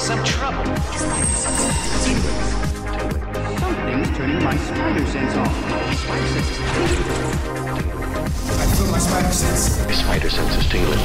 Some 0.00 0.22
trouble. 0.24 0.64
Something's 3.56 4.16
turning 4.16 4.42
my 4.42 4.56
spider 4.56 5.06
sense 5.06 5.34
off. 5.34 5.70
My 8.90 8.98
spider 8.98 9.32
sense 9.32 9.78
is 9.78 9.86
My 9.86 9.92
spider 9.92 10.30
sense 10.30 10.56
is 10.56 10.68
tingling. 10.68 10.98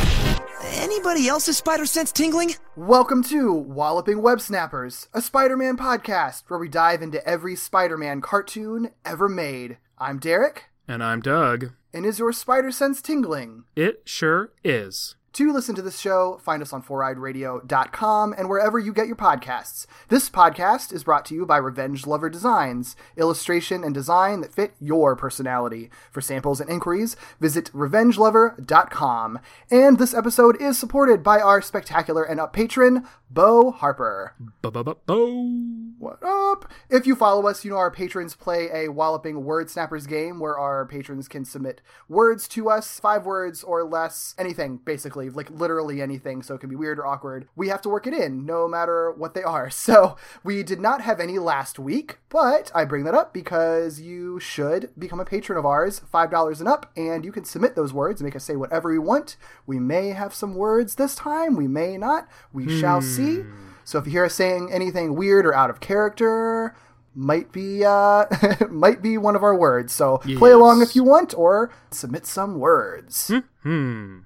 Anybody 0.64 1.28
else's 1.28 1.58
spider 1.58 1.86
sense 1.86 2.12
tingling? 2.12 2.56
Welcome 2.76 3.24
to 3.26 3.54
Walloping 3.54 4.22
Web 4.22 4.40
Snappers, 4.42 5.08
a 5.14 5.22
Spider 5.22 5.58
Man 5.58 5.78
podcast 5.78 6.44
where 6.48 6.60
we 6.60 6.68
dive 6.70 7.02
into 7.02 7.26
every 7.28 7.56
Spider 7.56 7.98
Man 7.98 8.22
cartoon 8.22 8.92
ever 9.06 9.28
made. 9.30 9.78
I'm 9.98 10.20
Derek, 10.20 10.66
And 10.88 11.04
I'm 11.04 11.20
Doug. 11.22 11.72
and 11.94 12.06
is 12.06 12.20
your 12.20 12.32
spider 12.34 12.72
sense 12.72 13.02
tingling? 13.02 13.66
It 13.76 14.02
sure 14.06 14.52
is. 14.64 15.16
To 15.36 15.52
listen 15.52 15.76
to 15.76 15.82
this 15.82 16.00
show, 16.00 16.40
find 16.42 16.62
us 16.62 16.72
on 16.72 16.82
foureyedradio.com 16.82 18.36
and 18.38 18.48
wherever 18.48 18.80
you 18.80 18.94
get 18.94 19.08
your 19.08 19.18
podcasts. 19.18 19.86
This 20.08 20.30
podcast 20.30 20.94
is 20.94 21.04
brought 21.04 21.26
to 21.26 21.36
you 21.36 21.46
by 21.46 21.58
Revenge 21.58 22.08
Lover 22.08 22.30
Designs, 22.30 22.96
illustration 23.18 23.84
and 23.84 23.94
design 23.94 24.40
that 24.40 24.54
fit 24.54 24.76
your 24.80 25.14
personality. 25.14 25.90
For 26.10 26.22
samples 26.22 26.62
and 26.62 26.70
inquiries, 26.70 27.18
visit 27.42 27.70
revengelover.com. 27.74 29.40
And 29.70 30.00
this 30.00 30.14
episode 30.14 30.62
is 30.62 30.80
supported 30.80 31.22
by 31.22 31.42
our 31.42 31.62
spectacular 31.62 32.24
and 32.24 32.40
up 32.40 32.54
patron, 32.54 33.06
Bo 33.30 33.72
Harper. 33.72 34.36
Ba-ba-ba-bo. 34.62 35.66
What 35.98 36.24
up? 36.24 36.72
If 36.90 37.06
you 37.06 37.16
follow 37.16 37.48
us, 37.48 37.66
you 37.66 37.72
know 37.72 37.78
our 37.78 37.92
patrons 37.92 38.36
play 38.36 38.70
a 38.72 38.90
walloping 38.90 39.44
word 39.44 39.70
snappers 39.70 40.08
game 40.08 40.40
where 40.40 40.58
our 40.58 40.86
patrons 40.86 41.28
can 41.28 41.44
submit 41.44 41.82
words 42.08 42.48
to 42.50 42.70
us, 42.70 43.00
five 43.00 43.26
words 43.26 43.64
or 43.64 43.84
less, 43.84 44.36
anything 44.38 44.78
basically, 44.78 45.25
like 45.30 45.50
literally 45.50 46.02
anything, 46.02 46.42
so 46.44 46.56
it 46.56 46.60
can 46.60 46.70
be 46.70 46.76
weird 46.76 47.00
or 47.00 47.06
awkward. 47.06 47.48
We 47.56 47.70
have 47.70 47.82
to 47.84 47.90
work 47.90 48.08
it 48.08 48.14
in, 48.14 48.46
no 48.46 48.68
matter 48.68 49.12
what 49.12 49.34
they 49.34 49.44
are. 49.44 49.70
So 49.86 50.18
we 50.44 50.64
did 50.64 50.80
not 50.80 51.02
have 51.02 51.20
any 51.20 51.38
last 51.38 51.78
week, 51.78 52.18
but 52.30 52.72
I 52.74 52.86
bring 52.86 53.04
that 53.04 53.14
up 53.14 53.34
because 53.34 54.00
you 54.02 54.40
should 54.40 54.90
become 54.98 55.20
a 55.20 55.26
patron 55.26 55.60
of 55.60 55.66
ours, 55.66 56.02
$5 56.12 56.60
and 56.60 56.68
up, 56.68 56.92
and 56.98 57.24
you 57.24 57.32
can 57.32 57.46
submit 57.46 57.76
those 57.76 57.94
words, 57.94 58.20
and 58.20 58.26
make 58.26 58.36
us 58.36 58.44
say 58.44 58.56
whatever 58.56 58.90
we 58.90 58.98
want. 58.98 59.38
We 59.68 59.80
may 59.80 60.10
have 60.10 60.34
some 60.34 60.56
words 60.56 60.96
this 60.96 61.14
time, 61.14 61.56
we 61.56 61.68
may 61.68 61.98
not. 61.98 62.28
We 62.52 62.80
shall 62.80 63.02
see. 63.02 63.44
So 63.84 64.00
if 64.00 64.06
you 64.06 64.12
hear 64.14 64.26
us 64.26 64.34
saying 64.34 64.72
anything 64.72 65.16
weird 65.16 65.46
or 65.46 65.54
out 65.54 65.70
of 65.70 65.80
character, 65.80 66.76
might 67.14 67.52
be 67.54 67.86
uh 67.86 68.26
might 68.70 69.02
be 69.02 69.18
one 69.18 69.36
of 69.36 69.44
our 69.44 69.56
words. 69.56 69.94
So 69.94 70.18
play 70.38 70.52
along 70.52 70.82
if 70.82 70.96
you 70.96 71.04
want 71.04 71.34
or 71.38 71.72
submit 71.92 72.26
some 72.26 72.60
words. 72.60 73.32
Hmm. 73.64 74.20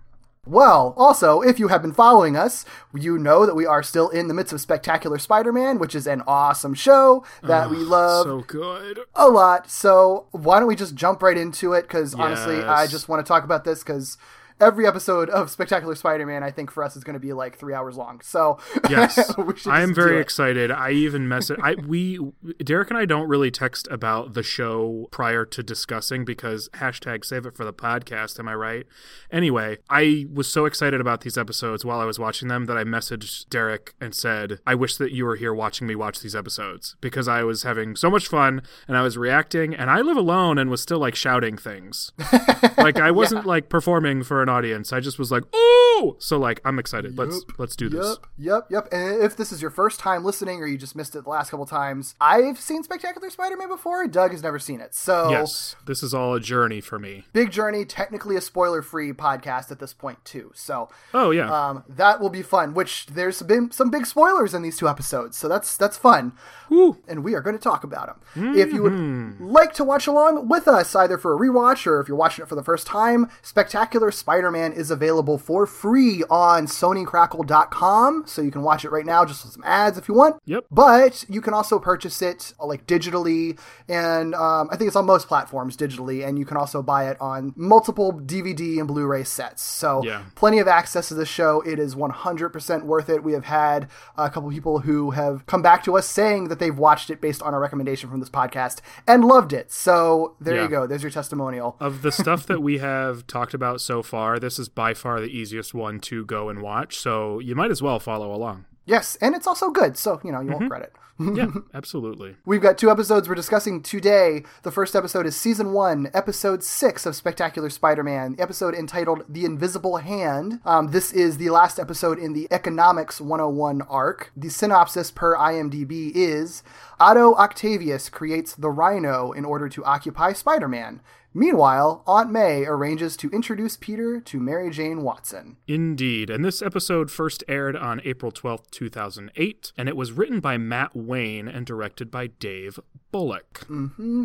Well, 0.50 0.96
also, 0.98 1.42
if 1.42 1.60
you 1.60 1.68
have 1.68 1.84
been 1.84 1.94
following 1.94 2.36
us, 2.36 2.66
you 2.92 3.20
know 3.20 3.46
that 3.46 3.54
we 3.54 3.68
are 3.68 3.84
still 3.84 4.10
in 4.10 4.28
the 4.28 4.34
midst 4.34 4.52
of 4.52 4.60
Spectacular 4.60 5.20
Spider-Man, 5.20 5.78
which 5.78 5.94
is 5.94 6.08
an 6.08 6.24
awesome 6.26 6.74
show 6.74 7.24
that 7.44 7.70
we 7.70 7.78
ah, 7.78 7.90
love 7.90 8.26
So 8.26 8.42
good. 8.42 9.02
a 9.14 9.30
lot. 9.30 9.70
So 9.70 10.26
why 10.32 10.58
don't 10.58 10.68
we 10.68 10.76
just 10.76 10.96
jump 10.96 11.22
right 11.22 11.38
into 11.38 11.74
it? 11.74 11.84
Because 11.84 12.16
honestly, 12.16 12.64
I 12.64 12.88
just 12.88 13.08
want 13.08 13.24
to 13.24 13.28
talk 13.28 13.44
about 13.44 13.64
this 13.64 13.84
because 13.84 14.18
every 14.60 14.86
episode 14.86 15.30
of 15.30 15.50
Spectacular 15.50 15.96
Spider-Man, 15.96 16.44
I 16.44 16.52
think 16.52 16.72
for 16.72 16.84
us 16.84 16.96
is 16.96 17.04
going 17.04 17.14
to 17.14 17.20
be 17.20 17.34
like 17.34 17.58
three 17.58 17.74
hours 17.74 17.98
long. 17.98 18.22
So 18.22 18.60
Yes, 18.90 19.34
I 19.66 19.82
am 19.82 19.94
very 19.94 20.20
excited. 20.20 20.72
I 20.72 20.92
even 20.92 21.28
messaged. 21.28 21.60
I 21.62 21.76
we 21.76 22.20
Derek 22.64 22.90
and 22.90 22.98
I 22.98 23.06
don't 23.06 23.28
really 23.28 23.52
text 23.52 23.88
about 23.90 24.34
the 24.34 24.44
show 24.44 25.08
prior 25.12 25.46
to 25.46 25.64
discussing 25.64 26.26
because 26.26 26.70
hashtag 26.74 27.26
save 27.26 27.46
it 27.46 27.56
for 27.56 27.66
the 27.66 27.74
podcast. 27.74 28.40
Am 28.40 28.48
I 28.48 28.56
right? 28.56 28.86
Anyway, 29.32 29.78
I 29.90 30.26
was 30.32 30.52
so 30.52 30.66
excited 30.66 31.00
about 31.00 31.22
these 31.22 31.38
episodes 31.38 31.86
while 31.86 32.00
I 32.00 32.06
was 32.06 32.20
watching 32.20 32.48
them 32.48 32.66
that 32.66 32.78
I 32.78 32.84
messaged 32.84 33.50
Derek 33.50 33.94
and 34.02 34.14
said, 34.14 34.60
"I 34.66 34.76
wish 34.76 34.98
that 34.98 35.12
you 35.12 35.26
were 35.26 35.36
here 35.36 35.54
watching 35.54 35.88
me 35.88 35.96
watch 35.96 36.22
these 36.22 36.36
episodes 36.36 36.96
because 37.02 37.28
I 37.28 37.44
was 37.44 37.64
having 37.64 37.96
so 37.96 38.10
much 38.10 38.28
fun 38.28 38.62
and 38.88 38.98
I 38.98 39.02
was 39.02 39.18
reacting 39.18 39.76
and 39.76 39.90
I 39.90 40.02
live 40.02 40.18
alone 40.18 40.58
and 40.58 40.70
was 40.70 40.82
still 40.82 41.00
like 41.00 41.16
shouting 41.16 41.58
things. 41.58 42.12
like 42.78 43.00
I 43.00 43.12
wasn't 43.12 43.46
like 43.46 43.70
performing 43.70 44.24
for 44.24 44.42
an 44.42 44.49
audience. 44.50 44.92
I 44.92 45.00
just 45.00 45.18
was 45.18 45.32
like, 45.32 45.44
"Ooh!" 45.56 46.16
So 46.20 46.38
like 46.38 46.60
I'm 46.66 46.80
excited. 46.80 47.18
Let's 47.18 47.44
let's 47.58 47.76
do 47.76 47.88
this. 47.90 48.18
Yep, 48.38 48.68
yep, 48.70 48.84
yep. 48.86 48.88
And 48.94 49.24
if 49.24 49.38
this 49.38 49.52
is 49.52 49.62
your 49.62 49.72
first 49.72 50.00
time 50.00 50.24
listening 50.26 50.62
or 50.62 50.68
you 50.68 50.78
just 50.78 50.96
missed 50.96 51.16
it 51.16 51.24
the 51.24 51.30
last 51.30 51.50
couple 51.52 51.66
times, 51.66 52.16
I've 52.20 52.60
seen 52.60 52.84
Spectacular 52.84 53.30
Spider-Man 53.30 53.68
before. 53.70 54.06
Doug 54.08 54.32
has 54.32 54.44
never 54.44 54.60
seen 54.60 54.82
it. 54.82 54.94
So 54.96 55.30
Yes, 55.30 55.76
this 55.86 56.04
is 56.04 56.14
all 56.14 56.34
a 56.36 56.40
journey 56.40 56.82
for 56.82 57.00
me. 57.00 57.26
big 57.34 57.52
journey, 57.52 57.86
technically 57.86 58.36
a 58.36 58.42
spoiler-free 58.42 59.14
podcast 59.14 59.72
at 59.72 59.80
this 59.80 59.94
point 59.94 60.24
too. 60.26 60.52
So 60.56 60.90
Oh 61.14 61.32
yeah, 61.32 61.50
um, 61.70 61.84
that 61.88 62.20
will 62.20 62.30
be 62.30 62.42
fun. 62.42 62.74
Which 62.74 63.06
there's 63.08 63.42
been 63.44 63.72
some 63.72 63.90
big 63.90 64.06
spoilers 64.06 64.54
in 64.54 64.62
these 64.62 64.78
two 64.78 64.88
episodes, 64.90 65.38
so 65.38 65.48
that's 65.48 65.78
that's 65.78 65.98
fun. 65.98 66.34
Woo. 66.70 66.98
And 67.08 67.24
we 67.24 67.34
are 67.36 67.42
going 67.42 67.58
to 67.58 67.62
talk 67.62 67.84
about 67.84 68.08
them. 68.36 68.56
If 68.56 68.72
you 68.74 68.84
would 68.84 68.90
Mm-hmm. 68.94 69.46
like 69.48 69.74
to 69.74 69.84
watch 69.84 70.08
along 70.08 70.48
with 70.50 70.68
us, 70.68 70.96
either 70.96 71.18
for 71.18 71.34
a 71.36 71.40
rewatch 71.40 71.86
or 71.88 72.00
if 72.00 72.08
you're 72.08 72.18
watching 72.18 72.44
it 72.44 72.50
for 72.50 72.56
the 72.56 72.64
first 72.64 72.86
time, 72.88 73.30
Spectacular 73.42 74.12
Spider-Man 74.40 74.72
is 74.72 74.90
available 74.90 75.38
for 75.38 75.66
free 75.66 76.24
on 76.30 76.66
SonyCrackle.com, 76.66 78.24
so 78.26 78.42
you 78.42 78.52
can 78.52 78.62
watch 78.62 78.86
it 78.86 78.90
right 78.92 79.06
now 79.06 79.26
just 79.26 79.44
with 79.44 79.54
some 79.54 79.64
ads 79.66 79.98
if 79.98 80.08
you 80.08 80.14
want. 80.14 80.38
Yep. 80.46 80.66
But 80.72 81.26
you 81.28 81.42
can 81.42 81.54
also 81.54 81.78
purchase 81.78 82.22
it 82.22 82.54
uh, 82.58 82.66
like 82.66 82.88
digitally, 82.88 83.60
and 83.90 84.34
um, 84.36 84.70
I 84.72 84.78
think 84.78 84.88
it's 84.88 84.96
on 84.96 85.06
most 85.06 85.28
platforms 85.28 85.76
digitally, 85.76 86.26
and 86.26 86.40
you 86.40 86.46
can 86.46 86.56
also 86.56 86.82
buy 86.82 87.10
it 87.10 87.20
on 87.20 87.54
multiple 87.58 88.14
DVD 88.14 88.80
and 88.80 88.88
Blu-ray 88.88 89.26
sets. 89.26 89.62
So 89.62 90.02
Yeah. 90.06 90.22
plenty 90.36 90.60
of 90.60 90.70
access 90.70 91.10
to 91.10 91.16
the 91.16 91.26
show. 91.26 91.60
It 91.66 91.78
is 91.78 91.96
100% 91.96 92.86
worth 92.86 93.10
it. 93.10 93.22
We 93.22 93.34
have 93.34 93.44
had 93.46 93.90
a 94.18 94.30
couple 94.30 94.50
people 94.52 94.80
who 94.80 95.12
have 95.12 95.46
come 95.48 95.62
back 95.62 95.84
to 95.84 95.98
us 95.98 96.08
saying 96.08 96.48
that 96.48 96.60
they've 96.60 96.78
watched 96.78 97.10
it 97.10 97.20
based 97.20 97.42
on 97.42 97.54
a 97.54 97.60
recommendation 97.60 98.10
from 98.10 98.22
this 98.22 98.30
podcast 98.30 98.78
and 99.06 99.26
loved 99.26 99.52
it. 99.52 99.70
So 99.74 100.36
there 100.40 100.56
Yeah. 100.56 100.62
you 100.64 100.68
go. 100.70 100.88
There's 100.88 101.04
your 101.04 101.12
testimonial. 101.12 101.76
of 101.82 102.04
the 102.04 102.12
stuff 102.14 102.46
that 102.48 102.62
we 102.62 102.78
have 102.78 103.28
talked 103.28 103.54
about 103.54 103.82
so 103.82 104.02
far, 104.04 104.29
this 104.38 104.60
is 104.60 104.68
by 104.70 104.94
far 104.94 105.20
the 105.22 105.28
easiest 105.36 105.74
one 105.74 106.00
to 106.02 106.26
go 106.26 106.50
and 106.50 106.62
watch. 106.62 106.98
So 106.98 107.40
you 107.40 107.56
might 107.56 107.72
as 107.72 107.82
well 107.82 108.00
follow 108.00 108.32
along. 108.36 108.66
Yes, 108.86 109.16
and 109.22 109.36
it's 109.36 109.48
also 109.48 109.70
good. 109.70 109.98
So, 109.98 110.20
you 110.24 110.32
know, 110.32 110.40
you 110.42 110.48
Mm-hmm. 110.50 110.52
won't 110.52 110.64
regret 110.64 110.82
it. 110.84 110.94
Yeah, 111.22 111.48
absolutely. 111.74 112.38
We've 112.46 112.62
got 112.62 112.78
two 112.78 112.90
episodes 112.90 113.28
we're 113.28 113.36
discussing 113.36 113.84
today. 113.84 114.44
The 114.64 114.72
first 114.72 114.96
episode 114.96 115.26
is 115.26 115.36
season 115.36 115.74
one, 115.74 116.10
episode 116.14 116.64
six 116.64 117.06
of 117.06 117.14
Spectacular 117.14 117.70
Spider 117.70 118.04
Man, 118.06 118.38
the 118.38 118.42
episode 118.42 118.74
entitled 118.74 119.26
The 119.28 119.44
Invisible 119.44 119.98
Hand. 119.98 120.62
Um, 120.64 120.92
this 120.92 121.12
is 121.12 121.36
the 121.38 121.50
last 121.50 121.78
episode 121.78 122.20
in 122.20 122.32
the 122.32 122.48
Economics 122.52 123.20
101 123.20 123.82
arc. 123.82 124.32
The 124.38 124.48
synopsis 124.48 125.12
per 125.12 125.36
IMDb 125.36 126.14
is 126.16 126.64
Otto 127.02 127.36
Octavius 127.36 128.08
creates 128.08 128.56
the 128.56 128.70
Rhino 128.70 129.34
in 129.34 129.44
order 129.44 129.68
to 129.68 129.84
occupy 129.84 130.32
Spider 130.32 130.70
Man. 130.70 131.02
Meanwhile, 131.34 132.04
Aunt 132.08 132.32
May 132.32 132.66
arranges 132.66 133.16
to 133.18 133.30
introduce 133.30 133.78
Peter 133.78 134.20
to 134.20 134.40
Mary 134.40 134.70
Jane 134.72 135.04
Watson. 135.04 135.58
Indeed. 135.68 136.30
And 136.30 136.44
this 136.44 136.62
episode 136.62 137.12
first 137.12 137.44
aired 137.48 137.76
on 137.76 138.02
April 138.04 138.32
12th, 138.32 138.72
2008, 138.72 139.72
and 139.78 139.88
it 139.88 139.96
was 139.96 140.12
written 140.12 140.40
by 140.40 140.58
Matt 140.58 140.96
Wayne 140.96 141.48
and 141.48 141.66
directed 141.66 142.10
by 142.10 142.28
Dave 142.28 142.80
Bullock. 143.12 143.66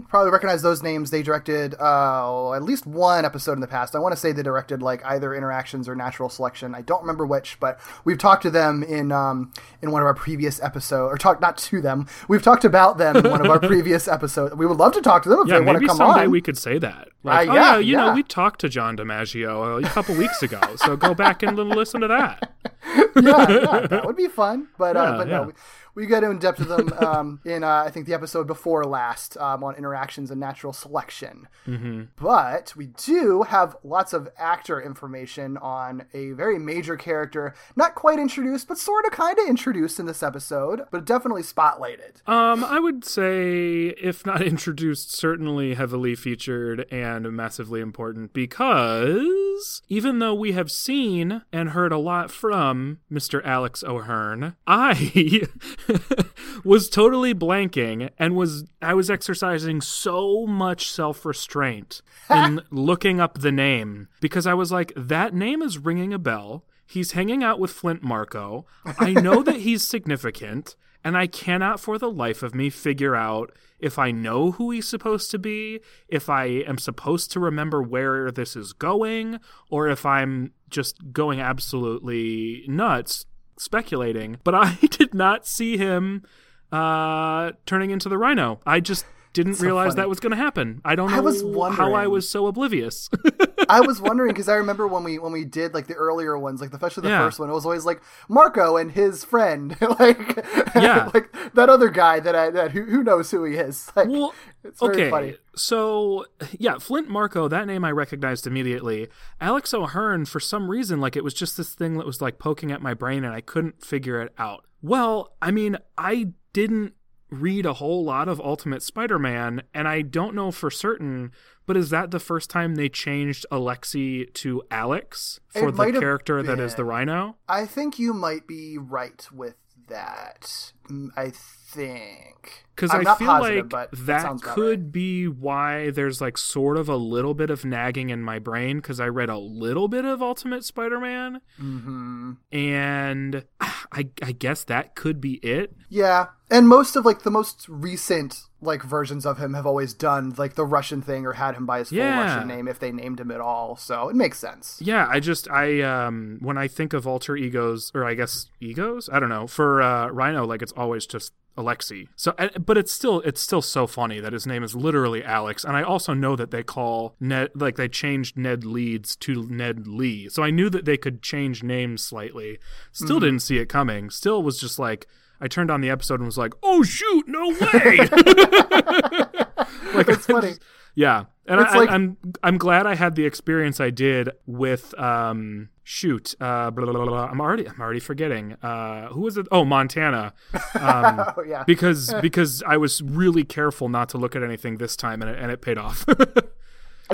probably 0.08 0.30
recognize 0.30 0.60
those 0.62 0.82
names. 0.82 1.10
They 1.10 1.22
directed 1.22 1.74
uh, 1.80 2.52
at 2.52 2.62
least 2.62 2.86
one 2.86 3.24
episode 3.24 3.52
in 3.52 3.60
the 3.60 3.66
past. 3.66 3.94
I 3.94 3.98
want 3.98 4.12
to 4.14 4.20
say 4.20 4.32
they 4.32 4.42
directed 4.42 4.82
like 4.82 5.02
either 5.04 5.34
Interactions 5.34 5.88
or 5.88 5.94
Natural 5.94 6.28
Selection. 6.28 6.74
I 6.74 6.82
don't 6.82 7.00
remember 7.00 7.26
which, 7.26 7.58
but 7.60 7.80
we've 8.04 8.18
talked 8.18 8.42
to 8.42 8.50
them 8.50 8.82
in 8.82 9.10
um, 9.12 9.52
in 9.82 9.90
one 9.90 10.02
of 10.02 10.06
our 10.06 10.12
previous 10.14 10.60
episodes, 10.62 11.12
or 11.14 11.16
talked 11.16 11.40
not 11.40 11.56
to 11.58 11.80
them. 11.80 12.06
We've 12.28 12.42
talked 12.42 12.64
about 12.64 12.98
them 12.98 13.16
in 13.16 13.30
one 13.30 13.40
of 13.40 13.50
our 13.50 13.58
previous 13.68 14.06
episodes. 14.06 14.54
We 14.54 14.66
would 14.66 14.76
love 14.78 14.92
to 14.94 15.00
talk 15.00 15.22
to 15.22 15.28
them 15.30 15.40
if 15.40 15.48
Yeah, 15.48 15.60
they 15.60 15.64
want 15.64 15.76
to 15.76 15.80
maybe 15.80 15.88
come 15.88 15.96
someday 15.96 16.24
on. 16.24 16.30
we 16.30 16.40
could 16.42 16.58
say 16.58 16.78
that. 16.78 16.93
Like, 17.22 17.48
Uh, 17.48 17.52
oh, 17.52 17.54
yeah, 17.54 17.62
yeah, 17.72 17.78
you 17.78 17.92
yeah. 17.92 18.06
know, 18.06 18.14
we 18.14 18.22
talked 18.22 18.60
to 18.60 18.68
John 18.68 18.96
DiMaggio 18.96 19.84
a 19.84 19.88
couple 19.88 20.14
weeks 20.16 20.42
ago, 20.42 20.60
so 20.76 20.96
go 20.96 21.14
back 21.14 21.42
and 21.42 21.56
listen 21.58 22.00
to 22.02 22.08
that. 22.08 22.52
yeah, 23.16 23.50
yeah, 23.50 23.86
that 23.86 24.02
would 24.04 24.16
be 24.16 24.28
fun. 24.28 24.68
But 24.78 24.96
uh, 24.96 25.00
Yeah, 25.02 25.16
but 25.16 25.28
yeah. 25.28 25.36
no, 25.44 25.52
we, 25.94 26.06
got 26.06 26.24
in 26.24 26.38
depth 26.38 26.58
with 26.58 26.68
them 26.68 26.92
um, 26.94 27.40
in 27.44 27.64
uh, 27.64 27.84
I 27.86 27.90
think 27.90 28.06
the 28.06 28.14
episode 28.14 28.46
before 28.46 28.84
last 28.84 29.36
um, 29.38 29.64
on 29.64 29.74
interactions 29.76 30.30
and 30.30 30.40
natural 30.40 30.72
selection. 30.72 31.48
Mm-hmm. 31.66 32.04
But 32.16 32.74
we 32.76 32.86
do 32.86 33.42
have 33.42 33.76
lots 33.82 34.12
of 34.12 34.28
actor 34.38 34.80
information 34.80 35.56
on 35.58 36.04
a 36.12 36.32
very 36.32 36.58
major 36.58 36.96
character, 36.96 37.54
not 37.76 37.94
quite 37.94 38.18
introduced, 38.18 38.68
but 38.68 38.78
sort 38.78 39.04
of 39.04 39.12
kind 39.12 39.38
of 39.38 39.46
introduced 39.46 39.98
in 39.98 40.06
this 40.06 40.22
episode, 40.22 40.82
but 40.90 41.04
definitely 41.04 41.42
spotlighted. 41.42 42.26
Um, 42.28 42.64
I 42.64 42.78
would 42.78 43.04
say, 43.04 43.94
if 44.00 44.24
not 44.26 44.42
introduced, 44.54 45.14
certainly 45.16 45.74
heavily 45.74 46.14
featured 46.14 46.86
and 46.90 47.30
massively 47.32 47.80
important 47.80 48.32
because 48.32 49.82
even 49.88 50.18
though 50.18 50.34
we 50.34 50.52
have 50.52 50.70
seen 50.70 51.42
and 51.52 51.70
heard 51.70 51.92
a 51.92 51.98
lot 51.98 52.30
from 52.30 52.98
Mr. 53.10 53.44
Alex 53.44 53.82
O'Hirn, 53.84 54.56
I 54.66 55.42
was 56.64 56.88
totally 56.88 57.34
blanking 57.34 58.10
and 58.18 58.34
was 58.34 58.64
I 58.80 58.94
was 58.94 59.10
exercising 59.10 59.80
so 59.80 60.46
much 60.46 60.90
self-restraint 60.90 62.02
in 62.30 62.62
looking 62.70 63.20
up 63.20 63.38
the 63.38 63.52
name 63.52 64.08
because 64.20 64.46
I 64.46 64.54
was 64.54 64.72
like, 64.72 64.92
that 64.96 65.34
name 65.34 65.62
is 65.62 65.78
ringing 65.78 66.12
a 66.12 66.18
bell. 66.18 66.64
He's 66.86 67.12
hanging 67.12 67.42
out 67.42 67.58
with 67.58 67.70
Flint 67.70 68.02
Marko. 68.02 68.66
I 68.98 69.12
know 69.12 69.42
that 69.42 69.56
he's 69.56 69.82
significant, 69.88 70.76
and 71.02 71.16
I 71.16 71.26
cannot 71.26 71.80
for 71.80 71.98
the 71.98 72.10
life 72.10 72.42
of 72.42 72.54
me 72.54 72.68
figure 72.70 73.16
out 73.16 73.52
if 73.78 73.98
I 73.98 74.10
know 74.10 74.52
who 74.52 74.70
he's 74.70 74.88
supposed 74.88 75.30
to 75.30 75.38
be, 75.38 75.80
if 76.08 76.28
I 76.28 76.44
am 76.44 76.78
supposed 76.78 77.32
to 77.32 77.40
remember 77.40 77.82
where 77.82 78.30
this 78.30 78.54
is 78.54 78.72
going, 78.72 79.40
or 79.70 79.88
if 79.88 80.06
I'm 80.06 80.52
just 80.68 81.12
going 81.12 81.40
absolutely 81.40 82.64
nuts 82.68 83.26
speculating. 83.56 84.38
But 84.44 84.54
I 84.54 84.74
did 84.90 85.14
not 85.14 85.46
see 85.46 85.76
him 85.76 86.24
uh, 86.72 87.52
turning 87.66 87.90
into 87.90 88.08
the 88.08 88.18
rhino. 88.18 88.60
I 88.66 88.80
just 88.80 89.04
didn't 89.34 89.60
realize 89.60 89.88
funny. 89.88 89.96
that 89.96 90.08
was 90.08 90.20
going 90.20 90.30
to 90.30 90.36
happen. 90.36 90.80
I 90.84 90.94
don't 90.94 91.10
know 91.10 91.16
I 91.16 91.20
was 91.20 91.42
how 91.76 91.92
I 91.92 92.06
was 92.06 92.26
so 92.28 92.46
oblivious. 92.46 93.10
I 93.68 93.80
was 93.80 94.00
wondering 94.00 94.30
because 94.32 94.48
I 94.48 94.54
remember 94.54 94.86
when 94.88 95.04
we 95.04 95.18
when 95.18 95.32
we 95.32 95.44
did 95.44 95.74
like 95.74 95.86
the 95.86 95.94
earlier 95.94 96.38
ones, 96.38 96.60
like 96.62 96.72
especially 96.72 97.02
the 97.02 97.08
Yeah. 97.10 97.18
first 97.26 97.38
one, 97.38 97.50
it 97.50 97.52
was 97.52 97.66
always 97.66 97.84
like 97.84 98.00
Marko 98.28 98.76
and 98.76 98.90
his 98.92 99.24
friend, 99.24 99.76
like 99.98 100.44
Yeah. 100.74 101.10
like 101.14 101.34
that 101.54 101.68
other 101.68 101.90
guy 101.90 102.20
that 102.20 102.34
I 102.34 102.50
that 102.50 102.70
who, 102.70 102.84
who 102.84 103.02
knows 103.02 103.30
who 103.30 103.44
he 103.44 103.56
is. 103.56 103.90
Like, 103.96 104.08
Well, 104.08 104.32
it's 104.62 104.80
very 104.80 104.94
okay. 104.94 105.10
funny. 105.10 105.36
So, 105.56 106.24
yeah, 106.58 106.78
Flint 106.78 107.08
Marko, 107.08 107.46
that 107.48 107.66
name 107.66 107.84
I 107.84 107.90
recognized 107.92 108.46
immediately. 108.46 109.08
Alex 109.40 109.74
O'Hirn, 109.74 110.24
for 110.24 110.40
some 110.40 110.70
reason, 110.70 111.00
like 111.00 111.16
it 111.16 111.24
was 111.24 111.34
just 111.34 111.56
this 111.56 111.74
thing 111.74 111.96
that 111.98 112.06
was 112.06 112.20
like 112.22 112.38
poking 112.38 112.72
at 112.72 112.80
my 112.82 112.94
brain 112.94 113.24
and 113.24 113.34
I 113.34 113.40
couldn't 113.40 113.84
figure 113.84 114.20
it 114.22 114.32
out. 114.38 114.64
Well, 114.82 115.34
I 115.42 115.50
mean, 115.50 115.76
I 115.98 116.28
didn't 116.52 116.94
read 117.30 117.66
a 117.66 117.74
whole 117.74 118.04
lot 118.04 118.28
of 118.28 118.40
Ultimate 118.40 118.82
Spider 118.82 119.18
Man, 119.18 119.62
and 119.72 119.88
I 119.88 120.02
don't 120.02 120.34
know 120.34 120.50
for 120.50 120.70
certain, 120.70 121.32
but 121.66 121.76
is 121.76 121.90
that 121.90 122.10
the 122.10 122.20
first 122.20 122.50
time 122.50 122.74
they 122.74 122.88
changed 122.88 123.46
Alexi 123.50 124.32
to 124.34 124.62
Alex 124.70 125.40
for 125.48 125.68
It 125.68 125.76
the 125.76 126.00
character 126.00 126.42
that 126.42 126.60
is 126.60 126.74
the. 126.74 126.84
Rhino? 126.84 127.36
I 127.48 127.66
think 127.66 127.98
you 127.98 128.12
might 128.12 128.46
be 128.46 128.76
right 128.78 129.26
with 129.32 129.56
that. 129.88 130.72
Mm, 130.90 131.08
I 131.16 131.30
think 131.30 132.64
Because 132.74 132.90
I 132.90 133.04
feel 133.04 133.26
positive, 133.26 133.72
like 133.72 133.90
that 133.92 134.40
could 134.42 134.80
right. 134.82 134.92
be 134.92 135.26
why 135.28 135.90
there's 135.90 136.20
like 136.20 136.36
sort 136.38 136.76
of 136.76 136.88
a 136.88 136.96
little 136.96 137.34
bit 137.34 137.50
of 137.50 137.64
nagging 137.64 138.10
in 138.10 138.22
my 138.22 138.38
brain 138.38 138.78
because 138.78 139.00
I 139.00 139.08
read 139.08 139.28
a 139.28 139.38
little 139.38 139.88
bit 139.88 140.04
of 140.04 140.22
Ultimate 140.22 140.64
Spider-Man, 140.64 141.40
hmm 141.56 142.32
and 142.52 143.44
I, 143.60 144.08
I 144.22 144.32
guess 144.32 144.64
that 144.64 144.94
could 144.94 145.20
be 145.20 145.34
it. 145.34 145.74
Yeah, 145.88 146.26
and 146.50 146.68
most 146.68 146.96
of 146.96 147.04
like 147.04 147.22
the 147.22 147.30
most 147.30 147.66
recent 147.68 148.42
like 148.64 148.82
versions 148.82 149.24
of 149.26 149.38
him 149.38 149.54
have 149.54 149.66
always 149.66 149.94
done 149.94 150.34
like 150.36 150.54
the 150.54 150.64
Russian 150.66 151.02
thing 151.02 151.26
or 151.26 151.34
had 151.34 151.54
him 151.54 151.66
by 151.66 151.78
his 151.78 151.90
full 151.90 151.98
Yeah. 151.98 152.20
Russian 152.22 152.48
name 152.48 152.66
if 152.68 152.78
they 152.78 152.90
named 152.92 153.20
him 153.20 153.30
at 153.30 153.40
all. 153.40 153.76
So 153.76 154.08
it 154.08 154.16
makes 154.16 154.38
sense. 154.38 154.78
Yeah, 154.82 155.06
I 155.08 155.20
just 155.20 155.48
I 155.50 155.80
um 155.82 156.38
when 156.40 156.58
I 156.58 156.66
think 156.68 156.92
of 156.92 157.06
alter 157.06 157.36
egos 157.36 157.92
or 157.94 158.04
I 158.04 158.14
guess 158.14 158.46
egos, 158.60 159.08
I 159.12 159.20
don't 159.20 159.28
know 159.28 159.46
for 159.46 159.82
uh, 159.82 160.08
Rhino, 160.08 160.44
like 160.46 160.62
it's 160.62 160.72
always 160.72 161.06
just 161.06 161.32
Alexi. 161.56 162.08
So, 162.16 162.34
but 162.58 162.76
it's 162.76 162.90
still 162.90 163.20
it's 163.20 163.40
still 163.40 163.62
so 163.62 163.86
funny 163.86 164.18
that 164.18 164.32
his 164.32 164.44
name 164.44 164.64
is 164.64 164.74
literally 164.74 165.22
Alex, 165.22 165.62
and 165.62 165.76
I 165.76 165.82
also 165.84 166.12
know 166.12 166.34
that 166.34 166.50
they 166.50 166.64
call 166.64 167.14
Ned 167.20 167.50
like 167.54 167.76
they 167.76 167.88
changed 167.88 168.36
Ned 168.36 168.64
Leeds 168.64 169.14
to 169.16 169.44
Ned 169.48 169.86
Lee, 169.86 170.28
so 170.28 170.42
I 170.42 170.50
knew 170.50 170.68
that 170.70 170.84
they 170.84 170.96
could 170.96 171.22
change 171.22 171.62
names 171.62 172.02
slightly. 172.02 172.58
Still 172.90 173.20
didn't 173.20 173.38
see 173.42 173.58
it 173.58 173.68
coming. 173.68 174.10
Still 174.10 174.42
was 174.42 174.58
just 174.58 174.78
like. 174.80 175.06
I 175.44 175.48
turned 175.48 175.70
on 175.70 175.80
the 175.82 175.90
episode 175.90 176.20
and 176.20 176.26
was 176.26 176.38
like, 176.38 176.54
"Oh 176.62 176.82
shoot, 176.82 177.28
no 177.28 177.48
way!" 177.50 177.98
like 179.94 180.08
It's 180.08 180.26
funny. 180.26 180.54
yeah, 180.94 181.24
and 181.46 181.60
It's 181.60 181.72
I, 181.72 181.78
like- 181.78 181.90
I'm 181.90 182.16
I'm 182.42 182.58
glad 182.58 182.86
I 182.86 182.94
had 182.94 183.14
the 183.14 183.26
experience 183.26 183.80
I 183.80 183.90
did 183.90 184.30
with 184.46 184.98
um 184.98 185.68
shoot 185.82 186.34
uh 186.40 186.70
blah, 186.70 186.84
blah, 186.86 186.94
blah, 186.94 187.04
blah. 187.06 187.26
I'm 187.26 187.40
already 187.40 187.68
I'm 187.68 187.78
already 187.80 188.00
forgetting 188.00 188.54
uh 188.62 189.08
who 189.08 189.20
was 189.20 189.36
it 189.36 189.46
oh 189.52 189.64
Montana 189.66 190.32
um 190.80 191.24
Oh 191.36 191.42
yeah. 191.46 191.62
because 191.66 192.14
because 192.22 192.62
I 192.66 192.78
was 192.78 193.02
really 193.02 193.44
careful 193.44 193.90
not 193.90 194.08
to 194.10 194.18
look 194.18 194.34
at 194.34 194.42
anything 194.42 194.78
this 194.78 194.96
time 194.96 195.20
and 195.20 195.30
it, 195.30 195.38
and 195.38 195.50
it 195.52 195.60
paid 195.60 195.76
off 195.76 196.06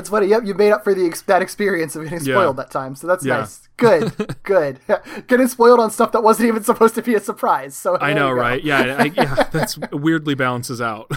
It's 0.01 0.09
funny. 0.09 0.27
Yep, 0.27 0.43
you 0.45 0.55
made 0.55 0.73
up 0.73 0.83
for 0.83 0.95
the 0.95 1.07
ex- 1.07 1.23
that 1.23 1.41
experience 1.43 1.95
of 1.95 2.03
getting 2.05 2.19
Yeah. 2.27 2.35
spoiled 2.35 2.57
that 2.57 2.71
time. 2.71 2.95
So 2.97 3.07
that's 3.07 3.25
Yeah. 3.25 3.39
nice. 3.41 3.69
Good, 3.77 4.37
good. 4.43 4.81
getting 5.29 5.47
spoiled 5.49 5.79
on 5.81 5.91
stuff 5.91 6.13
that 6.13 6.23
wasn't 6.23 6.49
even 6.49 6.63
supposed 6.65 6.95
to 6.97 7.03
be 7.03 7.15
a 7.15 7.21
surprise. 7.21 7.77
So 7.77 7.97
I 8.01 8.13
know 8.13 8.31
right 8.33 8.63
yeah 8.63 8.97
I, 8.99 9.05
yeah 9.05 9.35
that's 9.53 9.79
weirdly 9.93 10.35
balances 10.35 10.81
out 10.83 11.11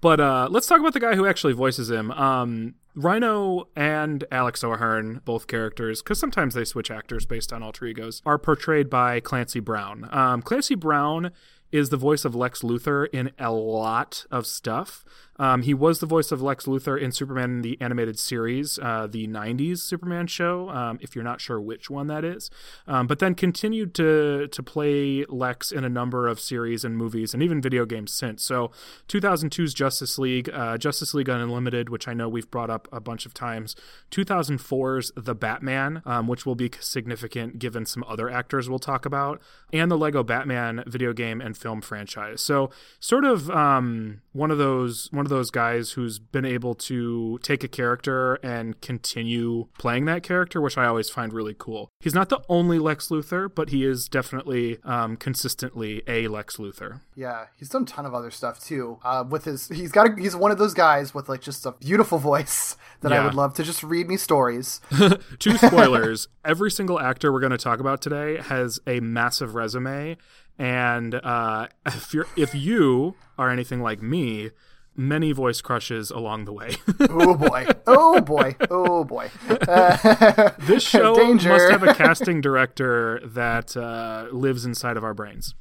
but 0.00 0.18
uh 0.20 0.48
let's 0.50 0.66
talk 0.66 0.80
about 0.80 0.92
the 0.94 1.00
guy 1.00 1.14
who 1.16 1.26
actually 1.26 1.52
voices 1.52 1.90
him 1.90 2.10
um 2.12 2.74
Rhino 2.94 3.68
and 3.74 4.24
Alex 4.30 4.62
O'Hirn, 4.62 5.22
both 5.24 5.46
characters, 5.46 6.02
because 6.02 6.18
sometimes 6.18 6.52
they 6.52 6.64
switch 6.64 6.90
actors 6.90 7.24
based 7.24 7.50
on 7.50 7.62
alter 7.62 7.86
egos, 7.86 8.20
are 8.26 8.36
portrayed 8.38 8.90
by 8.90 9.18
Clancy 9.18 9.60
Brown. 9.60 10.08
Um, 10.12 10.42
Clancy 10.42 10.74
Brown 10.74 11.30
is 11.70 11.88
the 11.88 11.96
voice 11.96 12.26
of 12.26 12.34
Lex 12.34 12.60
Luthor 12.60 13.06
in 13.10 13.30
a 13.38 13.50
lot 13.50 14.26
of 14.30 14.46
stuff. 14.46 15.06
Um, 15.38 15.62
he 15.62 15.74
was 15.74 15.98
the 16.00 16.06
voice 16.06 16.30
of 16.30 16.42
Lex 16.42 16.66
Luthor 16.66 17.00
in 17.00 17.12
Superman 17.12 17.62
the 17.62 17.78
animated 17.80 18.18
series, 18.18 18.78
uh, 18.78 19.06
the 19.10 19.26
'90s 19.26 19.78
Superman 19.78 20.26
show. 20.26 20.68
Um, 20.68 20.98
if 21.00 21.14
you're 21.14 21.24
not 21.24 21.40
sure 21.40 21.60
which 21.60 21.90
one 21.90 22.06
that 22.08 22.24
is, 22.24 22.50
um, 22.86 23.06
but 23.06 23.18
then 23.18 23.34
continued 23.34 23.94
to 23.94 24.48
to 24.48 24.62
play 24.62 25.24
Lex 25.28 25.72
in 25.72 25.84
a 25.84 25.88
number 25.88 26.28
of 26.28 26.38
series 26.38 26.84
and 26.84 26.96
movies 26.96 27.34
and 27.34 27.42
even 27.42 27.60
video 27.60 27.84
games 27.86 28.12
since. 28.12 28.44
So 28.44 28.70
2002's 29.08 29.74
Justice 29.74 30.18
League, 30.18 30.50
uh, 30.52 30.78
Justice 30.78 31.14
League 31.14 31.28
Unlimited, 31.28 31.88
which 31.88 32.08
I 32.08 32.14
know 32.14 32.28
we've 32.28 32.50
brought 32.50 32.70
up 32.70 32.88
a 32.92 33.00
bunch 33.00 33.26
of 33.26 33.34
times. 33.34 33.74
2004's 34.10 35.12
The 35.16 35.34
Batman, 35.34 36.02
um, 36.04 36.26
which 36.28 36.44
will 36.44 36.54
be 36.54 36.70
significant 36.80 37.58
given 37.58 37.86
some 37.86 38.04
other 38.06 38.28
actors 38.28 38.68
we'll 38.68 38.78
talk 38.78 39.06
about, 39.06 39.40
and 39.72 39.90
the 39.90 39.98
Lego 39.98 40.22
Batman 40.22 40.84
video 40.86 41.12
game 41.12 41.40
and 41.40 41.56
film 41.56 41.80
franchise. 41.80 42.42
So 42.42 42.70
sort 43.00 43.24
of 43.24 43.50
um, 43.50 44.20
one 44.32 44.50
of 44.50 44.58
those 44.58 45.08
one 45.12 45.21
of 45.26 45.30
those 45.30 45.50
guys 45.50 45.92
who's 45.92 46.18
been 46.18 46.44
able 46.44 46.74
to 46.74 47.38
take 47.42 47.64
a 47.64 47.68
character 47.68 48.34
and 48.36 48.80
continue 48.80 49.68
playing 49.78 50.04
that 50.06 50.22
character, 50.22 50.60
which 50.60 50.78
I 50.78 50.86
always 50.86 51.10
find 51.10 51.32
really 51.32 51.54
cool. 51.56 51.88
He's 52.00 52.14
not 52.14 52.28
the 52.28 52.40
only 52.48 52.78
Lex 52.78 53.08
Luthor, 53.08 53.52
but 53.52 53.70
he 53.70 53.84
is 53.84 54.08
definitely 54.08 54.78
um, 54.84 55.16
consistently 55.16 56.02
a 56.06 56.28
Lex 56.28 56.56
Luthor. 56.56 57.00
Yeah, 57.14 57.46
he's 57.56 57.68
done 57.68 57.82
a 57.82 57.86
ton 57.86 58.06
of 58.06 58.14
other 58.14 58.30
stuff 58.30 58.62
too. 58.62 58.98
Uh, 59.04 59.24
with 59.28 59.44
his, 59.44 59.68
he's 59.68 59.92
got, 59.92 60.06
a, 60.06 60.20
he's 60.20 60.36
one 60.36 60.50
of 60.50 60.58
those 60.58 60.74
guys 60.74 61.14
with 61.14 61.28
like 61.28 61.40
just 61.40 61.66
a 61.66 61.72
beautiful 61.72 62.18
voice 62.18 62.76
that 63.00 63.12
I 63.12 63.24
would 63.24 63.34
love 63.34 63.54
to 63.54 63.62
just 63.62 63.82
read 63.82 64.08
me 64.08 64.16
stories. 64.16 64.80
Two 65.38 65.56
spoilers. 65.56 66.28
Every 66.44 66.70
single 66.70 67.00
actor 67.00 67.32
we're 67.32 67.40
going 67.40 67.52
to 67.52 67.58
talk 67.58 67.80
about 67.80 68.00
today 68.00 68.38
has 68.38 68.80
a 68.86 69.00
massive 69.00 69.54
resume, 69.54 70.16
and 70.58 71.14
uh, 71.14 71.68
if 71.86 72.12
you're 72.12 72.26
if 72.36 72.54
you 72.54 73.14
are 73.38 73.50
anything 73.50 73.80
like 73.80 74.02
me, 74.02 74.50
many 74.96 75.32
voice 75.32 75.60
crushes 75.60 76.10
along 76.10 76.44
the 76.44 76.52
way. 76.52 76.76
oh 77.00 77.34
boy, 77.34 77.66
oh 77.86 78.20
boy, 78.20 78.56
oh 78.70 79.04
boy. 79.04 79.30
this 80.58 80.82
show 80.82 81.14
Danger. 81.14 81.48
must 81.48 81.70
have 81.70 81.82
a 81.82 81.94
casting 82.02 82.40
director 82.40 83.20
that 83.24 83.76
uh, 83.76 84.26
lives 84.32 84.64
inside 84.64 84.96
of 84.96 85.04
our 85.04 85.14
brains. 85.14 85.54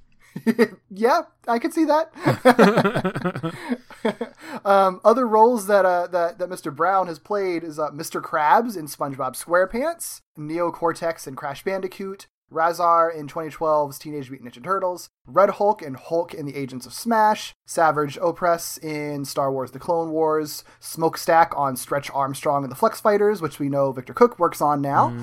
Yeah, 0.89 1.23
I 1.45 1.59
could 1.59 1.73
see 1.73 1.83
that. 1.85 2.09
um, 4.63 5.01
other 5.03 5.27
roles 5.27 5.67
that, 5.67 5.83
uh, 5.85 6.07
that 6.07 6.37
that 6.39 6.49
Mr. 6.49 6.73
Brown 6.73 7.07
has 7.07 7.19
played 7.19 7.65
is 7.65 7.77
uh, 7.77 7.89
Mr. 7.91 8.21
Krabs 8.21 8.77
in 8.77 8.85
SpongeBob 8.85 9.35
SquarePants, 9.35 10.21
Neo 10.37 10.71
Cortex 10.71 11.27
in 11.27 11.35
Crash 11.35 11.65
Bandicoot, 11.65 12.27
Rahzar 12.51 13.13
in 13.13 13.27
2012's 13.27 13.97
Teenage 13.99 14.29
Mutant 14.29 14.53
Ninja 14.53 14.63
Turtles, 14.63 15.09
Red 15.27 15.51
Hulk 15.51 15.81
and 15.83 15.95
Hulk 15.95 16.33
in 16.33 16.45
the 16.47 16.55
Agents 16.55 16.85
of 16.87 16.93
Smash, 16.93 17.53
Savage 17.65 18.17
Opress 18.17 18.83
in 18.83 19.23
Star 19.23 19.51
Wars 19.51 19.71
The 19.71 19.79
Clone 19.79 20.11
Wars, 20.11 20.63
Smokestack 20.79 21.53
on 21.55 21.75
Stretch 21.75 22.09
Armstrong 22.11 22.63
and 22.63 22.71
the 22.71 22.75
Flex 22.75 22.99
Fighters, 22.99 23.41
which 23.41 23.59
we 23.59 23.69
know 23.69 23.91
Victor 23.91 24.13
Cook 24.13 24.39
works 24.39 24.61
on 24.61 24.81
now, 24.81 25.15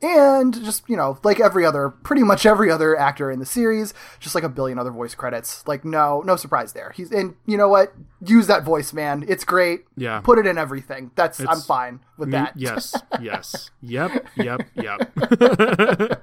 and 0.00 0.54
just, 0.64 0.88
you 0.88 0.96
know, 0.96 1.18
like 1.22 1.38
every 1.38 1.66
other, 1.66 1.90
pretty 1.90 2.22
much 2.22 2.46
every 2.46 2.70
other 2.70 2.98
actor 2.98 3.30
in 3.30 3.38
the 3.40 3.46
series, 3.46 3.92
just 4.20 4.34
like 4.34 4.44
a 4.44 4.48
billion 4.48 4.78
other 4.78 4.90
voice 4.90 5.14
credits. 5.14 5.66
Like, 5.68 5.84
no, 5.84 6.22
no 6.22 6.36
surprise 6.36 6.72
there. 6.72 6.92
He's, 6.96 7.12
and 7.12 7.34
you 7.46 7.56
know 7.58 7.68
what? 7.68 7.92
Use 8.24 8.46
that 8.46 8.62
voice, 8.64 8.92
man. 8.92 9.24
It's 9.28 9.44
great. 9.44 9.84
Yeah. 9.96 10.20
Put 10.20 10.38
it 10.38 10.46
in 10.46 10.56
everything. 10.56 11.10
That's, 11.14 11.40
I'm 11.40 11.60
fine 11.60 12.00
with 12.16 12.28
Me- 12.28 12.32
that. 12.32 12.52
yes, 12.56 12.94
yes. 13.20 13.70
Yep, 13.82 14.26
yep, 14.36 14.62
yep. 14.74 16.22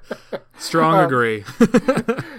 Strong 0.58 0.94
Um, 0.98 1.04
agree. 1.06 1.44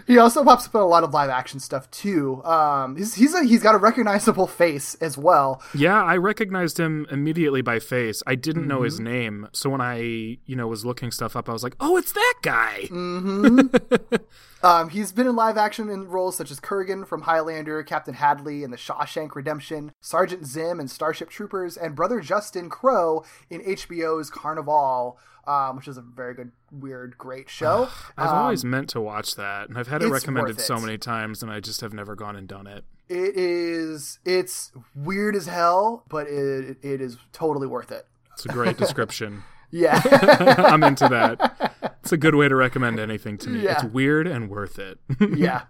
He 0.05 0.17
also 0.17 0.43
pops 0.43 0.67
up 0.67 0.75
in 0.75 0.81
a 0.81 0.85
lot 0.91 1.03
of 1.03 1.13
live 1.13 1.29
action 1.29 1.59
stuff 1.59 1.89
too. 1.89 2.43
Um, 2.43 2.95
he's 2.97 3.15
he's 3.15 3.33
a, 3.33 3.43
he's 3.43 3.63
got 3.63 3.73
a 3.73 3.77
recognizable 3.79 4.45
face 4.47 4.95
as 5.01 5.17
well. 5.17 5.61
yeah, 5.73 6.03
I 6.03 6.17
recognized 6.17 6.79
him 6.79 7.07
immediately 7.09 7.61
by 7.61 7.79
face. 7.79 8.21
I 8.27 8.35
didn't 8.35 8.67
know 8.67 8.75
Mm-hmm. 8.81 8.85
his 8.85 8.99
name, 8.99 9.47
so 9.53 9.69
when 9.71 9.81
I, 9.81 9.97
you 10.45 10.55
know, 10.55 10.67
was 10.67 10.85
looking 10.85 11.11
stuff 11.11 11.35
up, 11.35 11.49
I 11.49 11.53
was 11.53 11.63
like, 11.63 11.75
"Oh, 11.79 11.97
it's 11.97 12.11
that 12.11 12.35
guy." 12.43 12.87
Mm. 12.91 14.21
Um, 14.63 14.89
he's 14.89 15.11
been 15.11 15.25
in 15.25 15.35
live 15.35 15.57
action 15.57 15.89
in 15.89 16.07
roles 16.07 16.37
such 16.37 16.51
as 16.51 16.59
Kurgan 16.59 17.07
from 17.07 17.21
Highlander, 17.23 17.81
Captain 17.81 18.13
Hadley 18.13 18.63
in 18.63 18.69
The 18.69 18.77
Shawshank 18.77 19.33
Redemption, 19.33 19.91
Sergeant 20.01 20.45
Zim 20.45 20.79
in 20.79 20.87
Starship 20.87 21.31
Troopers, 21.31 21.75
and 21.77 21.95
Brother 21.95 22.19
Justin 22.21 22.69
Crowe 22.69 23.25
in 23.49 23.61
HBO's 23.61 24.29
Carnivàle, 24.29 25.15
um, 25.47 25.75
which 25.75 25.87
is 25.87 25.97
a 25.97 26.01
very 26.01 26.33
good, 26.33 26.51
weird, 26.71 27.17
great 27.17 27.49
show. 27.49 27.89
I've 28.17 28.29
Um, 28.29 28.35
always 28.35 28.63
meant 28.65 28.89
to 28.89 29.01
watch 29.01 29.35
that, 29.35 29.69
and 29.69 29.77
I've 29.77 29.87
had 29.87 30.01
it 30.03 30.09
recommended 30.09 30.57
worth 30.57 30.65
so 30.65 30.79
many 30.79 30.97
times, 30.97 31.41
and 31.43 31.51
I 31.51 31.59
just 31.59 31.81
have 31.81 31.93
never 31.93 32.15
gone 32.15 32.35
and 32.35 32.47
done 32.47 32.67
it. 32.67 32.85
It 33.09 33.35
is 33.35 34.19
it's 34.25 34.71
weird 34.95 35.35
as 35.35 35.47
hell, 35.47 36.03
but 36.07 36.27
it 36.27 36.77
it 36.81 37.01
is 37.01 37.17
totally 37.33 37.67
worth 37.67 37.91
it. 37.91 38.07
It's 38.33 38.45
a 38.45 38.49
great 38.49 38.77
description. 38.77 39.43
Yeah. 39.73 40.01
I'm 40.57 40.83
into 40.83 41.07
that. 41.07 41.93
It's 42.03 42.11
a 42.11 42.17
good 42.17 42.35
way 42.35 42.49
to 42.49 42.55
recommend 42.57 42.99
anything 42.99 43.37
to 43.37 43.49
me. 43.49 43.61
Yeah. 43.61 43.75
It's 43.75 43.85
weird 43.85 44.27
and 44.27 44.49
worth 44.49 44.77
it. 44.77 44.99
yeah. 45.33 45.61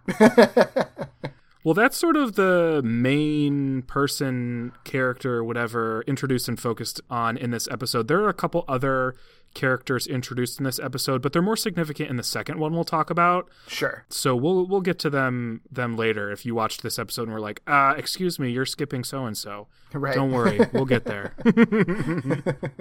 Well, 1.64 1.76
that's 1.76 1.96
sort 1.98 2.16
of 2.18 2.34
the 2.34 2.82
main 2.84 3.84
person, 3.84 4.72
character, 4.84 5.44
whatever, 5.44 6.04
introduced 6.08 6.48
and 6.50 6.60
focused 6.60 7.00
on 7.12 7.38
in 7.38 7.52
this 7.52 7.68
episode. 7.70 8.08
There 8.08 8.20
are 8.24 8.30
a 8.30 8.34
couple 8.34 8.66
other 8.68 9.14
characters 9.54 10.08
introduced 10.08 10.60
in 10.60 10.64
this 10.64 10.80
episode, 10.80 11.22
but 11.22 11.34
they're 11.34 11.42
more 11.42 11.58
significant 11.58 12.10
in 12.10 12.16
the 12.16 12.24
second 12.24 12.60
one 12.60 12.74
we'll 12.74 12.84
talk 12.84 13.10
about. 13.10 13.50
Sure. 13.68 14.06
So 14.10 14.36
we'll 14.36 14.66
we'll 14.68 14.82
get 14.82 15.00
to 15.00 15.10
them 15.10 15.62
them 15.72 15.96
later. 15.96 16.32
If 16.32 16.46
you 16.46 16.56
watched 16.56 16.84
this 16.84 16.98
episode 16.98 17.24
and 17.24 17.34
we're 17.34 17.40
like, 17.40 17.62
uh, 17.68 17.94
excuse 17.98 18.40
me, 18.40 18.50
you're 18.52 18.66
skipping 18.66 19.04
so 19.04 19.26
and 19.26 19.38
so. 19.38 19.68
Right. 19.94 20.16
Don't 20.16 20.32
worry, 20.32 20.60
we'll 20.74 20.86
get 20.86 21.06
there. 21.06 21.36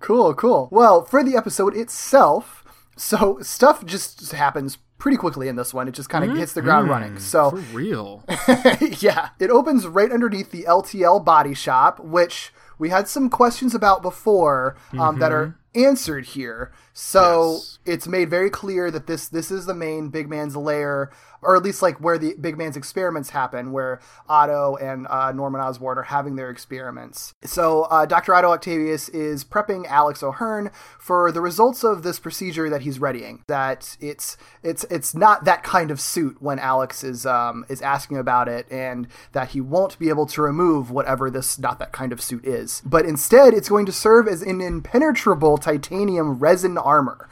Cool, 0.00 0.34
cool. 0.34 0.68
Well, 0.70 1.04
for 1.04 1.24
the 1.24 1.36
episode 1.36 1.76
itself, 1.76 2.64
so 2.96 3.38
stuff 3.42 3.84
just 3.84 4.32
happens 4.32 4.78
pretty 4.98 5.16
quickly 5.16 5.48
in 5.48 5.56
this 5.56 5.72
one. 5.72 5.88
It 5.88 5.94
just 5.94 6.08
kind 6.08 6.28
of 6.28 6.36
hits 6.36 6.52
the 6.52 6.62
ground 6.62 6.88
running. 6.88 7.18
So, 7.18 7.50
For 7.50 7.56
real. 7.76 8.24
yeah, 9.00 9.30
it 9.38 9.50
opens 9.50 9.86
right 9.86 10.10
underneath 10.10 10.50
the 10.50 10.64
LTL 10.64 11.24
body 11.24 11.54
shop, 11.54 12.00
which 12.00 12.52
we 12.78 12.88
had 12.90 13.08
some 13.08 13.28
questions 13.28 13.74
about 13.74 14.02
before 14.02 14.76
um, 14.98 15.18
that 15.18 15.32
are 15.32 15.56
answered 15.74 16.26
here. 16.26 16.72
So 17.00 17.52
Yes. 17.52 17.78
it's 17.86 18.08
made 18.08 18.28
very 18.28 18.50
clear 18.50 18.90
that 18.90 19.06
this 19.06 19.28
this 19.28 19.52
is 19.52 19.66
the 19.66 19.74
main 19.74 20.08
big 20.08 20.28
man's 20.28 20.56
lair, 20.56 21.12
or 21.42 21.54
at 21.56 21.62
least 21.62 21.80
like 21.80 22.00
where 22.00 22.18
the 22.18 22.34
big 22.40 22.58
man's 22.58 22.76
experiments 22.76 23.30
happen, 23.30 23.70
where 23.70 24.00
Otto 24.28 24.74
and 24.76 25.06
uh, 25.08 25.30
Norman 25.30 25.60
Osborn 25.60 25.96
are 25.98 26.02
having 26.02 26.34
their 26.34 26.50
experiments. 26.50 27.34
So 27.44 27.82
uh, 27.84 28.04
Dr. 28.04 28.34
Otto 28.34 28.50
Octavius 28.50 29.08
is 29.10 29.44
prepping 29.44 29.86
Alex 29.86 30.24
O'Hirn 30.24 30.72
for 30.98 31.30
the 31.30 31.40
results 31.40 31.84
of 31.84 32.02
this 32.02 32.18
procedure 32.18 32.68
that 32.68 32.82
he's 32.82 32.98
readying. 33.00 33.44
That 33.46 33.96
it's 34.00 34.36
it's 34.64 34.82
it's 34.90 35.14
not 35.14 35.44
that 35.44 35.62
kind 35.62 35.92
of 35.92 36.00
suit 36.00 36.42
when 36.42 36.58
Alex 36.58 37.04
is 37.04 37.24
um, 37.24 37.64
is 37.68 37.80
asking 37.80 38.16
about 38.18 38.48
it, 38.48 38.66
and 38.72 39.06
that 39.32 39.50
he 39.50 39.60
won't 39.60 39.96
be 40.00 40.08
able 40.08 40.26
to 40.26 40.42
remove 40.42 40.90
whatever 40.90 41.30
this 41.30 41.60
not 41.60 41.78
that 41.78 41.92
kind 41.92 42.12
of 42.12 42.20
suit 42.20 42.44
is. 42.44 42.82
But 42.84 43.04
instead, 43.04 43.54
it's 43.54 43.68
going 43.68 43.86
to 43.86 43.92
serve 43.92 44.26
as 44.26 44.42
an 44.42 44.60
impenetrable 44.60 45.58
titanium 45.58 46.40
resin 46.40 46.76
armor. 46.88 47.28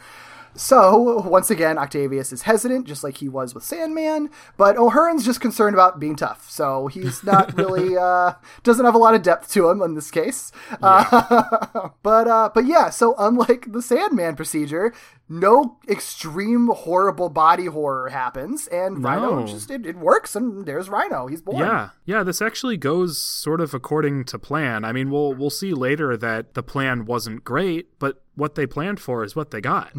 So, 0.57 1.21
once 1.21 1.51
again, 1.51 1.77
Octavius 1.77 2.33
is 2.33 2.43
hesitant, 2.43 2.87
just 2.87 3.05
like 3.05 3.19
he 3.19 3.29
was 3.29 3.55
with 3.55 3.63
Sandman, 3.63 4.31
but 4.57 4.79
O'Hirn's 4.79 5.25
just 5.25 5.39
concerned 5.41 5.75
about 5.75 6.01
being 6.01 6.17
tough. 6.17 6.51
So, 6.51 6.87
he's 6.87 7.23
not 7.23 7.55
really, 7.59 7.97
uh, 7.97 8.33
doesn't 8.63 8.85
have 8.85 8.95
a 8.95 8.99
lot 8.99 9.15
of 9.15 9.23
depth 9.23 9.53
to 9.53 9.69
him 9.69 9.83
in 9.83 9.95
this 9.95 10.11
case. 10.11 10.53
Uh, 10.83 11.91
but, 12.03 12.27
uh, 12.27 12.51
but 12.55 12.67
yeah, 12.67 12.89
so 12.89 13.15
unlike 13.19 13.71
the 13.71 13.83
Sandman 13.83 14.35
procedure, 14.35 14.95
no 15.29 15.79
extreme 15.89 16.69
horrible 16.69 17.29
body 17.29 17.67
horror 17.67 18.11
happens, 18.11 18.67
and 18.69 19.03
Rhino 19.03 19.47
just, 19.47 19.71
it, 19.71 19.85
it 19.85 19.97
works, 19.97 20.37
and 20.37 20.67
there's 20.67 20.89
Rhino. 20.89 21.27
He's 21.27 21.43
born. 21.43 21.59
Yeah, 21.59 21.91
yeah. 22.05 22.23
This 22.23 22.41
actually 22.41 22.77
goes 22.77 23.19
sort 23.19 23.61
of 23.61 23.75
according 23.75 24.25
to 24.27 24.39
plan. 24.39 24.85
I 24.85 24.93
mean, 24.93 25.11
we'll 25.11 25.35
we'll 25.35 25.51
see 25.51 25.73
later 25.75 26.17
that 26.17 26.55
the 26.55 26.63
plan 26.63 27.05
wasn't 27.07 27.43
great, 27.45 27.99
but 27.99 28.23
what 28.35 28.55
they 28.55 28.67
planned 28.67 29.01
for 29.01 29.25
is 29.25 29.35
what 29.35 29.51
they 29.51 29.61
got. 29.61 29.93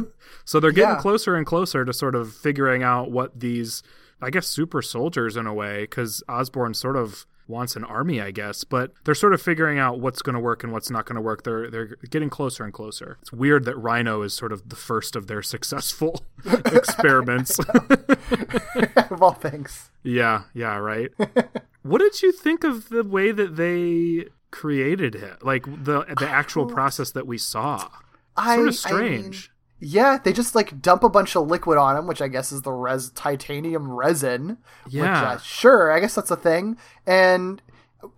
so 0.44 0.60
they're 0.60 0.70
getting 0.70 0.84
Mm-hmm. 0.90 0.96
Yeah. 0.96 1.00
closer 1.02 1.34
and 1.36 1.46
closer 1.46 1.84
to 1.84 1.92
sort 1.92 2.14
of 2.14 2.34
figuring 2.34 2.82
out 2.82 3.10
what 3.10 3.40
these, 3.40 3.82
I 4.20 4.30
guess, 4.30 4.46
super 4.46 4.82
soldiers 4.82 5.36
in 5.36 5.46
a 5.46 5.54
way, 5.54 5.82
because 5.82 6.22
Osborn 6.28 6.74
sort 6.74 6.96
of 6.96 7.24
wants 7.46 7.76
an 7.76 7.84
army, 7.84 8.20
I 8.20 8.30
guess, 8.30 8.64
but 8.64 8.92
they're 9.04 9.14
sort 9.14 9.34
of 9.34 9.42
figuring 9.42 9.78
out 9.78 10.00
what's 10.00 10.22
going 10.22 10.34
to 10.34 10.40
work 10.40 10.64
and 10.64 10.72
what's 10.72 10.90
not 10.90 11.04
going 11.06 11.16
to 11.16 11.20
work. 11.22 11.42
They're 11.44 11.70
they're 11.70 11.96
getting 12.10 12.30
closer 12.30 12.64
and 12.64 12.72
closer. 12.72 13.18
It's 13.22 13.32
weird 13.32 13.64
that 13.64 13.76
Rhino 13.76 14.22
is 14.22 14.34
sort 14.34 14.52
of 14.52 14.68
the 14.68 14.76
first 14.76 15.16
of 15.16 15.26
their 15.26 15.42
successful 15.54 16.22
experiments. 16.66 17.58
of 19.10 19.22
all 19.22 19.32
things. 19.32 19.90
Yeah, 20.02 20.44
yeah, 20.54 20.76
right. 20.76 21.10
what 21.82 21.98
did 21.98 22.22
you 22.22 22.32
think 22.32 22.64
of 22.64 22.88
the 22.88 23.04
way 23.04 23.32
that 23.32 23.56
they 23.56 24.28
created 24.50 25.14
it? 25.14 25.44
Like 25.44 25.64
the 25.64 26.04
the 26.18 26.28
actual 26.28 26.66
process 26.78 27.10
that 27.12 27.26
we 27.26 27.38
saw. 27.38 27.88
I, 28.36 28.56
Sort 28.56 28.68
of 28.68 28.74
strange. 28.74 29.48
mean, 29.48 29.53
yeah, 29.84 30.18
they 30.22 30.32
just 30.32 30.54
like 30.54 30.80
dump 30.80 31.04
a 31.04 31.08
bunch 31.08 31.36
of 31.36 31.46
liquid 31.46 31.78
on 31.78 31.96
him, 31.96 32.06
which 32.06 32.22
I 32.22 32.28
guess 32.28 32.50
is 32.52 32.62
the 32.62 32.72
res 32.72 33.10
titanium 33.10 33.90
resin. 33.92 34.58
Which, 34.84 34.94
Yeah. 34.94 35.22
uh, 35.32 35.38
sure, 35.38 35.92
I 35.92 36.00
guess 36.00 36.14
that's 36.14 36.30
a 36.30 36.36
thing, 36.36 36.76
and 37.06 37.60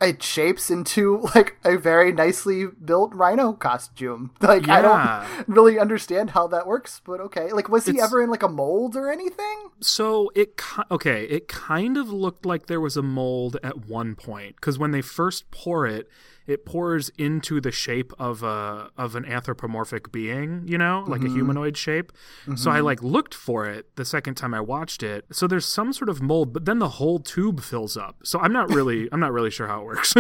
it 0.00 0.20
shapes 0.22 0.68
into 0.70 1.20
like 1.34 1.56
a 1.64 1.76
very 1.78 2.12
nicely 2.12 2.66
built 2.66 3.14
rhino 3.14 3.52
costume. 3.52 4.30
Like 4.40 4.68
I 4.68 4.80
don't 4.82 5.46
really 5.48 5.78
understand 5.78 6.30
how 6.30 6.46
that 6.48 6.66
works, 6.66 7.00
but 7.04 7.20
okay. 7.20 7.52
Like, 7.52 7.68
was 7.68 7.86
he 7.86 8.00
ever 8.00 8.22
in 8.22 8.30
like 8.30 8.42
a 8.42 8.48
mold 8.48 8.96
or 8.96 9.10
anything? 9.10 9.70
so 9.80 10.30
it 10.34 10.56
ki- 10.56 10.82
okay, 10.90 11.24
it 11.24 11.48
kind 11.48 11.96
of 11.96 12.08
looked 12.10 12.46
like 12.46 12.66
there 12.66 12.80
was 12.80 12.96
a 12.96 13.02
mold 13.02 13.58
at 13.62 13.86
one 13.86 14.14
point 14.14 14.56
because 14.56 14.78
when 14.78 14.90
they 14.92 15.02
first 15.02 15.50
pour 15.50 15.86
it, 15.86 16.08
it 16.46 16.64
pours 16.64 17.08
into 17.18 17.60
the 17.60 17.72
shape 17.72 18.12
of 18.18 18.42
a 18.42 18.90
of 18.96 19.14
an 19.16 19.24
anthropomorphic 19.24 20.12
being, 20.12 20.62
you 20.66 20.78
know, 20.78 21.04
like 21.06 21.22
a 21.22 21.28
humanoid 21.28 21.76
shape. 21.76 22.12
So 22.54 22.70
I 22.70 22.80
like 22.80 23.02
looked 23.02 23.34
for 23.34 23.66
it 23.66 23.94
the 23.96 24.04
second 24.04 24.34
time 24.36 24.54
I 24.54 24.60
watched 24.60 25.02
it. 25.02 25.24
So 25.32 25.46
there's 25.46 25.66
some 25.66 25.92
sort 25.92 26.08
of 26.08 26.22
mold, 26.22 26.52
but 26.52 26.64
then 26.64 26.78
the 26.78 26.90
whole 26.90 27.18
tube 27.18 27.60
fills 27.60 27.96
up. 27.96 28.16
So 28.24 28.38
I'm 28.38 28.52
not 28.52 28.72
really 28.72 29.08
I'm 29.12 29.20
not 29.20 29.32
really 29.32 29.50
sure 29.50 29.66
how 29.66 29.80
it 29.80 29.84
works. 29.84 30.14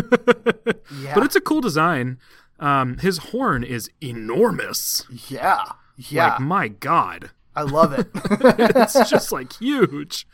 Yeah, 1.00 1.14
But 1.14 1.24
it's 1.24 1.36
a 1.36 1.40
cool 1.40 1.60
design. 1.60 2.18
Um, 2.58 2.98
his 2.98 3.18
horn 3.18 3.62
is 3.64 3.90
enormous. 4.00 5.04
yeah, 5.28 5.62
yeah. 5.96 6.30
Like 6.32 6.40
my 6.40 6.68
god, 6.68 7.30
I 7.54 7.62
love 7.62 7.92
it. 7.92 8.08
it's 8.14 9.10
just 9.10 9.30
like 9.38 9.52
huge. 9.54 10.26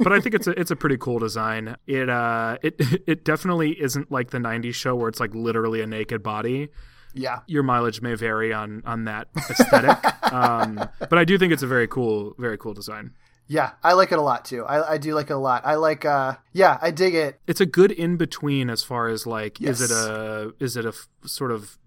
But 0.00 0.12
I 0.12 0.20
think 0.20 0.34
it's 0.34 0.46
a 0.46 0.58
it's 0.58 0.70
a 0.70 0.76
pretty 0.76 0.96
cool 0.98 1.18
design. 1.18 1.76
It 1.86 2.08
uh 2.08 2.58
it 2.62 2.76
it 3.06 3.24
definitely 3.24 3.80
isn't 3.80 4.10
like 4.10 4.30
the 4.30 4.38
'90s 4.38 4.74
show 4.74 4.94
where 4.96 5.08
it's 5.08 5.20
like 5.20 5.34
literally 5.34 5.80
a 5.80 5.86
naked 5.86 6.22
body. 6.22 6.68
yeah, 7.14 7.40
Your 7.46 7.62
mileage 7.62 8.02
may 8.02 8.14
vary 8.14 8.52
on 8.52 8.82
on 8.84 9.04
that 9.04 9.28
aesthetic, 9.50 9.98
um, 10.32 10.76
but 10.98 11.18
I 11.18 11.24
do 11.24 11.38
think 11.38 11.52
it's 11.52 11.62
a 11.62 11.66
very 11.66 11.88
cool 11.88 12.34
very 12.38 12.58
cool 12.58 12.74
design. 12.74 13.12
yeah. 13.48 13.70
I 13.82 13.92
like 13.94 14.10
it 14.12 14.18
a 14.18 14.22
lot 14.22 14.44
too. 14.44 14.64
I, 14.64 14.94
I 14.94 14.98
do 14.98 15.14
like 15.14 15.30
it 15.30 15.34
a 15.34 15.38
lot. 15.38 15.62
I 15.64 15.76
like. 15.76 16.04
uh 16.04 16.34
Yeah, 16.52 16.78
I 16.82 16.90
dig 16.90 17.14
it. 17.14 17.40
It's 17.46 17.60
a 17.60 17.66
good 17.66 17.90
in 17.92 18.16
between 18.16 18.68
as 18.70 18.82
far 18.82 19.08
as 19.08 19.26
like 19.26 19.60
is 19.60 19.80
it 19.80 19.90
a 19.90 20.52
is 20.60 20.76
it 20.76 20.84
a 20.84 20.88
f- 20.88 21.08
sort 21.24 21.52
of 21.52 21.78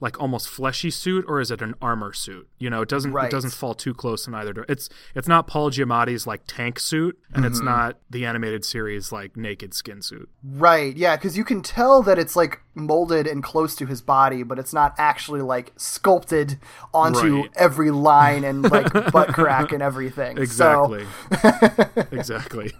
like 0.00 0.20
almost 0.20 0.48
fleshy 0.48 0.90
suit 0.90 1.24
or 1.28 1.40
is 1.40 1.50
it 1.50 1.62
an 1.62 1.74
armor 1.80 2.12
suit? 2.12 2.48
You 2.58 2.68
know, 2.70 2.82
it 2.82 2.88
doesn't 2.88 3.12
Right. 3.12 3.26
it 3.26 3.30
doesn't 3.30 3.52
fall 3.54 3.74
too 3.74 3.94
close 3.94 4.26
in 4.26 4.34
either. 4.34 4.64
It's 4.68 4.88
it's 5.14 5.28
not 5.28 5.46
Paul 5.46 5.70
Giamatti's 5.70 6.26
like 6.26 6.42
tank 6.46 6.78
suit, 6.78 7.18
and 7.32 7.44
it's 7.44 7.58
Mm-hmm. 7.58 7.66
not 7.66 7.98
the 8.10 8.26
animated 8.26 8.64
series 8.64 9.12
like 9.12 9.36
naked 9.36 9.72
skin 9.74 10.02
suit. 10.02 10.28
Right, 10.42 10.96
yeah, 10.96 11.16
because 11.16 11.36
you 11.36 11.44
can 11.44 11.62
tell 11.62 12.02
that 12.02 12.18
it's 12.18 12.36
like 12.36 12.60
molded 12.74 13.26
and 13.28 13.42
close 13.42 13.76
to 13.76 13.86
his 13.86 14.02
body, 14.02 14.42
but 14.42 14.58
it's 14.58 14.74
not 14.74 14.94
actually 14.98 15.42
like 15.42 15.72
sculpted 15.76 16.58
onto 16.92 17.42
Right. 17.42 17.50
every 17.56 17.90
line 17.92 18.42
and 18.44 18.68
like 18.70 18.92
butt 19.12 19.28
crack 19.28 19.70
and 19.72 19.82
everything. 19.82 20.36
So, 20.46 20.92
Exactly. 20.92 21.06
exactly. 22.12 22.72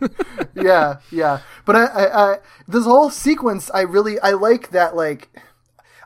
yeah, 0.54 0.96
yeah. 1.10 1.40
But 1.64 1.76
I, 1.76 1.84
I, 1.84 2.32
I, 2.32 2.38
this 2.66 2.84
whole 2.84 3.10
sequence, 3.10 3.70
I 3.72 3.82
really, 3.82 4.18
I 4.20 4.30
like 4.32 4.70
that. 4.70 4.96
Like, 4.96 5.28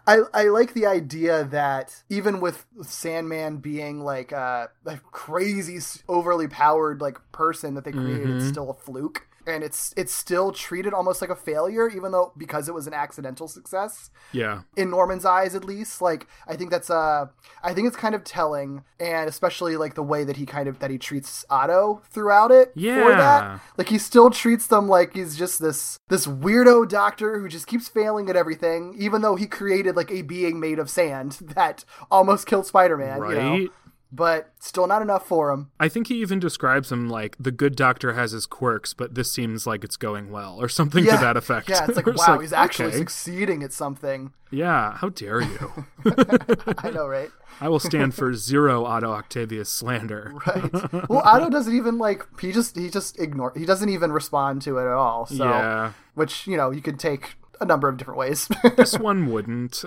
I, 0.09 0.21
I 0.33 0.45
like 0.45 0.73
the 0.73 0.87
idea 0.87 1.45
that 1.45 2.03
even 2.09 2.41
with 2.41 2.65
Sandman 2.81 3.59
being 3.59 4.03
like 4.03 4.33
a, 4.33 4.71
a 4.87 4.97
crazy, 5.13 5.79
overly 6.09 6.49
powered 6.49 7.03
like 7.03 7.19
person 7.31 7.75
that 7.75 7.85
they 7.85 7.93
created, 7.93 8.37
it's 8.37 8.47
still 8.47 8.71
a 8.71 8.75
fluke. 8.75 9.28
And 9.49 9.65
it's 9.65 9.95
it's 9.97 10.13
still 10.13 10.53
treated 10.53 10.93
almost 10.93 11.21
like 11.21 11.31
a 11.31 11.37
failure, 11.37 11.89
even 11.89 12.13
though 12.13 12.33
because 12.37 12.69
it 12.69 12.75
was 12.75 12.87
an 12.87 12.95
accidental 12.95 13.49
success 13.49 14.11
yeah. 14.33 14.63
in 14.77 14.91
Norman's 14.91 15.25
eyes 15.25 15.55
at 15.55 15.65
least. 15.65 16.03
Like 16.03 16.27
I 16.47 16.55
think 16.57 16.71
that's 16.71 16.91
uh 16.91 17.27
I 17.63 17.73
think 17.75 17.89
it's 17.89 17.97
kind 17.97 18.15
of 18.15 18.25
telling 18.25 18.85
and 19.01 19.29
especially 19.29 19.77
like 19.77 19.95
the 19.95 20.03
way 20.03 20.25
that 20.25 20.37
he 20.37 20.47
kind 20.47 20.69
of 20.69 20.79
that 20.81 20.91
he 20.91 20.99
treats 20.99 21.45
Otto 21.49 22.03
throughout 22.11 22.51
it 22.51 22.73
yeah 22.75 23.03
for 23.03 23.11
that. 23.11 23.61
Like 23.77 23.89
he 23.89 23.99
still 23.99 24.31
treats 24.31 24.67
them 24.67 24.89
like 24.89 25.15
he's 25.15 25.37
just 25.37 25.61
this 25.61 25.99
this 26.09 26.27
weirdo 26.27 26.89
doctor 26.89 27.39
who 27.39 27.49
just 27.49 27.67
keeps 27.67 27.89
failing 27.89 28.29
at 28.29 28.37
everything, 28.37 28.95
even 28.99 29.23
though 29.23 29.37
he 29.37 29.47
created 29.47 29.97
like 29.97 30.11
a 30.11 30.23
being 30.23 30.61
made 30.61 30.79
of 30.79 30.91
sand 30.91 31.33
that 31.55 31.85
almost 32.11 32.47
killed 32.47 32.67
Spider-Man, 32.67 33.23
you 33.23 33.35
know. 33.35 33.69
But 34.11 34.53
still 34.59 34.87
not 34.87 35.03
enough 35.03 35.27
for 35.29 35.51
him. 35.51 35.71
I 35.79 35.89
think 35.91 36.07
he 36.07 36.15
even 36.23 36.39
describes 36.41 36.91
him 36.91 37.11
like 37.11 37.37
the 37.39 37.51
good 37.53 37.77
doctor 37.77 38.15
has 38.15 38.33
his 38.33 38.47
quirks, 38.47 38.95
but 38.95 39.15
this 39.15 39.31
seems 39.31 39.67
like 39.67 39.85
it's 39.85 39.99
going 39.99 40.31
well, 40.31 40.57
or 40.59 40.67
something 40.69 41.05
Yeah. 41.05 41.17
to 41.17 41.21
that 41.23 41.37
effect. 41.37 41.69
Yeah, 41.69 41.85
it's 41.87 41.97
like 41.97 42.07
It's 42.09 42.27
wow, 42.27 42.39
he's 42.39 42.55
actually 42.55 42.89
okay. 42.89 42.97
succeeding 42.99 43.63
at 43.63 43.73
something. 43.75 44.33
Yeah, 44.51 44.97
how 44.97 45.11
dare 45.11 45.43
you? 45.43 45.85
I 46.79 46.91
know, 46.91 47.07
right? 47.07 47.29
I 47.61 47.69
will 47.69 47.81
stand 47.81 48.15
for 48.15 48.33
zero 48.33 48.85
Otto 48.87 49.11
Octavius 49.13 49.69
slander. 49.69 50.33
Right. 50.47 51.09
Well, 51.11 51.21
Otto 51.25 51.51
doesn't 51.51 51.75
even 51.77 51.99
like 51.99 52.27
he 52.41 52.51
just 52.51 52.77
he 52.77 52.89
just 52.89 53.19
ignore 53.21 53.53
he 53.57 53.67
doesn't 53.67 53.91
even 53.91 54.11
respond 54.13 54.63
to 54.63 54.79
it 54.79 54.83
at 54.87 54.95
all. 54.95 55.27
So 55.27 55.45
Yeah. 55.45 55.93
which, 56.15 56.47
you 56.47 56.57
know, 56.57 56.71
you 56.71 56.81
could 56.81 56.99
take 56.99 57.35
a 57.61 57.65
number 57.67 57.89
of 57.89 57.97
different 57.97 58.17
ways. 58.19 58.49
This 58.77 58.97
one 58.99 59.31
wouldn't. 59.33 59.83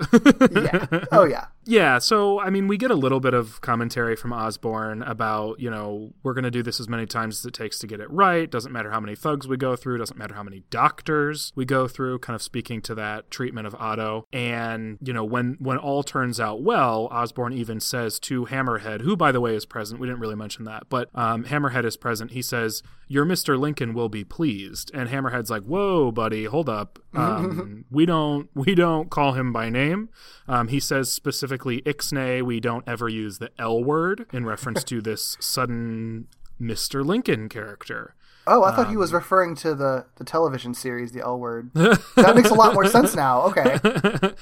yeah. 0.52 0.86
Oh 1.10 1.24
yeah. 1.24 1.46
Yeah, 1.64 1.98
so 1.98 2.40
I 2.40 2.50
mean, 2.50 2.66
we 2.66 2.76
get 2.76 2.90
a 2.90 2.96
little 2.96 3.20
bit 3.20 3.34
of 3.34 3.60
commentary 3.60 4.16
from 4.16 4.32
Osborn 4.32 5.02
about, 5.02 5.60
you 5.60 5.70
know, 5.70 6.12
we're 6.22 6.34
going 6.34 6.44
to 6.44 6.50
do 6.50 6.62
this 6.62 6.80
as 6.80 6.88
many 6.88 7.06
times 7.06 7.38
as 7.38 7.46
it 7.46 7.54
takes 7.54 7.78
to 7.80 7.86
get 7.86 8.00
it 8.00 8.10
right. 8.10 8.50
Doesn't 8.50 8.72
matter 8.72 8.90
how 8.90 8.98
many 8.98 9.14
thugs 9.14 9.46
we 9.46 9.56
go 9.56 9.76
through, 9.76 9.98
doesn't 9.98 10.18
matter 10.18 10.34
how 10.34 10.42
many 10.42 10.64
doctors 10.70 11.52
we 11.54 11.64
go 11.64 11.86
through, 11.86 12.18
kind 12.18 12.34
of 12.34 12.42
speaking 12.42 12.82
to 12.82 12.94
that 12.96 13.30
treatment 13.30 13.68
of 13.68 13.76
Otto. 13.76 14.26
And, 14.32 14.98
you 15.00 15.12
know, 15.12 15.24
when 15.24 15.56
when 15.60 15.78
all 15.78 16.02
turns 16.02 16.40
out 16.40 16.62
well, 16.62 17.06
Osborn 17.12 17.52
even 17.52 17.78
says 17.78 18.18
to 18.20 18.46
Hammerhead, 18.46 19.02
who 19.02 19.16
by 19.16 19.30
the 19.30 19.40
way 19.40 19.54
is 19.54 19.64
present. 19.64 20.00
We 20.00 20.08
didn't 20.08 20.20
really 20.20 20.34
mention 20.34 20.64
that, 20.64 20.88
but 20.88 21.10
um, 21.14 21.44
Hammerhead 21.44 21.84
is 21.84 21.96
present. 21.96 22.32
He 22.32 22.42
says, 22.42 22.82
"Your 23.06 23.24
Mr. 23.24 23.58
Lincoln 23.58 23.94
will 23.94 24.08
be 24.08 24.24
pleased." 24.24 24.90
And 24.92 25.08
Hammerhead's 25.08 25.50
like, 25.50 25.62
"Whoa, 25.62 26.10
buddy, 26.10 26.44
hold 26.44 26.68
up. 26.68 26.98
Um, 27.14 27.84
we 27.90 28.06
don't 28.06 28.48
we 28.54 28.74
don't 28.74 29.10
call 29.10 29.34
him 29.34 29.52
by 29.52 29.68
name." 29.68 30.08
Um, 30.48 30.68
he 30.68 30.80
says 30.80 31.12
specifically 31.12 31.51
Ixnay, 31.58 32.42
we 32.42 32.60
don't 32.60 32.84
ever 32.86 33.08
use 33.08 33.38
the 33.38 33.50
L 33.58 33.82
word 33.82 34.26
in 34.32 34.44
reference 34.44 34.82
to 34.84 35.00
this 35.00 35.36
sudden 35.40 36.26
Mr. 36.60 37.04
Lincoln 37.04 37.48
character. 37.48 38.14
Oh, 38.46 38.64
I 38.64 38.74
thought 38.74 38.88
he 38.88 38.94
Um, 38.94 38.98
was 39.00 39.12
referring 39.12 39.54
to 39.56 39.74
the 39.74 40.06
the 40.16 40.24
television 40.24 40.74
series, 40.74 41.12
the 41.12 41.20
L 41.20 41.38
word. 41.38 41.70
that 41.74 42.32
makes 42.34 42.50
a 42.50 42.54
lot 42.54 42.74
more 42.74 42.86
sense 42.86 43.14
now. 43.14 43.42
Okay. 43.42 43.78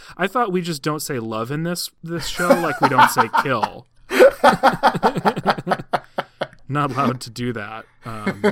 I 0.16 0.26
thought 0.26 0.52
we 0.52 0.62
just 0.62 0.82
don't 0.82 1.00
say 1.00 1.18
love 1.18 1.50
in 1.50 1.64
this 1.64 1.90
this 2.02 2.26
show 2.26 2.48
like 2.48 2.80
we 2.80 2.88
don't 2.88 3.10
say 3.10 3.28
kill. 3.42 3.86
Not 6.70 6.92
allowed 6.92 7.20
to 7.22 7.30
do 7.30 7.52
that. 7.52 7.84
Um, 8.04 8.42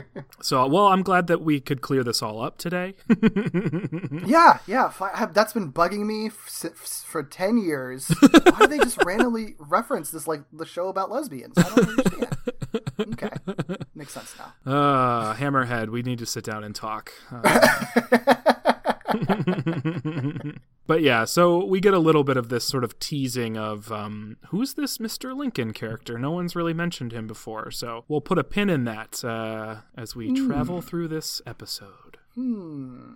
so, 0.40 0.66
well, 0.68 0.86
I'm 0.86 1.02
glad 1.02 1.26
that 1.26 1.42
we 1.42 1.60
could 1.60 1.80
clear 1.82 2.02
this 2.04 2.22
all 2.22 2.40
up 2.40 2.56
today. 2.58 2.94
Yeah, 4.26 4.58
yeah. 4.66 4.90
have- 5.14 5.34
That's 5.34 5.52
been 5.52 5.72
bugging 5.72 6.06
me 6.06 6.26
f- 6.26 6.64
s- 6.82 7.04
for 7.06 7.22
10 7.22 7.58
years. 7.58 8.08
Why 8.08 8.58
do 8.60 8.66
they 8.68 8.78
just 8.78 9.02
randomly 9.04 9.54
reference 9.58 10.10
this 10.10 10.26
like 10.26 10.42
the 10.52 10.64
show 10.66 10.88
about 10.88 11.10
lesbians? 11.10 11.54
I 11.58 11.62
don't 11.62 11.88
understand. 11.88 12.36
Okay. 12.98 13.30
Makes 13.94 14.12
sense 14.14 14.34
now. 14.38 14.54
Uh, 14.70 15.34
Hammerhead, 15.34 15.88
we 15.90 16.02
need 16.02 16.18
to 16.20 16.26
sit 16.26 16.44
down 16.44 16.64
and 16.64 16.74
talk. 16.74 17.12
Uh, 17.30 17.76
but 20.86 21.02
yeah, 21.02 21.24
so 21.24 21.64
we 21.64 21.80
get 21.80 21.94
a 21.94 21.98
little 21.98 22.24
bit 22.24 22.36
of 22.36 22.48
this 22.48 22.64
sort 22.64 22.84
of 22.84 22.98
teasing 22.98 23.56
of 23.56 23.90
um, 23.92 24.36
who's 24.48 24.74
this 24.74 24.98
Mr. 24.98 25.36
Lincoln 25.36 25.72
character? 25.72 26.18
No 26.18 26.30
one's 26.30 26.54
really 26.56 26.74
mentioned 26.74 27.12
him 27.12 27.26
before, 27.26 27.70
so 27.70 28.04
we'll 28.08 28.20
put 28.20 28.38
a 28.38 28.44
pin 28.44 28.70
in 28.70 28.84
that 28.84 29.24
uh, 29.24 29.76
as 29.96 30.14
we 30.16 30.32
travel 30.46 30.80
through 30.80 31.08
this 31.08 31.40
episode. 31.46 32.18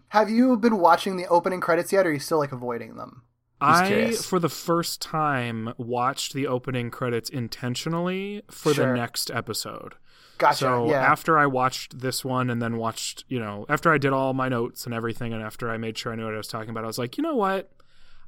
Have 0.09 0.31
you 0.31 0.57
been 0.57 0.79
watching 0.79 1.17
the 1.17 1.27
opening 1.29 1.61
credits 1.61 1.93
yet 1.93 2.07
or 2.07 2.11
are 2.11 2.13
you 2.15 2.19
still 2.19 2.39
like 2.39 2.53
avoiding 2.53 2.97
them? 2.97 3.23
I, 3.61 3.89
curious. 3.89 4.25
for 4.25 4.39
the 4.39 4.49
first 4.49 5.03
time, 5.03 5.75
watched 5.77 6.33
the 6.33 6.47
opening 6.47 6.91
credits 6.91 7.29
intentionally 7.29 8.43
for 8.51 8.73
Sure. 8.73 8.87
the 8.87 8.99
next 8.99 9.31
episode. 9.31 9.97
Gotcha. 10.41 10.57
So 10.57 10.91
yeah. 10.91 11.03
after 11.03 11.39
I 11.39 11.45
watched 11.47 12.01
this 12.01 12.25
one 12.25 12.49
and 12.49 12.63
then 12.63 12.79
watched, 12.79 13.25
you 13.29 13.39
know, 13.39 13.67
after 13.69 13.93
I 13.93 13.99
did 13.99 14.13
all 14.13 14.33
my 14.33 14.49
notes 14.49 14.87
and 14.87 14.95
everything 14.95 15.35
and 15.35 15.43
after 15.43 15.71
I 15.71 15.77
made 15.77 15.99
sure 15.99 16.13
I 16.13 16.17
knew 16.17 16.25
what 16.25 16.35
I 16.35 16.39
was 16.39 16.49
talking 16.49 16.71
about, 16.71 16.83
I 16.83 16.87
was 16.87 16.99
like, 16.99 17.19
you 17.19 17.23
know 17.23 17.37
what? 17.37 17.71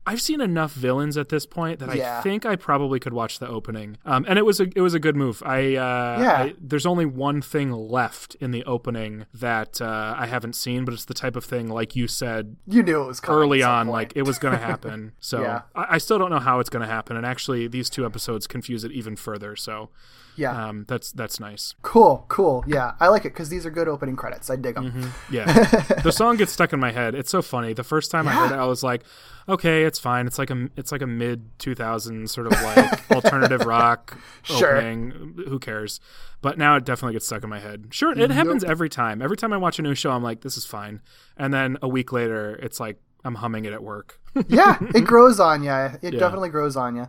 I've 0.05 0.21
seen 0.21 0.41
enough 0.41 0.73
villains 0.73 1.17
at 1.17 1.29
this 1.29 1.47
point 1.47 1.79
that 1.79 1.95
Yeah. 1.95 2.19
I 2.19 2.23
think 2.23 2.45
I 2.45 2.57
probably 2.57 2.99
could 2.99 3.13
watch 3.13 3.39
the 3.39 3.47
opening. 3.49 3.99
Um, 4.05 4.25
and 4.29 4.39
it 4.39 4.45
was 4.45 4.59
a 4.61 4.65
it 4.75 4.81
was 4.81 4.95
a 4.95 4.99
good 4.99 5.15
move. 5.15 5.43
I, 5.47 5.77
uh, 5.77 6.19
Yeah. 6.21 6.33
I 6.39 6.55
there's 6.61 6.87
only 6.87 7.07
one 7.07 7.41
thing 7.41 7.71
left 7.71 8.35
in 8.41 8.51
the 8.51 8.65
opening 8.65 9.27
that 9.33 9.81
uh, 9.81 10.15
I 10.19 10.27
haven't 10.27 10.55
seen, 10.57 10.85
but 10.85 10.93
it's 10.93 11.05
the 11.05 11.15
type 11.15 11.37
of 11.37 11.45
thing 11.45 11.69
like 11.69 11.95
you 11.95 12.09
said 12.09 12.57
you 12.67 12.83
knew 12.83 13.03
it 13.03 13.07
was 13.07 13.21
early 13.29 13.63
on, 13.63 13.87
point. 13.87 13.93
like 13.93 14.13
it 14.17 14.23
was 14.23 14.39
going 14.39 14.55
to 14.59 14.65
happen. 14.65 15.13
So 15.21 15.43
Yeah. 15.43 15.63
I, 15.75 15.87
I 15.91 15.99
still 15.99 16.19
don't 16.19 16.31
know 16.31 16.41
how 16.41 16.59
it's 16.59 16.71
going 16.71 16.87
to 16.87 16.93
happen. 16.93 17.17
And 17.17 17.25
actually, 17.25 17.69
these 17.69 17.89
two 17.89 18.05
episodes 18.05 18.47
confuse 18.49 18.83
it 18.85 18.91
even 18.93 19.15
further. 19.15 19.55
So 19.55 19.91
yeah. 20.35 20.69
um, 20.69 20.85
that's 20.89 21.13
that's 21.13 21.39
nice. 21.39 21.75
cool, 21.83 22.25
cool. 22.29 22.65
Yeah. 22.67 22.95
I 22.99 23.07
like 23.09 23.25
it 23.25 23.35
because 23.35 23.51
these 23.51 23.65
are 23.67 23.71
good 23.71 23.87
opening 23.87 24.17
credits. 24.17 24.51
I 24.51 24.57
dig 24.57 24.75
them. 24.75 24.91
Mm-hmm. 24.91 25.35
Yeah, 25.35 25.45
the 26.03 26.11
song 26.11 26.37
gets 26.39 26.51
stuck 26.53 26.73
in 26.73 26.81
my 26.81 26.91
head. 26.91 27.15
It's 27.15 27.31
so 27.31 27.41
funny. 27.43 27.73
The 27.73 27.85
first 27.85 28.11
time 28.11 28.27
I 28.27 28.33
heard 28.33 28.51
it, 28.53 28.59
I 28.59 28.65
was 28.67 28.83
like, 28.83 29.03
"Okay, 29.49 29.85
it's 29.85 29.99
fine. 29.99 30.27
It's 30.27 30.39
like 30.39 30.51
a 30.51 30.69
it's 30.77 30.93
like 30.93 31.03
a 31.03 31.07
mid 31.07 31.59
2000s 31.59 32.29
sort 32.29 32.47
of 32.47 32.53
like 32.63 33.11
alternative 33.11 33.65
rock 33.67 34.17
Sure. 34.43 34.77
opening. 34.77 35.35
Who 35.49 35.59
cares?" 35.59 36.01
But 36.41 36.59
now 36.59 36.77
it 36.77 36.85
definitely 36.85 37.13
gets 37.15 37.27
stuck 37.27 37.45
in 37.45 37.51
my 37.51 37.61
head. 37.61 37.87
Sure, 37.91 38.13
it 38.13 38.31
happens 38.31 38.65
every 38.65 38.89
time. 38.89 39.23
Every 39.23 39.37
time 39.37 39.53
I 39.53 39.57
watch 39.57 39.79
a 39.79 39.83
new 39.83 39.95
show, 39.95 40.11
I'm 40.11 40.23
like, 40.23 40.41
"This 40.43 40.57
is 40.57 40.65
fine," 40.67 41.01
and 41.37 41.53
then 41.55 41.79
a 41.83 41.89
week 41.89 42.13
later, 42.13 42.57
it's 42.63 42.81
like 42.81 43.01
I'm 43.25 43.37
humming 43.37 43.65
it 43.65 43.73
at 43.73 43.83
work. 43.83 44.19
yeah, 44.49 44.79
it 44.95 45.03
grows 45.05 45.39
on 45.39 45.63
you. 45.63 45.71
It 46.03 46.13
definitely 46.19 46.49
grows 46.49 46.77
on 46.77 46.97
you. 46.97 47.09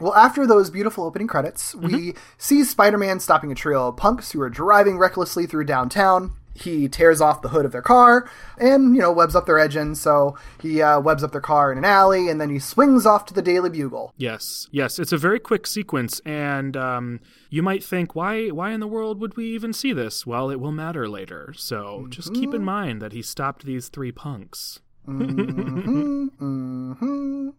Well, 0.00 0.14
after 0.14 0.46
those 0.46 0.70
beautiful 0.70 1.04
opening 1.04 1.28
credits, 1.28 1.74
Mm-hmm. 1.74 1.94
we 1.94 2.14
see 2.38 2.64
Spider 2.64 2.96
Man 2.96 3.20
stopping 3.20 3.52
a 3.52 3.54
trio 3.54 3.88
of 3.88 3.98
punks 3.98 4.32
who 4.32 4.40
are 4.40 4.48
driving 4.48 4.96
recklessly 4.96 5.44
through 5.46 5.64
downtown. 5.64 6.32
He 6.54 6.88
tears 6.88 7.20
off 7.20 7.42
the 7.42 7.48
hood 7.48 7.64
of 7.64 7.72
their 7.72 7.82
car 7.82 8.28
and, 8.58 8.94
you 8.94 9.00
know, 9.00 9.12
webs 9.12 9.34
up 9.34 9.46
their 9.46 9.58
engine. 9.58 9.94
So 9.94 10.36
he 10.60 10.82
uh, 10.82 11.00
webs 11.00 11.22
up 11.22 11.32
their 11.32 11.40
car 11.40 11.72
in 11.72 11.78
an 11.78 11.84
alley 11.84 12.28
and 12.28 12.40
then 12.40 12.50
he 12.50 12.58
swings 12.58 13.06
off 13.06 13.24
to 13.26 13.34
the 13.34 13.42
Daily 13.42 13.70
Bugle. 13.70 14.12
Yes, 14.16 14.68
yes, 14.70 14.98
it's 14.98 15.12
a 15.12 15.18
very 15.18 15.40
quick 15.40 15.66
sequence, 15.66 16.20
and 16.26 16.76
um, 16.76 17.20
you 17.48 17.62
might 17.62 17.82
think, 17.82 18.14
why, 18.14 18.48
why 18.48 18.72
in 18.72 18.80
the 18.80 18.86
world 18.86 19.20
would 19.20 19.36
we 19.36 19.46
even 19.46 19.72
see 19.72 19.92
this? 19.92 20.26
Well, 20.26 20.50
it 20.50 20.60
will 20.60 20.72
matter 20.72 21.08
later. 21.08 21.54
So 21.56 22.06
just 22.10 22.34
keep 22.34 22.52
in 22.52 22.64
mind 22.64 23.00
that 23.00 23.12
he 23.12 23.22
stopped 23.22 23.64
these 23.64 23.88
three 23.88 24.12
punks. 24.12 24.80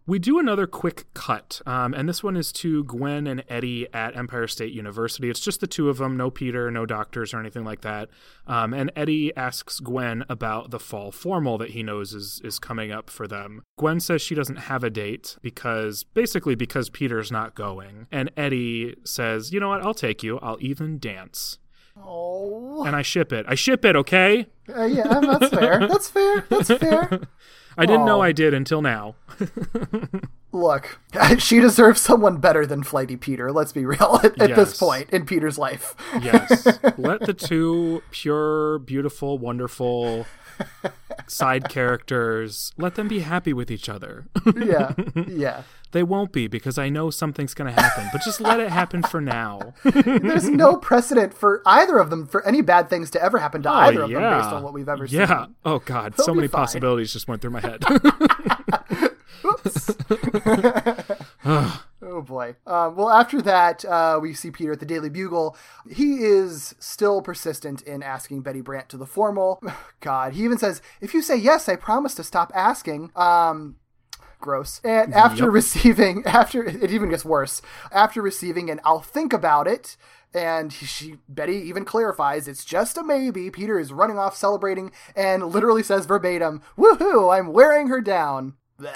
We 0.06 0.18
do 0.18 0.38
another 0.38 0.66
quick 0.66 1.06
cut, 1.14 1.60
um, 1.66 1.94
and 1.94 2.08
this 2.08 2.22
one 2.22 2.36
is 2.36 2.52
to 2.52 2.84
Gwen 2.84 3.26
and 3.26 3.44
Eddie 3.48 3.86
at 3.92 4.16
Empire 4.16 4.46
State 4.46 4.72
University. 4.72 5.30
It's 5.30 5.40
just 5.40 5.60
the 5.60 5.66
two 5.66 5.88
of 5.88 5.98
them, 5.98 6.16
no 6.16 6.30
Peter, 6.30 6.70
no 6.70 6.86
doctors 6.86 7.32
or 7.32 7.40
anything 7.40 7.64
like 7.64 7.82
that. 7.82 8.08
Um, 8.46 8.74
and 8.74 8.90
Eddie 8.96 9.36
asks 9.36 9.80
Gwen 9.80 10.24
about 10.28 10.70
the 10.70 10.80
fall 10.80 11.12
formal 11.12 11.58
that 11.58 11.70
he 11.70 11.82
knows 11.82 12.14
is 12.14 12.40
is 12.44 12.58
coming 12.58 12.90
up 12.90 13.10
for 13.10 13.26
them. 13.26 13.62
Gwen 13.78 14.00
says 14.00 14.22
she 14.22 14.34
doesn't 14.34 14.56
have 14.56 14.82
a 14.84 14.90
date 14.90 15.36
because 15.42 16.04
basically 16.04 16.54
because 16.54 16.90
Peter's 16.90 17.30
not 17.30 17.54
going, 17.54 18.06
and 18.10 18.30
Eddie 18.36 18.96
says, 19.04 19.52
"You 19.52 19.60
know 19.60 19.68
what? 19.68 19.84
I'll 19.84 19.94
take 19.94 20.22
you. 20.22 20.38
I'll 20.38 20.58
even 20.60 20.98
dance." 20.98 21.58
Oh, 21.96 22.84
and 22.84 22.96
I 22.96 23.02
ship 23.02 23.32
it. 23.32 23.46
I 23.48 23.54
ship 23.54 23.84
it, 23.84 23.96
okay? 23.96 24.46
uh, 24.76 24.84
yeah, 24.84 25.20
that's 25.20 25.48
fair. 25.48 25.86
That's 25.86 26.08
fair. 26.08 26.44
That's 26.48 26.68
fair. 26.68 27.20
I 27.78 27.86
didn't 27.86 28.04
know 28.04 28.20
I 28.20 28.32
did 28.32 28.52
until 28.52 28.82
now. 28.82 29.14
Look, 30.52 31.00
she 31.38 31.58
deserves 31.58 32.00
someone 32.00 32.36
better 32.36 32.66
than 32.66 32.82
Flighty 32.82 33.16
Peter. 33.16 33.50
Let's 33.50 33.72
be 33.72 33.86
real 33.86 34.20
at, 34.22 34.40
at 34.40 34.54
this 34.54 34.78
point 34.78 35.08
in 35.10 35.24
Peter's 35.24 35.56
life. 35.58 35.94
Yes. 36.20 36.66
Let 36.98 37.20
the 37.20 37.32
two 37.32 38.02
pure, 38.10 38.78
beautiful, 38.80 39.38
wonderful 39.38 40.26
side 41.26 41.70
characters 41.70 42.72
let 42.76 42.94
them 42.94 43.08
be 43.08 43.20
happy 43.20 43.54
with 43.54 43.70
each 43.70 43.88
other. 43.88 44.26
yeah, 44.54 44.92
yeah. 45.26 45.62
They 45.92 46.02
won't 46.02 46.32
be 46.32 46.46
because 46.48 46.78
I 46.78 46.88
know 46.88 47.10
something's 47.10 47.54
going 47.54 47.74
to 47.74 47.80
happen, 47.80 48.08
but 48.12 48.22
just 48.22 48.40
let 48.40 48.60
it 48.60 48.70
happen 48.70 49.02
for 49.02 49.20
now. 49.20 49.74
There's 49.84 50.48
no 50.48 50.76
precedent 50.76 51.32
for 51.34 51.62
either 51.66 51.98
of 51.98 52.10
them 52.10 52.26
for 52.26 52.44
any 52.46 52.60
bad 52.62 52.90
things 52.90 53.10
to 53.10 53.22
ever 53.22 53.38
happen 53.38 53.62
to 53.62 53.70
either 53.70 54.02
of 54.02 54.10
them 54.10 54.20
based 54.22 54.48
on 54.50 54.62
what 54.62 54.72
we've 54.72 54.88
ever 54.88 55.06
seen. 55.06 55.20
Oh, 55.20 55.24
Yeah. 55.24 55.46
Oh 55.64 55.78
God, 55.78 56.14
They'll 56.14 56.26
so 56.26 56.34
many 56.34 56.48
fine. 56.48 56.60
possibilities 56.62 57.12
just 57.12 57.28
went 57.28 57.40
through 57.42 57.50
my 57.52 57.60
head. 57.60 57.82
Oops. 59.44 59.90
Oh 62.04 62.20
boy. 62.20 62.56
Um, 62.66 62.96
well, 62.96 63.10
after 63.10 63.40
that, 63.42 63.84
uh, 63.84 64.18
we 64.20 64.34
see 64.34 64.50
Peter 64.50 64.72
at 64.72 64.80
the 64.80 64.86
Daily 64.86 65.08
Bugle. 65.08 65.56
He 65.88 66.24
is 66.24 66.74
still 66.80 67.22
persistent 67.22 67.80
in 67.82 68.02
asking 68.02 68.40
Betty 68.42 68.60
Brant 68.60 68.88
to 68.88 68.96
the 68.96 69.06
formal. 69.06 69.62
God, 70.00 70.32
he 70.32 70.42
even 70.44 70.58
says, 70.58 70.82
"If 71.00 71.14
you 71.14 71.22
say 71.22 71.36
yes, 71.36 71.68
I 71.68 71.76
promise 71.76 72.16
to 72.16 72.24
stop 72.24 72.50
asking." 72.56 73.12
Um, 73.14 73.76
gross. 74.42 74.80
And 74.84 75.14
after 75.14 75.50
receiving, 75.50 76.22
after 76.26 76.62
it 76.62 76.90
even 76.90 77.08
gets 77.08 77.24
worse. 77.24 77.62
After 77.90 78.20
receiving 78.20 78.68
an 78.68 78.80
"I'll 78.84 79.00
think 79.00 79.32
about 79.32 79.66
it." 79.66 79.96
And 80.34 80.72
she, 80.72 81.18
Betty 81.28 81.56
even 81.56 81.84
clarifies 81.84 82.48
it's 82.48 82.64
just 82.64 82.96
a 82.96 83.02
maybe. 83.02 83.50
Peter 83.50 83.78
is 83.78 83.92
running 83.92 84.18
off 84.18 84.36
celebrating 84.36 84.90
and 85.16 85.46
literally 85.46 85.82
says 85.82 86.06
verbatim, 86.06 86.60
"Woohoo! 86.76 87.34
I'm 87.34 87.52
wearing 87.52 87.88
her 87.88 88.00
down." 88.00 88.54
Blah. 88.78 88.90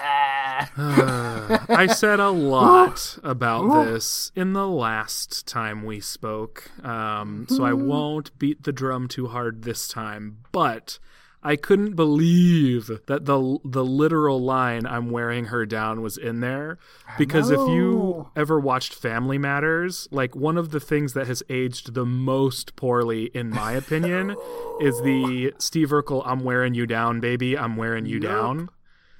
I 0.77 1.87
said 1.95 2.19
a 2.19 2.31
lot 2.31 3.19
about 3.23 3.85
this 3.85 4.33
in 4.35 4.53
the 4.53 4.67
last 4.67 5.47
time 5.47 5.85
we 5.85 6.01
spoke, 6.01 6.71
um, 6.85 7.47
so 7.49 7.63
I 7.63 7.73
won't 7.73 8.37
beat 8.39 8.65
the 8.65 8.73
drum 8.73 9.07
too 9.07 9.29
hard 9.29 9.63
this 9.63 9.87
time. 9.87 10.39
But 10.51 10.99
I 11.47 11.55
couldn't 11.55 11.95
believe 11.95 12.91
that 13.07 13.25
the 13.25 13.59
the 13.65 13.85
literal 13.85 14.41
line 14.43 14.85
"I'm 14.85 15.11
wearing 15.11 15.47
her 15.47 15.65
down" 15.65 16.03
was 16.03 16.17
in 16.17 16.41
there, 16.41 16.79
because 17.17 17.51
if 17.51 17.61
you 17.61 18.29
ever 18.35 18.59
watched 18.59 18.93
Family 18.93 19.39
Matters, 19.39 20.09
like 20.11 20.35
one 20.35 20.59
of 20.59 20.73
the 20.73 20.81
things 20.81 21.13
that 21.13 21.29
has 21.29 21.45
aged 21.49 21.95
the 21.95 22.05
most 22.05 22.75
poorly, 22.75 23.27
in 23.27 23.51
my 23.51 23.73
opinion, 23.83 24.35
is 24.81 25.01
the 25.03 25.55
Steve 25.59 25.91
Urkel 25.91 26.23
"I'm 26.27 26.41
wearing 26.41 26.75
you 26.75 26.85
down, 26.85 27.21
baby, 27.21 27.57
I'm 27.57 27.77
wearing 27.77 28.07
you 28.07 28.19
down." 28.19 28.69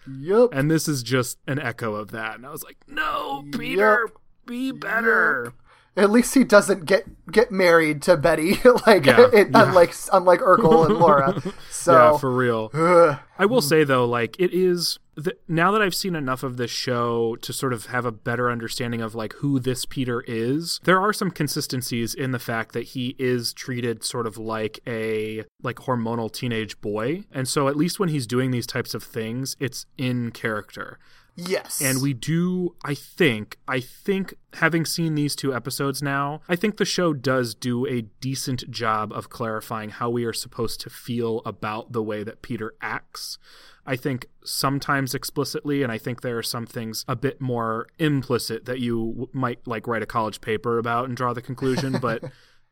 Yep. 0.09 0.51
And 0.53 0.69
this 0.69 0.89
is 0.89 1.03
just 1.05 1.39
an 1.47 1.61
echo 1.61 1.95
of 1.95 2.11
that. 2.11 2.37
And 2.37 2.47
I 2.47 2.51
was 2.51 2.63
like, 2.63 2.77
no, 2.87 3.45
Peter, 3.53 4.09
be 4.47 4.73
better. 4.73 5.53
At 5.97 6.11
least 6.11 6.35
he 6.35 6.45
doesn't 6.45 6.85
get 6.85 7.07
get 7.33 7.51
married 7.51 8.03
to 8.03 8.17
Betty, 8.17 8.59
like 8.87 9.07
Yeah, 9.07 9.29
it, 9.33 9.49
yeah. 9.51 9.69
unlike 9.69 9.95
unlike 10.13 10.41
Urkel 10.41 10.87
and 10.87 10.97
Laura. 10.99 11.43
So 11.71 11.93
yeah, 11.93 12.19
for 12.19 12.33
real. 12.35 12.71
ugh. 12.75 13.19
I 13.39 13.47
will 13.47 13.63
say 13.63 13.85
though, 13.85 14.05
like 14.07 14.35
it 14.41 14.53
is 14.53 14.99
now 15.47 15.71
that 15.71 15.81
I've 15.81 15.95
seen 15.95 16.17
enough 16.17 16.43
of 16.43 16.57
this 16.57 16.71
show 16.71 17.37
to 17.37 17.53
sort 17.53 17.73
of 17.73 17.87
have 17.87 18.05
a 18.05 18.11
better 18.11 18.51
understanding 18.51 19.01
of 19.01 19.15
like 19.15 19.35
who 19.35 19.61
this 19.61 19.85
Peter 19.85 20.25
is. 20.27 20.81
There 20.83 21.01
are 21.01 21.13
some 21.13 21.31
consistencies 21.31 22.13
in 22.13 22.33
the 22.33 22.41
fact 22.41 22.73
that 22.73 22.87
he 22.89 23.15
is 23.19 23.53
treated 23.53 24.03
sort 24.05 24.27
of 24.27 24.37
like 24.37 24.81
a 24.87 25.45
like 25.63 25.77
hormonal 25.77 26.31
teenage 26.33 26.81
boy, 26.81 27.23
and 27.31 27.47
so 27.47 27.69
at 27.69 27.77
least 27.77 28.01
when 28.01 28.09
he's 28.09 28.27
doing 28.27 28.51
these 28.51 28.67
types 28.67 28.93
of 28.93 29.03
things, 29.05 29.57
it's 29.61 29.87
in 29.97 30.33
character. 30.33 30.99
Yes, 31.37 31.81
And 31.81 32.03
we 32.03 32.15
do, 32.15 32.75
I 32.85 32.95
think, 32.95 33.59
I 33.69 33.81
think 33.81 34.35
having 34.55 34.85
seen 34.85 35.15
these 35.15 35.37
two 35.37 35.55
episodes 35.55 36.03
now, 36.03 36.41
I 36.49 36.57
think 36.57 36.79
the 36.79 36.85
show 36.85 37.13
does 37.13 37.55
do 37.55 37.87
a 37.87 38.03
decent 38.03 38.71
job 38.71 39.13
of 39.13 39.29
clarifying 39.29 39.91
how 39.91 40.11
we 40.11 40.25
are 40.25 40.33
supposed 40.33 40.81
to 40.83 40.91
feel 40.91 41.43
about 41.45 41.93
the 41.93 42.03
way 42.03 42.23
that 42.25 42.43
Peter 42.43 42.75
acts. 42.81 43.39
I 43.87 43.97
think 43.97 44.27
sometimes 44.45 45.15
explicitly, 45.15 45.83
and 45.83 45.93
I 45.93 45.99
think 45.99 46.23
there 46.23 46.39
are 46.39 46.43
some 46.43 46.67
things 46.67 47.05
a 47.07 47.15
bit 47.15 47.41
more 47.41 47.87
implicit 47.99 48.65
that 48.65 48.81
you 48.81 49.11
w- 49.11 49.29
might 49.33 49.65
like 49.67 49.87
write 49.87 50.03
a 50.03 50.07
college 50.07 50.41
paper 50.41 50.79
about 50.79 51.05
and 51.07 51.17
draw 51.17 51.33
the 51.33 51.43
conclusion, 51.43 51.99
but. 52.03 52.25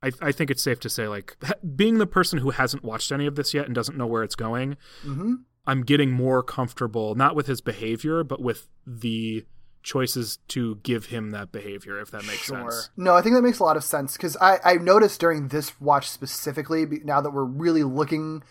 I, 0.03 0.11
I 0.21 0.33
think 0.33 0.51
it's 0.51 0.63
safe 0.63 0.81
to 0.81 0.91
say, 0.91 1.09
like, 1.09 1.35
ha- 1.43 1.55
being 1.77 1.97
the 1.97 2.07
person 2.07 2.39
who 2.41 2.51
hasn't 2.51 2.85
watched 2.85 3.11
any 3.11 3.25
of 3.25 3.37
this 3.37 3.55
yet 3.55 3.65
and 3.65 3.75
doesn't 3.75 3.97
know 3.97 4.07
where 4.07 4.23
it's 4.23 4.35
going, 4.35 4.77
mm-hmm. 5.03 5.37
I'm 5.67 5.83
getting 5.83 6.11
more 6.11 6.43
comfortable, 6.43 7.15
not 7.15 7.35
with 7.35 7.47
his 7.47 7.61
behavior, 7.61 8.23
but 8.23 8.41
with 8.41 8.69
the 8.87 9.47
choices 9.83 10.39
to 10.49 10.77
give 10.77 11.07
him 11.07 11.31
that 11.31 11.53
behavior, 11.53 12.01
if 12.01 12.11
that 12.11 12.27
makes 12.27 12.47
sense. 12.47 12.91
No, 12.97 13.15
I 13.15 13.23
think 13.23 13.35
that 13.35 13.43
makes 13.43 13.59
a 13.59 13.65
lot 13.65 13.77
of 13.77 13.85
sense 13.85 14.17
because 14.17 14.37
I 14.39 14.59
I 14.65 14.75
noticed 14.75 15.21
during 15.21 15.49
this 15.49 15.79
watch 15.81 16.09
specifically, 16.09 16.87
now 17.05 17.21
that 17.21 17.31
we're 17.31 17.45
really 17.45 17.85
looking 17.85 18.43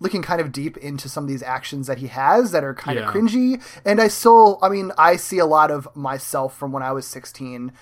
looking 0.00 0.22
kind 0.22 0.40
of 0.40 0.52
deep 0.52 0.76
into 0.76 1.08
some 1.08 1.24
of 1.24 1.28
these 1.28 1.42
actions 1.42 1.86
that 1.88 1.98
he 1.98 2.06
has 2.06 2.52
that 2.52 2.62
are 2.64 2.74
kind 2.74 2.98
Yeah. 2.98 3.08
of 3.08 3.14
cringy 3.14 3.60
and 3.84 4.00
i 4.00 4.08
still 4.08 4.58
i 4.62 4.68
mean 4.68 4.92
i 4.96 5.16
see 5.16 5.38
a 5.38 5.46
lot 5.46 5.70
of 5.70 5.88
myself 5.96 6.56
from 6.56 6.70
when 6.72 6.82
i 6.82 6.92
was 6.92 7.06
16 7.06 7.72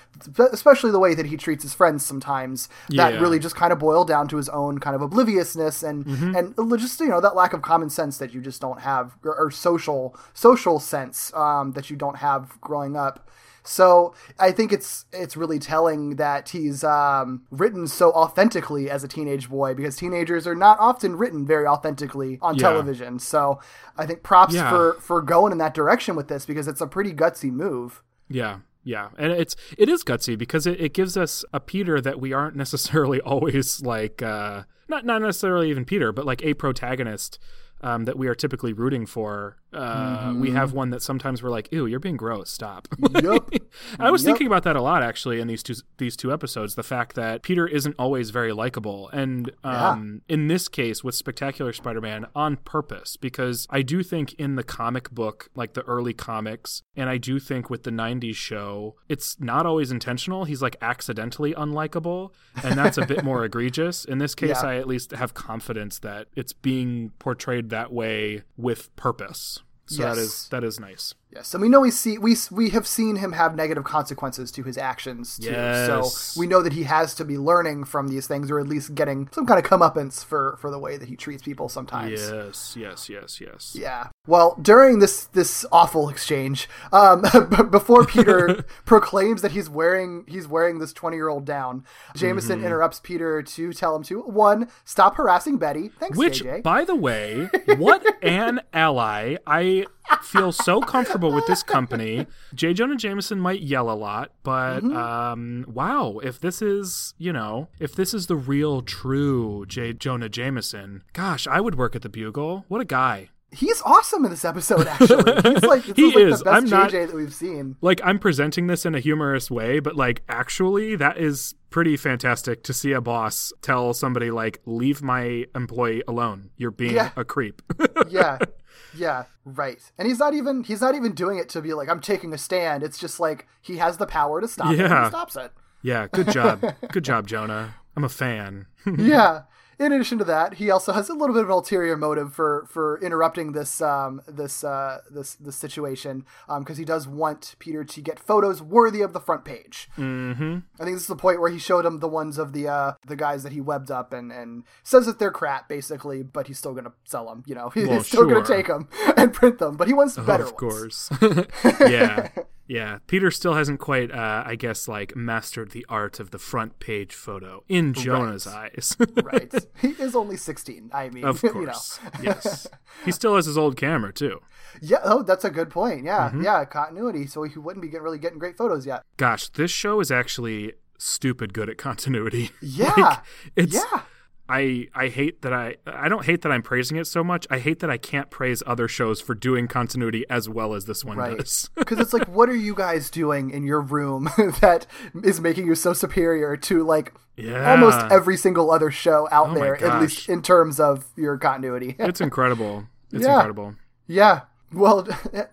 especially 0.51 0.91
the 0.91 0.99
way 0.99 1.13
that 1.13 1.27
he 1.27 1.37
treats 1.37 1.63
his 1.63 1.73
friends 1.73 2.05
sometimes 2.05 2.69
that 2.89 3.13
Yeah. 3.13 3.19
really 3.19 3.39
just 3.39 3.55
kind 3.55 3.71
of 3.71 3.79
boil 3.79 4.03
down 4.05 4.27
to 4.29 4.37
his 4.37 4.49
own 4.49 4.79
kind 4.79 4.95
of 4.95 5.01
obliviousness 5.01 5.83
and 5.83 6.05
and 6.35 6.55
just 6.79 6.99
you 6.99 7.07
know 7.07 7.21
that 7.21 7.35
lack 7.35 7.53
of 7.53 7.61
common 7.61 7.89
sense 7.89 8.17
that 8.17 8.33
you 8.33 8.41
just 8.41 8.61
don't 8.61 8.81
have 8.81 9.15
or, 9.23 9.35
or 9.35 9.51
social 9.51 10.15
social 10.33 10.79
sense 10.79 11.33
um, 11.33 11.71
that 11.73 11.89
you 11.89 11.95
don't 11.95 12.17
have 12.17 12.59
growing 12.61 12.95
up 12.95 13.29
so 13.67 14.13
I 14.39 14.51
think 14.51 14.71
it's 14.71 15.05
it's 15.11 15.35
really 15.37 15.59
telling 15.59 16.15
that 16.15 16.49
he's 16.49 16.83
um, 16.83 17.43
written 17.51 17.87
so 17.87 18.11
authentically 18.11 18.89
as 18.89 19.03
a 19.03 19.07
teenage 19.07 19.49
boy 19.49 19.73
because 19.73 19.95
teenagers 19.97 20.47
are 20.47 20.55
not 20.55 20.79
often 20.79 21.17
written 21.17 21.45
very 21.45 21.67
authentically 21.67 22.39
on 22.41 22.55
Yeah. 22.55 22.69
television. 22.69 23.19
So 23.19 23.59
I 23.97 24.05
think 24.05 24.23
props 24.23 24.53
Yeah. 24.55 24.69
for 24.69 24.93
for 25.01 25.21
going 25.21 25.51
in 25.51 25.57
that 25.57 25.73
direction 25.73 26.15
with 26.15 26.27
this 26.27 26.45
because 26.45 26.67
it's 26.67 26.81
a 26.81 26.87
pretty 26.87 27.13
gutsy 27.13 27.51
move. 27.51 28.01
Yeah, 28.29 28.59
yeah, 28.83 29.09
and 29.17 29.31
it's 29.31 29.55
it 29.77 29.89
is 29.89 30.03
gutsy 30.03 30.37
because 30.37 30.65
it, 30.65 30.79
it 30.79 30.93
gives 30.93 31.17
us 31.17 31.43
a 31.53 31.59
Peter 31.59 31.99
that 32.01 32.19
we 32.21 32.33
aren't 32.33 32.55
necessarily 32.65 33.19
always 33.21 33.81
like, 33.81 34.21
uh, 34.21 34.63
not 34.87 35.05
not 35.05 35.21
necessarily 35.21 35.69
even 35.69 35.83
Peter, 35.85 36.11
but 36.11 36.25
like 36.25 36.43
a 36.43 36.53
protagonist. 36.53 37.37
Um, 37.79 38.05
that 38.05 38.17
we 38.17 38.27
are 38.27 38.33
typically 38.33 38.73
rooting 38.73 39.05
for. 39.05 39.57
Uh, 39.71 40.33
We 40.35 40.49
have 40.49 40.73
one 40.73 40.89
that 40.89 41.03
sometimes 41.03 41.43
we're 41.43 41.51
like, 41.51 41.71
"Ew, 41.71 41.85
you're 41.85 41.99
being 41.99 42.17
gross. 42.17 42.49
Stop." 42.49 42.87
I 43.99 44.11
was 44.11 44.23
Yep. 44.23 44.27
thinking 44.29 44.47
about 44.47 44.63
that 44.63 44.75
a 44.75 44.81
lot 44.81 45.03
actually 45.03 45.39
in 45.39 45.47
these 45.47 45.63
two 45.63 45.75
these 45.97 46.15
two 46.15 46.31
episodes. 46.33 46.75
The 46.75 46.83
fact 46.83 47.15
that 47.15 47.41
Peter 47.43 47.67
isn't 47.67 47.95
always 47.97 48.29
very 48.29 48.53
likable, 48.53 49.09
and 49.13 49.51
um, 49.63 50.21
in 50.27 50.47
this 50.47 50.67
case 50.67 51.03
with 51.03 51.15
Spectacular 51.15 51.73
Spider-Man 51.73 52.25
on 52.35 52.57
purpose, 52.57 53.17
because 53.17 53.67
I 53.69 53.81
do 53.81 54.03
think 54.03 54.33
in 54.35 54.55
the 54.55 54.63
comic 54.63 55.11
book, 55.11 55.49
like 55.55 55.73
the 55.73 55.83
early 55.83 56.13
comics, 56.13 56.81
and 56.95 57.09
I 57.09 57.17
do 57.17 57.39
think 57.39 57.69
with 57.69 57.83
the 57.83 57.91
'90s 57.91 58.35
show, 58.35 58.95
it's 59.09 59.39
not 59.39 59.65
always 59.65 59.91
intentional. 59.91 60.45
He's 60.45 60.61
like 60.61 60.75
accidentally 60.81 61.53
unlikable, 61.53 62.31
and 62.63 62.77
that's 62.77 62.97
a 62.97 63.05
bit 63.05 63.23
more 63.23 63.43
egregious. 63.49 64.05
In 64.05 64.17
this 64.17 64.35
case, 64.35 64.61
Yeah. 64.61 64.69
I 64.69 64.75
at 64.77 64.87
least 64.87 65.11
have 65.11 65.33
confidence 65.33 65.99
that 65.99 66.27
it's 66.35 66.53
being 66.53 67.11
portrayed 67.19 67.69
that 67.69 67.91
way 67.91 68.43
with 68.57 68.93
purpose. 68.95 69.59
So 69.89 70.03
that 70.03 70.17
Yes. 70.17 70.17
is 70.17 70.47
that 70.49 70.63
is 70.65 70.79
nice. 70.81 71.13
Yes, 71.33 71.53
and 71.53 71.61
we 71.61 71.67
know 71.67 71.81
we 71.81 71.91
see 71.91 72.17
we 72.17 72.35
we 72.51 72.69
have 72.69 72.87
seen 72.87 73.17
him 73.17 73.33
have 73.33 73.53
negative 73.55 73.83
consequences 73.83 74.49
to 74.53 74.63
his 74.63 74.77
actions 74.77 75.37
too. 75.37 75.51
Yes. 75.51 75.87
So 76.13 76.39
we 76.39 76.47
know 76.47 76.61
that 76.61 76.71
he 76.71 76.83
has 76.83 77.13
to 77.15 77.25
be 77.25 77.37
learning 77.37 77.83
from 77.83 78.07
these 78.07 78.27
things, 78.27 78.49
or 78.49 78.59
at 78.61 78.67
least 78.67 78.95
getting 78.95 79.27
some 79.33 79.45
kind 79.45 79.59
of 79.63 79.69
comeuppance 79.69 80.23
for 80.23 80.57
for 80.61 80.71
the 80.71 80.79
way 80.79 80.95
that 80.95 81.09
he 81.09 81.17
treats 81.17 81.43
people 81.43 81.67
sometimes. 81.67 82.11
Yes, 82.21 82.75
yes, 82.79 83.09
yes, 83.09 83.41
yes. 83.41 83.75
Yeah. 83.77 84.07
Well, 84.25 84.57
during 84.61 84.99
this 84.99 85.25
this 85.25 85.65
awful 85.69 86.07
exchange, 86.07 86.69
um, 86.93 87.23
before 87.71 88.05
Peter 88.05 88.63
proclaims 88.85 89.41
that 89.41 89.51
he's 89.51 89.69
wearing 89.69 90.23
he's 90.27 90.47
wearing 90.47 90.79
this 90.79 90.93
twenty 90.93 91.17
year 91.17 91.27
old 91.27 91.43
down, 91.45 91.83
Jameson 92.15 92.57
Mm-hmm. 92.59 92.65
interrupts 92.67 93.01
Peter 93.01 93.41
to 93.43 93.73
tell 93.73 93.97
him 93.97 94.03
to 94.03 94.21
one 94.21 94.69
stop 94.85 95.15
harassing 95.15 95.57
Betty. 95.57 95.89
Thanks, 95.99 96.17
Which, 96.17 96.41
JJ. 96.41 96.63
by 96.63 96.85
the 96.85 96.95
way, 96.95 97.49
what 97.77 98.05
an 98.23 98.61
ally. 98.71 99.35
I 99.45 99.85
feel 100.21 100.53
so 100.53 100.79
comfortable 100.79 101.16
with 101.25 101.45
this 101.47 101.63
company. 101.63 102.27
J. 102.55 102.73
Jonah 102.73 102.95
Jameson 102.95 103.39
might 103.39 103.61
yell 103.61 103.89
a 103.89 103.95
lot, 103.95 104.31
but 104.43 104.81
Mm-hmm. 104.81 104.95
um, 104.95 105.65
wow, 105.67 106.19
if 106.23 106.39
this 106.39 106.61
is, 106.61 107.13
you 107.17 107.33
know, 107.33 107.67
if 107.79 107.95
this 107.95 108.13
is 108.13 108.27
the 108.27 108.35
real, 108.35 108.81
true 108.81 109.65
J. 109.67 109.93
Jonah 109.93 110.29
Jameson, 110.29 111.03
gosh, 111.13 111.47
I 111.47 111.59
would 111.61 111.75
work 111.75 111.95
at 111.95 112.01
the 112.03 112.09
Bugle. 112.09 112.65
What 112.67 112.81
a 112.81 112.85
guy. 112.85 113.29
He's 113.51 113.81
awesome 113.83 114.25
in 114.25 114.31
this 114.31 114.43
episode. 114.43 114.87
Actually, 114.87 115.33
he's 115.53 115.63
like 115.63 115.85
this 115.85 115.95
He 115.95 116.07
is 116.09 116.15
like 116.15 116.23
is. 116.33 116.39
the 116.39 116.45
best 116.45 116.55
I'm 116.57 116.65
JJ 116.65 116.69
not- 116.71 116.91
that 116.91 117.13
we've 117.15 117.33
seen. 117.33 117.75
like 117.81 118.01
I'm 118.03 118.19
presenting 118.19 118.67
this 118.67 118.85
in 118.85 118.93
a 118.93 118.99
humorous 118.99 119.49
way, 119.49 119.79
but 119.79 119.95
like 119.95 120.21
actually 120.27 120.95
that 120.97 121.17
is 121.17 121.55
pretty 121.69 121.95
fantastic 121.97 122.63
to 122.63 122.73
see 122.73 122.91
a 122.91 122.99
boss 123.01 123.53
tell 123.61 123.93
somebody 123.93 124.31
like 124.31 124.59
leave 124.65 125.01
my 125.01 125.45
employee 125.55 126.03
alone. 126.07 126.49
You're 126.57 126.71
being 126.71 126.95
Yeah. 126.95 127.11
a 127.15 127.23
creep. 127.23 127.61
yeah 128.09 128.37
yeah 128.95 129.23
right 129.45 129.79
and 129.97 130.07
he's 130.07 130.19
not 130.19 130.33
even 130.33 130.63
he's 130.63 130.81
not 130.81 130.95
even 130.95 131.13
doing 131.13 131.37
it 131.37 131.49
to 131.49 131.61
be 131.61 131.73
like 131.73 131.89
i'm 131.89 131.99
taking 131.99 132.33
a 132.33 132.37
stand 132.37 132.83
it's 132.83 132.97
just 132.97 133.19
like 133.19 133.45
he 133.61 133.77
has 133.77 133.97
the 133.97 134.05
power 134.07 134.39
to 134.39 134.47
stop 134.47 134.71
it 134.71 134.79
and 134.79 134.89
Yeah. 134.89 135.03
he 135.03 135.09
stops 135.09 135.35
it 135.35 135.51
yeah, 135.83 136.07
good 136.11 136.31
job. 136.31 136.63
good 136.91 137.03
job, 137.03 137.27
Jonah. 137.27 137.75
I'm 137.95 138.03
a 138.03 138.09
fan. 138.09 138.65
yeah 138.97 139.43
in 139.79 139.91
addition 139.91 140.17
to 140.17 140.23
that 140.23 140.55
he 140.55 140.69
also 140.71 140.91
has 140.93 141.09
a 141.09 141.13
little 141.13 141.33
bit 141.33 141.41
of 141.43 141.47
an 141.49 141.53
ulterior 141.53 141.95
motive 141.97 142.33
for 142.33 142.65
for 142.69 142.99
interrupting 143.01 143.51
this 143.51 143.81
um 143.81 144.21
this 144.27 144.63
uh 144.63 144.99
this 145.11 145.35
this 145.35 145.55
situation 145.55 146.25
um 146.49 146.63
because 146.63 146.77
he 146.77 146.85
does 146.85 147.07
want 147.07 147.55
peter 147.59 147.83
to 147.83 148.01
get 148.01 148.19
photos 148.19 148.61
worthy 148.61 149.01
of 149.01 149.13
the 149.13 149.19
front 149.19 149.45
page 149.45 149.89
mm-hmm. 149.97 150.59
I 150.79 150.83
think 150.83 150.95
this 150.95 151.01
is 151.03 151.07
the 151.07 151.15
point 151.15 151.39
where 151.39 151.51
he 151.51 151.59
showed 151.59 151.85
him 151.85 151.99
the 151.99 152.07
ones 152.07 152.37
of 152.37 152.53
the 152.53 152.67
uh 152.67 152.93
the 153.05 153.15
guys 153.15 153.43
that 153.43 153.51
he 153.51 153.61
webbed 153.61 153.91
up 153.91 154.13
and 154.13 154.31
and 154.31 154.63
says 154.83 155.05
that 155.05 155.19
they're 155.19 155.31
crap 155.31 155.67
basically, 155.69 156.23
but 156.23 156.47
he's 156.47 156.57
still 156.59 156.73
gonna 156.73 156.93
sell 157.03 157.27
them. 157.27 157.43
You 157.45 157.55
know, 157.55 157.69
he's 157.73 157.87
Well, 157.87 158.03
still 158.03 158.25
gonna 158.25 158.45
take 158.45 158.67
them 158.67 158.87
and 159.17 159.33
print 159.33 159.59
them, 159.59 159.75
but 159.77 159.87
he 159.87 159.93
wants 159.93 160.17
better 160.17 160.45
Of 160.45 160.53
ones. 160.61 161.09
course. 161.09 161.09
yeah. 161.81 162.29
Yeah. 162.67 162.99
Peter 163.07 163.31
still 163.31 163.53
hasn't 163.53 163.79
quite 163.79 164.11
uh 164.11 164.43
I 164.45 164.55
guess 164.55 164.87
like 164.87 165.15
mastered 165.15 165.71
the 165.71 165.85
art 165.89 166.19
of 166.19 166.31
the 166.31 166.37
front 166.39 166.79
page 166.79 167.13
photo 167.13 167.63
in 167.67 167.93
Jonah's 167.93 168.45
eyes. 168.47 168.95
right? 169.23 169.53
He 169.81 169.89
is 169.89 170.15
only 170.15 170.37
sixteen. 170.37 170.89
I 170.93 171.09
mean, 171.09 171.23
of 171.23 171.41
you 171.43 171.53
know. 171.53 171.65
course. 171.65 171.99
yes. 172.21 172.67
He 173.05 173.11
still 173.11 173.35
has 173.35 173.45
his 173.45 173.57
old 173.57 173.77
camera 173.77 174.11
too. 174.11 174.41
Yeah. 174.81 174.97
Oh, 175.03 175.23
that's 175.23 175.45
a 175.45 175.49
good 175.49 175.69
point. 175.69 176.03
Yeah. 176.03 176.29
Mm-hmm. 176.29 176.43
Yeah. 176.43 176.65
Continuity. 176.65 177.27
So 177.27 177.43
he 177.43 177.57
wouldn't 177.59 177.81
be 177.81 177.87
getting, 177.89 178.03
really 178.03 178.19
getting 178.19 178.39
great 178.39 178.57
photos 178.57 178.85
yet. 178.85 179.03
Gosh, 179.17 179.49
this 179.49 179.71
show 179.71 179.99
is 179.99 180.11
actually 180.11 180.73
stupid 180.97 181.53
good 181.53 181.69
at 181.69 181.77
continuity. 181.77 182.51
Yeah. 182.61 182.93
Like, 182.97 183.19
it's 183.55 183.73
yeah. 183.75 184.01
I 184.49 184.87
I 184.95 185.07
hate 185.09 185.41
that 185.41 185.51
I 185.53 185.75
I 185.85 186.07
don't 186.09 186.25
hate 186.25 186.41
that 186.43 186.51
I'm 186.51 186.61
praising 186.61 186.97
it 186.97 187.05
so 187.05 187.23
much. 187.23 187.45
I 187.49 187.59
hate 187.59 187.79
that 187.79 187.89
I 187.89 187.97
can't 187.97 188.29
praise 188.29 188.63
other 188.65 188.87
shows 188.87 189.19
for 189.21 189.35
doing 189.35 189.67
continuity 189.67 190.25
as 190.29 190.47
well 190.47 190.73
as 190.73 190.85
this 190.85 191.03
one 191.03 191.17
Right. 191.17 191.37
does. 191.37 191.69
Because 191.75 191.99
it's 191.99 192.13
like, 192.13 192.27
what 192.27 192.49
are 192.49 192.55
you 192.55 192.73
guys 192.75 193.09
doing 193.09 193.49
in 193.51 193.63
your 193.63 193.81
room 193.81 194.29
that 194.61 194.87
is 195.23 195.41
making 195.41 195.67
you 195.67 195.75
so 195.75 195.93
superior 195.93 196.55
to 196.57 196.83
like 196.83 197.13
Yeah. 197.35 197.71
almost 197.71 197.99
every 198.11 198.37
single 198.37 198.71
other 198.71 198.89
show 198.91 199.27
out 199.31 199.49
Oh 199.49 199.53
there, 199.55 199.75
at 199.83 200.01
least 200.01 200.29
in 200.29 200.41
terms 200.41 200.79
of 200.79 201.05
your 201.15 201.37
continuity? 201.37 201.95
it's 201.99 202.21
incredible. 202.21 202.87
It's 203.11 203.23
Yeah. 203.23 203.33
incredible. 203.35 203.75
Yeah. 204.07 204.41
Well, 204.73 205.07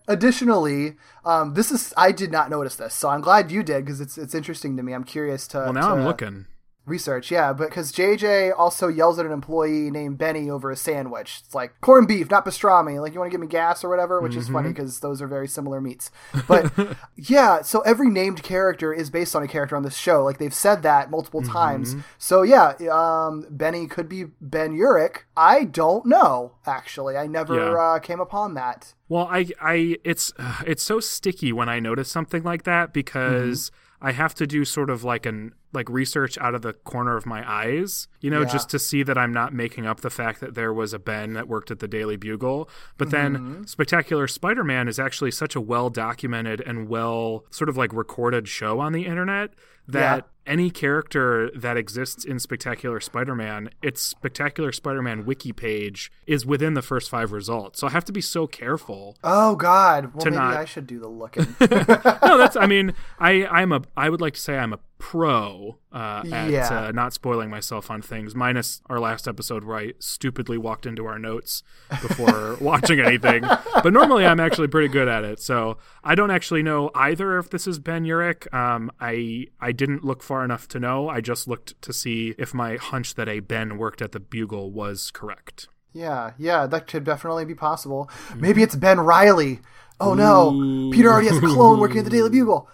additionally, 0.08 0.96
um, 1.24 1.54
this 1.54 1.70
is 1.70 1.92
I 1.96 2.12
did 2.12 2.30
not 2.32 2.50
notice 2.50 2.76
this, 2.76 2.94
so 2.94 3.08
I'm 3.08 3.20
glad 3.20 3.50
you 3.50 3.62
did 3.62 3.84
because 3.84 4.00
it's 4.00 4.18
it's 4.18 4.34
interesting 4.34 4.76
to 4.76 4.82
me. 4.82 4.92
I'm 4.92 5.04
curious 5.04 5.46
to. 5.48 5.58
Well, 5.58 5.72
now 5.72 5.94
to 5.94 6.00
I'm 6.00 6.04
looking. 6.04 6.46
Research. 6.86 7.30
Yeah, 7.30 7.52
but 7.52 7.68
because 7.70 7.92
JJ 7.92 8.52
also 8.56 8.88
yells 8.88 9.18
at 9.18 9.26
an 9.26 9.32
employee 9.32 9.90
named 9.90 10.18
Benny 10.18 10.50
over 10.50 10.70
a 10.70 10.76
sandwich. 10.76 11.42
It's 11.44 11.54
like 11.54 11.80
corned 11.80 12.08
beef, 12.08 12.30
not 12.30 12.44
pastrami. 12.44 13.00
Like 13.00 13.14
you 13.14 13.20
want 13.20 13.30
to 13.30 13.34
give 13.34 13.40
me 13.40 13.46
gas 13.46 13.82
or 13.84 13.88
whatever, 13.88 14.20
which 14.20 14.36
is 14.36 14.44
Mm-hmm. 14.44 14.52
funny 14.54 14.68
because 14.68 15.00
those 15.00 15.22
are 15.22 15.26
very 15.26 15.48
similar 15.48 15.80
meats. 15.80 16.10
But 16.46 16.72
yeah, 17.16 17.62
so 17.62 17.80
every 17.80 18.10
named 18.10 18.42
character 18.42 18.92
is 18.92 19.08
based 19.10 19.34
on 19.34 19.42
a 19.42 19.48
character 19.48 19.76
on 19.76 19.82
this 19.82 19.96
show. 19.96 20.22
Like 20.24 20.38
they've 20.38 20.52
said 20.52 20.82
that 20.82 21.10
multiple 21.10 21.40
Mm-hmm. 21.42 21.52
times. 21.52 21.96
So 22.18 22.42
yeah, 22.42 22.74
um, 22.92 23.46
Benny 23.50 23.86
could 23.86 24.08
be 24.08 24.24
Ben 24.40 24.76
Urich. 24.76 25.18
I 25.36 25.64
don't 25.64 26.06
know. 26.06 26.52
Actually, 26.66 27.16
I 27.16 27.26
never 27.26 27.54
Yeah. 27.56 27.74
uh, 27.80 27.98
came 27.98 28.20
upon 28.20 28.54
that. 28.54 28.94
Well, 29.08 29.28
I, 29.30 29.46
I, 29.60 29.96
it's, 30.04 30.32
uh, 30.38 30.62
it's 30.66 30.82
so 30.82 30.98
sticky 31.00 31.52
when 31.52 31.68
I 31.68 31.78
notice 31.80 32.10
something 32.10 32.42
like 32.42 32.64
that 32.64 32.92
because 32.92 33.70
Mm-hmm. 33.70 33.80
I 34.06 34.12
have 34.12 34.34
to 34.34 34.46
do 34.46 34.66
sort 34.66 34.90
of 34.90 35.02
like 35.02 35.24
an 35.24 35.54
like 35.74 35.88
research 35.90 36.38
out 36.38 36.54
of 36.54 36.62
the 36.62 36.72
corner 36.72 37.16
of 37.16 37.26
my 37.26 37.48
eyes, 37.50 38.08
you 38.20 38.30
know, 38.30 38.40
Yeah. 38.42 38.46
just 38.48 38.70
to 38.70 38.78
see 38.78 39.02
that 39.02 39.18
I'm 39.18 39.32
not 39.32 39.52
making 39.52 39.86
up 39.86 40.00
the 40.00 40.10
fact 40.10 40.40
that 40.40 40.54
there 40.54 40.72
was 40.72 40.92
a 40.94 40.98
Ben 40.98 41.32
that 41.34 41.48
worked 41.48 41.70
at 41.70 41.80
the 41.80 41.88
Daily 41.88 42.16
Bugle. 42.16 42.68
But 42.96 43.08
Mm-hmm. 43.08 43.44
then 43.56 43.66
Spectacular 43.66 44.26
Spider-Man 44.28 44.88
is 44.88 44.98
actually 44.98 45.32
such 45.32 45.54
a 45.56 45.60
well 45.60 45.90
documented 45.90 46.60
and 46.60 46.88
well 46.88 47.44
sort 47.50 47.68
of 47.68 47.76
like 47.76 47.92
recorded 47.92 48.48
show 48.48 48.80
on 48.80 48.92
the 48.92 49.04
internet 49.06 49.50
that 49.88 50.26
any 50.46 50.70
character 50.70 51.50
that 51.56 51.76
exists 51.78 52.22
in 52.24 52.38
Spectacular 52.38 53.00
Spider-Man, 53.00 53.70
its 53.82 54.02
Spectacular 54.02 54.72
Spider-Man 54.72 55.24
wiki 55.24 55.52
page 55.52 56.12
is 56.26 56.44
within 56.44 56.74
the 56.74 56.82
first 56.82 57.08
five 57.08 57.32
results. 57.32 57.80
So 57.80 57.86
I 57.86 57.90
have 57.90 58.04
to 58.06 58.12
be 58.12 58.20
so 58.20 58.46
careful. 58.46 59.16
Oh 59.24 59.56
God! 59.56 60.12
Well, 60.14 60.20
To 60.24 60.30
maybe 60.30 60.36
not- 60.42 60.56
I 60.56 60.64
should 60.66 60.86
do 60.86 60.98
the 60.98 61.08
looking. 61.08 61.46
no, 61.60 62.36
that's. 62.38 62.56
I 62.56 62.66
mean, 62.66 62.92
I 63.18 63.46
I'm 63.46 63.72
a. 63.72 63.82
I 63.96 64.10
would 64.10 64.20
like 64.20 64.34
to 64.34 64.40
say 64.40 64.58
I'm 64.58 64.72
a 64.74 64.78
pro 64.98 65.76
uh, 65.92 66.22
at 66.32 66.48
Yeah. 66.50 66.84
uh, 66.86 66.92
not 66.92 67.12
spoiling 67.12 67.50
myself 67.50 67.90
on 67.90 68.00
things. 68.00 68.34
Minus 68.34 68.80
our 68.86 68.98
last 68.98 69.28
episode 69.28 69.64
where 69.64 69.76
I 69.76 69.92
stupidly 69.98 70.56
walked 70.56 70.86
into 70.86 71.04
our 71.04 71.18
notes 71.18 71.62
before 72.00 72.56
watching 72.60 73.00
anything. 73.00 73.42
But 73.82 73.92
normally 73.92 74.24
I'm 74.24 74.40
actually 74.40 74.68
pretty 74.68 74.88
good 74.88 75.08
at 75.08 75.24
it. 75.24 75.40
So 75.40 75.76
I 76.02 76.14
don't 76.14 76.30
actually 76.30 76.62
know 76.62 76.90
either 76.94 77.38
if 77.38 77.50
this 77.50 77.66
is 77.66 77.78
Ben 77.78 78.04
Urich. 78.04 78.52
Um, 78.54 78.90
I 79.00 79.48
I 79.60 79.72
didn't 79.76 80.04
look 80.04 80.22
far 80.22 80.44
enough 80.44 80.68
to 80.68 80.80
know. 80.80 81.08
I 81.08 81.20
just 81.20 81.46
looked 81.46 81.80
to 81.82 81.92
see 81.92 82.34
if 82.38 82.54
my 82.54 82.76
hunch 82.76 83.14
that 83.14 83.28
a 83.28 83.40
Ben 83.40 83.78
worked 83.78 84.00
at 84.00 84.12
the 84.12 84.20
Bugle 84.20 84.70
was 84.70 85.10
correct. 85.10 85.68
Yeah, 85.92 86.32
yeah, 86.38 86.66
that 86.66 86.86
could 86.86 87.04
definitely 87.04 87.44
be 87.44 87.54
possible. 87.54 88.10
Maybe 88.36 88.62
it's 88.62 88.74
Ben 88.76 89.00
Riley. 89.00 89.60
Oh 90.00 90.14
no, 90.14 90.90
Peter 90.92 91.08
already 91.08 91.28
has 91.28 91.38
a 91.38 91.40
clone 91.40 91.78
working 91.78 91.98
at 91.98 92.04
the 92.04 92.10
Daily 92.10 92.30
Bugle. 92.30 92.68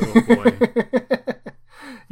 Oh 0.00 0.20
boy. 0.26 0.58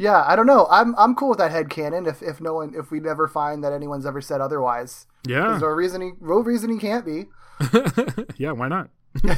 Yeah, 0.01 0.23
I 0.25 0.35
don't 0.35 0.47
know. 0.47 0.67
I'm 0.71 0.95
I'm 0.97 1.13
cool 1.13 1.29
with 1.29 1.37
that 1.37 1.51
head 1.51 1.69
canon. 1.69 2.07
If 2.07 2.23
if 2.23 2.41
no 2.41 2.55
one 2.55 2.73
if 2.75 2.89
we 2.89 2.99
never 2.99 3.27
find 3.27 3.63
that 3.63 3.71
anyone's 3.71 4.07
ever 4.07 4.19
said 4.19 4.41
otherwise, 4.41 5.05
yeah. 5.27 5.49
there's 5.49 5.61
no 5.61 5.67
reason 5.67 6.01
he 6.01 6.11
no 6.19 6.39
reason 6.39 6.71
he 6.71 6.79
can't 6.79 7.05
be. 7.05 7.25
yeah, 8.37 8.51
why 8.51 8.67
not? 8.67 8.89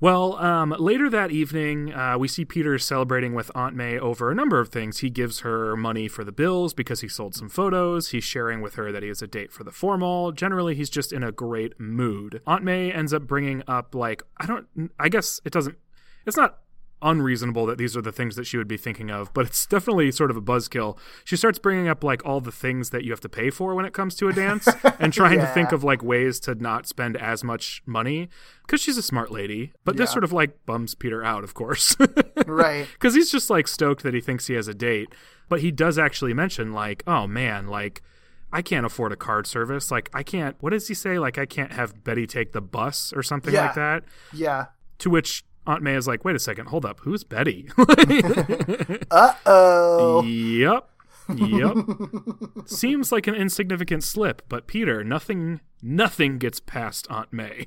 well, 0.00 0.36
um, 0.36 0.74
later 0.78 1.08
that 1.08 1.30
evening, 1.30 1.92
uh, 1.92 2.16
we 2.18 2.28
see 2.28 2.44
Peter 2.44 2.78
celebrating 2.78 3.34
with 3.34 3.50
Aunt 3.54 3.74
May 3.74 3.98
over 3.98 4.30
a 4.30 4.34
number 4.34 4.60
of 4.60 4.68
things. 4.68 4.98
He 4.98 5.08
gives 5.08 5.40
her 5.40 5.76
money 5.76 6.06
for 6.08 6.22
the 6.22 6.32
bills 6.32 6.74
because 6.74 7.00
he 7.00 7.08
sold 7.08 7.34
some 7.34 7.48
photos. 7.48 8.10
He's 8.10 8.24
sharing 8.24 8.60
with 8.60 8.74
her 8.74 8.92
that 8.92 9.02
he 9.02 9.08
has 9.08 9.22
a 9.22 9.26
date 9.26 9.52
for 9.52 9.64
the 9.64 9.72
formal. 9.72 10.32
Generally, 10.32 10.74
he's 10.74 10.90
just 10.90 11.12
in 11.12 11.22
a 11.22 11.32
great 11.32 11.80
mood. 11.80 12.42
Aunt 12.46 12.62
May 12.62 12.92
ends 12.92 13.14
up 13.14 13.22
bringing 13.22 13.62
up, 13.66 13.94
like, 13.94 14.22
I 14.36 14.46
don't, 14.46 14.66
I 14.98 15.08
guess 15.08 15.40
it 15.44 15.52
doesn't, 15.52 15.76
it's 16.26 16.36
not 16.36 16.58
unreasonable 17.02 17.66
that 17.66 17.78
these 17.78 17.96
are 17.96 18.02
the 18.02 18.12
things 18.12 18.36
that 18.36 18.44
she 18.46 18.56
would 18.56 18.68
be 18.68 18.76
thinking 18.76 19.10
of, 19.10 19.32
but 19.34 19.46
it's 19.46 19.66
definitely 19.66 20.10
sort 20.10 20.30
of 20.30 20.36
a 20.36 20.40
buzzkill. 20.42 20.96
She 21.24 21.36
starts 21.36 21.58
bringing 21.58 21.88
up 21.88 22.02
like 22.02 22.24
all 22.24 22.40
the 22.40 22.50
things 22.52 22.90
that 22.90 23.04
you 23.04 23.10
have 23.12 23.20
to 23.20 23.28
pay 23.28 23.50
for 23.50 23.74
when 23.74 23.84
it 23.84 23.92
comes 23.92 24.14
to 24.16 24.28
a 24.28 24.32
dance 24.32 24.66
and 24.98 25.12
trying 25.12 25.38
to 25.38 25.46
think 25.46 25.72
of 25.72 25.84
like 25.84 26.02
ways 26.02 26.40
to 26.40 26.54
not 26.54 26.86
spend 26.86 27.16
as 27.16 27.44
much 27.44 27.82
money 27.86 28.28
because 28.66 28.80
she's 28.80 28.96
a 28.96 29.02
smart 29.02 29.30
lady. 29.30 29.72
But 29.84 29.96
this 29.96 30.10
sort 30.10 30.24
of 30.24 30.32
like 30.32 30.64
bums 30.66 30.94
Peter 30.94 31.22
out, 31.24 31.44
of 31.44 31.54
course. 31.54 31.96
Right. 32.46 32.86
Because 32.92 33.14
he's 33.14 33.30
just 33.30 33.50
like 33.50 33.68
stoked 33.68 34.02
that 34.02 34.14
he 34.14 34.20
thinks 34.20 34.46
he 34.46 34.54
has 34.54 34.66
a 34.68 34.74
date. 34.74 35.08
But 35.48 35.60
he 35.60 35.70
does 35.70 35.98
actually 35.98 36.34
mention, 36.34 36.72
like, 36.72 37.02
oh 37.06 37.26
man, 37.28 37.68
like, 37.68 38.02
I 38.52 38.62
can't 38.62 38.84
afford 38.86 39.12
a 39.12 39.16
card 39.16 39.46
service. 39.46 39.90
Like, 39.92 40.10
I 40.12 40.22
can't, 40.22 40.56
what 40.60 40.70
does 40.70 40.88
he 40.88 40.94
say? 40.94 41.18
Like, 41.18 41.38
I 41.38 41.46
can't 41.46 41.72
have 41.72 42.02
Betty 42.02 42.26
take 42.26 42.52
the 42.52 42.60
bus 42.60 43.12
or 43.14 43.22
something 43.22 43.52
Yeah. 43.54 43.66
like 43.66 43.74
that. 43.74 44.04
Yeah. 44.32 44.66
To 44.98 45.10
which 45.10 45.44
Aunt 45.66 45.82
May 45.82 45.94
is 45.94 46.06
like, 46.06 46.24
wait 46.24 46.36
a 46.36 46.38
second, 46.38 46.66
hold 46.66 46.84
up. 46.86 47.00
Who's 47.00 47.24
Betty? 47.24 47.68
Uh 49.10 49.32
oh. 49.46 50.22
Yep. 50.22 50.88
Yep. 51.28 51.76
Seems 52.66 53.12
like 53.12 53.26
an 53.26 53.34
insignificant 53.34 54.04
slip, 54.04 54.42
but 54.48 54.66
Peter, 54.66 55.02
nothing 55.02 55.60
nothing 55.82 56.38
gets 56.38 56.60
past 56.60 57.06
Aunt 57.10 57.32
May. 57.32 57.66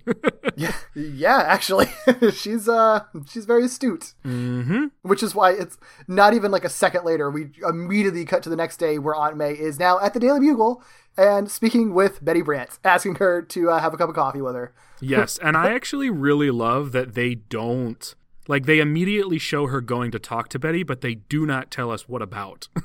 Yeah, 0.55 0.73
yeah. 0.95 1.43
Actually, 1.45 1.87
she's 2.33 2.67
uh 2.69 3.01
she's 3.27 3.45
very 3.45 3.65
astute. 3.65 4.13
Mm-hmm. 4.25 4.85
Which 5.01 5.23
is 5.23 5.35
why 5.35 5.51
it's 5.51 5.77
not 6.07 6.33
even 6.33 6.51
like 6.51 6.65
a 6.65 6.69
second 6.69 7.05
later. 7.05 7.29
We 7.29 7.51
immediately 7.67 8.25
cut 8.25 8.43
to 8.43 8.49
the 8.49 8.55
next 8.55 8.77
day 8.77 8.97
where 8.99 9.15
Aunt 9.15 9.37
May 9.37 9.53
is 9.53 9.79
now 9.79 9.99
at 9.99 10.13
the 10.13 10.19
Daily 10.19 10.39
Bugle 10.39 10.83
and 11.17 11.51
speaking 11.51 11.93
with 11.93 12.23
Betty 12.23 12.41
Brant, 12.41 12.79
asking 12.83 13.15
her 13.15 13.41
to 13.41 13.69
uh, 13.71 13.79
have 13.79 13.93
a 13.93 13.97
cup 13.97 14.09
of 14.09 14.15
coffee 14.15 14.41
with 14.41 14.55
her. 14.55 14.73
yes, 15.01 15.37
and 15.39 15.57
I 15.57 15.73
actually 15.73 16.09
really 16.09 16.51
love 16.51 16.93
that 16.93 17.13
they 17.13 17.35
don't 17.35 18.15
like 18.49 18.65
they 18.65 18.79
immediately 18.79 19.37
show 19.37 19.67
her 19.67 19.79
going 19.79 20.11
to 20.11 20.19
talk 20.19 20.49
to 20.49 20.59
Betty, 20.59 20.83
but 20.83 20.99
they 20.99 21.15
do 21.15 21.45
not 21.45 21.71
tell 21.71 21.89
us 21.91 22.09
what 22.09 22.21
about. 22.21 22.67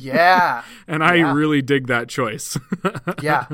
Yeah, 0.00 0.62
and 0.86 1.02
I 1.04 1.14
Yeah. 1.16 1.32
really 1.32 1.62
dig 1.62 1.86
that 1.86 2.08
choice. 2.08 2.58
yeah, 3.22 3.46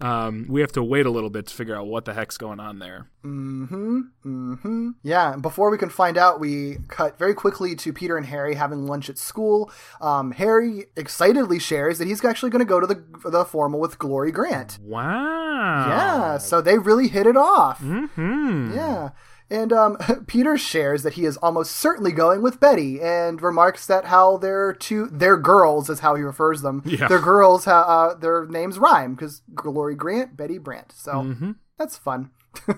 um, 0.00 0.46
we 0.48 0.60
have 0.60 0.72
to 0.72 0.82
wait 0.82 1.06
a 1.06 1.10
little 1.10 1.30
bit 1.30 1.46
to 1.46 1.54
figure 1.54 1.74
out 1.74 1.86
what 1.86 2.04
the 2.04 2.12
heck's 2.14 2.36
going 2.36 2.60
on 2.60 2.78
there. 2.80 3.08
Mm-hmm. 3.24 4.00
Mm-hmm. 4.26 4.90
Yeah, 5.02 5.32
and 5.32 5.42
before 5.42 5.70
we 5.70 5.78
can 5.78 5.88
find 5.88 6.18
out, 6.18 6.38
we 6.40 6.78
cut 6.88 7.18
very 7.18 7.32
quickly 7.34 7.74
to 7.76 7.92
Peter 7.92 8.16
and 8.16 8.26
Harry 8.26 8.54
having 8.54 8.86
lunch 8.86 9.08
at 9.08 9.18
school. 9.18 9.70
Um, 10.00 10.32
Harry 10.32 10.86
excitedly 10.96 11.58
shares 11.58 11.98
that 11.98 12.06
he's 12.08 12.24
actually 12.24 12.50
going 12.50 12.60
to 12.64 12.68
go 12.68 12.80
to 12.80 12.86
the 12.86 13.02
the 13.30 13.44
formal 13.44 13.80
with 13.80 13.98
Glory 13.98 14.32
Grant. 14.32 14.78
Wow. 14.82 15.86
Yeah, 15.88 16.38
so 16.38 16.60
they 16.60 16.78
really 16.78 17.08
hit 17.08 17.26
it 17.26 17.36
off. 17.36 17.80
Mm-hmm. 17.80 18.74
Yeah. 18.74 19.10
And 19.50 19.72
um, 19.72 19.96
Peter 20.26 20.56
shares 20.56 21.02
that 21.02 21.14
he 21.14 21.24
is 21.24 21.36
almost 21.36 21.72
certainly 21.76 22.12
going 22.12 22.42
with 22.42 22.60
Betty, 22.60 23.00
and 23.00 23.40
remarks 23.42 23.86
that 23.86 24.06
how 24.06 24.38
their 24.38 24.72
two 24.72 25.06
their 25.06 25.36
girls 25.36 25.90
is 25.90 26.00
how 26.00 26.14
he 26.14 26.22
refers 26.22 26.62
them. 26.62 26.82
Yeah. 26.84 27.08
Their 27.08 27.20
girls, 27.20 27.66
uh, 27.66 28.14
their 28.18 28.46
names 28.46 28.78
rhyme 28.78 29.14
because 29.14 29.42
Glory 29.54 29.94
Grant, 29.94 30.36
Betty 30.36 30.58
Brant. 30.58 30.92
So 30.92 31.12
Mm-hmm. 31.12 31.52
that's 31.78 31.96
fun. 31.96 32.30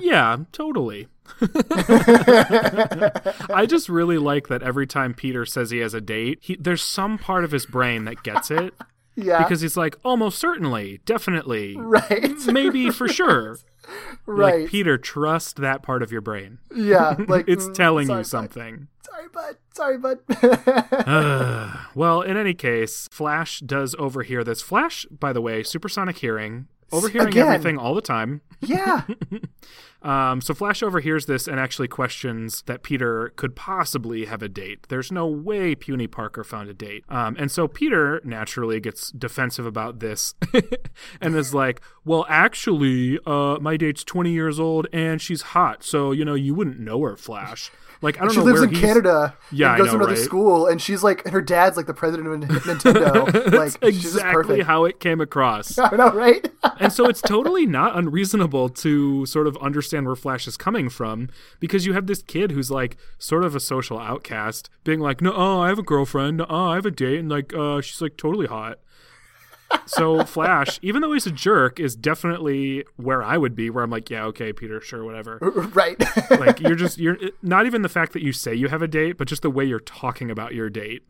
Yeah, 0.00 0.38
totally. 0.50 1.08
I 1.40 3.66
just 3.68 3.88
really 3.88 4.18
like 4.18 4.48
that 4.48 4.62
every 4.62 4.86
time 4.86 5.14
Peter 5.14 5.44
says 5.44 5.70
he 5.70 5.78
has 5.78 5.94
a 5.94 6.00
date, 6.00 6.38
he, 6.40 6.56
there's 6.56 6.82
some 6.82 7.18
part 7.18 7.44
of 7.44 7.50
his 7.50 7.66
brain 7.66 8.04
that 8.04 8.22
gets 8.22 8.50
it 8.50 8.74
Yeah, 9.14 9.42
because 9.42 9.60
he's 9.60 9.76
like, 9.76 9.96
almost 10.04 10.38
certainly, 10.38 11.00
definitely, 11.04 11.76
right, 11.76 12.38
maybe 12.46 12.90
for 12.90 13.08
sure. 13.08 13.58
Right. 14.26 14.60
Like, 14.62 14.70
Peter, 14.70 14.98
trust 14.98 15.56
that 15.56 15.82
part 15.82 16.02
of 16.02 16.10
your 16.12 16.20
brain. 16.20 16.58
yeah, 16.74 17.16
like 17.28 17.46
It's 17.48 17.66
mm, 17.66 17.74
telling 17.74 18.06
sorry, 18.06 18.18
you 18.20 18.22
bud. 18.24 18.26
something. 18.26 18.88
Sorry, 19.04 19.28
bud. 19.32 19.56
Sorry, 19.74 19.98
bud. 19.98 20.18
Well, 21.94 22.20
in 22.22 22.36
any 22.36 22.54
case, 22.54 23.08
Flash 23.10 23.60
does 23.60 23.94
overhear 23.98 24.44
this. 24.44 24.62
Flash, 24.62 25.06
by 25.06 25.32
the 25.32 25.40
way, 25.40 25.62
supersonic 25.62 26.18
hearing, 26.18 26.68
overhearing 26.92 27.28
Again. 27.28 27.46
everything 27.48 27.78
all 27.78 27.94
the 27.94 28.00
time. 28.02 28.40
Yeah, 28.60 29.02
Um, 30.00 30.40
so 30.40 30.54
Flash 30.54 30.82
overhears 30.82 31.26
this 31.26 31.48
and 31.48 31.58
actually 31.58 31.88
questions 31.88 32.62
that 32.66 32.82
Peter 32.82 33.32
could 33.34 33.56
possibly 33.56 34.26
have 34.26 34.42
a 34.42 34.48
date. 34.48 34.86
There's 34.88 35.10
no 35.10 35.26
way 35.26 35.74
Puny 35.74 36.06
Parker 36.06 36.44
found 36.44 36.68
a 36.68 36.74
date. 36.74 37.04
Um, 37.08 37.34
and 37.38 37.50
so 37.50 37.66
Peter 37.66 38.20
naturally 38.24 38.78
gets 38.78 39.10
defensive 39.10 39.66
about 39.66 39.98
this 39.98 40.34
and 41.20 41.34
is 41.34 41.52
like, 41.52 41.80
well, 42.04 42.24
actually, 42.28 43.18
uh, 43.26 43.58
my 43.60 43.76
date's 43.76 44.04
20 44.04 44.30
years 44.30 44.60
old 44.60 44.86
and 44.92 45.20
she's 45.20 45.42
hot. 45.42 45.82
So, 45.82 46.12
you 46.12 46.24
know, 46.24 46.34
you 46.34 46.54
wouldn't 46.54 46.78
know 46.78 47.02
her, 47.02 47.16
Flash. 47.16 47.72
Like, 48.00 48.18
I 48.18 48.24
don't 48.24 48.30
she 48.30 48.38
know 48.38 48.44
lives 48.44 48.60
where 48.60 48.68
in 48.68 48.74
Canada. 48.74 49.34
Yeah, 49.50 49.70
and 49.70 49.78
goes 49.78 49.86
know, 49.86 49.92
to 49.92 49.96
another 49.98 50.12
right? 50.12 50.24
school, 50.24 50.66
and 50.66 50.80
she's 50.80 51.02
like, 51.02 51.24
and 51.24 51.32
her 51.32 51.40
dad's 51.40 51.76
like 51.76 51.86
the 51.86 51.94
president 51.94 52.44
of 52.44 52.50
Nintendo. 52.60 53.52
like, 53.58 53.76
exactly 53.82 54.62
how 54.62 54.84
it 54.84 55.00
came 55.00 55.20
across. 55.20 55.78
I 55.78 55.96
know, 55.96 56.12
right? 56.12 56.48
and 56.80 56.92
so 56.92 57.06
it's 57.06 57.20
totally 57.20 57.66
not 57.66 57.98
unreasonable 57.98 58.68
to 58.68 59.26
sort 59.26 59.46
of 59.46 59.56
understand 59.58 60.06
where 60.06 60.16
Flash 60.16 60.46
is 60.46 60.56
coming 60.56 60.88
from 60.88 61.28
because 61.58 61.86
you 61.86 61.92
have 61.92 62.06
this 62.06 62.22
kid 62.22 62.52
who's 62.52 62.70
like 62.70 62.96
sort 63.18 63.44
of 63.44 63.56
a 63.56 63.60
social 63.60 63.98
outcast 63.98 64.70
being 64.84 65.00
like, 65.00 65.20
no, 65.20 65.32
oh, 65.34 65.60
I 65.60 65.68
have 65.68 65.78
a 65.78 65.82
girlfriend. 65.82 66.38
No, 66.38 66.46
I 66.48 66.76
have 66.76 66.86
a 66.86 66.90
date. 66.90 67.18
And 67.18 67.28
like, 67.28 67.52
uh, 67.52 67.80
she's 67.80 68.00
like 68.00 68.16
totally 68.16 68.46
hot. 68.46 68.78
So 69.86 70.24
Flash, 70.24 70.78
even 70.82 71.02
though 71.02 71.12
he's 71.12 71.26
a 71.26 71.32
jerk, 71.32 71.80
is 71.80 71.96
definitely 71.96 72.84
where 72.96 73.22
I 73.22 73.38
would 73.38 73.54
be, 73.54 73.70
where 73.70 73.82
I'm 73.82 73.90
like, 73.90 74.10
yeah, 74.10 74.24
okay, 74.26 74.52
Peter, 74.52 74.80
sure, 74.80 75.04
whatever. 75.04 75.38
right. 75.74 75.98
Like 76.30 76.60
you're 76.60 76.76
just 76.76 76.98
you're 76.98 77.16
not 77.42 77.66
even 77.66 77.82
the 77.82 77.88
fact 77.88 78.12
that 78.12 78.22
you 78.22 78.32
say 78.32 78.54
you 78.54 78.68
have 78.68 78.82
a 78.82 78.88
date, 78.88 79.18
but 79.18 79.28
just 79.28 79.42
the 79.42 79.50
way 79.50 79.64
you're 79.64 79.80
talking 79.80 80.30
about 80.30 80.54
your 80.54 80.70
date. 80.70 81.02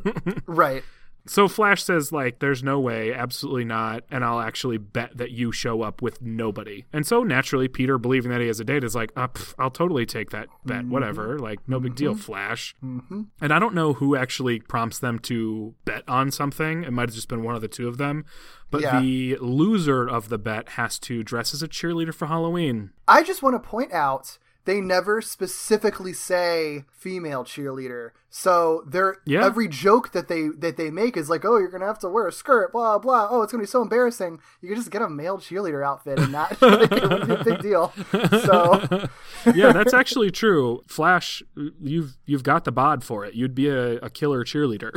right. 0.46 0.84
So 1.26 1.48
Flash 1.48 1.82
says 1.82 2.12
like 2.12 2.38
there's 2.38 2.62
no 2.62 2.78
way, 2.80 3.12
absolutely 3.12 3.64
not, 3.64 4.04
and 4.10 4.24
I'll 4.24 4.40
actually 4.40 4.78
bet 4.78 5.16
that 5.16 5.30
you 5.30 5.52
show 5.52 5.82
up 5.82 6.00
with 6.02 6.22
nobody. 6.22 6.84
And 6.92 7.06
so 7.06 7.22
naturally 7.22 7.68
Peter 7.68 7.98
believing 7.98 8.30
that 8.30 8.40
he 8.40 8.46
has 8.46 8.60
a 8.60 8.64
date 8.64 8.84
is 8.84 8.94
like, 8.94 9.12
uh, 9.16 9.28
pff, 9.28 9.54
I'll 9.58 9.70
totally 9.70 10.06
take 10.06 10.30
that 10.30 10.48
bet, 10.64 10.86
whatever. 10.86 11.38
Like 11.38 11.60
no 11.68 11.80
big 11.80 11.94
deal, 11.94 12.14
Flash. 12.14 12.74
Mm-hmm. 12.84 13.22
And 13.40 13.52
I 13.52 13.58
don't 13.58 13.74
know 13.74 13.94
who 13.94 14.16
actually 14.16 14.60
prompts 14.60 14.98
them 14.98 15.18
to 15.20 15.74
bet 15.84 16.02
on 16.08 16.30
something. 16.30 16.84
It 16.84 16.92
might 16.92 17.08
have 17.08 17.14
just 17.14 17.28
been 17.28 17.42
one 17.42 17.54
of 17.54 17.60
the 17.60 17.68
two 17.68 17.88
of 17.88 17.98
them. 17.98 18.24
But 18.70 18.82
Yeah. 18.82 19.00
the 19.00 19.36
loser 19.40 20.08
of 20.08 20.28
the 20.28 20.38
bet 20.38 20.70
has 20.70 20.98
to 21.00 21.22
dress 21.22 21.54
as 21.54 21.62
a 21.62 21.68
cheerleader 21.68 22.12
for 22.14 22.26
Halloween. 22.26 22.90
I 23.06 23.22
just 23.22 23.42
want 23.42 23.60
to 23.60 23.68
point 23.68 23.92
out 23.92 24.38
they 24.64 24.80
never 24.80 25.22
specifically 25.22 26.12
say 26.12 26.84
female 26.90 27.44
cheerleader. 27.44 28.10
So 28.38 28.84
they're 28.86 29.16
Yeah. 29.24 29.46
every 29.46 29.66
joke 29.66 30.12
that 30.12 30.28
they 30.28 30.48
that 30.58 30.76
they 30.76 30.90
make 30.90 31.16
is 31.16 31.30
like, 31.30 31.46
oh, 31.46 31.56
you're 31.56 31.70
gonna 31.70 31.86
have 31.86 31.98
to 32.00 32.08
wear 32.10 32.28
a 32.28 32.32
skirt, 32.32 32.70
blah 32.70 32.98
blah. 32.98 33.28
Oh, 33.30 33.40
it's 33.40 33.50
gonna 33.50 33.62
be 33.62 33.66
so 33.66 33.80
embarrassing. 33.80 34.40
You 34.60 34.68
can 34.68 34.76
just 34.76 34.90
get 34.90 35.00
a 35.00 35.08
male 35.08 35.38
cheerleader 35.38 35.82
outfit 35.82 36.18
and 36.18 36.32
not 36.32 36.60
like, 36.60 36.90
be 37.26 37.32
a 37.32 37.42
big 37.42 37.62
deal. 37.62 37.94
So 38.12 39.08
yeah, 39.54 39.72
that's 39.72 39.94
actually 39.94 40.30
true. 40.30 40.82
Flash, 40.86 41.42
you've 41.80 42.18
you've 42.26 42.42
got 42.42 42.64
the 42.66 42.72
bod 42.72 43.02
for 43.04 43.24
it. 43.24 43.32
You'd 43.32 43.54
be 43.54 43.68
a, 43.70 43.92
a 44.00 44.10
killer 44.10 44.44
cheerleader. 44.44 44.92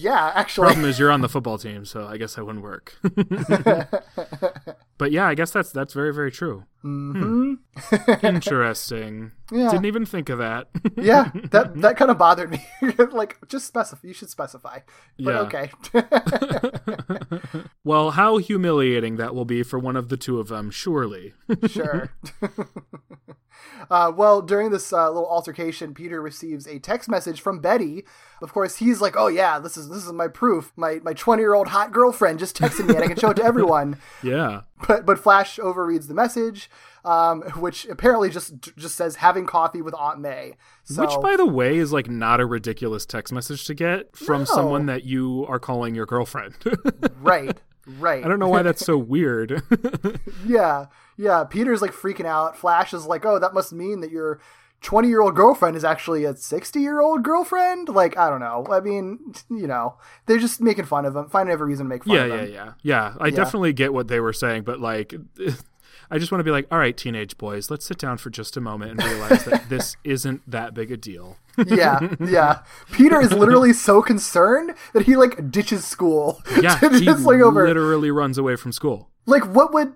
yeah, 0.00 0.30
actually, 0.32 0.66
problem 0.68 0.84
is 0.86 1.00
you're 1.00 1.10
on 1.10 1.20
the 1.20 1.28
football 1.28 1.58
team, 1.58 1.84
so 1.84 2.06
I 2.06 2.16
guess 2.16 2.36
that 2.36 2.44
wouldn't 2.46 2.62
work. 2.62 2.94
but 4.98 5.10
yeah, 5.10 5.26
I 5.26 5.34
guess 5.34 5.50
that's 5.50 5.72
that's 5.72 5.94
very 5.94 6.14
very 6.14 6.30
true. 6.30 6.62
Hmm. 6.82 7.54
Interesting. 8.22 9.30
Yeah. 9.52 9.70
Didn't 9.70 9.84
even 9.86 10.04
think 10.04 10.28
of 10.28 10.38
that. 10.38 10.68
yeah, 10.96 11.30
that 11.50 11.80
that 11.80 11.96
kind 11.96 12.10
of 12.10 12.18
bothered 12.18 12.50
me. 12.52 12.64
like, 13.12 13.36
just 13.48 13.66
specify. 13.66 14.06
You 14.06 14.14
should 14.14 14.30
specify. 14.30 14.78
But 15.18 15.32
Yeah. 15.34 15.40
okay. 15.40 15.70
well, 17.84 18.12
how 18.12 18.36
humiliating 18.38 19.16
that 19.16 19.34
will 19.34 19.44
be 19.44 19.62
for 19.62 19.78
one 19.78 19.96
of 19.96 20.08
the 20.08 20.16
two 20.16 20.38
of 20.38 20.48
them, 20.48 20.70
surely. 20.70 21.34
sure. 21.66 22.12
Uh, 23.90 24.12
well, 24.14 24.42
during 24.42 24.70
this 24.70 24.92
uh, 24.92 25.08
little 25.08 25.28
altercation, 25.28 25.94
Peter 25.94 26.20
receives 26.20 26.66
a 26.66 26.78
text 26.78 27.08
message 27.08 27.40
from 27.40 27.60
Betty. 27.60 28.04
Of 28.40 28.52
course, 28.52 28.76
he's 28.76 29.00
like, 29.00 29.14
"Oh 29.16 29.28
yeah, 29.28 29.58
this 29.58 29.76
is 29.76 29.88
this 29.88 30.04
is 30.04 30.12
my 30.12 30.28
proof. 30.28 30.72
My 30.76 31.00
my 31.02 31.12
twenty 31.12 31.42
year 31.42 31.54
old 31.54 31.68
hot 31.68 31.92
girlfriend 31.92 32.38
just 32.38 32.56
texted 32.56 32.86
me, 32.86 32.94
and 32.94 33.04
I 33.04 33.08
can 33.08 33.16
show 33.16 33.30
it 33.30 33.36
to 33.36 33.44
everyone." 33.44 33.96
yeah. 34.22 34.62
But 34.86 35.06
but 35.06 35.18
Flash 35.18 35.58
overreads 35.58 36.08
the 36.08 36.14
message, 36.14 36.68
um, 37.04 37.42
which 37.56 37.84
apparently 37.86 38.30
just 38.30 38.54
just 38.76 38.96
says 38.96 39.16
having 39.16 39.46
coffee 39.46 39.82
with 39.82 39.94
Aunt 39.94 40.20
May. 40.20 40.56
So, 40.84 41.02
Which, 41.02 41.20
by 41.22 41.36
the 41.36 41.46
way, 41.46 41.76
is 41.76 41.92
like 41.92 42.10
not 42.10 42.40
a 42.40 42.46
ridiculous 42.46 43.06
text 43.06 43.32
message 43.32 43.64
to 43.66 43.74
get 43.74 44.16
from 44.16 44.40
No. 44.40 44.44
someone 44.46 44.86
that 44.86 45.04
you 45.04 45.46
are 45.48 45.60
calling 45.60 45.94
your 45.94 46.06
girlfriend. 46.06 46.54
right, 47.20 47.56
right. 47.86 48.24
I 48.24 48.28
don't 48.28 48.40
know 48.40 48.48
why 48.48 48.62
that's 48.62 48.84
so 48.84 48.98
weird. 48.98 49.62
Yeah, 50.44 50.86
yeah. 51.16 51.44
Peter's 51.44 51.82
like 51.82 51.92
freaking 51.92 52.26
out. 52.26 52.56
Flash 52.56 52.92
is 52.92 53.06
like, 53.06 53.24
"Oh, 53.24 53.38
that 53.38 53.54
must 53.54 53.72
mean 53.72 54.00
that 54.00 54.10
your 54.10 54.40
20 54.82 55.08
year 55.08 55.20
old 55.20 55.36
girlfriend 55.36 55.76
is 55.76 55.84
actually 55.84 56.24
a 56.24 56.34
60 56.36 56.80
year 56.80 57.00
old 57.00 57.22
girlfriend." 57.22 57.88
Like, 57.88 58.16
I 58.16 58.30
don't 58.30 58.40
know. 58.40 58.66
I 58.70 58.80
mean, 58.80 59.34
you 59.50 59.66
know, 59.66 59.96
they're 60.26 60.38
just 60.38 60.60
making 60.60 60.84
fun 60.84 61.04
of 61.04 61.16
him, 61.16 61.28
finding 61.28 61.52
every 61.52 61.68
reason 61.68 61.86
to 61.86 61.88
make 61.88 62.04
fun 62.04 62.16
yeah, 62.16 62.24
of 62.24 62.30
yeah, 62.30 62.40
him. 62.40 62.52
yeah, 62.52 62.72
yeah. 62.82 63.14
I 63.20 63.30
definitely 63.30 63.72
get 63.72 63.92
what 63.92 64.08
they 64.08 64.20
were 64.20 64.32
saying, 64.32 64.62
but 64.62 64.80
like, 64.80 65.14
I 66.12 66.18
just 66.18 66.30
want 66.30 66.40
to 66.40 66.44
be 66.44 66.50
like, 66.50 66.66
all 66.70 66.78
right, 66.78 66.94
teenage 66.94 67.38
boys, 67.38 67.70
let's 67.70 67.86
sit 67.86 67.96
down 67.96 68.18
for 68.18 68.28
just 68.28 68.58
a 68.58 68.60
moment 68.60 68.90
and 68.90 69.02
realize 69.02 69.46
that 69.46 69.70
this 69.70 69.96
isn't 70.04 70.42
that 70.46 70.74
big 70.74 70.92
a 70.92 70.96
deal. 70.98 71.38
Yeah, 71.66 72.14
yeah. 72.20 72.60
Peter 72.92 73.20
is 73.20 73.32
literally 73.32 73.72
so 73.88 74.02
concerned 74.02 74.74
that 74.92 75.04
he 75.04 75.16
like 75.16 75.50
ditches 75.50 75.84
school. 75.84 76.42
Yeah, 76.62 76.76
to 76.78 76.90
he 76.90 77.06
like, 77.06 77.40
over. 77.40 77.66
literally 77.66 78.10
runs 78.10 78.38
away 78.38 78.54
from 78.56 78.72
school. 78.72 79.10
Like, 79.26 79.44
what 79.46 79.72
would? 79.72 79.94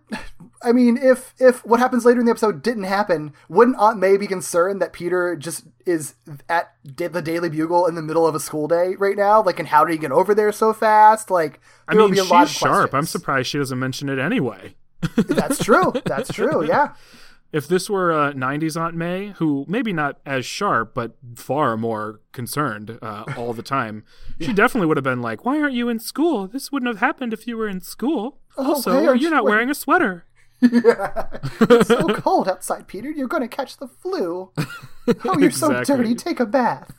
I 0.62 0.72
mean, 0.72 0.96
if 0.96 1.34
if 1.38 1.64
what 1.64 1.78
happens 1.80 2.04
later 2.04 2.18
in 2.20 2.26
the 2.26 2.30
episode 2.30 2.62
didn't 2.62 2.84
happen, 2.84 3.32
wouldn't 3.48 3.76
Aunt 3.76 3.98
May 3.98 4.16
be 4.16 4.26
concerned 4.26 4.80
that 4.82 4.92
Peter 4.92 5.36
just 5.36 5.64
is 5.84 6.14
at 6.48 6.72
the 6.84 7.22
Daily 7.22 7.48
Bugle 7.50 7.86
in 7.86 7.94
the 7.94 8.02
middle 8.02 8.26
of 8.26 8.34
a 8.34 8.40
school 8.40 8.66
day 8.66 8.94
right 8.98 9.16
now? 9.16 9.42
Like, 9.42 9.58
and 9.58 9.68
how 9.68 9.84
did 9.84 9.92
he 9.92 9.98
get 9.98 10.12
over 10.12 10.34
there 10.34 10.50
so 10.50 10.72
fast? 10.72 11.30
Like, 11.30 11.60
I 11.86 11.94
mean, 11.94 12.10
be 12.10 12.18
a 12.18 12.24
lot 12.24 12.48
she's 12.48 12.56
of 12.56 12.68
sharp. 12.68 12.94
I'm 12.94 13.06
surprised 13.06 13.48
she 13.48 13.58
doesn't 13.58 13.78
mention 13.78 14.08
it 14.08 14.18
anyway. 14.18 14.74
That's 15.16 15.62
true. 15.62 15.92
That's 16.04 16.32
true. 16.32 16.66
Yeah. 16.66 16.94
If 17.56 17.68
this 17.68 17.88
were 17.88 18.10
a 18.10 18.32
90s 18.34 18.78
Aunt 18.78 18.94
May, 18.94 19.28
who 19.38 19.64
maybe 19.66 19.92
not 19.92 20.18
as 20.26 20.44
sharp, 20.44 20.92
but 20.94 21.16
far 21.36 21.76
more 21.76 22.20
concerned 22.32 22.98
uh, 23.00 23.24
all 23.36 23.52
the 23.54 23.62
time, 23.62 24.04
she 24.40 24.52
definitely 24.52 24.86
would 24.88 24.98
have 24.98 25.04
been 25.04 25.22
like, 25.22 25.44
Why 25.46 25.58
aren't 25.60 25.72
you 25.74 25.88
in 25.88 25.98
school? 25.98 26.46
This 26.48 26.70
wouldn't 26.70 26.88
have 26.88 26.98
happened 27.00 27.32
if 27.32 27.46
you 27.46 27.56
were 27.56 27.68
in 27.68 27.80
school. 27.80 28.38
Also, 28.58 28.90
why 28.92 29.04
are 29.04 29.08
aren't 29.08 29.20
you 29.22 29.28
you 29.28 29.34
not 29.34 29.44
wear- 29.44 29.54
wearing 29.54 29.70
a 29.70 29.74
sweater? 29.74 30.24
It's 30.62 31.88
so 31.88 32.08
cold 32.14 32.48
outside, 32.48 32.86
Peter. 32.88 33.10
You're 33.10 33.28
going 33.28 33.42
to 33.42 33.48
catch 33.48 33.76
the 33.78 33.88
flu. 33.88 34.52
Oh, 35.24 35.38
you're 35.38 35.50
so 35.50 35.82
dirty. 35.84 36.14
Take 36.14 36.40
a 36.40 36.46
bath. 36.46 36.90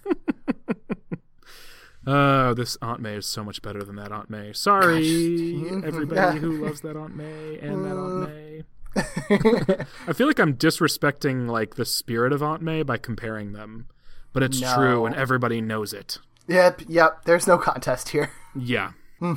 Oh, 2.09 2.53
this 2.53 2.77
Aunt 2.81 3.01
May 3.01 3.15
is 3.15 3.25
so 3.25 3.43
much 3.43 3.61
better 3.61 3.83
than 3.83 3.97
that 3.97 4.11
Aunt 4.13 4.29
May. 4.29 4.53
Sorry, 4.53 4.97
everybody 5.83 6.15
Yeah. 6.15 6.31
who 6.33 6.63
loves 6.65 6.79
that 6.81 6.95
Aunt 6.95 7.15
May 7.15 7.57
and 7.59 7.83
that 7.85 7.97
Aunt 7.97 8.29
May. 8.29 8.36
I 9.29 10.13
feel 10.13 10.27
like 10.27 10.39
I'm 10.39 10.55
disrespecting 10.55 11.49
like 11.49 11.75
the 11.75 11.85
spirit 11.85 12.33
of 12.33 12.41
Aunt 12.43 12.61
May 12.61 12.83
by 12.83 12.97
comparing 12.97 13.53
them, 13.53 13.87
but 14.33 14.43
it's 14.43 14.59
No. 14.61 14.75
true 14.75 15.05
and 15.05 15.15
everybody 15.15 15.61
knows 15.61 15.93
it. 15.93 16.19
Yep. 16.47 16.83
Yep. 16.87 17.25
There's 17.25 17.47
no 17.47 17.57
contest 17.57 18.09
here. 18.09 18.31
Yeah. 18.55 18.91
Hmm. 19.19 19.33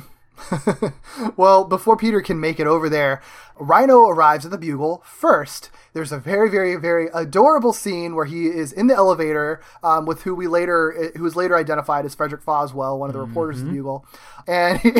well, 1.37 1.63
before 1.63 1.97
Peter 1.97 2.21
can 2.21 2.39
make 2.39 2.59
it 2.59 2.67
over 2.67 2.89
there, 2.89 3.21
Rhino 3.61 4.07
arrives 4.07 4.45
at 4.45 4.51
the 4.51 4.57
Bugle 4.57 5.03
first. 5.05 5.69
There's 5.93 6.11
a 6.11 6.17
very, 6.17 6.49
very, 6.49 6.75
very 6.75 7.09
adorable 7.13 7.73
scene 7.73 8.15
where 8.15 8.25
he 8.25 8.47
is 8.47 8.71
in 8.71 8.87
the 8.87 8.95
elevator 8.95 9.61
um, 9.83 10.05
with 10.05 10.23
who 10.23 10.33
we 10.33 10.47
later, 10.47 11.11
who 11.15 11.23
was 11.23 11.35
later 11.35 11.55
identified 11.55 12.05
as 12.05 12.15
Frederick 12.15 12.43
Foswell, 12.43 12.97
one 12.97 13.09
of 13.09 13.13
the 13.13 13.19
reporters 13.19 13.61
of 13.61 13.67
the 13.67 13.73
Bugle, 13.73 14.05
and 14.47 14.79
he, 14.79 14.91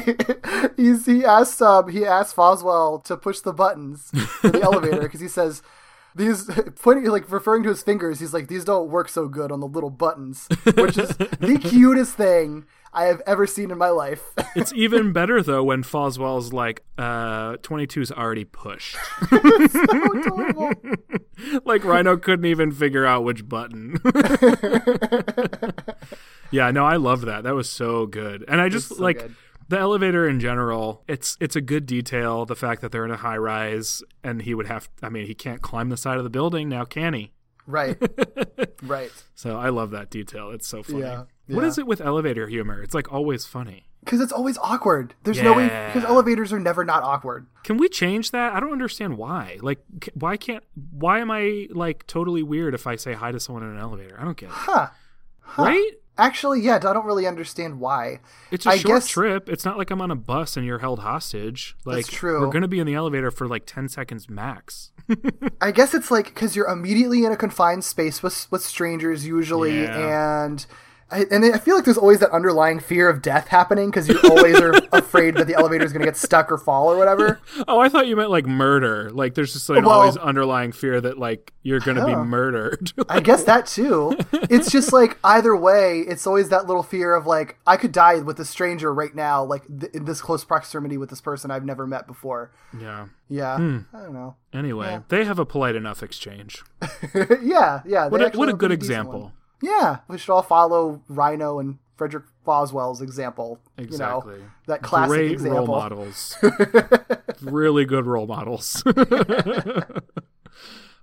he's, 0.77 1.06
he 1.06 1.25
asks 1.25 1.62
um, 1.62 1.89
he 1.89 2.06
asks 2.06 2.34
Foswell 2.34 3.04
to 3.06 3.17
push 3.17 3.39
the 3.39 3.54
buttons 3.54 4.12
for 4.12 4.49
the 4.49 4.62
elevator 4.62 5.01
because 5.01 5.21
he 5.21 5.27
says. 5.27 5.62
These 6.13 6.49
pointing 6.82 7.06
like 7.06 7.32
referring 7.32 7.63
to 7.63 7.69
his 7.69 7.84
fingers, 7.84 8.19
he's 8.19 8.34
like, 8.34 8.49
these 8.49 8.65
don't 8.65 8.89
work 8.89 9.08
so 9.08 9.30
good 9.30 9.49
on 9.49 9.62
the 9.62 9.65
little 9.65 9.89
buttons, 9.89 10.49
which 10.75 10.97
is 10.97 11.15
the 11.15 11.58
cutest 11.63 12.15
thing 12.17 12.65
I 12.93 13.06
have 13.06 13.21
ever 13.25 13.47
seen 13.47 13.71
in 13.71 13.77
my 13.77 13.89
life. 13.89 14.23
It's 14.54 14.73
even 14.73 15.13
better 15.13 15.41
though 15.41 15.63
when 15.63 15.82
Foswell's 15.82 16.51
like, 16.51 16.84
uh, 16.97 17.56
22's 17.58 18.12
already 18.12 18.43
pushed. 18.43 18.97
adorable. 19.32 20.73
like 21.65 21.86
Rhino 21.86 22.18
couldn't 22.18 22.43
even 22.43 22.74
figure 22.74 23.05
out 23.05 23.24
which 23.24 23.47
button. 23.47 23.97
yeah, 26.51 26.70
no, 26.72 26.86
I 26.86 26.97
love 26.97 27.22
that. 27.22 27.43
That 27.45 27.55
was 27.55 27.70
so 27.70 28.07
good. 28.07 28.43
And 28.49 28.59
I 28.59 28.68
just 28.68 28.89
so 28.89 29.01
like 29.01 29.20
good. 29.20 29.36
the 29.70 29.80
elevator 29.80 30.28
in 30.28 30.41
general. 30.41 31.05
It's 31.07 31.38
it's 31.39 31.55
a 31.55 31.61
good 31.61 31.86
detail. 31.86 32.45
The 32.45 32.57
fact 32.57 32.82
that 32.82 32.91
they're 32.91 33.05
in 33.05 33.11
a 33.11 33.18
high 33.18 33.38
rise 33.38 34.03
and 34.22 34.41
he 34.41 34.53
would 34.53 34.68
have. 34.68 34.89
I 35.01 35.07
mean, 35.07 35.28
he 35.28 35.34
can't 35.34 35.61
climb 35.61 35.88
the 35.88 35.97
side 35.97 36.18
of 36.18 36.26
the 36.26 36.30
building 36.30 36.68
now, 36.68 36.84
can 36.84 37.13
he? 37.13 37.32
Right. 37.68 37.97
right. 38.84 39.12
So 39.36 39.57
I 39.57 39.70
love 39.70 39.91
that 39.91 40.09
detail. 40.09 40.51
It's 40.51 40.68
so 40.68 40.84
funny. 40.84 41.01
Yeah, 41.01 41.24
What 41.47 41.62
yeah. 41.62 41.68
is 41.68 41.78
it 41.78 41.88
with 41.88 42.01
elevator 42.01 42.47
humor? 42.47 42.82
It's 42.82 42.93
like 42.93 43.12
always 43.12 43.45
funny. 43.45 43.86
Because 44.03 44.20
it's 44.20 44.32
always 44.32 44.57
awkward. 44.57 45.14
There's 45.24 45.39
no 45.43 45.53
way, 45.53 45.68
because 45.93 46.03
elevators 46.09 46.51
are 46.51 46.59
never 46.59 46.84
not 46.84 47.03
awkward. 47.03 47.45
Can 47.64 47.78
we 47.78 47.88
change 47.88 48.32
that? 48.32 48.51
I 48.53 48.59
don't 48.59 48.72
understand 48.72 49.16
why. 49.16 49.59
Like, 49.62 49.78
why 50.16 50.38
can't? 50.38 50.64
Why 50.91 51.20
am 51.20 51.30
I 51.30 51.68
like 51.70 52.07
totally 52.07 52.41
weird 52.41 52.74
if 52.74 52.88
I 52.88 52.95
say 52.95 53.14
hi 53.14 53.32
to 53.32 53.39
someone 53.39 53.62
in 53.64 53.70
an 53.70 53.78
elevator? 53.78 54.18
I 54.20 54.26
don't 54.26 54.36
get 54.36 54.47
it. 54.47 54.53
Huh. 54.53 54.88
Right? 55.55 55.91
Actually, 56.18 56.62
yeah, 56.62 56.76
I 56.78 56.80
don't 56.80 57.05
really 57.05 57.28
understand 57.28 57.80
why. 57.80 58.20
It's 58.51 58.66
a 58.66 58.72
I 58.72 58.78
short 58.78 59.01
guess- 59.01 59.07
trip. 59.07 59.47
It's 59.49 59.66
not 59.66 59.78
like 59.78 59.91
I'm 59.91 60.01
on 60.01 60.09
a 60.12 60.16
bus 60.16 60.57
and 60.57 60.66
you're 60.66 60.80
held 60.80 60.99
hostage. 60.99 61.76
Like, 61.86 62.07
true. 62.07 62.41
We're 62.41 62.49
gonna 62.51 62.68
be 62.68 62.80
in 62.80 62.88
the 62.88 62.95
elevator 62.95 63.30
for 63.30 63.47
like 63.47 63.66
ten 63.68 63.88
seconds 63.88 64.28
max. 64.30 64.91
I 65.62 65.72
guess 65.72 65.93
it's 65.93 66.12
like 66.12 66.26
because 66.26 66.55
you're 66.55 66.68
immediately 66.68 67.26
in 67.26 67.32
a 67.32 67.38
confined 67.38 67.84
space 67.84 68.22
with 68.24 68.47
with 68.51 68.64
strangers 68.64 69.26
usually, 69.26 69.82
Yeah. 69.84 70.45
and 70.45 70.66
I, 71.12 71.26
and 71.30 71.43
I 71.45 71.57
feel 71.57 71.76
like 71.76 71.86
there's 71.86 71.97
always 71.97 72.20
that 72.20 72.32
underlying 72.32 72.80
fear 72.80 73.09
of 73.09 73.22
death 73.22 73.47
happening 73.49 73.89
because 73.89 74.07
you 74.07 74.20
always 74.24 74.59
are 74.59 74.74
afraid 74.91 75.36
that 75.36 75.47
the 75.47 75.55
elevator 75.55 75.84
is 75.84 75.91
going 75.91 76.01
to 76.01 76.05
get 76.07 76.18
stuck 76.18 76.51
or 76.51 76.57
fall 76.57 76.91
or 76.91 76.97
whatever. 76.97 77.39
oh, 77.68 77.80
I 77.80 77.89
thought 77.89 78.07
you 78.07 78.16
meant 78.16 78.30
like 78.32 78.45
murder. 78.45 79.09
Like, 79.12 79.36
there's 79.36 79.53
just 79.53 79.70
like 79.70 79.84
Well- 79.86 79.91
always 80.01 80.18
underlying 80.18 80.72
fear 80.72 80.99
that 81.01 81.18
like 81.18 81.53
you're 81.64 81.80
gonna 81.80 82.05
be 82.05 82.16
murdered. 82.16 82.91
I 83.09 83.20
guess 83.20 83.43
that 83.43 83.68
too. 83.68 84.18
It's 84.34 84.72
just 84.72 84.91
like 84.91 85.18
either 85.24 85.55
way, 85.55 85.99
it's 85.99 86.26
always 86.26 86.49
that 86.49 86.66
little 86.66 86.82
fear 86.84 87.14
of 87.14 87.28
like 87.28 87.57
I 87.68 87.78
could 87.78 87.91
die 87.91 88.16
with 88.22 88.39
a 88.39 88.45
stranger 88.45 88.91
right 88.93 89.14
now, 89.14 89.43
like 89.43 89.64
th- 89.68 89.91
in 89.93 90.05
this 90.05 90.22
close 90.22 90.43
proximity 90.43 90.97
with 90.97 91.09
this 91.12 91.22
person 91.22 91.51
I've 91.51 91.66
never 91.66 91.86
met 91.86 92.07
before. 92.07 92.51
yeah. 92.80 93.07
Yeah, 93.30 93.55
Hmm. 93.57 93.78
I 93.93 93.99
don't 94.01 94.14
know. 94.14 94.36
Anyway, 94.51 94.99
they 95.07 95.24
have 95.24 95.39
a 95.39 95.45
polite 95.45 95.76
enough 95.76 96.03
exchange. 96.03 96.64
yeah, 97.41 97.82
yeah. 97.86 98.07
What 98.07 98.22
a, 98.36 98.38
what 98.38 98.49
a 98.49 98.53
good 98.53 98.72
example. 98.74 99.22
one. 99.22 99.32
Yeah, 99.62 99.99
we 100.07 100.18
should 100.18 100.32
all 100.32 100.41
follow 100.41 101.01
Rhino 101.07 101.59
and 101.59 101.78
Frederick 101.95 102.26
Foswell's 102.45 103.01
example. 103.01 103.59
Exactly. 103.78 104.36
You 104.36 104.39
know, 104.39 104.45
that 104.68 104.82
classic 104.82 105.09
Great 105.09 105.32
example. 105.32 105.59
role 105.59 105.68
models. 105.68 106.38
really 107.41 107.86
good 107.86 108.05
role 108.07 108.26
models. 108.28 108.84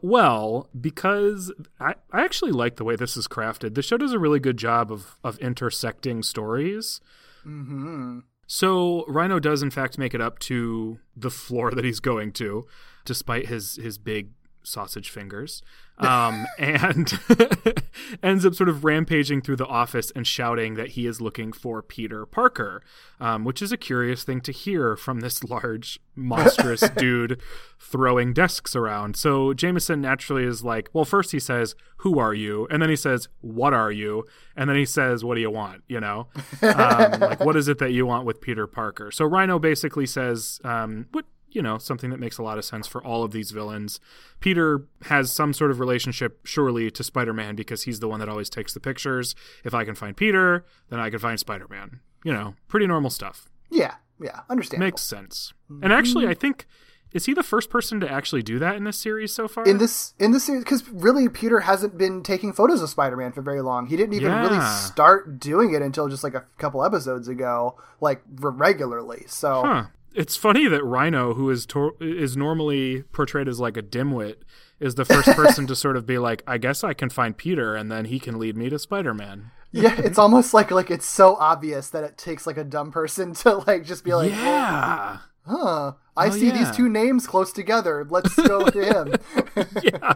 well, 0.03 0.69
because 0.79 1.53
I, 1.81 1.95
I 2.13 2.25
actually 2.25 2.53
like 2.53 2.77
the 2.77 2.85
way 2.85 2.97
this 2.97 3.17
is 3.17 3.29
crafted. 3.29 3.75
The 3.75 3.83
show 3.83 3.97
does 3.97 4.13
a 4.13 4.19
really 4.19 4.41
good 4.41 4.57
job 4.57 4.93
of, 4.93 5.19
of 5.25 5.39
intersecting 5.39 6.23
stories. 6.23 7.01
hmm 7.43 8.21
So 8.47 9.05
Rhino 9.07 9.39
does 9.39 9.63
in 9.63 9.71
fact 9.71 9.99
make 9.99 10.15
it 10.15 10.21
up 10.21 10.39
to 10.41 10.99
the 11.17 11.31
floor 11.31 11.71
that 11.73 11.85
he's 11.85 12.01
going 12.01 12.33
to, 12.33 12.67
despite 13.05 13.47
his 13.47 13.77
his 13.77 13.99
big 13.99 14.31
sausage 14.63 15.11
fingers, 15.11 15.63
um, 15.99 16.47
and 16.59 17.19
ends 18.23 18.47
up 18.47 18.55
sort 18.55 18.69
of 18.69 18.85
rampaging 18.85 19.41
through 19.43 19.57
the 19.57 19.67
office 19.67 20.11
and 20.13 20.27
shouting 20.27 20.75
that 20.75 20.91
he 20.91 21.07
is 21.07 21.21
looking 21.21 21.53
for 21.53 21.83
Peter 21.83 22.27
Parker, 22.27 22.83
um, 23.21 23.45
which 23.45 23.63
is 23.63 23.73
a 23.73 23.77
curious 23.77 24.25
thing 24.25 24.41
to 24.43 24.53
hear 24.53 24.97
from 24.97 25.21
this 25.21 25.45
large, 25.45 26.01
monstrous 26.15 26.81
dude 26.97 27.41
throwing 27.79 28.33
desks 28.33 28.75
around. 28.75 29.17
So 29.17 29.53
Jameson 29.55 30.01
naturally 30.01 30.45
is 30.45 30.65
like, 30.65 30.89
well, 30.93 31.05
first 31.05 31.33
he 31.33 31.41
says, 31.41 31.75
"Who 31.99 32.19
are 32.19 32.35
you?" 32.35 32.67
and 32.71 32.83
then 32.83 32.91
he 32.91 32.97
says, 32.97 33.29
"What 33.41 33.73
are 33.73 33.93
you?" 33.93 34.25
and 34.57 34.69
then 34.69 34.77
he 34.77 34.85
says, 34.85 35.25
"What 35.25 35.35
do 35.35 35.41
you 35.41 35.51
want?" 35.51 35.83
You 35.89 36.01
know, 36.01 36.29
um, 36.63 37.21
like 37.21 37.41
what 37.41 37.57
is 37.57 37.69
it 37.69 37.79
that 37.79 37.93
you 37.93 38.07
want 38.07 38.25
with 38.27 38.41
Peter 38.41 38.67
Parker? 38.67 39.11
So 39.11 39.25
Rhino 39.25 39.59
basically 39.59 40.07
says, 40.07 40.61
um, 40.65 41.07
"What?" 41.13 41.25
You 41.51 41.63
know, 41.63 41.79
something 41.79 42.11
that 42.11 42.21
makes 42.21 42.39
a 42.39 42.43
lot 42.43 42.59
of 42.59 42.65
sense 42.65 42.87
for 42.87 43.03
all 43.03 43.25
of 43.25 43.33
these 43.33 43.51
villains. 43.51 44.01
Peter 44.41 44.83
has 45.05 45.33
some 45.33 45.53
sort 45.53 45.71
of 45.71 45.81
relationship, 45.81 46.41
surely, 46.45 46.91
to 46.91 47.03
Spider 47.03 47.33
Man 47.33 47.57
because 47.57 47.85
he's 47.85 48.01
the 48.01 48.09
one 48.09 48.21
that 48.21 48.29
always 48.29 48.51
takes 48.51 48.75
the 48.75 48.81
pictures. 48.81 49.35
If 49.65 49.73
I 49.75 49.85
can 49.85 49.95
find 49.95 50.17
Peter, 50.17 50.65
then 50.91 51.01
I 51.01 51.11
can 51.11 51.19
find 51.19 51.41
Spider 51.41 51.67
Man. 51.69 52.01
You 52.25 52.33
know, 52.33 52.55
pretty 52.69 52.87
normal 52.87 53.11
stuff. 53.11 53.49
Yeah, 53.71 53.95
yeah, 54.21 54.41
understandable. 54.51 54.87
Makes 54.87 55.03
sense. 55.03 55.55
And 55.83 55.93
actually, 55.93 56.27
I 56.27 56.35
think 56.35 56.67
is 57.13 57.25
he 57.25 57.33
the 57.33 57.43
first 57.43 57.71
person 57.71 58.01
to 58.01 58.11
actually 58.11 58.43
do 58.43 58.59
that 58.59 58.77
in 58.77 58.85
this 58.85 58.99
series 58.99 59.33
so 59.33 59.49
far? 59.49 59.65
in 59.65 59.79
this 59.79 60.15
in 60.19 60.33
this 60.33 60.45
series 60.45 60.63
because 60.63 60.87
really 60.91 61.29
Peter 61.29 61.61
hasn't 61.61 61.97
been 61.97 62.23
taking 62.23 62.53
photos 62.53 62.83
of 62.83 62.91
Spider-Man 62.91 63.33
for 63.33 63.41
very 63.41 63.63
long. 63.63 63.87
He 63.87 63.97
didn't 63.97 64.15
even 64.15 64.33
really 64.33 64.61
start 64.61 65.41
doing 65.41 65.73
it 65.73 65.81
until 65.81 66.09
just 66.09 66.23
like 66.23 66.35
a 66.35 66.45
couple 66.59 66.85
episodes 66.85 67.29
ago, 67.29 67.79
like 68.01 68.23
regularly. 68.29 69.25
So 69.27 69.63
Huh. 69.65 69.85
It's 70.19 70.37
funny 70.37 70.66
that 70.69 70.83
Rhino, 70.85 71.35
who 71.35 71.49
is 71.51 71.66
is 72.01 72.37
normally 72.37 73.03
portrayed 73.12 73.47
as 73.49 73.61
like 73.61 73.77
a 73.77 73.83
dimwit, 73.83 74.37
is 74.81 74.97
the 74.97 75.05
first 75.05 75.29
person 75.37 75.66
to 75.69 75.77
sort 75.77 75.97
of 75.97 76.07
be 76.07 76.19
like, 76.19 76.43
"I 76.47 76.59
guess 76.59 76.83
I 76.83 76.93
can 76.93 77.09
find 77.09 77.37
Peter, 77.37 77.75
and 77.77 77.91
then 77.91 78.07
he 78.07 78.19
can 78.19 78.39
lead 78.39 78.57
me 78.57 78.69
to 78.69 78.79
Spider 78.79 79.14
Man." 79.14 79.51
yeah, 79.71 79.95
it's 79.99 80.19
almost 80.19 80.55
like 80.55 80.71
like 80.71 80.91
it's 80.91 81.07
so 81.07 81.37
obvious 81.37 81.91
that 81.91 82.03
it 82.03 82.16
takes 82.19 82.47
like 82.47 82.57
a 82.57 82.64
dumb 82.64 82.91
person 82.91 83.33
to 83.43 83.59
like 83.66 83.85
just 83.85 84.03
be 84.03 84.14
like, 84.14 84.31
yeah, 84.33 85.19
huh, 85.47 85.93
I 86.16 86.27
Oh, 86.29 86.31
see 86.31 86.47
yeah. 86.49 86.59
these 86.59 86.71
two 86.77 86.89
names 86.89 87.27
close 87.27 87.53
together. 87.53 88.07
Let's 88.09 88.35
go 88.35 88.64
to 88.69 88.85
him. 88.85 89.14
yeah, 89.85 90.14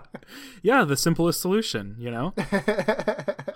yeah. 0.62 0.84
The 0.84 0.96
simplest 0.96 1.40
solution, 1.40 1.96
you 1.98 2.10
know. 2.10 2.34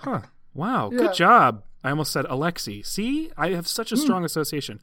Huh. 0.01 0.21
Wow. 0.53 0.89
Yeah. 0.91 0.99
Good 0.99 1.13
job. 1.15 1.63
I 1.83 1.89
almost 1.89 2.11
said 2.13 2.25
Alexi. 2.25 2.85
See, 2.85 3.29
I 3.37 3.49
have 3.49 3.67
such 3.67 3.91
a 3.91 3.95
Hmm. 3.95 4.01
strong 4.01 4.23
association. 4.25 4.79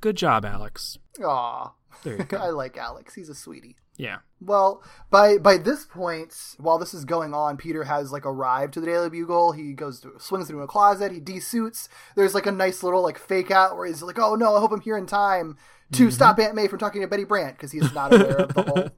Good 0.00 0.16
job, 0.16 0.44
Alex. 0.44 0.98
Aw, 1.24 1.72
There 2.04 2.16
you 2.16 2.24
go. 2.28 2.36
I 2.38 2.50
like 2.50 2.76
Alex. 2.76 3.14
He's 3.14 3.28
a 3.28 3.34
sweetie. 3.34 3.76
Yeah. 3.96 4.18
Well, 4.40 4.82
by 5.10 5.38
by 5.38 5.56
this 5.56 5.84
point, 5.84 6.32
while 6.58 6.78
this 6.78 6.94
is 6.94 7.04
going 7.04 7.34
on, 7.34 7.56
Peter 7.56 7.82
has 7.82 8.12
like 8.12 8.24
arrived 8.24 8.74
to 8.74 8.80
the 8.80 8.86
Daily 8.86 9.10
Bugle. 9.10 9.50
He 9.52 9.72
goes 9.72 9.98
to 10.02 10.12
swings 10.18 10.48
into 10.48 10.62
a 10.62 10.68
closet. 10.68 11.10
He 11.10 11.20
desuits. 11.20 11.88
There's 12.14 12.32
like 12.34 12.46
a 12.46 12.52
nice 12.52 12.84
little 12.84 13.02
like 13.02 13.18
fake 13.18 13.50
out 13.50 13.76
where 13.76 13.86
he's 13.88 14.00
like, 14.00 14.18
"Oh 14.20 14.36
no, 14.36 14.54
I 14.54 14.60
hope 14.60 14.70
I'm 14.70 14.80
here 14.80 14.96
in 14.96 15.06
time 15.06 15.56
to 15.92 16.04
Mm-hmm. 16.04 16.10
stop 16.10 16.38
Aunt 16.38 16.54
May 16.54 16.68
from 16.68 16.78
talking 16.78 17.00
to 17.00 17.08
Betty 17.08 17.24
Brant 17.24 17.56
because 17.56 17.72
he's 17.72 17.92
not 17.92 18.12
aware 18.14 18.36
of 18.36 18.54
the 18.54 18.62
whole 18.62 18.88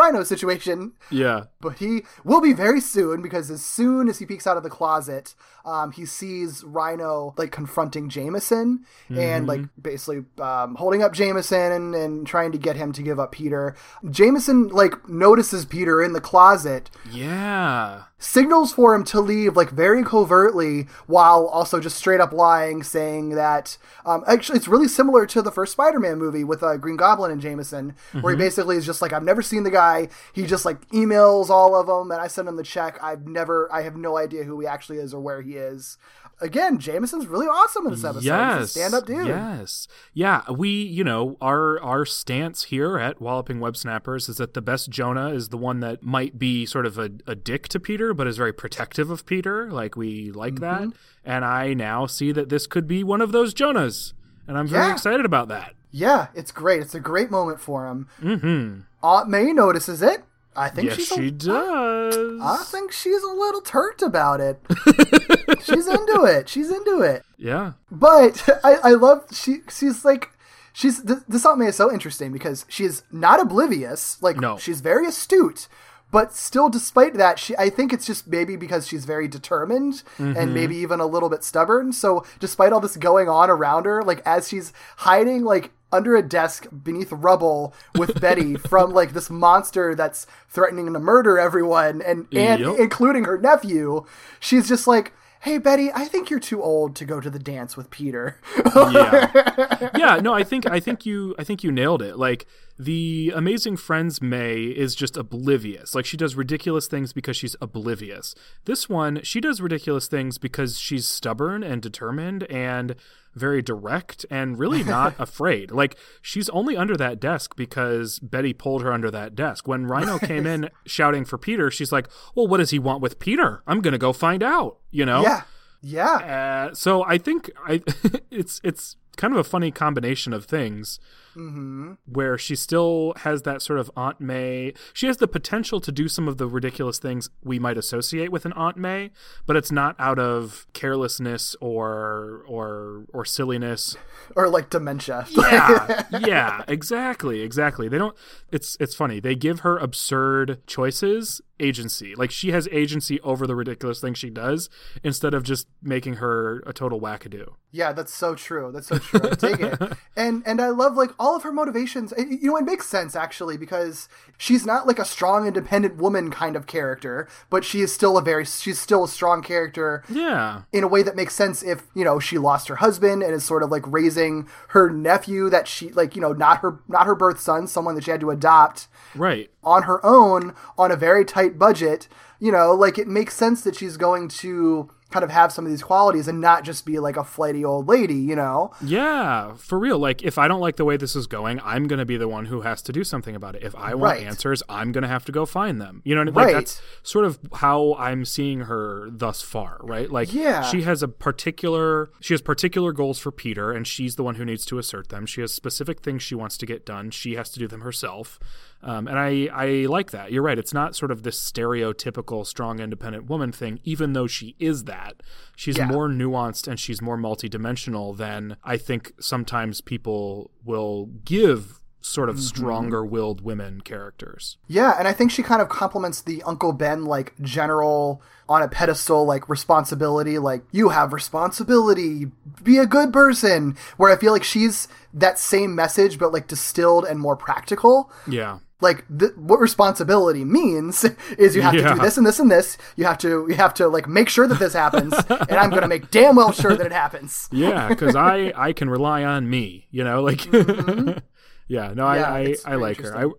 Rhino 0.00 0.22
situation." 0.24 0.92
Yeah. 1.10 1.44
But 1.60 1.74
he 1.78 2.02
will 2.24 2.40
be 2.40 2.54
very 2.54 2.80
soon 2.80 3.22
because 3.22 3.50
as 3.50 3.62
soon 3.64 4.08
as 4.08 4.18
he 4.18 4.26
peeks 4.26 4.46
out 4.46 4.56
of 4.56 4.62
the 4.62 4.70
closet, 4.70 5.34
um, 5.64 5.92
he 5.92 6.04
sees 6.06 6.64
Rhino 6.64 7.34
like 7.36 7.52
confronting 7.52 8.08
Jameson 8.08 8.84
and 9.10 9.46
like 9.46 9.60
basically 9.80 10.24
um, 10.40 10.74
holding 10.76 11.02
up 11.02 11.12
Jameson 11.12 11.72
and, 11.72 11.94
and 11.94 12.26
trying 12.26 12.52
to 12.52 12.58
get 12.58 12.76
him 12.76 12.92
to 12.92 13.02
give 13.02 13.18
up 13.20 13.32
Peter. 13.32 13.74
Jameson 14.10 14.68
like 14.68 14.94
notices 15.08 15.64
Peter 15.66 16.02
in 16.02 16.12
the 16.14 16.20
closet, 16.20 16.90
Yeah. 17.12 18.04
Signals 18.20 18.72
for 18.72 18.94
him 18.94 19.02
to 19.02 19.20
leave 19.20 19.56
like 19.56 19.70
very 19.70 20.04
covertly 20.04 20.86
while 21.06 21.46
also 21.46 21.80
just 21.80 21.96
straight 21.96 22.20
up 22.20 22.32
lying, 22.32 22.84
saying 22.84 23.30
that 23.30 23.76
um, 24.04 24.22
actually 24.28 24.58
it's 24.58 24.68
really 24.68 24.86
similar 24.86 25.26
to 25.26 25.42
the 25.42 25.50
first 25.50 25.72
Spider-Man 25.72 26.18
movie 26.18 26.44
with 26.44 26.62
uh, 26.62 26.76
Green 26.76 26.96
Goblin 26.96 27.32
and 27.32 27.40
Jameson, 27.40 27.96
where 28.20 28.34
he 28.34 28.38
basically 28.38 28.76
is 28.76 28.86
just 28.86 29.02
like 29.02 29.12
I've 29.12 29.24
never 29.24 29.42
seen 29.42 29.64
the 29.64 29.70
guy. 29.70 30.08
He 30.32 30.46
just 30.46 30.64
like 30.64 30.86
emails 30.90 31.48
all 31.48 31.74
of 31.74 31.86
them, 31.86 32.12
and 32.12 32.20
I 32.20 32.28
send 32.28 32.46
him 32.46 32.56
the 32.56 32.62
check. 32.62 33.02
I've 33.02 33.26
never, 33.26 33.72
I 33.72 33.82
have 33.82 33.96
no 33.96 34.16
idea 34.16 34.44
who 34.44 34.60
he 34.60 34.66
actually 34.66 34.98
is 34.98 35.14
or 35.14 35.20
where 35.20 35.42
he 35.42 35.56
is. 35.56 35.96
Again, 36.42 36.78
Jameson's 36.78 37.26
really 37.26 37.46
awesome 37.46 37.84
in 37.86 37.92
this 37.92 38.04
episode. 38.04 38.24
Yes. 38.24 38.70
stand 38.72 38.94
up 38.94 39.06
dude. 39.06 39.26
Yes. 39.26 39.86
Yeah. 40.14 40.42
We, 40.50 40.70
you 40.70 41.04
know, 41.04 41.36
our 41.40 41.80
our 41.80 42.06
stance 42.06 42.64
here 42.64 42.98
at 42.98 43.20
Walloping 43.20 43.60
Web 43.60 43.76
Snappers 43.76 44.28
is 44.28 44.38
that 44.38 44.54
the 44.54 44.62
best 44.62 44.88
Jonah 44.90 45.28
is 45.30 45.50
the 45.50 45.58
one 45.58 45.80
that 45.80 46.02
might 46.02 46.38
be 46.38 46.64
sort 46.66 46.86
of 46.86 46.98
a, 46.98 47.10
a 47.26 47.34
dick 47.34 47.68
to 47.68 47.78
Peter, 47.80 48.14
but 48.14 48.26
is 48.26 48.36
very 48.38 48.52
protective 48.52 49.10
of 49.10 49.26
Peter. 49.26 49.70
Like 49.70 49.96
we 49.96 50.30
like 50.32 50.60
that. 50.60 50.80
Mm-hmm. 50.82 50.90
And 51.24 51.44
I 51.44 51.74
now 51.74 52.06
see 52.06 52.32
that 52.32 52.48
this 52.48 52.66
could 52.66 52.86
be 52.86 53.04
one 53.04 53.20
of 53.20 53.32
those 53.32 53.52
Jonahs. 53.52 54.14
And 54.48 54.56
I'm 54.56 54.66
very 54.66 54.86
Yeah. 54.86 54.92
excited 54.94 55.26
about 55.26 55.48
that. 55.48 55.74
Yeah, 55.92 56.28
it's 56.34 56.52
great. 56.52 56.80
It's 56.80 56.94
a 56.94 57.00
great 57.00 57.30
moment 57.30 57.60
for 57.60 57.86
him. 57.86 58.08
Mm-hmm. 58.22 58.80
Aunt 59.02 59.28
May 59.28 59.52
notices 59.52 60.00
it. 60.02 60.22
I 60.56 60.68
think 60.68 60.88
Yes, 60.88 61.00
she 61.06 61.28
a, 61.28 61.30
does. 61.30 62.40
I 62.42 62.64
think 62.64 62.90
she's 62.92 63.22
a 63.22 63.28
little 63.28 63.60
turt 63.60 64.02
about 64.02 64.40
it. 64.40 64.60
she's 65.62 65.86
into 65.86 66.24
it. 66.24 66.48
She's 66.48 66.70
into 66.70 67.00
it. 67.02 67.24
yeah. 67.38 67.72
But 67.90 68.48
I, 68.64 68.74
I 68.82 68.90
love 68.92 69.24
she 69.32 69.58
she's 69.70 70.04
like 70.04 70.30
she's 70.72 71.02
th- 71.02 71.20
this 71.28 71.46
May 71.56 71.66
is 71.66 71.76
so 71.76 71.92
interesting 71.92 72.32
because 72.32 72.64
she 72.68 72.84
is 72.84 73.02
not 73.10 73.40
oblivious. 73.40 74.20
Like 74.22 74.36
No. 74.38 74.56
she's 74.58 74.80
very 74.80 75.06
astute, 75.06 75.68
but 76.12 76.32
still, 76.34 76.68
despite 76.68 77.14
that, 77.14 77.38
she 77.38 77.56
I 77.56 77.70
think 77.70 77.92
it's 77.92 78.06
just 78.06 78.26
maybe 78.26 78.56
because 78.56 78.86
she's 78.86 79.04
very 79.04 79.28
determined 79.28 80.02
Mm-hmm. 80.18 80.36
and 80.36 80.54
maybe 80.54 80.76
even 80.76 81.00
a 81.00 81.06
little 81.06 81.28
bit 81.28 81.44
stubborn. 81.44 81.92
So 81.92 82.24
despite 82.38 82.72
all 82.72 82.80
this 82.80 82.96
going 82.96 83.28
on 83.28 83.50
around 83.50 83.86
her, 83.86 84.02
like 84.02 84.22
as 84.26 84.48
she's 84.48 84.72
hiding 84.98 85.44
like 85.44 85.70
under 85.92 86.14
a 86.14 86.22
desk 86.22 86.68
beneath 86.84 87.10
rubble 87.10 87.74
with 87.98 88.20
Betty 88.20 88.54
from 88.70 88.92
like 88.92 89.12
this 89.12 89.28
monster 89.28 89.92
that's 89.96 90.24
threatening 90.48 90.92
to 90.92 91.00
murder 91.00 91.36
everyone 91.36 92.00
and 92.02 92.28
and 92.32 92.60
Yep. 92.60 92.78
including 92.78 93.24
her 93.24 93.38
nephew, 93.38 94.04
she's 94.38 94.68
just 94.68 94.86
like. 94.86 95.12
Hey 95.42 95.56
Betty, 95.56 95.90
I 95.94 96.04
think 96.04 96.28
you're 96.28 96.38
too 96.38 96.62
old 96.62 96.94
to 96.96 97.06
go 97.06 97.18
to 97.18 97.30
the 97.30 97.38
dance 97.38 97.74
with 97.74 97.90
Peter. 97.90 98.36
yeah. 98.76 99.88
Yeah 99.96 100.16
no 100.20 100.34
i 100.34 100.44
think 100.44 100.68
i 100.70 100.78
think 100.86 101.06
you 101.06 101.34
i 101.38 101.44
think 101.44 101.64
you 101.64 101.72
nailed 101.72 102.02
it. 102.02 102.18
Like 102.18 102.46
the 102.78 103.32
amazing 103.34 103.78
friends 103.78 104.20
may 104.20 104.64
is 104.64 104.94
just 104.94 105.16
oblivious. 105.16 105.94
Like 105.94 106.04
she 106.04 106.18
does 106.18 106.34
ridiculous 106.34 106.86
things 106.88 107.14
because 107.14 107.38
she's 107.38 107.56
oblivious. 107.60 108.34
This 108.66 108.88
one 108.88 109.22
she 109.22 109.40
does 109.40 109.62
ridiculous 109.62 110.08
things 110.08 110.36
because 110.36 110.78
she's 110.78 111.08
stubborn 111.08 111.62
and 111.62 111.80
determined 111.80 112.42
and 112.44 112.94
very 113.34 113.62
direct 113.62 114.26
and 114.30 114.58
really 114.58 114.82
not 114.82 115.14
afraid. 115.18 115.70
Like 115.70 115.96
she's 116.20 116.48
only 116.50 116.76
under 116.76 116.96
that 116.96 117.20
desk 117.20 117.56
because 117.56 118.18
betty 118.18 118.52
pulled 118.52 118.82
her 118.82 118.92
under 118.92 119.10
that 119.10 119.34
desk. 119.34 119.68
When 119.68 119.86
rhino 119.86 120.18
came 120.30 120.46
in 120.46 120.70
shouting 120.86 121.24
for 121.24 121.38
peter 121.38 121.70
she's 121.70 121.92
like 121.92 122.08
well 122.34 122.46
what 122.46 122.58
does 122.58 122.70
he 122.70 122.78
want 122.78 123.00
with 123.02 123.18
peter? 123.18 123.62
I'm 123.66 123.80
gonna 123.80 123.98
go 123.98 124.12
find 124.12 124.42
out 124.42 124.78
you 124.90 125.04
know? 125.06 125.22
Yeah. 125.22 125.42
Yeah. 125.82 126.68
uh, 126.70 126.74
so 126.74 127.04
I 127.04 127.18
think 127.18 127.50
I 127.64 127.82
it's 128.30 128.60
it's 128.62 128.96
kind 129.16 129.32
of 129.32 129.38
a 129.38 129.44
funny 129.44 129.70
combination 129.70 130.32
of 130.32 130.44
things 130.44 130.98
Mm-hmm. 131.36 131.92
where 132.06 132.36
she 132.36 132.56
still 132.56 133.12
has 133.18 133.42
that 133.42 133.62
sort 133.62 133.78
of 133.78 133.90
Aunt 133.96 134.20
May. 134.20 134.72
She 134.92 135.06
has 135.06 135.18
the 135.18 135.28
potential 135.28 135.80
to 135.80 135.92
do 135.92 136.08
some 136.08 136.26
of 136.26 136.38
the 136.38 136.46
ridiculous 136.46 136.98
things 136.98 137.30
we 137.44 137.58
might 137.58 137.78
associate 137.78 138.32
with 138.32 138.44
an 138.44 138.52
Aunt 138.54 138.76
May, 138.76 139.10
but 139.46 139.56
it's 139.56 139.70
not 139.70 139.94
out 139.98 140.18
of 140.18 140.66
carelessness 140.72 141.54
or 141.60 142.44
or 142.48 143.04
or 143.12 143.24
silliness. 143.24 143.96
Or 144.36 144.48
like 144.48 144.70
dementia. 144.70 145.26
Yeah, 145.36 146.04
yeah, 146.20 146.64
exactly, 146.68 147.40
exactly. 147.42 147.88
They 147.88 147.98
don't. 147.98 148.16
It's 148.52 148.76
it's 148.80 148.94
funny. 148.94 149.20
They 149.20 149.34
give 149.34 149.60
her 149.60 149.78
absurd 149.78 150.66
choices 150.66 151.40
agency. 151.60 152.14
Like 152.14 152.30
she 152.30 152.50
has 152.50 152.68
agency 152.72 153.20
over 153.20 153.46
the 153.46 153.54
ridiculous 153.54 154.00
things 154.00 154.18
she 154.18 154.30
does 154.30 154.68
instead 155.04 155.34
of 155.34 155.42
just 155.44 155.66
making 155.82 156.14
her 156.14 156.62
a 156.66 156.72
total 156.72 157.00
wackadoo. 157.00 157.54
Yeah, 157.72 157.92
that's 157.92 158.12
so 158.12 158.34
true. 158.34 158.72
That's 158.72 158.88
so 158.88 158.98
true. 158.98 159.20
I 159.22 159.34
dig 159.34 159.60
it. 159.60 159.78
And 160.16 160.42
and 160.44 160.60
I 160.60 160.68
love 160.68 160.96
like 160.96 161.10
all 161.18 161.36
of 161.36 161.44
her 161.44 161.52
motivations. 161.52 162.12
And, 162.12 162.32
You 162.32 162.48
know, 162.50 162.56
it 162.56 162.64
makes 162.64 162.86
sense 162.88 163.14
actually 163.16 163.56
because 163.56 164.08
she's 164.36 164.66
not 164.66 164.86
like 164.86 164.98
a 164.98 165.04
strong, 165.04 165.46
independent 165.46 165.96
woman 165.96 166.30
kind 166.30 166.56
of 166.56 166.66
character, 166.66 167.28
but 167.48 167.64
she 167.64 167.80
is 167.80 167.92
still 167.94 168.18
a 168.18 168.22
very 168.22 168.44
she's 168.44 168.78
still 168.80 169.04
a 169.04 169.08
strong 169.08 169.40
character 169.42 170.02
Yeah. 170.08 170.62
in 170.72 170.82
a 170.84 170.88
way 170.88 171.02
that 171.04 171.14
makes 171.16 171.34
sense 171.34 171.62
if 171.62 171.84
you 171.94 172.04
know 172.04 172.18
she 172.18 172.38
lost 172.38 172.68
her 172.68 172.76
husband 172.76 173.22
and 173.22 173.32
is 173.32 173.44
sort 173.44 173.62
of 173.62 173.70
like 173.70 173.84
raising 173.86 174.48
her 174.68 174.90
nephew 174.90 175.48
that 175.50 175.68
she 175.68 175.90
like 175.92 176.14
you 176.16 176.20
know 176.22 176.32
not 176.32 176.58
her 176.58 176.80
not 176.88 177.06
her 177.06 177.14
birth 177.14 177.40
son, 177.40 177.66
someone 177.68 177.94
that 177.94 178.04
she 178.04 178.10
had 178.10 178.20
to 178.20 178.30
adopt 178.30 178.88
Right. 179.14 179.50
On 179.62 179.84
her 179.84 180.04
own 180.04 180.54
on 180.78 180.90
a 180.90 180.96
very 180.96 181.24
tight 181.24 181.58
budget, 181.58 182.08
you 182.38 182.50
know, 182.52 182.72
like 182.74 182.98
it 182.98 183.06
makes 183.08 183.34
sense 183.34 183.62
that 183.62 183.76
she's 183.76 183.96
going 183.96 184.28
to 184.28 184.90
kind 185.10 185.24
of 185.24 185.30
have 185.30 185.50
some 185.50 185.64
of 185.66 185.70
these 185.72 185.82
qualities 185.82 186.28
and 186.28 186.40
not 186.40 186.62
just 186.62 186.86
be 186.86 187.00
like 187.00 187.16
a 187.16 187.24
flighty 187.24 187.64
old 187.64 187.88
lady, 187.88 188.14
you 188.14 188.36
know? 188.36 188.70
Yeah, 188.80 189.54
for 189.54 189.76
real. 189.76 189.98
Like, 189.98 190.22
if 190.22 190.38
I 190.38 190.46
don't 190.46 190.60
like 190.60 190.76
the 190.76 190.84
way 190.84 190.96
this 190.96 191.16
is 191.16 191.26
going, 191.26 191.58
I'm 191.64 191.88
going 191.88 191.98
to 191.98 192.04
be 192.04 192.16
the 192.16 192.28
one 192.28 192.44
who 192.44 192.60
has 192.60 192.80
to 192.82 192.92
do 192.92 193.02
something 193.02 193.34
about 193.34 193.56
it. 193.56 193.64
If 193.64 193.74
I 193.74 193.94
want 193.94 194.18
Right. 194.18 194.22
answers, 194.22 194.62
I'm 194.68 194.92
going 194.92 195.02
to 195.02 195.08
have 195.08 195.24
to 195.24 195.32
go 195.32 195.46
find 195.46 195.80
them. 195.80 196.00
You 196.04 196.14
know 196.14 196.20
what 196.20 196.28
I 196.28 196.30
mean? 196.30 196.34
Right. 196.36 196.54
Like, 196.54 196.64
that's 196.64 196.80
sort 197.02 197.24
of 197.24 197.40
how 197.54 197.96
I'm 197.98 198.24
seeing 198.24 198.60
her 198.60 199.08
thus 199.10 199.42
far, 199.42 199.78
right? 199.82 200.08
Like, 200.08 200.32
Yeah. 200.32 200.62
she 200.62 200.82
has 200.82 201.02
a 201.02 201.08
particular, 201.08 202.10
she 202.20 202.32
has 202.32 202.40
particular 202.40 202.92
goals 202.92 203.18
for 203.18 203.32
Peter, 203.32 203.72
and 203.72 203.88
she's 203.88 204.14
the 204.14 204.22
one 204.22 204.36
who 204.36 204.44
needs 204.44 204.64
to 204.66 204.78
assert 204.78 205.08
them. 205.08 205.26
She 205.26 205.40
has 205.40 205.52
specific 205.52 206.02
things 206.02 206.22
she 206.22 206.36
wants 206.36 206.56
to 206.58 206.66
get 206.66 206.86
done. 206.86 207.10
She 207.10 207.34
has 207.34 207.50
to 207.50 207.58
do 207.58 207.66
them 207.66 207.80
herself. 207.80 208.38
Um, 208.82 209.06
and 209.08 209.18
I, 209.18 209.48
I 209.52 209.66
like 209.86 210.10
that. 210.12 210.32
You're 210.32 210.42
right. 210.42 210.58
It's 210.58 210.72
not 210.72 210.96
sort 210.96 211.10
of 211.10 211.22
this 211.22 211.38
stereotypical 211.38 212.46
strong, 212.46 212.80
independent 212.80 213.28
woman 213.28 213.52
thing, 213.52 213.78
even 213.84 214.14
though 214.14 214.26
she 214.26 214.56
is 214.58 214.84
that. 214.84 215.22
She's 215.56 215.76
Yeah. 215.78 215.86
more 215.86 216.08
nuanced 216.08 216.66
and 216.66 216.80
she's 216.80 217.02
more 217.02 217.18
multidimensional 217.18 218.16
than 218.16 218.56
I 218.64 218.76
think 218.78 219.12
sometimes 219.20 219.80
people 219.80 220.50
will 220.64 221.06
give 221.24 221.76
sort 222.02 222.30
of 222.30 222.40
stronger 222.40 223.04
willed 223.04 223.42
women 223.42 223.82
characters. 223.82 224.56
Yeah, 224.66 224.94
and 224.98 225.06
I 225.06 225.12
think 225.12 225.30
she 225.30 225.42
kind 225.42 225.60
of 225.60 225.68
complements 225.68 226.22
the 226.22 226.42
Uncle 226.44 226.72
Ben 226.72 227.04
like 227.04 227.34
general 227.42 228.22
on 228.48 228.62
a 228.62 228.68
pedestal 228.68 229.26
like 229.26 229.50
responsibility, 229.50 230.38
like 230.38 230.62
you 230.72 230.88
have 230.88 231.12
responsibility, 231.12 232.26
be 232.62 232.78
a 232.78 232.86
good 232.86 233.12
person. 233.12 233.76
Where 233.98 234.10
I 234.10 234.16
feel 234.16 234.32
like 234.32 234.44
she's 234.44 234.88
that 235.12 235.38
same 235.38 235.74
message, 235.74 236.18
but 236.18 236.32
like 236.32 236.46
distilled 236.48 237.04
and 237.04 237.20
more 237.20 237.36
practical. 237.36 238.10
Yeah. 238.26 238.60
Like 238.80 239.04
th- 239.16 239.36
what 239.36 239.60
responsibility 239.60 240.44
means 240.44 241.04
is 241.38 241.54
you 241.54 241.62
have 241.62 241.74
to 241.74 241.94
do 241.94 242.00
this 242.00 242.16
and 242.16 242.26
this 242.26 242.38
and 242.38 242.50
this. 242.50 242.78
You 242.96 243.04
have 243.04 243.18
to 243.18 243.46
you 243.48 243.54
have 243.56 243.74
to 243.74 243.88
like 243.88 244.08
make 244.08 244.28
sure 244.28 244.46
that 244.46 244.58
this 244.58 244.72
happens, 244.72 245.12
and 245.28 245.52
I'm 245.52 245.70
going 245.70 245.82
to 245.82 245.88
make 245.88 246.10
damn 246.10 246.36
well 246.36 246.52
sure 246.52 246.76
that 246.76 246.86
it 246.86 246.92
happens. 246.92 247.48
Yeah, 247.60 247.88
because 247.88 248.16
I 248.16 248.52
I 248.56 248.72
can 248.72 248.88
rely 248.88 249.22
on 249.24 249.48
me, 249.50 249.86
you 249.90 250.02
know, 250.04 250.22
like 250.22 250.44
yeah, 250.52 251.92
no, 251.94 252.04
Mm-hmm. 252.04 252.14
Yeah, 252.14 252.32
I 252.32 252.40
I, 252.40 252.56
I 252.72 252.74
like 252.76 253.00
her. 253.00 253.16
I. 253.16 253.30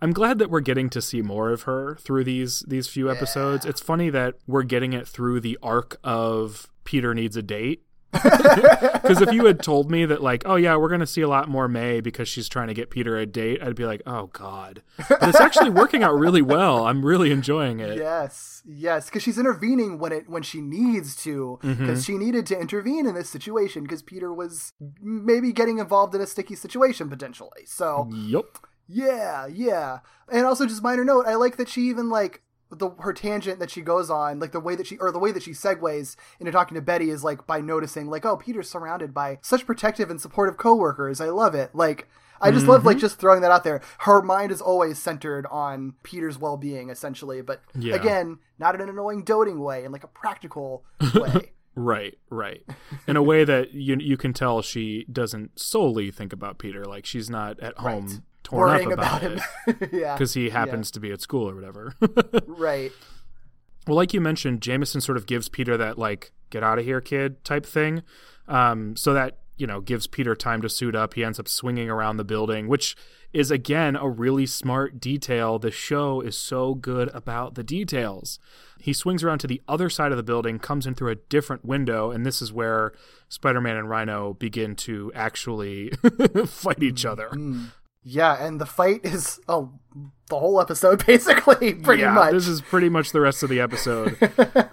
I'm 0.00 0.12
glad 0.12 0.38
that 0.38 0.50
we're 0.50 0.60
getting 0.60 0.90
to 0.90 1.00
see 1.00 1.22
more 1.22 1.50
of 1.50 1.62
her 1.62 1.96
through 1.96 2.24
these 2.24 2.62
these 2.68 2.88
few 2.88 3.10
episodes. 3.10 3.64
It's 3.64 3.80
funny 3.80 4.10
that 4.10 4.34
we're 4.46 4.62
getting 4.62 4.92
it 4.92 5.08
through 5.08 5.40
the 5.40 5.58
arc 5.62 5.98
of 6.04 6.68
Peter 6.84 7.14
needs 7.14 7.36
a 7.36 7.42
date. 7.42 7.83
Because 8.14 9.20
if 9.20 9.32
you 9.32 9.44
had 9.46 9.62
told 9.62 9.90
me 9.90 10.04
that, 10.06 10.22
like, 10.22 10.42
oh 10.46 10.56
yeah, 10.56 10.76
we're 10.76 10.88
gonna 10.88 11.06
see 11.06 11.20
a 11.20 11.28
lot 11.28 11.48
more 11.48 11.68
May 11.68 12.00
because 12.00 12.28
she's 12.28 12.48
trying 12.48 12.68
to 12.68 12.74
get 12.74 12.90
Peter 12.90 13.16
a 13.18 13.26
date, 13.26 13.62
I'd 13.62 13.74
be 13.76 13.84
like, 13.84 14.02
oh 14.06 14.28
god. 14.28 14.82
But 15.08 15.28
it's 15.28 15.40
actually 15.40 15.70
working 15.70 16.02
out 16.02 16.14
really 16.14 16.42
well. 16.42 16.86
I'm 16.86 17.04
really 17.04 17.30
enjoying 17.30 17.80
it. 17.80 17.96
Yes, 17.98 18.62
yes, 18.64 19.06
because 19.06 19.22
she's 19.22 19.38
intervening 19.38 19.98
when 19.98 20.12
it 20.12 20.28
when 20.28 20.42
she 20.42 20.60
needs 20.60 21.16
to, 21.24 21.58
because 21.60 21.78
Mm-hmm. 21.78 22.00
she 22.00 22.16
needed 22.18 22.46
to 22.46 22.58
intervene 22.58 23.06
in 23.06 23.14
this 23.14 23.28
situation 23.28 23.82
because 23.82 24.02
Peter 24.02 24.32
was 24.32 24.72
maybe 25.02 25.52
getting 25.52 25.78
involved 25.78 26.14
in 26.14 26.20
a 26.20 26.26
sticky 26.26 26.54
situation 26.54 27.08
potentially. 27.10 27.64
So 27.66 28.08
Yep. 28.12 28.58
yeah, 28.88 29.46
yeah, 29.46 29.98
and 30.30 30.46
also 30.46 30.66
just 30.66 30.82
minor 30.82 31.04
note, 31.04 31.26
I 31.26 31.34
like 31.34 31.56
that 31.56 31.68
she 31.68 31.82
even 31.88 32.08
like 32.08 32.42
the 32.70 32.90
her 33.00 33.12
tangent 33.12 33.58
that 33.60 33.70
she 33.70 33.80
goes 33.80 34.10
on, 34.10 34.40
like 34.40 34.52
the 34.52 34.60
way 34.60 34.74
that 34.76 34.86
she 34.86 34.96
or 34.98 35.12
the 35.12 35.18
way 35.18 35.32
that 35.32 35.42
she 35.42 35.52
segues 35.52 36.16
into 36.40 36.50
talking 36.52 36.74
to 36.74 36.80
Betty 36.82 37.10
is 37.10 37.22
like 37.24 37.46
by 37.46 37.60
noticing 37.60 38.08
like, 38.08 38.24
oh, 38.24 38.36
Peter's 38.36 38.68
surrounded 38.70 39.12
by 39.14 39.38
such 39.42 39.66
protective 39.66 40.10
and 40.10 40.20
supportive 40.20 40.56
coworkers. 40.56 41.20
I 41.20 41.30
love 41.30 41.54
it. 41.54 41.74
Like. 41.74 42.08
I 42.40 42.50
just 42.50 42.66
love 42.66 42.80
Mm-hmm. 42.80 42.88
like 42.88 42.98
just 42.98 43.18
throwing 43.18 43.40
that 43.42 43.52
out 43.52 43.64
there. 43.64 43.80
Her 44.00 44.20
mind 44.20 44.50
is 44.52 44.60
always 44.60 44.98
centered 44.98 45.46
on 45.50 45.94
Peter's 46.02 46.36
well-being, 46.36 46.90
essentially. 46.90 47.40
But 47.40 47.62
Yeah. 47.78 47.94
again, 47.94 48.38
not 48.58 48.74
in 48.74 48.82
an 48.82 48.88
annoying, 48.90 49.22
doting 49.22 49.60
way, 49.60 49.84
in 49.84 49.92
like 49.92 50.04
a 50.04 50.08
practical 50.08 50.84
way. 51.14 51.52
Right, 51.74 52.18
right. 52.28 52.62
In 53.06 53.16
a 53.16 53.22
way 53.22 53.44
that 53.44 53.72
you 53.72 53.96
you 53.98 54.16
can 54.18 54.32
tell 54.34 54.60
she 54.62 55.06
doesn't 55.10 55.58
solely 55.58 56.10
think 56.10 56.32
about 56.34 56.58
Peter. 56.58 56.84
Like 56.84 57.06
she's 57.06 57.30
not 57.30 57.58
at 57.60 57.78
home 57.78 58.24
torn 58.44 58.70
up 58.70 58.92
about, 58.92 59.22
about 59.22 59.22
it 59.66 59.78
him. 59.80 59.88
yeah, 59.92 60.14
because 60.14 60.34
he 60.34 60.50
happens 60.50 60.90
to 60.92 61.00
be 61.00 61.10
at 61.10 61.20
school 61.20 61.48
or 61.48 61.54
whatever. 61.54 61.94
right. 62.46 62.92
well, 63.88 63.96
like 63.96 64.14
you 64.14 64.20
mentioned, 64.20 64.60
Jameson 64.60 65.00
sort 65.00 65.16
of 65.16 65.26
gives 65.26 65.48
Peter 65.48 65.76
that 65.76 65.98
like 65.98 66.32
"get 66.50 66.62
out 66.62 66.78
of 66.78 66.84
here, 66.84 67.00
kid" 67.00 67.44
type 67.44 67.66
thing. 67.66 68.02
Um, 68.46 68.94
so 68.94 69.12
that 69.14 69.38
you 69.56 69.66
know 69.66 69.80
gives 69.80 70.06
Peter 70.06 70.36
time 70.36 70.62
to 70.62 70.68
suit 70.68 70.94
up. 70.94 71.14
He 71.14 71.24
ends 71.24 71.40
up 71.40 71.48
swinging 71.48 71.90
around 71.90 72.18
the 72.18 72.24
building, 72.24 72.68
which 72.68 72.94
is 73.32 73.50
again 73.50 73.96
a 73.96 74.08
really 74.08 74.46
smart 74.46 75.00
detail. 75.00 75.58
The 75.58 75.72
show 75.72 76.20
is 76.20 76.38
so 76.38 76.74
good 76.74 77.10
about 77.12 77.56
the 77.56 77.64
details. 77.64 78.38
He 78.78 78.92
swings 78.92 79.24
around 79.24 79.38
to 79.38 79.46
the 79.46 79.62
other 79.66 79.88
side 79.88 80.12
of 80.12 80.18
the 80.18 80.22
building, 80.22 80.58
comes 80.58 80.86
in 80.86 80.94
through 80.94 81.10
a 81.10 81.14
different 81.14 81.64
window, 81.64 82.10
and 82.10 82.26
this 82.26 82.42
is 82.42 82.52
where 82.52 82.92
Spider-Man 83.30 83.78
and 83.78 83.88
Rhino 83.88 84.34
begin 84.34 84.76
to 84.76 85.10
actually 85.14 85.90
fight 86.46 86.82
each 86.82 87.06
other. 87.06 87.30
Yeah, 88.04 88.44
and 88.44 88.60
the 88.60 88.66
fight 88.66 89.00
is 89.04 89.40
oh, 89.48 89.72
the 90.28 90.38
whole 90.38 90.60
episode 90.60 91.04
basically, 91.06 91.74
pretty 91.74 92.02
yeah, 92.02 92.12
much. 92.12 92.32
This 92.32 92.46
is 92.46 92.60
pretty 92.60 92.90
much 92.90 93.12
the 93.12 93.20
rest 93.20 93.42
of 93.42 93.48
the 93.48 93.60
episode. 93.60 94.16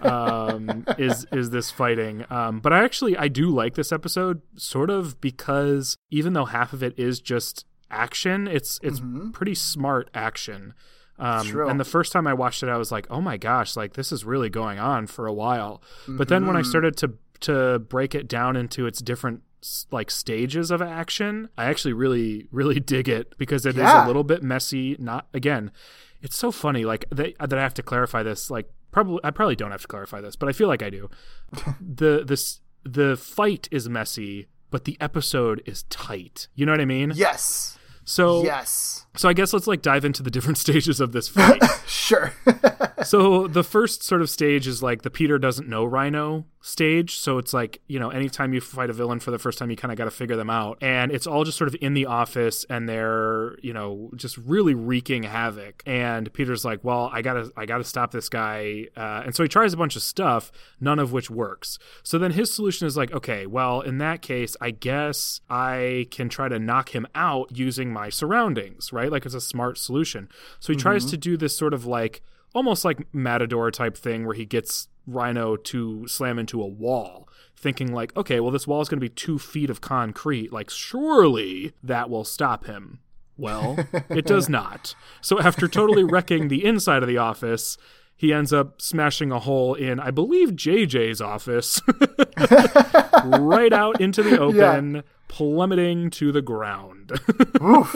um, 0.02 0.84
is 0.98 1.26
is 1.32 1.50
this 1.50 1.70
fighting. 1.70 2.26
Um, 2.30 2.60
but 2.60 2.72
I 2.72 2.84
actually 2.84 3.16
I 3.16 3.28
do 3.28 3.48
like 3.48 3.74
this 3.74 3.90
episode, 3.90 4.42
sort 4.56 4.90
of 4.90 5.20
because 5.20 5.96
even 6.10 6.34
though 6.34 6.44
half 6.44 6.74
of 6.74 6.82
it 6.82 6.98
is 6.98 7.20
just 7.20 7.64
action, 7.90 8.46
it's 8.46 8.78
it's 8.82 9.00
pretty 9.32 9.54
smart 9.54 10.10
action. 10.14 10.74
Um, 11.18 11.46
True. 11.46 11.68
and 11.68 11.78
the 11.78 11.84
first 11.84 12.12
time 12.12 12.26
I 12.26 12.34
watched 12.34 12.62
it, 12.62 12.68
I 12.68 12.76
was 12.76 12.92
like, 12.92 13.06
"Oh 13.08 13.20
my 13.20 13.38
gosh! 13.38 13.76
Like 13.76 13.94
this 13.94 14.12
is 14.12 14.24
really 14.24 14.50
going 14.50 14.78
on 14.78 15.06
for 15.06 15.26
a 15.26 15.32
while." 15.32 15.82
But 16.06 16.28
then 16.28 16.46
when 16.46 16.56
I 16.56 16.62
started 16.62 16.96
to 16.98 17.14
to 17.40 17.78
break 17.78 18.14
it 18.14 18.28
down 18.28 18.56
into 18.56 18.86
its 18.86 19.00
different 19.00 19.42
like 19.90 20.10
stages 20.10 20.70
of 20.70 20.82
action, 20.82 21.48
I 21.56 21.66
actually 21.66 21.92
really 21.94 22.46
really 22.50 22.80
dig 22.94 23.08
it 23.08 23.36
because 23.38 23.64
it 23.66 23.70
is 23.76 23.82
Yeah. 23.82 24.04
a 24.04 24.06
little 24.06 24.24
bit 24.24 24.42
messy. 24.42 24.96
Not 24.98 25.26
again, 25.34 25.70
it's 26.20 26.36
so 26.36 26.50
funny. 26.50 26.84
Like 26.84 27.04
that 27.10 27.34
that 27.38 27.58
I 27.58 27.62
have 27.62 27.74
to 27.74 27.82
clarify 27.82 28.22
this. 28.22 28.50
Like 28.50 28.70
probably 28.90 29.20
I 29.24 29.30
probably 29.30 29.56
don't 29.56 29.70
have 29.70 29.82
to 29.82 29.88
clarify 29.88 30.20
this, 30.20 30.36
but 30.36 30.48
I 30.48 30.52
feel 30.52 30.68
like 30.68 30.82
I 30.82 30.90
do. 30.90 31.08
the 31.80 32.24
this 32.26 32.60
the 32.84 33.16
fight 33.16 33.68
is 33.70 33.88
messy, 33.88 34.48
but 34.70 34.84
the 34.84 34.96
episode 35.00 35.62
is 35.66 35.84
tight. 35.84 36.48
You 36.54 36.66
know 36.66 36.72
what 36.72 36.80
I 36.80 36.84
mean? 36.86 37.12
Yes. 37.14 37.78
So 38.04 38.42
Yes. 38.42 39.06
so 39.16 39.28
I 39.28 39.32
guess 39.32 39.52
let's 39.52 39.68
like 39.68 39.80
dive 39.82 40.04
into 40.04 40.22
the 40.24 40.30
different 40.30 40.58
stages 40.66 40.98
of 41.00 41.12
this 41.12 41.28
fight. 41.28 41.62
Sure. 41.86 42.32
So 43.02 43.46
the 43.46 43.64
first 43.64 44.02
sort 44.02 44.22
of 44.22 44.30
stage 44.30 44.66
is 44.66 44.82
like 44.82 45.02
the 45.02 45.10
Peter 45.10 45.38
doesn't 45.38 45.68
know 45.68 45.84
Rhino 45.84 46.46
stage. 46.62 47.16
So 47.16 47.38
it's 47.38 47.52
like, 47.52 47.80
you 47.88 47.98
know, 47.98 48.10
anytime 48.10 48.54
you 48.54 48.60
fight 48.60 48.88
a 48.88 48.92
villain 48.92 49.20
for 49.20 49.30
the 49.30 49.38
first 49.38 49.58
time, 49.58 49.70
you 49.70 49.76
kind 49.76 49.90
of 49.90 49.98
got 49.98 50.04
to 50.04 50.10
figure 50.10 50.36
them 50.36 50.48
out. 50.48 50.78
And 50.80 51.10
it's 51.12 51.26
all 51.26 51.44
just 51.44 51.58
sort 51.58 51.68
of 51.68 51.76
in 51.80 51.94
the 51.94 52.06
office 52.06 52.64
and 52.70 52.88
they're, 52.88 53.58
you 53.62 53.72
know, 53.72 54.10
just 54.16 54.38
really 54.38 54.74
wreaking 54.74 55.24
havoc. 55.24 55.82
And 55.86 56.32
Peter's 56.32 56.64
like, 56.64 56.84
well, 56.84 57.10
I 57.12 57.20
got 57.20 57.34
to, 57.34 57.52
I 57.56 57.66
got 57.66 57.78
to 57.78 57.84
stop 57.84 58.12
this 58.12 58.28
guy. 58.28 58.86
Uh, 58.96 59.22
and 59.24 59.34
so 59.34 59.42
he 59.42 59.48
tries 59.48 59.72
a 59.72 59.76
bunch 59.76 59.96
of 59.96 60.02
stuff, 60.02 60.52
none 60.80 60.98
of 60.98 61.12
which 61.12 61.30
works. 61.30 61.78
So 62.02 62.18
then 62.18 62.32
his 62.32 62.54
solution 62.54 62.86
is 62.86 62.96
like, 62.96 63.12
okay, 63.12 63.46
well, 63.46 63.80
in 63.80 63.98
that 63.98 64.22
case, 64.22 64.56
I 64.60 64.70
guess 64.70 65.40
I 65.50 66.06
can 66.10 66.28
try 66.28 66.48
to 66.48 66.58
knock 66.58 66.94
him 66.94 67.06
out 67.14 67.56
using 67.56 67.92
my 67.92 68.08
surroundings, 68.08 68.92
right? 68.92 69.10
Like 69.10 69.26
it's 69.26 69.34
a 69.34 69.40
smart 69.40 69.78
solution. 69.78 70.28
So 70.60 70.72
he 70.72 70.78
tries 70.78 71.04
to 71.06 71.16
do 71.16 71.36
this 71.36 71.56
sort 71.56 71.74
of 71.74 71.86
like, 71.86 72.22
almost 72.54 72.84
like 72.84 73.06
Matador 73.12 73.70
type 73.70 73.96
thing 73.96 74.26
where 74.26 74.34
he 74.34 74.44
gets 74.44 74.88
Rhino 75.06 75.56
to 75.56 76.06
slam 76.06 76.38
into 76.38 76.62
a 76.62 76.66
wall, 76.66 77.28
thinking 77.56 77.92
like, 77.92 78.16
okay, 78.16 78.40
well, 78.40 78.50
this 78.50 78.66
wall 78.66 78.80
is 78.80 78.88
going 78.88 79.00
to 79.00 79.04
be 79.04 79.08
two 79.08 79.38
feet 79.38 79.70
of 79.70 79.80
concrete. 79.80 80.52
Like, 80.52 80.70
surely 80.70 81.72
that 81.82 82.10
will 82.10 82.24
stop 82.24 82.66
him. 82.66 83.00
Well, 83.36 83.78
it 84.08 84.26
does 84.26 84.48
not. 84.48 84.94
So 85.20 85.40
after 85.40 85.66
totally 85.68 86.04
wrecking 86.04 86.48
the 86.48 86.64
inside 86.64 87.02
of 87.02 87.08
the 87.08 87.18
office, 87.18 87.76
he 88.16 88.32
ends 88.32 88.52
up 88.52 88.80
smashing 88.80 89.32
a 89.32 89.40
hole 89.40 89.74
in, 89.74 89.98
I 89.98 90.12
believe, 90.12 90.50
JJ's 90.50 91.20
office, 91.20 91.80
right 93.24 93.72
out 93.72 94.00
into 94.00 94.22
the 94.22 94.38
open, 94.38 95.02
plummeting 95.32 96.10
to 96.10 96.30
the 96.30 96.42
ground. 96.42 97.12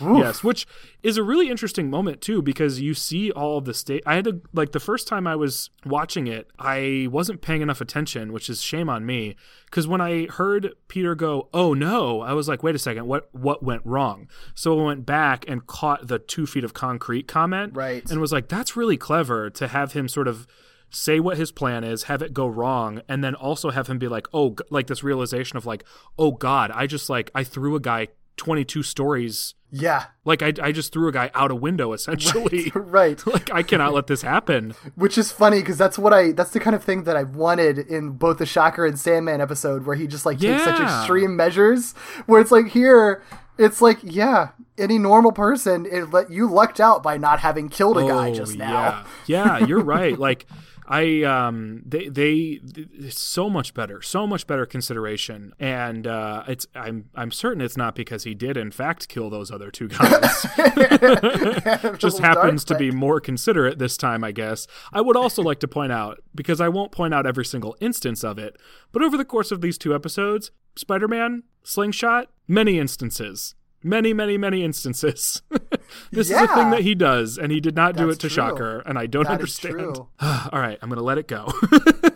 Yes, 0.00 0.42
which 0.42 0.66
is 1.02 1.16
a 1.18 1.22
really 1.22 1.48
interesting 1.50 1.88
moment 1.90 2.20
too 2.20 2.40
because 2.42 2.80
you 2.80 2.94
see 2.94 3.30
all 3.30 3.58
of 3.58 3.64
the 3.64 3.74
state. 3.74 4.02
I 4.06 4.14
had 4.16 4.24
to 4.24 4.40
like 4.52 4.72
the 4.72 4.80
first 4.80 5.06
time 5.06 5.26
I 5.26 5.36
was 5.36 5.70
watching 5.84 6.26
it, 6.26 6.50
I 6.58 7.06
wasn't 7.10 7.42
paying 7.42 7.60
enough 7.62 7.80
attention, 7.80 8.32
which 8.32 8.48
is 8.48 8.60
shame 8.62 8.88
on 8.88 9.04
me. 9.06 9.36
Because 9.66 9.86
when 9.86 10.00
I 10.00 10.26
heard 10.26 10.72
Peter 10.88 11.14
go, 11.14 11.48
"Oh 11.52 11.74
no," 11.74 12.22
I 12.22 12.32
was 12.32 12.48
like, 12.48 12.62
"Wait 12.62 12.74
a 12.74 12.78
second, 12.78 13.06
what 13.06 13.28
what 13.34 13.62
went 13.62 13.82
wrong?" 13.84 14.28
So 14.54 14.80
I 14.80 14.84
went 14.84 15.04
back 15.06 15.44
and 15.46 15.66
caught 15.66 16.08
the 16.08 16.18
two 16.18 16.46
feet 16.46 16.64
of 16.64 16.74
concrete 16.74 17.28
comment, 17.28 17.76
Right. 17.76 18.08
and 18.10 18.20
was 18.20 18.32
like, 18.32 18.48
"That's 18.48 18.76
really 18.76 18.96
clever 18.96 19.50
to 19.50 19.68
have 19.68 19.92
him 19.92 20.08
sort 20.08 20.26
of." 20.28 20.46
Say 20.94 21.20
what 21.20 21.36
his 21.36 21.52
plan 21.52 21.84
is, 21.84 22.04
have 22.04 22.22
it 22.22 22.32
go 22.32 22.46
wrong, 22.46 23.02
and 23.08 23.22
then 23.22 23.34
also 23.34 23.70
have 23.70 23.88
him 23.88 23.98
be 23.98 24.08
like, 24.08 24.26
oh, 24.32 24.56
like 24.70 24.86
this 24.86 25.02
realization 25.02 25.56
of 25.56 25.66
like, 25.66 25.84
oh 26.18 26.32
God, 26.32 26.70
I 26.72 26.86
just 26.86 27.10
like 27.10 27.30
I 27.34 27.44
threw 27.44 27.76
a 27.76 27.80
guy 27.80 28.08
22 28.36 28.82
stories, 28.82 29.54
yeah. 29.70 30.06
like 30.24 30.42
I 30.42 30.52
I 30.60 30.72
just 30.72 30.92
threw 30.92 31.08
a 31.08 31.12
guy 31.12 31.30
out 31.34 31.50
a 31.50 31.54
window 31.54 31.92
essentially. 31.92 32.72
Right. 32.74 33.24
like 33.26 33.52
I 33.52 33.62
cannot 33.62 33.92
let 33.92 34.06
this 34.06 34.22
happen. 34.22 34.74
Which 34.94 35.18
is 35.18 35.32
funny 35.32 35.60
because 35.60 35.78
that's 35.78 35.98
what 35.98 36.12
I 36.12 36.32
that's 36.32 36.50
the 36.50 36.60
kind 36.60 36.76
of 36.76 36.82
thing 36.82 37.04
that 37.04 37.16
I 37.16 37.24
wanted 37.24 37.78
in 37.78 38.10
both 38.10 38.38
the 38.38 38.46
Shocker 38.46 38.86
and 38.86 38.98
Sandman 38.98 39.40
episode 39.40 39.86
where 39.86 39.96
he 39.96 40.06
just 40.06 40.26
like 40.26 40.38
takes 40.38 40.64
such 40.64 40.80
extreme 40.80 41.36
measures 41.36 41.92
where 42.26 42.40
it's 42.40 42.52
like 42.52 42.68
here 42.68 43.22
it's 43.58 43.80
like 43.80 43.98
yeah 44.02 44.50
any 44.78 44.98
normal 44.98 45.32
person 45.32 45.86
it 45.86 46.10
let 46.10 46.30
you 46.30 46.50
lucked 46.50 46.80
out 46.80 47.02
by 47.02 47.16
not 47.16 47.40
having 47.40 47.68
killed 47.68 47.96
a 47.98 48.06
guy 48.06 48.30
Oh, 48.30 48.34
just 48.34 48.56
now. 48.56 49.04
Yeah, 49.26 49.58
yeah 49.58 49.66
you're 49.66 49.82
right. 49.82 50.18
Like 50.18 50.46
I 50.86 51.22
um 51.22 51.82
they 51.86 52.08
they 52.08 52.60
it's 52.62 53.18
so 53.18 53.48
much 53.48 53.72
better, 53.72 54.02
so 54.02 54.26
much 54.26 54.46
better 54.46 54.66
consideration, 54.66 55.54
and 55.58 56.06
uh, 56.06 56.44
it's 56.46 56.66
I'm 56.74 57.08
I'm 57.14 57.30
certain 57.30 57.62
it's 57.62 57.76
not 57.76 57.94
because 57.94 58.24
he 58.24 58.34
did 58.34 58.56
in 58.58 58.70
fact 58.70 59.08
kill 59.08 59.30
those 59.30 59.50
other 59.50 59.70
two 59.70 59.88
guys. 59.88 60.46
Just 61.98 62.18
happens 62.18 62.64
to 62.66 62.76
be 62.76 62.90
more 62.90 63.18
considerate 63.18 63.78
this 63.78 63.96
time, 63.96 64.22
I 64.22 64.32
guess. 64.32 64.66
I 64.92 65.00
would 65.00 65.16
also 65.16 65.42
like 65.42 65.60
to 65.60 65.68
point 65.68 65.92
out 65.92 66.22
because 66.34 66.60
I 66.60 66.68
won't 66.68 66.92
point 66.92 67.14
out 67.14 67.26
every 67.26 67.46
single 67.46 67.76
instance 67.80 68.22
of 68.22 68.38
it, 68.38 68.56
but 68.92 69.02
over 69.02 69.16
the 69.16 69.24
course 69.24 69.50
of 69.50 69.62
these 69.62 69.78
two 69.78 69.94
episodes, 69.94 70.50
Spider-Man 70.76 71.44
slingshot 71.62 72.28
many 72.48 72.78
instances. 72.78 73.54
Many, 73.86 74.14
many, 74.14 74.38
many 74.38 74.64
instances. 74.64 75.42
this 76.10 76.30
is 76.30 76.36
a 76.36 76.48
thing 76.48 76.70
that 76.70 76.80
he 76.80 76.94
does, 76.94 77.36
and 77.36 77.52
he 77.52 77.60
did 77.60 77.76
not 77.76 77.96
do 77.96 78.08
it 78.08 78.14
to 78.14 78.20
true. 78.20 78.30
Shocker, 78.30 78.78
and 78.86 78.98
I 78.98 79.04
don't 79.04 79.24
That 79.24 79.32
understand. 79.32 79.98
All 80.20 80.48
right, 80.52 80.78
I'm 80.80 80.88
going 80.88 80.96
to 80.96 81.04
let 81.04 81.18
it 81.18 81.28
go. 81.28 81.52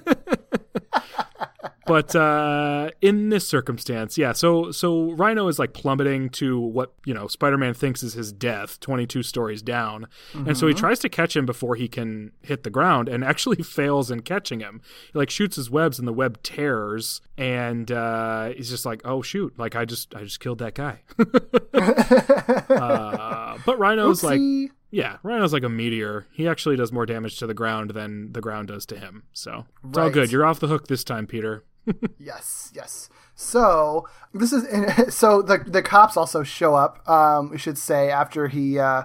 but 1.89 2.15
uh, 2.15 2.91
in 3.01 3.31
this 3.31 3.49
circumstance, 3.49 4.17
yeah. 4.17 4.33
So 4.33 4.71
so 4.71 5.11
Rhino 5.13 5.49
is 5.49 5.59
like 5.59 5.73
plummeting 5.73 6.29
to 6.31 6.59
what 6.61 6.93
you 7.05 7.15
know 7.15 7.27
Spider-Man 7.27 7.75
thinks 7.75 8.03
is 8.03 8.13
his 8.15 8.31
death, 8.33 8.79
22 8.81 9.23
stories 9.23 9.63
down, 9.63 10.07
and 10.35 10.57
so 10.57 10.67
he 10.67 10.75
Mm-hmm. 10.75 10.81
tries 10.81 10.99
to 11.01 11.09
catch 11.09 11.35
him 11.37 11.47
before 11.47 11.75
he 11.75 11.89
can 11.89 12.33
hit 12.43 12.63
the 12.63 12.71
ground, 12.71 13.09
and 13.09 13.25
actually 13.25 13.63
fails 13.63 14.11
in 14.11 14.21
catching 14.21 14.61
him. 14.61 14.81
He 15.13 15.19
like 15.19 15.31
shoots 15.31 15.57
his 15.57 15.71
webs, 15.71 15.99
and 15.99 16.07
the 16.07 16.13
web 16.13 16.43
tears, 16.43 17.21
and 17.37 17.91
uh, 17.91 18.51
he's 18.51 18.69
just 18.71 18.85
like, 18.87 19.01
oh 19.05 19.23
shoot, 19.23 19.59
like 19.59 19.75
I 19.75 19.85
just 19.85 20.15
I 20.15 20.23
just 20.25 20.41
killed 20.41 20.59
that 20.59 20.75
guy. 20.75 21.01
uh, 22.71 23.59
but 23.65 23.79
Rhino's 23.79 24.23
like. 24.23 24.41
Yeah, 24.91 25.19
Rhino's 25.23 25.53
like 25.53 25.65
a 25.65 25.69
meteor. 25.69 26.25
He 26.33 26.49
actually 26.49 26.77
does 26.77 26.93
more 26.93 27.05
damage 27.05 27.39
to 27.41 27.47
the 27.47 27.53
ground 27.53 27.91
than 27.91 28.33
the 28.33 28.41
ground 28.41 28.69
does 28.69 28.87
to 28.87 28.99
him. 28.99 29.25
So 29.35 29.67
it's 29.87 29.99
all 29.99 30.05
Right. 30.05 30.13
good. 30.15 30.33
You're 30.33 30.47
off 30.47 30.61
the 30.61 30.67
hook 30.67 30.87
this 30.89 31.05
time, 31.05 31.27
Peter. 31.27 31.63
Yes, 32.19 32.71
yes. 32.75 33.09
So 33.35 34.09
this 34.35 34.53
is 34.53 35.15
so 35.15 35.43
the 35.43 35.59
the 35.59 35.83
cops 35.83 36.17
also 36.17 36.43
show 36.43 36.75
up. 36.75 37.09
Um, 37.09 37.51
we 37.51 37.59
should 37.59 37.79
say 37.79 38.11
after 38.11 38.49
he 38.49 38.79
uh, 38.79 39.05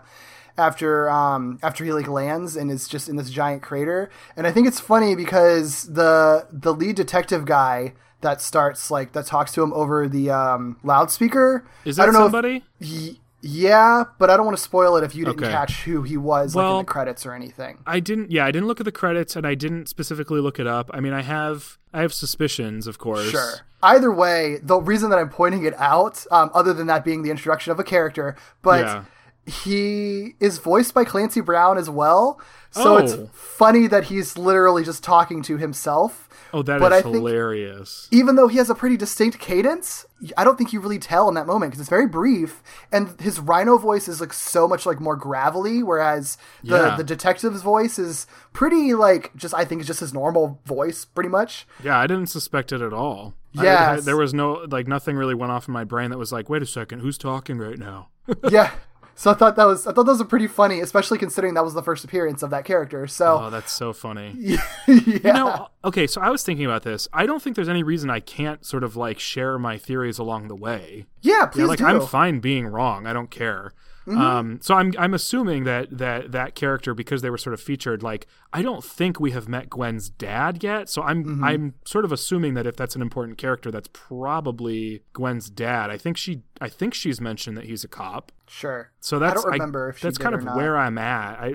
after 0.57 1.09
um 1.09 1.59
after 1.63 1.83
he 1.83 1.93
like 1.93 2.07
lands 2.07 2.55
and 2.55 2.71
is 2.71 2.87
just 2.87 3.09
in 3.09 3.15
this 3.15 3.29
giant 3.29 3.61
crater. 3.61 4.09
And 4.35 4.45
I 4.47 4.51
think 4.51 4.67
it's 4.67 4.79
funny 4.79 5.15
because 5.15 5.83
the 5.93 6.47
the 6.51 6.73
lead 6.73 6.95
detective 6.95 7.45
guy 7.45 7.93
that 8.21 8.41
starts 8.41 8.89
like 8.89 9.13
that 9.13 9.25
talks 9.25 9.53
to 9.53 9.63
him 9.63 9.73
over 9.73 10.07
the 10.07 10.29
um 10.31 10.77
loudspeaker. 10.83 11.65
Is 11.85 11.97
that 11.97 12.03
I 12.03 12.05
don't 12.07 12.13
know 12.13 12.21
somebody? 12.21 12.63
Y- 12.81 13.17
yeah, 13.45 14.05
but 14.19 14.29
I 14.29 14.37
don't 14.37 14.45
want 14.45 14.57
to 14.57 14.63
spoil 14.63 14.95
it 14.95 15.03
if 15.03 15.13
you 15.13 15.25
didn't 15.25 15.43
Okay. 15.43 15.51
catch 15.51 15.83
who 15.83 16.01
he 16.01 16.15
was 16.15 16.55
like 16.55 16.71
in 16.71 16.77
the 16.77 16.83
credits 16.85 17.25
or 17.25 17.33
anything. 17.33 17.79
I 17.85 17.99
didn't. 17.99 18.31
Yeah, 18.31 18.45
I 18.45 18.51
didn't 18.51 18.67
look 18.67 18.79
at 18.79 18.85
the 18.85 18.91
credits, 18.91 19.35
and 19.35 19.45
I 19.45 19.53
didn't 19.53 19.89
specifically 19.89 20.39
look 20.39 20.59
it 20.59 20.67
up. 20.67 20.89
I 20.93 21.01
mean, 21.01 21.11
I 21.13 21.21
have 21.21 21.77
I 21.93 22.01
have 22.01 22.13
suspicions, 22.13 22.87
of 22.87 22.97
course. 22.97 23.29
Sure. 23.29 23.51
Either 23.83 24.11
way, 24.11 24.59
the 24.63 24.79
reason 24.79 25.09
that 25.09 25.19
I'm 25.19 25.29
pointing 25.29 25.65
it 25.65 25.73
out, 25.77 26.25
um, 26.31 26.49
other 26.53 26.73
than 26.73 26.87
that 26.87 27.03
being 27.03 27.21
the 27.21 27.29
introduction 27.31 27.71
of 27.73 27.79
a 27.79 27.83
character, 27.83 28.35
but 28.61 28.85
Yeah. 28.85 29.03
he 29.45 30.35
is 30.39 30.57
voiced 30.57 30.93
by 30.93 31.03
Clancy 31.03 31.41
Brown 31.41 31.77
as 31.77 31.89
well. 31.89 32.39
So 32.71 32.97
it's 32.97 33.13
Oh. 33.13 33.29
funny 33.33 33.85
that 33.87 34.05
he's 34.05 34.37
literally 34.37 34.83
just 34.83 35.03
talking 35.03 35.41
to 35.43 35.57
himself. 35.57 36.22
Oh, 36.53 36.61
that 36.61 36.75
is 36.75 36.79
But 36.81 36.93
I 36.93 37.01
think- 37.01 37.15
hilarious. 37.15 38.07
Even 38.11 38.35
though 38.35 38.47
he 38.47 38.57
has 38.57 38.69
a 38.69 38.75
pretty 38.75 38.95
distinct 38.95 39.39
cadence, 39.39 40.05
I 40.37 40.43
don't 40.43 40.57
think 40.57 40.71
you 40.71 40.79
really 40.79 40.99
tell 40.99 41.27
in 41.27 41.33
that 41.33 41.47
moment 41.47 41.71
because 41.71 41.81
it's 41.81 41.89
very 41.89 42.07
brief, 42.07 42.61
and 42.91 43.19
his 43.19 43.39
Rhino 43.39 43.77
voice 43.77 44.07
is 44.07 44.21
like 44.21 44.31
so 44.33 44.67
much 44.67 44.85
like 44.85 44.99
more 44.99 45.15
gravelly, 45.15 45.81
whereas 45.83 46.37
the 46.63 46.75
Yeah. 46.77 46.95
the 46.95 47.03
detective's 47.03 47.61
voice 47.63 47.97
is 47.97 48.27
pretty 48.53 48.93
like 48.93 49.31
just 49.35 49.53
I 49.55 49.65
think 49.65 49.81
it's 49.81 49.87
just 49.87 49.99
his 50.01 50.13
normal 50.13 50.59
voice, 50.65 51.05
pretty 51.05 51.29
much. 51.29 51.67
Yeah, 51.83 51.97
I 51.97 52.05
didn't 52.07 52.27
suspect 52.27 52.71
it 52.71 52.81
at 52.81 52.93
all. 52.93 53.33
Yeah, 53.53 53.97
there 53.97 54.17
was 54.17 54.33
no 54.33 54.65
like 54.69 54.87
nothing 54.87 55.15
really 55.15 55.35
went 55.35 55.51
off 55.51 55.67
in 55.67 55.73
my 55.73 55.83
brain 55.83 56.09
that 56.11 56.17
was 56.19 56.31
like, 56.31 56.49
wait 56.49 56.61
a 56.61 56.65
second, 56.67 56.99
who's 56.99 57.17
talking 57.17 57.57
right 57.57 57.77
now? 57.79 58.09
yeah. 58.49 58.71
So 59.15 59.31
I 59.31 59.35
thought 59.35 59.55
that 59.55 59.65
was 59.65 59.85
I 59.85 59.93
thought 59.93 60.05
those 60.05 60.19
were 60.19 60.25
pretty 60.25 60.47
funny, 60.47 60.79
especially 60.79 61.17
considering 61.17 61.53
that 61.53 61.63
was 61.63 61.73
the 61.73 61.83
first 61.83 62.03
appearance 62.03 62.41
of 62.43 62.49
that 62.49 62.65
character. 62.65 63.05
So 63.07 63.43
oh, 63.43 63.49
that's 63.49 63.71
so 63.71 63.93
funny. 63.93 64.33
yeah, 64.37 64.63
You 64.87 65.19
know, 65.23 65.67
okay, 65.85 66.07
so 66.07 66.19
I 66.21 66.29
was 66.29 66.43
thinking 66.43 66.65
about 66.65 66.83
this. 66.83 67.07
I 67.13 67.25
don't 67.25 67.41
think 67.41 67.55
there's 67.55 67.69
any 67.69 67.83
reason 67.83 68.09
I 68.09 68.19
can't 68.19 68.65
sort 68.65 68.83
of 68.83 68.95
like 68.95 69.19
share 69.19 69.59
my 69.59 69.77
theories 69.77 70.17
along 70.17 70.47
the 70.47 70.55
way. 70.55 71.05
Yeah, 71.21 71.45
please 71.45 71.61
yeah, 71.61 71.67
like 71.67 71.79
do. 71.79 71.85
I'm 71.85 72.01
fine 72.01 72.39
being 72.39 72.65
wrong. 72.65 73.05
I 73.05 73.13
don't 73.13 73.29
care. 73.29 73.73
Mm-hmm. 74.07 74.19
Um, 74.21 74.59
so 74.61 74.75
I'm 74.75 74.93
I'm 74.97 75.13
assuming 75.13 75.63
that 75.63 75.97
that 75.97 76.31
that 76.33 76.55
character 76.55 76.93
because 76.93 77.21
they 77.21 77.29
were 77.29 77.37
sort 77.37 77.53
of 77.53 77.61
featured. 77.61 78.03
Like 78.03 78.27
I 78.51 78.61
don't 78.61 78.83
think 78.83 79.19
we 79.19 79.31
have 79.31 79.47
met 79.47 79.69
Gwen's 79.69 80.09
dad 80.09 80.63
yet. 80.63 80.89
So 80.89 81.01
I'm 81.01 81.23
Mm-hmm. 81.23 81.43
I'm 81.43 81.73
sort 81.85 82.03
of 82.03 82.11
assuming 82.11 82.53
that 82.55 82.67
if 82.67 82.75
that's 82.75 82.95
an 82.95 83.01
important 83.01 83.37
character, 83.37 83.71
that's 83.71 83.87
probably 83.93 85.03
Gwen's 85.13 85.49
dad. 85.49 85.89
I 85.89 85.97
think 85.97 86.17
she 86.17 86.41
I 86.59 86.69
think 86.69 86.93
she's 86.93 87.21
mentioned 87.21 87.55
that 87.57 87.65
he's 87.65 87.83
a 87.83 87.87
cop. 87.87 88.31
Sure. 88.47 88.91
So 88.99 89.19
that's 89.19 89.39
I 89.39 89.43
don't 89.43 89.51
remember 89.53 89.89
if 89.89 89.99
she 89.99 90.03
that's 90.07 90.17
kind 90.17 90.35
of 90.35 90.43
not. 90.43 90.55
where 90.55 90.77
I'm 90.77 90.97
at. 90.97 91.39
I 91.39 91.53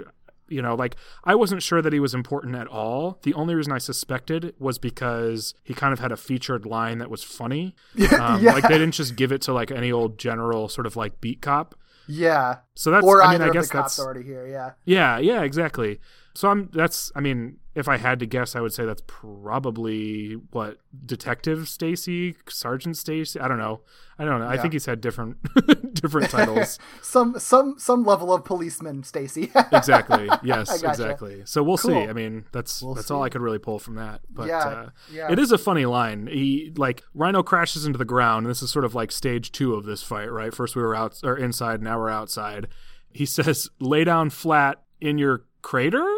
you 0.50 0.62
know 0.62 0.74
like 0.74 0.96
I 1.24 1.34
wasn't 1.34 1.62
sure 1.62 1.82
that 1.82 1.92
he 1.92 2.00
was 2.00 2.14
important 2.14 2.54
at 2.56 2.66
all. 2.66 3.18
The 3.24 3.34
only 3.34 3.54
reason 3.54 3.72
I 3.72 3.78
suspected 3.78 4.54
was 4.58 4.78
because 4.78 5.52
he 5.62 5.74
kind 5.74 5.92
of 5.92 5.98
had 5.98 6.12
a 6.12 6.16
featured 6.16 6.64
line 6.64 6.96
that 6.98 7.10
was 7.10 7.22
funny. 7.22 7.74
Um, 8.18 8.42
yeah. 8.42 8.52
Like 8.54 8.62
they 8.62 8.78
didn't 8.78 8.92
just 8.94 9.16
give 9.16 9.32
it 9.32 9.42
to 9.42 9.52
like 9.52 9.70
any 9.70 9.92
old 9.92 10.18
general 10.18 10.68
sort 10.68 10.86
of 10.86 10.96
like 10.96 11.20
beat 11.20 11.42
cop. 11.42 11.74
Yeah. 12.08 12.56
So 12.74 12.90
that's 12.90 13.06
or 13.06 13.22
I 13.22 13.32
mean 13.32 13.42
either 13.42 13.50
I 13.50 13.52
guess 13.52 13.68
the 13.68 13.72
cops 13.72 13.96
that's 13.96 14.04
already 14.04 14.22
here. 14.22 14.46
Yeah. 14.46 14.72
yeah 14.84 15.18
yeah 15.18 15.42
exactly. 15.42 16.00
So 16.34 16.48
I'm 16.48 16.70
that's 16.72 17.12
I 17.14 17.20
mean 17.20 17.58
if 17.78 17.86
I 17.88 17.96
had 17.96 18.18
to 18.18 18.26
guess 18.26 18.56
I 18.56 18.60
would 18.60 18.72
say 18.72 18.84
that's 18.84 19.02
probably 19.06 20.32
what 20.50 20.78
Detective 21.06 21.68
Stacy, 21.68 22.34
Sergeant 22.48 22.96
Stacy. 22.96 23.38
I 23.38 23.46
don't 23.46 23.58
know. 23.58 23.82
I 24.18 24.24
don't 24.24 24.40
know. 24.40 24.48
I 24.48 24.58
think 24.58 24.72
he's 24.72 24.86
had 24.86 25.00
different 25.00 25.36
different 25.94 26.28
titles. 26.30 26.78
Some 27.02 27.38
some 27.38 27.76
some 27.78 28.02
level 28.04 28.34
of 28.34 28.44
policeman, 28.44 29.04
Stacy. 29.04 29.52
exactly. 29.72 30.28
Yes, 30.42 30.82
gotcha. 30.82 30.88
exactly. 30.88 31.42
So 31.44 31.62
we'll 31.62 31.76
see. 31.76 31.94
I 31.94 32.12
mean, 32.12 32.46
that's 32.50 32.82
We'll 32.82 32.94
that's 32.94 33.12
all. 33.12 33.22
I 33.22 33.28
could 33.28 33.40
really 33.42 33.60
pull 33.60 33.78
from 33.78 33.94
that. 33.94 34.22
But 34.28 34.48
Yeah, 34.48 34.58
uh, 34.58 34.90
yeah. 35.12 35.30
it 35.30 35.38
is 35.38 35.52
a 35.52 35.58
funny 35.58 35.86
line. 35.86 36.26
He 36.26 36.72
like 36.76 37.04
Rhino 37.14 37.44
crashes 37.44 37.86
into 37.86 37.96
the 37.98 38.04
ground. 38.04 38.46
And 38.46 38.50
this 38.50 38.60
is 38.60 38.72
sort 38.72 38.84
of 38.84 38.94
like 38.96 39.12
stage 39.12 39.52
two 39.52 39.74
of 39.74 39.84
this 39.84 40.02
fight, 40.02 40.32
right? 40.32 40.52
First 40.52 40.74
we 40.74 40.82
were 40.82 40.96
out 40.96 41.20
or 41.22 41.36
inside, 41.36 41.80
now 41.80 41.98
we're 41.98 42.10
outside. 42.10 42.66
He 43.12 43.24
says, 43.24 43.70
"Lay 43.78 44.02
down 44.02 44.30
flat 44.30 44.82
in 45.00 45.18
your 45.18 45.44
crater." 45.62 46.17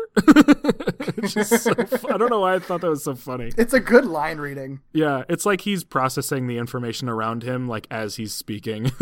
So 1.26 1.72
I 2.08 2.16
don't 2.16 2.30
know 2.30 2.40
why 2.40 2.54
I 2.54 2.58
thought 2.58 2.80
that 2.80 2.90
was 2.90 3.04
so 3.04 3.14
funny. 3.14 3.52
it's 3.56 3.74
a 3.74 3.80
good 3.80 4.04
line 4.04 4.38
reading. 4.38 4.80
Yeah, 4.92 5.24
it's 5.28 5.44
like 5.46 5.62
he's 5.62 5.84
processing 5.84 6.46
the 6.46 6.56
information 6.58 7.08
around 7.08 7.42
him 7.42 7.68
like 7.68 7.86
as 7.90 8.16
he's 8.16 8.32
speaking. 8.34 8.92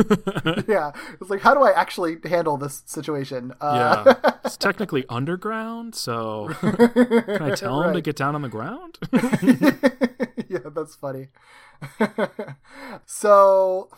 Yeah. 0.66 0.92
It's 1.20 1.30
like, 1.30 1.40
how 1.40 1.54
do 1.54 1.62
I 1.62 1.72
actually 1.72 2.16
handle 2.24 2.56
this 2.56 2.82
situation? 2.86 3.52
Uh, 3.60 4.02
Yeah, 4.24 4.32
it's 4.44 4.56
technically 4.56 5.04
underground, 5.08 5.94
so 5.94 6.48
can 6.60 7.42
I 7.42 7.54
tell 7.54 7.82
him 7.82 7.94
to 7.94 8.00
get 8.00 8.16
down 8.16 8.34
on 8.34 8.42
the 8.42 8.48
ground? 8.48 8.98
yeah, 10.48 10.68
that's 10.74 10.94
funny. 10.96 11.28
so 13.06 13.88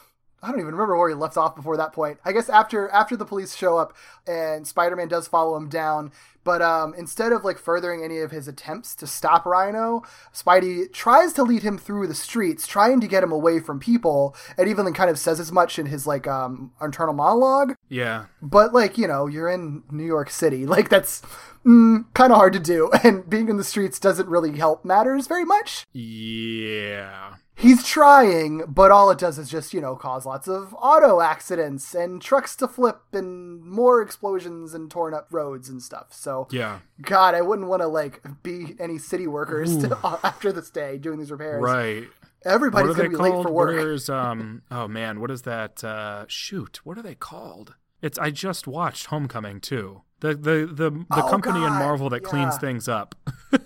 I 0.42 0.50
don't 0.50 0.60
even 0.60 0.72
remember 0.72 0.96
where 0.96 1.08
he 1.08 1.14
left 1.14 1.36
off 1.36 1.54
before 1.54 1.76
that 1.76 1.92
point. 1.92 2.18
I 2.24 2.32
guess 2.32 2.48
after 2.48 2.88
after 2.88 3.16
the 3.16 3.24
police 3.24 3.54
show 3.54 3.76
up 3.78 3.94
and 4.26 4.66
Spider-Man 4.66 5.08
does 5.08 5.28
follow 5.28 5.56
him 5.56 5.68
down, 5.68 6.12
but 6.44 6.62
um, 6.62 6.94
instead 6.94 7.32
of 7.32 7.44
like 7.44 7.58
furthering 7.58 8.02
any 8.02 8.18
of 8.18 8.30
his 8.30 8.48
attempts 8.48 8.94
to 8.96 9.06
stop 9.06 9.44
Rhino, 9.44 10.02
Spidey 10.32 10.90
tries 10.92 11.32
to 11.34 11.42
lead 11.42 11.62
him 11.62 11.76
through 11.76 12.06
the 12.06 12.14
streets, 12.14 12.66
trying 12.66 13.00
to 13.00 13.06
get 13.06 13.22
him 13.22 13.32
away 13.32 13.60
from 13.60 13.78
people, 13.78 14.34
and 14.56 14.66
even 14.68 14.90
kind 14.94 15.10
of 15.10 15.18
says 15.18 15.38
as 15.38 15.52
much 15.52 15.78
in 15.78 15.86
his 15.86 16.06
like 16.06 16.26
um, 16.26 16.72
internal 16.80 17.14
monologue. 17.14 17.74
yeah, 17.88 18.26
But 18.40 18.72
like 18.72 18.96
you 18.96 19.06
know, 19.06 19.26
you're 19.26 19.50
in 19.50 19.82
New 19.90 20.06
York 20.06 20.30
City, 20.30 20.64
like 20.74 20.88
that's 20.88 21.22
mm, 21.64 22.04
kind 22.14 22.32
of 22.32 22.38
hard 22.38 22.54
to 22.54 22.60
do, 22.60 22.90
and 23.04 23.28
being 23.28 23.48
in 23.48 23.58
the 23.58 23.64
streets 23.64 23.98
doesn't 23.98 24.28
really 24.28 24.56
help 24.56 24.84
matters 24.84 25.26
very 25.26 25.44
much. 25.44 25.86
yeah, 25.92 27.34
He's 27.60 27.86
trying, 27.86 28.62
but 28.66 28.90
all 28.90 29.10
it 29.10 29.18
does 29.18 29.38
is 29.38 29.50
just, 29.50 29.74
you 29.74 29.80
know, 29.82 29.94
cause 29.94 30.24
lots 30.24 30.48
of 30.48 30.74
auto 30.80 31.20
accidents 31.20 31.94
and 31.94 32.20
trucks 32.22 32.56
to 32.56 32.66
flip 32.66 33.02
and 33.12 33.62
more 33.62 34.00
explosions 34.00 34.72
and 34.72 34.90
torn 34.90 35.12
up 35.12 35.28
roads 35.30 35.68
and 35.68 35.82
stuff. 35.82 36.06
So, 36.10 36.48
yeah. 36.50 36.78
God, 37.02 37.34
I 37.34 37.42
wouldn't 37.42 37.68
want 37.68 37.82
to, 37.82 37.86
like, 37.86 38.22
be 38.42 38.76
any 38.80 38.96
city 38.96 39.26
workers 39.26 39.76
to, 39.78 39.98
after 40.24 40.52
this 40.52 40.70
day 40.70 40.96
doing 40.96 41.18
these 41.18 41.30
repairs. 41.30 41.60
Right. 41.62 42.08
Everybody's 42.46 42.96
going 42.96 43.10
to 43.10 43.16
be 43.18 43.22
late 43.22 43.42
for 43.42 43.52
work. 43.52 44.08
um? 44.08 44.62
Oh 44.70 44.88
man, 44.88 45.20
what 45.20 45.30
is 45.30 45.42
that? 45.42 45.84
Uh, 45.84 46.24
shoot, 46.26 46.80
what 46.84 46.96
are 46.96 47.02
they 47.02 47.14
called? 47.14 47.74
It's 48.00 48.18
I 48.18 48.30
just 48.30 48.66
watched 48.66 49.06
Homecoming 49.06 49.60
too. 49.60 50.00
The 50.20 50.28
the 50.28 50.66
the 50.72 50.90
the 50.90 51.04
Oh, 51.10 51.28
company 51.28 51.58
in 51.62 51.72
Marvel 51.74 52.08
that 52.08 52.22
cleans 52.22 52.56
things 52.56 52.88
up. 52.88 53.14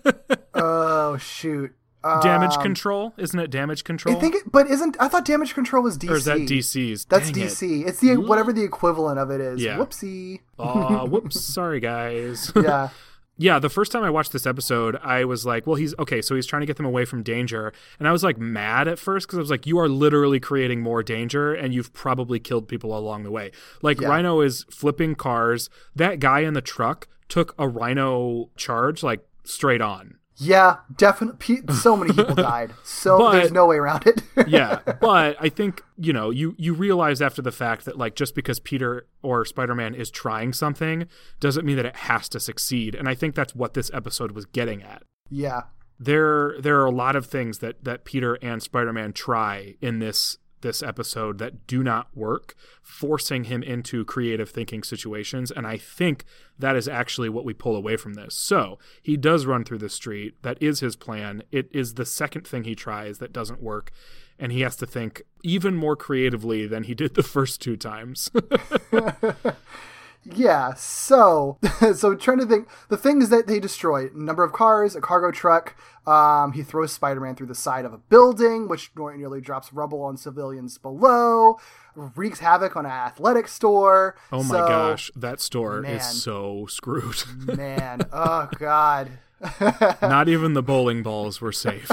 Oh, 0.57 1.17
shoot. 1.19 1.75
Damage 2.23 2.57
Um, 2.57 2.63
Control, 2.63 3.15
isn't 3.17 3.39
it? 3.39 3.51
Damage 3.51 3.85
control. 3.85 4.17
I 4.17 4.21
think 4.21 4.35
it, 4.35 4.43
but 4.53 4.69
isn't, 4.71 4.97
I 5.01 5.09
thought 5.09 5.25
Damage 5.25 5.55
Control 5.55 5.83
was 5.83 5.97
DC. 5.99 6.11
or 6.11 6.17
is 6.17 6.25
that 6.27 6.39
DC's? 6.39 7.05
That's 7.07 7.31
Dang 7.31 7.45
it. 7.45 7.47
DC. 7.49 7.87
It's 7.87 8.01
the, 8.01 8.17
whatever 8.17 8.53
the 8.53 8.63
equivalent 8.63 9.19
of 9.19 9.31
it 9.31 9.41
is. 9.41 9.63
Yeah. 9.63 9.79
Whoopsie. 9.79 10.41
Aw, 10.59 11.05
whoops. 11.09 11.41
Sorry, 11.41 11.81
guys. 11.81 12.53
Yeah. 12.63 12.89
Yeah, 13.37 13.59
the 13.59 13.69
first 13.69 13.91
time 13.91 14.05
I 14.05 14.11
watched 14.11 14.33
this 14.33 14.47
episode, 14.47 14.95
I 15.03 15.25
was 15.25 15.45
like, 15.45 15.67
well, 15.67 15.75
he's 15.75 15.93
okay, 15.99 16.23
so 16.23 16.37
he's 16.37 16.47
trying 16.47 16.61
to 16.61 16.67
get 16.67 16.77
them 16.77 16.87
away 16.87 17.05
from 17.05 17.25
danger. 17.25 17.73
And 17.99 18.07
I 18.07 18.13
was 18.13 18.23
like 18.23 18.39
mad 18.39 18.87
at 18.87 18.97
first 18.97 19.27
because 19.27 19.39
I 19.39 19.41
was 19.41 19.51
like, 19.51 19.67
you 19.67 19.77
are 19.81 19.89
literally 19.89 20.39
creating 20.39 20.83
more 20.83 21.03
danger 21.03 21.53
and 21.53 21.75
you've 21.75 21.93
probably 21.93 22.39
killed 22.39 22.69
people 22.69 22.97
along 22.97 23.25
the 23.25 23.33
way. 23.33 23.51
Like, 23.83 24.01
Yeah. 24.01 24.07
Rhino 24.07 24.41
is 24.41 24.65
flipping 24.71 25.17
cars. 25.17 25.69
That 25.97 26.21
guy 26.21 26.41
in 26.41 26.55
the 26.55 26.61
truck 26.61 27.09
took 27.29 27.57
a 27.59 27.67
Rhino 27.67 28.51
charge, 28.57 29.03
like, 29.03 29.27
straight 29.43 29.81
on. 29.81 30.19
Yeah, 30.37 30.79
definitely. 30.97 31.61
So 31.75 31.97
many 31.97 32.13
people 32.13 32.35
died. 32.35 32.73
So 32.83 33.19
But- 33.19 33.33
there's 33.33 33.53
no 33.53 33.67
way 33.67 33.77
around 33.77 34.07
it. 34.07 34.23
yeah 34.49 34.81
but 35.01 35.37
i 35.41 35.49
think 35.49 35.81
you 35.97 36.13
know 36.13 36.31
you 36.31 36.55
you 36.59 36.75
realize 36.75 37.23
after 37.23 37.41
the 37.41 37.53
fact 37.53 37.85
that 37.85 37.97
like 37.97 38.15
just 38.15 38.35
because 38.35 38.59
peter 38.61 39.07
or 39.23 39.45
spider-man 39.45 39.95
is 39.95 40.11
trying 40.11 40.53
something 40.53 41.07
doesn't 41.41 41.65
mean 41.65 41.77
that 41.77 41.87
it 41.87 41.97
has 41.97 42.29
to 42.29 42.39
succeed 42.41 42.95
and 42.95 43.09
i 43.09 43.15
think 43.15 43.35
that's 43.35 43.55
what 43.55 43.75
this 43.75 43.91
episode 43.95 44.33
was 44.33 44.45
getting 44.45 44.83
at 44.83 45.03
yeah. 45.31 45.63
there 45.99 46.61
there 46.61 46.81
are 46.81 46.85
a 46.87 46.91
lot 46.91 47.17
of 47.17 47.27
things 47.27 47.59
that 47.61 47.83
that 47.85 48.05
Peter 48.05 48.35
and 48.43 48.63
Spider-Man 48.63 49.13
try 49.13 49.77
in 49.81 49.99
this 50.01 50.37
this 50.65 50.83
episode 50.83 51.39
that 51.39 51.69
do 51.69 51.85
not 51.85 52.09
work, 52.17 52.57
forcing 52.83 53.45
him 53.45 53.63
into 53.63 54.05
creative 54.05 54.51
thinking 54.51 54.83
situations. 54.83 55.53
And 55.53 55.67
I 55.67 55.77
think 55.77 56.25
that 56.59 56.75
is 56.75 56.89
actually 56.89 57.29
what 57.29 57.45
we 57.45 57.53
pull 57.53 57.77
away 57.77 57.97
from 57.97 58.15
this. 58.15 58.35
So 58.35 58.81
he 59.01 59.17
does 59.17 59.47
run 59.47 59.63
through 59.63 59.79
the 59.79 59.89
street. 59.89 60.35
That 60.43 60.61
is 60.61 60.81
his 60.81 60.97
plan. 60.97 61.45
It 61.53 61.69
is 61.71 61.95
the 61.95 62.07
second 62.07 62.49
thing 62.49 62.65
he 62.65 62.75
tries 62.75 63.19
that 63.19 63.33
doesn't 63.33 63.63
work. 63.63 63.93
And 64.37 64.51
he 64.51 64.63
has 64.63 64.75
to 64.77 64.87
think 64.87 65.23
even 65.45 65.77
more 65.77 65.95
creatively 65.95 66.67
than 66.67 66.85
he 66.85 66.95
did 66.95 67.15
the 67.15 67.23
first 67.23 67.61
two 67.61 67.77
times. 67.77 68.33
Yeah, 70.25 70.75
so 70.75 71.59
so 71.95 72.15
trying 72.15 72.39
to 72.39 72.47
think 72.47 72.69
the 72.89 72.97
things 72.97 73.29
that 73.31 73.47
they 73.47 73.61
destroy: 73.61 74.09
number 74.15 74.43
of 74.45 74.53
cars, 74.53 74.97
a 74.97 75.01
cargo 75.01 75.31
truck. 75.31 75.77
Um, 76.07 76.53
he 76.53 76.63
throws 76.63 76.93
Spider-Man 76.93 77.35
through 77.35 77.47
the 77.47 77.55
side 77.55 77.85
of 77.87 77.93
a 77.95 77.99
building, 77.99 78.69
which 78.69 78.91
nearly 78.97 79.41
drops 79.41 79.73
rubble 79.73 80.03
on 80.03 80.17
civilians 80.19 80.77
below. 80.79 81.59
Wreaks 81.97 82.41
havoc 82.41 82.77
on 82.77 82.85
an 82.85 82.93
athletic 82.93 83.49
store. 83.49 84.17
oh 84.33 84.43
my 84.43 84.49
So, 84.61 84.67
gosh, 84.69 85.11
that 85.17 85.41
store 85.41 85.81
man. 85.81 85.97
is 85.97 86.05
so 86.23 86.67
screwed. 86.69 87.23
man! 87.57 88.01
Oh 88.13 88.49
god. 88.59 89.13
Not 90.01 90.29
even 90.29 90.55
the 90.55 90.63
bowling 90.63 91.03
balls 91.03 91.41
were 91.41 91.53
safe. 91.53 91.91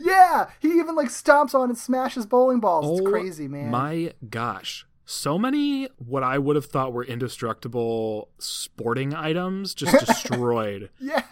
Yeah, 0.00 0.48
he 0.60 0.68
even 0.78 0.94
like 0.94 1.08
stomps 1.08 1.54
on 1.54 1.68
and 1.68 1.78
smashes 1.78 2.24
bowling 2.24 2.60
balls. 2.60 2.86
Oh 2.88 2.98
it's 2.98 3.06
crazy, 3.08 3.46
man. 3.48 3.70
My 3.70 4.12
gosh. 4.30 4.86
So 5.06 5.38
many 5.38 5.88
what 5.98 6.22
I 6.22 6.38
would 6.38 6.56
have 6.56 6.66
thought 6.66 6.92
were 6.92 7.04
indestructible 7.04 8.28
sporting 8.38 9.14
items 9.14 9.74
just 9.74 9.98
destroyed. 10.06 10.90
yeah, 11.00 11.22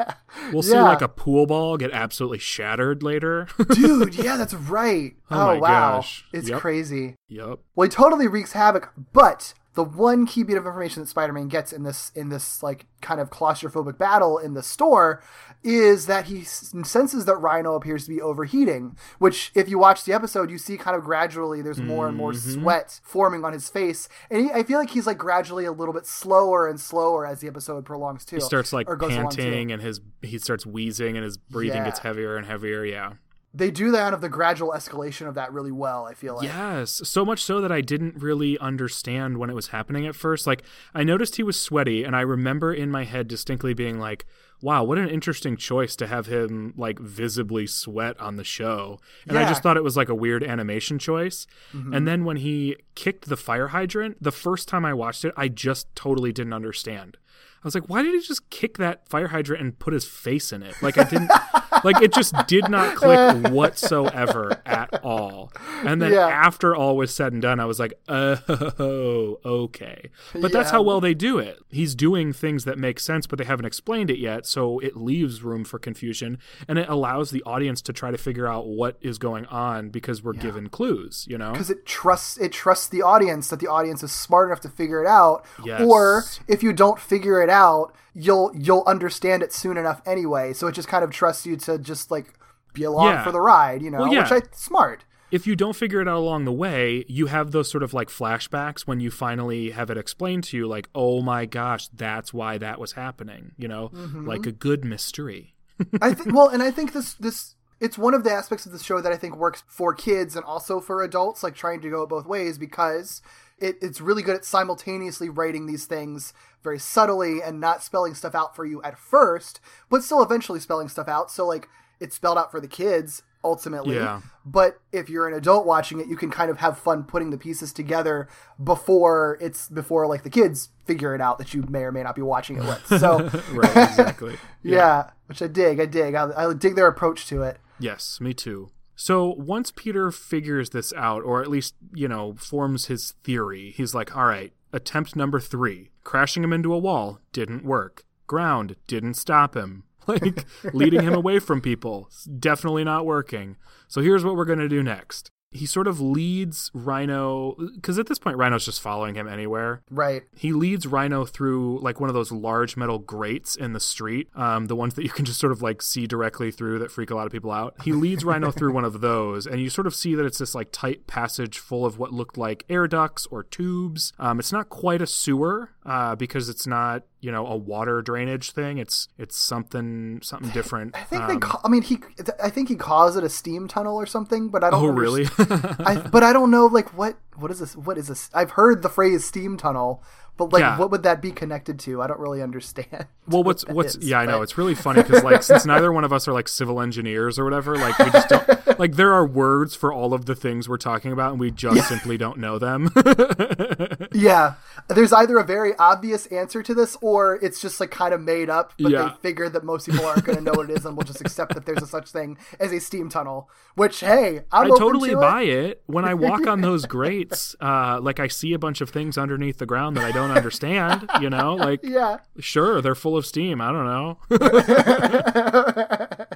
We'll 0.52 0.62
see 0.62 0.72
Yeah. 0.72 0.82
like 0.84 1.00
a 1.02 1.08
pool 1.08 1.46
ball 1.46 1.76
get 1.78 1.90
absolutely 1.90 2.38
shattered 2.38 3.02
later. 3.02 3.48
dude. 3.74 4.14
Yeah, 4.14 4.36
that's 4.36 4.54
right. 4.54 5.14
Oh 5.30 5.40
Oh, 5.40 5.46
my 5.46 5.58
wow, 5.58 5.96
gosh. 5.96 6.24
it's 6.32 6.48
Yep. 6.50 6.60
crazy. 6.60 7.16
yep. 7.28 7.60
Well, 7.74 7.84
he 7.88 7.90
totally 7.90 8.28
wreaks 8.28 8.52
havoc, 8.52 8.92
but 9.12 9.54
the 9.74 9.82
one 9.84 10.26
key 10.26 10.42
bit 10.42 10.56
of 10.58 10.66
information 10.66 11.02
that 11.02 11.08
Spider-Man 11.08 11.48
gets 11.48 11.72
in 11.72 11.82
this 11.82 12.12
in 12.14 12.28
this 12.28 12.62
like 12.62 12.86
kind 13.00 13.20
of 13.20 13.30
claustrophobic 13.30 13.96
battle 13.98 14.36
in 14.38 14.52
the 14.54 14.62
store 14.62 15.22
is 15.64 16.06
that 16.06 16.26
he 16.26 16.42
senses 16.42 17.24
that 17.24 17.36
Rhino 17.36 17.74
appears 17.74 18.04
to 18.04 18.10
be 18.10 18.20
overheating. 18.20 18.96
Which, 19.18 19.50
if 19.54 19.68
you 19.68 19.78
watch 19.78 20.04
the 20.04 20.12
episode, 20.12 20.50
you 20.50 20.58
see 20.58 20.76
kind 20.76 20.96
of 20.96 21.04
gradually 21.04 21.62
there's 21.62 21.80
more 21.80 22.06
and 22.08 22.16
more 22.16 22.32
Mm-hmm. 22.32 22.60
sweat 22.62 23.00
forming 23.02 23.44
on 23.44 23.52
his 23.52 23.68
face, 23.68 24.08
and 24.30 24.44
he, 24.46 24.50
I 24.52 24.62
feel 24.62 24.78
like 24.78 24.90
he's 24.90 25.06
like 25.06 25.18
gradually 25.18 25.64
a 25.64 25.72
little 25.72 25.94
bit 25.94 26.06
slower 26.06 26.68
and 26.68 26.78
slower 26.80 27.26
as 27.26 27.40
the 27.40 27.48
episode 27.48 27.84
prolongs 27.84 28.24
too. 28.24 28.36
He 28.36 28.40
starts 28.40 28.72
like 28.72 28.88
or 28.88 28.96
goes 28.96 29.14
along, 29.14 29.30
too. 29.30 29.42
panting 29.42 29.72
and 29.72 29.80
his 29.82 30.00
he 30.20 30.38
starts 30.38 30.66
wheezing 30.66 31.16
and 31.16 31.24
his 31.24 31.36
breathing 31.38 31.78
Yeah. 31.78 31.84
gets 31.84 32.00
heavier 32.00 32.36
and 32.36 32.46
heavier. 32.46 32.84
Yeah. 32.84 33.12
They 33.54 33.70
do 33.70 33.90
that 33.90 34.14
of 34.14 34.20
the 34.20 34.28
gradual 34.28 34.72
escalation 34.72 35.28
of 35.28 35.34
that 35.34 35.52
really 35.52 35.72
well. 35.72 36.06
I 36.06 36.14
feel 36.14 36.36
like. 36.36 36.44
Yes, 36.44 37.02
so 37.04 37.24
much 37.24 37.42
so 37.42 37.60
that 37.60 37.72
I 37.72 37.80
didn't 37.80 38.16
really 38.16 38.58
understand 38.58 39.38
when 39.38 39.50
it 39.50 39.54
was 39.54 39.68
happening 39.68 40.06
at 40.06 40.14
first. 40.14 40.46
Like 40.46 40.62
I 40.94 41.04
noticed 41.04 41.36
he 41.36 41.42
was 41.42 41.60
sweaty, 41.60 42.04
and 42.04 42.16
I 42.16 42.22
remember 42.22 42.72
in 42.72 42.90
my 42.90 43.04
head 43.04 43.28
distinctly 43.28 43.74
being 43.74 43.98
like, 43.98 44.24
"Wow, 44.62 44.84
what 44.84 44.98
an 44.98 45.08
interesting 45.08 45.56
choice 45.56 45.96
to 45.96 46.06
have 46.06 46.26
him 46.26 46.72
like 46.76 46.98
visibly 46.98 47.66
sweat 47.66 48.18
on 48.20 48.36
the 48.36 48.44
show." 48.44 49.00
And 49.28 49.38
I 49.38 49.48
just 49.48 49.62
thought 49.62 49.76
it 49.76 49.84
was 49.84 49.96
like 49.96 50.08
a 50.08 50.14
weird 50.14 50.42
animation 50.42 50.98
choice. 50.98 51.46
Mm-hmm. 51.74 51.92
And 51.92 52.08
then 52.08 52.24
when 52.24 52.38
he 52.38 52.76
kicked 52.94 53.28
the 53.28 53.36
fire 53.36 53.68
hydrant, 53.68 54.22
the 54.22 54.32
first 54.32 54.66
time 54.68 54.84
I 54.84 54.94
watched 54.94 55.24
it, 55.24 55.34
I 55.36 55.48
just 55.48 55.94
totally 55.94 56.32
didn't 56.32 56.54
understand. 56.54 57.18
I 57.64 57.68
was 57.68 57.74
like, 57.74 57.88
why 57.88 58.02
did 58.02 58.12
he 58.14 58.20
just 58.20 58.50
kick 58.50 58.78
that 58.78 59.08
fire 59.08 59.28
hydrant 59.28 59.62
and 59.62 59.78
put 59.78 59.92
his 59.94 60.04
face 60.04 60.52
in 60.52 60.62
it? 60.62 60.74
Like 60.82 60.98
I 60.98 61.04
didn't 61.04 61.30
like 61.84 62.02
it 62.02 62.12
just 62.12 62.34
did 62.48 62.68
not 62.68 62.96
click 62.96 63.52
whatsoever 63.52 64.60
at 64.66 65.02
all. 65.04 65.52
And 65.84 66.02
then 66.02 66.12
Yeah. 66.12 66.26
after 66.26 66.74
all 66.74 66.96
was 66.96 67.14
said 67.14 67.32
and 67.32 67.40
done, 67.40 67.60
I 67.60 67.64
was 67.64 67.78
like, 67.78 67.94
oh, 68.08 69.38
okay. 69.44 70.10
But 70.34 70.52
that's 70.52 70.70
how 70.70 70.82
well 70.82 71.00
they 71.00 71.14
do 71.14 71.38
it. 71.38 71.58
He's 71.70 71.94
doing 71.94 72.32
things 72.32 72.64
that 72.64 72.78
make 72.78 72.98
sense, 73.00 73.26
but 73.26 73.38
they 73.38 73.44
haven't 73.44 73.64
explained 73.66 74.10
it 74.10 74.18
yet, 74.18 74.46
so 74.46 74.78
it 74.80 74.96
leaves 74.96 75.42
room 75.42 75.64
for 75.64 75.78
confusion 75.78 76.38
and 76.68 76.78
it 76.78 76.88
allows 76.88 77.30
the 77.30 77.42
audience 77.44 77.80
to 77.82 77.92
try 77.92 78.10
to 78.10 78.18
figure 78.18 78.46
out 78.48 78.66
what 78.66 78.96
is 79.00 79.18
going 79.18 79.46
on 79.46 79.90
because 79.90 80.22
we're 80.22 80.32
given 80.32 80.68
clues, 80.68 81.26
you 81.28 81.38
know? 81.38 81.52
because 81.52 81.70
it 81.70 81.86
trusts 81.86 82.38
it 82.38 82.52
trusts 82.52 82.88
the 82.88 83.02
audience 83.02 83.48
that 83.48 83.60
the 83.60 83.66
audience 83.68 84.02
is 84.02 84.10
smart 84.12 84.48
enough 84.48 84.60
to 84.60 84.68
figure 84.68 85.02
it 85.02 85.06
out 85.06 85.44
Yes. 85.64 85.80
or 85.82 86.24
if 86.48 86.62
you 86.62 86.72
don't 86.72 86.98
figure 86.98 87.42
it 87.42 87.48
out 87.52 87.94
you'll 88.14 88.50
you'll 88.54 88.82
understand 88.86 89.42
it 89.42 89.52
soon 89.52 89.76
enough 89.76 90.02
anyway 90.06 90.52
so 90.52 90.66
it 90.66 90.72
just 90.72 90.88
kind 90.88 91.04
of 91.04 91.10
trusts 91.10 91.46
you 91.46 91.56
to 91.56 91.78
just 91.78 92.10
like 92.10 92.34
be 92.74 92.82
along 92.84 93.06
Yeah. 93.12 93.22
for 93.24 93.30
the 93.32 93.40
ride 93.40 93.82
you 93.82 93.90
know 93.90 94.00
Well, 94.00 94.12
yeah. 94.12 94.22
which 94.22 94.32
i 94.32 94.42
smart 94.56 95.04
if 95.30 95.46
you 95.46 95.56
don't 95.56 95.74
figure 95.74 96.02
it 96.02 96.08
out 96.08 96.18
along 96.18 96.44
the 96.44 96.52
way, 96.52 97.06
you 97.08 97.24
have 97.28 97.52
those 97.52 97.70
sort 97.70 97.82
of 97.82 97.94
like 97.94 98.08
flashbacks 98.10 98.82
when 98.82 99.00
you 99.00 99.10
finally 99.10 99.70
have 99.70 99.88
it 99.88 99.96
explained 99.96 100.44
to 100.44 100.58
you, 100.58 100.66
like, 100.66 100.90
oh 100.94 101.22
my 101.22 101.46
gosh, 101.46 101.88
that's 101.88 102.34
why 102.34 102.58
that 102.58 102.78
was 102.78 102.92
happening, 102.92 103.52
you 103.56 103.66
know, 103.66 103.88
Mm-hmm. 103.94 104.28
like 104.28 104.44
a 104.44 104.52
good 104.52 104.84
mystery. 104.84 105.54
I 106.02 106.12
think 106.12 106.34
well, 106.36 106.48
and 106.48 106.62
I 106.62 106.70
think 106.70 106.92
this 106.92 107.14
this 107.14 107.54
it's 107.80 107.96
one 107.96 108.12
of 108.12 108.24
the 108.24 108.30
aspects 108.30 108.66
of 108.66 108.72
the 108.72 108.78
show 108.78 109.00
that 109.00 109.10
I 109.10 109.16
think 109.16 109.34
works 109.36 109.64
for 109.66 109.94
kids 109.94 110.36
and 110.36 110.44
also 110.44 110.80
for 110.80 111.02
adults, 111.02 111.42
like 111.42 111.54
trying 111.54 111.80
to 111.80 111.88
go 111.88 112.04
both 112.06 112.26
ways 112.26 112.58
because 112.58 113.22
it, 113.62 113.76
it's 113.80 114.00
really 114.00 114.22
good 114.22 114.34
at 114.34 114.44
simultaneously 114.44 115.28
writing 115.28 115.66
these 115.66 115.86
things 115.86 116.34
very 116.62 116.78
subtly 116.78 117.40
and 117.42 117.60
not 117.60 117.82
spelling 117.82 118.14
stuff 118.14 118.34
out 118.34 118.54
for 118.56 118.64
you 118.64 118.82
at 118.82 118.98
first, 118.98 119.60
but 119.88 120.02
still 120.02 120.22
eventually 120.22 120.60
spelling 120.60 120.88
stuff 120.88 121.08
out. 121.08 121.30
So 121.30 121.46
like 121.46 121.68
it's 122.00 122.16
spelled 122.16 122.36
out 122.38 122.50
for 122.50 122.60
the 122.60 122.68
kids 122.68 123.22
ultimately. 123.44 123.96
Yeah. 123.96 124.20
But 124.44 124.80
if 124.92 125.08
you're 125.08 125.28
an 125.28 125.34
adult 125.34 125.64
watching 125.64 126.00
it, 126.00 126.08
you 126.08 126.16
can 126.16 126.30
kind 126.30 126.50
of 126.50 126.58
have 126.58 126.76
fun 126.76 127.04
putting 127.04 127.30
the 127.30 127.38
pieces 127.38 127.72
together 127.72 128.28
before 128.62 129.38
it's 129.40 129.68
before 129.68 130.06
like 130.08 130.24
the 130.24 130.30
kids 130.30 130.70
figure 130.84 131.14
it 131.14 131.20
out 131.20 131.38
that 131.38 131.54
you 131.54 131.62
may 131.68 131.80
or 131.80 131.92
may 131.92 132.02
not 132.02 132.16
be 132.16 132.22
watching 132.22 132.56
it 132.56 132.64
with. 132.64 133.00
So 133.00 133.18
right, 133.52 133.88
exactly. 133.88 134.36
yeah. 134.62 135.10
which 135.26 135.40
I 135.40 135.46
dig. 135.46 135.78
I 135.78 135.86
dig. 135.86 136.14
I, 136.14 136.30
I 136.36 136.52
dig 136.54 136.74
their 136.74 136.88
approach 136.88 137.26
to 137.28 137.42
it. 137.42 137.58
Yes, 137.78 138.20
me 138.20 138.34
too. 138.34 138.70
So 138.94 139.34
once 139.34 139.70
Peter 139.70 140.10
figures 140.10 140.70
this 140.70 140.92
out, 140.94 141.22
or 141.22 141.42
at 141.42 141.50
least, 141.50 141.74
you 141.94 142.08
know, 142.08 142.34
forms 142.34 142.86
his 142.86 143.12
theory, 143.24 143.72
he's 143.76 143.94
like, 143.94 144.16
all 144.16 144.26
right, 144.26 144.52
attempt 144.72 145.16
number 145.16 145.40
three. 145.40 145.90
Crashing 146.04 146.44
him 146.44 146.52
into 146.52 146.74
a 146.74 146.78
wall 146.78 147.18
didn't 147.32 147.64
work. 147.64 148.04
Ground 148.26 148.76
didn't 148.86 149.14
stop 149.14 149.56
him. 149.56 149.84
Like, 150.08 150.46
leading 150.72 151.02
him 151.02 151.14
away 151.14 151.38
from 151.38 151.60
people, 151.60 152.10
definitely 152.40 152.82
not 152.82 153.06
working. 153.06 153.54
So 153.86 154.00
here's 154.00 154.24
what 154.24 154.34
we're 154.34 154.44
going 154.44 154.58
to 154.58 154.68
do 154.68 154.82
next. 154.82 155.30
He 155.52 155.66
sort 155.66 155.86
of 155.86 156.00
leads 156.00 156.70
Rhino, 156.74 157.54
because 157.74 157.98
at 157.98 158.06
this 158.06 158.18
point, 158.18 158.36
Rhino's 158.36 158.64
just 158.64 158.80
following 158.80 159.14
him 159.14 159.28
anywhere. 159.28 159.82
Right. 159.90 160.22
He 160.34 160.52
leads 160.52 160.86
Rhino 160.86 161.24
through 161.24 161.80
like 161.80 162.00
one 162.00 162.08
of 162.08 162.14
those 162.14 162.32
large 162.32 162.76
metal 162.76 162.98
grates 162.98 163.54
in 163.56 163.72
the 163.72 163.80
street, 163.80 164.28
um, 164.34 164.66
the 164.66 164.76
ones 164.76 164.94
that 164.94 165.02
you 165.02 165.10
can 165.10 165.24
just 165.24 165.40
sort 165.40 165.52
of 165.52 165.62
like 165.62 165.82
see 165.82 166.06
directly 166.06 166.50
through 166.50 166.78
that 166.80 166.90
freak 166.90 167.10
a 167.10 167.14
lot 167.14 167.26
of 167.26 167.32
people 167.32 167.50
out. 167.50 167.74
He 167.84 167.92
leads 167.92 168.24
Rhino 168.24 168.50
through 168.52 168.72
one 168.72 168.84
of 168.84 169.00
those, 169.00 169.46
and 169.46 169.60
you 169.60 169.70
sort 169.70 169.86
of 169.86 169.94
see 169.94 170.14
that 170.14 170.24
it's 170.24 170.38
this 170.38 170.54
like 170.54 170.68
tight 170.72 171.06
passage 171.06 171.58
full 171.58 171.84
of 171.84 171.98
what 171.98 172.12
looked 172.12 172.38
like 172.38 172.64
air 172.68 172.86
ducts 172.88 173.26
or 173.30 173.42
tubes. 173.42 174.12
Um, 174.18 174.38
it's 174.38 174.52
not 174.52 174.68
quite 174.68 175.02
a 175.02 175.06
sewer 175.06 175.70
uh, 175.84 176.16
because 176.16 176.48
it's 176.48 176.66
not 176.66 177.04
you 177.22 177.30
know 177.30 177.46
a 177.46 177.56
water 177.56 178.02
drainage 178.02 178.50
thing. 178.50 178.78
It's 178.78 179.08
it's 179.16 179.38
something 179.38 180.20
something 180.22 180.50
different. 180.50 180.94
I 180.96 181.04
think 181.04 181.26
they. 181.28 181.34
Um, 181.34 181.40
Ca- 181.40 181.60
I 181.64 181.68
mean, 181.68 181.82
he. 181.82 182.00
I 182.42 182.50
think 182.50 182.68
he 182.68 182.74
calls 182.74 183.16
it 183.16 183.24
a 183.24 183.28
steam 183.28 183.68
tunnel 183.68 183.96
or 183.96 184.06
something, 184.06 184.48
but 184.48 184.62
I 184.62 184.70
don't. 184.70 184.84
oh 184.84 184.88
really? 184.88 185.26
I, 185.38 186.02
but 186.12 186.24
I 186.24 186.32
don't 186.32 186.50
know. 186.50 186.66
Like 186.66 186.96
what? 186.98 187.16
What 187.36 187.50
is 187.50 187.60
this? 187.60 187.76
What 187.76 187.96
is 187.96 188.08
this? 188.08 188.28
I've 188.34 188.50
heard 188.50 188.82
the 188.82 188.88
phrase 188.88 189.24
steam 189.24 189.56
tunnel, 189.56 190.02
but 190.36 190.52
like, 190.52 190.60
Yeah. 190.60 190.78
what 190.78 190.90
would 190.90 191.02
that 191.04 191.20
be 191.22 191.30
connected 191.30 191.78
to? 191.80 192.02
I 192.02 192.06
don't 192.06 192.20
really 192.20 192.42
understand. 192.42 193.06
Well, 193.28 193.44
what's 193.44 193.62
that 193.64 193.76
what's 193.76 193.94
is, 193.94 194.08
yeah, 194.08 194.18
I 194.18 194.26
know 194.26 194.42
it's 194.42 194.58
really 194.58 194.74
funny 194.74 195.00
because 195.00 195.22
like 195.22 195.44
since 195.44 195.64
neither 195.64 195.92
one 195.92 196.02
of 196.02 196.12
us 196.12 196.26
are 196.26 196.32
like 196.32 196.48
civil 196.48 196.80
engineers 196.80 197.38
or 197.38 197.44
whatever, 197.44 197.76
like 197.76 197.96
we 198.00 198.10
just 198.10 198.28
don't 198.28 198.48
like 198.80 198.96
there 198.96 199.12
are 199.12 199.24
words 199.24 199.76
for 199.76 199.92
all 199.92 200.12
of 200.12 200.26
the 200.26 200.34
things 200.34 200.68
we're 200.68 200.76
talking 200.76 201.12
about, 201.12 201.30
and 201.30 201.38
we 201.38 201.52
just 201.52 201.88
simply 201.88 202.18
don't 202.18 202.38
know 202.38 202.58
them. 202.58 202.90
Yeah, 204.12 204.54
there's 204.88 205.12
either 205.12 205.38
a 205.38 205.44
very 205.44 205.74
obvious 205.78 206.26
answer 206.26 206.62
to 206.62 206.74
this, 206.74 206.96
or 207.00 207.36
it's 207.42 207.60
just 207.60 207.80
like 207.80 207.90
kind 207.90 208.12
of 208.12 208.20
made 208.20 208.50
up. 208.50 208.72
But 208.78 208.92
Yeah. 208.92 209.02
they 209.22 209.28
figure 209.30 209.48
that 209.48 209.64
most 209.64 209.88
people 209.88 210.04
aren't 210.04 210.24
going 210.24 210.36
to 210.38 210.44
know 210.44 210.52
what 210.54 210.68
it 210.68 210.76
is, 210.76 210.84
and 210.84 210.96
we'll 210.96 211.06
just 211.06 211.20
accept 211.20 211.54
that 211.54 211.64
there's 211.64 211.82
a 211.82 211.86
such 211.86 212.10
thing 212.10 212.36
as 212.60 212.72
a 212.72 212.80
steam 212.80 213.08
tunnel. 213.08 213.48
Which, 213.74 214.00
hey, 214.00 214.40
I'm 214.52 214.66
I 214.66 214.76
totally 214.76 215.10
to 215.10 215.16
buy 215.16 215.42
it. 215.42 215.82
When 215.86 216.04
I 216.04 216.14
walk 216.14 216.46
on 216.46 216.60
those 216.60 216.84
grates. 216.86 217.56
Uh, 217.60 218.00
like 218.02 218.20
I 218.20 218.26
see 218.28 218.52
a 218.52 218.58
bunch 218.58 218.80
of 218.80 218.90
things 218.90 219.16
underneath 219.16 219.58
the 219.58 219.66
ground 219.66 219.96
that 219.96 220.04
I 220.04 220.12
don't 220.12 220.21
understand. 220.30 221.08
You 221.20 221.30
know, 221.30 221.54
like 221.58 221.80
Yeah, 221.82 222.18
Sure, 222.38 222.80
they're 222.80 222.94
full 222.94 223.16
of 223.16 223.26
steam. 223.26 223.60
I 223.60 223.72
don't 223.72 223.86
know. 223.86 224.18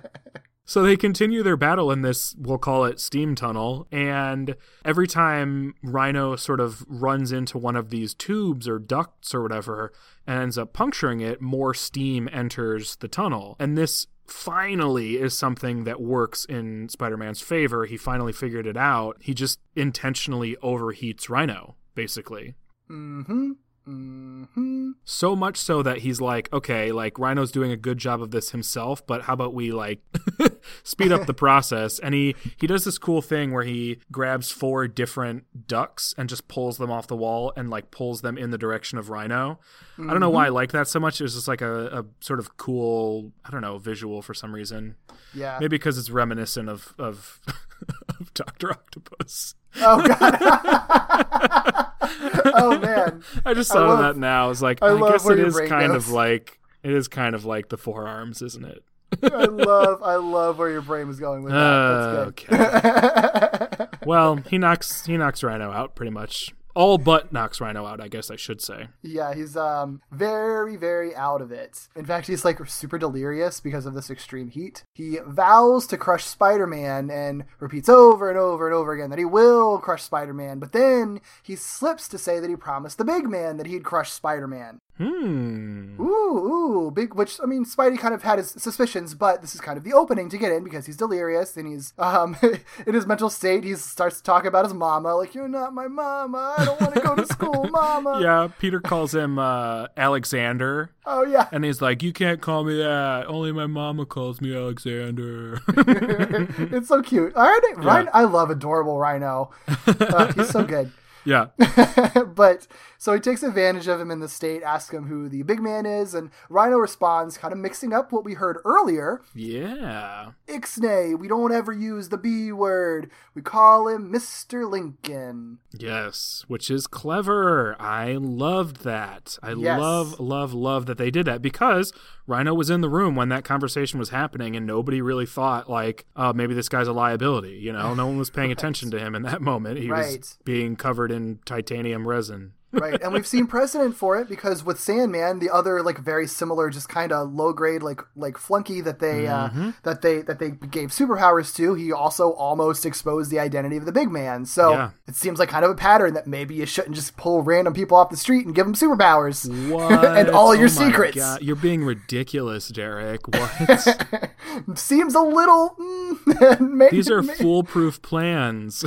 so 0.65 0.83
they 0.83 0.97
continue 0.97 1.43
their 1.43 1.57
battle 1.57 1.91
in 1.93 2.03
this, 2.03 2.35
we'll 2.39 2.59
call 2.59 2.85
it 2.85 3.01
steam 3.01 3.35
tunnel. 3.35 3.87
And 3.93 4.57
every 4.85 5.07
time 5.07 5.75
Rhino 5.83 6.37
sort 6.37 6.61
of 6.61 6.85
runs 6.89 7.33
into 7.33 7.59
one 7.59 7.77
of 7.77 7.91
these 7.91 8.15
tubes 8.15 8.67
or 8.69 8.79
ducts 8.79 9.35
or 9.35 9.43
whatever 9.43 9.93
and 10.27 10.41
ends 10.41 10.59
up 10.59 10.73
puncturing 10.73 11.21
it, 11.21 11.41
more 11.41 11.73
steam 11.73 12.29
enters 12.33 12.97
the 12.97 13.09
tunnel. 13.09 13.57
And 13.59 13.79
this 13.79 14.07
finally 14.27 15.17
is 15.17 15.39
something 15.39 15.85
that 15.85 16.01
works 16.01 16.45
in 16.45 16.89
Spider 16.89 17.17
Man's 17.17 17.41
favor. 17.41 17.85
He 17.87 17.97
finally 17.97 18.33
figured 18.33 18.67
it 18.67 18.77
out. 18.77 19.17
He 19.21 19.35
just 19.35 19.61
intentionally 19.75 20.57
overheats 20.63 21.29
Rhino, 21.29 21.77
basically. 21.95 22.55
Mm-hmm. 22.91 23.53
Mm-hmm. 23.89 24.93
So 25.05 25.37
much 25.37 25.57
so 25.59 25.83
that 25.83 25.99
he's 25.99 26.21
like, 26.21 26.53
okay, 26.53 26.91
like 26.91 27.19
Rhino's 27.19 27.53
doing 27.53 27.71
a 27.71 27.77
good 27.77 27.99
job 27.99 28.21
of 28.21 28.33
this 28.33 28.51
himself, 28.51 29.07
but 29.07 29.23
how 29.23 29.35
about 29.35 29.55
we 29.55 29.71
like 29.71 30.01
speed 30.83 31.13
up 31.13 31.27
the 31.27 31.35
process? 31.47 31.99
And 32.01 32.13
he 32.13 32.35
he 32.57 32.67
does 32.67 32.85
this 32.85 32.99
cool 32.99 33.23
thing 33.23 33.53
where 33.53 33.63
he 33.63 33.99
grabs 34.11 34.51
four 34.51 34.89
different 34.89 35.69
ducks 35.69 36.15
and 36.19 36.29
just 36.29 36.49
pulls 36.49 36.79
them 36.79 36.91
off 36.91 37.07
the 37.07 37.17
wall 37.17 37.53
and 37.57 37.71
like 37.71 37.93
pulls 37.93 38.23
them 38.23 38.37
in 38.37 38.51
the 38.51 38.59
direction 38.59 38.99
of 38.99 39.09
Rhino. 39.09 39.61
I 39.99 40.11
don't 40.11 40.21
know 40.21 40.31
why 40.31 40.47
I 40.47 40.49
like 40.51 40.73
that 40.73 40.89
so 40.89 41.01
much. 41.01 41.21
It 41.21 41.25
was 41.25 41.35
just 41.35 41.49
like 41.49 41.63
a, 41.63 42.01
a 42.01 42.05
sort 42.21 42.39
of 42.39 42.59
cool, 42.59 43.33
I 43.45 43.51
don't 43.51 43.63
know, 43.63 43.79
visual 43.79 44.21
for 44.21 44.35
some 44.35 44.55
reason. 44.55 44.97
Yeah. 45.33 45.59
Maybe 45.59 45.79
because 45.79 45.97
it's 45.97 46.11
reminiscent 46.11 46.69
of 46.69 46.93
of, 46.99 47.41
of 48.21 48.35
Doctor 48.35 48.71
Octopus. 48.71 49.55
Oh 49.81 50.07
god. 50.07 50.39
oh 52.55 52.79
man. 52.79 53.23
I 53.45 53.55
just 53.55 53.71
thought 53.71 53.87
love- 53.87 54.01
of 54.01 54.15
that 54.15 54.21
now. 54.21 54.51
It's 54.51 54.63
like 54.63 54.83
I 54.83 54.89
I, 54.95 55.11
guess 55.11 55.29
it 55.29 55.39
is 55.39 55.59
kind 55.61 55.93
goes. 55.93 56.07
of 56.07 56.13
like 56.13 56.59
it 56.83 56.93
is 56.93 57.09
kind 57.09 57.35
of 57.35 57.45
like 57.45 57.69
the 57.69 57.77
forearms, 57.77 58.43
isn't 58.43 58.65
it? 58.65 58.83
I 59.23 59.45
love 59.45 60.03
I 60.03 60.17
love 60.17 60.59
where 60.59 60.71
your 60.71 60.83
brain 60.83 61.09
was 61.09 61.21
going 61.21 61.43
with 61.43 61.53
that. 61.53 62.33
Good. 62.49 62.61
okay. 62.61 63.87
well, 64.07 64.37
he 64.37 64.59
knocks 64.59 65.07
he 65.07 65.17
knocks 65.17 65.43
Rhino 65.43 65.71
out 65.71 65.95
pretty 65.95 66.11
much. 66.11 66.55
All 66.77 66.99
but 66.99 67.33
knocks 67.33 67.59
Rhino 67.59 67.87
out, 67.87 68.03
I 68.03 68.09
guess 68.09 68.31
I 68.31 68.37
should 68.37 68.61
say. 68.61 68.89
Yeah, 69.01 69.33
he's 69.33 69.57
um 69.57 70.03
very 70.13 70.77
very 70.77 71.17
out 71.17 71.41
of 71.41 71.51
it. 71.51 71.89
In 71.97 72.05
fact, 72.05 72.27
he's 72.27 72.45
like 72.45 72.59
super 72.69 72.99
delirious 72.99 73.61
because 73.61 73.87
of 73.87 73.95
this 73.95 74.11
extreme 74.11 74.51
heat. 74.51 74.85
He 74.93 75.19
vows 75.27 75.87
to 75.87 75.97
crush 75.97 76.27
Spider-Man 76.27 77.11
and 77.11 77.45
repeats 77.61 77.89
over 77.89 78.29
and 78.29 78.39
over 78.39 78.67
and 78.67 78.75
over 78.75 78.93
again 78.93 79.09
that 79.09 79.19
he 79.19 79.25
will 79.25 79.79
crush 79.79 80.03
Spider-Man, 80.03 80.59
but 80.59 80.73
then 80.73 81.23
he 81.43 81.57
slips 81.57 82.09
to 82.09 82.19
say 82.19 82.41
that 82.41 82.51
he 82.51 82.57
promised 82.57 82.99
the 82.99 83.07
big 83.07 83.27
man 83.27 83.57
that 83.57 83.67
he'd 83.67 83.83
crush 83.83 84.11
Spider-Man. 84.11 84.79
Hmm. 84.99 86.01
Ooh, 86.01 86.07
ooh, 86.07 86.91
big. 86.91 87.15
Which 87.15 87.39
I 87.43 87.47
mean, 87.47 87.65
Spidey 87.67 87.99
kind 87.99 88.15
of 88.15 88.23
had 88.23 88.39
his 88.39 88.51
suspicions, 88.51 89.15
but 89.15 89.43
this 89.43 89.55
is 89.55 89.61
kind 89.61 89.77
of 89.77 89.85
the 89.85 89.93
opening 89.93 90.31
to 90.31 90.39
get 90.39 90.53
in 90.53 90.65
because 90.65 90.87
he's 90.87 90.97
delirious 90.97 91.57
and 91.57 91.67
he's 91.69 91.93
um 91.99 92.37
in 92.87 92.95
his 92.95 93.07
mental 93.07 93.29
state. 93.29 93.63
He 93.65 93.75
starts 93.75 94.17
to 94.19 94.23
talk 94.23 94.47
about 94.47 94.65
his 94.65 94.73
mama, 94.73 95.15
like 95.15 95.35
"You're 95.35 95.49
not 95.49 95.75
my 95.75 95.87
mama. 95.87 96.55
I 96.57 96.65
don't 96.65 96.81
want 96.81 96.95
to 96.95 97.01
go 97.01 97.15
to 97.15 97.27
school, 97.33 97.69
mama." 97.71 98.21
Yeah, 98.23 98.49
Peter 98.59 98.81
calls 98.81 99.15
him 99.15 99.39
uh, 99.39 99.89
Alexander, 99.99 100.91
Oh 101.05 101.25
yeah. 101.27 101.49
and 101.53 101.63
he's 101.65 101.83
like, 101.83 102.03
"You 102.03 102.13
can't 102.15 102.41
call 102.41 102.65
me 102.65 102.79
that. 102.79 103.27
Only 103.27 103.53
my 103.53 103.67
mama 103.67 104.07
calls 104.07 104.41
me 104.41 104.55
Alexander." 104.57 105.61
it's 105.69 106.89
so 106.89 107.03
cute. 107.03 107.35
All 107.37 107.43
right, 107.45 107.61
Rhino. 107.77 108.11
I 108.15 108.25
love 108.25 108.49
adorable 108.51 108.99
Rhino. 108.99 109.51
Uh, 109.87 110.33
he's 110.33 110.49
so 110.51 110.65
good. 110.65 110.91
Yeah, 111.27 111.47
but 112.35 112.67
so 112.99 113.13
he 113.13 113.21
takes 113.21 113.43
advantage 113.43 113.89
of 113.89 114.01
him 114.01 114.11
in 114.11 114.21
the 114.21 114.29
state, 114.29 114.63
asks 114.63 114.93
him 114.95 115.07
who 115.07 115.29
the 115.29 115.43
big 115.43 115.61
man 115.61 115.85
is, 115.85 116.15
and 116.15 116.31
Rhino 116.49 116.77
responds, 116.79 117.37
kind 117.37 117.53
of 117.53 117.59
mixing 117.59 117.93
up 117.93 118.13
what 118.13 118.25
we 118.25 118.35
heard 118.35 118.59
earlier. 118.65 119.21
yeah. 119.35 120.31
Ixnay, 120.49 121.19
we 121.19 121.29
don't 121.29 121.53
ever 121.53 121.73
use 121.73 122.09
the 122.09 122.17
B 122.17 122.53
word. 122.53 123.11
We 123.35 123.43
call 123.43 123.89
him 123.89 124.13
Mr. 124.13 124.69
Lincoln. 124.71 125.59
Yes, 125.77 126.45
which 126.49 126.71
is 126.71 126.87
clever. 126.87 127.77
I 127.81 128.13
loved 128.13 128.85
that. 128.85 129.39
I 129.43 129.53
Yes. 129.53 129.81
love, 129.81 130.21
love, 130.21 130.55
love 130.55 130.87
that 130.87 130.99
they 130.99 131.11
did 131.11 131.27
that 131.27 131.43
because 131.43 131.93
Rhino 132.27 132.55
was 132.55 132.71
in 132.71 132.81
the 132.81 132.89
room 132.89 133.15
when 133.15 133.29
that 133.29 133.45
conversation 133.45 133.99
was 133.99 134.09
happening, 134.11 134.57
and 134.57 134.67
nobody 134.67 135.01
really 135.01 135.27
thought 135.27 135.71
like, 135.71 136.07
"Oh, 136.17 136.33
maybe 136.33 136.55
this 136.55 136.69
guy's 136.69 136.89
a 136.89 136.93
liability." 136.93 137.53
You 137.63 137.73
know, 137.73 137.95
no 137.95 138.07
one 138.07 138.19
was 138.19 138.31
paying 138.31 138.51
attention 138.53 138.91
to 138.91 138.99
him 138.99 139.15
in 139.15 139.23
that 139.23 139.41
moment. 139.41 139.79
He 139.79 139.91
Right. 139.91 140.19
was 140.19 140.39
being 140.45 140.77
covered 140.77 141.11
in 141.13 141.39
titanium 141.45 142.07
resin. 142.09 142.53
Right 142.81 143.01
and 143.03 143.13
we've 143.13 143.27
seen 143.27 143.47
precedent 143.47 143.95
for 143.97 144.17
it 144.19 144.29
because 144.29 144.65
with 144.65 144.79
sandman 144.81 145.39
the 145.39 145.51
other 145.51 145.83
like 145.83 145.99
very 145.99 146.27
similar 146.27 146.71
just 146.71 146.89
kind 146.89 147.13
of 147.13 147.33
low 147.33 147.53
grade 147.53 147.83
like 147.83 148.01
like 148.15 148.37
flunky 148.39 148.81
that 148.81 148.99
they 148.99 149.25
Mm-hmm. 149.27 149.69
uh 149.69 149.73
that 149.83 150.03
they 150.03 150.23
that 150.23 150.39
they 150.39 150.51
gave 150.51 150.91
superpowers 150.91 151.55
to 151.57 151.75
he 151.75 151.93
also 151.93 152.31
almost 152.33 152.85
exposed 152.87 153.31
the 153.31 153.39
identity 153.39 153.77
of 153.77 153.85
the 153.87 153.93
big 153.93 154.11
man 154.11 154.45
so 154.45 154.71
Yeah. 154.73 154.91
it 155.07 155.15
seems 155.17 155.39
like 155.39 155.49
kind 155.49 155.65
of 155.65 155.71
a 155.71 155.75
pattern 155.75 156.15
that 156.15 156.27
maybe 156.27 156.55
you 156.55 156.67
shouldn't 156.67 156.95
just 156.95 157.17
pull 157.17 157.43
random 157.43 157.73
people 157.75 157.97
off 157.97 158.11
the 158.11 158.17
street 158.17 158.47
and 158.47 158.55
give 158.55 158.67
them 158.67 158.75
superpowers 158.75 159.49
What? 159.71 160.05
and 160.19 160.29
all 160.31 160.55
your 160.55 160.67
Oh 160.69 160.81
my 160.81 160.87
secrets 160.87 161.17
God, 161.17 161.43
You're 161.43 161.57
being 161.57 161.85
ridiculous, 161.85 162.69
Derek. 162.69 163.27
What? 163.29 164.31
seems 164.75 165.15
a 165.15 165.21
little 165.21 165.77
mm, 165.79 166.91
These 166.91 167.11
are 167.11 167.23
foolproof 167.23 168.03
plans. 168.03 168.85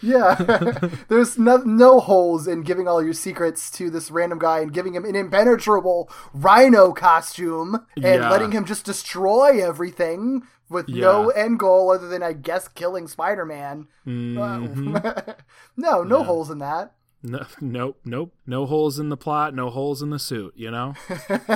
Yeah, 0.00 0.34
there's 1.08 1.38
no, 1.38 1.56
no 1.58 2.00
holes 2.00 2.46
in 2.46 2.62
giving 2.62 2.86
all 2.88 3.02
your 3.02 3.12
secrets 3.14 3.70
to 3.72 3.90
this 3.90 4.10
random 4.10 4.38
guy 4.38 4.60
and 4.60 4.72
giving 4.72 4.94
him 4.94 5.04
an 5.04 5.14
impenetrable 5.16 6.10
rhino 6.32 6.92
costume 6.92 7.86
and 7.96 8.04
Yeah. 8.22 8.30
letting 8.30 8.52
him 8.52 8.64
just 8.64 8.84
destroy 8.84 9.62
everything 9.66 10.42
with 10.68 10.88
no 10.88 11.28
end 11.30 11.58
goal 11.58 11.90
other 11.90 12.08
than, 12.08 12.22
I 12.22 12.32
guess, 12.32 12.68
killing 12.68 13.06
Spider 13.08 13.44
Man. 13.44 13.88
Mm-hmm. 14.06 14.96
no, 15.76 16.02
no 16.02 16.22
holes 16.24 16.50
in 16.50 16.58
that. 16.58 16.94
no, 17.22 17.44
nope, 17.60 18.00
nope. 18.04 18.34
No 18.46 18.66
holes 18.66 18.98
in 18.98 19.08
the 19.08 19.16
plot. 19.16 19.54
No 19.54 19.70
holes 19.70 20.02
in 20.02 20.10
the 20.10 20.18
suit. 20.18 20.54
You 20.56 20.70
know, 20.70 20.94
as 21.08 21.48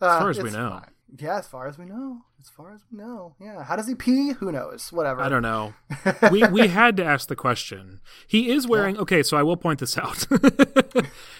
far 0.00 0.30
as 0.30 0.42
we 0.42 0.50
know. 0.50 0.80
fine. 0.82 0.90
Yeah, 1.18 1.38
as 1.38 1.46
far 1.46 1.68
as 1.68 1.78
we 1.78 1.84
know. 1.84 2.22
As 2.44 2.50
far 2.50 2.74
as 2.74 2.82
we 2.92 2.98
know. 2.98 3.34
Yeah. 3.40 3.64
How 3.64 3.74
does 3.74 3.88
he 3.88 3.94
pee? 3.94 4.32
Who 4.32 4.52
knows? 4.52 4.92
Whatever. 4.92 5.22
I 5.22 5.30
don't 5.30 5.40
know. 5.40 5.72
we 6.30 6.46
we 6.48 6.68
had 6.68 6.94
to 6.98 7.04
ask 7.04 7.26
the 7.28 7.34
question. 7.36 8.00
He 8.26 8.50
is 8.50 8.66
wearing 8.68 8.98
okay, 8.98 9.22
so 9.22 9.38
I 9.38 9.42
will 9.42 9.56
point 9.56 9.80
this 9.80 9.96
out. 9.96 10.26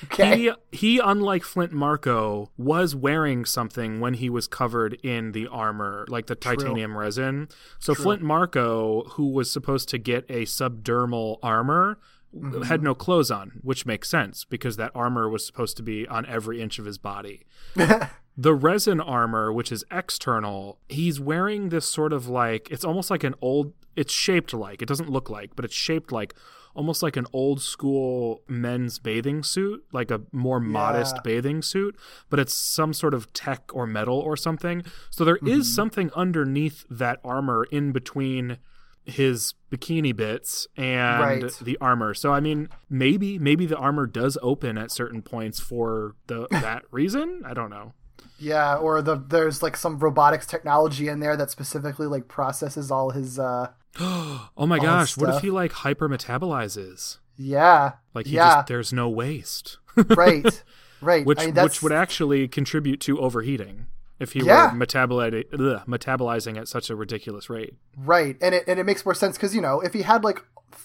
Okay. 0.05 0.39
He 0.39 0.53
he 0.73 0.99
unlike 0.99 1.43
Flint 1.45 1.73
Marko 1.73 2.51
was 2.57 2.95
wearing 2.95 3.45
something 3.45 4.01
when 4.01 4.15
he 4.15 4.29
was 4.31 4.47
covered 4.47 4.95
in 5.03 5.33
the 5.33 5.47
armor, 5.47 6.07
like 6.09 6.27
the 6.27 6.35
titanium 6.35 6.97
resin. 6.97 7.49
So 7.79 7.95
Flint 7.95 8.23
Marko, 8.23 9.05
who 9.11 9.29
was 9.29 9.51
supposed 9.51 9.89
to 9.91 9.99
get 9.99 10.25
a 10.31 10.43
subdermal 10.45 11.39
armor, 11.43 11.99
Mm-hmm. 12.37 12.63
had 12.63 12.83
no 12.83 12.97
clothes 12.97 13.31
on, 13.31 13.61
which 13.63 13.87
makes 13.87 14.11
sense 14.11 14.45
because 14.45 14.77
that 14.77 14.91
armor 14.93 15.29
was 15.29 15.47
supposed 15.47 15.77
to 15.77 15.85
be 15.85 16.05
on 16.09 16.27
every 16.27 16.61
inch 16.61 16.81
of 16.81 16.85
his 16.85 16.99
body. 16.99 17.43
The 18.37 18.55
resin 18.55 19.01
armor, 19.01 19.53
which 19.53 19.71
is 19.71 19.85
external, 19.93 20.79
he's 20.89 21.21
wearing 21.21 21.69
this 21.69 21.89
sort 21.89 22.13
of 22.13 22.27
like 22.29 22.69
it's 22.71 22.85
almost 22.85 23.11
like 23.11 23.23
an 23.25 23.35
old 23.41 23.73
it's 23.97 24.13
shaped 24.13 24.53
like, 24.53 24.83
it 24.83 24.87
doesn't 24.89 25.09
look 25.09 25.31
like, 25.31 25.55
but 25.55 25.65
it's 25.65 25.75
shaped 25.75 26.11
like 26.11 26.35
almost 26.75 27.01
like 27.01 27.17
an 27.17 27.27
old 27.33 27.63
school 27.63 28.43
men's 28.49 28.99
bathing 28.99 29.45
suit, 29.45 29.85
like 29.93 30.11
a 30.11 30.21
more 30.33 30.59
modest 30.59 31.23
bathing 31.23 31.63
suit, 31.63 31.97
but 32.29 32.41
it's 32.41 32.53
some 32.53 32.93
sort 32.93 33.15
of 33.15 33.33
tech 33.33 33.71
or 33.73 33.87
metal 33.87 34.19
or 34.19 34.37
something. 34.37 34.83
So 35.11 35.25
there 35.25 35.37
is 35.37 35.43
Mm-hmm. 35.43 35.61
something 35.63 36.11
underneath 36.17 36.85
that 36.91 37.21
armor 37.23 37.69
in 37.71 37.93
between 37.93 38.59
his 39.05 39.55
bikini 39.71 40.17
bits 40.17 40.67
and 40.77 41.21
Right. 41.45 41.53
the 41.63 41.79
armor. 41.81 42.15
So 42.15 42.33
I 42.33 42.41
mean, 42.41 42.69
maybe 42.91 43.39
maybe 43.39 43.65
the 43.67 43.77
armor 43.77 44.07
does 44.09 44.37
open 44.43 44.77
at 44.77 44.91
certain 44.91 45.23
points 45.23 45.61
for 45.61 46.17
the 46.27 46.49
that 46.51 46.83
reason. 46.91 47.43
I 47.47 47.55
don't 47.55 47.71
know. 47.71 47.93
Yeah, 48.39 48.77
or 48.77 49.01
the 49.03 49.17
there's 49.17 49.63
like 49.63 49.77
some 49.77 49.99
robotics 49.99 50.47
technology 50.47 51.09
in 51.09 51.21
there 51.21 51.37
that 51.37 51.51
specifically 51.51 52.07
like 52.07 52.29
processes 52.29 52.91
all 52.91 53.11
his 53.11 53.39
uh 53.39 53.69
Oh 54.01 54.67
my 54.67 54.79
gosh, 54.79 55.17
what 55.17 55.35
if 55.35 55.41
he 55.43 55.51
like 55.51 55.73
hyper 55.73 56.09
metabolizes? 56.09 57.19
yeah. 57.37 57.93
Like 58.13 58.27
he 58.27 58.37
yeah, 58.37 58.57
just 58.57 58.67
there's 58.69 58.93
no 58.93 59.09
waste. 59.09 59.79
right. 60.17 60.63
Right. 61.01 61.27
which 61.27 61.41
I 61.41 61.47
mean, 61.47 61.55
which 61.57 61.83
would 61.83 61.93
actually 61.93 62.49
contribute 62.49 63.01
to 63.03 63.19
overheating 63.21 63.87
if 64.19 64.33
he 64.33 64.41
Yeah. 64.41 64.73
were 64.73 64.79
metaboli- 64.87 65.45
ugh, 65.53 65.87
metabolizing 65.87 66.57
at 66.59 66.69
such 66.69 66.89
a 66.91 66.97
ridiculous 66.97 67.51
rate. 67.51 67.75
right. 67.97 68.37
And 68.41 68.55
it 68.55 68.65
and 68.67 68.79
it 68.81 68.85
makes 68.85 69.05
more 69.05 69.15
sense 69.15 69.37
cuz 69.39 69.55
you 69.55 69.61
know, 69.61 69.81
if 69.81 69.93
he 69.93 70.03
had 70.03 70.25
like 70.25 70.43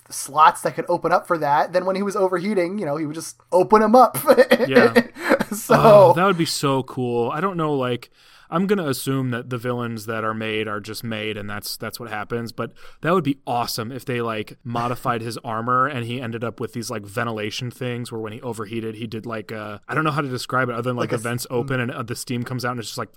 slots 0.09 0.61
that 0.61 0.75
could 0.75 0.85
open 0.89 1.11
up 1.11 1.27
for 1.27 1.37
that, 1.37 1.73
then 1.73 1.85
when 1.85 1.95
he 1.95 2.01
was 2.03 2.15
overheating, 2.15 2.77
you 2.79 2.85
know, 2.85 2.97
he 2.97 3.05
would 3.05 3.15
just 3.15 3.39
open 3.51 3.81
them 3.81 3.95
up. 3.95 4.17
Yeah. 4.67 4.93
so 5.51 5.75
Oh, 5.77 6.13
that 6.13 6.25
would 6.25 6.37
be 6.37 6.45
so 6.45 6.83
cool. 6.83 7.29
I 7.31 7.39
don't 7.41 7.57
know 7.57 7.73
like 7.73 8.09
I'm 8.51 8.65
going 8.65 8.79
to 8.79 8.87
assume 8.89 9.29
that 9.29 9.51
the 9.51 9.59
villains 9.59 10.07
that 10.07 10.23
are 10.23 10.33
made 10.33 10.67
are 10.67 10.79
just 10.79 11.03
made 11.03 11.37
and 11.37 11.47
that's 11.47 11.77
that's 11.77 11.99
what 11.99 12.09
happens, 12.09 12.51
but 12.51 12.73
that 13.01 13.13
would 13.13 13.23
be 13.23 13.37
awesome 13.45 13.91
if 13.91 14.05
they 14.05 14.21
like 14.21 14.57
modified 14.63 15.21
his 15.21 15.37
armor 15.39 15.85
and 15.85 16.03
he 16.05 16.19
ended 16.19 16.43
up 16.43 16.59
with 16.59 16.73
these 16.73 16.89
like 16.89 17.03
ventilation 17.03 17.69
things 17.69 18.11
where 18.11 18.19
when 18.19 18.33
he 18.33 18.41
overheated 18.41 18.95
he 18.95 19.05
did 19.05 19.27
like 19.27 19.51
uh 19.51 19.77
I 19.87 19.93
don't 19.93 20.03
know 20.03 20.09
how 20.11 20.21
to 20.21 20.27
describe 20.27 20.67
it 20.69 20.73
other 20.73 20.89
than 20.89 20.95
like, 20.95 21.11
Like 21.11 21.19
a 21.19 21.21
the 21.21 21.29
s- 21.29 21.31
vents 21.31 21.47
open 21.51 21.79
and 21.79 21.91
uh, 21.91 22.01
the 22.01 22.15
steam 22.15 22.43
comes 22.43 22.65
out 22.65 22.71
and 22.71 22.79
it's 22.79 22.89
just 22.89 22.97
like 22.97 23.09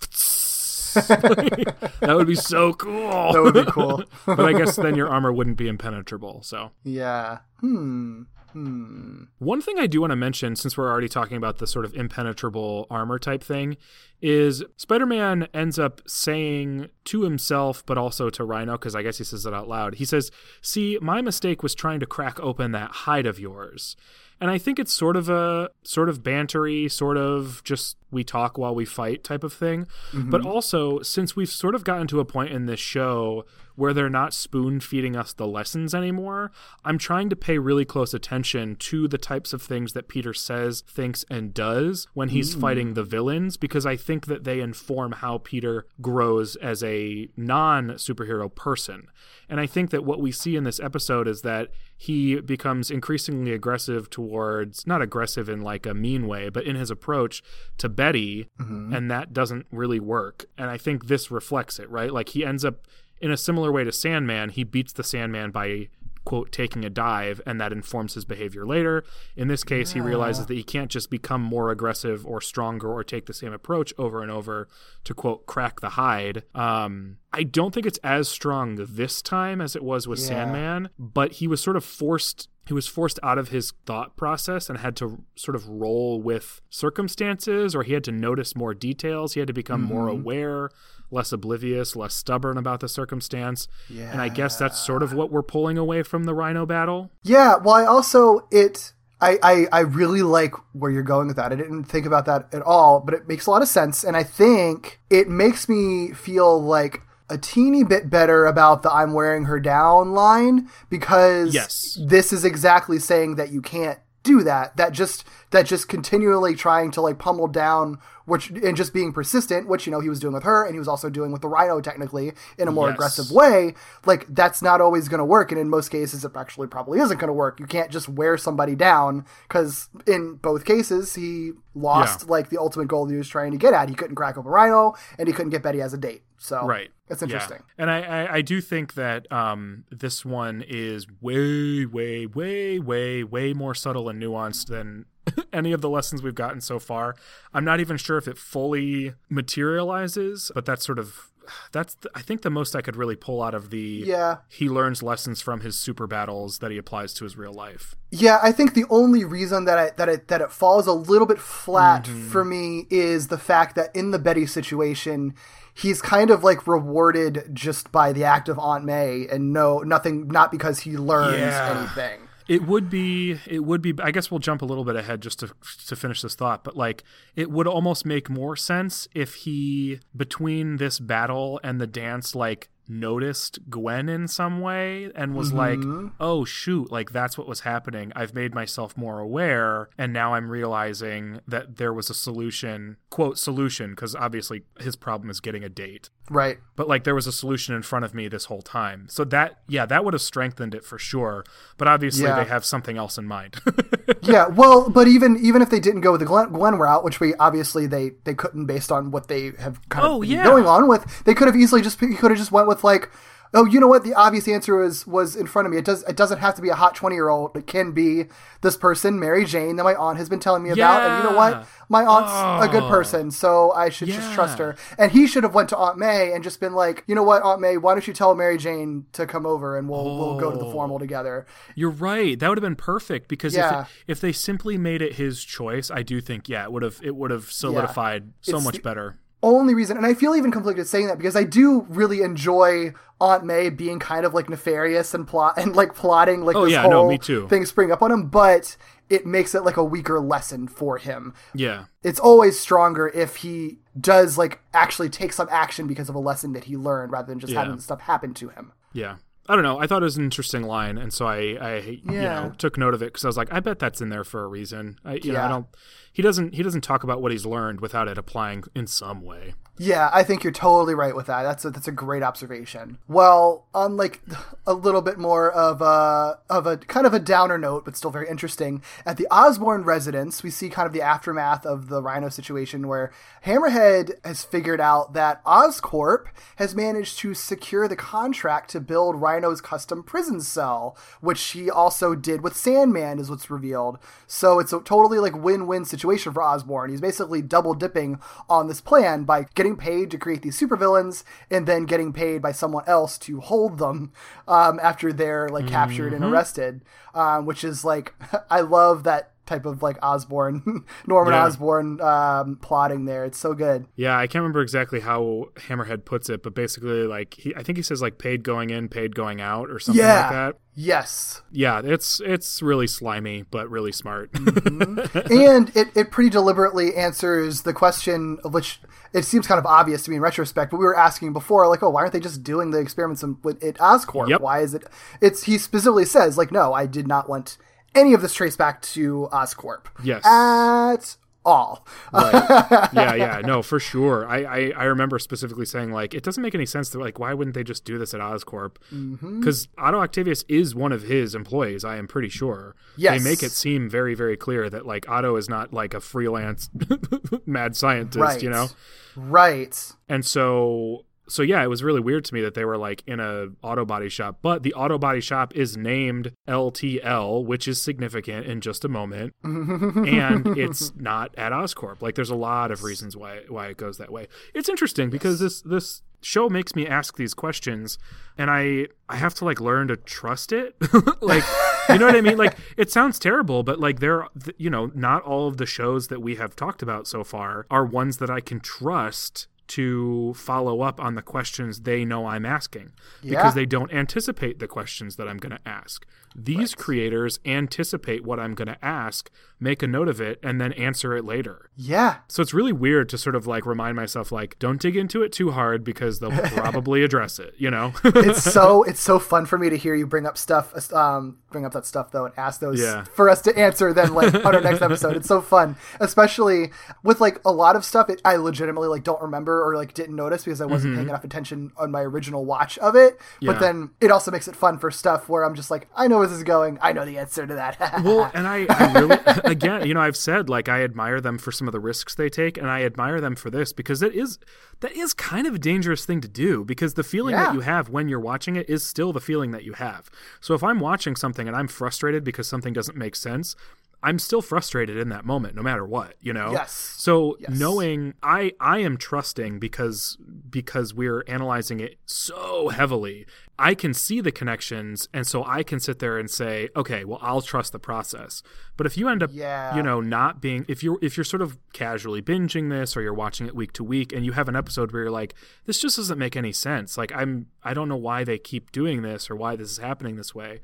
that 2.00 2.14
would 2.14 2.26
be 2.26 2.34
so 2.34 2.72
cool. 2.74 3.32
that 3.32 3.42
would 3.42 3.54
be 3.54 3.70
cool. 3.70 4.04
but 4.26 4.40
I 4.40 4.52
guess 4.52 4.76
then 4.76 4.94
your 4.94 5.08
armor 5.08 5.32
wouldn't 5.32 5.56
be 5.56 5.68
impenetrable. 5.68 6.42
So 6.42 6.70
yeah. 6.84 7.38
Hmm. 7.60 8.22
Hmm. 8.52 9.22
one 9.38 9.62
thing 9.62 9.78
I 9.78 9.86
do 9.86 10.02
want 10.02 10.10
to 10.10 10.16
mention, 10.16 10.56
since 10.56 10.76
we're 10.76 10.90
already 10.90 11.08
talking 11.08 11.38
about 11.38 11.56
the 11.56 11.66
sort 11.66 11.86
of 11.86 11.94
impenetrable 11.94 12.86
armor 12.90 13.18
type 13.18 13.42
thing, 13.42 13.78
is 14.20 14.62
Spider 14.76 15.06
Man 15.06 15.48
ends 15.54 15.78
up 15.78 16.02
saying 16.06 16.90
to 17.04 17.22
himself, 17.22 17.82
but 17.86 17.96
also 17.96 18.28
to 18.28 18.44
Rhino, 18.44 18.72
because 18.72 18.94
I 18.94 19.02
guess 19.02 19.16
he 19.16 19.24
says 19.24 19.46
it 19.46 19.54
out 19.54 19.68
loud. 19.68 19.94
He 19.94 20.04
says, 20.04 20.30
See, 20.60 20.98
my 21.00 21.22
mistake 21.22 21.62
was 21.62 21.74
trying 21.74 22.00
to 22.00 22.06
crack 22.06 22.38
open 22.40 22.72
that 22.72 22.90
hide 22.90 23.24
of 23.24 23.40
yours. 23.40 23.96
And 24.42 24.50
I 24.50 24.58
think 24.58 24.80
it's 24.80 24.92
sort 24.92 25.16
of 25.16 25.28
a 25.28 25.70
sort 25.84 26.08
of 26.08 26.24
bantery, 26.24 26.90
sort 26.90 27.16
of 27.16 27.62
just 27.62 27.96
we 28.10 28.24
talk 28.24 28.58
while 28.58 28.74
we 28.74 28.84
fight 28.84 29.22
type 29.22 29.44
of 29.44 29.52
thing. 29.52 29.86
But 30.12 30.40
mm-hmm. 30.40 30.50
also, 30.50 31.00
since 31.02 31.36
we've 31.36 31.48
sort 31.48 31.76
of 31.76 31.84
gotten 31.84 32.08
to 32.08 32.18
a 32.18 32.24
point 32.24 32.50
in 32.50 32.66
this 32.66 32.80
show 32.80 33.44
where 33.74 33.92
they're 33.92 34.08
not 34.08 34.34
spoon 34.34 34.80
feeding 34.80 35.16
us 35.16 35.32
the 35.32 35.46
lessons 35.46 35.94
anymore, 35.94 36.50
I'm 36.84 36.98
trying 36.98 37.28
to 37.30 37.36
pay 37.36 37.58
really 37.58 37.84
close 37.84 38.14
attention 38.14 38.76
to 38.76 39.08
the 39.08 39.18
types 39.18 39.52
of 39.52 39.62
things 39.62 39.92
that 39.92 40.08
Peter 40.08 40.34
says, 40.34 40.82
thinks, 40.82 41.24
and 41.30 41.54
does 41.54 42.06
when 42.14 42.30
he's 42.30 42.54
hmm. 42.54 42.60
fighting 42.60 42.94
the 42.94 43.04
villains 43.04 43.56
because 43.56 43.86
I 43.86 43.96
think 43.96 44.26
that 44.26 44.44
they 44.44 44.60
inform 44.60 45.12
how 45.12 45.38
Peter 45.38 45.86
grows 46.00 46.56
as 46.56 46.82
a 46.82 47.28
non 47.36 47.90
superhero 47.90 48.52
person. 48.54 49.08
And 49.48 49.60
I 49.60 49.66
think 49.66 49.90
that 49.90 50.04
what 50.04 50.20
we 50.20 50.32
see 50.32 50.56
in 50.56 50.64
this 50.64 50.80
episode 50.80 51.28
is 51.28 51.42
that 51.42 51.68
he 51.96 52.40
becomes 52.40 52.90
increasingly 52.90 53.52
aggressive 53.52 54.10
towards, 54.10 54.86
not 54.86 55.02
aggressive 55.02 55.48
in 55.48 55.60
like 55.60 55.86
a 55.86 55.94
mean 55.94 56.26
way, 56.26 56.48
but 56.48 56.64
in 56.64 56.74
his 56.74 56.90
approach 56.90 57.42
to 57.78 57.88
Betty. 57.88 58.48
Mm-hmm. 58.60 58.92
And 58.92 59.10
that 59.10 59.32
doesn't 59.32 59.66
really 59.70 60.00
work. 60.00 60.46
And 60.58 60.70
I 60.70 60.78
think 60.78 61.06
this 61.06 61.30
reflects 61.30 61.78
it, 61.78 61.88
right? 61.90 62.12
Like 62.12 62.30
he 62.30 62.44
ends 62.44 62.64
up 62.64 62.86
in 63.22 63.30
a 63.30 63.36
similar 63.36 63.72
way 63.72 63.84
to 63.84 63.92
Sandman, 63.92 64.50
he 64.50 64.64
beats 64.64 64.92
the 64.92 65.04
Sandman 65.04 65.52
by 65.52 65.88
quote 66.24 66.52
taking 66.52 66.84
a 66.84 66.90
dive 66.90 67.40
and 67.46 67.60
that 67.60 67.72
informs 67.72 68.14
his 68.14 68.24
behavior 68.24 68.64
later. 68.64 69.02
In 69.36 69.48
this 69.48 69.64
case 69.64 69.92
he 69.92 70.00
realizes 70.00 70.46
that 70.46 70.54
he 70.54 70.62
can't 70.62 70.90
just 70.90 71.10
become 71.10 71.42
more 71.42 71.70
aggressive 71.70 72.24
or 72.24 72.40
stronger 72.40 72.88
or 72.88 73.02
take 73.02 73.26
the 73.26 73.34
same 73.34 73.52
approach 73.52 73.92
over 73.98 74.22
and 74.22 74.30
over 74.30 74.68
to 75.04 75.14
quote 75.14 75.46
crack 75.46 75.80
the 75.80 75.90
hide. 75.90 76.44
Um 76.54 77.16
i 77.32 77.42
don't 77.42 77.74
think 77.74 77.86
it's 77.86 77.98
as 78.04 78.28
strong 78.28 78.76
this 78.76 79.22
time 79.22 79.60
as 79.60 79.74
it 79.74 79.82
was 79.82 80.06
with 80.06 80.18
sandman 80.18 80.90
but 80.98 81.32
he 81.32 81.46
was 81.48 81.62
sort 81.62 81.76
of 81.76 81.84
forced 81.84 82.48
he 82.66 82.74
was 82.74 82.86
forced 82.86 83.18
out 83.22 83.38
of 83.38 83.48
his 83.48 83.72
thought 83.86 84.16
process 84.16 84.68
and 84.68 84.78
had 84.78 84.94
to 84.96 85.24
sort 85.34 85.56
of 85.56 85.68
roll 85.68 86.20
with 86.20 86.60
circumstances 86.70 87.74
or 87.74 87.82
he 87.82 87.92
had 87.92 88.04
to 88.04 88.12
notice 88.12 88.54
more 88.54 88.72
details. 88.72 89.34
He 89.34 89.40
had 89.40 89.48
to 89.48 89.52
become 89.52 89.82
more 89.82 90.06
aware 90.08 90.70
less 91.12 91.30
oblivious 91.32 91.94
less 91.94 92.14
stubborn 92.14 92.56
about 92.58 92.80
the 92.80 92.88
circumstance 92.88 93.68
Yeah. 93.88 94.10
and 94.10 94.20
i 94.20 94.28
guess 94.28 94.56
that's 94.56 94.78
sort 94.78 95.02
of 95.02 95.12
what 95.12 95.30
we're 95.30 95.42
pulling 95.42 95.78
away 95.78 96.02
from 96.02 96.24
the 96.24 96.34
rhino 96.34 96.66
battle 96.66 97.10
Yeah, 97.22 97.56
well, 97.56 97.74
I 97.74 97.84
also 97.84 98.48
it. 98.50 98.92
I, 99.20 99.38
I, 99.42 99.66
I 99.70 99.80
really 99.80 100.22
like 100.22 100.54
where 100.72 100.90
you're 100.90 101.04
going 101.04 101.28
with 101.28 101.36
that. 101.36 101.52
I 101.52 101.54
didn't 101.54 101.84
think 101.84 102.06
about 102.06 102.24
that 102.26 102.52
at 102.52 102.60
all, 102.62 102.98
but 102.98 103.14
it 103.14 103.28
makes 103.28 103.46
a 103.46 103.52
lot 103.52 103.62
of 103.62 103.68
sense. 103.68 104.02
And 104.02 104.16
I 104.16 104.24
think 104.24 104.98
it 105.10 105.28
makes 105.28 105.68
me 105.68 106.10
feel 106.12 106.60
like 106.60 107.02
a 107.30 107.38
teeny 107.38 107.84
bit 107.84 108.10
better 108.10 108.46
about 108.46 108.82
the 108.82 108.90
I'm 108.92 109.12
wearing 109.12 109.44
her 109.44 109.60
down 109.60 110.10
line 110.10 110.68
because 110.90 111.54
Yes. 111.54 111.96
this 112.04 112.32
is 112.32 112.44
exactly 112.44 112.98
saying 112.98 113.36
that 113.36 113.52
you 113.52 113.62
can't 113.62 114.00
do 114.22 114.42
that. 114.44 114.76
That 114.76 114.92
just 114.92 115.24
that 115.50 115.66
just 115.66 115.88
continually 115.88 116.54
trying 116.54 116.90
to 116.92 117.00
like 117.00 117.18
pummel 117.18 117.48
down 117.48 117.98
which 118.24 118.50
and 118.50 118.76
just 118.76 118.92
being 118.94 119.12
persistent, 119.12 119.66
which 119.68 119.84
you 119.84 119.90
know 119.90 119.98
he 120.00 120.08
was 120.08 120.20
doing 120.20 120.32
with 120.32 120.44
her 120.44 120.64
and 120.64 120.74
he 120.74 120.78
was 120.78 120.86
also 120.86 121.10
doing 121.10 121.32
with 121.32 121.42
the 121.42 121.48
rhino 121.48 121.80
technically 121.80 122.32
in 122.56 122.68
a 122.68 122.70
more 122.72 122.86
Yes. 122.88 122.94
aggressive 122.94 123.30
way, 123.32 123.74
like 124.06 124.26
that's 124.28 124.62
not 124.62 124.80
always 124.80 125.08
going 125.08 125.18
to 125.18 125.24
work 125.24 125.50
and 125.50 125.60
in 125.60 125.68
most 125.68 125.88
cases 125.88 126.24
it 126.24 126.30
actually 126.36 126.68
probably 126.68 127.00
isn't 127.00 127.18
going 127.18 127.26
to 127.28 127.32
work. 127.34 127.58
You 127.58 127.66
can't 127.66 127.90
just 127.90 128.08
wear 128.08 128.36
somebody 128.38 128.76
down 128.76 129.24
cuz 129.48 129.88
in 130.06 130.34
both 130.36 130.64
cases 130.64 131.14
he 131.16 131.52
lost 131.74 132.22
Yeah. 132.26 132.30
like 132.30 132.48
the 132.48 132.58
ultimate 132.60 132.86
goal 132.86 133.06
he 133.08 133.16
was 133.16 133.28
trying 133.28 133.50
to 133.50 133.58
get 133.58 133.74
at. 133.74 133.88
He 133.88 133.94
couldn't 133.96 134.14
crack 134.14 134.38
open 134.38 134.52
rhino 134.52 134.94
and 135.18 135.26
he 135.26 135.34
couldn't 135.34 135.50
get 135.50 135.62
Betty 135.64 135.82
as 135.82 135.92
a 135.92 135.98
date. 135.98 136.22
So 136.42 136.66
right 136.66 136.90
It's 137.08 137.22
Yeah. 137.22 137.26
interesting. 137.26 137.58
and 137.78 137.88
I, 137.90 137.98
I 138.00 138.34
i 138.38 138.40
do 138.42 138.60
think 138.60 138.94
that 138.94 139.30
um 139.30 139.84
this 139.90 140.24
one 140.24 140.64
is 140.66 141.06
way 141.20 141.86
way 141.86 142.26
way 142.26 142.78
way 142.80 143.22
way 143.22 143.52
more 143.52 143.74
subtle 143.74 144.08
and 144.08 144.20
nuanced 144.22 144.66
than 144.66 145.06
any 145.52 145.72
of 145.72 145.80
the 145.82 145.88
lessons 145.88 146.20
we've 146.22 146.34
gotten 146.34 146.60
so 146.60 146.78
far 146.80 147.14
i'm 147.54 147.64
not 147.64 147.78
even 147.80 147.96
sure 147.96 148.18
if 148.18 148.26
it 148.26 148.36
fully 148.36 149.14
materializes 149.30 150.50
but 150.54 150.64
that's 150.64 150.84
sort 150.84 150.98
of 150.98 151.30
that's 151.72 151.94
the, 151.94 152.10
i 152.14 152.22
think 152.22 152.42
the 152.42 152.50
most 152.50 152.74
i 152.76 152.80
could 152.80 152.96
really 152.96 153.16
pull 153.16 153.42
out 153.42 153.54
of 153.54 153.70
the 153.70 154.02
Yeah. 154.06 154.38
he 154.48 154.68
learns 154.68 155.02
lessons 155.02 155.40
from 155.40 155.60
his 155.60 155.78
super 155.78 156.06
battles 156.06 156.58
that 156.58 156.70
he 156.70 156.78
applies 156.78 157.14
to 157.14 157.24
his 157.24 157.36
real 157.36 157.52
life 157.52 157.94
Yeah, 158.10 158.38
I 158.42 158.52
think 158.52 158.74
the 158.74 158.84
only 158.90 159.24
reason 159.24 159.64
that 159.64 159.78
I, 159.78 159.90
that 159.96 160.08
it 160.08 160.28
that 160.28 160.40
it 160.40 160.52
falls 160.52 160.86
a 160.86 160.92
little 160.92 161.26
bit 161.26 161.38
flat 161.40 162.04
Mm-hmm. 162.04 162.28
for 162.30 162.44
me 162.44 162.86
is 162.90 163.28
the 163.28 163.38
fact 163.38 163.74
that 163.76 163.88
in 163.96 164.10
the 164.10 164.18
Betty 164.18 164.44
situation, 164.46 165.34
he's 165.74 166.02
kind 166.02 166.30
of 166.30 166.42
like 166.44 166.66
rewarded 166.66 167.50
just 167.52 167.90
by 167.92 168.12
the 168.12 168.24
act 168.24 168.48
of 168.48 168.58
Aunt 168.58 168.84
May 168.84 169.26
and 169.30 169.52
no 169.52 169.78
nothing 169.78 170.28
not 170.28 170.50
because 170.52 170.80
he 170.80 170.96
learns 170.96 171.38
Yeah. 171.38 171.78
anything. 171.78 172.28
It 172.48 172.66
would 172.66 172.90
be. 172.90 173.38
It 173.46 173.60
would 173.64 173.80
be. 173.80 173.94
I 174.02 174.10
guess 174.10 174.30
we'll 174.30 174.40
jump 174.40 174.62
a 174.62 174.64
little 174.64 174.84
bit 174.84 174.96
ahead 174.96 175.22
just 175.22 175.38
to 175.40 175.52
to 175.86 175.94
finish 175.96 176.22
this 176.22 176.34
thought. 176.34 176.64
But 176.64 176.76
like, 176.76 177.04
it 177.36 177.50
would 177.52 177.68
almost 177.68 178.04
make 178.04 178.28
more 178.28 178.56
sense 178.56 179.06
if 179.14 179.34
he 179.34 180.00
between 180.14 180.76
this 180.78 180.98
battle 180.98 181.60
and 181.62 181.80
the 181.80 181.86
dance, 181.86 182.34
like 182.34 182.68
noticed 182.88 183.58
Gwen 183.70 184.08
in 184.08 184.28
some 184.28 184.60
way 184.60 185.10
and 185.14 185.34
was 185.34 185.52
like, 185.52 185.78
mm-hmm. 185.78 186.08
"Oh 186.20 186.44
shoot, 186.44 186.90
like 186.90 187.12
that's 187.12 187.38
what 187.38 187.48
was 187.48 187.60
happening. 187.60 188.12
I've 188.14 188.34
made 188.34 188.54
myself 188.54 188.96
more 188.96 189.18
aware 189.18 189.88
and 189.98 190.12
now 190.12 190.34
I'm 190.34 190.50
realizing 190.50 191.40
that 191.46 191.76
there 191.76 191.92
was 191.92 192.10
a 192.10 192.14
solution, 192.14 192.96
quote 193.10 193.38
solution 193.38 193.90
because 193.90 194.14
obviously 194.14 194.62
his 194.80 194.96
problem 194.96 195.30
is 195.30 195.40
getting 195.40 195.64
a 195.64 195.68
date. 195.68 196.10
Right. 196.30 196.58
But 196.76 196.88
like 196.88 197.04
there 197.04 197.14
was 197.14 197.26
a 197.26 197.32
solution 197.32 197.74
in 197.74 197.82
front 197.82 198.04
of 198.04 198.14
me 198.14 198.28
this 198.28 198.46
whole 198.46 198.62
time. 198.62 199.06
So 199.10 199.24
that 199.24 199.58
yeah, 199.68 199.84
that 199.86 200.04
would 200.04 200.14
have 200.14 200.22
strengthened 200.22 200.74
it 200.74 200.84
for 200.84 200.98
sure. 200.98 201.44
But 201.76 201.88
obviously 201.88 202.24
Yeah. 202.24 202.36
they 202.36 202.48
have 202.48 202.64
something 202.64 202.96
else 202.96 203.18
in 203.18 203.26
mind. 203.26 203.60
yeah, 204.22 204.46
well, 204.46 204.88
but 204.88 205.08
even 205.08 205.36
even 205.44 205.62
if 205.62 205.70
they 205.70 205.80
didn't 205.80 206.00
go 206.00 206.12
with 206.12 206.20
the 206.20 206.26
Glen, 206.26 206.50
Gwen 206.50 206.76
route, 206.76 207.04
which 207.04 207.20
we 207.20 207.34
obviously 207.34 207.86
they 207.86 208.12
they 208.24 208.34
couldn't 208.34 208.66
based 208.66 208.92
on 208.92 209.10
what 209.10 209.28
they 209.28 209.52
have 209.58 209.86
kind 209.88 210.06
Oh, 210.06 210.16
of 210.16 210.20
been 210.22 210.30
yeah. 210.30 210.44
going 210.44 210.64
on 210.66 210.88
with, 210.88 211.24
they 211.24 211.34
could 211.34 211.48
have 211.48 211.56
easily 211.56 211.82
just 211.82 211.98
could 211.98 212.10
have 212.30 212.38
just 212.38 212.52
went 212.52 212.68
with 212.68 212.84
like, 212.84 213.10
oh, 213.54 213.64
you 213.66 213.78
know 213.80 213.86
what? 213.86 214.04
The 214.04 214.14
obvious 214.14 214.48
answer 214.48 214.76
was 214.76 215.06
was 215.06 215.36
in 215.36 215.46
front 215.46 215.66
of 215.66 215.72
me. 215.72 215.78
It 215.78 215.84
does 215.84 216.02
it 216.04 216.16
doesn't 216.16 216.38
have 216.38 216.54
to 216.56 216.62
be 216.62 216.68
a 216.68 216.74
hot 216.74 216.94
twenty 216.94 217.16
year 217.16 217.28
old. 217.28 217.56
It 217.56 217.66
can 217.66 217.92
be 217.92 218.24
this 218.62 218.76
person, 218.76 219.18
Mary 219.20 219.44
Jane, 219.44 219.76
that 219.76 219.84
my 219.84 219.94
aunt 219.94 220.18
has 220.18 220.28
been 220.28 220.38
telling 220.40 220.62
me 220.62 220.70
about. 220.70 221.02
And 221.02 221.24
you 221.24 221.30
know 221.30 221.36
what? 221.36 221.66
My 221.88 222.04
aunt's 222.04 222.66
a 222.66 222.70
good 222.72 222.84
Oh. 222.84 222.88
person, 222.88 223.30
so 223.30 223.72
I 223.72 223.88
should 223.90 224.08
just 224.08 224.32
trust 224.32 224.58
her. 224.58 224.76
And 224.98 225.12
he 225.12 225.26
should 225.26 225.42
have 225.42 225.54
went 225.54 225.68
to 225.70 225.76
Aunt 225.76 225.98
May 225.98 226.32
and 226.32 226.42
just 226.42 226.58
been 226.60 226.72
like, 226.72 227.04
you 227.06 227.14
know 227.14 227.22
what, 227.22 227.42
Aunt 227.42 227.60
May, 227.60 227.76
why 227.76 227.92
don't 227.94 228.06
you 228.06 228.14
tell 228.14 228.34
Mary 228.34 228.56
Jane 228.56 229.04
to 229.12 229.26
come 229.26 229.44
over 229.44 229.76
and 229.76 229.88
we'll 229.88 230.04
we'll 230.18 230.38
go 230.40 230.50
to 230.50 230.56
the 230.56 230.64
Oh. 230.66 230.72
formal 230.72 230.98
together. 230.98 231.44
You're 231.74 231.90
right. 231.90 232.38
That 232.38 232.48
would 232.48 232.58
have 232.58 232.62
been 232.62 232.76
perfect 232.76 233.28
because 233.28 233.54
Yeah. 233.54 233.82
if 233.82 233.86
it, 233.88 233.92
if 234.12 234.20
they 234.20 234.32
simply 234.32 234.78
made 234.78 235.02
it 235.02 235.14
his 235.14 235.42
choice, 235.44 235.90
I 235.90 236.02
do 236.02 236.20
think 236.20 236.48
yeah, 236.48 236.62
it 236.64 236.72
would 236.72 236.82
have 236.82 236.98
it 237.02 237.14
would 237.16 237.30
have 237.30 237.50
solidified 237.52 238.32
so 238.40 238.56
It's 238.56 238.64
much 238.64 238.76
the- 238.76 238.80
better. 238.82 239.16
Only 239.42 239.74
reason, 239.74 239.96
and 239.96 240.06
I 240.06 240.14
feel 240.14 240.34
even 240.34 240.50
conflicted 240.50 240.86
saying 240.86 241.08
that 241.08 241.18
because 241.18 241.36
I 241.36 241.44
do 241.44 241.82
really 241.88 242.22
enjoy 242.22 242.92
Aunt 243.20 243.44
May 243.44 243.70
being 243.70 243.98
kind 243.98 244.24
of 244.24 244.34
like 244.34 244.48
nefarious 244.48 245.14
and 245.14 245.26
plot 245.26 245.54
and 245.58 245.74
like 245.74 245.94
plotting 245.94 246.44
like 246.44 246.56
Oh, 246.56 246.64
this 246.64 246.72
yeah, 246.72 246.82
whole 246.82 246.90
no, 246.90 247.08
me 247.08 247.18
too. 247.18 247.48
thing 247.48 247.66
spring 247.66 247.90
up 247.90 248.02
on 248.02 248.12
him, 248.12 248.28
but 248.28 248.76
it 249.10 249.26
makes 249.26 249.54
it 249.54 249.64
like 249.64 249.76
a 249.76 249.84
weaker 249.84 250.20
lesson 250.20 250.66
for 250.68 250.96
him. 250.98 251.34
Yeah. 251.54 251.84
It's 252.02 252.18
always 252.20 252.58
stronger 252.58 253.08
if 253.08 253.36
he 253.36 253.78
does 254.00 254.38
like 254.38 254.60
actually 254.72 255.10
take 255.10 255.32
some 255.32 255.48
action 255.50 255.86
because 255.86 256.08
of 256.08 256.14
a 256.14 256.18
lesson 256.20 256.52
that 256.54 256.64
he 256.64 256.76
learned 256.76 257.12
rather 257.12 257.26
than 257.28 257.38
just 257.38 257.52
Yeah. 257.52 257.64
having 257.64 257.78
stuff 257.80 258.00
happen 258.02 258.32
to 258.34 258.48
him. 258.50 258.72
Yeah. 258.92 259.16
I 259.48 259.54
don't 259.54 259.64
know. 259.64 259.78
I 259.80 259.86
thought 259.86 260.02
it 260.02 260.04
was 260.04 260.16
an 260.16 260.24
interesting 260.24 260.62
line, 260.62 260.98
and 260.98 261.12
so 261.12 261.26
I, 261.26 261.36
I 261.60 261.78
you 261.78 262.00
know, 262.22 262.52
took 262.58 262.78
note 262.78 262.94
of 262.94 263.02
it 263.02 263.06
because 263.06 263.24
I 263.24 263.28
was 263.28 263.36
like, 263.36 263.52
I 263.52 263.58
bet 263.60 263.78
that's 263.80 264.00
in 264.00 264.08
there 264.08 264.22
for 264.24 264.44
a 264.44 264.46
reason. 264.46 264.98
I, 265.04 265.14
you 265.14 265.32
know, 265.32 265.38
Yeah. 265.40 265.44
I 265.46 265.48
don't. 265.48 265.66
He 266.12 266.22
doesn't. 266.22 266.54
He 266.54 266.62
doesn't 266.62 266.82
talk 266.82 267.02
about 267.02 267.20
what 267.20 267.32
he's 267.32 267.44
learned 267.44 267.80
without 267.80 268.06
it 268.06 268.18
applying 268.18 268.64
in 268.74 268.86
some 268.86 269.20
way. 269.22 269.54
Yeah, 269.78 270.10
I 270.12 270.22
think 270.22 270.44
you're 270.44 270.52
totally 270.52 270.94
right 270.94 271.16
with 271.16 271.26
that. 271.26 271.44
That's 271.44 271.64
a, 271.64 271.70
that's 271.70 271.88
a 271.88 271.92
great 271.92 272.22
observation. 272.22 272.98
Well, 273.08 273.66
on 273.74 273.96
like 273.96 274.20
a 274.66 274.74
little 274.74 275.00
bit 275.00 275.18
more 275.18 275.50
of 275.50 275.80
a 275.80 276.38
of 276.50 276.66
a 276.66 276.76
kind 276.76 277.06
of 277.06 277.14
a 277.14 277.18
downer 277.18 277.56
note, 277.56 277.84
but 277.86 277.96
still 277.96 278.10
very 278.10 278.28
interesting. 278.28 278.82
At 279.06 279.16
the 279.16 279.26
Osborn 279.30 279.84
residence, 279.84 280.42
we 280.42 280.50
see 280.50 280.68
kind 280.68 280.86
of 280.86 280.92
the 280.92 281.00
aftermath 281.00 281.64
of 281.64 281.88
the 281.88 282.02
Rhino 282.02 282.28
situation, 282.28 282.86
where 282.86 283.12
Hammerhead 283.46 284.12
has 284.24 284.44
figured 284.44 284.80
out 284.80 285.14
that 285.14 285.42
Oscorp 285.44 286.26
has 286.56 286.74
managed 286.74 287.18
to 287.20 287.32
secure 287.32 287.88
the 287.88 287.96
contract 287.96 288.70
to 288.70 288.80
build 288.80 289.20
Rhino's 289.20 289.62
custom 289.62 290.02
prison 290.02 290.42
cell, 290.42 290.96
which 291.20 291.42
he 291.42 291.70
also 291.70 292.14
did 292.14 292.42
with 292.42 292.56
Sandman, 292.56 293.18
is 293.18 293.30
what's 293.30 293.50
revealed. 293.50 293.98
So 294.26 294.58
it's 294.58 294.72
a 294.72 294.80
totally 294.80 295.18
like 295.18 295.34
win-win 295.34 295.86
situation 295.86 296.32
for 296.32 296.42
Osborn. 296.42 296.90
He's 296.90 297.00
basically 297.00 297.40
double 297.40 297.72
dipping 297.72 298.20
on 298.50 298.68
this 298.68 298.80
plan 298.82 299.24
by 299.24 299.46
getting 299.54 299.61
paid 299.76 300.10
to 300.10 300.18
create 300.18 300.42
these 300.42 300.58
supervillains 300.58 301.24
and 301.50 301.66
then 301.66 301.84
getting 301.84 302.12
paid 302.12 302.42
by 302.42 302.52
someone 302.52 302.84
else 302.86 303.18
to 303.18 303.40
hold 303.40 303.78
them 303.78 304.12
um, 304.46 304.78
after 304.82 305.12
they're 305.12 305.48
like 305.48 305.66
captured 305.66 306.12
and 306.12 306.24
arrested. 306.24 306.82
Um, 307.14 307.44
which 307.44 307.62
is 307.62 307.84
like 307.84 308.14
I 308.50 308.60
love 308.60 309.04
that 309.04 309.31
type 309.52 309.66
of 309.66 309.82
like 309.82 309.98
Osborn, 310.02 310.84
Norman 311.06 311.34
Yeah. 311.34 311.44
Osborn 311.44 312.00
um, 312.00 312.56
plotting 312.62 313.04
there. 313.04 313.24
It's 313.24 313.38
so 313.38 313.54
good. 313.54 313.86
Yeah, 313.96 314.16
I 314.18 314.26
can't 314.26 314.42
remember 314.42 314.62
exactly 314.62 315.00
how 315.00 315.50
Hammerhead 315.56 316.04
puts 316.04 316.30
it, 316.30 316.42
but 316.42 316.54
basically, 316.54 317.06
like 317.06 317.34
he, 317.34 317.54
I 317.54 317.62
think 317.62 317.76
he 317.78 317.82
says 317.82 318.00
like 318.02 318.18
paid 318.18 318.42
going 318.42 318.70
in, 318.70 318.88
paid 318.88 319.14
going 319.14 319.40
out, 319.40 319.70
or 319.70 319.78
something 319.78 320.02
Yeah. 320.02 320.20
like 320.22 320.30
that. 320.30 320.54
Yes. 320.74 321.42
Yeah, 321.50 321.82
it's 321.84 322.20
it's 322.24 322.62
really 322.62 322.86
slimy, 322.86 323.42
but 323.50 323.68
really 323.70 323.92
smart. 323.92 324.30
and 324.34 325.70
it, 325.76 325.88
it 325.94 326.10
pretty 326.10 326.30
deliberately 326.30 326.94
answers 326.96 327.62
the 327.62 327.74
question 327.74 328.38
of 328.44 328.54
which 328.54 328.80
it 329.12 329.24
seems 329.26 329.46
kind 329.46 329.58
of 329.58 329.66
obvious 329.66 330.02
to 330.04 330.10
me 330.10 330.16
in 330.16 330.22
retrospect, 330.22 330.70
but 330.70 330.78
we 330.78 330.86
were 330.86 330.96
asking 330.98 331.34
before, 331.34 331.68
like, 331.68 331.82
oh, 331.82 331.90
why 331.90 332.00
aren't 332.00 332.14
they 332.14 332.20
just 332.20 332.42
doing 332.42 332.70
the 332.70 332.78
experiments 332.78 333.22
in, 333.22 333.36
with 333.42 333.62
it 333.62 333.76
Oscorp? 333.76 334.28
Yep. 334.30 334.40
Why 334.40 334.60
is 334.60 334.72
it? 334.72 334.84
It's 335.20 335.42
he 335.42 335.58
specifically 335.58 336.06
says, 336.06 336.38
like, 336.38 336.50
no, 336.50 336.72
I 336.72 336.86
did 336.86 337.06
not 337.06 337.28
want 337.28 337.58
any 337.94 338.14
of 338.14 338.22
this 338.22 338.34
traced 338.34 338.58
back 338.58 338.82
to 338.82 339.28
Oscorp. 339.32 339.86
Yes. 340.02 340.24
at 340.26 341.16
all. 341.44 341.84
Right. 342.12 342.32
yeah, 342.92 343.14
yeah, 343.14 343.40
no, 343.44 343.62
for 343.62 343.80
sure. 343.80 344.24
I, 344.28 344.42
I 344.44 344.72
I 344.76 344.84
remember 344.84 345.18
specifically 345.18 345.66
saying 345.66 345.90
like 345.90 346.14
it 346.14 346.22
doesn't 346.22 346.40
make 346.42 346.54
any 346.54 346.66
sense 346.66 346.88
to 346.90 347.00
like 347.00 347.18
why 347.18 347.34
wouldn't 347.34 347.54
they 347.54 347.64
just 347.64 347.84
do 347.84 347.98
this 347.98 348.14
at 348.14 348.20
Oscorp? 348.20 348.76
Mm-hmm. 348.92 349.40
Because 349.40 349.66
Otto 349.76 349.98
Octavius 349.98 350.44
is 350.48 350.72
one 350.74 350.92
of 350.92 351.02
his 351.02 351.34
employees. 351.34 351.84
I 351.84 351.96
am 351.96 352.06
pretty 352.06 352.28
sure. 352.28 352.76
Yes. 352.96 353.18
they 353.22 353.28
make 353.30 353.42
it 353.42 353.50
seem 353.50 353.88
very 353.90 354.14
very 354.14 354.36
clear 354.36 354.70
that 354.70 354.86
like 354.86 355.08
Otto 355.08 355.34
is 355.34 355.48
not 355.48 355.72
like 355.72 355.94
a 355.94 356.00
freelance 356.00 356.70
mad 357.46 357.76
scientist, 357.76 358.18
Right. 358.22 358.42
you 358.42 358.50
know. 358.50 358.68
Right. 359.16 359.92
And 360.08 360.24
so 360.24 361.06
so 361.32 361.42
yeah, 361.42 361.62
it 361.62 361.68
was 361.68 361.82
really 361.82 362.00
weird 362.00 362.26
to 362.26 362.34
me 362.34 362.42
that 362.42 362.52
they 362.52 362.66
were 362.66 362.76
like 362.76 363.02
in 363.06 363.18
a 363.18 363.46
auto 363.62 363.86
body 363.86 364.10
shop, 364.10 364.40
but 364.42 364.62
the 364.62 364.74
auto 364.74 364.98
body 364.98 365.22
shop 365.22 365.56
is 365.56 365.78
named 365.78 366.32
LTL, 366.46 367.42
which 367.46 367.66
is 367.66 367.80
significant 367.80 368.44
in 368.46 368.60
just 368.60 368.84
a 368.84 368.88
moment, 368.88 369.32
and 369.42 370.46
it's 370.58 370.94
not 370.94 371.34
at 371.38 371.52
Oscorp. 371.52 372.02
Like, 372.02 372.16
there's 372.16 372.28
a 372.28 372.36
lot 372.36 372.70
of 372.70 372.82
reasons 372.82 373.16
why 373.16 373.44
why 373.48 373.68
it 373.68 373.78
goes 373.78 373.96
that 373.96 374.12
way. 374.12 374.28
It's 374.52 374.68
interesting 374.68 375.08
because 375.08 375.40
this 375.40 375.62
this 375.62 376.02
show 376.20 376.50
makes 376.50 376.76
me 376.76 376.86
ask 376.86 377.16
these 377.16 377.34
questions 377.34 377.98
and 378.38 378.48
i 378.48 378.86
i 379.08 379.16
have 379.16 379.34
to 379.34 379.44
like 379.44 379.60
learn 379.60 379.88
to 379.88 379.96
trust 379.96 380.52
it 380.52 380.76
like 381.20 381.42
you 381.88 381.98
know 381.98 382.06
what 382.06 382.14
i 382.14 382.20
mean 382.20 382.38
like 382.38 382.56
it 382.76 382.92
sounds 382.92 383.18
terrible 383.18 383.64
but 383.64 383.80
like 383.80 383.98
there 383.98 384.28
th- 384.40 384.54
you 384.56 384.70
know 384.70 384.92
not 384.94 385.20
all 385.22 385.48
of 385.48 385.56
the 385.56 385.66
shows 385.66 386.06
that 386.06 386.22
we 386.22 386.36
have 386.36 386.54
talked 386.54 386.80
about 386.80 387.08
so 387.08 387.24
far 387.24 387.66
are 387.72 387.84
ones 387.84 388.18
that 388.18 388.30
i 388.30 388.38
can 388.38 388.60
trust 388.60 389.48
to 389.68 390.34
follow 390.34 390.82
up 390.82 391.00
on 391.00 391.14
the 391.14 391.22
questions 391.22 391.80
they 391.80 392.04
know 392.04 392.26
I'm 392.26 392.44
asking 392.44 392.92
Yeah. 393.22 393.30
because 393.30 393.54
they 393.54 393.66
don't 393.66 393.92
anticipate 393.92 394.58
the 394.58 394.68
questions 394.68 395.16
that 395.16 395.28
I'm 395.28 395.38
going 395.38 395.52
to 395.56 395.68
ask. 395.68 396.04
These 396.34 396.74
creators 396.74 397.40
anticipate 397.44 398.24
what 398.24 398.40
I'm 398.40 398.54
going 398.54 398.68
to 398.68 398.82
ask, 398.82 399.30
make 399.60 399.82
a 399.82 399.86
note 399.86 400.08
of 400.08 400.18
it, 400.18 400.38
and 400.42 400.58
then 400.58 400.72
answer 400.72 401.14
it 401.14 401.26
later. 401.26 401.68
Yeah. 401.76 402.16
So 402.26 402.40
it's 402.40 402.54
really 402.54 402.72
weird 402.72 403.10
to 403.10 403.18
sort 403.18 403.36
of 403.36 403.46
like 403.46 403.66
remind 403.66 403.96
myself, 403.96 404.32
like, 404.32 404.58
don't 404.58 404.80
dig 404.80 404.96
into 404.96 405.22
it 405.22 405.30
too 405.30 405.50
hard 405.50 405.84
because 405.84 406.20
they'll 406.20 406.30
probably 406.48 407.02
address 407.04 407.38
it, 407.38 407.54
you 407.58 407.70
know? 407.70 407.92
it's 408.02 408.42
so 408.52 408.82
it's 408.84 409.00
so 409.00 409.18
fun 409.18 409.44
for 409.44 409.58
me 409.58 409.68
to 409.68 409.76
hear 409.76 409.94
you 409.94 410.06
bring 410.06 410.24
up 410.26 410.38
stuff 410.38 410.72
um 410.94 411.38
bring 411.50 411.66
up 411.66 411.72
that 411.72 411.84
stuff 411.86 412.10
though 412.12 412.24
and 412.24 412.34
ask 412.38 412.60
those 412.60 412.80
Yeah. 412.80 413.04
for 413.04 413.28
us 413.28 413.42
to 413.42 413.56
answer 413.58 413.92
then 413.92 414.14
like 414.14 414.32
on 414.34 414.54
our 414.54 414.60
next 414.60 414.80
episode 414.82 415.16
it's 415.16 415.28
so 415.28 415.40
fun 415.42 415.76
especially 416.00 416.70
with 417.02 417.20
like 417.20 417.38
a 417.44 417.52
lot 417.52 417.76
of 417.76 417.84
stuff 417.84 418.08
it, 418.08 418.20
i 418.24 418.36
legitimately 418.36 418.88
like 418.88 419.04
don't 419.04 419.20
remember 419.20 419.51
or 419.60 419.76
like 419.76 419.94
didn't 419.94 420.14
notice 420.16 420.44
because 420.44 420.60
i 420.60 420.64
wasn't 420.66 420.94
paying 420.94 421.08
enough 421.08 421.24
attention 421.24 421.72
on 421.76 421.90
my 421.90 422.00
original 422.00 422.44
watch 422.44 422.78
of 422.78 422.94
it 422.96 423.18
Mm-hmm. 423.18 423.44
Yeah. 423.46 423.52
but 423.52 423.60
then 423.60 423.90
it 424.00 424.10
also 424.10 424.30
makes 424.30 424.46
it 424.48 424.54
fun 424.56 424.78
for 424.78 424.90
stuff 424.90 425.28
where 425.28 425.44
i'm 425.44 425.54
just 425.54 425.70
like 425.70 425.88
i 425.96 426.06
know 426.06 426.18
where 426.18 426.26
this 426.26 426.36
is 426.36 426.44
going 426.44 426.78
i 426.80 426.92
know 426.92 427.04
the 427.04 427.18
answer 427.18 427.46
to 427.46 427.54
that 427.54 427.78
well, 428.04 428.30
and 428.34 428.46
I, 428.46 428.66
I 428.68 428.92
really, 428.92 429.18
again, 429.44 429.86
you 429.86 429.94
know, 429.94 430.00
I've 430.00 430.16
said 430.16 430.48
like 430.48 430.68
I 430.68 430.82
admire 430.82 431.20
them 431.20 431.38
for 431.38 431.50
some 431.52 431.66
of 431.68 431.72
the 431.72 431.80
risks 431.80 432.14
they 432.14 432.28
take, 432.28 432.56
and 432.56 432.68
I 432.70 432.84
admire 432.84 433.20
them 433.20 433.34
for 433.34 433.50
this 433.50 433.72
because 433.72 434.02
it 434.02 434.14
is 434.14 434.38
that 434.80 434.92
is 434.92 435.12
kind 435.14 435.46
of 435.46 435.54
a 435.54 435.58
dangerous 435.58 436.04
thing 436.04 436.20
to 436.20 436.28
do 436.28 436.64
because 436.64 436.94
the 436.94 437.02
feeling 437.04 437.32
Yeah. 437.34 437.46
that 437.46 437.54
you 437.54 437.60
have 437.60 437.88
when 437.88 438.08
you're 438.08 438.20
watching 438.20 438.56
it 438.56 438.68
is 438.68 438.84
still 438.84 439.12
the 439.12 439.20
feeling 439.20 439.50
that 439.52 439.64
you 439.64 439.72
have. 439.74 440.10
So 440.40 440.54
if 440.54 440.62
I'm 440.62 440.80
watching 440.80 441.16
something 441.16 441.46
and 441.48 441.56
I'm 441.56 441.68
frustrated 441.68 442.24
because 442.24 442.46
something 442.48 442.72
doesn't 442.72 442.96
make 442.96 443.16
sense. 443.16 443.56
I'm 444.04 444.18
still 444.18 444.42
frustrated 444.42 444.96
in 444.96 445.10
that 445.10 445.24
moment, 445.24 445.54
no 445.54 445.62
matter 445.62 445.86
what, 445.86 446.14
you 446.20 446.32
know. 446.32 446.50
Yes. 446.52 446.72
So 446.72 447.36
Yes. 447.40 447.50
knowing 447.58 448.14
I 448.22 448.52
I 448.60 448.78
am 448.78 448.96
trusting 448.96 449.58
because 449.60 450.18
because 450.50 450.92
we're 450.92 451.22
analyzing 451.28 451.78
it 451.80 451.96
so 452.04 452.68
heavily, 452.68 453.26
I 453.58 453.74
can 453.74 453.94
see 453.94 454.20
the 454.20 454.32
connections, 454.32 455.08
and 455.14 455.24
so 455.26 455.44
I 455.44 455.62
can 455.62 455.78
sit 455.78 455.98
there 456.00 456.18
and 456.18 456.28
say, 456.30 456.68
okay, 456.74 457.04
well, 457.04 457.20
I'll 457.22 457.42
trust 457.42 457.70
the 457.72 457.78
process. 457.78 458.42
But 458.76 458.86
if 458.86 458.96
you 458.98 459.08
end 459.08 459.22
up, 459.22 459.30
Yeah. 459.32 459.74
you 459.76 459.82
know, 459.82 460.00
not 460.00 460.40
being 460.40 460.64
if 460.68 460.82
you're 460.82 460.98
if 461.00 461.16
you're 461.16 461.24
sort 461.24 461.42
of 461.42 461.56
casually 461.72 462.20
binging 462.22 462.70
this 462.70 462.96
or 462.96 463.02
you're 463.02 463.14
watching 463.14 463.46
it 463.46 463.54
week 463.54 463.72
to 463.74 463.84
week, 463.84 464.12
and 464.12 464.24
you 464.26 464.32
have 464.32 464.48
an 464.48 464.56
episode 464.56 464.90
where 464.92 465.02
you're 465.02 465.10
like, 465.12 465.34
this 465.66 465.78
just 465.78 465.96
doesn't 465.96 466.18
make 466.18 466.36
any 466.36 466.52
sense. 466.52 466.98
Like 466.98 467.12
I'm 467.14 467.46
I 467.62 467.72
don't 467.72 467.88
know 467.88 467.96
why 467.96 468.24
they 468.24 468.38
keep 468.38 468.72
doing 468.72 469.02
this 469.02 469.30
or 469.30 469.36
why 469.36 469.54
this 469.54 469.70
is 469.70 469.78
happening 469.78 470.16
this 470.16 470.34
way 470.34 470.60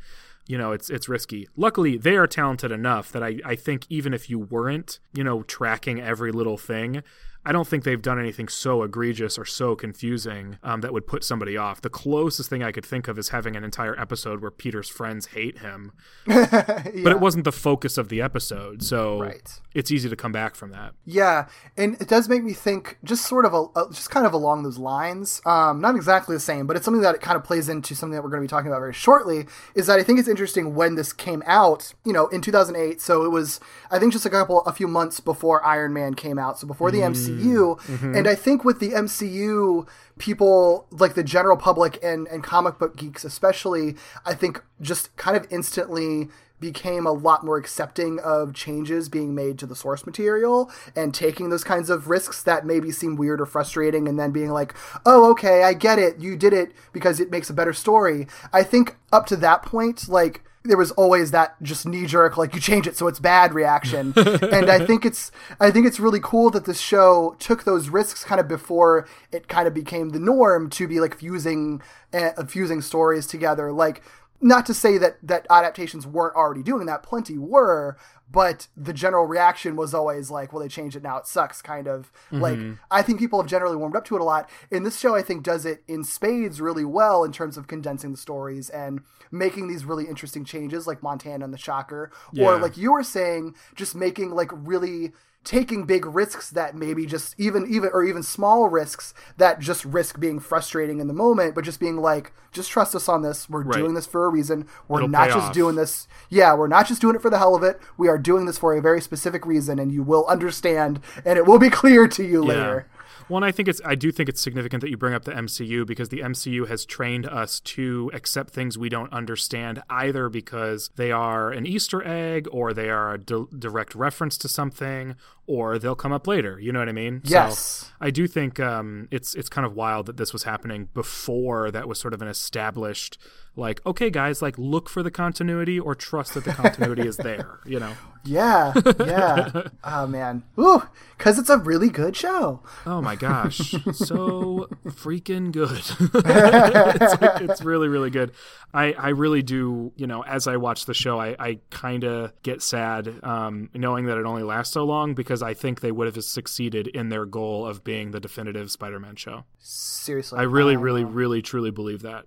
you 0.48 0.58
know 0.58 0.72
it's 0.72 0.90
it's 0.90 1.08
risky. 1.08 1.46
Luckily 1.56 1.96
they 1.96 2.16
are 2.16 2.26
talented 2.26 2.72
enough 2.72 3.12
that 3.12 3.22
I, 3.22 3.38
I 3.44 3.54
think 3.54 3.86
even 3.88 4.12
if 4.12 4.28
you 4.28 4.40
weren't 4.40 4.98
you 5.12 5.22
know 5.22 5.44
tracking 5.44 6.00
every 6.00 6.32
little 6.32 6.58
thing 6.58 7.04
i 7.48 7.52
don't 7.52 7.66
think 7.66 7.82
they've 7.84 8.02
done 8.02 8.18
anything 8.18 8.46
so 8.48 8.82
egregious 8.82 9.36
or 9.38 9.44
so 9.44 9.74
confusing 9.74 10.58
um, 10.62 10.80
that 10.82 10.92
would 10.92 11.06
put 11.06 11.24
somebody 11.24 11.56
off 11.56 11.80
the 11.80 11.90
closest 11.90 12.48
thing 12.50 12.62
i 12.62 12.70
could 12.70 12.84
think 12.86 13.08
of 13.08 13.18
is 13.18 13.30
having 13.30 13.56
an 13.56 13.64
entire 13.64 13.98
episode 13.98 14.40
where 14.42 14.50
peter's 14.50 14.88
friends 14.88 15.26
hate 15.38 15.58
him 15.58 15.92
but 16.26 17.12
it 17.12 17.20
wasn't 17.20 17.44
the 17.44 17.52
focus 17.52 17.98
of 17.98 18.08
the 18.08 18.20
episode 18.22 18.82
so 18.82 19.20
Right. 19.20 19.60
it's 19.74 19.90
easy 19.90 20.08
to 20.08 20.16
come 20.16 20.32
back 20.32 20.54
from 20.54 20.70
that 20.72 20.92
Yeah, 21.06 21.46
and 21.76 21.94
it 22.00 22.08
does 22.08 22.28
make 22.28 22.42
me 22.44 22.52
think, 22.52 22.98
just 23.02 23.26
sort 23.26 23.44
of, 23.44 23.54
a, 23.54 23.62
a- 23.80 23.88
just 23.90 24.10
kind 24.10 24.26
of 24.26 24.32
along 24.34 24.62
those 24.62 24.78
lines. 24.78 25.40
Um, 25.46 25.80
not 25.80 25.96
exactly 25.96 26.36
the 26.36 26.40
same, 26.40 26.66
but 26.66 26.76
it's 26.76 26.84
something 26.84 27.00
that 27.02 27.14
it 27.14 27.20
kind 27.20 27.36
of 27.36 27.44
plays 27.44 27.68
into 27.68 27.94
something 27.94 28.14
that 28.14 28.22
we're 28.22 28.28
going 28.30 28.42
to 28.42 28.46
be 28.46 28.48
talking 28.48 28.68
about 28.68 28.80
very 28.80 28.92
shortly. 28.92 29.46
Is 29.74 29.86
that 29.86 29.98
I 29.98 30.02
think 30.02 30.18
it's 30.18 30.28
interesting 30.28 30.74
when 30.74 30.94
this 30.96 31.12
came 31.12 31.42
out, 31.46 31.94
you 32.04 32.12
know, 32.12 32.26
in 32.28 32.40
2008. 32.42 33.00
So 33.00 33.24
it 33.24 33.30
was, 33.30 33.58
I 33.90 33.98
think, 33.98 34.12
just 34.12 34.26
a 34.26 34.30
couple, 34.30 34.60
a 34.62 34.72
few 34.72 34.86
months 34.88 35.20
before 35.20 35.64
Iron 35.64 35.92
Man 35.92 36.14
came 36.14 36.38
out. 36.38 36.58
So 36.58 36.66
before 36.66 36.90
the 36.90 36.98
MCU, 37.00 37.37
Mm-hmm. 37.38 38.14
and 38.14 38.28
I 38.28 38.34
think 38.34 38.64
with 38.64 38.80
the 38.80 38.90
MCU, 38.90 39.86
people 40.18 40.86
like 40.90 41.14
the 41.14 41.24
general 41.24 41.56
public 41.56 41.98
and 42.02 42.26
and 42.28 42.42
comic 42.42 42.78
book 42.78 42.96
geeks 42.96 43.24
especially, 43.24 43.96
I 44.24 44.34
think 44.34 44.62
just 44.80 45.16
kind 45.16 45.36
of 45.36 45.46
instantly 45.50 46.28
became 46.60 47.06
a 47.06 47.12
lot 47.12 47.44
more 47.44 47.56
accepting 47.56 48.18
of 48.20 48.52
changes 48.52 49.08
being 49.08 49.34
made 49.34 49.58
to 49.58 49.66
the 49.66 49.76
source 49.76 50.04
material 50.04 50.70
and 50.96 51.14
taking 51.14 51.50
those 51.50 51.64
kinds 51.64 51.90
of 51.90 52.08
risks 52.08 52.42
that 52.42 52.66
maybe 52.66 52.90
seem 52.90 53.16
weird 53.16 53.40
or 53.40 53.46
frustrating 53.46 54.08
and 54.08 54.18
then 54.18 54.32
being 54.32 54.50
like, 54.50 54.74
oh, 55.06 55.30
okay, 55.30 55.62
I 55.62 55.72
get 55.72 55.98
it. 55.98 56.18
You 56.18 56.36
did 56.36 56.52
it 56.52 56.72
because 56.92 57.20
it 57.20 57.30
makes 57.30 57.48
a 57.50 57.54
better 57.54 57.72
story. 57.72 58.26
I 58.52 58.62
think 58.62 58.96
up 59.12 59.26
to 59.26 59.36
that 59.36 59.62
point, 59.62 60.08
like, 60.08 60.42
there 60.64 60.76
was 60.76 60.90
always 60.92 61.30
that 61.30 61.60
just 61.62 61.86
knee 61.86 62.06
jerk, 62.06 62.36
like 62.36 62.54
you 62.54 62.60
change 62.60 62.86
it 62.86 62.96
so 62.96 63.06
it's 63.06 63.20
bad 63.20 63.54
reaction. 63.54 64.12
and 64.16 64.70
I 64.70 64.84
think 64.84 65.04
it's 65.04 65.30
I 65.60 65.70
think 65.70 65.86
it's 65.86 66.00
really 66.00 66.20
cool 66.20 66.50
that 66.50 66.64
this 66.64 66.80
show 66.80 67.36
took 67.38 67.64
those 67.64 67.88
risks 67.88 68.24
kind 68.24 68.40
of 68.40 68.48
before 68.48 69.06
it 69.32 69.48
kind 69.48 69.66
of 69.66 69.74
became 69.74 70.10
the 70.10 70.18
norm 70.18 70.70
to 70.70 70.88
be 70.88 71.00
like 71.00 71.16
fusing 71.16 71.82
uh, 72.12 72.44
fusing 72.44 72.80
stories 72.80 73.26
together. 73.26 73.72
Like 73.72 74.02
not 74.40 74.66
to 74.66 74.74
say 74.74 74.98
that 74.98 75.18
that 75.22 75.46
adaptations 75.50 76.06
weren't 76.06 76.36
already 76.36 76.62
doing 76.62 76.86
that 76.86 77.02
plenty 77.02 77.38
were 77.38 77.96
but 78.30 78.68
the 78.76 78.92
general 78.92 79.26
reaction 79.26 79.76
was 79.76 79.94
always 79.94 80.30
like 80.30 80.52
well 80.52 80.62
they 80.62 80.68
changed 80.68 80.96
it 80.96 81.02
now 81.02 81.16
it 81.16 81.26
sucks 81.26 81.62
kind 81.62 81.86
of. 81.86 82.10
Like 82.30 82.58
mm-hmm. 82.58 82.74
i 82.90 83.02
think 83.02 83.18
people 83.18 83.40
have 83.40 83.48
generally 83.48 83.76
warmed 83.76 83.96
up 83.96 84.04
to 84.06 84.14
it 84.14 84.20
a 84.20 84.24
lot 84.24 84.48
and 84.70 84.84
this 84.84 84.98
show 84.98 85.14
i 85.14 85.22
think 85.22 85.42
does 85.42 85.64
it 85.64 85.82
in 85.88 86.04
spades 86.04 86.60
really 86.60 86.84
well 86.84 87.24
in 87.24 87.32
terms 87.32 87.56
of 87.56 87.66
condensing 87.66 88.12
the 88.12 88.18
stories 88.18 88.70
and 88.70 89.00
making 89.30 89.68
these 89.68 89.84
really 89.84 90.06
interesting 90.06 90.44
changes 90.44 90.86
like 90.86 91.02
montana 91.02 91.44
and 91.44 91.52
the 91.52 91.58
shocker. 91.58 92.10
Or 92.38 92.58
like 92.58 92.76
you 92.76 92.92
were 92.92 93.02
saying 93.02 93.54
just 93.74 93.94
making 93.94 94.30
like 94.30 94.50
really 94.52 95.12
taking 95.48 95.84
big 95.86 96.04
risks 96.04 96.50
that 96.50 96.74
maybe 96.74 97.06
just 97.06 97.34
even 97.38 97.66
even 97.72 97.88
or 97.94 98.04
even 98.04 98.22
small 98.22 98.68
risks 98.68 99.14
that 99.38 99.58
just 99.58 99.82
risk 99.86 100.20
being 100.20 100.38
frustrating 100.38 101.00
in 101.00 101.06
the 101.08 101.14
moment 101.14 101.54
but 101.54 101.64
just 101.64 101.80
being 101.80 101.96
like 101.96 102.32
just 102.52 102.70
trust 102.70 102.94
us 102.94 103.08
on 103.08 103.22
this. 103.22 103.48
We're 103.48 103.62
Right. 103.62 103.78
doing 103.78 103.94
this 103.94 104.04
for 104.06 104.26
a 104.26 104.28
reason. 104.28 104.66
We're 104.88 104.98
It'll 104.98 105.08
not 105.08 105.28
just 105.28 105.48
off. 105.48 105.52
doing 105.54 105.74
this. 105.76 106.06
Yeah 106.28 106.54
we're 106.54 106.68
not 106.68 106.86
just 106.86 107.00
doing 107.00 107.16
it 107.16 107.22
for 107.22 107.30
the 107.30 107.38
hell 107.38 107.54
of 107.54 107.62
it. 107.62 107.80
We 107.96 108.08
are 108.08 108.18
doing 108.18 108.44
this 108.44 108.58
for 108.58 108.76
a 108.76 108.82
very 108.82 109.00
specific 109.00 109.46
reason 109.46 109.78
and 109.78 109.90
you 109.90 110.02
will 110.02 110.26
understand 110.26 111.00
and 111.24 111.38
it 111.38 111.46
will 111.46 111.58
be 111.58 111.70
clear 111.80 112.06
to 112.08 112.22
you 112.22 112.42
later. 112.44 112.86
Well, 113.30 113.36
and 113.36 113.44
I 113.44 113.52
think 113.52 113.68
it's 113.68 113.80
I 113.84 113.94
do 113.94 114.10
think 114.10 114.30
it's 114.30 114.40
significant 114.40 114.80
that 114.80 114.88
you 114.88 114.96
bring 114.96 115.12
up 115.12 115.24
the 115.24 115.32
MCU 115.32 115.86
because 115.86 116.08
the 116.08 116.20
MCU 116.20 116.66
has 116.68 116.86
trained 116.86 117.26
us 117.26 117.60
to 117.60 118.10
accept 118.14 118.50
things 118.54 118.78
we 118.78 118.88
don't 118.88 119.12
understand 119.12 119.82
either 119.90 120.30
because 120.30 120.90
they 120.96 121.12
are 121.12 121.50
an 121.50 121.66
Easter 121.66 122.02
egg 122.06 122.48
or 122.50 122.72
they 122.72 122.88
are 122.88 123.12
a 123.12 123.18
di- 123.18 123.44
direct 123.58 123.94
reference 123.94 124.38
to 124.38 124.48
something 124.48 125.14
or 125.48 125.78
they'll 125.78 125.96
come 125.96 126.12
up 126.12 126.26
later. 126.28 126.60
You 126.60 126.70
know 126.72 126.78
what 126.78 126.88
I 126.88 126.92
mean? 126.92 127.22
Yes. 127.24 127.58
So 127.58 127.86
I 128.00 128.10
do 128.10 128.28
think 128.28 128.60
um, 128.60 129.08
it's 129.10 129.34
it's 129.34 129.48
kind 129.48 129.66
of 129.66 129.74
wild 129.74 130.06
that 130.06 130.16
this 130.16 130.32
was 130.32 130.44
happening 130.44 130.88
before 130.94 131.70
that 131.72 131.88
was 131.88 131.98
sort 131.98 132.14
of 132.14 132.22
an 132.22 132.28
established 132.28 133.18
like 133.56 133.84
okay 133.84 134.08
guys 134.08 134.40
like 134.40 134.56
look 134.56 134.88
for 134.88 135.02
the 135.02 135.10
continuity 135.10 135.80
or 135.80 135.92
trust 135.96 136.34
that 136.34 136.44
the 136.44 136.52
continuity 136.52 137.08
is 137.08 137.16
there. 137.16 137.58
You 137.66 137.80
know? 137.80 137.92
yeah 138.24 138.72
yeah 138.98 139.62
oh 139.84 140.06
man 140.06 140.42
ooh 140.58 140.82
because 141.16 141.38
it's 141.38 141.48
a 141.48 141.56
really 141.56 141.88
good 141.88 142.16
show 142.16 142.60
Oh 142.84 143.00
my 143.00 143.14
gosh, 143.16 143.58
so 143.92 144.68
freaking 144.86 145.52
good! 145.52 145.70
it's, 146.14 147.22
like- 147.22 147.40
it's 147.42 147.62
really, 147.62 147.88
really 147.88 148.10
good. 148.10 148.32
I, 148.74 148.92
I 148.92 149.08
really 149.10 149.42
do. 149.42 149.92
You 149.96 150.06
know, 150.06 150.22
as 150.24 150.46
I 150.46 150.56
watch 150.56 150.84
the 150.86 150.94
show, 150.94 151.18
I, 151.20 151.36
I 151.38 151.58
kind 151.70 152.04
of 152.04 152.32
get 152.42 152.60
sad 152.62 153.20
um, 153.22 153.70
knowing 153.74 154.06
that 154.06 154.18
it 154.18 154.26
only 154.26 154.42
lasts 154.42 154.74
so 154.74 154.84
long 154.84 155.14
because 155.14 155.37
I 155.42 155.54
think 155.54 155.80
they 155.80 155.92
would 155.92 156.06
have 156.14 156.22
succeeded 156.24 156.86
in 156.88 157.08
their 157.08 157.24
goal 157.26 157.66
of 157.66 157.84
being 157.84 158.10
the 158.10 158.20
definitive 158.20 158.70
Spider-Man 158.70 159.16
show. 159.16 159.44
seriously 159.58 160.38
I 160.38 160.42
really, 160.42 160.76
Oh, 160.76 160.80
really, 160.80 161.04
really, 161.04 161.42
truly 161.42 161.70
believe 161.70 162.02
that. 162.02 162.26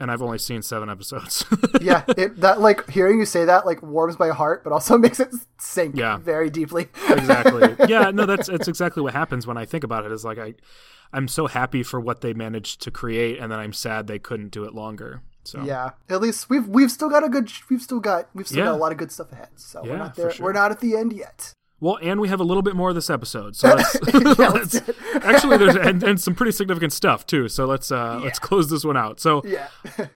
and 0.00 0.10
I've 0.10 0.22
only 0.22 0.38
seen 0.38 0.62
seven 0.62 0.88
episodes. 0.90 1.44
yeah 1.80 2.04
it, 2.16 2.40
that 2.40 2.60
like 2.60 2.88
hearing 2.90 3.18
you 3.18 3.26
say 3.26 3.44
that 3.44 3.66
like 3.66 3.82
warms 3.82 4.18
my 4.18 4.28
heart 4.28 4.64
but 4.64 4.72
also 4.72 4.98
makes 5.06 5.20
it 5.20 5.28
sink 5.58 5.96
Yeah. 5.96 6.18
very 6.18 6.50
deeply 6.50 6.88
exactly. 7.08 7.74
Yeah, 7.88 8.10
no, 8.10 8.26
that's 8.26 8.48
that's 8.48 8.68
exactly 8.68 9.02
what 9.02 9.12
happens 9.14 9.46
when 9.46 9.56
I 9.56 9.64
think 9.64 9.84
about 9.84 10.04
it. 10.04 10.12
Is 10.12 10.24
like 10.24 10.38
I, 10.38 10.54
I'm 11.12 11.28
so 11.28 11.46
happy 11.46 11.82
for 11.82 12.00
what 12.00 12.20
they 12.22 12.32
managed 12.32 12.80
to 12.82 12.90
create, 12.90 13.38
and 13.38 13.52
then 13.52 13.58
I'm 13.58 13.72
sad 13.72 14.06
they 14.06 14.18
couldn't 14.18 14.50
do 14.50 14.64
it 14.64 14.74
longer. 14.74 15.20
So 15.44 15.62
Yeah, 15.62 15.90
at 16.08 16.20
least 16.20 16.48
we've 16.48 16.66
we've 16.68 16.90
still 16.90 17.08
got 17.10 17.24
a 17.24 17.28
good 17.28 17.50
we've 17.68 17.82
still 17.82 18.00
got 18.00 18.28
we've 18.34 18.46
still 18.46 18.60
Yeah. 18.60 18.64
got 18.66 18.74
a 18.74 18.76
lot 18.78 18.92
of 18.92 18.98
good 18.98 19.10
stuff 19.12 19.32
ahead. 19.32 19.48
So 19.56 19.82
we're 19.84 19.96
not 19.98 20.14
there. 20.14 20.30
sure. 20.30 20.44
We're 20.46 20.52
not 20.52 20.70
at 20.70 20.80
the 20.80 20.96
end 20.96 21.12
yet. 21.12 21.52
Well, 21.82 21.98
and 22.00 22.20
we 22.20 22.28
have 22.28 22.38
a 22.38 22.44
little 22.44 22.62
bit 22.62 22.76
more 22.76 22.90
of 22.90 22.94
this 22.94 23.10
episode, 23.10 23.56
so 23.56 23.68
let's, 23.74 24.38
let's 24.38 24.80
actually 25.16 25.56
there's 25.58 25.74
and, 25.88 26.00
and 26.04 26.20
some 26.20 26.32
pretty 26.32 26.52
significant 26.52 26.92
stuff 26.92 27.26
too. 27.26 27.48
So 27.48 27.66
let's 27.66 27.90
uh 27.90 28.20
let's 28.22 28.38
close 28.38 28.70
this 28.70 28.84
one 28.84 28.96
out. 28.96 29.18
So 29.18 29.42
Yeah. 29.44 29.66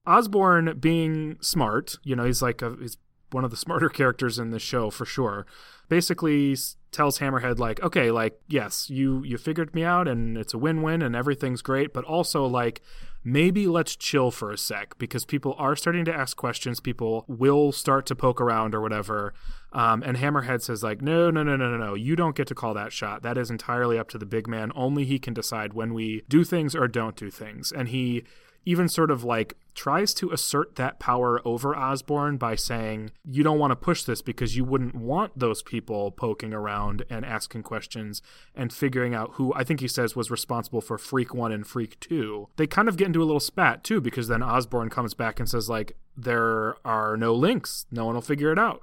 Osborn 0.06 0.78
being 0.78 1.38
smart, 1.40 1.98
you 2.04 2.14
know, 2.14 2.24
he's 2.24 2.40
like 2.40 2.62
a, 2.62 2.76
he's 2.80 2.98
one 3.32 3.44
of 3.44 3.50
the 3.50 3.56
smarter 3.56 3.88
characters 3.88 4.38
in 4.38 4.50
the 4.52 4.60
show 4.60 4.90
for 4.90 5.04
sure. 5.04 5.44
Basically 5.88 6.56
tells 6.92 7.18
Hammerhead 7.18 7.58
like, 7.58 7.82
okay, 7.82 8.12
like 8.12 8.40
yes, 8.46 8.88
you 8.88 9.24
you 9.24 9.36
figured 9.36 9.74
me 9.74 9.82
out 9.82 10.06
and 10.06 10.38
it's 10.38 10.54
a 10.54 10.58
win-win 10.58 11.02
and 11.02 11.16
everything's 11.16 11.62
great, 11.62 11.92
but 11.92 12.04
also 12.04 12.46
like 12.46 12.80
maybe 13.26 13.66
let's 13.66 13.96
chill 13.96 14.30
for 14.30 14.52
a 14.52 14.56
sec 14.56 14.96
because 14.98 15.24
people 15.24 15.56
are 15.58 15.74
starting 15.74 16.04
to 16.04 16.14
ask 16.14 16.36
questions. 16.36 16.78
People 16.78 17.24
will 17.26 17.72
start 17.72 18.06
to 18.06 18.14
poke 18.14 18.40
around 18.40 18.72
or 18.72 18.80
whatever. 18.80 19.34
Um, 19.72 20.04
and 20.04 20.16
Hammerhead 20.16 20.62
says 20.62 20.84
like, 20.84 21.02
no, 21.02 21.28
no, 21.32 21.42
no, 21.42 21.56
no, 21.56 21.68
no, 21.68 21.76
no. 21.76 21.94
You 21.94 22.14
don't 22.14 22.36
get 22.36 22.46
to 22.46 22.54
call 22.54 22.72
that 22.74 22.92
shot. 22.92 23.22
That 23.22 23.36
is 23.36 23.50
entirely 23.50 23.98
up 23.98 24.08
to 24.10 24.18
the 24.18 24.26
big 24.26 24.46
man. 24.46 24.70
Only 24.76 25.04
he 25.04 25.18
can 25.18 25.34
decide 25.34 25.74
when 25.74 25.92
we 25.92 26.22
do 26.28 26.44
things 26.44 26.76
or 26.76 26.86
don't 26.86 27.16
do 27.16 27.28
things. 27.28 27.72
And 27.72 27.88
he 27.88 28.22
even 28.64 28.88
sort 28.88 29.10
of 29.10 29.24
like 29.24 29.56
tries 29.76 30.14
to 30.14 30.30
assert 30.30 30.74
that 30.76 30.98
power 30.98 31.40
over 31.46 31.76
Osborn 31.76 32.38
by 32.38 32.56
saying, 32.56 33.12
You 33.24 33.44
don't 33.44 33.58
want 33.58 33.70
to 33.70 33.76
push 33.76 34.02
this 34.02 34.22
because 34.22 34.56
you 34.56 34.64
wouldn't 34.64 34.96
want 34.96 35.38
those 35.38 35.62
people 35.62 36.10
poking 36.10 36.52
around 36.52 37.04
and 37.08 37.24
asking 37.24 37.62
questions 37.62 38.22
and 38.54 38.72
figuring 38.72 39.14
out 39.14 39.32
who 39.34 39.52
I 39.54 39.62
think 39.62 39.80
he 39.80 39.88
says 39.88 40.16
was 40.16 40.30
responsible 40.30 40.80
for 40.80 40.98
Freak 40.98 41.34
1 41.34 41.52
and 41.52 41.66
Freak 41.66 42.00
2. 42.00 42.48
They 42.56 42.66
kind 42.66 42.88
of 42.88 42.96
get 42.96 43.06
into 43.06 43.22
a 43.22 43.24
little 43.24 43.38
spat 43.38 43.84
too 43.84 44.00
because 44.00 44.28
then 44.28 44.42
Osborn 44.42 44.90
comes 44.90 45.14
back 45.14 45.38
and 45.38 45.48
says, 45.48 45.68
like, 45.68 45.96
there 46.16 46.76
are 46.84 47.16
no 47.16 47.34
links. 47.34 47.86
No 47.90 48.06
one 48.06 48.14
will 48.14 48.22
figure 48.22 48.50
it 48.50 48.58
out. 48.58 48.82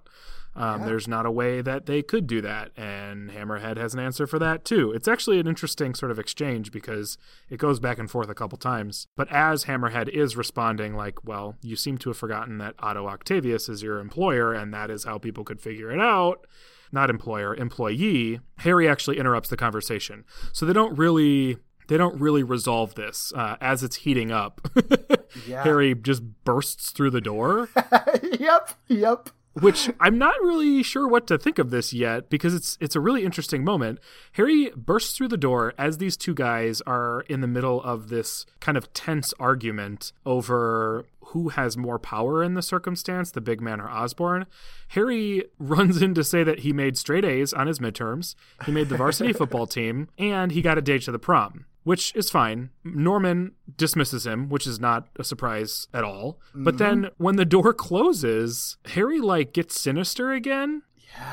Um, 0.56 0.86
There's 0.86 1.08
not 1.08 1.26
a 1.26 1.32
way 1.32 1.62
that 1.62 1.88
they 1.88 2.02
could 2.04 2.28
do 2.28 2.40
that, 2.42 2.72
and 2.78 3.32
Hammerhead 3.32 3.78
has 3.78 3.94
an 3.94 4.00
answer 4.00 4.28
for 4.28 4.38
that 4.40 4.64
too. 4.66 4.92
It's 4.92 5.08
actually 5.08 5.40
an 5.40 5.48
interesting 5.48 5.96
sort 5.96 6.12
of 6.12 6.20
exchange 6.20 6.72
because 6.72 7.18
it 7.50 7.58
goes 7.58 7.80
back 7.80 7.98
and 7.98 8.10
forth 8.10 8.30
a 8.30 8.36
couple 8.36 8.58
times. 8.58 9.08
But 9.16 9.32
as 9.32 9.66
Hammerhead 9.66 10.10
is 10.10 10.38
responding, 10.38 10.96
like, 10.96 11.24
well, 11.26 11.56
you 11.62 11.76
seem 11.76 11.98
to 12.00 12.10
have 12.10 12.18
forgotten 12.18 12.60
that 12.60 12.76
Otto 12.80 13.08
Octavius 13.08 13.68
is 13.68 13.82
your 13.82 14.00
employer, 14.00 14.54
and 14.54 14.74
that 14.74 14.92
is 14.92 15.06
how 15.06 15.18
people 15.18 15.44
could 15.44 15.60
figure 15.60 15.92
it 15.92 16.00
out. 16.00 16.46
Not 16.92 17.10
employer, 17.10 17.56
employee. 17.56 18.40
Harry 18.60 18.88
actually 18.88 19.18
interrupts 19.18 19.50
the 19.50 19.58
conversation, 19.58 20.24
so 20.52 20.66
they 20.66 20.74
don't 20.74 20.96
really. 20.98 21.58
They 21.90 21.98
don't 21.98 22.18
really 22.22 22.44
resolve 22.44 22.96
this 22.96 23.34
uh, 23.36 23.58
as 23.60 23.84
it's 23.84 23.98
heating 23.98 24.32
up. 24.32 24.62
Yeah. 25.48 25.64
Harry 25.64 25.96
just 25.96 26.22
bursts 26.44 26.92
through 26.92 27.10
the 27.10 27.20
door 27.20 27.68
yep. 28.40 28.74
Yep. 28.88 29.30
Which 29.54 29.92
I'm 30.00 30.18
not 30.18 30.34
really 30.42 30.82
sure 30.82 31.08
what 31.08 31.28
to 31.28 31.38
think 31.38 31.60
of 31.60 31.70
this 31.70 31.94
yet 31.94 32.28
because 32.28 32.56
it's 32.56 32.76
it's 32.82 32.96
a 32.96 33.00
really 33.00 33.24
interesting 33.24 33.64
moment. 33.64 34.00
Harry 34.32 34.72
bursts 34.76 35.16
through 35.16 35.28
the 35.28 35.38
door 35.38 35.76
as 35.78 36.00
these 36.00 36.18
two 36.18 36.34
guys 36.34 36.82
are 36.82 37.22
in 37.30 37.42
the 37.42 37.48
middle 37.48 37.82
of 37.84 38.10
this 38.10 38.48
kind 38.60 38.78
of 38.78 38.92
tense 38.94 39.32
argument 39.40 40.12
over 40.26 41.06
who 41.28 41.50
has 41.50 41.78
more 41.78 42.00
power 42.00 42.44
in 42.44 42.56
the 42.56 42.64
circumstance, 42.64 43.30
the 43.32 43.42
big 43.42 43.62
man 43.62 43.80
or 43.80 43.90
Osborn. 43.90 44.48
Harry 44.90 45.44
runs 45.60 46.02
in 46.02 46.16
to 46.16 46.24
say 46.24 46.44
that 46.44 46.60
he 46.60 46.74
made 46.74 46.98
straight 46.98 47.24
A's 47.24 47.54
on 47.54 47.68
his 47.68 47.78
midterms, 47.78 48.34
he 48.66 48.72
made 48.72 48.90
the 48.90 48.98
varsity 48.98 49.34
football 49.34 49.68
team, 49.68 50.10
and 50.18 50.52
he 50.52 50.64
got 50.64 50.80
a 50.80 50.82
date 50.82 51.04
to 51.04 51.12
the 51.12 51.20
prom 51.20 51.66
which 51.84 52.16
is 52.16 52.30
fine. 52.30 52.70
Norman 52.84 53.54
dismisses 53.78 54.26
him, 54.26 54.50
which 54.50 54.66
is 54.68 54.80
not 54.80 55.08
a 55.18 55.24
surprise 55.24 55.88
at 55.94 56.04
all. 56.04 56.40
But 56.56 56.78
then 56.78 57.10
when 57.18 57.36
the 57.36 57.46
door 57.46 57.74
closes, 57.74 58.78
Harry 58.86 59.20
like 59.20 59.54
gets 59.54 59.80
sinister 59.80 60.32
again. 60.32 60.84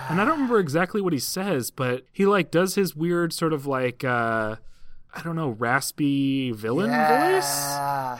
And 0.09 0.21
I 0.21 0.25
don't 0.25 0.35
remember 0.35 0.59
exactly 0.59 1.01
what 1.01 1.13
he 1.15 1.19
says, 1.19 1.71
but 1.71 2.05
he 2.13 2.27
like 2.27 2.51
does 2.51 2.75
his 2.75 2.95
weird 2.95 3.33
sort 3.33 3.53
of 3.53 3.67
like 3.67 4.05
uh 4.05 4.57
I 5.13 5.23
don't 5.23 5.35
know, 5.37 5.51
raspy 5.51 6.53
villain 6.53 6.91
voice. 6.91 7.67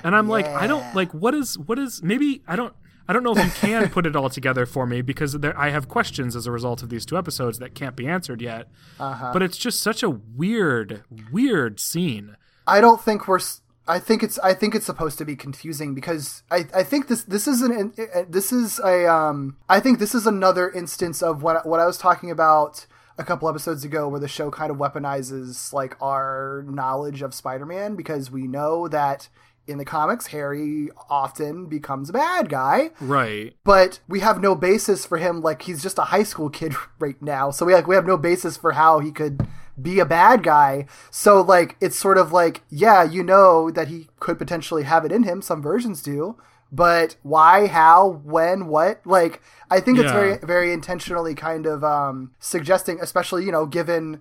And 0.03 0.17
I'm 0.17 0.29
like, 0.29 0.47
I 0.47 0.67
don't 0.67 0.95
like 0.95 1.13
what 1.13 1.35
is 1.35 1.59
what 1.59 1.79
is 1.79 2.03
maybe 2.03 2.43
I 2.49 2.57
don't 2.57 2.75
I 3.11 3.13
don't 3.13 3.25
know 3.25 3.33
if 3.33 3.45
you 3.45 3.69
can 3.69 3.89
put 3.89 4.07
it 4.07 4.15
all 4.15 4.31
together 4.31 4.67
for 4.67 4.87
me 4.87 5.03
because 5.03 5.33
there, 5.33 5.59
I 5.59 5.71
have 5.71 5.89
questions 5.89 6.37
as 6.37 6.47
a 6.47 6.53
result 6.53 6.81
of 6.85 6.91
these 6.91 7.05
two 7.05 7.19
episodes 7.19 7.59
that 7.59 7.75
can't 7.75 7.97
be 7.97 8.07
answered 8.07 8.41
yet. 8.41 8.69
Uh-huh. 9.01 9.31
But 9.33 9.43
it's 9.43 9.59
just 9.59 9.83
such 9.83 10.05
a 10.05 10.11
weird, 10.11 11.03
weird 11.33 11.81
scene. 11.81 12.37
I 12.69 12.81
don't 12.81 13.03
think 13.03 13.27
we're. 13.27 13.41
I 13.89 13.99
think 13.99 14.23
it's. 14.23 14.39
I 14.39 14.55
think 14.55 14.77
it's 14.77 14.87
supposed 14.87 15.19
to 15.19 15.25
be 15.25 15.35
confusing 15.35 15.93
because 15.93 16.45
I. 16.53 16.67
I 16.73 16.85
think 16.85 17.09
this. 17.09 17.25
This 17.25 17.49
is 17.49 17.63
an. 17.63 17.95
This 18.29 18.53
is 18.53 18.79
a. 18.79 19.13
Um. 19.13 19.57
I 19.69 19.81
think 19.81 19.99
this 19.99 20.15
is 20.15 20.25
another 20.25 20.71
instance 20.71 21.21
of 21.21 21.43
what 21.43 21.67
what 21.67 21.81
I 21.81 21.87
was 21.87 21.99
talking 21.99 22.31
about 22.31 22.87
a 23.19 23.25
couple 23.25 23.49
episodes 23.49 23.85
ago, 23.85 24.09
where 24.09 24.21
the 24.21 24.29
show 24.29 24.53
kind 24.53 24.71
of 24.71 24.77
weaponizes 24.77 25.73
like 25.73 25.97
our 26.01 26.65
knowledge 26.69 27.23
of 27.23 27.35
Spider-Man 27.35 27.97
because 27.97 28.31
we 28.31 28.47
know 28.47 28.87
that 28.87 29.29
in 29.71 29.79
the 29.79 29.85
comics 29.85 30.29
Harry 30.29 30.89
often 31.09 31.67
becomes 31.67 32.11
a 32.11 32.13
bad 32.13 32.49
guy. 32.49 32.91
Right. 33.01 33.55
but 33.65 34.01
we 34.09 34.21
have 34.21 34.41
no 34.41 34.55
basis 34.55 35.07
for 35.07 35.19
him 35.19 35.41
like 35.41 35.63
he's 35.63 35.83
just 35.83 35.99
a 35.99 36.05
high 36.05 36.23
school 36.25 36.51
kid 36.51 36.75
right 36.99 37.21
now. 37.23 37.51
So 37.51 37.65
we 37.67 37.75
like 37.75 37.87
we 37.87 37.95
have 37.95 38.07
no 38.07 38.17
basis 38.17 38.57
for 38.57 38.73
how 38.73 38.99
he 38.99 39.11
could 39.13 39.47
be 39.81 39.99
a 39.99 40.05
bad 40.05 40.43
guy. 40.43 40.87
So 41.11 41.41
like 41.41 41.77
it's 41.81 41.97
sort 41.97 42.19
of 42.19 42.33
like 42.33 42.63
yeah 42.69 43.03
you 43.03 43.23
know 43.23 43.71
that 43.71 43.89
he 43.89 44.09
could 44.19 44.39
potentially 44.39 44.83
have 44.83 45.05
it 45.05 45.13
in 45.13 45.23
him. 45.23 45.41
Some 45.43 45.63
versions 45.63 46.03
do. 46.03 46.37
But 46.73 47.17
why 47.23 47.67
how 47.67 48.21
when 48.25 48.67
what? 48.69 49.01
Like 49.05 49.41
i 49.73 49.79
think 49.81 49.99
it's 49.99 50.07
Yeah. 50.07 50.13
very 50.13 50.39
very 50.39 50.73
intentionally 50.73 51.35
kind 51.35 51.65
of 51.67 51.83
um 51.85 52.33
suggesting 52.41 52.99
especially 53.01 53.45
you 53.45 53.53
know 53.53 53.67
given 53.67 54.21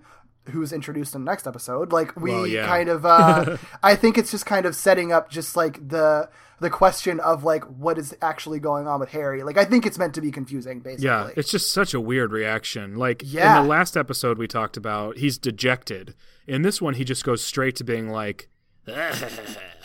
who's 0.50 0.72
introduced 0.72 1.14
in 1.14 1.24
the 1.24 1.30
next 1.30 1.46
episode 1.46 1.92
like 1.92 2.14
we 2.20 2.30
Well, 2.32 2.46
yeah. 2.46 2.66
kind 2.66 2.88
of 2.88 3.06
uh 3.06 3.56
i 3.82 3.94
think 3.94 4.18
it's 4.18 4.30
just 4.30 4.46
kind 4.46 4.66
of 4.66 4.76
setting 4.76 5.10
up 5.12 5.30
just 5.30 5.56
like 5.56 5.88
the 5.88 6.28
the 6.60 6.68
question 6.70 7.18
of 7.20 7.42
like 7.42 7.64
what 7.64 7.96
is 7.98 8.14
actually 8.20 8.58
going 8.60 8.86
on 8.86 9.00
with 9.00 9.08
harry 9.10 9.42
like 9.42 9.56
i 9.56 9.64
think 9.64 9.86
it's 9.86 9.96
meant 9.98 10.14
to 10.14 10.20
be 10.20 10.30
confusing 10.30 10.80
basically 10.80 11.06
Yeah, 11.06 11.30
it's 11.36 11.50
just 11.50 11.72
such 11.72 11.94
a 11.94 12.00
weird 12.00 12.32
reaction. 12.32 12.96
Like 12.96 13.22
Yeah. 13.24 13.56
in 13.58 13.62
the 13.62 13.68
last 13.68 13.96
episode 13.96 14.36
we 14.36 14.46
talked 14.46 14.76
about, 14.76 15.16
he's 15.16 15.38
dejected. 15.38 16.14
In 16.46 16.60
this 16.62 16.82
one, 16.82 16.94
he 16.94 17.04
just 17.04 17.24
goes 17.24 17.42
straight 17.42 17.76
to 17.76 17.84
being 17.84 18.10
like, 18.10 18.48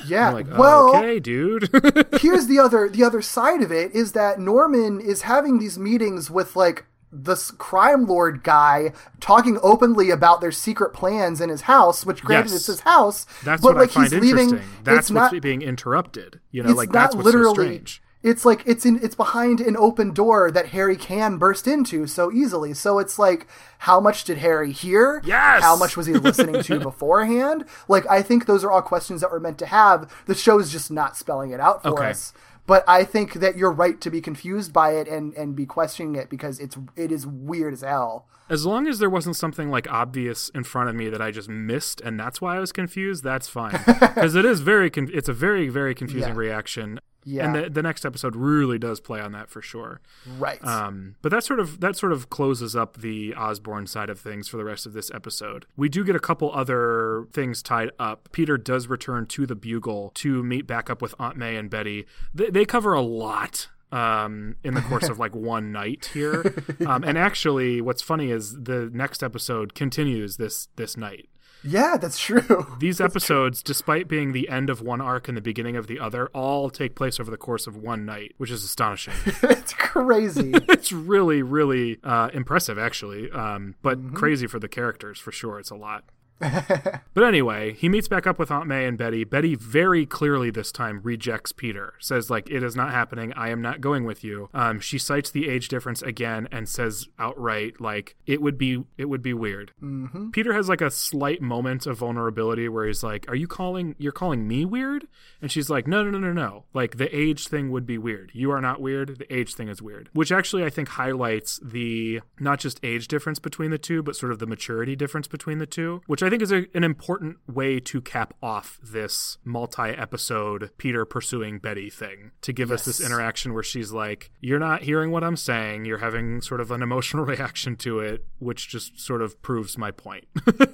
yeah 0.07 0.29
like, 0.31 0.47
well 0.57 0.95
okay, 0.97 1.19
dude. 1.19 1.69
here's 2.21 2.47
the 2.47 2.59
other 2.59 2.89
the 2.89 3.03
other 3.03 3.21
side 3.21 3.61
of 3.61 3.71
it 3.71 3.93
is 3.93 4.11
that 4.13 4.39
Norman 4.39 4.99
is 4.99 5.23
having 5.23 5.59
these 5.59 5.77
meetings 5.79 6.29
with 6.29 6.55
like 6.55 6.85
this 7.11 7.51
crime 7.51 8.05
lord 8.05 8.43
guy 8.43 8.91
talking 9.19 9.57
openly 9.63 10.09
about 10.09 10.41
their 10.41 10.51
secret 10.51 10.91
plans 10.93 11.39
in 11.39 11.49
his 11.49 11.61
house, 11.61 12.05
which 12.05 12.21
granted 12.23 12.51
Yes. 12.51 12.59
it's 12.59 12.67
his 12.67 12.79
house, 12.81 13.25
that's 13.43 13.61
but 13.61 13.75
what 13.75 13.77
like 13.77 13.91
he's 13.91 14.13
leaving. 14.13 14.61
That's 14.83 15.09
it's 15.09 15.11
what's 15.11 15.33
not, 15.33 15.41
being 15.41 15.61
interrupted. 15.61 16.39
You 16.51 16.63
know, 16.63 16.71
like 16.73 16.91
that's 16.91 17.15
what's 17.15 17.25
literally. 17.25 17.55
so 17.55 17.61
strange. 17.63 18.01
It's 18.23 18.43
like 18.43 18.63
it's 18.65 18.87
in 18.87 18.99
it's 19.03 19.13
behind 19.13 19.61
an 19.61 19.77
open 19.77 20.11
door 20.11 20.49
that 20.49 20.69
Harry 20.69 20.97
can 20.97 21.37
burst 21.37 21.67
into 21.67 22.07
so 22.07 22.31
easily. 22.31 22.73
So 22.73 22.97
it's 22.97 23.19
like, 23.19 23.45
how 23.79 23.99
much 23.99 24.23
did 24.23 24.39
Harry 24.39 24.71
hear? 24.71 25.21
Yes! 25.23 25.61
How 25.61 25.75
much 25.77 25.95
was 25.95 26.07
he 26.07 26.13
listening 26.13 26.63
to 26.63 26.79
beforehand? 27.15 27.65
Like, 27.87 28.09
I 28.09 28.23
think 28.23 28.47
those 28.47 28.63
are 28.63 28.71
all 28.71 28.81
questions 28.81 29.21
that 29.21 29.31
we're 29.31 29.39
meant 29.39 29.59
to 29.59 29.67
have. 29.67 30.11
The 30.25 30.33
show 30.33 30.57
is 30.59 30.71
just 30.71 30.89
not 30.89 31.15
spelling 31.15 31.51
it 31.51 31.59
out 31.59 31.83
for 31.83 31.89
Okay. 31.89 32.09
us. 32.09 32.33
But 32.67 32.83
I 32.87 33.03
think 33.03 33.33
that 33.35 33.57
you're 33.57 33.71
right 33.71 33.99
to 34.01 34.09
be 34.09 34.21
confused 34.21 34.73
by 34.73 34.91
it 34.91 35.07
and 35.07 35.33
and 35.35 35.55
be 35.55 35.65
questioning 35.65 36.15
it 36.15 36.29
because 36.29 36.59
it's 36.59 36.77
it 36.95 37.11
is 37.11 37.27
weird 37.27 37.73
as 37.73 37.81
hell. 37.81 38.27
As 38.49 38.65
long 38.65 38.87
as 38.87 38.99
there 38.99 39.09
wasn't 39.09 39.35
something 39.35 39.71
like 39.71 39.91
obvious 39.91 40.49
in 40.49 40.63
front 40.63 40.89
of 40.89 40.95
me 40.95 41.09
that 41.09 41.19
I 41.21 41.31
just 41.31 41.49
missed, 41.49 41.99
and 42.01 42.19
that's 42.19 42.41
why 42.41 42.55
I 42.55 42.59
was 42.59 42.71
confused. 42.71 43.23
That's 43.23 43.47
fine 43.47 43.71
because 43.87 44.35
it 44.35 44.45
is 44.45 44.61
very. 44.61 44.89
Con- 44.89 45.09
it's 45.13 45.29
a 45.29 45.33
very 45.33 45.67
very 45.69 45.95
confusing 45.95 46.29
Yeah. 46.33 46.39
reaction. 46.39 46.99
Yeah. 47.25 47.45
And 47.45 47.55
the, 47.55 47.69
the 47.69 47.81
next 47.81 48.05
episode 48.05 48.35
really 48.35 48.77
does 48.77 48.99
play 48.99 49.19
on 49.19 49.31
that 49.31 49.49
for 49.49 49.61
sure. 49.61 49.99
Right. 50.37 50.63
Um, 50.63 51.15
but 51.21 51.29
that 51.31 51.43
sort 51.43 51.59
of 51.59 51.79
that 51.81 51.97
sort 51.97 52.11
of 52.11 52.29
closes 52.29 52.75
up 52.75 52.97
the 52.97 53.33
Osborn 53.33 53.87
side 53.87 54.09
of 54.09 54.19
things 54.19 54.47
for 54.47 54.57
the 54.57 54.63
rest 54.63 54.85
of 54.85 54.93
this 54.93 55.11
episode. 55.11 55.65
We 55.75 55.89
do 55.89 56.03
get 56.03 56.15
a 56.15 56.19
couple 56.19 56.51
other 56.53 57.27
things 57.33 57.63
tied 57.63 57.91
up. 57.99 58.29
Peter 58.31 58.57
does 58.57 58.87
return 58.87 59.25
to 59.27 59.45
the 59.45 59.55
Bugle 59.55 60.11
to 60.15 60.43
meet 60.43 60.67
back 60.67 60.89
up 60.89 61.01
with 61.01 61.15
Aunt 61.19 61.35
May 61.35 61.55
and 61.55 61.69
Betty. 61.69 62.05
They, 62.33 62.49
they 62.51 62.65
cover 62.65 62.93
a 62.93 63.01
lot 63.01 63.69
um, 63.91 64.55
in 64.63 64.73
the 64.73 64.81
course 64.81 65.09
of 65.09 65.17
like 65.17 65.35
one 65.35 65.71
night 65.71 66.11
here. 66.13 66.53
Um, 66.85 67.03
and 67.03 67.17
actually, 67.17 67.81
what's 67.81 68.01
funny 68.01 68.29
is 68.29 68.63
the 68.63 68.89
next 68.93 69.23
episode 69.23 69.73
continues 69.73 70.37
this 70.37 70.67
this 70.75 70.95
night. 70.95 71.29
Yeah, 71.65 71.97
that's 71.97 72.19
true. 72.19 72.67
These 72.79 73.01
episodes, 73.01 73.63
despite 73.63 74.07
being 74.07 74.31
the 74.31 74.47
end 74.49 74.69
of 74.69 74.81
one 74.81 75.01
arc 75.01 75.27
and 75.27 75.35
the 75.35 75.41
beginning 75.41 75.75
of 75.75 75.87
the 75.87 75.99
other, 75.99 76.27
all 76.27 76.69
take 76.69 76.95
place 76.95 77.19
over 77.19 77.31
the 77.31 77.37
course 77.37 77.67
of 77.67 77.75
one 77.75 78.05
night, 78.05 78.33
which 78.37 78.51
is 78.51 78.63
astonishing. 78.63 79.13
it's 79.43 79.73
crazy. 79.73 80.51
it's 80.69 80.91
really 80.91 81.41
really 81.41 81.97
uh, 82.03 82.29
impressive 82.33 82.77
actually 82.77 83.31
um, 83.31 83.75
but 83.81 83.97
Mm-hmm. 83.97 84.15
crazy 84.15 84.45
for 84.47 84.59
the 84.59 84.67
characters 84.67 85.17
for 85.19 85.31
sure 85.31 85.57
it's 85.59 85.69
a 85.69 85.75
lot 85.75 86.03
but 87.13 87.23
anyway, 87.23 87.73
he 87.73 87.87
meets 87.87 88.07
back 88.07 88.27
up 88.27 88.37
with 88.37 88.51
Aunt 88.51 88.67
May 88.67 88.85
and 88.85 88.97
Betty. 88.97 89.23
Betty 89.23 89.55
very 89.55 90.05
clearly 90.05 90.49
this 90.49 90.71
time 90.71 90.99
rejects 91.03 91.51
Peter. 91.51 91.93
Says 91.99 92.29
like 92.29 92.49
it 92.49 92.61
is 92.63 92.75
not 92.75 92.91
happening. 92.91 93.31
I 93.33 93.49
am 93.49 93.61
not 93.61 93.79
going 93.79 94.03
with 94.03 94.23
you. 94.23 94.49
Um, 94.53 94.79
she 94.79 94.97
cites 94.97 95.31
the 95.31 95.47
age 95.47 95.69
difference 95.69 96.01
again 96.01 96.47
and 96.51 96.67
says 96.67 97.07
outright 97.17 97.79
like 97.79 98.15
it 98.25 98.41
would 98.41 98.57
be 98.57 98.83
it 98.97 99.05
would 99.05 99.21
be 99.21 99.33
weird. 99.33 99.71
Mm-hmm. 99.81 100.31
Peter 100.31 100.53
has 100.53 100.67
like 100.67 100.81
a 100.81 100.91
slight 100.91 101.41
moment 101.41 101.87
of 101.87 101.97
vulnerability 101.97 102.67
where 102.67 102.85
he's 102.85 103.03
like, 103.03 103.25
"Are 103.29 103.35
you 103.35 103.47
calling 103.47 103.95
you're 103.97 104.11
calling 104.11 104.47
me 104.47 104.65
weird?" 104.65 105.07
And 105.41 105.51
she's 105.51 105.69
like, 105.69 105.87
"No, 105.87 106.03
no, 106.03 106.11
no, 106.11 106.19
no, 106.19 106.33
no. 106.33 106.65
Like 106.73 106.97
the 106.97 107.15
age 107.15 107.47
thing 107.47 107.71
would 107.71 107.85
be 107.85 107.97
weird. 107.97 108.31
You 108.33 108.51
are 108.51 108.61
not 108.61 108.81
weird. 108.81 109.19
The 109.19 109.33
age 109.33 109.55
thing 109.55 109.69
is 109.69 109.81
weird." 109.81 110.09
Which 110.11 110.31
actually 110.33 110.65
I 110.65 110.69
think 110.69 110.89
highlights 110.89 111.61
the 111.63 112.19
not 112.39 112.59
just 112.59 112.79
age 112.83 113.07
difference 113.07 113.39
between 113.39 113.71
the 113.71 113.77
two, 113.77 114.03
but 114.03 114.17
sort 114.17 114.33
of 114.33 114.39
the 114.39 114.47
maturity 114.47 114.97
difference 114.97 115.27
between 115.27 115.59
the 115.59 115.65
two, 115.65 116.01
which 116.07 116.24
I 116.25 116.29
think 116.29 116.41
is 116.41 116.51
a, 116.51 116.65
an 116.73 116.83
important 116.83 117.37
way 117.47 117.79
to 117.81 118.01
cap 118.01 118.33
off 118.41 118.79
this 118.81 119.37
multi-episode 119.43 120.71
Peter 120.77 121.05
pursuing 121.05 121.59
Betty 121.59 121.89
thing 121.89 122.31
to 122.41 122.53
give 122.53 122.71
us 122.71 122.85
this 122.85 122.99
interaction 122.99 123.53
where 123.53 123.63
she's 123.63 123.91
like, 123.91 124.31
"You're 124.41 124.59
not 124.59 124.83
hearing 124.83 125.11
what 125.11 125.23
I'm 125.23 125.37
saying. 125.37 125.85
You're 125.85 125.99
having 125.99 126.41
sort 126.41 126.61
of 126.61 126.71
an 126.71 126.81
emotional 126.81 127.25
reaction 127.35 127.75
to 127.77 127.99
it, 127.99 128.25
which 128.39 128.67
just 128.67 128.99
sort 128.99 129.21
of 129.21 129.41
proves 129.41 129.77
my 129.77 129.91
point." 129.91 130.25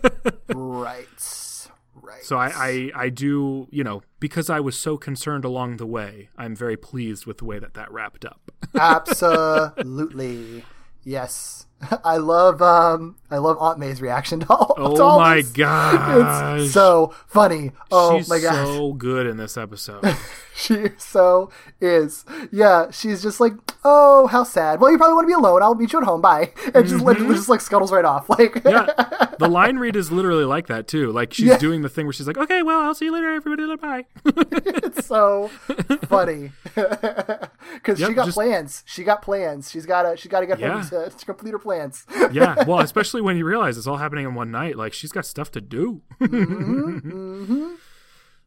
right. 0.49 1.07
Right. 2.01 2.23
So 2.23 2.37
I, 2.37 2.51
I, 2.55 2.91
I 2.95 3.09
do, 3.09 3.67
you 3.69 3.83
know, 3.83 4.01
because 4.19 4.49
I 4.49 4.59
was 4.59 4.77
so 4.77 4.97
concerned 4.97 5.45
along 5.45 5.77
the 5.77 5.85
way, 5.85 6.29
I'm 6.37 6.55
very 6.55 6.77
pleased 6.77 7.25
with 7.25 7.37
the 7.37 7.45
way 7.45 7.59
that 7.59 7.75
that 7.75 7.91
wrapped 7.91 8.25
up. 8.25 8.51
Absolutely. 8.79 10.63
Yes. 11.03 11.65
I 12.03 12.17
love 12.17 12.61
um 12.61 13.15
I 13.31 13.37
love 13.37 13.57
Aunt 13.59 13.79
May's 13.79 14.01
reaction 14.01 14.41
to 14.41 14.49
all, 14.49 14.73
Oh 14.77 14.95
to 14.95 15.01
all 15.03 15.19
my 15.19 15.37
this. 15.37 15.51
gosh. 15.51 16.61
It's 16.61 16.73
so 16.73 17.13
funny. 17.27 17.71
Oh 17.91 18.17
She's 18.17 18.29
my 18.29 18.39
gosh. 18.39 18.67
so 18.67 18.93
good 18.93 19.25
in 19.27 19.37
this 19.37 19.57
episode. 19.57 20.03
She 20.61 20.89
so 20.97 21.49
is. 21.79 22.25
Yeah, 22.51 22.91
she's 22.91 23.23
just 23.23 23.39
like, 23.39 23.53
oh, 23.85 24.27
how 24.27 24.43
sad. 24.43 24.81
Well, 24.81 24.91
you 24.91 24.97
probably 24.97 25.13
want 25.15 25.23
to 25.23 25.27
be 25.27 25.33
alone. 25.33 25.63
I'll 25.63 25.75
meet 25.75 25.93
you 25.93 25.99
at 25.99 26.05
home. 26.05 26.19
Bye. 26.21 26.51
And 26.75 26.85
just 26.85 27.03
literally 27.03 27.35
just 27.35 27.47
like 27.47 27.61
scuttles 27.61 27.91
right 27.91 28.03
off. 28.05 28.29
Like, 28.29 28.55
Mm-hmm. 28.55 28.67
yeah, 28.67 29.27
the 29.39 29.47
line 29.47 29.77
read 29.77 29.95
is 29.95 30.11
literally 30.11 30.43
like 30.43 30.67
that 30.67 30.87
too. 30.89 31.09
Like 31.11 31.33
she's 31.33 31.45
Yeah. 31.47 31.57
doing 31.57 31.81
the 31.83 31.89
thing 31.89 32.05
where 32.05 32.11
she's 32.13 32.27
like, 32.27 32.37
"Okay, 32.37 32.63
well, 32.63 32.81
I'll 32.81 32.93
see 32.93 33.05
you 33.05 33.13
later, 33.13 33.31
everybody. 33.33 33.75
Bye." 33.77 34.05
it's 34.25 35.05
so 35.07 35.47
funny 36.07 36.51
because 36.65 37.99
Yep, 37.99 38.09
she 38.09 38.13
got 38.13 38.25
just- 38.25 38.35
plans. 38.35 38.83
She 38.85 39.03
got 39.05 39.21
plans. 39.21 39.71
She's 39.71 39.85
got 39.85 40.03
to. 40.03 40.17
She 40.17 40.27
got 40.29 40.41
to 40.41 40.47
get 40.47 40.59
Yeah. 40.59 40.81
home 40.81 40.89
to, 40.89 41.09
to 41.17 41.25
complete 41.25 41.51
her 41.51 41.59
plans. 41.59 42.05
yeah, 42.33 42.63
well, 42.67 42.79
especially 42.81 43.21
when 43.21 43.37
you 43.37 43.45
realize 43.45 43.77
it's 43.77 43.87
all 43.87 43.97
happening 43.97 44.25
in 44.25 44.35
one 44.35 44.51
night. 44.51 44.75
Like 44.75 44.91
she's 44.93 45.11
got 45.13 45.25
stuff 45.25 45.49
to 45.51 45.61
do. 45.61 46.01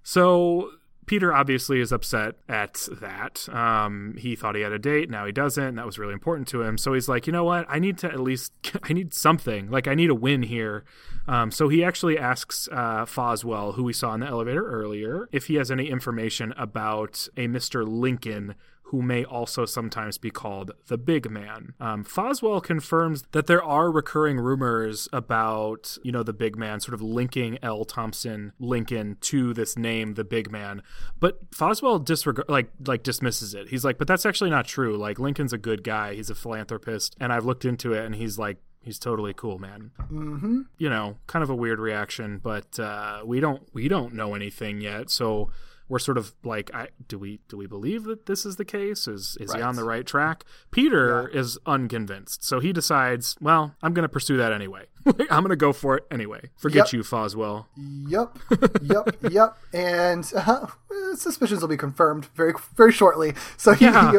So 0.02 0.70
Peter 1.06 1.32
obviously 1.32 1.80
is 1.80 1.92
upset 1.92 2.36
at 2.48 2.88
that. 3.00 3.48
Um, 3.48 4.14
he 4.18 4.36
thought 4.36 4.54
he 4.54 4.62
had 4.62 4.72
a 4.72 4.78
date, 4.78 5.10
now 5.10 5.26
he 5.26 5.32
doesn't. 5.32 5.64
And 5.64 5.78
that 5.78 5.86
was 5.86 5.98
really 5.98 6.12
important 6.12 6.48
to 6.48 6.62
him. 6.62 6.78
So 6.78 6.92
he's 6.94 7.08
like, 7.08 7.26
you 7.26 7.32
know 7.32 7.44
what? 7.44 7.66
I 7.68 7.78
need 7.78 7.98
to 7.98 8.06
at 8.10 8.20
least, 8.20 8.52
I 8.82 8.92
need 8.92 9.14
something. 9.14 9.70
Like 9.70 9.86
I 9.86 9.94
need 9.94 10.10
a 10.10 10.14
win 10.14 10.42
here. 10.42 10.84
Um, 11.26 11.50
so 11.50 11.68
he 11.68 11.82
actually 11.82 12.18
asks 12.18 12.68
uh, 12.70 13.04
Foswell, 13.06 13.74
who 13.74 13.84
we 13.84 13.92
saw 13.92 14.14
in 14.14 14.20
the 14.20 14.26
elevator 14.26 14.66
earlier, 14.66 15.28
if 15.32 15.46
he 15.46 15.54
has 15.54 15.70
any 15.70 15.88
information 15.88 16.52
about 16.56 17.28
a 17.36 17.46
Mister 17.46 17.84
Lincoln 17.84 18.54
who 18.94 19.02
may 19.02 19.24
also 19.24 19.66
sometimes 19.66 20.18
be 20.18 20.30
called 20.30 20.70
the 20.86 20.96
big 20.96 21.28
man. 21.28 21.74
Um, 21.80 22.04
Foswell 22.04 22.62
confirms 22.62 23.24
that 23.32 23.48
there 23.48 23.62
are 23.62 23.90
recurring 23.90 24.38
rumors 24.38 25.08
about, 25.12 25.98
you 26.04 26.12
know, 26.12 26.22
the 26.22 26.32
big 26.32 26.56
man 26.56 26.78
sort 26.78 26.94
of 26.94 27.02
linking 27.02 27.58
L. 27.60 27.84
Thompson 27.84 28.52
Lincoln 28.60 29.16
to 29.22 29.52
this 29.52 29.76
name, 29.76 30.14
the 30.14 30.22
big 30.22 30.48
man. 30.48 30.80
But 31.18 31.50
Foswell 31.50 32.04
disregard 32.04 32.48
like 32.48 32.70
like 32.86 33.02
dismisses 33.02 33.52
it. 33.52 33.68
He's 33.70 33.84
like, 33.84 33.98
but 33.98 34.06
that's 34.06 34.24
actually 34.24 34.50
not 34.50 34.64
true. 34.64 34.96
Like 34.96 35.18
Lincoln's 35.18 35.52
a 35.52 35.58
good 35.58 35.82
guy. 35.82 36.14
He's 36.14 36.30
a 36.30 36.36
philanthropist, 36.36 37.16
and 37.18 37.32
I've 37.32 37.44
looked 37.44 37.64
into 37.64 37.94
it, 37.94 38.04
and 38.04 38.14
he's 38.14 38.38
like. 38.38 38.58
He's 38.80 38.98
totally 38.98 39.32
cool, 39.32 39.58
man. 39.58 39.92
Mm-hmm. 39.98 40.60
You 40.76 40.90
know, 40.90 41.16
kind 41.26 41.42
of 41.42 41.48
a 41.48 41.54
weird 41.54 41.80
reaction, 41.80 42.36
but 42.36 42.78
uh, 42.78 43.22
we 43.24 43.40
don't 43.40 43.66
we 43.72 43.88
don't 43.88 44.12
know 44.12 44.34
anything 44.34 44.82
yet. 44.82 45.08
So 45.08 45.50
we're 45.88 45.98
sort 45.98 46.18
of 46.18 46.34
like, 46.42 46.74
I, 46.74 46.88
do 47.08 47.18
we 47.18 47.40
do 47.48 47.56
we 47.56 47.66
believe 47.66 48.04
that 48.04 48.26
this 48.26 48.46
is 48.46 48.56
the 48.56 48.64
case? 48.64 49.06
Is 49.06 49.36
is 49.40 49.52
he 49.52 49.60
on 49.60 49.76
the 49.76 49.84
right 49.84 50.06
track? 50.06 50.44
Peter 50.70 51.28
is 51.28 51.58
unconvinced, 51.66 52.44
so 52.44 52.60
he 52.60 52.72
decides, 52.72 53.36
well, 53.40 53.74
I'm 53.82 53.92
going 53.94 54.04
to 54.04 54.08
pursue 54.08 54.36
that 54.38 54.52
anyway. 54.52 54.86
I'm 55.30 55.42
going 55.42 55.50
to 55.50 55.56
go 55.56 55.72
for 55.72 55.96
it 55.96 56.04
anyway. 56.10 56.50
Forget 56.56 56.86
Yep. 56.86 56.92
you, 56.92 57.02
Foswell. 57.02 57.66
Yep, 57.76 58.38
yep, 58.82 59.16
yep. 59.30 59.56
And 59.72 60.30
uh, 60.34 60.66
suspicions 61.14 61.60
will 61.60 61.68
be 61.68 61.76
confirmed 61.76 62.26
very, 62.34 62.52
very 62.76 62.92
shortly. 62.92 63.34
So 63.56 63.72
he, 63.74 63.84
Yeah. 63.94 64.12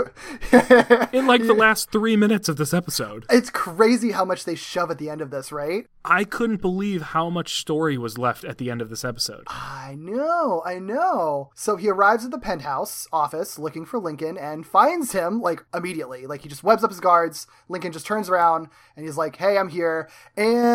In 1.12 1.28
like 1.28 1.46
the 1.46 1.54
last 1.58 1.92
three 1.92 2.16
minutes 2.16 2.50
of 2.50 2.58
this 2.58 2.74
episode, 2.74 3.26
it's 3.30 3.50
crazy 3.50 4.12
how 4.12 4.26
much 4.26 4.46
they 4.46 4.56
shove 4.56 4.92
at 4.92 4.98
the 4.98 5.10
end 5.10 5.22
of 5.22 5.32
this, 5.32 5.52
right? 5.52 5.88
I 6.04 6.24
couldn't 6.24 6.62
believe 6.62 7.02
how 7.02 7.30
much 7.32 7.56
story 7.60 7.98
was 7.98 8.18
left 8.18 8.44
at 8.44 8.58
the 8.60 8.70
end 8.70 8.82
of 8.82 8.90
this 8.90 9.04
episode. 9.04 9.44
I 9.48 9.96
know, 9.98 10.62
I 10.66 10.78
know. 10.78 11.50
So 11.56 11.78
he 11.78 11.90
arrives 11.90 12.26
at 12.26 12.32
the 12.32 12.38
penthouse 12.38 13.08
office 13.12 13.58
looking 13.58 13.86
for 13.86 13.98
Lincoln 14.00 14.38
and 14.38 14.68
finds 14.68 15.14
him 15.14 15.42
like 15.42 15.66
immediately. 15.74 16.28
Like 16.28 16.42
he 16.42 16.50
just 16.50 16.64
webs 16.64 16.84
up 16.84 16.92
his 16.92 17.00
guards. 17.00 17.48
Lincoln 17.70 17.92
just 17.92 18.06
turns 18.06 18.30
around 18.30 18.68
and 18.96 19.06
he's 19.06 19.18
like, 19.18 19.38
"Hey, 19.38 19.58
I'm 19.58 19.70
here." 19.70 20.08
And 20.38 20.75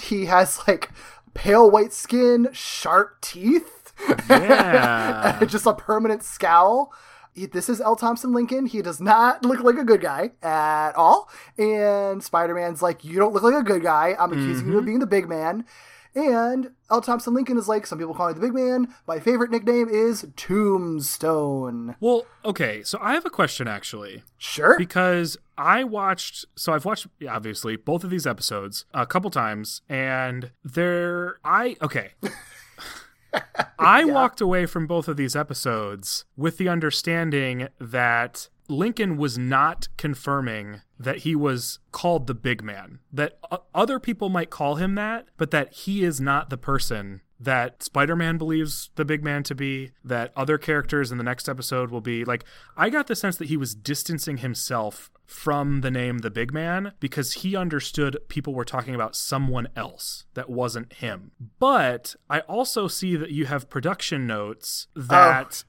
he 0.00 0.26
has 0.26 0.60
like 0.68 0.90
pale 1.34 1.70
white 1.70 1.92
skin, 1.92 2.48
sharp 2.52 3.20
teeth. 3.20 3.74
Yeah. 4.30 5.40
just 5.44 5.66
a 5.66 5.74
permanent 5.74 6.22
scowl. 6.22 6.92
He- 7.34 7.46
This 7.46 7.68
is 7.68 7.80
L. 7.80 7.96
Thompson 7.96 8.32
Lincoln. 8.32 8.66
He 8.66 8.80
does 8.82 9.00
not 9.00 9.44
look 9.44 9.60
like 9.60 9.76
a 9.76 9.84
good 9.84 10.00
guy 10.00 10.30
at 10.42 10.92
all. 10.92 11.28
And 11.58 12.22
Spider 12.22 12.54
Man's 12.54 12.80
like, 12.82 13.04
You 13.04 13.18
don't 13.18 13.32
look 13.32 13.42
like 13.42 13.54
a 13.54 13.62
good 13.62 13.82
guy. 13.82 14.14
I'm 14.18 14.32
accusing 14.32 14.66
Mm-hmm. 14.66 14.72
you 14.72 14.78
of 14.78 14.84
being 14.84 14.98
the 15.00 15.06
big 15.06 15.28
man. 15.28 15.64
And 16.14 16.70
L. 16.90 17.00
Thompson 17.00 17.34
Lincoln 17.34 17.58
is 17.58 17.68
like, 17.68 17.86
Some 17.86 17.98
people 17.98 18.14
call 18.14 18.28
me 18.28 18.34
the 18.34 18.40
big 18.40 18.54
man. 18.54 18.94
My 19.06 19.20
favorite 19.20 19.50
nickname 19.50 19.88
is 19.88 20.26
Tombstone. 20.36 21.96
Well, 22.00 22.26
okay, 22.44 22.82
so 22.82 22.98
I 23.00 23.14
have 23.14 23.26
a 23.26 23.30
question 23.30 23.68
actually. 23.68 24.22
Sure. 24.38 24.76
because 24.78 25.36
I 25.56 25.84
watched 25.84 26.44
so 26.54 26.72
I've 26.72 26.84
watched 26.84 27.08
obviously 27.28 27.76
both 27.76 28.04
of 28.04 28.10
these 28.10 28.26
episodes 28.26 28.84
a 28.94 29.06
couple 29.06 29.30
times 29.30 29.82
and 29.88 30.52
there 30.64 31.38
I 31.44 31.76
okay 31.82 32.12
I 33.78 34.04
walked 34.04 34.40
away 34.40 34.66
from 34.66 34.86
both 34.86 35.08
of 35.08 35.16
these 35.16 35.36
episodes 35.36 36.24
with 36.36 36.58
the 36.58 36.68
understanding 36.68 37.68
that 37.80 38.48
Lincoln 38.68 39.16
was 39.16 39.36
not 39.38 39.88
confirming 39.96 40.82
that 40.98 41.18
he 41.18 41.36
was 41.36 41.78
called 41.92 42.26
the 42.26 42.34
big 42.34 42.62
man. 42.62 42.98
That 43.12 43.38
other 43.74 43.98
people 43.98 44.28
might 44.28 44.50
call 44.50 44.76
him 44.76 44.94
that, 44.96 45.28
but 45.36 45.50
that 45.52 45.72
he 45.72 46.02
is 46.04 46.20
not 46.20 46.50
the 46.50 46.56
person 46.56 47.20
that 47.40 47.82
Spider-Man 47.84 48.36
believes 48.36 48.90
the 48.96 49.04
big 49.04 49.22
man 49.22 49.44
to 49.44 49.54
be, 49.54 49.92
that 50.04 50.32
other 50.34 50.58
characters 50.58 51.12
in 51.12 51.18
the 51.18 51.24
next 51.24 51.48
episode 51.48 51.90
will 51.90 52.00
be. 52.00 52.24
Like 52.24 52.44
I 52.76 52.90
got 52.90 53.06
the 53.06 53.14
sense 53.14 53.36
that 53.36 53.48
he 53.48 53.56
was 53.56 53.74
distancing 53.74 54.38
himself 54.38 55.10
from 55.28 55.82
the 55.82 55.90
name 55.90 56.18
the 56.18 56.30
big 56.30 56.54
man 56.54 56.92
because 57.00 57.34
he 57.34 57.54
understood 57.54 58.16
people 58.28 58.54
were 58.54 58.64
talking 58.64 58.94
about 58.94 59.14
someone 59.14 59.68
else 59.76 60.24
that 60.32 60.48
wasn't 60.48 60.90
him. 60.94 61.32
But 61.58 62.16
I 62.30 62.40
also 62.40 62.88
see 62.88 63.14
that 63.14 63.30
you 63.30 63.44
have 63.44 63.68
production 63.68 64.26
notes 64.26 64.88
oh, 64.96 65.02
that 65.02 65.64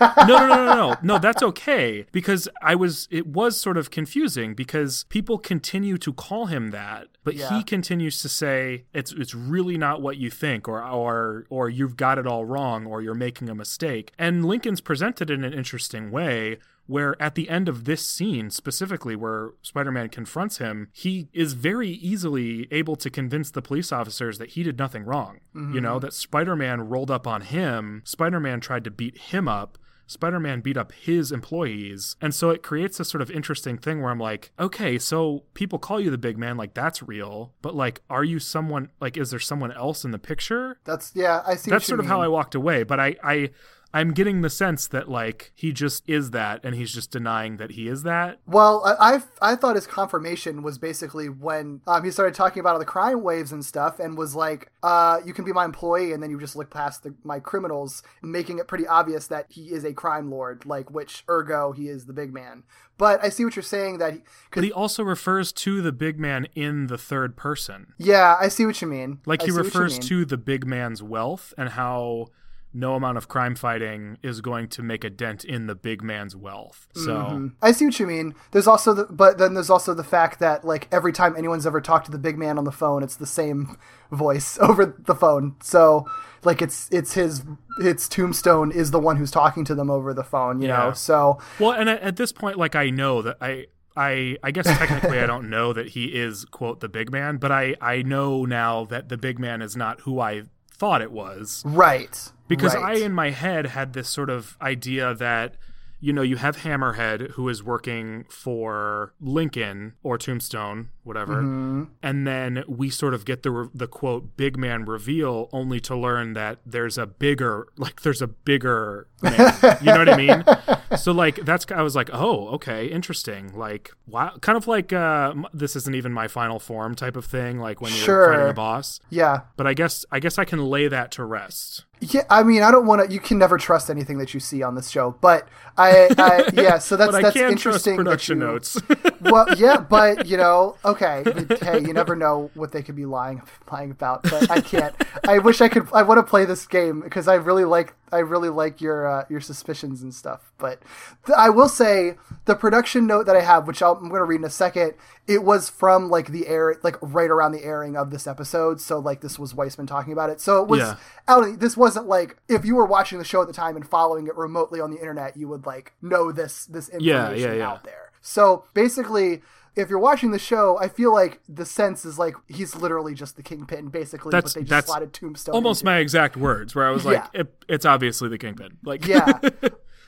no, 0.00 0.24
no, 0.26 0.46
no, 0.46 0.64
no, 0.64 0.74
no, 0.74 0.96
no. 1.02 1.18
That's 1.18 1.42
okay 1.42 2.06
because 2.12 2.48
I 2.62 2.76
was. 2.76 3.08
It 3.10 3.26
was 3.26 3.58
sort 3.60 3.76
of 3.76 3.90
confusing 3.90 4.54
because 4.54 5.04
people 5.08 5.38
continue 5.38 5.98
to 5.98 6.12
call 6.12 6.46
him 6.46 6.70
that, 6.70 7.08
but 7.24 7.34
Yeah. 7.34 7.56
he 7.58 7.64
continues 7.64 8.22
to 8.22 8.28
say 8.28 8.84
it's 8.94 9.10
it's 9.12 9.34
really 9.34 9.76
not 9.76 10.00
what 10.00 10.18
you 10.18 10.30
think, 10.30 10.68
or 10.68 10.80
or 10.82 11.46
or 11.50 11.68
you've 11.68 11.96
got 11.96 12.18
it 12.18 12.28
all 12.28 12.44
wrong, 12.44 12.86
or 12.86 13.02
you're 13.02 13.14
making 13.14 13.48
a 13.48 13.54
mistake. 13.56 14.12
And 14.18 14.44
Lincoln's 14.44 14.80
presented 14.80 15.30
in 15.30 15.42
an 15.42 15.52
interesting 15.52 16.12
way. 16.12 16.58
Where 16.88 17.14
at 17.22 17.36
the 17.36 17.48
end 17.48 17.68
of 17.68 17.84
this 17.84 18.04
scene, 18.04 18.50
specifically 18.50 19.14
where 19.14 19.50
Spider 19.62 19.92
Man 19.92 20.08
confronts 20.08 20.58
him, 20.58 20.88
he 20.92 21.28
is 21.32 21.52
very 21.52 21.90
easily 21.90 22.66
able 22.70 22.96
to 22.96 23.10
convince 23.10 23.50
the 23.50 23.62
police 23.62 23.92
officers 23.92 24.38
that 24.38 24.50
he 24.50 24.62
did 24.64 24.78
nothing 24.78 25.04
wrong. 25.04 25.38
You 25.54 25.80
know, 25.80 25.96
mm-hmm. 25.96 26.06
that 26.06 26.14
Spider 26.14 26.56
Man 26.56 26.80
rolled 26.88 27.10
up 27.10 27.26
on 27.26 27.42
him, 27.42 28.02
Spider 28.04 28.40
Man 28.40 28.60
tried 28.60 28.84
to 28.84 28.90
beat 28.90 29.18
him 29.18 29.46
up, 29.46 29.76
Spider 30.06 30.40
Man 30.40 30.62
beat 30.62 30.78
up 30.78 30.92
his 30.92 31.30
employees. 31.30 32.16
And 32.22 32.34
so 32.34 32.48
it 32.48 32.62
creates 32.62 32.96
this 32.96 33.10
sort 33.10 33.20
of 33.20 33.30
interesting 33.30 33.76
thing 33.76 34.00
where 34.00 34.10
I'm 34.10 34.18
like, 34.18 34.50
okay, 34.58 34.98
so 34.98 35.44
people 35.52 35.78
call 35.78 36.00
you 36.00 36.10
the 36.10 36.16
big 36.16 36.38
man, 36.38 36.56
like 36.56 36.72
that's 36.72 37.02
real, 37.02 37.52
but 37.60 37.74
like, 37.74 38.00
are 38.08 38.24
you 38.24 38.38
someone, 38.38 38.88
like, 38.98 39.18
is 39.18 39.30
there 39.30 39.38
someone 39.38 39.72
else 39.72 40.06
in 40.06 40.10
the 40.10 40.18
picture? 40.18 40.78
That's, 40.84 41.12
yeah, 41.14 41.42
I 41.46 41.56
see 41.56 41.70
That's 41.70 41.82
what 41.82 41.82
you 41.82 41.86
sort 41.88 42.00
of 42.00 42.06
how. 42.06 42.22
I 42.22 42.28
walked 42.28 42.54
away. 42.54 42.84
But 42.84 42.98
I, 42.98 43.16
I, 43.22 43.50
I'm 43.92 44.12
getting 44.12 44.42
the 44.42 44.50
sense 44.50 44.86
that 44.88 45.08
like 45.08 45.50
he 45.54 45.72
just 45.72 46.04
is 46.06 46.30
that, 46.32 46.60
and 46.62 46.74
he's 46.74 46.92
just 46.92 47.10
denying 47.10 47.56
that 47.56 47.72
he 47.72 47.88
is 47.88 48.02
that. 48.02 48.38
Well, 48.46 48.82
I, 48.84 49.14
I 49.14 49.52
I 49.52 49.56
thought 49.56 49.76
his 49.76 49.86
confirmation 49.86 50.62
was 50.62 50.76
basically 50.76 51.28
when 51.30 51.80
um, 51.86 52.04
he 52.04 52.10
started 52.10 52.34
talking 52.34 52.60
about 52.60 52.74
all 52.74 52.78
the 52.78 52.84
crime 52.84 53.22
waves 53.22 53.50
and 53.50 53.64
stuff, 53.64 53.98
and 53.98 54.18
was 54.18 54.34
like, 54.34 54.70
uh, 54.82 55.20
"You 55.24 55.32
can 55.32 55.44
be 55.46 55.52
my 55.52 55.64
employee," 55.64 56.12
and 56.12 56.22
then 56.22 56.30
you 56.30 56.38
just 56.38 56.54
look 56.54 56.68
past 56.70 57.02
the, 57.02 57.14
my 57.24 57.40
criminals, 57.40 58.02
making 58.22 58.58
it 58.58 58.68
pretty 58.68 58.86
obvious 58.86 59.26
that 59.28 59.46
he 59.48 59.72
is 59.72 59.84
a 59.84 59.94
crime 59.94 60.30
lord, 60.30 60.66
like 60.66 60.90
which 60.90 61.24
ergo 61.28 61.72
he 61.72 61.88
is 61.88 62.04
the 62.04 62.12
big 62.12 62.32
man. 62.32 62.64
But 62.98 63.24
I 63.24 63.30
see 63.30 63.44
what 63.44 63.54
you're 63.56 63.62
saying 63.62 63.98
that, 63.98 64.12
he, 64.12 64.20
But 64.52 64.64
he 64.64 64.72
also 64.72 65.04
refers 65.04 65.52
to 65.52 65.80
the 65.80 65.92
big 65.92 66.18
man 66.18 66.48
in 66.54 66.88
the 66.88 66.98
third 66.98 67.36
person. 67.36 67.94
yeah, 67.96 68.36
I 68.40 68.48
see 68.48 68.66
what 68.66 68.82
you 68.82 68.88
mean. 68.88 69.20
Like 69.24 69.40
I 69.40 69.46
he 69.46 69.50
see 69.52 69.56
what 69.56 69.64
you 69.64 69.68
refers 69.68 69.98
to 70.00 70.24
the 70.24 70.36
big 70.36 70.66
man's 70.66 71.02
wealth 71.02 71.54
and 71.56 71.70
how 71.70 72.26
no 72.74 72.94
amount 72.94 73.16
of 73.16 73.28
crime 73.28 73.54
fighting 73.54 74.18
is 74.22 74.40
going 74.40 74.68
to 74.68 74.82
make 74.82 75.02
a 75.02 75.10
dent 75.10 75.44
in 75.44 75.66
the 75.66 75.74
big 75.74 76.02
man's 76.02 76.36
wealth. 76.36 76.86
So 76.94 77.14
Mm-hmm. 77.16 77.46
I 77.62 77.72
see 77.72 77.86
what 77.86 77.98
you 77.98 78.06
mean. 78.06 78.34
There's 78.52 78.66
also 78.66 78.92
the, 78.92 79.04
but 79.04 79.38
then 79.38 79.54
there's 79.54 79.70
also 79.70 79.94
the 79.94 80.04
fact 80.04 80.38
that 80.40 80.64
like 80.64 80.86
every 80.92 81.12
time 81.12 81.34
anyone's 81.36 81.66
ever 81.66 81.80
talked 81.80 82.06
to 82.06 82.12
the 82.12 82.18
big 82.18 82.36
man 82.38 82.58
on 82.58 82.64
the 82.64 82.72
phone, 82.72 83.02
it's 83.02 83.16
the 83.16 83.26
same 83.26 83.76
voice 84.12 84.58
over 84.60 84.84
the 84.98 85.14
phone. 85.14 85.56
So 85.62 86.06
like 86.44 86.60
it's 86.62 86.88
it's 86.92 87.14
his 87.14 87.42
it's 87.80 88.08
Tombstone 88.08 88.70
is 88.70 88.90
the 88.90 89.00
one 89.00 89.16
who's 89.16 89.30
talking 89.30 89.64
to 89.64 89.74
them 89.74 89.90
over 89.90 90.12
the 90.12 90.24
phone. 90.24 90.60
You 90.60 90.68
Yeah. 90.68 90.76
know. 90.88 90.92
So 90.92 91.38
Well, 91.58 91.72
and 91.72 91.88
at, 91.88 92.00
at 92.02 92.16
this 92.16 92.32
point, 92.32 92.58
like 92.58 92.76
I 92.76 92.90
know 92.90 93.22
that 93.22 93.38
I, 93.40 93.66
I, 93.96 94.36
I 94.44 94.50
guess 94.52 94.66
technically 94.66 95.18
I 95.18 95.26
don't 95.32 95.48
know 95.50 95.72
that 95.72 95.88
he 95.90 96.04
is 96.14 96.44
quote 96.44 96.80
the 96.80 96.88
big 96.88 97.10
man, 97.10 97.38
but 97.38 97.50
I, 97.50 97.74
I 97.80 98.02
know 98.02 98.44
now 98.44 98.84
that 98.84 99.08
the 99.08 99.16
big 99.16 99.38
man 99.40 99.62
is 99.62 99.74
not 99.76 100.02
who 100.02 100.20
I 100.20 100.42
thought 100.70 101.02
it 101.02 101.10
was 101.10 101.62
right 101.66 102.30
because 102.48 102.74
right. 102.74 103.00
I 103.00 103.04
in 103.04 103.12
my 103.12 103.30
head 103.30 103.66
had 103.66 103.92
this 103.92 104.08
sort 104.08 104.30
of 104.30 104.56
idea 104.60 105.14
that 105.14 105.54
you 106.00 106.12
know 106.12 106.22
you 106.22 106.36
have 106.36 106.58
Hammerhead 106.58 107.32
who 107.32 107.48
is 107.48 107.60
working 107.62 108.24
for 108.28 109.14
Lincoln 109.20 109.94
or 110.04 110.16
Tombstone, 110.16 110.90
whatever, 111.02 111.42
Mm-hmm. 111.42 111.84
and 112.04 112.24
then 112.26 112.62
we 112.68 112.88
sort 112.88 113.14
of 113.14 113.24
get 113.24 113.42
the 113.42 113.50
re- 113.50 113.68
the 113.74 113.88
quote 113.88 114.36
big 114.36 114.56
man 114.56 114.84
reveal 114.84 115.48
only 115.52 115.80
to 115.80 115.96
learn 115.96 116.34
that 116.34 116.58
there's 116.64 116.98
a 116.98 117.06
bigger 117.06 117.66
like 117.76 118.02
there's 118.02 118.22
a 118.22 118.28
bigger 118.28 119.08
man. 119.22 119.52
you 119.80 119.86
know 119.86 119.98
what 119.98 120.08
I 120.08 120.16
mean? 120.16 120.44
So 120.96 121.12
like 121.12 121.44
that's 121.44 121.66
I 121.70 121.82
was 121.82 121.94
like, 121.94 122.08
"Oh, 122.14 122.48
okay, 122.54 122.86
interesting." 122.86 123.54
Like 123.56 123.92
wow, 124.06 124.32
kind 124.40 124.56
of 124.56 124.66
like 124.66 124.90
uh 124.92 125.34
this 125.52 125.76
isn't 125.76 125.94
even 125.94 126.12
my 126.14 126.28
final 126.28 126.58
form 126.58 126.94
type 126.94 127.14
of 127.14 127.26
thing 127.26 127.58
like 127.58 127.82
when 127.82 127.92
you're 127.92 128.04
Sure. 128.04 128.32
fighting 128.32 128.48
a 128.48 128.54
boss. 128.54 128.98
yeah 129.10 129.40
But 129.58 129.66
I 129.66 129.74
guess 129.74 130.06
I 130.10 130.18
guess 130.18 130.38
I 130.38 130.44
can 130.46 130.64
lay 130.64 130.88
that 130.88 131.10
to 131.12 131.24
rest. 131.24 131.84
Yeah. 132.00 132.22
I 132.30 132.42
mean, 132.42 132.62
I 132.62 132.70
don't 132.70 132.86
want 132.86 133.06
to. 133.06 133.12
You 133.12 133.20
can 133.20 133.38
never 133.38 133.58
trust 133.58 133.90
anything 133.90 134.18
that 134.18 134.32
you 134.34 134.40
see 134.40 134.62
on 134.62 134.74
this 134.74 134.88
show, 134.88 135.16
but 135.20 135.48
I, 135.76 136.08
I 136.18 136.50
yeah. 136.54 136.78
So 136.78 136.96
that's 136.96 137.10
But 137.12 137.18
I 137.18 137.22
that's 137.22 137.36
interesting. 137.36 137.96
production 137.96 138.40
you- 138.40 138.46
notes. 138.46 138.80
well, 139.20 139.46
yeah, 139.56 139.78
but 139.78 140.26
you 140.26 140.36
know, 140.44 140.76
okay. 140.84 141.24
Hey, 141.60 141.80
you 141.80 141.92
never 141.92 142.14
know 142.16 142.50
what 142.54 142.72
they 142.72 142.82
could 142.82 142.96
be 142.96 143.06
lying 143.06 143.42
lying 143.70 143.90
about. 143.90 144.22
But 144.22 144.50
I 144.50 144.60
can't. 144.60 144.94
I 145.26 145.38
wish 145.38 145.60
I 145.60 145.68
could. 145.68 145.88
I 145.92 146.02
want 146.02 146.18
to 146.18 146.22
play 146.28 146.44
this 146.44 146.66
game 146.66 147.00
because 147.00 147.26
I 147.28 147.34
really 147.34 147.64
like. 147.64 147.94
I 148.10 148.18
really 148.20 148.48
like 148.48 148.80
your 148.80 149.06
uh, 149.06 149.24
your 149.28 149.40
suspicions 149.40 150.00
and 150.02 150.14
stuff. 150.14 150.50
But 150.56 150.80
th- 151.26 151.36
I 151.36 151.50
will 151.50 151.68
say 151.68 152.14
the 152.46 152.54
production 152.54 153.06
note 153.06 153.26
that 153.26 153.36
I 153.36 153.42
have, 153.42 153.66
which 153.66 153.82
I'll, 153.82 153.92
I'm 153.96 154.08
going 154.08 154.20
to 154.20 154.24
read 154.24 154.36
in 154.40 154.44
a 154.44 154.50
second, 154.50 154.94
it 155.26 155.42
was 155.44 155.68
from 155.68 156.08
like 156.08 156.28
the 156.28 156.46
air, 156.46 156.76
like 156.82 156.96
right 157.02 157.28
around 157.30 157.52
the 157.52 157.62
airing 157.62 157.96
of 157.98 158.10
this 158.10 158.26
episode. 158.26 158.80
So 158.80 158.98
like 158.98 159.20
this 159.20 159.38
was 159.38 159.52
Weisman 159.52 159.86
talking 159.86 160.14
about 160.14 160.30
it. 160.30 160.40
So 160.40 160.62
it 160.62 160.68
was 160.68 160.80
Yeah. 160.80 160.96
out. 161.28 161.60
This 161.60 161.76
wasn't 161.88 162.06
like 162.06 162.36
if 162.48 162.64
you 162.64 162.74
were 162.76 162.86
watching 162.86 163.18
the 163.18 163.24
show 163.24 163.40
at 163.40 163.46
the 163.46 163.54
time 163.54 163.74
and 163.76 163.88
following 163.88 164.26
it 164.26 164.36
remotely 164.36 164.80
on 164.80 164.90
the 164.90 164.98
internet, 164.98 165.36
you 165.36 165.48
would 165.48 165.64
like 165.64 165.94
know 166.02 166.30
this 166.30 166.66
this 166.66 166.88
information 166.90 167.38
yeah, 167.38 167.54
yeah. 167.54 167.68
out 167.68 167.84
there. 167.84 168.12
So 168.20 168.64
basically, 168.74 169.42
if 169.74 169.88
you're 169.88 169.98
watching 169.98 170.32
the 170.32 170.38
show, 170.38 170.76
I 170.78 170.88
feel 170.88 171.12
like 171.12 171.40
the 171.48 171.64
sense 171.64 172.04
is 172.04 172.18
like 172.18 172.34
he's 172.46 172.74
literally 172.76 173.14
just 173.14 173.36
the 173.36 173.42
kingpin, 173.42 173.88
basically. 173.88 174.30
That's- 174.32 174.52
but 174.54 174.60
they 174.60 174.68
just 174.68 174.86
slotted 174.88 175.12
Tombstone. 175.12 175.54
Almost 175.54 175.84
my 175.84 175.98
exact 175.98 176.36
words, 176.36 176.74
where 176.74 176.86
I 176.86 176.90
was 176.90 177.04
like, 177.04 177.24
Yeah. 177.32 177.40
it, 177.42 177.64
"It's 177.68 177.86
obviously 177.86 178.28
the 178.28 178.38
kingpin." 178.38 178.76
Like, 178.84 179.06
yeah. 179.06 179.38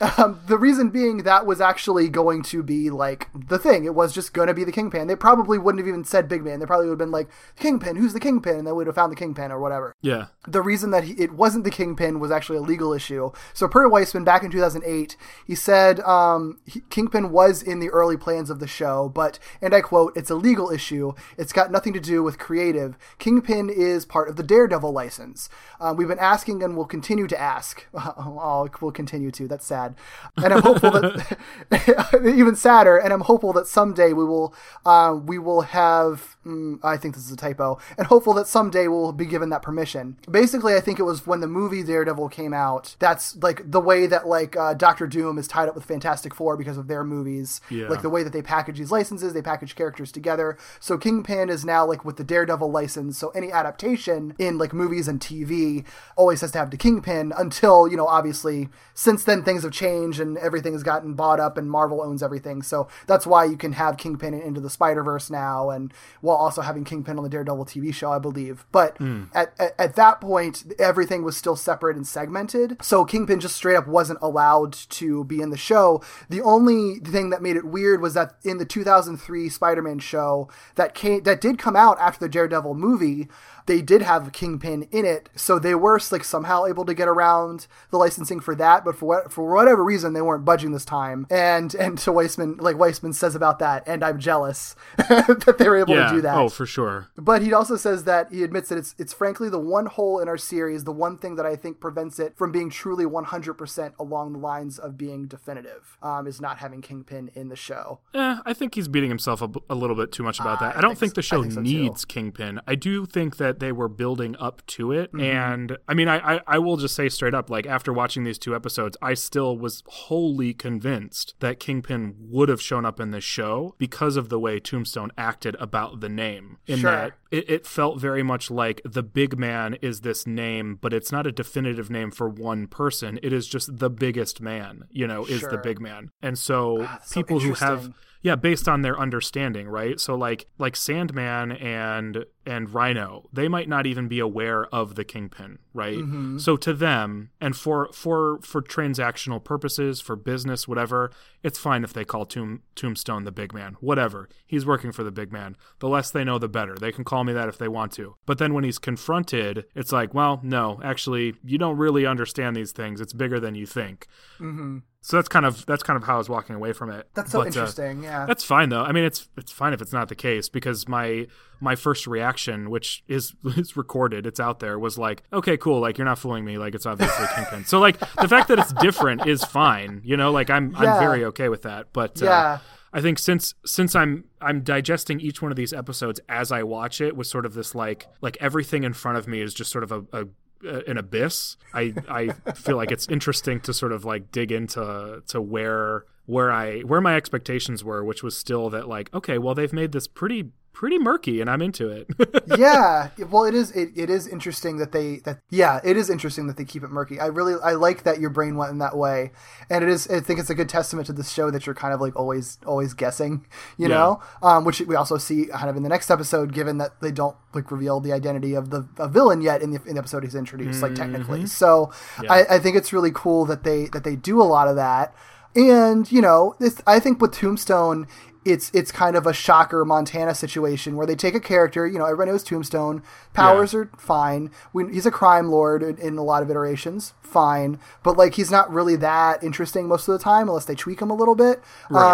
Um, 0.00 0.40
the 0.46 0.56
reason 0.56 0.88
being 0.88 1.18
that 1.24 1.44
was 1.44 1.60
actually 1.60 2.08
going 2.08 2.42
to 2.44 2.62
be 2.62 2.88
like 2.88 3.28
the 3.34 3.58
thing. 3.58 3.84
It 3.84 3.94
was 3.94 4.14
just 4.14 4.32
going 4.32 4.48
to 4.48 4.54
be 4.54 4.64
the 4.64 4.72
kingpin. 4.72 5.08
They 5.08 5.16
probably 5.16 5.58
wouldn't 5.58 5.80
have 5.80 5.88
even 5.88 6.04
said 6.04 6.26
big 6.26 6.42
man. 6.42 6.58
They 6.58 6.66
probably 6.66 6.86
would 6.86 6.92
have 6.92 6.98
been 6.98 7.10
like 7.10 7.28
kingpin. 7.56 7.96
Who's 7.96 8.14
the 8.14 8.20
kingpin? 8.20 8.56
And 8.56 8.66
they 8.66 8.72
would 8.72 8.86
have 8.86 8.96
found 8.96 9.12
the 9.12 9.16
kingpin 9.16 9.52
or 9.52 9.60
whatever. 9.60 9.94
yeah, 10.00 10.26
the 10.48 10.62
reason 10.62 10.90
that 10.92 11.04
he, 11.04 11.12
it 11.14 11.32
wasn't 11.32 11.64
the 11.64 11.70
kingpin 11.70 12.18
was 12.18 12.30
actually 12.30 12.56
a 12.56 12.62
legal 12.62 12.94
issue. 12.94 13.30
So 13.52 13.68
per 13.68 13.88
Weisman 13.88 14.24
back 14.24 14.42
in 14.42 14.50
2008, 14.50 15.16
he 15.46 15.54
said 15.54 16.00
um, 16.00 16.60
he, 16.64 16.80
kingpin 16.88 17.30
was 17.30 17.62
in 17.62 17.80
the 17.80 17.90
early 17.90 18.16
plans 18.16 18.48
of 18.48 18.58
the 18.58 18.66
show, 18.66 19.10
but 19.10 19.38
and 19.60 19.74
I 19.74 19.82
quote, 19.82 20.16
"It's 20.16 20.30
a 20.30 20.34
legal 20.34 20.70
issue. 20.70 21.12
It's 21.36 21.52
got 21.52 21.70
nothing 21.70 21.92
to 21.92 22.00
do 22.00 22.22
with 22.22 22.38
creative. 22.38 22.96
Kingpin 23.18 23.68
is 23.68 24.06
part 24.06 24.28
of 24.30 24.36
the 24.36 24.42
Daredevil 24.42 24.92
license. 24.92 25.50
Um, 25.78 25.96
we've 25.96 26.08
been 26.08 26.18
asking 26.18 26.62
and 26.62 26.76
will 26.76 26.86
continue 26.86 27.26
to 27.26 27.40
ask. 27.40 27.86
Oh, 28.42 28.68
we'll 28.80 28.92
continue 28.92 29.30
to. 29.32 29.46
That's 29.48 29.66
sad. 29.66 29.89
And 30.36 30.52
I'm 30.52 30.62
hopeful 30.62 30.90
that 30.90 32.22
even 32.36 32.56
sadder. 32.56 32.96
And 32.96 33.12
I'm 33.12 33.20
hopeful 33.20 33.52
that 33.54 33.66
someday 33.66 34.12
we 34.12 34.24
will 34.24 34.54
uh, 34.84 35.18
we 35.22 35.38
will 35.38 35.62
have. 35.62 36.36
Mm, 36.46 36.78
I 36.82 36.96
think 36.96 37.14
this 37.14 37.26
is 37.26 37.32
a 37.32 37.36
typo. 37.36 37.78
And 37.98 38.06
hopeful 38.06 38.32
that 38.34 38.46
someday 38.46 38.88
we'll 38.88 39.12
be 39.12 39.26
given 39.26 39.50
that 39.50 39.60
permission. 39.60 40.16
Basically, 40.30 40.74
I 40.74 40.80
think 40.80 40.98
it 40.98 41.02
was 41.02 41.26
when 41.26 41.40
the 41.40 41.46
movie 41.46 41.82
Daredevil 41.82 42.30
came 42.30 42.54
out. 42.54 42.96
That's 42.98 43.36
like 43.36 43.70
the 43.70 43.80
way 43.80 44.06
that 44.06 44.26
like 44.26 44.56
uh, 44.56 44.74
Doctor 44.74 45.06
Doom 45.06 45.36
is 45.38 45.46
tied 45.46 45.68
up 45.68 45.74
with 45.74 45.84
Fantastic 45.84 46.34
Four 46.34 46.56
because 46.56 46.78
of 46.78 46.88
their 46.88 47.04
movies. 47.04 47.60
Yeah. 47.68 47.88
Like 47.88 48.02
the 48.02 48.10
way 48.10 48.22
that 48.22 48.32
they 48.32 48.42
package 48.42 48.78
these 48.78 48.90
licenses, 48.90 49.32
they 49.32 49.42
package 49.42 49.74
characters 49.74 50.12
together. 50.12 50.56
So 50.78 50.96
Kingpin 50.96 51.50
is 51.50 51.64
now 51.64 51.84
like 51.84 52.04
with 52.04 52.16
the 52.16 52.24
Daredevil 52.24 52.70
license. 52.70 53.18
So 53.18 53.30
any 53.30 53.52
adaptation 53.52 54.34
in 54.38 54.58
like 54.58 54.72
movies 54.72 55.08
and 55.08 55.20
TV 55.20 55.84
always 56.16 56.40
has 56.40 56.52
to 56.52 56.58
have 56.58 56.70
the 56.70 56.76
Kingpin 56.76 57.32
until 57.36 57.88
you 57.88 57.96
know 57.96 58.06
obviously 58.06 58.68
since 58.94 59.24
then 59.24 59.42
things 59.42 59.62
have 59.62 59.72
changed 59.72 59.79
and 59.82 60.36
everything 60.38 60.72
has 60.72 60.82
gotten 60.82 61.14
bought 61.14 61.40
up 61.40 61.56
and 61.56 61.70
Marvel 61.70 62.02
owns 62.02 62.22
everything. 62.22 62.62
So 62.62 62.88
that's 63.06 63.26
why 63.26 63.44
you 63.44 63.56
can 63.56 63.72
have 63.72 63.96
Kingpin 63.96 64.34
in- 64.34 64.40
into 64.42 64.60
the 64.60 64.70
Spider 64.70 65.02
Verse 65.02 65.30
now, 65.30 65.70
and 65.70 65.92
while 66.20 66.36
also 66.36 66.62
having 66.62 66.84
Kingpin 66.84 67.16
on 67.16 67.24
the 67.24 67.30
Daredevil 67.30 67.66
TV 67.66 67.94
show, 67.94 68.12
I 68.12 68.18
believe. 68.18 68.66
But 68.72 68.98
hmm. 68.98 69.24
at, 69.34 69.54
at 69.58 69.74
at 69.78 69.96
that 69.96 70.20
point, 70.20 70.64
everything 70.78 71.22
was 71.22 71.36
still 71.36 71.56
separate 71.56 71.96
and 71.96 72.06
segmented. 72.06 72.76
So 72.82 73.04
Kingpin 73.04 73.40
just 73.40 73.56
straight 73.56 73.76
up 73.76 73.86
wasn't 73.86 74.18
allowed 74.22 74.72
to 74.72 75.24
be 75.24 75.40
in 75.40 75.50
the 75.50 75.56
show. 75.56 76.02
The 76.28 76.42
only 76.42 76.96
thing 77.00 77.30
that 77.30 77.42
made 77.42 77.56
it 77.56 77.64
weird 77.64 78.00
was 78.00 78.14
that 78.14 78.34
in 78.44 78.58
the 78.58 78.64
2003 78.64 79.48
Spider-Man 79.48 79.98
show 79.98 80.48
that 80.74 80.94
came 80.94 81.22
that 81.24 81.40
did 81.40 81.58
come 81.58 81.76
out 81.76 81.98
after 82.00 82.20
the 82.20 82.28
Daredevil 82.28 82.74
movie, 82.74 83.28
they 83.70 83.82
did 83.82 84.02
have 84.02 84.32
Kingpin 84.32 84.88
in 84.90 85.04
it, 85.04 85.28
so 85.36 85.60
they 85.60 85.76
were 85.76 86.00
like 86.10 86.24
somehow 86.24 86.64
able 86.64 86.84
to 86.84 86.92
get 86.92 87.06
around 87.06 87.68
the 87.90 87.98
licensing 87.98 88.40
for 88.40 88.56
that. 88.56 88.84
But 88.84 88.96
for 88.96 89.06
what 89.06 89.32
for 89.32 89.48
whatever 89.54 89.84
reason, 89.84 90.12
they 90.12 90.22
weren't 90.22 90.44
budging 90.44 90.72
this 90.72 90.84
time. 90.84 91.24
And 91.30 91.72
and 91.76 91.96
to 91.98 92.10
Weisman, 92.10 92.60
like 92.60 92.74
Weisman 92.74 93.14
says 93.14 93.36
about 93.36 93.60
that, 93.60 93.84
and 93.86 94.02
I'm 94.02 94.18
jealous 94.18 94.74
that 94.96 95.54
they 95.56 95.68
were 95.68 95.76
able 95.76 95.94
yeah. 95.94 96.08
to 96.08 96.16
do 96.16 96.20
that. 96.22 96.36
Oh, 96.36 96.48
for 96.48 96.66
sure. 96.66 97.10
But 97.16 97.42
he 97.42 97.52
also 97.52 97.76
says 97.76 98.02
that 98.04 98.32
he 98.32 98.42
admits 98.42 98.70
that 98.70 98.78
it's 98.78 98.96
it's 98.98 99.12
frankly 99.12 99.48
the 99.48 99.60
one 99.60 99.86
hole 99.86 100.18
in 100.18 100.26
our 100.26 100.38
series, 100.38 100.82
the 100.82 100.90
one 100.90 101.16
thing 101.16 101.36
that 101.36 101.46
I 101.46 101.54
think 101.54 101.78
prevents 101.78 102.18
it 102.18 102.36
from 102.36 102.50
being 102.50 102.70
truly 102.70 103.04
100% 103.04 103.92
along 104.00 104.32
the 104.32 104.38
lines 104.40 104.80
of 104.80 104.98
being 104.98 105.28
definitive, 105.28 105.96
um, 106.02 106.26
is 106.26 106.40
not 106.40 106.58
having 106.58 106.82
Kingpin 106.82 107.30
in 107.36 107.50
the 107.50 107.56
show. 107.56 108.00
Eh, 108.14 108.38
I 108.44 108.52
think 108.52 108.74
he's 108.74 108.88
beating 108.88 109.10
himself 109.10 109.42
a, 109.42 109.46
b- 109.46 109.60
a 109.70 109.76
little 109.76 109.94
bit 109.94 110.10
too 110.10 110.24
much 110.24 110.40
about 110.40 110.58
that. 110.58 110.74
I 110.74 110.78
I 110.78 110.80
don't 110.80 110.98
think 110.98 111.14
think 111.14 111.14
the 111.14 111.22
show 111.22 111.42
think 111.42 111.52
so, 111.52 111.62
too. 111.62 111.68
needs 111.68 112.04
Kingpin. 112.04 112.60
I 112.66 112.74
do 112.74 113.06
think 113.06 113.36
that 113.36 113.59
they 113.60 113.72
were 113.72 113.88
building 113.88 114.34
up 114.38 114.66
to 114.66 114.90
it, 114.92 115.12
Mm-hmm. 115.12 115.20
and 115.24 115.78
I 115.88 115.94
mean, 115.94 116.08
I, 116.08 116.36
I 116.36 116.40
I 116.46 116.58
will 116.58 116.76
just 116.76 116.94
say 116.94 117.08
straight 117.08 117.34
up, 117.34 117.48
like 117.50 117.66
after 117.66 117.92
watching 117.92 118.24
these 118.24 118.38
two 118.38 118.54
episodes, 118.54 118.96
I 119.00 119.14
still 119.14 119.56
was 119.56 119.82
wholly 119.86 120.52
convinced 120.54 121.34
that 121.40 121.60
Kingpin 121.60 122.14
would 122.18 122.48
have 122.48 122.60
shown 122.60 122.84
up 122.84 122.98
in 123.00 123.10
this 123.12 123.24
show 123.24 123.74
because 123.78 124.16
of 124.16 124.28
the 124.28 124.38
way 124.38 124.58
Tombstone 124.58 125.12
acted 125.16 125.54
about 125.60 126.00
the 126.00 126.08
name. 126.08 126.58
In 126.66 126.80
Sure. 126.80 126.90
that 126.90 127.12
it, 127.30 127.48
it 127.48 127.66
felt 127.66 128.00
very 128.00 128.22
much 128.22 128.50
like 128.50 128.80
the 128.84 129.02
big 129.02 129.38
man 129.38 129.74
is 129.82 130.00
this 130.00 130.26
name, 130.26 130.78
but 130.80 130.92
it's 130.92 131.12
not 131.12 131.26
a 131.26 131.32
definitive 131.32 131.90
name 131.90 132.10
for 132.10 132.28
one 132.28 132.66
person. 132.66 133.18
It 133.22 133.32
is 133.32 133.46
just 133.46 133.78
the 133.78 133.90
biggest 133.90 134.40
man, 134.40 134.84
you 134.90 135.06
know, 135.06 135.24
is 135.24 135.42
the 135.42 135.58
big 135.58 135.80
man. 135.80 136.10
And 136.22 136.38
so 136.38 136.88
so 137.04 137.20
people 137.20 137.38
who 137.40 137.54
have. 137.54 137.92
Yeah, 138.22 138.36
based 138.36 138.68
on 138.68 138.82
their 138.82 138.98
understanding, 138.98 139.68
right? 139.68 139.98
So 139.98 140.14
like 140.14 140.46
like 140.58 140.76
Sandman 140.76 141.52
and 141.52 142.26
and 142.44 142.72
Rhino, 142.72 143.28
they 143.32 143.48
might 143.48 143.68
not 143.68 143.86
even 143.86 144.08
be 144.08 144.18
aware 144.18 144.66
of 144.66 144.94
the 144.94 145.04
Kingpin, 145.04 145.58
right? 145.72 145.96
Mm-hmm. 145.96 146.38
So 146.38 146.56
to 146.58 146.74
them, 146.74 147.30
and 147.40 147.56
for 147.56 147.90
for 147.92 148.40
for 148.42 148.60
transactional 148.60 149.42
purposes, 149.42 150.00
for 150.00 150.16
business, 150.16 150.68
whatever, 150.68 151.10
it's 151.42 151.58
fine 151.58 151.82
if 151.82 151.94
they 151.94 152.04
call 152.04 152.26
Tomb, 152.26 152.62
Tombstone 152.74 153.24
the 153.24 153.32
big 153.32 153.54
man. 153.54 153.76
Whatever. 153.80 154.28
He's 154.46 154.66
working 154.66 154.92
for 154.92 155.02
the 155.02 155.10
big 155.10 155.32
man. 155.32 155.56
The 155.78 155.88
less 155.88 156.10
they 156.10 156.24
know 156.24 156.38
the 156.38 156.48
better. 156.48 156.74
They 156.74 156.92
can 156.92 157.04
call 157.04 157.24
me 157.24 157.32
that 157.32 157.48
if 157.48 157.56
they 157.56 157.68
want 157.68 157.92
to. 157.92 158.16
But 158.26 158.38
then 158.38 158.52
when 158.52 158.64
he's 158.64 158.78
confronted, 158.78 159.64
it's 159.74 159.92
like, 159.92 160.12
well, 160.12 160.40
no, 160.42 160.80
actually, 160.84 161.36
you 161.42 161.56
don't 161.56 161.78
really 161.78 162.04
understand 162.04 162.54
these 162.54 162.72
things. 162.72 163.00
It's 163.00 163.14
bigger 163.14 163.40
than 163.40 163.54
you 163.54 163.64
think. 163.64 164.06
Mm-hmm. 164.38 164.78
So 165.02 165.16
that's 165.16 165.28
kind 165.28 165.46
of 165.46 165.64
that's 165.66 165.82
kind 165.82 165.96
of 165.96 166.04
how 166.04 166.16
I 166.16 166.18
was 166.18 166.28
walking 166.28 166.54
away 166.56 166.72
from 166.74 166.90
it. 166.90 167.08
That's 167.14 167.32
so 167.32 167.38
But, 167.38 167.44
uh, 167.44 167.46
interesting. 167.46 168.02
yeah. 168.02 168.26
that's 168.26 168.44
fine 168.44 168.68
though. 168.68 168.82
I 168.82 168.92
mean, 168.92 169.04
it's 169.04 169.28
it's 169.36 169.50
fine 169.50 169.72
if 169.72 169.80
it's 169.80 169.92
not 169.94 170.08
the 170.08 170.14
case 170.14 170.48
because 170.50 170.86
my 170.88 171.26
my 171.58 171.74
first 171.74 172.06
reaction, 172.06 172.68
which 172.70 173.02
is 173.08 173.34
is 173.56 173.76
recorded, 173.76 174.26
it's 174.26 174.38
out 174.40 174.60
there, 174.60 174.78
was 174.78 174.98
like, 174.98 175.22
okay, 175.32 175.56
cool, 175.56 175.80
like 175.80 175.96
you're 175.96 176.04
not 176.04 176.18
fooling 176.18 176.44
me, 176.44 176.58
like 176.58 176.74
it's 176.74 176.84
obviously 176.86 177.26
Kingpin. 177.34 177.64
So 177.64 177.78
like 177.80 177.98
the 178.16 178.28
fact 178.28 178.48
that 178.48 178.58
it's 178.58 178.72
different 178.74 179.26
is 179.26 179.42
fine, 179.42 180.02
you 180.04 180.16
know, 180.18 180.30
like 180.32 180.50
I'm 180.50 180.72
Yeah. 180.72 180.94
I'm 180.94 181.00
very 181.00 181.24
okay 181.26 181.48
with 181.48 181.62
that. 181.62 181.92
But 181.94 182.22
uh, 182.22 182.26
Yeah. 182.26 182.58
I 182.92 183.00
think 183.00 183.18
since 183.20 183.54
since 183.64 183.94
I'm 183.94 184.24
I'm 184.40 184.62
digesting 184.62 185.20
each 185.20 185.40
one 185.40 185.50
of 185.52 185.56
these 185.56 185.72
episodes 185.72 186.20
as 186.28 186.50
I 186.52 186.62
watch 186.64 187.00
it 187.00 187.16
with 187.16 187.26
sort 187.28 187.46
of 187.46 187.54
this 187.54 187.74
like 187.74 188.06
like 188.20 188.36
everything 188.40 188.82
in 188.84 188.92
front 188.94 189.16
of 189.16 189.26
me 189.28 189.40
is 189.40 189.54
just 189.54 189.70
sort 189.70 189.84
of 189.84 189.92
a, 189.92 190.04
a 190.12 190.26
Uh, 190.66 190.80
an 190.86 190.98
abyss. 190.98 191.56
I 191.72 191.94
I 192.08 192.28
feel 192.52 192.76
like 192.76 192.90
it's 192.90 193.08
interesting 193.08 193.60
to 193.60 193.72
sort 193.72 193.92
of 193.92 194.04
like 194.04 194.30
dig 194.30 194.52
into 194.52 195.22
to 195.26 195.40
where 195.40 196.04
where 196.26 196.52
I 196.52 196.80
where 196.80 197.00
my 197.00 197.16
expectations 197.16 197.82
were, 197.82 198.04
which 198.04 198.22
was 198.22 198.36
still 198.36 198.68
that 198.70 198.86
like 198.86 199.12
okay, 199.14 199.38
well 199.38 199.54
they've 199.54 199.72
made 199.72 199.92
this 199.92 200.06
pretty 200.06 200.50
pretty 200.72 200.98
murky, 200.98 201.40
and 201.40 201.50
I'm 201.50 201.60
into 201.60 201.88
it. 201.88 202.06
yeah. 202.58 203.10
Well 203.30 203.44
it 203.44 203.54
is 203.54 203.70
it, 203.72 203.90
it 203.94 204.08
is 204.08 204.26
interesting 204.26 204.78
that 204.78 204.92
they 204.92 205.16
that 205.24 205.40
yeah 205.50 205.80
it 205.84 205.96
is 205.96 206.08
interesting 206.08 206.46
that 206.46 206.56
they 206.56 206.64
keep 206.64 206.82
it 206.82 206.90
murky. 206.90 207.20
I 207.20 207.26
really 207.26 207.54
i 207.62 207.72
like 207.72 208.04
that 208.04 208.18
your 208.20 208.30
brain 208.30 208.56
went 208.56 208.70
in 208.72 208.78
that 208.78 208.96
way. 208.96 209.32
And 209.68 209.84
it 209.84 209.90
is 209.90 210.08
i 210.10 210.20
think 210.20 210.40
it's 210.40 210.48
a 210.50 210.54
good 210.54 210.68
testament 210.68 211.06
to 211.08 211.12
the 211.12 211.22
show 211.24 211.50
that 211.50 211.66
you're 211.66 211.74
kind 211.74 211.92
of 211.92 212.00
like 212.00 212.16
always 212.16 212.58
always 212.66 212.94
guessing 212.94 213.46
you 213.76 213.88
Yeah. 213.88 213.94
know? 213.96 214.20
Um 214.42 214.64
which 214.64 214.80
we 214.80 214.94
also 214.96 215.18
see 215.18 215.46
kind 215.46 215.68
of 215.68 215.76
in 215.76 215.82
the 215.82 215.88
next 215.90 216.10
episode 216.10 216.52
given 216.54 216.78
that 216.78 217.00
they 217.02 217.12
don't 217.12 217.36
like 217.52 217.70
reveal 217.70 218.00
the 218.00 218.12
identity 218.12 218.54
of 218.54 218.70
the 218.70 218.88
a 218.96 219.08
villain 219.08 219.42
yet 219.42 219.60
in 219.62 219.72
the, 219.72 219.80
in 219.86 219.94
the 219.94 219.98
episode 219.98 220.22
he's 220.22 220.34
introduced 220.34 220.80
like 220.82 220.94
technically. 220.94 221.46
So 221.46 221.92
I, 222.28 222.44
I 222.52 222.58
think 222.58 222.76
it's 222.76 222.92
really 222.92 223.10
cool 223.12 223.44
that 223.46 223.64
they 223.64 223.86
that 223.92 224.04
they 224.04 224.16
do 224.16 224.40
a 224.40 224.44
lot 224.44 224.66
of 224.68 224.76
that. 224.76 225.14
And 225.56 226.10
you 226.12 226.22
know 226.22 226.54
this 226.60 226.80
i 226.86 227.00
think 227.00 227.20
with 227.20 227.32
tombstone 227.32 228.06
it's 228.44 228.70
it's 228.72 228.90
kind 228.90 229.16
of 229.16 229.26
a 229.26 229.32
shocker 229.32 229.84
Montana 229.84 230.34
situation 230.34 230.96
where 230.96 231.06
they 231.06 231.14
take 231.14 231.34
a 231.34 231.40
character, 231.40 231.86
you 231.86 231.98
know, 231.98 232.06
everybody 232.06 232.30
knows 232.30 232.42
Tombstone, 232.42 233.02
powers 233.34 233.74
are 233.74 233.90
fine. 233.98 234.50
We, 234.72 234.92
he's 234.92 235.06
a 235.06 235.10
crime 235.10 235.48
lord 235.50 235.82
in, 235.82 235.98
in 235.98 236.16
a 236.16 236.22
lot 236.22 236.42
of 236.42 236.50
iterations, 236.50 237.12
fine, 237.22 237.78
but 238.02 238.16
like 238.16 238.34
he's 238.34 238.50
not 238.50 238.72
really 238.72 238.96
that 238.96 239.42
interesting 239.44 239.88
most 239.88 240.08
of 240.08 240.12
the 240.18 240.22
time 240.22 240.48
unless 240.48 240.64
they 240.64 240.74
tweak 240.74 241.00
him 241.00 241.10
a 241.10 241.14
little 241.14 241.34
bit. 241.34 241.62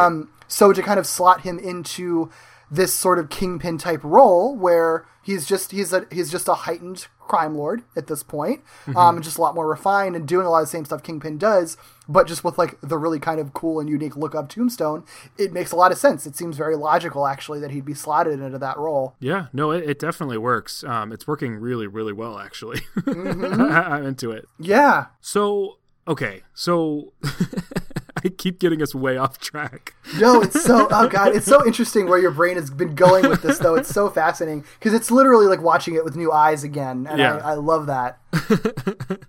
Um, 0.06 0.30
so 0.48 0.72
to 0.72 0.82
kind 0.82 0.98
of 0.98 1.06
slot 1.06 1.42
him 1.42 1.58
into 1.58 2.30
this 2.70 2.92
sort 2.92 3.18
of 3.18 3.30
kingpin 3.30 3.78
type 3.78 4.00
role 4.02 4.56
where 4.56 5.06
he's 5.22 5.46
just 5.46 5.70
he's 5.70 5.92
a 5.92 6.06
he's 6.10 6.30
just 6.30 6.48
a 6.48 6.54
heightened 6.54 7.06
crime 7.26 7.54
lord 7.56 7.82
at 7.96 8.06
this 8.06 8.22
point, 8.22 8.62
um, 8.94 9.16
and 9.16 9.24
just 9.24 9.38
a 9.38 9.40
lot 9.40 9.54
more 9.54 9.68
refined 9.68 10.16
and 10.16 10.26
doing 10.26 10.46
a 10.46 10.50
lot 10.50 10.60
of 10.60 10.66
the 10.66 10.70
same 10.70 10.84
stuff 10.84 11.02
Kingpin 11.02 11.38
does, 11.38 11.76
but 12.08 12.26
just 12.26 12.44
with 12.44 12.56
like 12.58 12.78
the 12.80 12.96
really 12.98 13.18
kind 13.18 13.40
of 13.40 13.52
cool 13.52 13.80
and 13.80 13.88
unique 13.88 14.16
look 14.16 14.34
of 14.34 14.48
Tombstone. 14.48 15.04
It 15.38 15.52
makes 15.52 15.72
a 15.72 15.76
lot 15.76 15.92
of 15.92 15.98
sense. 15.98 16.26
It 16.26 16.36
seems 16.36 16.56
very 16.56 16.76
logical 16.76 17.26
actually 17.26 17.60
that 17.60 17.70
he'd 17.70 17.84
be 17.84 17.94
slotted 17.94 18.40
into 18.40 18.58
that 18.58 18.78
role. 18.78 19.14
yeah, 19.20 19.46
no, 19.52 19.70
it, 19.72 19.88
it 19.88 19.98
definitely 19.98 20.38
works. 20.38 20.84
Um, 20.84 21.12
it's 21.12 21.26
working 21.26 21.56
really 21.56 21.86
really 21.86 22.12
well 22.12 22.38
actually. 22.38 22.80
I, 23.06 23.10
I'm 23.90 24.06
into 24.06 24.30
it. 24.30 24.46
Yeah, 24.58 25.06
So 25.20 25.78
okay, 26.08 26.42
so 26.54 27.12
I 28.24 28.28
keep 28.28 28.58
getting 28.58 28.82
us 28.82 28.94
way 28.94 29.16
off 29.16 29.38
track. 29.38 29.94
No, 30.18 30.40
it's 30.42 30.62
so 30.62 30.88
oh 30.90 31.08
god, 31.08 31.34
it's 31.34 31.46
so 31.46 31.66
interesting 31.66 32.08
where 32.08 32.18
your 32.18 32.30
brain 32.30 32.56
has 32.56 32.70
been 32.70 32.94
going 32.94 33.28
with 33.28 33.42
this 33.42 33.58
though. 33.58 33.74
It's 33.74 33.88
so 33.88 34.08
fascinating 34.10 34.64
because 34.78 34.94
it's 34.94 35.10
literally 35.10 35.46
like 35.46 35.60
watching 35.60 35.94
it 35.94 36.04
with 36.04 36.16
new 36.16 36.32
eyes 36.32 36.64
again, 36.64 37.06
and 37.08 37.18
Yeah. 37.18 37.36
I, 37.36 37.52
I 37.52 37.54
love 37.54 37.86
that. 37.86 38.18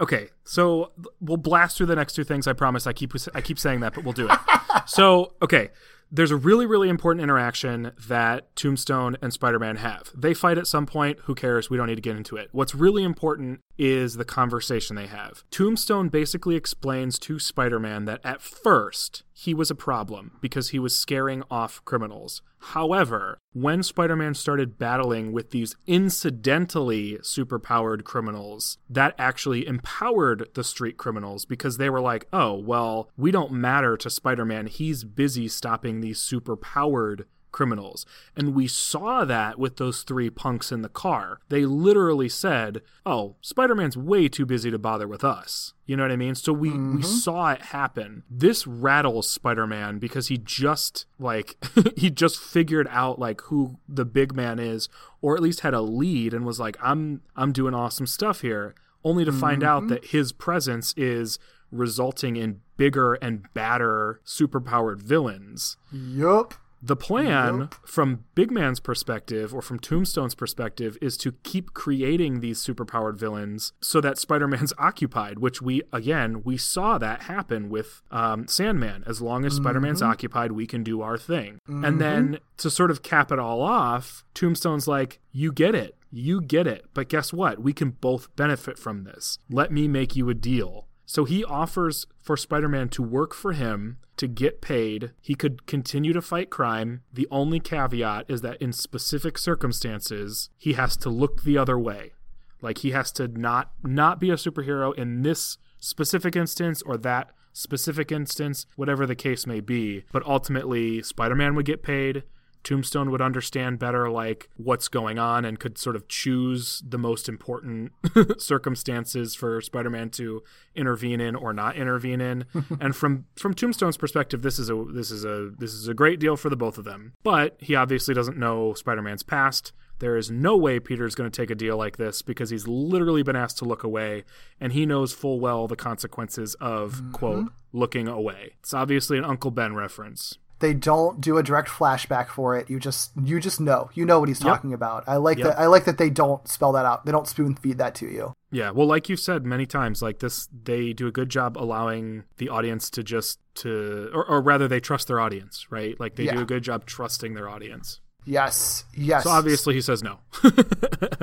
Okay, 0.00 0.28
so 0.44 0.92
we'll 1.20 1.36
blast 1.38 1.76
through 1.76 1.86
the 1.86 1.96
next 1.96 2.12
two 2.12 2.22
things. 2.22 2.46
I 2.46 2.52
promise. 2.52 2.86
I 2.86 2.92
keep 2.92 3.12
I 3.34 3.40
keep 3.40 3.58
saying 3.58 3.80
that, 3.80 3.94
but 3.94 4.04
we'll 4.04 4.12
do 4.12 4.28
it. 4.30 4.38
so 4.86 5.32
okay, 5.42 5.70
there's 6.12 6.30
a 6.30 6.36
really 6.36 6.66
really 6.66 6.88
important 6.88 7.22
interaction 7.22 7.90
that 8.06 8.54
Tombstone 8.54 9.16
and 9.20 9.32
Spider-Man 9.32 9.76
have. 9.76 10.12
They 10.16 10.34
fight 10.34 10.56
at 10.56 10.68
some 10.68 10.86
point. 10.86 11.18
Who 11.24 11.34
cares? 11.34 11.68
We 11.68 11.76
don't 11.76 11.88
need 11.88 11.96
to 11.96 12.00
get 12.00 12.16
into 12.16 12.36
it. 12.36 12.48
What's 12.52 12.76
really 12.76 13.02
important 13.02 13.60
is 13.78 14.16
the 14.16 14.24
conversation 14.24 14.96
they 14.96 15.06
have. 15.06 15.44
Tombstone 15.50 16.08
basically 16.08 16.56
explains 16.56 17.18
to 17.20 17.38
Spider-Man 17.38 18.04
that 18.06 18.20
at 18.24 18.42
first 18.42 19.22
he 19.32 19.54
was 19.54 19.70
a 19.70 19.74
problem 19.76 20.32
because 20.40 20.70
he 20.70 20.78
was 20.78 20.98
scaring 20.98 21.42
off 21.50 21.84
criminals. 21.84 22.42
However, 22.60 23.38
when 23.52 23.82
Spider 23.82 24.16
Man 24.16 24.34
started 24.34 24.78
battling 24.78 25.32
with 25.32 25.50
these 25.50 25.76
incidentally 25.86 27.18
superpowered 27.18 28.02
criminals, 28.04 28.78
that 28.90 29.14
actually 29.16 29.66
empowered 29.66 30.48
the 30.54 30.64
street 30.64 30.96
criminals 30.96 31.44
because 31.44 31.76
they 31.76 31.88
were 31.88 32.00
like, 32.00 32.26
oh, 32.32 32.54
well, 32.54 33.10
we 33.16 33.30
don't 33.30 33.52
matter 33.52 33.96
to 33.96 34.10
Spider 34.10 34.44
Man. 34.44 34.66
He's 34.66 35.04
busy 35.04 35.46
stopping 35.46 36.00
these 36.00 36.18
superpowered 36.18 37.26
criminals. 37.52 38.06
And 38.36 38.54
we 38.54 38.66
saw 38.66 39.24
that 39.24 39.58
with 39.58 39.76
those 39.76 40.02
three 40.02 40.30
punks 40.30 40.72
in 40.72 40.82
the 40.82 40.88
car. 40.88 41.40
They 41.48 41.64
literally 41.64 42.28
said, 42.28 42.82
"Oh, 43.04 43.36
Spider-Man's 43.40 43.96
way 43.96 44.28
too 44.28 44.46
busy 44.46 44.70
to 44.70 44.78
bother 44.78 45.08
with 45.08 45.24
us." 45.24 45.74
You 45.86 45.96
know 45.96 46.02
what 46.02 46.12
I 46.12 46.16
mean? 46.16 46.34
So 46.34 46.52
we 46.52 46.70
we 46.70 46.76
mm-hmm. 46.76 47.02
saw 47.02 47.52
it 47.52 47.62
happen. 47.62 48.22
This 48.30 48.66
rattles 48.66 49.28
Spider-Man 49.28 49.98
because 49.98 50.28
he 50.28 50.38
just 50.38 51.06
like 51.18 51.56
he 51.96 52.10
just 52.10 52.38
figured 52.38 52.88
out 52.90 53.18
like 53.18 53.40
who 53.42 53.78
the 53.88 54.04
big 54.04 54.34
man 54.34 54.58
is 54.58 54.88
or 55.20 55.36
at 55.36 55.42
least 55.42 55.60
had 55.60 55.74
a 55.74 55.80
lead 55.80 56.34
and 56.34 56.44
was 56.44 56.60
like, 56.60 56.76
"I'm 56.82 57.22
I'm 57.36 57.52
doing 57.52 57.74
awesome 57.74 58.06
stuff 58.06 58.40
here." 58.40 58.74
Only 59.04 59.24
to 59.24 59.32
find 59.32 59.62
out 59.62 59.82
mm-hmm. 59.82 59.90
that 59.90 60.06
his 60.06 60.32
presence 60.32 60.92
is 60.96 61.38
resulting 61.70 62.36
in 62.36 62.60
bigger 62.76 63.14
and 63.14 63.52
badder 63.54 64.20
superpowered 64.24 65.00
villains. 65.00 65.76
Yup. 65.92 66.54
The 66.80 66.96
plan, 66.96 67.70
from 67.84 68.24
Big 68.34 68.50
Man's 68.50 68.80
perspective 68.80 69.52
or 69.52 69.62
from 69.62 69.78
Tombstone's 69.78 70.34
perspective, 70.34 70.96
is 71.02 71.16
to 71.18 71.32
keep 71.42 71.74
creating 71.74 72.40
these 72.40 72.64
superpowered 72.64 73.16
villains 73.18 73.72
so 73.80 74.00
that 74.00 74.18
Spider 74.18 74.46
Man's 74.46 74.72
occupied, 74.78 75.38
which 75.38 75.60
we, 75.60 75.82
again, 75.92 76.42
we 76.44 76.56
saw 76.56 76.98
that 76.98 77.22
happen 77.22 77.68
with 77.68 78.02
um, 78.10 78.46
Sandman. 78.46 79.02
As 79.06 79.20
long 79.20 79.44
as 79.44 79.56
Spider 79.56 79.80
Man's 79.80 80.02
occupied, 80.02 80.52
we 80.52 80.66
can 80.66 80.82
do 80.84 81.02
our 81.02 81.18
thing. 81.18 81.58
And 81.66 82.00
then 82.00 82.38
to 82.58 82.70
sort 82.70 82.90
of 82.90 83.02
cap 83.02 83.32
it 83.32 83.38
all 83.38 83.60
off, 83.60 84.24
Tombstone's 84.34 84.86
like, 84.86 85.20
You 85.32 85.52
get 85.52 85.74
it. 85.74 85.96
You 86.10 86.40
get 86.40 86.66
it. 86.66 86.86
But 86.94 87.08
guess 87.08 87.32
what? 87.32 87.60
We 87.60 87.72
can 87.72 87.90
both 87.90 88.34
benefit 88.36 88.78
from 88.78 89.04
this. 89.04 89.38
Let 89.50 89.70
me 89.70 89.88
make 89.88 90.16
you 90.16 90.30
a 90.30 90.34
deal. 90.34 90.87
So 91.08 91.24
he 91.24 91.42
offers 91.42 92.06
for 92.20 92.36
Spider 92.36 92.68
Man 92.68 92.90
to 92.90 93.02
work 93.02 93.32
for 93.32 93.54
him 93.54 93.96
to 94.18 94.28
get 94.28 94.60
paid. 94.60 95.12
He 95.22 95.34
could 95.34 95.64
continue 95.66 96.12
to 96.12 96.20
fight 96.20 96.50
crime. 96.50 97.00
The 97.10 97.26
only 97.30 97.60
caveat 97.60 98.26
is 98.28 98.42
that 98.42 98.60
in 98.60 98.74
specific 98.74 99.38
circumstances, 99.38 100.50
he 100.58 100.74
has 100.74 100.98
to 100.98 101.08
look 101.08 101.44
the 101.44 101.56
other 101.56 101.78
way. 101.78 102.12
Like 102.60 102.78
he 102.78 102.90
has 102.90 103.10
to 103.12 103.26
not 103.26 103.72
not 103.82 104.20
be 104.20 104.28
a 104.28 104.34
superhero 104.34 104.94
in 104.94 105.22
this 105.22 105.56
specific 105.78 106.36
instance 106.36 106.82
or 106.82 106.98
that 106.98 107.30
specific 107.54 108.12
instance, 108.12 108.66
whatever 108.76 109.06
the 109.06 109.16
case 109.16 109.46
may 109.46 109.60
be. 109.60 110.04
But 110.12 110.26
ultimately, 110.26 111.02
Spider-Man 111.02 111.54
would 111.54 111.64
get 111.64 111.82
paid. 111.82 112.24
Tombstone 112.64 113.10
would 113.10 113.22
understand 113.22 113.78
better 113.78 114.10
like 114.10 114.48
what's 114.56 114.88
going 114.88 115.18
on 115.18 115.44
and 115.44 115.58
could 115.58 115.78
sort 115.78 115.96
of 115.96 116.08
choose 116.08 116.82
the 116.86 116.98
most 116.98 117.28
important 117.28 117.92
circumstances 118.38 119.34
for 119.34 119.60
Spider-Man 119.60 120.10
to 120.10 120.42
intervene 120.74 121.20
in 121.20 121.34
or 121.34 121.52
not 121.52 121.76
intervene 121.76 122.20
in. 122.20 122.44
and 122.80 122.94
from 122.94 123.26
from 123.36 123.54
Tombstone's 123.54 123.96
perspective, 123.96 124.42
this 124.42 124.58
is 124.58 124.70
a 124.70 124.84
this 124.92 125.10
is 125.10 125.24
a 125.24 125.50
this 125.58 125.72
is 125.72 125.88
a 125.88 125.94
great 125.94 126.20
deal 126.20 126.36
for 126.36 126.50
the 126.50 126.56
both 126.56 126.78
of 126.78 126.84
them. 126.84 127.14
But 127.22 127.56
he 127.58 127.74
obviously 127.74 128.14
doesn't 128.14 128.36
know 128.36 128.74
Spider-Man's 128.74 129.22
past. 129.22 129.72
There 129.98 130.16
is 130.16 130.30
no 130.30 130.56
way 130.56 130.78
Peter's 130.78 131.14
going 131.14 131.30
to 131.30 131.36
take 131.36 131.50
a 131.50 131.54
deal 131.54 131.76
like 131.76 131.96
this 131.96 132.22
because 132.22 132.50
he's 132.50 132.68
literally 132.68 133.22
been 133.22 133.34
asked 133.34 133.58
to 133.58 133.64
look 133.64 133.82
away 133.82 134.24
and 134.60 134.72
he 134.72 134.86
knows 134.86 135.12
full 135.12 135.40
well 135.40 135.66
the 135.66 135.76
consequences 135.76 136.54
of 136.60 137.02
quote 137.12 137.46
mm-hmm. 137.46 137.78
looking 137.78 138.06
away. 138.06 138.54
It's 138.60 138.72
obviously 138.74 139.18
an 139.18 139.24
Uncle 139.24 139.50
Ben 139.50 139.74
reference. 139.74 140.38
They 140.60 140.74
don't 140.74 141.20
do 141.20 141.38
a 141.38 141.42
direct 141.42 141.68
flashback 141.68 142.28
for 142.28 142.56
it. 142.56 142.68
You 142.68 142.80
just 142.80 143.12
you 143.22 143.40
just 143.40 143.60
know. 143.60 143.90
You 143.94 144.04
know 144.04 144.20
what 144.20 144.28
he's 144.28 144.40
talking 144.40 144.72
about. 144.72 145.04
I 145.06 145.16
like 145.16 145.38
that 145.38 145.58
I 145.58 145.66
like 145.66 145.84
that 145.84 145.98
they 145.98 146.10
don't 146.10 146.46
spell 146.48 146.72
that 146.72 146.84
out. 146.84 147.06
They 147.06 147.12
don't 147.12 147.28
spoon 147.28 147.54
feed 147.54 147.78
that 147.78 147.94
to 147.96 148.06
you. 148.06 148.34
Yeah, 148.50 148.70
well, 148.70 148.86
like 148.86 149.08
you've 149.08 149.20
said 149.20 149.44
many 149.44 149.66
times, 149.66 150.00
like 150.00 150.20
this, 150.20 150.48
they 150.64 150.92
do 150.92 151.06
a 151.06 151.12
good 151.12 151.28
job 151.28 151.58
allowing 151.58 152.24
the 152.38 152.48
audience 152.48 152.88
to 152.90 153.02
just 153.02 153.38
to, 153.56 154.10
or, 154.14 154.26
or 154.26 154.40
rather, 154.40 154.66
they 154.66 154.80
trust 154.80 155.06
their 155.08 155.20
audience, 155.20 155.66
right? 155.70 155.98
Like 156.00 156.16
they 156.16 156.26
do 156.26 156.40
a 156.40 156.46
good 156.46 156.62
job 156.62 156.86
trusting 156.86 157.34
their 157.34 157.48
audience. 157.48 158.00
Yes. 158.24 158.84
Yes. 158.94 159.24
So 159.24 159.30
obviously, 159.30 159.74
he 159.74 159.80
says 159.80 160.02
no. 160.02 160.20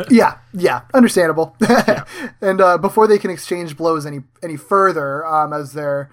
Yeah, 0.10 0.38
yeah, 0.54 0.82
understandable. 0.94 1.56
and 2.42 2.62
uh, 2.62 2.78
before 2.78 3.08
they 3.08 3.18
can 3.18 3.32
exchange 3.32 3.78
blows 3.78 4.06
any 4.06 4.20
any 4.44 4.58
further, 4.58 5.26
um, 5.26 5.54
as 5.54 5.74
they're 5.74 6.12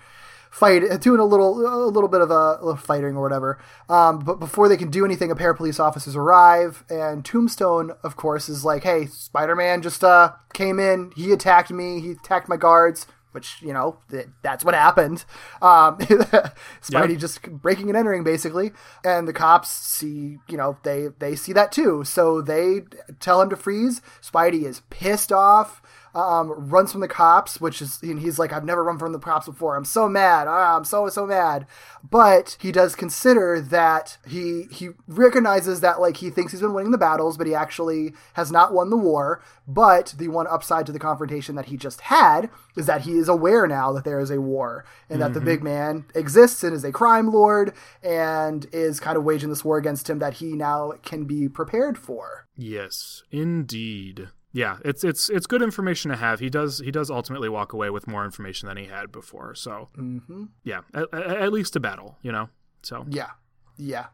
fight, 0.52 0.82
doing 1.00 1.18
a 1.18 1.24
little 1.24 1.66
a 1.66 1.88
little 1.90 2.08
bit 2.08 2.20
of 2.20 2.30
a, 2.30 2.76
fighting 2.76 3.16
or 3.16 3.22
whatever. 3.22 3.58
Um, 3.88 4.20
but 4.20 4.38
before 4.38 4.68
they 4.68 4.76
can 4.76 4.90
do 4.90 5.04
anything, 5.04 5.30
a 5.32 5.34
pair 5.34 5.50
of 5.50 5.56
police 5.56 5.80
officers 5.80 6.14
arrive, 6.14 6.84
and 6.88 7.24
Tombstone, 7.24 7.92
of 8.04 8.16
course, 8.16 8.48
is 8.48 8.64
like, 8.64 8.84
"Hey, 8.84 9.06
Spider-Man 9.06 9.82
just 9.82 10.04
uh 10.04 10.32
came 10.52 10.78
in. 10.78 11.10
He 11.16 11.32
attacked 11.32 11.70
me. 11.72 12.00
He 12.00 12.12
attacked 12.12 12.48
my 12.48 12.56
guards." 12.56 13.06
Which 13.32 13.62
you 13.62 13.72
know 13.72 13.96
th- 14.10 14.28
that's 14.42 14.62
what 14.62 14.74
happened. 14.74 15.24
Um, 15.62 15.96
Spidey 16.82 17.12
Yep. 17.12 17.18
just 17.18 17.42
breaking 17.50 17.88
and 17.88 17.96
entering 17.96 18.24
basically, 18.24 18.72
and 19.04 19.26
the 19.26 19.32
cops 19.32 19.70
see 19.70 20.36
you 20.50 20.58
know 20.58 20.76
they 20.82 21.08
they 21.18 21.34
see 21.34 21.54
that 21.54 21.72
too, 21.72 22.04
so 22.04 22.42
they 22.42 22.82
tell 23.20 23.40
him 23.40 23.48
to 23.48 23.56
freeze. 23.56 24.02
Spidey 24.20 24.64
is 24.64 24.82
pissed 24.90 25.32
off 25.32 25.80
um, 26.14 26.50
runs 26.68 26.92
from 26.92 27.00
the 27.00 27.08
cops, 27.08 27.60
which 27.60 27.80
is 27.80 28.02
and 28.02 28.20
he's 28.20 28.38
like, 28.38 28.52
I've 28.52 28.64
never 28.64 28.84
run 28.84 28.98
from 28.98 29.12
the 29.12 29.18
cops 29.18 29.46
before. 29.46 29.76
I'm 29.76 29.84
so 29.84 30.08
mad. 30.08 30.46
Ah, 30.46 30.76
I'm 30.76 30.84
so 30.84 31.08
so 31.08 31.26
mad. 31.26 31.66
But 32.08 32.56
he 32.60 32.70
does 32.70 32.94
consider 32.94 33.60
that 33.60 34.18
he 34.26 34.64
he 34.70 34.90
recognizes 35.08 35.80
that 35.80 36.00
like 36.00 36.18
he 36.18 36.30
thinks 36.30 36.52
he's 36.52 36.60
been 36.60 36.74
winning 36.74 36.92
the 36.92 36.98
battles, 36.98 37.38
but 37.38 37.46
he 37.46 37.54
actually 37.54 38.12
has 38.34 38.52
not 38.52 38.74
won 38.74 38.90
the 38.90 38.96
war. 38.96 39.42
But 39.66 40.14
the 40.18 40.28
one 40.28 40.46
upside 40.48 40.86
to 40.86 40.92
the 40.92 40.98
confrontation 40.98 41.54
that 41.54 41.66
he 41.66 41.76
just 41.76 42.02
had 42.02 42.50
is 42.76 42.86
that 42.86 43.02
he 43.02 43.12
is 43.12 43.28
aware 43.28 43.66
now 43.66 43.92
that 43.92 44.04
there 44.04 44.20
is 44.20 44.30
a 44.30 44.40
war 44.40 44.84
and 45.08 45.22
that 45.22 45.34
the 45.34 45.40
big 45.40 45.62
man 45.62 46.04
exists 46.14 46.64
and 46.64 46.74
is 46.74 46.84
a 46.84 46.90
crime 46.92 47.30
lord 47.30 47.72
and 48.02 48.66
is 48.72 48.98
kind 48.98 49.16
of 49.16 49.24
waging 49.24 49.50
this 49.50 49.64
war 49.64 49.78
against 49.78 50.10
him 50.10 50.18
that 50.18 50.34
he 50.34 50.54
now 50.54 50.92
can 51.02 51.24
be 51.24 51.48
prepared 51.48 51.96
for. 51.96 52.46
Yes, 52.56 53.22
indeed. 53.30 54.28
Yeah, 54.52 54.78
it's 54.84 55.02
it's 55.02 55.30
it's 55.30 55.46
good 55.46 55.62
information 55.62 56.10
to 56.10 56.16
have. 56.16 56.40
He 56.40 56.50
does 56.50 56.78
he 56.78 56.90
does 56.90 57.10
ultimately 57.10 57.48
walk 57.48 57.72
away 57.72 57.90
with 57.90 58.06
more 58.06 58.24
information 58.24 58.68
than 58.68 58.76
he 58.76 58.84
had 58.84 59.10
before. 59.10 59.54
So 59.54 59.88
mm-hmm. 59.96 60.44
yeah, 60.62 60.82
at, 60.92 61.12
at 61.12 61.26
at 61.26 61.52
least 61.52 61.74
a 61.76 61.80
battle, 61.80 62.18
you 62.22 62.32
know. 62.32 62.48
So 62.82 63.06
Yeah. 63.08 63.30
Yeah. 63.78 64.06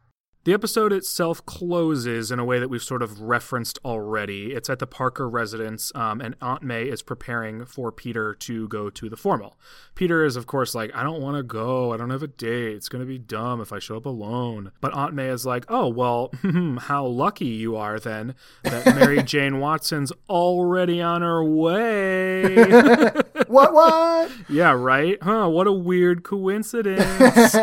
The 0.49 0.55
episode 0.55 0.95
itself 0.95 1.45
closes 1.45 2.31
in 2.31 2.39
a 2.39 2.45
way 2.47 2.59
that 2.59 2.71
we've 2.71 2.83
sort 2.83 3.03
of 3.03 3.21
referenced 3.21 3.79
already. 3.85 4.55
It's 4.55 4.71
at 4.71 4.79
the 4.79 4.87
Parker 4.87 5.29
residence, 5.29 5.93
um, 5.95 6.23
and 6.23 6.37
Aunt 6.41 6.63
May 6.63 6.85
is 6.85 7.03
preparing 7.03 7.67
for 7.67 7.93
Peter 7.93 8.33
to 8.33 8.67
go 8.69 8.89
to 8.89 9.11
the 9.11 9.17
formal. 9.19 9.59
Peter 9.95 10.25
is, 10.25 10.37
of 10.37 10.47
course, 10.47 10.75
like, 10.75 10.91
I 10.97 11.03
don't 11.03 11.21
want 11.21 11.37
to 11.37 11.43
go. 11.43 11.93
I 11.93 11.99
don't 11.99 12.09
have 12.09 12.23
a 12.23 12.29
date. 12.29 12.77
It's 12.77 12.89
going 12.89 13.01
to 13.01 13.07
be 13.07 13.19
dumb 13.19 13.61
if 13.61 13.75
I 13.75 13.79
show 13.79 13.99
up 13.99 14.07
alone. 14.07 14.73
But 14.81 14.95
Aunt 14.95 15.13
May 15.13 15.29
is 15.29 15.45
like, 15.45 15.67
oh, 15.69 15.87
well, 15.87 16.33
how 16.79 17.05
lucky 17.05 17.45
you 17.45 17.77
are 17.77 18.01
then 18.01 18.35
that 18.63 18.87
Mary 18.97 19.23
Jane 19.25 19.61
Watson's 19.61 20.13
already 20.31 21.03
on 21.03 21.21
her 21.21 21.45
way. 21.45 23.13
What 23.49 23.73
what? 23.73 24.31
Yeah, 24.51 24.73
right? 24.73 25.17
Huh, 25.23 25.49
what 25.49 25.67
a 25.67 25.73
weird 25.73 26.23
coincidence. 26.23 27.55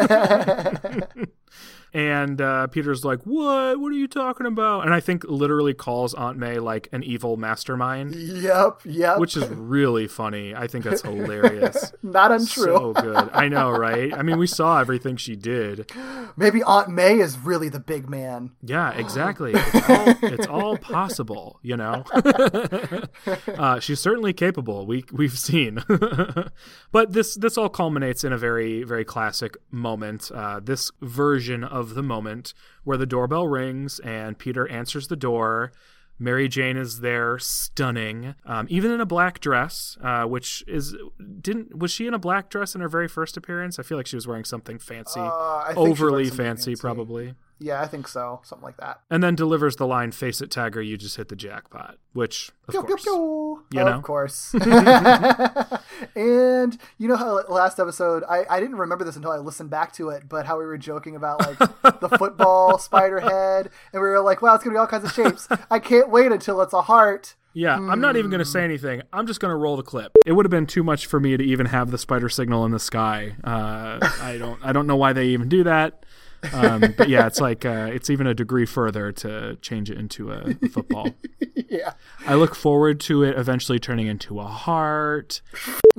And 1.96 2.42
uh, 2.42 2.68
Peter's 2.68 3.06
like, 3.06 3.22
What? 3.24 3.80
What 3.80 3.90
are 3.90 3.96
you 3.96 4.10
talking 4.10 4.46
about? 4.46 4.82
And 4.82 4.94
I 4.94 5.00
think 5.00 5.24
literally 5.24 5.74
calls 5.74 6.14
Aunt 6.14 6.38
May 6.38 6.60
like 6.60 6.90
an 6.92 7.04
evil 7.04 7.38
mastermind, 7.38 8.14
yep, 8.16 8.82
yep. 8.84 9.18
which 9.18 9.38
is 9.38 9.48
really 9.48 10.06
funny. 10.06 10.54
I 10.54 10.68
think 10.68 10.84
that's 10.84 11.04
hilarious. 11.04 11.94
not 12.04 12.34
untrue. 12.34 12.66
So 12.66 12.94
good. 12.94 13.30
I 13.32 13.48
know, 13.48 13.72
right? 13.72 14.14
I 14.14 14.24
mean, 14.24 14.38
we 14.38 14.46
saw 14.46 14.82
everything 14.82 15.16
she 15.16 15.38
did. 15.38 15.90
Maybe 16.36 16.62
Aunt 16.64 16.90
May 16.90 17.20
is 17.20 17.38
really 17.38 17.70
the 17.70 17.80
big 17.80 18.10
man. 18.10 18.52
Yeah, 18.62 18.92
exactly. 18.98 19.54
It's 19.56 19.90
all, 19.90 20.16
it's 20.22 20.48
all 20.48 20.78
possible, 20.78 21.62
you 21.62 21.78
know. 21.78 22.04
uh, 23.58 23.80
she's 23.80 24.02
certainly 24.02 24.34
capable. 24.34 24.86
We 24.86 25.06
we've 25.14 25.40
seen, 25.40 25.82
but 26.92 27.14
this 27.14 27.36
this 27.36 27.58
all 27.58 27.70
culminates 27.70 28.26
in 28.26 28.34
a 28.34 28.38
very 28.38 28.84
very 28.84 29.06
classic 29.06 29.56
moment. 29.72 30.30
Uh, 30.34 30.60
this 30.62 30.92
version 31.02 31.64
of 31.64 31.85
the 31.94 32.02
moment 32.04 32.54
where 32.84 32.98
the 32.98 33.06
doorbell 33.06 33.48
rings 33.48 34.00
and 34.00 34.38
Peter 34.40 34.68
answers 34.68 35.08
the 35.08 35.16
door. 35.16 35.72
Mary 36.18 36.48
Jane 36.48 36.78
is 36.78 37.02
there, 37.02 37.38
stunning, 37.38 38.36
um, 38.46 38.68
even 38.70 38.90
in 38.90 39.02
a 39.02 39.06
black 39.06 39.42
dress, 39.42 39.98
uh, 40.02 40.24
which 40.24 40.64
is 40.66 40.96
didn't 41.42 41.78
was 41.78 41.92
she 41.92 42.08
in 42.08 42.14
a 42.14 42.18
black 42.20 42.50
dress 42.50 42.74
in 42.74 42.80
her 42.80 42.88
very 42.88 43.10
first 43.10 43.36
appearance? 43.36 43.78
I 43.80 43.84
feel 43.84 43.98
like 43.98 44.08
she 44.08 44.16
was 44.16 44.26
wearing 44.26 44.46
something 44.46 44.80
fancy, 44.80 45.20
Uh, 45.20 45.24
I 45.26 45.64
think 45.66 45.70
she's 45.72 45.76
wearing 45.78 45.92
overly 45.92 46.24
fancy, 46.30 46.72
fancy. 46.72 46.76
probably 46.80 47.34
Yeah, 47.60 47.82
I 47.82 47.88
think 47.88 48.08
so. 48.08 48.42
Something 48.44 48.66
like 48.66 48.78
that. 48.78 49.00
and 49.10 49.24
then 49.24 49.36
delivers 49.36 49.78
the 49.78 49.88
line 49.88 50.12
"Face 50.12 50.42
it, 50.42 50.52
Tiger, 50.52 50.82
you 50.82 50.98
just 50.98 51.16
hit 51.16 51.30
the 51.30 51.36
jackpot," 51.36 51.98
which 52.14 52.52
of 52.68 52.74
Pew, 52.74 52.82
pew, 52.82 52.88
course, 52.90 53.04
pew. 53.04 53.64
You 53.72 53.82
of 53.82 54.04
course. 54.04 54.54
and 56.16 56.78
you 56.98 57.08
know 57.08 57.16
how 57.16 57.42
last 57.48 57.80
episode 57.80 58.24
I, 58.30 58.46
I 58.50 58.60
didn't 58.60 58.76
remember 58.78 59.06
this 59.06 59.16
until 59.16 59.32
I 59.32 59.38
listened 59.38 59.70
back 59.70 59.94
to 59.94 60.10
it, 60.10 60.28
but 60.28 60.46
how 60.46 60.60
we 60.60 60.66
were 60.66 60.78
joking 60.78 61.16
about 61.16 61.40
like 61.40 61.58
the 62.00 62.10
football 62.18 62.78
spider 62.78 63.20
head, 63.20 63.70
and 63.94 64.02
we 64.02 64.08
were 64.10 64.22
like, 64.22 64.42
"Wow, 64.42 64.56
it's 64.56 64.64
gonna 64.64 64.74
be 64.74 64.80
all 64.80 64.88
kinds 64.88 65.06
of 65.06 65.12
shapes." 65.14 65.48
I 65.72 65.80
can't 65.80 66.10
wait 66.10 66.32
until 66.32 66.62
it's 66.62 66.74
a 66.74 66.82
heart. 66.84 67.36
Yeah, 67.54 67.76
I'm 67.76 68.02
not 68.02 68.18
even 68.18 68.30
going 68.30 68.40
to 68.40 68.46
say 68.46 68.66
anything. 68.66 69.02
I'm 69.14 69.28
just 69.28 69.40
going 69.40 69.50
to 69.50 69.56
roll 69.56 69.78
the 69.78 69.84
clip. 69.84 70.12
It 70.26 70.34
would 70.34 70.46
have 70.46 70.52
been 70.52 70.68
too 70.68 70.84
much 70.84 71.06
for 71.06 71.22
me 71.22 71.38
to 71.38 71.44
even 71.44 71.68
have 71.68 71.90
the 71.90 71.98
spider 71.98 72.28
signal 72.28 72.66
in 72.66 72.72
the 72.72 72.82
sky. 72.82 73.34
Uh, 73.46 73.98
I 74.22 74.36
don't. 74.38 74.60
I 74.62 74.74
don't 74.74 74.88
know 74.88 74.98
why 74.98 75.14
they 75.14 75.28
even 75.28 75.48
do 75.48 75.64
that. 75.64 76.06
Um, 76.54 76.94
but 76.98 77.10
yeah, 77.10 77.28
it's 77.28 77.40
like 77.42 77.66
uh, 77.66 77.90
it's 77.92 78.10
even 78.10 78.28
a 78.28 78.34
degree 78.34 78.66
further 78.66 79.12
to 79.14 79.56
change 79.58 79.90
it 79.90 79.98
into 79.98 80.32
a, 80.32 80.54
football. 80.70 81.10
Yeah. 81.68 81.94
I 82.28 82.36
look 82.36 82.54
forward 82.54 83.00
to 83.02 83.24
it 83.24 83.38
eventually 83.38 83.80
turning 83.80 84.08
into 84.08 84.40
a 84.40 84.46
heart. 84.46 85.42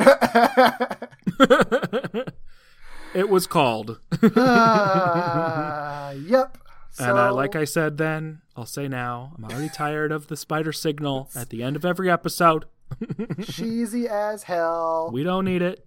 it 3.15 3.29
was 3.29 3.47
called, 3.47 3.99
Uh, 4.23 6.15
yep. 6.25 6.57
So, 6.93 7.05
and 7.05 7.19
uh, 7.19 7.35
like 7.35 7.57
I 7.57 7.65
said 7.65 7.99
then, 7.99 8.41
I'll 8.57 8.65
say 8.65 8.89
now, 8.89 9.33
I'm 9.37 9.45
already 9.45 9.69
tired 9.69 10.13
of 10.13 10.29
the 10.29 10.37
spider 10.37 10.73
signal 10.73 11.29
at 11.35 11.51
the 11.51 11.63
end 11.63 11.77
of 11.77 11.85
every 11.85 12.11
episode. 12.11 12.65
cheesy 13.51 14.09
as 14.09 14.45
hell. 14.45 15.11
We 15.13 15.23
don't 15.25 15.45
need 15.45 15.63
it, 15.63 15.85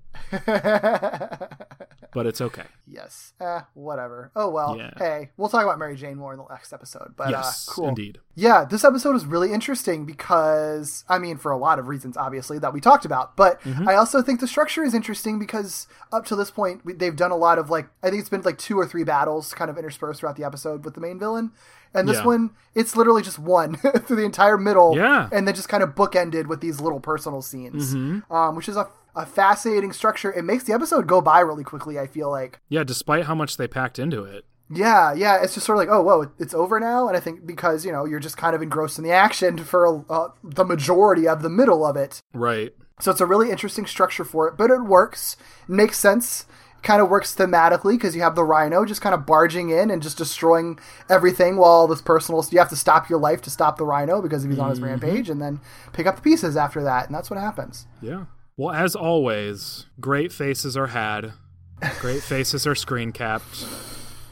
but 2.13 2.25
it's 2.25 2.41
okay. 2.41 2.63
yes. 2.87 3.33
Eh, 3.39 3.61
whatever. 3.73 4.31
Oh 4.35 4.49
well. 4.49 4.75
Yeah. 4.77 4.91
Hey, 4.97 5.29
we'll 5.37 5.49
talk 5.49 5.63
about 5.63 5.77
Mary 5.79 5.95
Jane 5.95 6.17
more 6.17 6.33
in 6.33 6.39
the 6.39 6.45
next 6.49 6.73
episode. 6.73 7.13
But 7.15 7.29
yes, 7.29 7.67
uh, 7.67 7.71
cool. 7.73 7.87
indeed. 7.89 8.19
Yeah, 8.35 8.65
this 8.65 8.83
episode 8.83 9.15
is 9.15 9.25
really 9.25 9.51
interesting 9.53 10.05
because, 10.05 11.03
I 11.09 11.19
mean, 11.19 11.37
for 11.37 11.51
a 11.51 11.57
lot 11.57 11.77
of 11.79 11.87
reasons, 11.87 12.15
obviously, 12.17 12.57
that 12.59 12.73
we 12.73 12.79
talked 12.81 13.05
about. 13.05 13.35
But 13.35 13.61
Mm-hmm. 13.61 13.87
I 13.89 13.95
also 13.95 14.21
think 14.21 14.39
the 14.39 14.47
structure 14.47 14.83
is 14.83 14.93
interesting 14.93 15.37
because 15.39 15.87
up 16.11 16.25
to 16.27 16.35
this 16.35 16.49
point, 16.49 16.83
we, 16.85 16.93
they've 16.93 17.15
done 17.15 17.31
a 17.31 17.35
lot 17.35 17.59
of 17.59 17.69
like, 17.69 17.87
I 18.01 18.09
think 18.09 18.21
it's 18.21 18.29
been 18.29 18.41
like 18.41 18.57
two 18.57 18.79
or 18.79 18.85
three 18.87 19.03
battles 19.03 19.53
kind 19.53 19.69
of 19.69 19.77
interspersed 19.77 20.21
throughout 20.21 20.37
the 20.37 20.43
episode 20.45 20.85
with 20.85 20.93
the 20.95 21.01
main 21.01 21.19
villain. 21.19 21.51
And 21.93 22.07
this 22.07 22.17
Yeah. 22.17 22.25
one, 22.25 22.49
it's 22.75 22.95
literally 22.95 23.21
just 23.21 23.37
one 23.39 23.75
through 24.05 24.15
the 24.15 24.23
entire 24.23 24.57
middle. 24.57 24.95
Yeah. 24.95 25.27
And 25.31 25.47
then 25.47 25.55
just 25.55 25.69
kind 25.69 25.83
of 25.83 25.89
bookended 25.95 26.47
with 26.47 26.61
these 26.61 26.79
little 26.79 26.99
personal 26.99 27.41
scenes, 27.41 27.93
Mm-hmm. 27.93 28.31
um, 28.33 28.55
which 28.55 28.69
is 28.69 28.77
a, 28.77 28.87
a 29.15 29.25
fascinating 29.25 29.91
structure. 29.93 30.31
It 30.31 30.43
makes 30.43 30.63
the 30.63 30.73
episode 30.73 31.07
go 31.07 31.21
by 31.21 31.39
really 31.39 31.63
quickly, 31.63 31.97
I 31.99 32.07
feel 32.07 32.29
like. 32.29 32.59
Yeah, 32.69 32.83
despite 32.83 33.25
how 33.25 33.35
much 33.35 33.57
they 33.57 33.67
packed 33.67 33.99
into 33.99 34.23
it. 34.23 34.45
Yeah, 34.71 35.13
yeah, 35.13 35.41
it's 35.41 35.55
just 35.55 35.65
sort 35.65 35.77
of 35.77 35.79
like, 35.79 35.89
oh, 35.89 36.01
whoa, 36.03 36.31
it's 36.37 36.53
over 36.53 36.79
now, 36.79 37.07
and 37.07 37.17
I 37.17 37.19
think 37.19 37.43
because 37.47 37.85
you 37.85 37.91
know 37.91 38.05
you're 38.05 38.19
just 38.19 38.37
kind 38.37 38.55
of 38.55 38.61
engrossed 38.61 38.99
in 38.99 39.03
the 39.03 39.11
action 39.11 39.57
for 39.57 40.05
uh, 40.11 40.27
the 40.43 40.63
majority 40.63 41.27
of 41.27 41.41
the 41.41 41.49
middle 41.49 41.83
of 41.83 41.95
it, 41.97 42.21
Right. 42.35 42.71
so 42.99 43.09
it's 43.09 43.19
a 43.19 43.25
really 43.25 43.49
interesting 43.49 43.87
structure 43.87 44.23
for 44.23 44.47
it, 44.47 44.57
but 44.57 44.69
it 44.69 44.83
works, 44.83 45.35
it 45.63 45.69
makes 45.69 45.97
sense, 45.97 46.45
kind 46.83 47.01
of 47.01 47.09
works 47.09 47.35
thematically 47.35 47.93
because 47.93 48.15
you 48.15 48.21
have 48.21 48.35
the 48.35 48.43
Rhino 48.43 48.85
just 48.85 49.01
kind 49.01 49.15
of 49.15 49.25
barging 49.25 49.71
in 49.71 49.89
and 49.89 50.03
just 50.03 50.19
destroying 50.19 50.77
everything 51.09 51.57
while 51.57 51.87
this 51.87 52.03
personal, 52.03 52.45
you 52.51 52.59
have 52.59 52.69
to 52.69 52.75
stop 52.75 53.09
your 53.09 53.17
life 53.19 53.41
to 53.41 53.49
stop 53.49 53.77
the 53.77 53.85
Rhino 53.85 54.21
because 54.21 54.43
he's 54.43 54.59
on 54.59 54.69
his 54.69 54.81
rampage, 54.81 55.31
and 55.31 55.41
then 55.41 55.61
pick 55.93 56.05
up 56.05 56.17
the 56.17 56.21
pieces 56.21 56.55
after 56.55 56.83
that, 56.83 57.07
and 57.07 57.15
that's 57.15 57.31
what 57.31 57.39
happens. 57.39 57.87
Yeah. 58.03 58.25
Well, 58.59 58.75
as 58.75 58.93
always, 58.93 59.85
great 60.01 60.33
faces 60.33 60.75
are 60.75 60.87
had, 60.87 61.31
great 62.01 62.21
faces 62.21 62.67
are 62.67 62.75
screen 62.75 63.13
capped, 63.13 63.65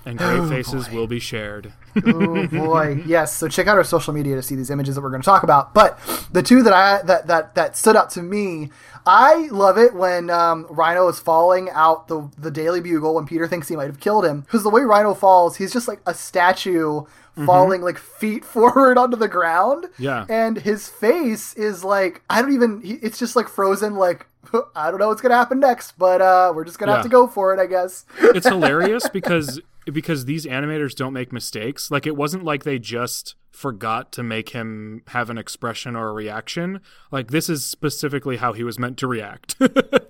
and 0.06 0.18
great 0.20 0.40
Oh, 0.42 0.50
faces 0.50 0.92
will 0.92 1.08
be 1.08 1.22
shared. 1.22 1.72
oh 2.06 2.46
boy. 2.48 3.02
Yes 3.08 3.34
so 3.34 3.48
check 3.48 3.68
out 3.68 3.78
our 3.78 3.86
social 3.86 4.14
media 4.14 4.36
to 4.36 4.42
see 4.42 4.56
these 4.56 4.70
images 4.70 4.96
that 4.96 5.02
we're 5.02 5.12
going 5.12 5.22
to 5.22 5.26
talk 5.26 5.44
about. 5.44 5.74
But 5.74 5.98
the 6.34 6.44
two 6.44 6.62
that 6.64 6.74
i 6.74 7.02
that 7.04 7.28
that 7.28 7.56
that 7.56 7.78
stood 7.78 7.96
out 7.96 8.10
to 8.12 8.22
me 8.22 8.70
i 9.06 9.48
love 9.48 9.78
it 9.78 9.94
when 9.96 10.30
um, 10.30 10.68
rhino 10.70 11.08
is 11.08 11.20
falling 11.22 11.70
out 11.70 12.10
the 12.10 12.30
the 12.38 12.52
daily 12.52 12.82
bugle 12.82 13.16
when 13.16 13.26
peter 13.26 13.48
thinks 13.48 13.70
he 13.70 13.78
might 13.78 13.88
have 13.88 14.02
killed 14.02 14.26
him. 14.26 14.42
Because 14.42 14.64
the 14.64 14.70
way 14.70 14.82
rhino 14.82 15.14
falls 15.14 15.56
he's 15.56 15.72
just 15.72 15.88
like 15.88 16.02
a 16.06 16.14
statue 16.14 17.04
falling 17.46 17.82
like 17.82 17.98
feet 17.98 18.44
forward 18.54 18.98
onto 18.98 19.16
the 19.18 19.28
ground 19.28 19.86
Yeah. 20.00 20.26
and 20.30 20.58
his 20.58 20.88
face 20.88 21.54
is 21.54 21.84
like 21.84 22.22
i 22.30 22.42
don't 22.42 22.54
even 22.54 22.82
it's 22.84 23.20
just 23.20 23.36
like 23.36 23.48
frozen 23.48 23.96
like 23.96 24.26
i 24.76 24.90
don't 24.90 25.00
know 25.00 25.08
what's 25.10 25.22
gonna 25.22 25.36
happen 25.36 25.60
next 25.60 25.98
but 25.98 26.22
uh 26.22 26.52
we're 26.56 26.66
just 26.66 26.80
gonna 26.80 26.94
have 26.94 27.04
to 27.04 27.10
go 27.10 27.28
for 27.28 27.54
it 27.54 27.60
i 27.60 27.66
guess 27.66 28.06
It's 28.20 28.48
hilarious 28.48 29.08
because 29.10 29.62
because 29.86 30.26
these 30.26 30.46
animators 30.46 30.94
don't 30.94 31.14
make 31.14 31.32
mistakes. 31.32 31.90
Like 31.90 32.06
it 32.06 32.18
wasn't 32.18 32.44
like 32.44 32.66
they 32.66 32.78
just 32.78 33.36
forgot 33.52 34.12
to 34.12 34.22
make 34.22 34.50
him 34.50 35.02
have 35.08 35.30
an 35.30 35.38
expression 35.38 35.96
or 35.96 36.10
a 36.10 36.14
reaction. 36.14 36.82
Like 37.10 37.32
this 37.32 37.48
is 37.48 37.66
specifically 37.66 38.36
how 38.36 38.52
he 38.52 38.66
was 38.66 38.78
meant 38.78 38.98
to 38.98 39.08
react. 39.08 39.56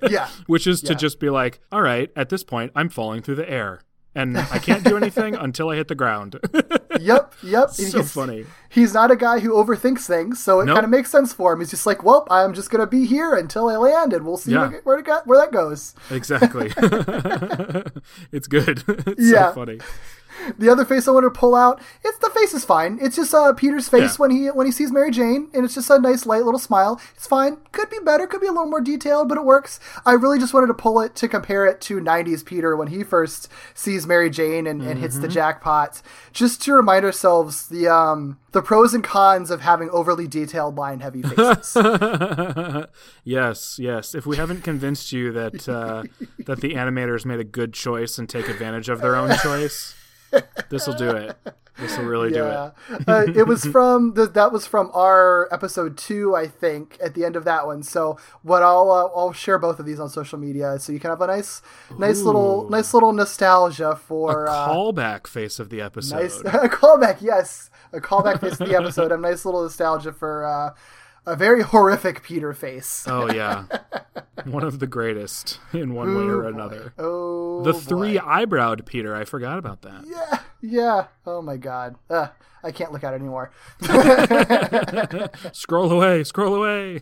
Yeah. 0.09 0.29
Which 0.47 0.65
is 0.65 0.81
to 0.81 0.95
just 0.95 1.19
be 1.19 1.29
like, 1.29 1.59
"All 1.71 1.83
right, 1.83 2.09
at 2.15 2.29
this 2.29 2.43
point 2.43 2.71
I'm 2.75 2.89
falling 2.89 3.21
through 3.21 3.35
the 3.35 3.47
air 3.47 3.81
and 4.17 4.37
I 4.37 4.59
can't 4.59 4.83
do 4.83 4.97
anything 4.97 5.35
until 5.47 5.69
I 5.69 5.75
hit 5.75 5.87
the 5.87 5.95
ground." 5.95 6.39
Yep, 6.99 7.33
yep. 7.43 7.69
so 7.71 7.99
He's- 7.99 8.11
funny. 8.11 8.45
He's 8.69 8.93
not 8.93 9.11
a 9.11 9.15
guy 9.15 9.39
who 9.39 9.51
overthinks 9.53 10.05
things, 10.05 10.43
so 10.43 10.59
it 10.59 10.65
Nope. 10.65 10.75
kind 10.75 10.83
of 10.83 10.89
makes 10.91 11.09
sense 11.09 11.31
for 11.31 11.53
him. 11.53 11.59
He's 11.59 11.69
just 11.69 11.85
like, 11.85 12.03
well, 12.03 12.27
I'm 12.29 12.53
just 12.53 12.69
gonna 12.69 12.85
be 12.85 13.05
here 13.05 13.33
until 13.33 13.69
I 13.69 13.77
land, 13.77 14.11
and 14.13 14.25
we'll 14.25 14.37
see 14.37 14.51
Yeah. 14.51 14.67
where, 14.69 14.81
where, 14.83 14.99
it 14.99 15.07
where 15.25 15.37
that 15.39 15.51
goes. 15.53 15.95
Exactly. 16.11 16.73
it's 18.31 18.47
good. 18.47 18.83
It's 18.87 19.31
Yeah. 19.31 19.49
so 19.49 19.55
funny. 19.55 19.79
The 20.57 20.69
other 20.69 20.85
face 20.85 21.07
I 21.07 21.11
want 21.11 21.25
to 21.25 21.39
pull 21.39 21.55
out, 21.55 21.81
it's 22.03 22.17
the 22.19 22.29
face 22.29 22.53
is 22.53 22.63
fine. 22.65 22.97
It's 23.01 23.15
just 23.15 23.33
uh, 23.33 23.53
Peter's 23.53 23.89
face 23.89 24.13
Yeah. 24.13 24.17
when 24.17 24.31
he 24.31 24.47
when 24.47 24.65
he 24.65 24.71
sees 24.71 24.91
Mary 24.91 25.11
Jane, 25.11 25.49
and 25.53 25.65
it's 25.65 25.75
just 25.75 25.89
a 25.89 25.99
nice 25.99 26.25
light 26.25 26.43
little 26.45 26.59
smile. 26.59 26.99
It's 27.15 27.27
fine. 27.27 27.57
Could 27.71 27.89
be 27.89 27.99
better. 28.03 28.25
Could 28.27 28.41
be 28.41 28.47
a 28.47 28.51
little 28.51 28.69
more 28.69 28.81
detailed, 28.81 29.27
but 29.29 29.37
it 29.37 29.43
works. 29.45 29.79
I 30.05 30.13
really 30.13 30.39
just 30.39 30.53
wanted 30.53 30.67
to 30.67 30.73
pull 30.73 31.01
it 31.01 31.15
to 31.15 31.27
compare 31.27 31.65
it 31.65 31.81
to 31.81 31.99
'90s 31.99 32.45
Peter 32.45 32.75
when 32.75 32.87
he 32.87 33.03
first 33.03 33.49
sees 33.73 34.07
Mary 34.07 34.29
Jane 34.29 34.67
and, 34.67 34.81
and 34.81 34.99
hits 34.99 35.15
Mm-hmm. 35.15 35.21
the 35.23 35.27
jackpot, 35.29 36.01
just 36.31 36.61
to 36.63 36.73
remind 36.73 37.03
ourselves 37.05 37.67
the 37.67 37.87
um 37.87 38.39
the 38.51 38.61
pros 38.61 38.93
and 38.93 39.03
cons 39.03 39.51
of 39.51 39.61
having 39.61 39.89
overly 39.91 40.27
detailed 40.27 40.75
line 40.77 41.01
heavy 41.01 41.21
faces. 41.21 41.75
yes, 43.23 43.77
yes. 43.79 44.15
If 44.15 44.25
we 44.25 44.37
haven't 44.37 44.63
convinced 44.63 45.11
you 45.11 45.31
that 45.33 45.67
uh, 45.69 46.03
that 46.45 46.61
the 46.61 46.73
animators 46.75 47.25
made 47.25 47.39
a 47.39 47.43
good 47.43 47.73
choice 47.73 48.17
and 48.17 48.27
take 48.29 48.47
advantage 48.47 48.89
of 48.89 49.01
their 49.01 49.15
own 49.15 49.35
choice, 49.43 49.95
this 50.69 50.87
will 50.87 50.95
do 50.95 51.09
it. 51.11 51.37
This 51.79 51.95
will 51.95 52.05
really 52.05 52.33
Yeah, 52.33 52.71
do 52.89 52.95
it. 52.95 53.07
uh, 53.07 53.25
it 53.35 53.43
was 53.47 53.63
from 53.63 54.15
the, 54.15 54.25
that 54.25 54.51
was 54.51 54.65
from 54.65 54.89
our 54.95 55.47
episode 55.51 55.95
two, 55.95 56.35
I 56.35 56.47
think, 56.47 56.97
at 57.03 57.13
the 57.13 57.23
end 57.23 57.35
of 57.35 57.43
that 57.45 57.67
one. 57.67 57.83
So 57.83 58.17
what 58.41 58.63
I'll 58.63 58.89
uh, 58.91 59.05
I'll 59.15 59.31
share 59.31 59.59
both 59.59 59.79
of 59.79 59.85
these 59.85 59.99
on 59.99 60.09
social 60.09 60.39
media, 60.39 60.79
so 60.79 60.91
you 60.91 60.99
can 60.99 61.11
have 61.11 61.21
a 61.21 61.27
nice 61.27 61.61
nice 61.99 62.21
little 62.21 62.67
nice 62.67 62.95
little 62.95 63.13
nostalgia 63.13 63.95
for 63.95 64.47
uh, 64.49 64.67
Callback 64.69 65.27
face 65.27 65.59
of 65.59 65.69
the 65.69 65.81
episode. 65.81 66.15
nice 66.15 66.39
a 66.45 66.67
callback. 66.67 67.17
Yes, 67.21 67.69
a 67.93 67.99
callback 68.01 68.41
face 68.41 68.59
of 68.59 68.67
the 68.69 68.75
episode. 68.75 69.11
A 69.11 69.17
nice 69.17 69.45
little 69.45 69.61
nostalgia 69.61 70.11
for 70.13 70.45
uh, 70.45 70.73
a 71.27 71.35
very 71.35 71.61
horrific 71.61 72.23
Peter 72.23 72.53
face. 72.53 73.05
Oh 73.07 73.31
yeah, 73.33 73.65
one 74.45 74.63
of 74.63 74.79
the 74.79 74.87
greatest 74.87 75.59
in 75.73 75.93
one 75.93 76.15
way 76.15 76.23
or 76.23 76.45
another. 76.45 76.93
Oh, 76.97 77.61
the 77.63 77.73
boy. 77.73 77.79
three 77.79 78.17
eyebrowed 78.17 78.85
Peter. 78.85 79.15
I 79.15 79.25
forgot 79.25 79.59
about 79.59 79.81
that. 79.83 80.05
Yeah, 80.07 80.39
yeah. 80.61 81.07
Oh 81.25 81.41
my 81.41 81.57
God. 81.57 81.95
Uh, 82.09 82.29
I 82.63 82.71
can't 82.71 82.91
look 82.91 83.03
at 83.03 83.13
it 83.13 83.17
anymore. 83.17 83.51
Scroll 85.51 85.91
away, 85.91 86.23
scroll 86.23 86.55
away. 86.55 87.01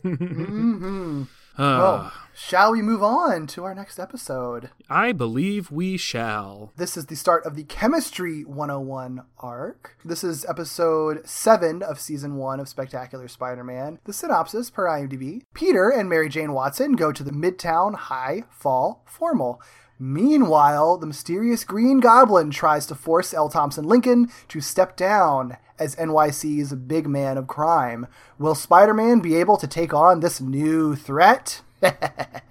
Oh, 1.57 2.24
shall 2.35 2.73
we 2.73 2.81
move 2.81 3.01
on 3.01 3.47
to 3.47 3.63
our 3.63 3.73
next 3.73 3.97
episode? 3.97 4.69
I 4.89 5.13
believe 5.13 5.71
we 5.71 5.95
shall. 5.95 6.73
This 6.75 6.97
is 6.97 7.05
the 7.05 7.15
start 7.15 7.45
of 7.45 7.55
the 7.55 7.63
Chemistry 7.63 8.43
101 8.43 9.21
arc. 9.39 9.97
This 10.03 10.23
is 10.23 10.45
episode 10.45 11.27
7 11.27 11.81
of 11.81 11.99
season 11.99 12.35
1 12.35 12.59
of 12.59 12.67
Spectacular 12.67 13.29
Spider 13.29 13.63
Man. 13.63 13.99
The 14.03 14.13
synopsis 14.13 14.69
per 14.69 14.85
IMDb 14.85 15.43
Peter 15.53 15.89
and 15.89 16.09
Mary 16.09 16.27
Jane 16.27 16.51
Watson 16.51 16.93
go 16.93 17.13
to 17.13 17.23
the 17.23 17.31
Midtown 17.31 17.95
High 17.95 18.43
Fall 18.51 19.01
Formal. 19.05 19.61
Meanwhile, 19.97 20.97
the 20.97 21.07
mysterious 21.07 21.63
Green 21.63 22.01
Goblin 22.01 22.51
tries 22.51 22.85
to 22.87 22.95
force 22.95 23.33
L. 23.33 23.47
Thompson 23.47 23.85
Lincoln 23.85 24.29
to 24.49 24.59
step 24.59 24.97
down 24.97 25.55
as 25.79 25.95
NYC's 25.95 26.73
big 26.73 27.07
man 27.07 27.37
of 27.37 27.47
crime. 27.47 28.07
Will 28.37 28.55
Spider 28.55 28.93
Man 28.93 29.21
be 29.21 29.35
able 29.35 29.55
to 29.55 29.67
take 29.67 29.93
on 29.93 30.19
this 30.19 30.41
new 30.41 30.95
threat? 30.95 31.61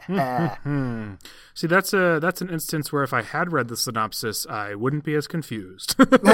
See, 1.54 1.66
that's 1.66 1.92
a 1.92 2.18
that's 2.20 2.40
an 2.40 2.50
instance 2.50 2.92
where 2.92 3.04
if 3.04 3.12
I 3.12 3.22
had 3.22 3.52
read 3.52 3.68
the 3.68 3.76
synopsis, 3.76 4.44
I 4.48 4.74
wouldn't 4.74 5.04
be 5.04 5.14
as 5.14 5.26
confused. 5.26 5.94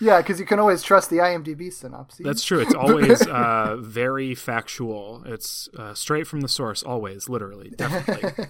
yeah, 0.00 0.18
because 0.18 0.38
you 0.38 0.46
can 0.46 0.58
always 0.58 0.82
trust 0.82 1.08
the 1.10 1.16
IMDb 1.16 1.72
synopsis. 1.72 2.24
that's 2.24 2.44
true. 2.44 2.60
It's 2.60 2.74
always 2.74 3.26
uh, 3.26 3.78
very 3.80 4.34
factual. 4.34 5.22
It's 5.24 5.68
uh, 5.76 5.94
straight 5.94 6.26
from 6.26 6.42
the 6.42 6.48
source, 6.48 6.82
always, 6.82 7.28
literally, 7.28 7.70
definitely. 7.70 8.46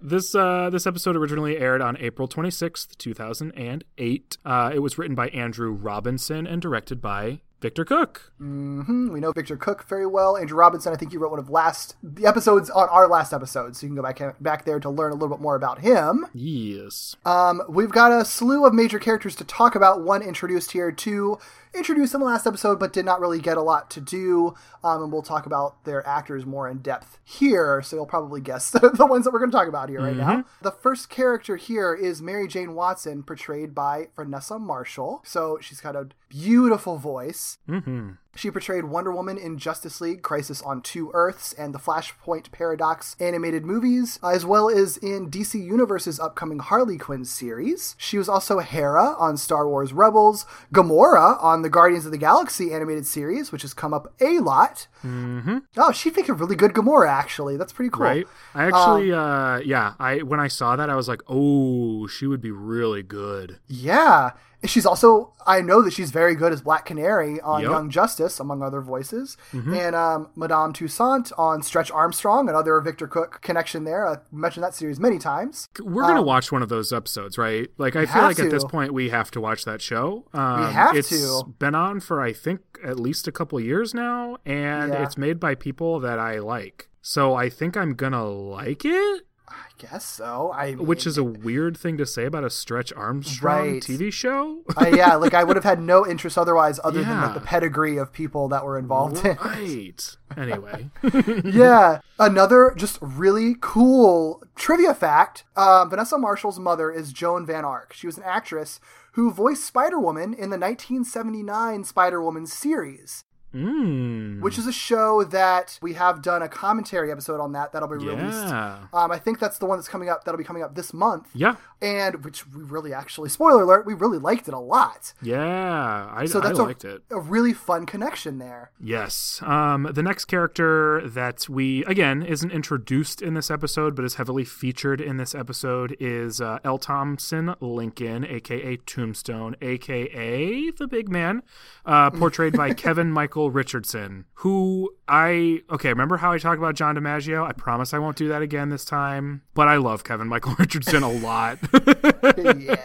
this 0.00 0.34
uh, 0.34 0.70
this 0.70 0.86
episode 0.86 1.16
originally 1.16 1.58
aired 1.58 1.82
on 1.82 1.96
April 1.98 2.28
twenty 2.28 2.50
sixth, 2.50 2.96
two 2.96 3.12
thousand 3.12 3.52
and 3.52 3.84
eight. 3.98 4.38
Uh, 4.44 4.70
it 4.72 4.78
was 4.78 4.96
written 4.96 5.16
by 5.16 5.28
Andrew 5.28 5.72
Robinson 5.72 6.46
and 6.46 6.62
directed 6.62 7.02
by 7.02 7.40
Victor 7.60 7.84
Cook. 7.84 8.32
We 8.38 9.20
know 9.20 9.32
Victor 9.32 9.56
Cook 9.56 9.88
very 9.88 10.06
well. 10.06 10.36
Andrew 10.36 10.58
Robinson, 10.58 10.92
I 10.92 10.96
think 10.96 11.12
you 11.12 11.18
wrote 11.18 11.30
one 11.30 11.40
of 11.40 11.48
last 11.48 11.96
the 12.02 12.26
episodes 12.26 12.68
on 12.70 12.88
our 12.90 13.08
last 13.08 13.32
episode, 13.32 13.76
so 13.76 13.86
you 13.86 13.88
can 13.88 13.96
go 13.96 14.02
back 14.02 14.42
back 14.42 14.64
there 14.64 14.78
to 14.78 14.90
learn 14.90 15.12
a 15.12 15.14
little 15.14 15.34
bit 15.34 15.40
more 15.40 15.56
about 15.56 15.80
him. 15.80 16.26
Yes. 16.34 17.16
Um, 17.24 17.62
we've 17.68 17.90
got 17.90 18.12
a 18.12 18.24
slew 18.24 18.66
of 18.66 18.74
major 18.74 18.98
characters 18.98 19.34
to 19.36 19.44
talk 19.44 19.74
about. 19.74 20.02
One 20.02 20.22
introduced 20.22 20.72
here, 20.72 20.92
two 20.92 21.38
introduced 21.76 22.14
in 22.14 22.20
the 22.20 22.26
last 22.26 22.46
episode, 22.46 22.78
but 22.78 22.92
did 22.92 23.04
not 23.04 23.20
really 23.20 23.40
get 23.40 23.56
a 23.56 23.62
lot 23.62 23.90
to 23.90 24.00
do. 24.00 24.54
Um, 24.82 25.02
and 25.04 25.12
we'll 25.12 25.22
talk 25.22 25.46
about 25.46 25.84
their 25.84 26.06
actors 26.06 26.46
more 26.46 26.68
in 26.68 26.78
depth 26.78 27.18
here, 27.24 27.82
so 27.82 27.96
you'll 27.96 28.06
probably 28.06 28.40
guess 28.40 28.70
the 28.70 29.06
ones 29.08 29.24
that 29.24 29.32
we're 29.32 29.40
going 29.40 29.50
to 29.50 29.56
talk 29.56 29.68
about 29.68 29.88
here 29.88 30.00
right 30.00 30.16
now. 30.16 30.44
The 30.62 30.70
first 30.70 31.08
character 31.08 31.56
here 31.56 31.94
is 31.94 32.22
Mary 32.22 32.48
Jane 32.48 32.74
Watson, 32.74 33.22
portrayed 33.22 33.74
by 33.74 34.08
Vanessa 34.16 34.58
Marshall. 34.58 35.22
So 35.24 35.58
she's 35.60 35.80
got 35.80 35.96
a 35.96 36.08
beautiful 36.28 36.98
voice. 36.98 37.58
Mm-hmm. 37.68 38.12
She 38.36 38.50
portrayed 38.50 38.84
Wonder 38.84 39.10
Woman 39.10 39.38
in 39.38 39.56
Justice 39.56 40.00
League, 40.00 40.20
Crisis 40.22 40.60
on 40.60 40.82
Two 40.82 41.10
Earths, 41.14 41.54
and 41.54 41.74
the 41.74 41.78
Flashpoint 41.78 42.52
Paradox 42.52 43.16
animated 43.18 43.64
movies, 43.64 44.18
as 44.22 44.44
well 44.44 44.68
as 44.68 44.98
in 44.98 45.30
DC 45.30 45.54
Universe's 45.54 46.20
upcoming 46.20 46.58
Harley 46.58 46.98
Quinn 46.98 47.24
series. 47.24 47.96
She 47.98 48.18
was 48.18 48.28
also 48.28 48.58
Hera 48.58 49.16
on 49.18 49.38
Star 49.38 49.66
Wars 49.66 49.94
Rebels, 49.94 50.44
Gamora 50.72 51.42
on 51.42 51.62
the 51.62 51.70
Guardians 51.70 52.04
of 52.04 52.12
the 52.12 52.18
Galaxy 52.18 52.74
animated 52.74 53.06
series, 53.06 53.50
which 53.50 53.62
has 53.62 53.72
come 53.72 53.94
up 53.94 54.12
a 54.20 54.38
lot. 54.40 54.86
Mm-hmm. 55.02 55.58
Oh, 55.78 55.92
she'd 55.92 56.14
make 56.14 56.28
a 56.28 56.34
really 56.34 56.56
good 56.56 56.74
Gamora, 56.74 57.08
actually. 57.08 57.56
That's 57.56 57.72
pretty 57.72 57.90
cool. 57.90 58.04
Right. 58.04 58.26
I 58.54 58.66
actually, 58.66 59.12
uh, 59.12 59.58
yeah. 59.60 59.94
I 59.98 60.18
when 60.18 60.40
I 60.40 60.48
saw 60.48 60.76
that, 60.76 60.90
I 60.90 60.94
was 60.94 61.08
like, 61.08 61.22
oh, 61.26 62.06
she 62.06 62.26
would 62.26 62.42
be 62.42 62.50
really 62.50 63.02
good. 63.02 63.58
Yeah. 63.66 64.32
She's 64.66 64.86
also, 64.86 65.32
I 65.46 65.60
know 65.60 65.82
that 65.82 65.92
she's 65.92 66.10
very 66.10 66.34
good 66.34 66.52
as 66.52 66.60
Black 66.62 66.84
Canary 66.86 67.40
on 67.40 67.62
Yep. 67.62 67.70
Young 67.70 67.90
Justice, 67.90 68.40
among 68.40 68.62
other 68.62 68.80
voices. 68.80 69.36
And 69.52 69.94
um, 69.94 70.28
Madame 70.36 70.72
Toussaint 70.72 71.32
on 71.38 71.62
Stretch 71.62 71.90
Armstrong, 71.90 72.48
another 72.48 72.80
Victor 72.80 73.06
Cook 73.06 73.40
connection 73.42 73.84
there. 73.84 74.06
I 74.06 74.16
mentioned 74.32 74.64
that 74.64 74.74
series 74.74 74.98
many 75.00 75.18
times. 75.18 75.68
We're 75.80 76.02
gonna 76.02 76.22
watch 76.22 76.50
one 76.52 76.62
of 76.62 76.68
those 76.68 76.92
episodes, 76.92 77.38
right? 77.38 77.68
Like, 77.78 77.96
I 77.96 78.06
feel 78.06 78.22
like 78.22 78.38
at 78.38 78.50
this 78.50 78.64
point 78.64 78.92
we 78.92 79.08
have 79.10 79.30
to 79.32 79.40
watch 79.40 79.64
that 79.64 79.80
show. 79.80 80.24
Um, 80.32 80.70
have 80.72 80.96
it's 80.96 81.08
to. 81.10 81.42
Been 81.58 81.74
on 81.74 82.00
for 82.00 82.20
I 82.20 82.32
think 82.32 82.60
at 82.84 82.98
least 83.00 83.26
a 83.28 83.32
couple 83.32 83.58
years 83.60 83.94
now, 83.94 84.36
and 84.44 84.92
Yeah. 84.92 85.02
it's 85.04 85.16
made 85.16 85.40
by 85.40 85.54
people 85.54 86.00
that 86.00 86.18
I 86.18 86.38
like. 86.38 86.88
So 87.02 87.34
I 87.34 87.48
think 87.48 87.76
I'm 87.76 87.94
gonna 87.94 88.24
like 88.26 88.84
it, 88.84 89.25
I 89.48 89.54
guess 89.78 90.04
so. 90.04 90.50
I 90.54 90.72
which 90.72 91.06
is 91.06 91.16
a 91.18 91.22
weird 91.24 91.76
thing 91.76 91.96
to 91.98 92.06
say 92.06 92.24
about 92.24 92.42
a 92.44 92.50
Stretch 92.50 92.92
Armstrong 92.94 93.74
Right. 93.74 93.82
TV 93.82 94.12
show. 94.12 94.62
I, 94.76 94.88
yeah, 94.88 95.14
like 95.14 95.34
I 95.34 95.44
would 95.44 95.56
have 95.56 95.64
had 95.64 95.80
no 95.80 96.06
interest 96.06 96.36
otherwise, 96.36 96.80
other 96.82 97.02
than 97.04 97.20
like 97.20 97.34
the 97.34 97.40
pedigree 97.40 97.96
of 97.96 98.12
people 98.12 98.48
that 98.48 98.64
were 98.64 98.78
involved 98.78 99.24
in. 99.24 99.36
right. 99.36 100.16
Anyway, 100.36 100.90
yeah, 101.44 102.00
another 102.18 102.74
just 102.76 102.98
really 103.00 103.54
cool 103.60 104.42
trivia 104.56 104.94
fact: 104.94 105.44
um, 105.56 105.90
Vanessa 105.90 106.18
Marshall's 106.18 106.58
mother 106.58 106.90
is 106.90 107.12
Joan 107.12 107.46
Van 107.46 107.64
Ark. 107.64 107.92
She 107.92 108.06
was 108.08 108.16
an 108.16 108.24
actress 108.24 108.80
who 109.12 109.30
voiced 109.30 109.64
Spider 109.64 109.98
Woman 110.00 110.34
in 110.34 110.50
the 110.50 110.58
1979 110.58 111.84
Spider 111.84 112.20
Woman 112.22 112.46
series. 112.46 113.24
Mm, 113.56 114.40
which 114.40 114.58
is 114.58 114.66
a 114.66 114.72
show 114.72 115.24
that 115.24 115.78
we 115.82 115.94
have 115.94 116.22
done 116.22 116.42
a 116.42 116.48
commentary 116.48 117.10
episode 117.10 117.40
on 117.40 117.52
that 117.52 117.72
that'll 117.72 117.88
be 117.88 117.96
released. 117.96 118.46
Yeah. 118.48 118.86
Um, 118.92 119.10
I 119.10 119.18
think 119.18 119.38
that's 119.38 119.58
the 119.58 119.66
one 119.66 119.78
that's 119.78 119.88
coming 119.88 120.08
up. 120.08 120.24
That'll 120.24 120.38
be 120.38 120.44
coming 120.44 120.62
up 120.62 120.74
this 120.74 120.92
month. 120.92 121.28
yeah, 121.34 121.56
And 121.80 122.24
which 122.24 122.46
we 122.48 122.62
really 122.62 122.92
actually, 122.92 123.28
spoiler 123.30 123.62
alert, 123.62 123.86
we 123.86 123.94
really 123.94 124.18
liked 124.18 124.48
it 124.48 124.54
a 124.54 124.58
lot. 124.58 125.12
yeah. 125.22 126.10
I, 126.12 126.26
So 126.26 126.40
I 126.40 126.42
that's 126.48 126.58
liked 126.58 126.84
a, 126.84 126.96
it. 126.96 127.02
a 127.10 127.18
really 127.20 127.52
fun 127.52 127.86
connection 127.86 128.38
there. 128.38 128.70
Yes. 128.80 129.40
Um, 129.42 129.88
the 129.92 130.02
next 130.02 130.26
character 130.26 131.02
that 131.06 131.48
we, 131.48 131.84
again, 131.86 132.22
isn't 132.22 132.50
introduced 132.50 133.22
in 133.22 133.34
this 133.34 133.50
episode, 133.50 133.94
but 133.96 134.04
is 134.04 134.14
heavily 134.14 134.44
featured 134.44 135.00
in 135.00 135.16
this 135.16 135.34
episode 135.34 135.96
is 136.00 136.40
uh, 136.40 136.58
L. 136.64 136.78
Thompson 136.78 137.54
Lincoln, 137.60 138.24
aka 138.24 138.76
Tombstone, 138.86 139.56
aka 139.62 140.70
the 140.70 140.86
big 140.86 141.08
man, 141.08 141.42
uh, 141.84 142.10
portrayed 142.10 142.56
by 142.56 142.72
Kevin 142.84 143.10
Michael 143.12 143.45
Richardson, 143.50 144.26
who 144.34 144.90
I 145.08 145.62
okay, 145.70 145.88
remember 145.88 146.16
how 146.16 146.32
I 146.32 146.38
talked 146.38 146.58
about 146.58 146.74
John 146.74 146.96
DiMaggio? 146.96 147.46
I 147.46 147.52
promise 147.52 147.94
I 147.94 147.98
won't 147.98 148.16
do 148.16 148.28
that 148.28 148.42
again 148.42 148.70
this 148.70 148.84
time. 148.84 149.42
But 149.54 149.68
I 149.68 149.76
love 149.76 150.04
Kevin 150.04 150.28
Michael 150.28 150.54
Richardson 150.58 151.02
a 151.02 151.10
lot. 151.10 151.58
yeah. 152.38 152.76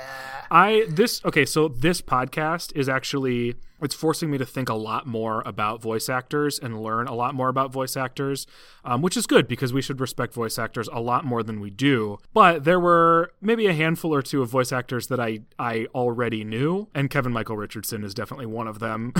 I 0.52 0.86
this 0.90 1.24
okay, 1.24 1.46
so 1.46 1.70
this 1.70 2.02
podcast 2.02 2.76
is 2.76 2.90
actually 2.90 3.56
it's 3.82 3.96
forcing 3.96 4.30
me 4.30 4.38
to 4.38 4.46
think 4.46 4.68
a 4.68 4.76
lot 4.76 5.08
more 5.08 5.42
about 5.46 5.82
voice 5.82 6.10
actors 6.10 6.60
and 6.60 6.84
learn 6.84 7.08
a 7.08 7.16
lot 7.16 7.34
more 7.34 7.48
about 7.48 7.72
voice 7.72 7.96
actors, 7.96 8.46
um, 8.84 9.02
which 9.02 9.16
is 9.16 9.26
good 9.26 9.48
because 9.48 9.72
we 9.72 9.82
should 9.82 10.02
respect 10.02 10.34
voice 10.34 10.60
actors 10.60 10.90
a 10.92 11.00
lot 11.00 11.24
more 11.24 11.42
than 11.42 11.62
we 11.62 11.70
do. 11.70 12.18
But 12.34 12.66
there 12.66 12.82
were 12.82 13.32
maybe 13.40 13.66
a 13.68 13.74
handful 13.74 14.14
or 14.14 14.22
two 14.22 14.42
of 14.42 14.50
voice 14.50 14.74
actors 14.74 15.08
that 15.08 15.22
I 15.22 15.40
I 15.58 15.88
already 15.96 16.44
knew, 16.44 16.90
and 16.94 17.10
Kevin 17.10 17.32
Michael 17.32 17.56
Richardson 17.56 18.04
is 18.04 18.14
definitely 18.14 18.48
one 18.48 18.68
of 18.68 18.80
them. 18.80 19.14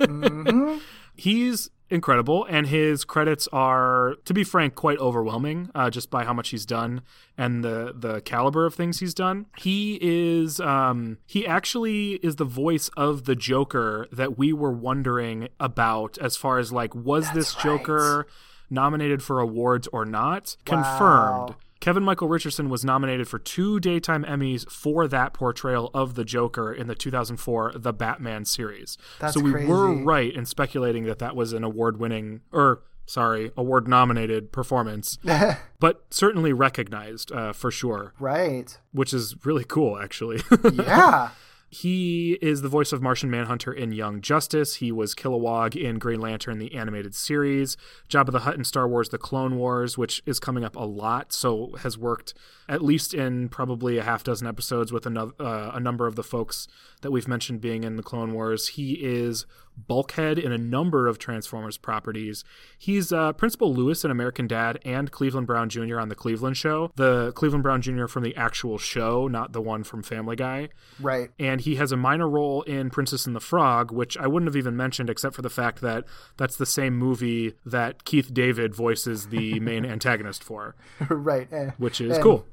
He's 1.14 1.68
incredible, 1.90 2.46
and 2.48 2.66
his 2.66 3.04
credits 3.04 3.46
are, 3.52 4.16
to 4.24 4.34
be 4.34 4.42
frank, 4.42 4.74
quite 4.74 4.98
overwhelming, 4.98 5.70
uh, 5.74 5.90
just 5.90 6.10
by 6.10 6.24
how 6.24 6.32
much 6.32 6.48
he's 6.48 6.66
done 6.66 7.02
and 7.36 7.62
the 7.64 7.92
the 7.94 8.20
caliber 8.22 8.66
of 8.66 8.74
things 8.74 9.00
he's 9.00 9.14
done. 9.14 9.46
He 9.58 9.98
is, 10.00 10.60
um, 10.60 11.18
he 11.26 11.46
actually 11.46 12.14
is 12.14 12.36
the 12.36 12.44
voice 12.44 12.88
of 12.96 13.24
the 13.24 13.36
Joker 13.36 14.08
that 14.12 14.38
we 14.38 14.52
were 14.52 14.72
wondering 14.72 15.48
about, 15.60 16.18
as 16.18 16.36
far 16.36 16.58
as 16.58 16.72
like, 16.72 16.94
was 16.94 17.30
this 17.32 17.54
Joker 17.54 18.26
nominated 18.70 19.22
for 19.22 19.40
awards 19.40 19.86
or 19.88 20.04
not? 20.04 20.56
Confirmed. 20.64 21.54
Kevin 21.84 22.02
Michael 22.02 22.28
Richardson 22.28 22.70
was 22.70 22.82
nominated 22.82 23.28
for 23.28 23.38
two 23.38 23.78
daytime 23.78 24.24
Emmys 24.24 24.66
for 24.70 25.06
that 25.06 25.34
portrayal 25.34 25.90
of 25.92 26.14
the 26.14 26.24
Joker 26.24 26.72
in 26.72 26.86
the 26.86 26.94
2004 26.94 27.74
The 27.76 27.92
Batman 27.92 28.46
series. 28.46 28.96
That's 29.18 29.34
so 29.34 29.40
we 29.40 29.52
were 29.66 29.92
right 29.92 30.32
in 30.34 30.46
speculating 30.46 31.04
that 31.04 31.18
that 31.18 31.36
was 31.36 31.52
an 31.52 31.62
award 31.62 31.98
winning, 32.00 32.40
or 32.52 32.80
sorry, 33.04 33.52
award 33.54 33.86
nominated 33.86 34.50
performance, 34.50 35.18
but 35.78 36.04
certainly 36.08 36.54
recognized 36.54 37.30
uh, 37.32 37.52
for 37.52 37.70
sure, 37.70 38.14
Right. 38.18 38.78
which 38.92 39.12
is 39.12 39.36
really 39.44 39.64
cool, 39.64 39.98
actually. 39.98 40.40
Yeah. 40.72 41.32
He 41.74 42.38
is 42.40 42.62
the 42.62 42.68
voice 42.68 42.92
of 42.92 43.02
Martian 43.02 43.32
Manhunter 43.32 43.72
in 43.72 43.90
Young 43.90 44.20
Justice. 44.20 44.76
He 44.76 44.92
was 44.92 45.12
Kilowog 45.12 45.74
in 45.74 45.98
Green 45.98 46.20
Lantern, 46.20 46.60
the 46.60 46.72
animated 46.72 47.16
series. 47.16 47.76
Jabba 48.08 48.30
the 48.30 48.38
Hutt 48.40 48.54
in 48.54 48.62
Star 48.62 48.86
Wars 48.86 49.08
The 49.08 49.18
Clone 49.18 49.56
Wars, 49.56 49.98
which 49.98 50.22
is 50.24 50.38
coming 50.38 50.62
up 50.62 50.76
a 50.76 50.84
lot, 50.84 51.32
so 51.32 51.74
has 51.80 51.98
worked 51.98 52.32
at 52.68 52.82
least 52.82 53.12
in 53.14 53.48
probably 53.48 53.98
a 53.98 54.02
half 54.02 54.24
dozen 54.24 54.46
episodes 54.46 54.92
with 54.92 55.06
another, 55.06 55.32
uh, 55.40 55.70
a 55.74 55.80
number 55.80 56.06
of 56.06 56.16
the 56.16 56.22
folks 56.24 56.66
that 57.02 57.10
we've 57.10 57.28
mentioned 57.28 57.60
being 57.60 57.84
in 57.84 57.96
the 57.96 58.02
Clone 58.02 58.32
Wars. 58.32 58.68
He 58.68 58.92
is 58.94 59.44
Bulkhead 59.76 60.38
in 60.38 60.52
a 60.52 60.56
number 60.58 61.08
of 61.08 61.18
Transformers 61.18 61.76
properties. 61.76 62.44
He's 62.78 63.12
uh, 63.12 63.32
Principal 63.32 63.74
Lewis 63.74 64.04
in 64.04 64.10
American 64.10 64.46
Dad 64.46 64.78
and 64.84 65.10
Cleveland 65.10 65.48
Brown 65.48 65.68
Jr. 65.68 65.98
on 65.98 66.08
The 66.08 66.14
Cleveland 66.14 66.56
Show. 66.56 66.92
The 66.94 67.32
Cleveland 67.32 67.64
Brown 67.64 67.82
Jr. 67.82 68.06
from 68.06 68.22
the 68.22 68.36
actual 68.36 68.78
show, 68.78 69.26
not 69.26 69.52
the 69.52 69.60
one 69.60 69.82
from 69.82 70.02
Family 70.04 70.36
Guy 70.36 70.68
Right. 71.00 71.30
and 71.40 71.60
he 71.60 71.74
has 71.74 71.90
a 71.92 71.96
minor 71.96 72.28
role 72.28 72.62
in 72.62 72.88
Princess 72.88 73.26
and 73.26 73.34
the 73.34 73.40
Frog, 73.40 73.90
which 73.90 74.16
I 74.16 74.28
wouldn't 74.28 74.48
have 74.48 74.56
even 74.56 74.76
mentioned 74.76 75.10
except 75.10 75.34
for 75.34 75.42
the 75.42 75.50
fact 75.50 75.80
that 75.80 76.04
that's 76.36 76.56
the 76.56 76.66
same 76.66 76.96
movie 76.96 77.54
that 77.66 78.04
Keith 78.04 78.32
David 78.32 78.74
voices 78.76 79.28
the 79.28 79.58
main 79.60 79.84
antagonist 79.94 80.44
for, 80.44 80.76
right. 81.10 81.48
eh. 81.52 81.70
which 81.78 82.00
is 82.00 82.14
And- 82.14 82.22
cool. 82.22 82.46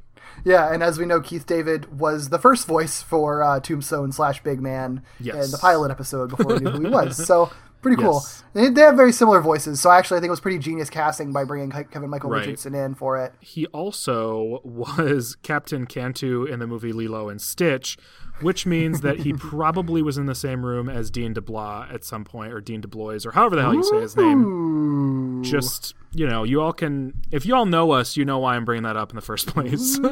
Yeah, 0.44 0.74
and 0.74 0.82
as 0.82 0.98
we 0.98 1.06
know, 1.06 1.22
Keith 1.22 1.46
David 1.46 2.00
was 2.00 2.30
the 2.30 2.40
first 2.40 2.68
voice 2.68 3.02
for 3.02 3.44
uh, 3.44 3.60
Tombstone 3.60 4.12
slash 4.12 4.42
Big 4.44 4.60
Man 4.62 5.04
Yes. 5.20 5.46
in 5.46 5.52
the 5.52 5.58
pilot 5.58 5.92
episode 5.92 6.30
before 6.32 6.56
we 6.56 6.60
knew 6.60 6.72
who 6.72 6.82
he 6.86 6.90
was. 6.90 7.26
So 7.28 7.52
pretty 7.82 8.02
cool. 8.02 8.16
Yes. 8.24 8.44
They, 8.54 8.70
they 8.70 8.82
have 8.82 8.96
very 8.96 9.12
similar 9.12 9.40
voices, 9.42 9.80
so 9.82 9.90
actually 9.92 10.18
I 10.18 10.20
think 10.22 10.30
it 10.30 10.32
was 10.32 10.40
pretty 10.40 10.58
genius 10.60 10.90
casting 10.90 11.32
by 11.32 11.44
bringing 11.46 11.70
Kevin 11.72 12.10
Michael 12.10 12.30
Right. 12.30 12.40
Richardson 12.42 12.74
in 12.76 12.96
for 12.96 13.18
it. 13.24 13.34
He 13.40 13.66
also 13.68 14.62
was 14.66 15.36
Captain 15.44 15.86
Gantu 15.86 16.48
in 16.48 16.60
the 16.60 16.68
movie 16.68 16.92
Lilo 16.94 17.30
and 17.30 17.42
Stitch, 17.42 17.98
which 18.42 18.66
means 18.66 19.02
that 19.02 19.20
he 19.20 19.34
probably 19.38 20.02
was 20.02 20.18
in 20.18 20.26
the 20.26 20.36
same 20.36 20.66
room 20.66 20.90
as 20.90 21.12
Dean 21.12 21.34
DeBlois 21.34 21.94
at 21.94 22.04
some 22.04 22.24
point, 22.24 22.54
or 22.54 22.62
Dean 22.62 22.82
DeBlois, 22.82 23.26
or 23.26 23.32
however 23.32 23.56
the 23.56 23.62
hell 23.62 23.74
you 23.74 23.84
say 23.84 24.00
his 24.02 24.16
name. 24.18 25.44
Just 25.44 25.96
you 26.14 26.28
know, 26.28 26.44
you 26.44 26.62
all 26.62 26.74
can 26.74 27.14
if 27.32 27.46
you 27.46 27.56
all 27.56 27.66
know 27.66 27.92
us, 27.92 28.18
you 28.18 28.26
know 28.26 28.40
why 28.40 28.56
I'm 28.56 28.66
bringing 28.66 28.84
that 28.84 28.98
up 28.98 29.12
in 29.12 29.16
the 29.16 29.22
first 29.22 29.48
place. 29.48 29.98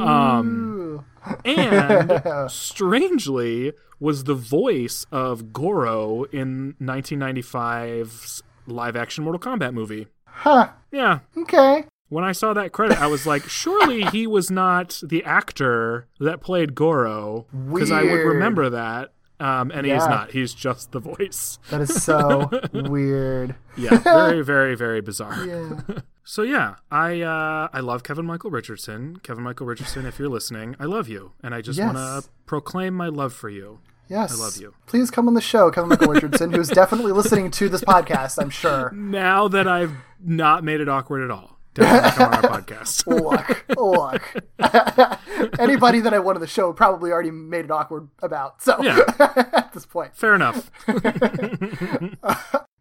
um, 0.00 1.04
and 1.44 2.22
strangely, 2.50 3.72
was 4.00 4.24
the 4.24 4.34
voice 4.34 5.06
of 5.10 5.52
Goro 5.52 6.24
in 6.24 6.74
1995's 6.80 8.42
live-action 8.66 9.24
Mortal 9.24 9.40
Kombat 9.40 9.72
movie. 9.72 10.08
Huh. 10.26 10.70
Yeah, 10.92 11.20
Okay. 11.36 11.84
When 12.08 12.24
I 12.24 12.32
saw 12.32 12.52
that 12.54 12.72
credit, 12.72 13.00
I 13.00 13.06
was 13.06 13.26
like, 13.26 13.42
surely 13.48 14.02
he 14.04 14.26
was 14.26 14.50
not 14.50 15.00
the 15.02 15.24
actor 15.24 16.06
that 16.20 16.40
played 16.40 16.74
Goro 16.74 17.46
because 17.72 17.90
I 17.90 18.02
would 18.02 18.10
remember 18.24 18.70
that. 18.70 19.12
Um, 19.40 19.70
and 19.70 19.86
Yeah. 19.86 19.98
not. 19.98 20.32
He's 20.32 20.52
just 20.52 20.90
the 20.90 20.98
voice. 20.98 21.60
That 21.70 21.80
is 21.80 22.02
so 22.02 22.50
weird. 22.72 23.54
Yeah, 23.76 23.98
very, 23.98 24.42
very, 24.54 24.74
very 24.74 25.00
bizarre. 25.00 25.46
Yeah. 25.46 25.78
So 26.24 26.42
yeah, 26.42 26.74
I 26.90 27.20
uh, 27.20 27.68
I 27.72 27.78
love 27.78 28.02
Kevin 28.02 28.26
Michael 28.26 28.50
Richardson. 28.50 29.18
Kevin 29.22 29.44
Michael 29.44 29.66
Richardson, 29.66 30.06
if 30.06 30.18
you're 30.18 30.28
listening, 30.28 30.74
I 30.80 30.86
love 30.86 31.08
you, 31.08 31.32
and 31.40 31.54
I 31.54 31.60
just 31.62 31.78
Yes. 31.78 31.94
want 31.94 32.24
to 32.24 32.28
proclaim 32.46 32.94
my 32.94 33.06
love 33.06 33.32
for 33.32 33.48
you. 33.48 33.78
Yes. 34.08 34.36
I 34.36 34.42
love 34.42 34.56
you. 34.56 34.74
Please 34.86 35.08
come 35.10 35.28
on 35.28 35.34
the 35.34 35.40
show, 35.40 35.70
Kevin 35.70 35.90
Michael 35.90 36.08
Richardson, 36.08 36.52
who's 36.52 36.68
definitely 36.68 37.12
listening 37.12 37.50
to 37.52 37.68
this 37.68 37.84
podcast, 37.84 38.42
I'm 38.42 38.50
sure. 38.50 38.90
Now 38.92 39.46
that 39.48 39.68
I've 39.68 39.92
not 40.20 40.64
made 40.64 40.80
it 40.80 40.88
awkward 40.88 41.22
at 41.22 41.30
all, 41.30 41.57
definitely 41.78 42.10
come 42.10 42.32
on 42.32 42.44
our 42.44 42.60
podcast. 42.60 43.06
Look, 43.06 43.64
look. 43.78 45.58
Anybody 45.60 46.00
that 46.00 46.12
I 46.14 46.18
wanted 46.18 46.40
the 46.40 46.46
show 46.46 46.72
probably 46.72 47.10
already 47.12 47.30
made 47.30 47.64
it 47.66 47.70
awkward 47.70 48.08
about. 48.22 48.62
So 48.62 48.82
Yeah. 48.82 48.98
at 49.18 49.72
this 49.72 49.86
point. 49.86 50.14
Fair 50.16 50.34
enough. 50.34 50.70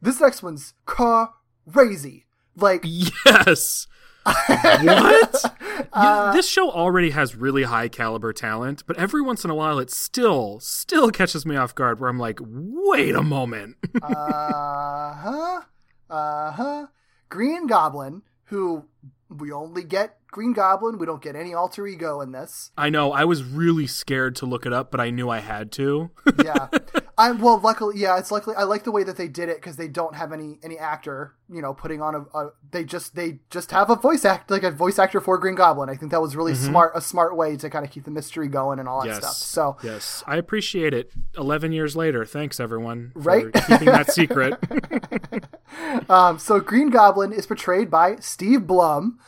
This 0.01 0.21
next 0.21 0.43
one's 0.43 0.73
crazy. 0.85 2.25
Like 2.55 2.83
Yes. 2.85 3.87
what? 4.25 5.53
Yeah, 5.95 6.31
this 6.33 6.47
show 6.49 6.69
already 6.69 7.11
has 7.11 7.35
really 7.35 7.63
high 7.63 7.87
caliber 7.87 8.33
talent, 8.33 8.83
but 8.85 8.97
every 8.97 9.21
once 9.21 9.43
in 9.45 9.49
a 9.49 9.55
while 9.55 9.79
it 9.79 9.89
still 9.89 10.59
still 10.59 11.11
catches 11.11 11.45
me 11.45 11.55
off 11.55 11.73
guard 11.73 11.99
where 12.01 12.09
I'm 12.09 12.19
like, 12.19 12.39
"Wait 12.43 13.15
a 13.15 13.23
moment." 13.23 13.77
uh 14.01 15.13
huh. 15.13 15.61
Uh 16.09 16.51
huh. 16.51 16.87
Green 17.29 17.67
Goblin, 17.67 18.21
who 18.47 18.85
we 19.29 19.51
only 19.51 19.83
get 19.83 20.17
Green 20.31 20.53
Goblin, 20.53 20.97
we 20.97 21.05
don't 21.05 21.21
get 21.21 21.35
any 21.35 21.53
alter 21.53 21.87
ego 21.87 22.21
in 22.21 22.31
this. 22.31 22.71
I 22.77 22.89
know 22.89 23.11
I 23.11 23.25
was 23.25 23.43
really 23.43 23.87
scared 23.87 24.35
to 24.37 24.45
look 24.45 24.65
it 24.65 24.73
up, 24.73 24.91
but 24.91 24.99
I 24.99 25.09
knew 25.09 25.29
I 25.29 25.39
had 25.39 25.71
to. 25.73 26.11
Yeah. 26.43 26.67
I 27.19 27.31
well, 27.31 27.59
luckily, 27.59 27.97
yeah, 27.99 28.17
it's 28.19 28.29
luckily 28.31 28.55
I 28.55 28.63
like 28.63 28.83
the 28.83 28.91
way 28.91 29.03
that 29.03 29.17
they 29.17 29.27
did 29.27 29.49
it 29.49 29.57
because 29.57 29.75
they 29.75 29.87
don't 29.87 30.15
have 30.15 30.31
any 30.31 30.59
any 30.63 30.77
actor, 30.77 31.33
you 31.49 31.61
know, 31.63 31.73
putting 31.73 31.99
on 32.01 32.13
a, 32.13 32.37
a 32.37 32.51
they 32.69 32.83
just 32.83 33.15
they 33.15 33.39
just 33.49 33.71
have 33.71 33.89
a 33.89 33.95
voice 33.95 34.23
act 34.23 34.51
like 34.51 34.61
a 34.61 34.69
voice 34.69 34.99
actor 34.99 35.19
for 35.19 35.37
Green 35.39 35.55
Goblin. 35.55 35.89
I 35.89 35.95
think 35.95 36.11
that 36.11 36.21
was 36.21 36.35
really 36.35 36.53
smart 36.53 36.91
a 36.93 37.01
smart 37.01 37.35
way 37.35 37.57
to 37.57 37.69
kind 37.71 37.83
of 37.83 37.89
keep 37.91 38.03
the 38.05 38.11
mystery 38.11 38.47
going 38.47 38.77
and 38.77 38.87
all 38.87 39.01
that 39.01 39.07
Mm-hmm. 39.09 39.21
yes. 39.23 39.37
stuff. 39.37 39.77
So 39.81 39.87
yes, 39.87 40.23
I 40.27 40.37
appreciate 40.37 40.93
it. 40.93 41.11
11 41.37 41.71
years 41.71 41.95
later. 41.95 42.23
Thanks 42.23 42.59
everyone 42.59 43.11
for 43.13 43.19
Right? 43.21 43.45
keeping 43.67 43.85
that 43.87 44.11
secret. 44.11 44.53
Um, 46.09 46.39
so 46.39 46.59
Green 46.59 46.89
Goblin 46.89 47.31
is 47.33 47.45
portrayed 47.45 47.89
by 47.91 48.15
Steve 48.17 48.65
Blum, 48.65 49.19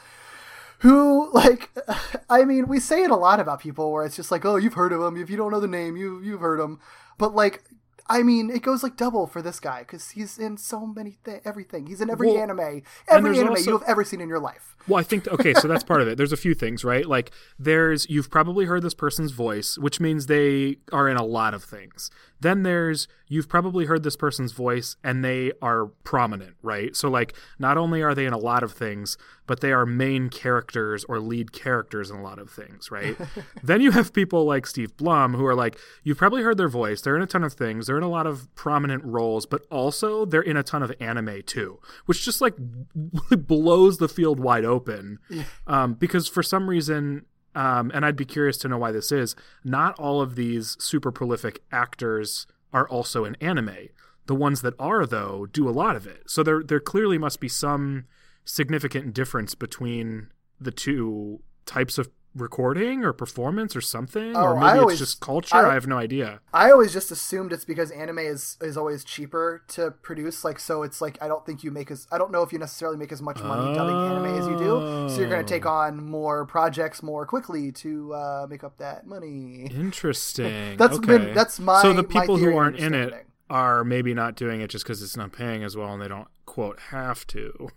who, 0.79 1.29
like, 1.33 1.69
I 2.29 2.45
mean, 2.45 2.67
we 2.67 2.79
say 2.79 3.03
it 3.03 3.11
a 3.11 3.15
lot 3.15 3.39
about 3.39 3.59
people 3.59 3.91
where 3.91 4.05
it's 4.05 4.15
just 4.15 4.31
like, 4.31 4.45
oh, 4.45 4.55
you've 4.55 4.73
heard 4.73 4.93
of 4.93 5.01
him. 5.01 5.21
If 5.21 5.29
you 5.29 5.37
don't 5.37 5.51
know 5.51 5.59
the 5.59 5.67
name, 5.67 5.97
you 5.97 6.21
you've 6.21 6.39
heard 6.41 6.59
him. 6.59 6.79
But 7.17 7.35
like, 7.35 7.63
I 8.11 8.23
mean, 8.23 8.49
it 8.49 8.63
goes 8.63 8.81
like 8.81 8.97
double 8.97 9.27
for 9.27 9.41
this 9.41 9.59
guy 9.59 9.81
because 9.81 10.09
he's 10.11 10.39
in 10.39 10.57
so 10.57 10.85
many 10.87 11.19
th- 11.25 11.41
everything. 11.45 11.85
He's 11.85 12.01
in 12.01 12.09
every 12.09 12.29
Well, 12.29 12.37
anime, 12.41 12.81
every 13.07 13.37
anime 13.37 13.49
also- 13.51 13.71
you 13.71 13.77
have 13.77 13.87
ever 13.87 14.03
seen 14.03 14.19
in 14.19 14.27
your 14.27 14.39
life. 14.39 14.75
Well, 14.87 14.99
I 14.99 15.03
think 15.03 15.27
okay, 15.27 15.53
so 15.53 15.67
that's 15.67 15.83
part 15.83 16.01
of 16.01 16.07
it. 16.07 16.17
There's 16.17 16.31
a 16.31 16.37
few 16.37 16.55
things, 16.55 16.83
right? 16.83 17.05
Like 17.05 17.29
there's 17.59 18.09
you've 18.09 18.31
probably 18.31 18.65
heard 18.65 18.81
this 18.81 18.93
person's 18.95 19.31
voice, 19.31 19.77
which 19.77 19.99
means 19.99 20.25
they 20.25 20.77
are 20.91 21.07
in 21.07 21.17
a 21.17 21.23
lot 21.23 21.53
of 21.53 21.63
things. 21.63 22.09
Then 22.41 22.63
there's 22.63 23.07
you've 23.27 23.47
probably 23.47 23.85
heard 23.85 24.03
this 24.03 24.15
person's 24.15 24.51
voice 24.51 24.95
and 25.03 25.23
they 25.23 25.51
are 25.61 25.87
prominent, 26.03 26.55
right? 26.61 26.95
So 26.95 27.09
like 27.09 27.35
not 27.59 27.77
only 27.77 28.01
are 28.01 28.15
they 28.15 28.25
in 28.25 28.33
a 28.33 28.37
lot 28.37 28.63
of 28.63 28.71
things, 28.71 29.17
but 29.45 29.61
they 29.61 29.71
are 29.71 29.85
main 29.85 30.29
characters 30.29 31.03
or 31.05 31.19
lead 31.19 31.51
characters 31.51 32.09
in 32.09 32.17
a 32.17 32.23
lot 32.23 32.39
of 32.39 32.49
things, 32.49 32.91
right? 32.91 33.15
then 33.63 33.81
you 33.81 33.91
have 33.91 34.13
people 34.13 34.45
like 34.45 34.65
Steve 34.65 34.95
Blum 34.97 35.33
who 35.33 35.45
are 35.45 35.55
like 35.55 35.77
you've 36.03 36.17
probably 36.17 36.41
heard 36.43 36.57
their 36.57 36.69
voice, 36.69 37.01
they're 37.01 37.15
in 37.15 37.21
a 37.21 37.27
ton 37.27 37.43
of 37.43 37.53
things, 37.53 37.87
they're 37.87 37.97
in 37.97 38.03
a 38.03 38.09
lot 38.09 38.27
of 38.27 38.53
prominent 38.55 39.03
roles, 39.03 39.45
but 39.45 39.65
also 39.69 40.25
they're 40.25 40.41
in 40.41 40.57
a 40.57 40.63
ton 40.63 40.83
of 40.83 40.93
anime 40.99 41.41
too, 41.45 41.79
which 42.05 42.23
just 42.23 42.41
like 42.41 42.55
blows 43.29 43.97
the 43.97 44.09
field 44.09 44.39
wide 44.39 44.65
open. 44.65 45.19
Um, 45.67 45.93
because 45.93 46.27
for 46.27 46.43
some 46.43 46.69
reason, 46.69 47.25
um, 47.59 47.91
and 47.93 48.05
I'd 48.05 48.15
be 48.15 48.23
curious 48.23 48.57
to 48.59 48.69
know 48.69 48.77
why 48.77 48.93
this 48.93 49.11
is, 49.11 49.35
not 49.65 49.99
all 49.99 50.21
of 50.21 50.35
these 50.35 50.77
super 50.79 51.11
prolific 51.11 51.61
actors 51.73 52.47
are 52.71 52.87
also 52.87 53.25
in 53.25 53.35
anime. 53.41 53.89
The 54.27 54.35
ones 54.35 54.61
that 54.61 54.75
are 54.79 55.05
though 55.05 55.45
do 55.45 55.67
a 55.67 55.71
lot 55.71 55.97
of 55.97 56.07
it. 56.07 56.29
So 56.29 56.41
there 56.41 56.63
there 56.63 56.79
clearly 56.79 57.17
must 57.17 57.41
be 57.41 57.49
some 57.49 58.05
significant 58.45 59.13
difference 59.13 59.55
between 59.55 60.29
the 60.61 60.71
two 60.71 61.41
types 61.65 61.97
of 61.97 62.09
recording 62.35 63.03
or 63.03 63.11
performance 63.11 63.75
or 63.75 63.81
something 63.81 64.35
Oh, 64.35 64.41
or 64.43 64.53
maybe 64.55 64.65
I 64.65 64.71
it's 64.73 64.81
always- 64.81 64.99
just 64.99 65.19
culture. 65.19 65.55
I- 65.55 65.71
I 65.71 65.73
have 65.73 65.87
no 65.87 65.97
idea. 65.97 66.39
I 66.53 66.69
always 66.71 66.93
just 66.93 67.09
assumed 67.11 67.51
it's 67.51 67.65
because 67.65 67.89
anime 67.91 68.19
is 68.19 68.57
is 68.61 68.77
always 68.77 69.03
cheaper 69.03 69.63
to 69.69 69.91
produce. 69.91 70.43
Like, 70.45 70.59
so 70.59 70.83
it's 70.83 71.01
like 71.01 71.17
I 71.21 71.27
don't 71.27 71.45
think 71.45 71.63
you 71.63 71.71
make 71.71 71.89
as 71.91 72.07
I 72.11 72.17
don't 72.17 72.31
know 72.31 72.43
if 72.43 72.53
you 72.53 72.59
necessarily 72.59 72.97
make 72.97 73.11
as 73.11 73.21
much 73.21 73.41
money 73.41 73.73
dubbing 73.75 73.95
anime 73.95 74.39
as 74.39 74.47
you 74.47 74.57
do. 74.57 75.09
So 75.09 75.19
you're 75.19 75.29
going 75.29 75.45
to 75.45 75.53
take 75.53 75.65
Oh. 75.65 75.69
on 75.69 76.03
more 76.03 76.45
projects 76.45 77.01
more 77.01 77.25
quickly 77.25 77.71
to 77.73 78.13
uh, 78.13 78.47
make 78.49 78.63
up 78.63 78.77
that 78.77 79.07
money. 79.07 79.67
Interesting. 79.71 80.77
That's 80.77 80.97
okay. 80.97 81.17
been- 81.17 81.33
that's 81.33 81.59
my- 81.59 81.81
So 81.81 81.93
the 81.93 82.03
people 82.03 82.37
who 82.37 82.55
aren't 82.55 82.77
in 82.77 82.93
it 82.93 83.25
are 83.49 83.83
maybe 83.83 84.13
not 84.13 84.35
doing 84.35 84.61
it 84.61 84.69
just 84.69 84.85
because 84.85 85.01
it's 85.01 85.17
not 85.17 85.31
paying 85.31 85.63
as 85.63 85.75
well, 85.75 85.91
and 85.93 85.99
they 86.01 86.07
don't 86.07 86.27
quote 86.49 86.79
have 86.91 87.25
to. 87.27 87.69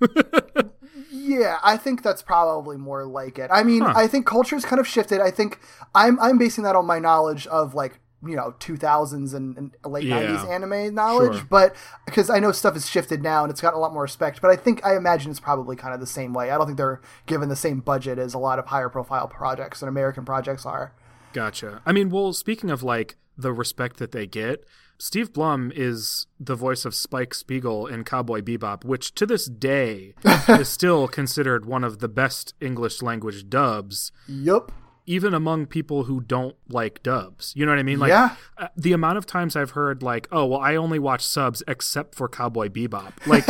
Yeah, 1.10 1.58
I 1.62 1.76
think 1.76 2.02
that's 2.02 2.22
probably 2.22 2.76
more 2.76 3.04
like 3.04 3.38
it. 3.38 3.50
I 3.52 3.62
mean, 3.62 3.82
Huh. 3.82 3.92
I 3.96 4.06
think 4.06 4.26
culture's 4.26 4.64
kind 4.64 4.80
of 4.80 4.86
shifted. 4.86 5.20
I 5.20 5.30
think 5.30 5.60
I'm 5.94 6.18
I'm 6.20 6.38
basing 6.38 6.64
that 6.64 6.74
on 6.76 6.86
my 6.86 6.98
knowledge 6.98 7.46
of 7.48 7.74
like 7.74 8.00
you 8.24 8.36
know 8.36 8.54
2000s 8.60 9.34
and, 9.34 9.56
and 9.58 9.74
late 9.84 10.04
Yeah. 10.04 10.22
90s 10.22 10.48
anime 10.48 10.94
knowledge, 10.94 11.34
Sure. 11.38 11.46
but 11.50 11.76
because 12.06 12.30
I 12.30 12.38
know 12.38 12.52
stuff 12.52 12.74
has 12.74 12.88
shifted 12.88 13.22
now 13.22 13.42
and 13.44 13.50
it's 13.50 13.60
got 13.60 13.74
a 13.74 13.78
lot 13.78 13.92
more 13.92 14.02
respect. 14.02 14.40
But 14.40 14.50
I 14.50 14.56
think 14.56 14.84
I 14.86 14.96
imagine 14.96 15.30
it's 15.30 15.40
probably 15.40 15.76
kind 15.76 15.92
of 15.94 16.00
the 16.00 16.06
same 16.06 16.32
way. 16.32 16.50
I 16.50 16.56
don't 16.58 16.66
think 16.66 16.78
they're 16.78 17.00
given 17.26 17.48
the 17.48 17.56
same 17.56 17.80
budget 17.80 18.18
as 18.18 18.32
a 18.34 18.38
lot 18.38 18.58
of 18.58 18.66
higher 18.66 18.88
profile 18.88 19.28
projects 19.28 19.82
and 19.82 19.88
American 19.88 20.24
projects 20.24 20.64
are. 20.66 20.92
Gotcha. 21.32 21.82
I 21.86 21.92
mean, 21.92 22.10
well, 22.10 22.32
speaking 22.32 22.70
of 22.70 22.82
like 22.82 23.16
the 23.36 23.52
respect 23.52 23.96
that 23.96 24.12
they 24.12 24.26
get, 24.26 24.64
Steve 25.02 25.32
Blum 25.32 25.72
is 25.74 26.28
the 26.38 26.54
voice 26.54 26.84
of 26.84 26.94
Spike 26.94 27.34
Spiegel 27.34 27.88
in 27.88 28.04
Cowboy 28.04 28.40
Bebop, 28.40 28.84
which 28.84 29.12
to 29.16 29.26
this 29.26 29.46
day 29.46 30.14
is 30.48 30.68
still 30.68 31.08
considered 31.08 31.66
one 31.66 31.82
of 31.82 31.98
the 31.98 32.06
best 32.06 32.54
English 32.60 33.02
language 33.02 33.48
dubs, 33.48 34.12
Yup. 34.28 34.70
even 35.04 35.34
among 35.34 35.66
people 35.66 36.04
who 36.04 36.20
don't 36.20 36.54
like 36.68 37.02
dubs. 37.02 37.52
You 37.56 37.66
know 37.66 37.72
what 37.72 37.80
I 37.80 37.82
mean? 37.82 37.98
Like 37.98 38.10
Yeah. 38.10 38.36
uh, 38.56 38.68
the 38.76 38.92
amount 38.92 39.18
of 39.18 39.26
times 39.26 39.56
I've 39.56 39.70
heard 39.72 40.04
like, 40.04 40.28
"Oh, 40.30 40.46
well, 40.46 40.60
I 40.60 40.76
only 40.76 41.00
watch 41.00 41.22
subs 41.26 41.64
except 41.66 42.14
for 42.14 42.28
Cowboy 42.28 42.68
Bebop." 42.68 43.26
Like 43.26 43.42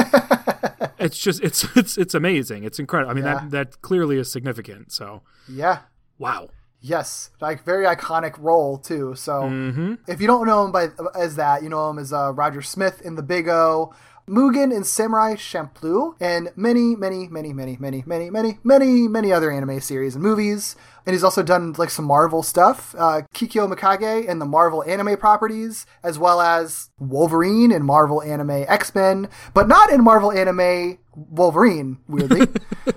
it's 0.99 1.19
just 1.19 1.43
it's 1.43 1.65
it's 1.77 1.99
it's 1.99 2.15
amazing. 2.15 2.65
It's 2.65 2.79
incredible. 2.79 3.11
I 3.11 3.15
mean, 3.15 3.25
Yeah. 3.25 3.35
that 3.41 3.51
that 3.51 3.83
clearly 3.83 4.17
is 4.17 4.33
significant. 4.33 4.91
So, 4.91 5.21
Yeah. 5.47 5.81
wow. 6.17 6.49
Yes, 6.85 7.31
like 7.41 7.65
very 7.65 7.87
iconic 7.87 8.37
role 8.39 8.77
too. 8.77 9.15
So 9.15 9.43
Mm-hmm. 9.43 9.95
if 10.09 10.21
you 10.21 10.27
don't 10.27 10.47
know 10.47 10.65
him 10.65 10.73
by 10.73 10.89
as 11.15 11.37
that, 11.37 11.63
you 11.63 11.69
know 11.69 11.89
him 11.91 11.99
as 11.99 12.13
uh, 12.13 12.33
Roger 12.33 12.61
Smith 12.61 13.01
in 13.03 13.15
The 13.15 13.23
Big 13.23 13.49
O, 13.49 13.95
Mugen 14.29 14.75
in 14.75 14.83
Samurai 14.85 15.35
Champloo, 15.35 16.15
and 16.21 16.51
many, 16.57 16.95
many, 16.97 17.29
many, 17.29 17.53
many, 17.53 17.77
many, 17.77 18.03
many, 18.07 18.31
many, 18.31 18.59
many, 18.65 19.09
many 19.09 19.33
other 19.33 19.51
anime 19.51 19.81
series 19.81 20.15
and 20.15 20.23
movies. 20.23 20.75
And 21.07 21.15
he's 21.15 21.25
also 21.25 21.43
done 21.43 21.73
like 21.77 21.91
some 21.91 22.05
Marvel 22.05 22.43
stuff, 22.45 22.95
uh, 22.99 23.23
Kikyo 23.35 23.73
Mikage 23.73 24.29
and 24.29 24.41
the 24.41 24.45
Marvel 24.47 24.85
anime 24.85 25.17
properties, 25.17 25.87
as 26.05 26.19
well 26.19 26.41
as 26.41 26.91
Wolverine 26.99 27.73
in 27.73 27.83
Marvel 27.85 28.23
anime 28.23 28.65
X 28.69 28.95
Men, 28.95 29.29
but 29.55 29.67
not 29.69 29.91
in 29.91 30.03
Marvel 30.05 30.31
anime 30.33 30.99
Wolverine. 31.15 31.99
Weirdly, 32.09 32.47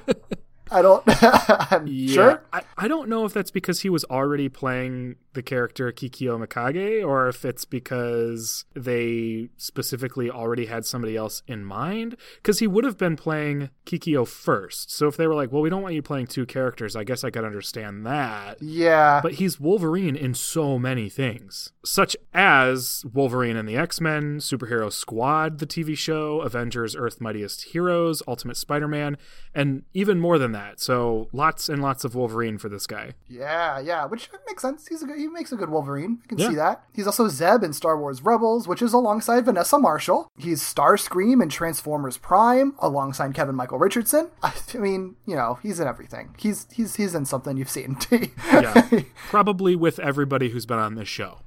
I 0.71 0.81
don't. 0.81 1.03
I'm 1.71 1.87
Yeah, 1.87 2.13
sure. 2.13 2.43
I, 2.51 2.63
I 2.77 2.87
don't 2.87 3.09
know 3.09 3.25
if 3.25 3.33
that's 3.33 3.51
because 3.51 3.81
he 3.81 3.89
was 3.89 4.03
already 4.05 4.49
playing 4.49 5.15
the 5.33 5.43
character 5.43 5.91
Kikyo 5.91 6.43
Mikage 6.43 7.05
or 7.05 7.27
if 7.27 7.45
it's 7.45 7.65
because 7.65 8.65
they 8.73 9.49
specifically 9.57 10.31
already 10.31 10.65
had 10.65 10.85
somebody 10.85 11.15
else 11.15 11.43
in 11.47 11.63
mind. 11.63 12.17
Because 12.37 12.59
he 12.59 12.67
would 12.67 12.83
have 12.83 12.97
been 12.97 13.15
playing 13.15 13.69
Kikyo 13.85 14.27
first. 14.27 14.91
So 14.91 15.07
if 15.07 15.17
they 15.17 15.27
were 15.27 15.35
like, 15.35 15.51
well, 15.51 15.61
we 15.61 15.69
don't 15.69 15.81
want 15.83 15.93
you 15.93 16.01
playing 16.01 16.27
two 16.27 16.45
characters, 16.45 16.95
I 16.95 17.03
guess 17.03 17.23
I 17.23 17.29
could 17.29 17.45
understand 17.45 18.05
that. 18.05 18.61
Yeah. 18.61 19.19
But 19.21 19.33
he's 19.33 19.59
Wolverine 19.59 20.15
in 20.15 20.33
so 20.33 20.79
many 20.79 21.09
things, 21.09 21.73
such 21.83 22.15
as 22.33 23.05
Wolverine 23.13 23.57
and 23.57 23.67
the 23.69 23.77
X 23.77 24.01
Men, 24.01 24.39
Superhero 24.39 24.91
Squad, 24.91 25.59
the 25.59 25.67
TV 25.67 25.97
show, 25.97 26.41
Avengers 26.41 26.95
Earth 26.95 27.21
Mightiest 27.21 27.65
Heroes, 27.65 28.23
Ultimate 28.27 28.57
Spider 28.57 28.87
Man, 28.87 29.17
and 29.53 29.83
even 29.93 30.19
more 30.19 30.39
than 30.39 30.53
that. 30.55 30.79
So 30.79 31.27
lots 31.33 31.69
and 31.69 31.81
lots 31.81 32.03
of 32.03 32.15
Wolverine 32.15 32.57
for 32.57 32.69
this 32.69 32.87
guy. 32.87 33.13
Yeah, 33.29 33.79
yeah, 33.79 34.05
which 34.05 34.29
makes 34.47 34.61
sense. 34.61 34.87
He's 34.87 35.03
a 35.03 35.05
good, 35.05 35.17
he 35.17 35.27
makes 35.27 35.51
a 35.51 35.55
good 35.55 35.69
Wolverine. 35.69 36.19
I 36.23 36.27
can 36.27 36.37
Yeah. 36.37 36.49
see 36.49 36.55
that. 36.55 36.83
He's 36.93 37.05
also 37.07 37.27
Zeb 37.27 37.63
in 37.63 37.73
Star 37.73 37.97
Wars 37.97 38.21
Rebels, 38.21 38.67
which 38.67 38.81
is 38.81 38.93
alongside 38.93 39.45
Vanessa 39.45 39.77
Marshall. 39.77 40.29
He's 40.37 40.61
Starscream 40.61 41.41
in 41.43 41.49
Transformers 41.49 42.17
Prime, 42.17 42.73
alongside 42.79 43.33
Kevin 43.33 43.55
Michael 43.55 43.77
Richardson. 43.79 44.29
I, 44.41 44.53
I 44.73 44.77
mean, 44.77 45.15
you 45.25 45.35
know, 45.35 45.59
he's 45.61 45.79
in 45.79 45.87
everything. 45.87 46.35
He's 46.37 46.67
he's 46.71 46.95
he's 46.95 47.13
in 47.15 47.25
something 47.25 47.57
you've 47.57 47.69
seen. 47.69 47.97
Yeah. 48.51 48.87
Probably 49.29 49.75
with 49.75 49.99
everybody 49.99 50.49
who's 50.49 50.65
been 50.65 50.79
on 50.79 50.95
this 50.95 51.07
show. 51.09 51.39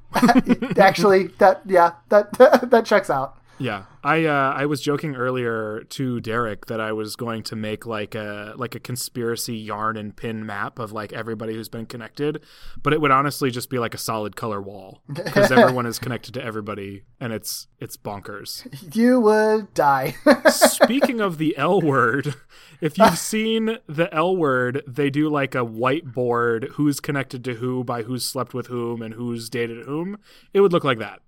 Actually, 0.77 1.29
that 1.39 1.63
yeah, 1.67 1.93
that 2.11 2.33
that 2.71 2.85
checks 2.85 3.11
out. 3.11 3.37
Yeah, 3.59 3.85
I 4.09 4.25
uh, 4.25 4.55
I 4.57 4.65
was 4.65 4.81
joking 4.81 5.17
earlier 5.17 5.83
to 5.91 6.19
Derek 6.21 6.65
that 6.67 6.81
I 6.81 6.93
was 6.93 7.15
going 7.15 7.43
to 7.43 7.57
make 7.57 7.85
like 7.85 8.15
a 8.15 8.55
like 8.57 8.75
a 8.75 8.81
conspiracy 8.81 9.55
yarn 9.55 9.99
and 9.99 10.17
pin 10.17 10.47
map 10.47 10.79
of 10.79 10.93
like 10.93 11.13
everybody 11.13 11.53
who's 11.53 11.69
been 11.69 11.85
connected, 11.85 12.43
but 12.83 12.95
it 12.95 13.03
would 13.03 13.11
honestly 13.11 13.51
just 13.51 13.69
be 13.69 13.79
like 13.79 13.93
a 13.93 13.99
solid 13.99 14.35
color 14.35 14.63
wall 14.63 15.03
because 15.13 15.53
everyone 15.53 15.85
is 15.85 15.99
connected 15.99 16.33
to 16.35 16.43
everybody, 16.43 17.03
and 17.21 17.35
it's 17.35 17.67
it's 17.81 17.99
bonkers. 17.99 18.67
You 18.97 19.21
would 19.21 19.75
die. 19.75 20.17
Speaking 20.49 21.21
of 21.21 21.37
the 21.37 21.55
L 21.59 21.83
word, 21.83 22.35
if 22.81 22.97
you've 22.97 23.19
seen 23.19 23.77
the 23.87 24.09
L 24.15 24.35
word, 24.35 24.83
they 24.87 25.11
do 25.11 25.29
like 25.29 25.55
a 25.55 25.67
whiteboard 25.67 26.71
who's 26.73 26.99
connected 26.99 27.45
to 27.45 27.57
who 27.57 27.85
by 27.85 28.05
who's 28.05 28.25
slept 28.25 28.55
with 28.55 28.69
whom 28.69 29.03
and 29.03 29.13
who's 29.13 29.51
dated 29.51 29.85
whom. 29.85 30.17
It 30.55 30.63
would 30.63 30.73
look 30.73 30.85
like 30.85 30.99
that. 30.99 31.21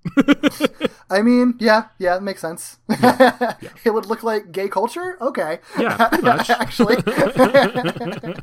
I 1.10 1.20
mean, 1.20 1.56
yeah, 1.58 1.88
yeah, 1.98 2.16
it 2.16 2.22
makes 2.22 2.40
sense. 2.40 2.69
it 2.88 3.92
would 3.94 4.06
look 4.06 4.22
like 4.22 4.52
gay 4.52 4.68
culture. 4.68 5.16
Okay. 5.20 5.58
Yeah, 5.78 6.08
pretty 6.08 6.24
much. 6.24 6.50
Actually. 6.50 6.96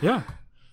yeah. 0.00 0.22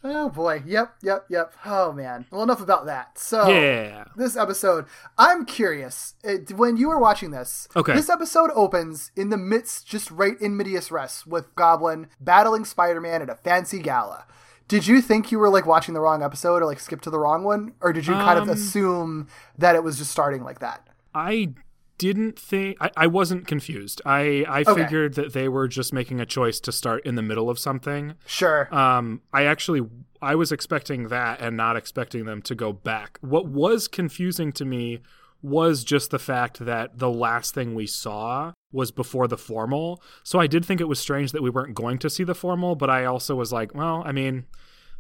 Oh 0.02 0.30
boy. 0.30 0.64
Yep, 0.66 0.96
yep, 1.04 1.26
yep. 1.30 1.54
Oh 1.66 1.92
man. 1.92 2.26
Well, 2.32 2.44
enough 2.44 2.62
about 2.62 2.86
that. 2.86 3.20
So, 3.20 3.50
Yeah. 3.50 4.06
this 4.16 4.38
episode, 4.38 4.86
I'm 5.18 5.46
curious. 5.46 6.14
It, 6.24 6.54
when 6.54 6.78
you 6.78 6.88
were 6.88 7.00
watching 7.00 7.32
this, 7.32 7.68
Okay. 7.76 7.94
this 7.94 8.10
episode 8.10 8.50
opens 8.56 9.12
in 9.18 9.30
the 9.30 9.38
midst, 9.38 9.86
just 9.88 10.10
right 10.10 10.40
in 10.40 10.56
medias 10.56 10.90
res, 10.90 11.26
with 11.28 11.54
Goblin 11.56 12.08
battling 12.22 12.64
Spider-Man 12.64 13.22
at 13.22 13.30
a 13.30 13.36
fancy 13.36 13.80
gala. 13.80 14.26
Did 14.70 14.88
you 14.88 15.02
think 15.02 15.32
you 15.34 15.40
were 15.40 15.50
like 15.50 15.66
watching 15.66 15.94
the 15.96 16.00
wrong 16.00 16.24
episode 16.24 16.62
or 16.62 16.66
like 16.66 16.80
skip 16.80 17.02
to 17.02 17.10
the 17.10 17.20
wrong 17.20 17.44
one, 17.44 17.74
or 17.82 17.92
did 17.92 18.08
you 18.08 18.14
kind 18.14 18.38
of 18.38 18.44
Um, 18.44 18.50
assume 18.52 19.28
that 19.58 19.76
it 19.76 19.84
was 19.84 19.98
just 19.98 20.12
starting 20.12 20.44
like 20.44 20.60
that? 20.60 20.88
I 21.14 21.54
didn't 22.00 22.40
think 22.40 22.78
I, 22.82 22.90
I 22.98 23.08
wasn't 23.08 23.46
confused. 23.46 24.02
I 24.06 24.44
I 24.48 24.62
Okay. 24.62 24.74
figured 24.84 25.14
that 25.14 25.34
they 25.34 25.48
were 25.48 25.68
just 25.68 25.94
making 25.94 26.20
a 26.20 26.26
choice 26.26 26.60
to 26.62 26.72
start 26.72 27.06
in 27.06 27.14
the 27.16 27.22
middle 27.22 27.50
of 27.50 27.60
something. 27.60 28.16
Sure. 28.26 28.74
Um, 28.74 29.22
I 29.32 29.44
actually 29.44 29.82
I 30.22 30.34
was 30.36 30.52
expecting 30.52 31.10
that 31.10 31.40
and 31.40 31.56
not 31.56 31.78
expecting 31.78 32.26
them 32.26 32.42
to 32.44 32.56
go 32.56 32.74
back. 32.74 33.20
What 33.22 33.46
was 33.48 33.88
confusing 33.88 34.52
to 34.54 34.66
me 34.66 35.02
was 35.42 35.84
just 35.86 36.12
the 36.12 36.20
fact 36.20 36.60
that 36.66 36.98
the 37.00 37.10
last 37.10 37.54
thing 37.54 37.74
we 37.74 37.88
saw 37.88 38.52
was 38.74 38.92
before 38.92 39.28
the 39.28 39.38
formal. 39.38 40.02
So 40.24 40.40
I 40.40 40.48
did 40.48 40.66
think 40.66 40.82
it 40.82 40.88
was 40.90 41.00
strange 41.00 41.32
that 41.32 41.42
we 41.42 41.50
weren't 41.50 41.74
going 41.76 41.98
to 42.00 42.10
see 42.10 42.26
the 42.26 42.36
formal, 42.36 42.76
but 42.76 42.90
I 42.90 43.06
also 43.06 43.36
was 43.36 43.54
like, 43.54 43.74
well, 43.74 44.04
I 44.06 44.12
mean, 44.12 44.46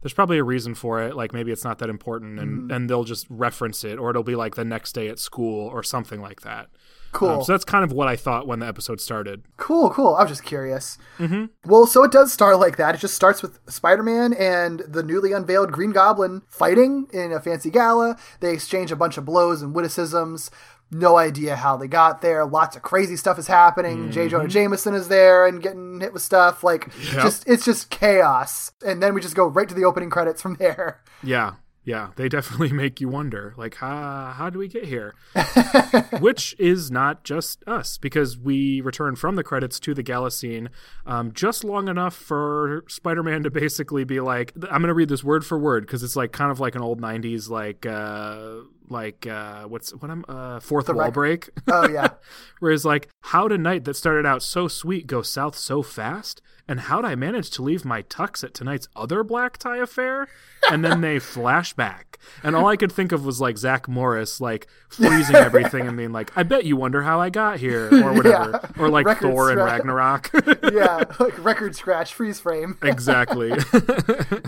there's 0.01 0.13
probably 0.13 0.37
a 0.37 0.43
reason 0.45 0.75
for 0.75 1.01
it. 1.03 1.13
Like 1.17 1.33
maybe 1.33 1.51
it's 1.51 1.65
not 1.65 1.79
that 1.79 1.89
important 1.89 2.39
and, 2.39 2.71
and 2.71 2.89
they'll 2.89 3.03
just 3.03 3.27
reference 3.29 3.83
it 3.83 3.99
or 3.99 4.09
it'll 4.11 4.23
be 4.23 4.37
like 4.37 4.55
the 4.55 4.63
next 4.63 4.93
day 4.93 5.09
at 5.09 5.19
school 5.19 5.67
or 5.67 5.83
something 5.83 6.21
like 6.21 6.39
that. 6.43 6.69
Cool. 7.11 7.29
Um, 7.29 7.43
so 7.43 7.51
that's 7.53 7.63
kind 7.65 7.83
of 7.83 7.91
what 7.91 8.07
I 8.07 8.15
thought 8.15 8.47
when 8.47 8.59
the 8.59 8.67
episode 8.67 8.99
started. 9.01 9.43
Cool, 9.57 9.89
cool. 9.89 10.15
I 10.15 10.21
was 10.23 10.31
just 10.31 10.43
curious. 10.43 10.97
Mm-hmm. 11.17 11.45
Well, 11.69 11.85
so 11.85 12.03
it 12.03 12.11
does 12.11 12.31
start 12.33 12.59
like 12.59 12.77
that. 12.77 12.95
It 12.95 12.99
just 12.99 13.15
starts 13.15 13.41
with 13.41 13.59
Spider 13.67 14.03
Man 14.03 14.33
and 14.33 14.81
the 14.87 15.03
newly 15.03 15.31
unveiled 15.33 15.71
Green 15.71 15.91
Goblin 15.91 16.41
fighting 16.49 17.07
in 17.13 17.31
a 17.31 17.39
fancy 17.39 17.69
gala. 17.69 18.17
They 18.39 18.53
exchange 18.53 18.91
a 18.91 18.95
bunch 18.95 19.17
of 19.17 19.25
blows 19.25 19.61
and 19.61 19.73
witticisms. 19.73 20.51
No 20.91 21.17
idea 21.17 21.55
how 21.55 21.77
they 21.77 21.87
got 21.87 22.21
there. 22.21 22.43
Lots 22.47 22.75
of 22.75 22.81
crazy 22.81 23.15
stuff 23.15 23.37
is 23.37 23.45
happening. 23.45 24.09
J. 24.11 24.27
Jonah 24.27 24.47
Jameson 24.47 24.95
is 24.95 25.07
there 25.07 25.45
and 25.45 25.61
getting 25.61 25.99
hit 25.99 26.13
with 26.13 26.23
stuff. 26.23 26.63
Like, 26.63 26.87
Yep. 27.13 27.21
just 27.21 27.47
it's 27.47 27.63
just 27.63 27.91
chaos. 27.91 28.71
And 28.83 29.01
then 29.01 29.13
we 29.13 29.21
just 29.21 29.35
go 29.35 29.45
right 29.45 29.69
to 29.69 29.75
the 29.75 29.85
opening 29.85 30.09
credits 30.09 30.41
from 30.41 30.55
there. 30.55 31.01
Yeah, 31.21 31.53
yeah, 31.83 32.09
they 32.15 32.29
definitely 32.29 32.71
make 32.73 33.01
you 33.01 33.09
wonder, 33.09 33.53
like, 33.57 33.75
how 33.75 34.33
how 34.35 34.49
do 34.49 34.59
we 34.59 34.67
get 34.67 34.85
here? 34.85 35.15
Which 36.19 36.55
is 36.59 36.91
not 36.91 37.23
just 37.23 37.63
us, 37.67 37.97
because 37.97 38.37
we 38.37 38.81
return 38.81 39.15
from 39.15 39.35
the 39.35 39.43
credits 39.43 39.79
to 39.81 39.93
the 39.93 40.03
gala 40.03 40.31
scene 40.31 40.69
um, 41.05 41.33
just 41.33 41.63
long 41.63 41.87
enough 41.87 42.15
for 42.15 42.83
Spider-Man 42.87 43.43
to 43.43 43.49
basically 43.49 44.03
be 44.03 44.19
like, 44.19 44.53
"I'm 44.63 44.81
going 44.81 44.87
to 44.87 44.93
read 44.93 45.09
this 45.09 45.23
word 45.23 45.45
for 45.45 45.57
word," 45.57 45.85
because 45.85 46.03
it's 46.03 46.15
like 46.15 46.31
kind 46.31 46.51
of 46.51 46.59
like 46.59 46.75
an 46.75 46.81
old 46.81 47.01
'90s 47.01 47.49
like 47.49 47.85
uh, 47.85 48.57
like 48.89 49.25
uh, 49.27 49.63
what's 49.63 49.91
what 49.91 50.09
I'm 50.11 50.25
uh, 50.27 50.59
fourth 50.59 50.87
The 50.87 50.93
wall 50.93 51.05
rec- 51.05 51.13
break. 51.13 51.49
Oh 51.67 51.87
yeah. 51.87 52.09
where 52.59 52.71
he's 52.71 52.85
like, 52.85 53.09
"How'd 53.21 53.51
a 53.51 53.57
night 53.57 53.85
that 53.85 53.95
started 53.95 54.25
out 54.25 54.43
so 54.43 54.67
sweet 54.67 55.07
go 55.07 55.21
south 55.21 55.55
so 55.57 55.81
fast? 55.81 56.41
And 56.67 56.81
how'd 56.81 57.03
I 57.03 57.15
manage 57.15 57.49
to 57.51 57.63
leave 57.63 57.83
my 57.83 58.03
tux 58.03 58.43
at 58.43 58.53
tonight's 58.53 58.87
other 58.95 59.23
black 59.23 59.57
tie 59.57 59.77
affair?" 59.77 60.27
And 60.69 60.83
then 60.85 61.01
they 61.01 61.17
flash 61.35 61.73
back, 61.73 62.19
and 62.43 62.55
all 62.55 62.67
I 62.67 62.75
could 62.75 62.91
think 62.91 63.11
of 63.11 63.25
was 63.25 63.39
like 63.41 63.57
Zach 63.57 63.87
Morris, 63.87 64.39
like 64.41 64.67
freezing 64.89 65.35
everything 65.37 65.87
and 65.87 65.95
being 65.97 66.11
like, 66.11 66.31
"I 66.37 66.43
bet 66.43 66.65
you 66.65 66.75
wonder 66.75 67.01
how 67.01 67.19
I 67.19 67.29
got 67.29 67.59
here," 67.59 67.87
or 68.03 68.13
whatever, 68.17 68.51
Yeah. 68.77 68.81
or 68.83 68.89
like 68.89 69.05
Record 69.05 69.31
Thor 69.31 69.49
and. 69.51 69.59
Ragnarok. 69.59 70.29
yeah, 70.71 71.03
like 71.19 71.43
record 71.43 71.75
scratch, 71.75 72.13
freeze 72.13 72.39
frame. 72.39 72.77
exactly. 72.83 73.49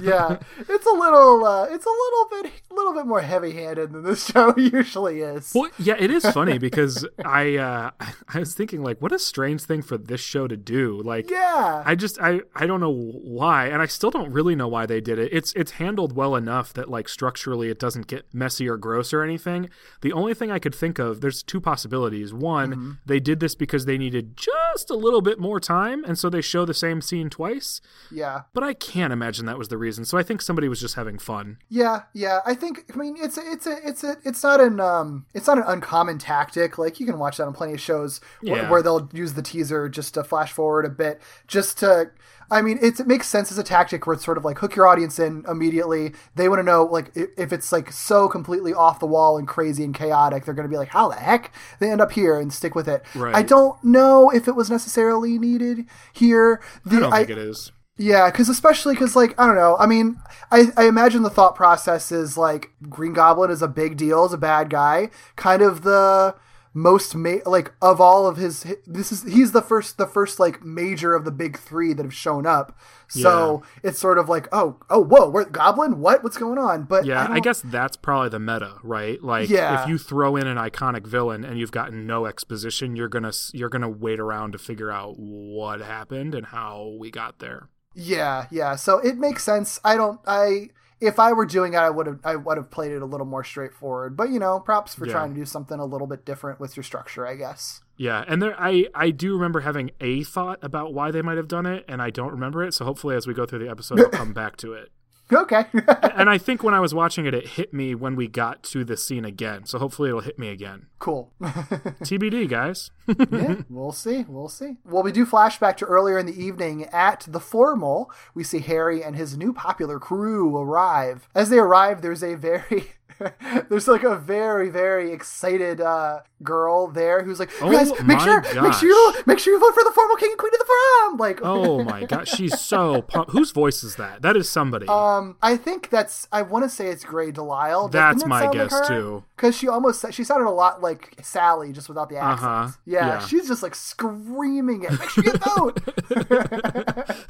yeah, 0.02 0.38
it's 0.70 0.86
a 0.86 0.92
little, 0.94 1.46
uh, 1.46 1.66
it's 1.70 1.86
a 1.86 1.90
little 1.90 2.28
bit, 2.44 2.52
a 2.70 2.74
little 2.74 2.94
bit 2.94 3.06
more 3.06 3.22
heavy-handed 3.22 3.92
than 3.94 4.04
this 4.04 4.31
show 4.32 4.54
usually 4.58 5.22
is. 5.22 5.52
Well, 5.54 5.70
yeah, 5.80 5.96
it 6.00 6.12
is 6.12 6.26
funny 6.32 6.58
because 6.68 7.08
I 7.24 7.58
uh, 7.58 7.92
I 8.34 8.40
was 8.40 8.54
thinking 8.54 8.84
like, 8.84 9.02
what 9.02 9.12
a 9.12 9.20
strange 9.20 9.64
thing 9.64 9.82
for 9.82 9.98
this 9.98 10.22
show 10.22 10.48
to 10.48 10.58
do. 10.58 11.02
Like, 11.04 11.30
Yeah, 11.30 11.84
I 11.86 11.96
just 11.96 12.20
I 12.20 12.42
I 12.56 12.66
don't 12.66 12.80
know 12.80 12.94
why, 12.94 13.68
and 13.68 13.82
I 13.82 13.86
still 13.86 14.12
don't 14.12 14.32
really 14.32 14.56
know 14.56 14.68
why 14.68 14.86
they 14.86 15.02
did 15.02 15.20
it. 15.20 15.30
It's 15.32 15.54
it's 15.54 15.72
handled 15.72 16.16
well 16.16 16.36
enough 16.36 16.74
that 16.74 16.90
like 16.90 17.08
structurally 17.10 17.70
it 17.70 17.80
doesn't 17.80 18.08
get 18.08 18.26
messy 18.34 18.68
or 18.68 18.78
gross 18.78 19.14
or 19.14 19.24
anything. 19.24 19.70
The 20.02 20.14
only 20.14 20.34
thing 20.34 20.52
I 20.52 20.60
could 20.60 20.76
think 20.76 21.00
of, 21.00 21.22
there's 21.22 21.44
two 21.44 21.62
possibilities. 21.62 22.34
One, 22.34 23.00
they 23.06 23.20
did 23.20 23.40
this 23.40 23.56
because 23.56 23.86
they 23.86 23.98
needed 23.98 24.38
just 24.38 24.90
a 24.90 24.96
little 24.96 25.22
bit 25.22 25.40
more 25.40 25.60
time, 25.60 26.04
and 26.04 26.18
so 26.18 26.30
they 26.30 26.42
show 26.42 26.66
the 26.66 26.74
same 26.74 27.02
scene 27.02 27.30
twice. 27.30 27.82
yeah, 28.12 28.42
But 28.54 28.64
I 28.64 28.74
can't 28.74 29.14
imagine 29.14 29.46
that 29.46 29.58
was 29.58 29.68
the 29.70 29.78
reason. 29.78 30.06
So 30.06 30.18
I 30.18 30.24
think 30.24 30.42
somebody 30.42 30.68
was 30.68 30.80
just 30.80 30.96
having 30.96 31.18
fun. 31.18 31.58
yeah, 31.70 32.04
yeah. 32.14 32.40
I 32.46 32.54
think, 32.56 32.86
I 32.94 32.98
mean, 32.98 33.16
it's 33.20 33.38
a, 33.38 33.42
it's 33.52 33.68
a, 33.68 33.78
it's 33.84 34.04
a, 34.04 34.18
it's 34.24 34.44
not 34.44 34.60
an, 34.62 34.80
um, 34.80 35.26
it's 35.34 35.48
not 35.48 35.58
an 35.58 35.64
uncommon 35.68 36.18
tactic. 36.18 36.78
Like 36.78 37.00
you 37.00 37.06
can 37.06 37.20
watch 37.20 37.38
that 37.38 37.46
on 37.48 37.54
plenty 37.54 37.74
of 37.74 37.82
shows 37.82 38.22
Yeah. 38.42 38.70
where 38.70 38.82
they'll 38.82 39.10
use 39.14 39.34
the 39.34 39.42
teaser 39.42 39.90
just 39.90 40.14
to 40.16 40.24
flash 40.24 40.52
forward 40.52 40.86
a 40.86 40.90
bit, 40.90 41.22
just 41.48 41.78
to. 41.80 42.12
I 42.54 42.62
mean, 42.62 42.80
it's, 42.82 43.00
it 43.00 43.08
makes 43.08 43.28
sense 43.28 43.50
as 43.50 43.58
a 43.58 43.64
tactic 43.64 44.06
where 44.06 44.14
it's 44.14 44.26
sort 44.26 44.38
of 44.38 44.44
like 44.44 44.60
hook 44.60 44.76
your 44.76 44.86
audience 44.86 45.20
in 45.20 45.46
immediately. 45.48 46.12
They 46.36 46.50
want 46.50 46.60
to 46.60 46.64
know, 46.64 46.84
like, 46.84 47.10
if 47.16 47.54
it's 47.54 47.72
like 47.72 47.94
so 47.94 48.28
completely 48.28 48.74
off 48.74 49.00
the 49.00 49.06
wall 49.06 49.38
and 49.38 49.48
crazy 49.48 49.86
and 49.86 49.96
chaotic, 49.96 50.44
they're 50.44 50.54
going 50.54 50.68
to 50.68 50.70
be 50.70 50.76
like, 50.76 50.90
how 50.90 51.08
the 51.08 51.16
heck? 51.16 51.54
They 51.80 51.90
end 51.90 52.02
up 52.02 52.12
here 52.12 52.38
and 52.38 52.52
stick 52.52 52.76
with 52.76 52.90
it. 52.90 53.06
Right. 53.16 53.34
I 53.34 53.42
don't 53.42 53.82
know 53.86 54.30
if 54.32 54.50
it 54.50 54.56
was 54.58 54.70
necessarily 54.70 55.40
needed 55.40 55.86
here. 56.12 56.62
The, 56.86 56.98
I 56.98 57.00
don't 57.00 57.12
think 57.14 57.30
it 57.30 57.38
is. 57.38 57.72
Yeah, 57.98 58.30
because 58.32 58.50
especially 58.50 58.94
because 58.96 59.16
like 59.16 59.40
I 59.40 59.46
don't 59.46 59.56
know. 59.56 59.76
I 59.80 59.86
mean, 59.86 60.18
I 60.52 60.68
I 60.78 60.88
imagine 60.88 61.24
the 61.24 61.30
thought 61.30 61.56
process 61.56 62.12
is 62.12 62.38
like 62.38 62.70
Green 62.90 63.14
Goblin 63.14 63.52
is 63.52 63.62
a 63.62 63.68
big 63.68 63.98
deal, 63.98 64.26
is 64.26 64.34
a 64.34 64.38
bad 64.38 64.70
guy, 64.70 65.10
kind 65.36 65.62
of 65.62 65.84
the 65.84 66.36
most 66.74 67.14
ma- 67.16 67.36
like 67.46 67.74
of 67.82 68.00
all 68.00 68.26
of 68.26 68.38
his 68.38 68.66
this 68.88 69.12
is 69.12 69.24
he's 69.24 69.52
the 69.52 69.62
first 69.62 69.98
the 69.98 70.08
first 70.08 70.40
like 70.40 70.64
major 70.64 71.14
of 71.14 71.26
the 71.26 71.32
big 71.32 71.60
three 71.60 71.92
that 71.92 72.04
have 72.06 72.14
shown 72.14 72.46
up 72.48 72.80
so 73.10 73.62
it's 73.84 74.00
sort 74.00 74.18
of 74.18 74.30
like 74.30 74.48
oh 74.54 74.78
oh 74.90 75.04
whoa 75.04 75.28
we're 75.30 75.44
goblin 75.44 76.00
what 76.00 76.24
what's 76.24 76.38
going 76.38 76.58
on 76.58 76.84
but 76.84 77.04
Yeah, 77.06 77.24
I, 77.26 77.28
don't- 77.28 77.42
guess 77.44 77.60
that's 77.60 77.98
probably 77.98 78.30
the 78.30 78.40
meta, 78.40 78.76
right? 78.84 79.22
Like, 79.22 79.50
Yeah. 79.50 79.84
if 79.84 79.90
you 79.90 79.98
throw 79.98 80.38
in 80.38 80.48
an 80.48 80.56
iconic 80.56 81.06
villain 81.06 81.44
and 81.44 81.60
you've 81.60 81.74
gotten 81.74 82.08
no 82.08 82.26
exposition, 82.26 82.96
you're 82.96 83.10
gonna 83.10 83.34
you're 83.52 83.68
gonna 83.68 83.90
wait 83.90 84.22
around 84.22 84.54
to 84.54 84.58
figure 84.58 84.90
out 84.92 85.16
what 85.18 85.82
happened 85.82 86.34
and 86.34 86.46
how 86.46 86.96
we 86.98 87.12
got 87.12 87.40
there. 87.40 87.68
Yeah, 87.94 88.48
yeah. 88.52 88.76
So 88.76 89.00
it 89.00 89.18
makes 89.18 89.44
sense. 89.44 89.80
I 89.84 89.96
don't. 89.96 90.20
I 90.26 90.70
if 91.00 91.20
I 91.20 91.34
were 91.34 91.46
doing 91.46 91.74
it, 91.74 91.78
I 91.78 91.90
would 91.90 92.08
have. 92.08 92.20
I 92.24 92.36
would 92.36 92.58
have 92.58 92.70
played 92.72 92.92
it 92.92 93.02
a 93.02 93.06
little 93.06 93.26
more 93.26 93.44
straightforward. 93.44 94.16
But 94.16 94.30
you 94.30 94.40
know, 94.40 94.60
props 94.60 94.96
for 94.96 95.06
Yeah. 95.06 95.14
trying 95.14 95.34
to 95.34 95.40
do 95.40 95.46
something 95.46 95.80
a 95.80 95.86
little 95.86 96.08
bit 96.08 96.26
different 96.26 96.60
with 96.60 96.78
your 96.78 96.84
structure. 96.84 97.26
I 97.28 97.36
guess. 97.36 97.82
Yeah, 97.98 98.24
and 98.28 98.42
there, 98.42 98.56
I 98.60 98.88
I 98.96 99.12
do 99.12 99.34
remember 99.34 99.60
having 99.62 99.92
a 100.00 100.24
thought 100.24 100.60
about 100.62 100.94
why 100.94 101.12
they 101.12 101.22
might 101.22 101.38
have 101.38 101.48
done 101.48 101.66
it, 101.66 101.86
and 101.88 102.02
I 102.02 102.10
don't 102.10 102.32
remember 102.32 102.64
it. 102.64 102.74
So 102.74 102.86
hopefully, 102.86 103.16
as 103.16 103.28
we 103.28 103.34
go 103.34 103.46
through 103.46 103.60
the 103.60 103.70
episode, 103.70 104.00
I'll 104.00 104.10
come 104.12 104.34
back 104.34 104.58
to 104.58 104.74
it. 104.74 104.90
Okay. 105.32 105.66
And 106.14 106.30
I 106.30 106.38
think 106.38 106.62
when 106.62 106.74
I 106.74 106.80
was 106.80 106.94
watching 106.94 107.26
it, 107.26 107.34
it 107.34 107.48
hit 107.48 107.74
me 107.74 107.96
when 107.96 108.16
we 108.16 108.28
got 108.28 108.62
to 108.64 108.84
the 108.84 108.96
scene 108.98 109.26
again. 109.26 109.66
So 109.66 109.80
hopefully, 109.80 110.10
it'll 110.10 110.22
hit 110.22 110.38
me 110.38 110.50
again. 110.50 110.88
cool. 111.00 111.32
TBD, 111.42 112.48
guys. 112.50 112.92
yeah, 113.32 113.56
we'll 113.70 113.92
see. 113.94 114.26
We'll 114.28 114.50
see. 114.50 114.78
Well, 114.86 115.04
we 115.04 115.12
do 115.12 115.26
flashback 115.26 115.78
to 115.78 115.86
earlier 115.86 116.20
in 116.20 116.26
the 116.28 116.40
evening 116.40 116.84
at 116.86 117.26
the 117.28 117.40
formal. 117.40 118.12
We 118.36 118.44
see 118.44 118.60
Harry 118.60 119.04
and 119.04 119.16
his 119.16 119.38
new 119.38 119.54
popular 119.54 120.00
crew 120.00 120.56
arrive. 120.56 121.28
As 121.34 121.50
they 121.50 121.58
arrive, 121.60 122.02
there's 122.02 122.24
a 122.24 122.36
very 122.36 122.92
there's 123.70 123.88
like 123.88 124.04
a 124.04 124.16
very 124.16 124.70
very 124.70 125.12
excited 125.12 125.80
uh, 125.82 126.20
girl 126.44 126.88
there 126.88 127.24
who's 127.24 127.40
like, 127.40 127.50
Oh 127.62 127.72
guys, 127.72 127.90
make 128.04 128.20
sure, 128.20 128.42
make 128.62 128.74
sure 128.74 128.90
you 128.90 129.14
make 129.26 129.40
sure 129.40 129.54
you 129.54 129.60
vote 129.60 129.74
for 129.74 129.84
the 129.84 129.92
formal 129.94 130.16
king 130.18 130.30
and 130.32 130.38
queen 130.40 130.52
of 130.54 130.60
the 130.60 130.66
prom. 130.66 131.18
Like, 131.18 131.40
Oh 131.44 131.84
my 131.86 132.06
god, 132.06 132.28
she's 132.28 132.60
so 132.60 133.02
pumped. 133.04 133.32
Whose 133.32 133.52
voice 133.52 133.84
is 133.84 133.96
that? 133.98 134.22
That 134.22 134.36
is 134.38 134.50
somebody. 134.50 134.88
Um, 134.88 135.38
I 135.42 135.58
think 135.58 135.90
that's. 135.90 136.28
I 136.32 136.42
want 136.42 136.64
to 136.66 136.70
say 136.70 136.88
it's 136.88 137.04
Grey 137.04 137.32
DeLisle. 137.32 137.92
That's 137.92 138.26
my 138.26 138.52
guess, 138.52 138.88
too. 138.88 139.24
Because 139.36 139.58
she 139.58 139.68
almost 139.68 140.06
she 140.14 140.24
sounded 140.24 140.48
a 140.48 140.52
lot 140.52 140.82
like 140.82 141.16
Sally, 141.22 141.72
just 141.72 141.90
without 141.90 142.10
the 142.10 142.18
accent. 142.18 142.50
Uh-huh. 142.50 142.72
Yeah, 142.86 143.08
Yeah. 143.08 143.20
she's 143.20 143.48
just 143.48 143.64
like 143.64 143.76
screaming 143.76 144.84
it. 144.84 144.92
Make 144.92 145.10
sure 145.10 145.24
you 145.24 145.34
vote. 145.34 145.80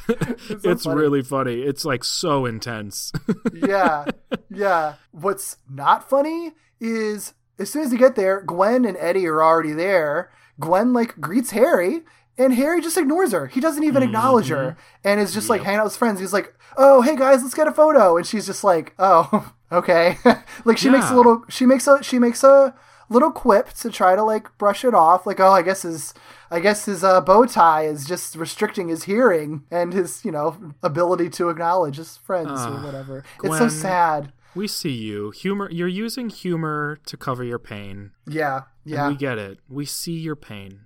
it's 0.10 0.64
so 0.64 0.70
it's 0.72 0.84
funny. 0.86 1.00
really 1.02 1.22
funny. 1.22 1.62
It's 1.62 1.86
like 1.86 2.04
so 2.04 2.46
intense. 2.46 3.12
yeah, 3.54 4.06
yeah. 4.50 4.96
What's 5.12 5.58
not 5.82 6.08
funny 6.08 6.52
is 6.80 7.34
as 7.58 7.72
soon 7.72 7.84
as 7.84 7.92
you 7.92 7.98
get 7.98 8.16
there, 8.16 8.42
Gwen 8.42 8.86
and 8.86 8.98
Eddie 9.00 9.26
are 9.28 9.42
already 9.44 9.74
there. 9.74 10.32
Gwen 10.60 10.94
like 10.94 11.20
greets 11.20 11.52
Harry, 11.52 12.02
and 12.38 12.54
Harry 12.54 12.82
just 12.82 12.98
ignores 12.98 13.32
her. 13.32 13.48
He 13.48 13.60
doesn't 13.60 13.84
even 13.84 14.04
acknowledge 14.04 14.50
her, 14.50 14.78
and 15.04 15.20
is 15.20 15.34
just 15.34 15.50
like 15.50 15.64
hanging 15.64 15.80
out 15.80 15.86
with 15.86 15.96
friends. 15.96 16.20
He's 16.20 16.34
like, 16.34 16.54
"Oh, 16.78 17.02
hey 17.02 17.16
guys, 17.16 17.42
let's 17.42 17.56
get 17.56 17.68
a 17.68 17.72
photo," 17.72 18.16
and 18.16 18.28
she's 18.28 18.46
just 18.46 18.64
like, 18.64 18.94
"Oh, 19.00 19.54
okay." 19.72 20.18
like 20.66 20.78
she 20.78 20.90
makes 20.90 21.10
a 21.10 21.16
little, 21.16 21.44
she 21.50 21.66
makes 21.66 21.88
a, 21.88 22.04
she 22.04 22.20
makes 22.20 22.44
a 22.44 22.76
little 23.10 23.32
quip 23.32 23.70
to 23.74 23.90
try 23.90 24.16
to 24.16 24.24
like 24.24 24.56
brush 24.60 24.86
it 24.86 24.94
off. 24.94 25.26
Like, 25.26 25.40
"Oh, 25.40 25.52
I 25.52 25.62
guess 25.64 25.82
his." 25.82 26.14
I 26.54 26.60
guess 26.60 26.84
his 26.84 27.02
uh, 27.02 27.22
bow 27.22 27.46
tie 27.46 27.86
is 27.86 28.06
just 28.06 28.36
restricting 28.36 28.90
his 28.90 29.06
hearing 29.06 29.64
and 29.72 29.94
his, 29.94 30.26
you 30.26 30.32
know, 30.32 30.74
ability 30.84 31.30
to 31.30 31.48
acknowledge 31.48 31.96
his 31.96 32.18
friends 32.18 32.52
or 32.66 32.84
whatever. 32.84 33.24
It's 33.42 33.58
so 33.58 33.70
sad. 33.70 34.34
We 34.56 34.68
see 34.68 34.92
you. 34.94 35.32
Humor 35.32 35.70
you're 35.72 35.88
using 35.88 36.30
humor 36.30 37.00
to 37.06 37.18
cover 37.18 37.44
your 37.44 37.60
pain. 37.60 38.12
Yeah, 38.28 38.62
yeah. 38.84 39.10
We 39.10 39.16
get 39.16 39.38
it. 39.38 39.60
We 39.70 39.86
see 39.86 40.14
your 40.20 40.36
pain. 40.36 40.82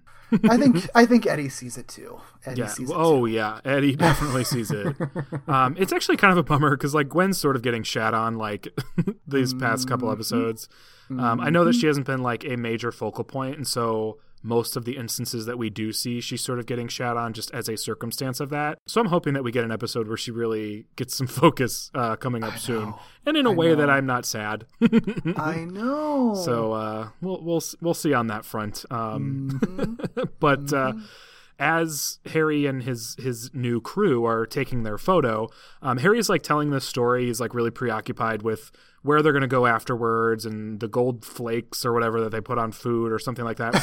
I 0.49 0.57
think 0.57 0.87
I 0.95 1.05
think 1.05 1.25
Eddie 1.27 1.49
sees 1.49 1.77
it 1.77 1.87
too. 1.87 2.19
Eddie 2.45 2.61
Yeah. 2.61 2.67
sees 2.67 2.89
it. 2.89 2.95
Oh 2.97 3.25
yeah. 3.25 3.59
Eddie 3.63 3.95
definitely 4.07 4.43
sees 4.43 4.71
it. 4.71 4.95
Um, 5.47 5.75
it's 5.77 5.93
actually 5.93 6.17
kind 6.17 6.31
of 6.31 6.37
a 6.37 6.43
bummer 6.43 6.71
because 6.71 6.93
like 6.95 7.07
Gwen's 7.09 7.37
sort 7.37 7.55
of 7.55 7.61
getting 7.61 7.83
shat 7.83 8.13
on 8.13 8.37
like 8.37 8.67
these 9.27 9.53
past 9.53 9.87
couple 9.87 10.07
Mm-hmm. 10.07 10.13
episodes. 10.19 10.67
Um, 11.09 11.39
I 11.39 11.51
know 11.51 11.63
that 11.65 11.75
she 11.75 11.85
hasn't 11.85 12.07
been 12.07 12.23
like 12.23 12.43
a 12.45 12.55
major 12.57 12.91
focal 12.91 13.23
point, 13.23 13.57
and 13.57 13.67
so 13.67 14.17
most 14.45 14.75
of 14.77 14.85
the 14.85 14.95
instances 14.95 15.47
that 15.47 15.57
we 15.57 15.71
do 15.71 15.91
see, 15.91 16.21
she's 16.21 16.41
sort 16.41 16.59
of 16.59 16.67
getting 16.67 16.87
shat 16.87 17.17
on 17.17 17.33
just 17.33 17.51
as 17.51 17.67
a 17.67 17.75
circumstance 17.75 18.39
of 18.39 18.51
that. 18.51 18.77
So 18.85 19.01
I'm 19.01 19.07
hoping 19.07 19.33
that 19.33 19.43
we 19.43 19.51
get 19.51 19.63
an 19.63 19.71
episode 19.71 20.07
where 20.07 20.17
she 20.17 20.29
really 20.29 20.85
gets 20.95 21.15
some 21.15 21.25
focus 21.41 21.89
uh, 21.95 22.15
coming 22.15 22.43
up 22.43 22.59
soon, 22.59 22.93
and 23.25 23.35
in 23.35 23.45
a 23.47 23.51
way 23.51 23.73
that 23.73 23.89
I'm 23.89 24.05
not 24.05 24.25
sad. 24.25 24.65
I 25.35 25.65
know. 25.65 26.35
So 26.35 26.73
uh, 26.73 27.09
we'll 27.21 27.41
we'll 27.41 27.63
we'll 27.81 27.93
see 27.95 28.13
on 28.13 28.27
that 28.27 28.45
front. 28.45 28.85
Um, 28.91 29.59
Mm-hmm. 29.65 30.23
but 30.39 30.71
uh, 30.73 30.93
as 31.57 32.19
Harry 32.27 32.65
and 32.65 32.83
his 32.83 33.15
his 33.17 33.49
new 33.53 33.81
crew 33.81 34.25
are 34.25 34.45
taking 34.45 34.83
their 34.83 34.97
photo, 34.97 35.49
um, 35.81 35.97
Harry's 35.97 36.29
like 36.29 36.43
telling 36.43 36.69
this 36.69 36.85
story. 36.85 37.25
He's 37.25 37.39
like 37.39 37.53
really 37.53 37.71
preoccupied 37.71 38.41
with 38.41 38.71
where 39.05 39.21
they're 39.21 39.31
going 39.31 39.41
to 39.41 39.47
go 39.47 39.67
afterwards 39.67 40.45
and 40.45 40.79
the 40.79 40.87
gold 40.87 41.23
flakes 41.23 41.85
or 41.85 41.93
whatever 41.93 42.19
that 42.21 42.31
they 42.31 42.41
put 42.41 42.57
on 42.57 42.71
food 42.71 43.11
or 43.11 43.19
something 43.19 43.45
like 43.45 43.57
that. 43.57 43.75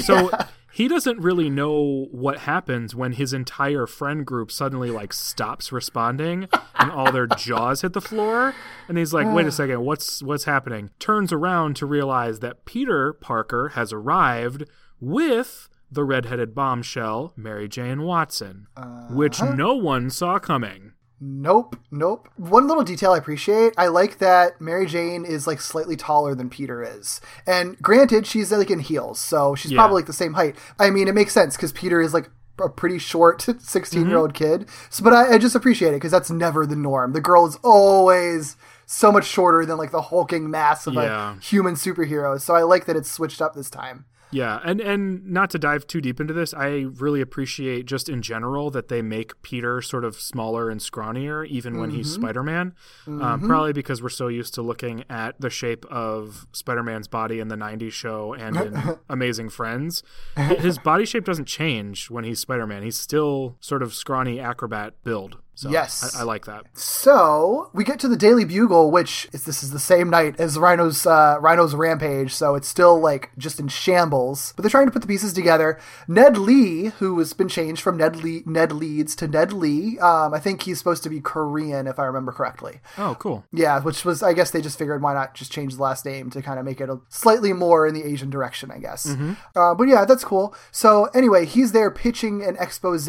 So 0.00 0.30
he 0.72 0.88
doesn't 0.88 1.18
really 1.20 1.50
know 1.50 2.06
what 2.12 2.38
happens 2.38 2.94
when 2.94 3.12
his 3.12 3.32
entire 3.32 3.86
friend 3.86 4.24
group 4.24 4.50
suddenly 4.50 4.90
like 4.90 5.12
stops 5.12 5.72
responding 5.72 6.48
and 6.76 6.90
all 6.90 7.10
their 7.12 7.26
jaws 7.36 7.82
hit 7.82 7.92
the 7.92 8.00
floor. 8.00 8.54
And 8.88 8.96
he's 8.96 9.12
like 9.12 9.26
wait 9.32 9.46
a 9.46 9.52
second 9.52 9.84
what's 9.84 10.22
what's 10.22 10.44
happening? 10.44 10.90
Turns 10.98 11.32
around 11.32 11.76
to 11.76 11.86
realize 11.86 12.40
that 12.40 12.64
Peter 12.64 13.12
Parker 13.12 13.70
has 13.70 13.92
arrived 13.92 14.64
with 15.00 15.68
the 15.90 16.04
redheaded 16.04 16.54
bombshell 16.54 17.32
Mary 17.36 17.68
Jane 17.68 18.02
Watson 18.02 18.68
uh, 18.76 19.08
which 19.08 19.42
no 19.42 19.74
one 19.74 20.08
saw 20.08 20.38
coming 20.38 20.92
Nope, 21.22 21.76
nope. 21.90 22.28
One 22.36 22.66
little 22.66 22.82
detail 22.82 23.12
I 23.12 23.18
appreciate. 23.18 23.74
I 23.76 23.88
like 23.88 24.18
that 24.18 24.58
Mary 24.60 24.86
Jane 24.86 25.26
is 25.26 25.46
like 25.46 25.60
slightly 25.60 25.94
taller 25.96 26.34
than 26.34 26.48
Peter 26.48 26.82
is. 26.82 27.20
And 27.46 27.76
granted, 27.82 28.26
she's 28.26 28.50
like 28.50 28.70
in 28.70 28.78
heels, 28.80 29.20
so 29.20 29.54
she's 29.54 29.70
Yeah. 29.72 29.78
probably 29.78 29.96
like 29.96 30.06
the 30.06 30.12
same 30.14 30.32
height. 30.34 30.56
I 30.78 30.88
mean, 30.90 31.08
it 31.08 31.14
makes 31.14 31.32
sense 31.34 31.56
because 31.56 31.72
Peter 31.72 32.00
is 32.00 32.14
like 32.14 32.30
a 32.58 32.68
pretty 32.70 32.98
short 32.98 33.42
16 33.60 34.08
year 34.08 34.16
old 34.16 34.32
Mm-hmm. 34.32 34.60
kid. 34.62 34.68
So, 34.88 35.04
but 35.04 35.12
I, 35.12 35.34
I 35.34 35.38
just 35.38 35.54
appreciate 35.54 35.90
it 35.90 35.94
because 35.96 36.12
that's 36.12 36.30
never 36.30 36.64
the 36.64 36.76
norm. 36.76 37.12
The 37.12 37.20
girl 37.20 37.44
is 37.46 37.58
always 37.62 38.56
so 38.86 39.12
much 39.12 39.26
shorter 39.26 39.64
than 39.66 39.76
like 39.76 39.90
the 39.92 40.02
hulking 40.02 40.50
mass 40.50 40.86
of 40.86 40.94
Yeah. 40.94 41.36
a 41.36 41.40
human 41.40 41.74
superhero. 41.74 42.40
So 42.40 42.54
I 42.54 42.62
like 42.62 42.86
that 42.86 42.96
it's 42.96 43.10
switched 43.10 43.42
up 43.42 43.54
this 43.54 43.70
time. 43.70 44.04
Yeah, 44.32 44.60
and 44.64 44.80
and 44.80 45.26
not 45.26 45.50
to 45.50 45.58
dive 45.58 45.86
too 45.86 46.00
deep 46.00 46.20
into 46.20 46.32
this, 46.32 46.54
I 46.54 46.86
really 46.94 47.20
appreciate 47.20 47.86
just 47.86 48.08
in 48.08 48.22
general 48.22 48.70
that 48.70 48.88
they 48.88 49.02
make 49.02 49.40
Peter 49.42 49.82
sort 49.82 50.04
of 50.04 50.20
smaller 50.20 50.70
and 50.70 50.80
scrawnier, 50.80 51.46
even 51.46 51.78
when 51.78 51.90
he's 51.90 52.12
Spider 52.12 52.42
Man. 52.42 52.74
Um, 53.06 53.40
probably 53.46 53.72
because 53.72 54.02
we're 54.02 54.08
so 54.08 54.28
used 54.28 54.54
to 54.54 54.62
looking 54.62 55.04
at 55.10 55.40
the 55.40 55.50
shape 55.50 55.84
of 55.86 56.46
Spider 56.52 56.82
Man's 56.82 57.08
body 57.08 57.40
in 57.40 57.48
the 57.48 57.56
'90s 57.56 57.92
show 57.92 58.32
and 58.34 58.56
in 58.56 58.98
Amazing 59.08 59.48
Friends. 59.50 60.02
His 60.36 60.78
body 60.78 61.04
shape 61.04 61.24
doesn't 61.24 61.46
change 61.46 62.08
when 62.10 62.24
he's 62.24 62.38
Spider 62.38 62.66
Man. 62.66 62.82
He's 62.82 62.98
still 62.98 63.56
sort 63.60 63.82
of 63.82 63.94
scrawny 63.94 64.38
acrobat 64.38 64.94
build. 65.02 65.38
So 65.54 65.68
Yes. 65.70 66.16
I, 66.16 66.20
I 66.20 66.22
like 66.22 66.46
that. 66.46 66.64
So 66.74 67.70
we 67.74 67.84
get 67.84 68.00
to 68.00 68.08
the 68.08 68.16
Daily 68.16 68.44
Bugle, 68.44 68.90
which 68.90 69.28
is 69.32 69.44
this 69.44 69.62
is 69.62 69.70
the 69.72 69.78
same 69.78 70.08
night 70.08 70.38
as 70.40 70.58
Rhino's 70.58 71.06
uh, 71.06 71.36
Rhino's 71.40 71.74
rampage, 71.74 72.32
so 72.32 72.54
it's 72.54 72.68
still 72.68 72.98
like 72.98 73.30
just 73.36 73.60
in 73.60 73.68
shambles. 73.68 74.54
But 74.56 74.62
they're 74.62 74.70
trying 74.70 74.86
to 74.86 74.92
put 74.92 75.02
the 75.02 75.08
pieces 75.08 75.32
together. 75.32 75.78
Ned 76.08 76.38
Lee, 76.38 76.86
who 76.98 77.18
has 77.18 77.32
been 77.34 77.48
changed 77.48 77.82
from 77.82 77.98
Ned 77.98 78.16
Lee 78.16 78.42
Ned 78.46 78.72
Leeds 78.72 79.14
to 79.16 79.28
Ned 79.28 79.52
Lee, 79.52 79.98
um, 79.98 80.32
I 80.32 80.38
think 80.38 80.62
he's 80.62 80.78
supposed 80.78 81.02
to 81.02 81.10
be 81.10 81.20
Korean 81.20 81.86
if 81.86 81.98
I 81.98 82.04
remember 82.04 82.32
correctly. 82.32 82.80
Oh, 82.96 83.16
cool. 83.18 83.44
Yeah, 83.52 83.80
which 83.80 84.04
was 84.04 84.22
I 84.22 84.32
guess 84.32 84.50
they 84.50 84.62
just 84.62 84.78
figured 84.78 85.02
why 85.02 85.12
not 85.14 85.34
just 85.34 85.52
change 85.52 85.76
the 85.76 85.82
last 85.82 86.06
name 86.06 86.30
to 86.30 86.40
kind 86.42 86.58
of 86.58 86.64
make 86.64 86.80
it 86.80 86.88
a 86.88 87.00
slightly 87.08 87.52
more 87.52 87.86
in 87.86 87.94
the 87.94 88.04
Asian 88.04 88.30
direction, 88.30 88.70
I 88.70 88.78
guess. 88.78 89.06
Uh, 89.54 89.74
but 89.74 89.88
yeah, 89.88 90.04
that's 90.04 90.24
cool. 90.24 90.54
So 90.72 91.06
anyway, 91.14 91.44
he's 91.44 91.72
there 91.72 91.90
pitching 91.90 92.42
an 92.42 92.56
expose 92.58 93.08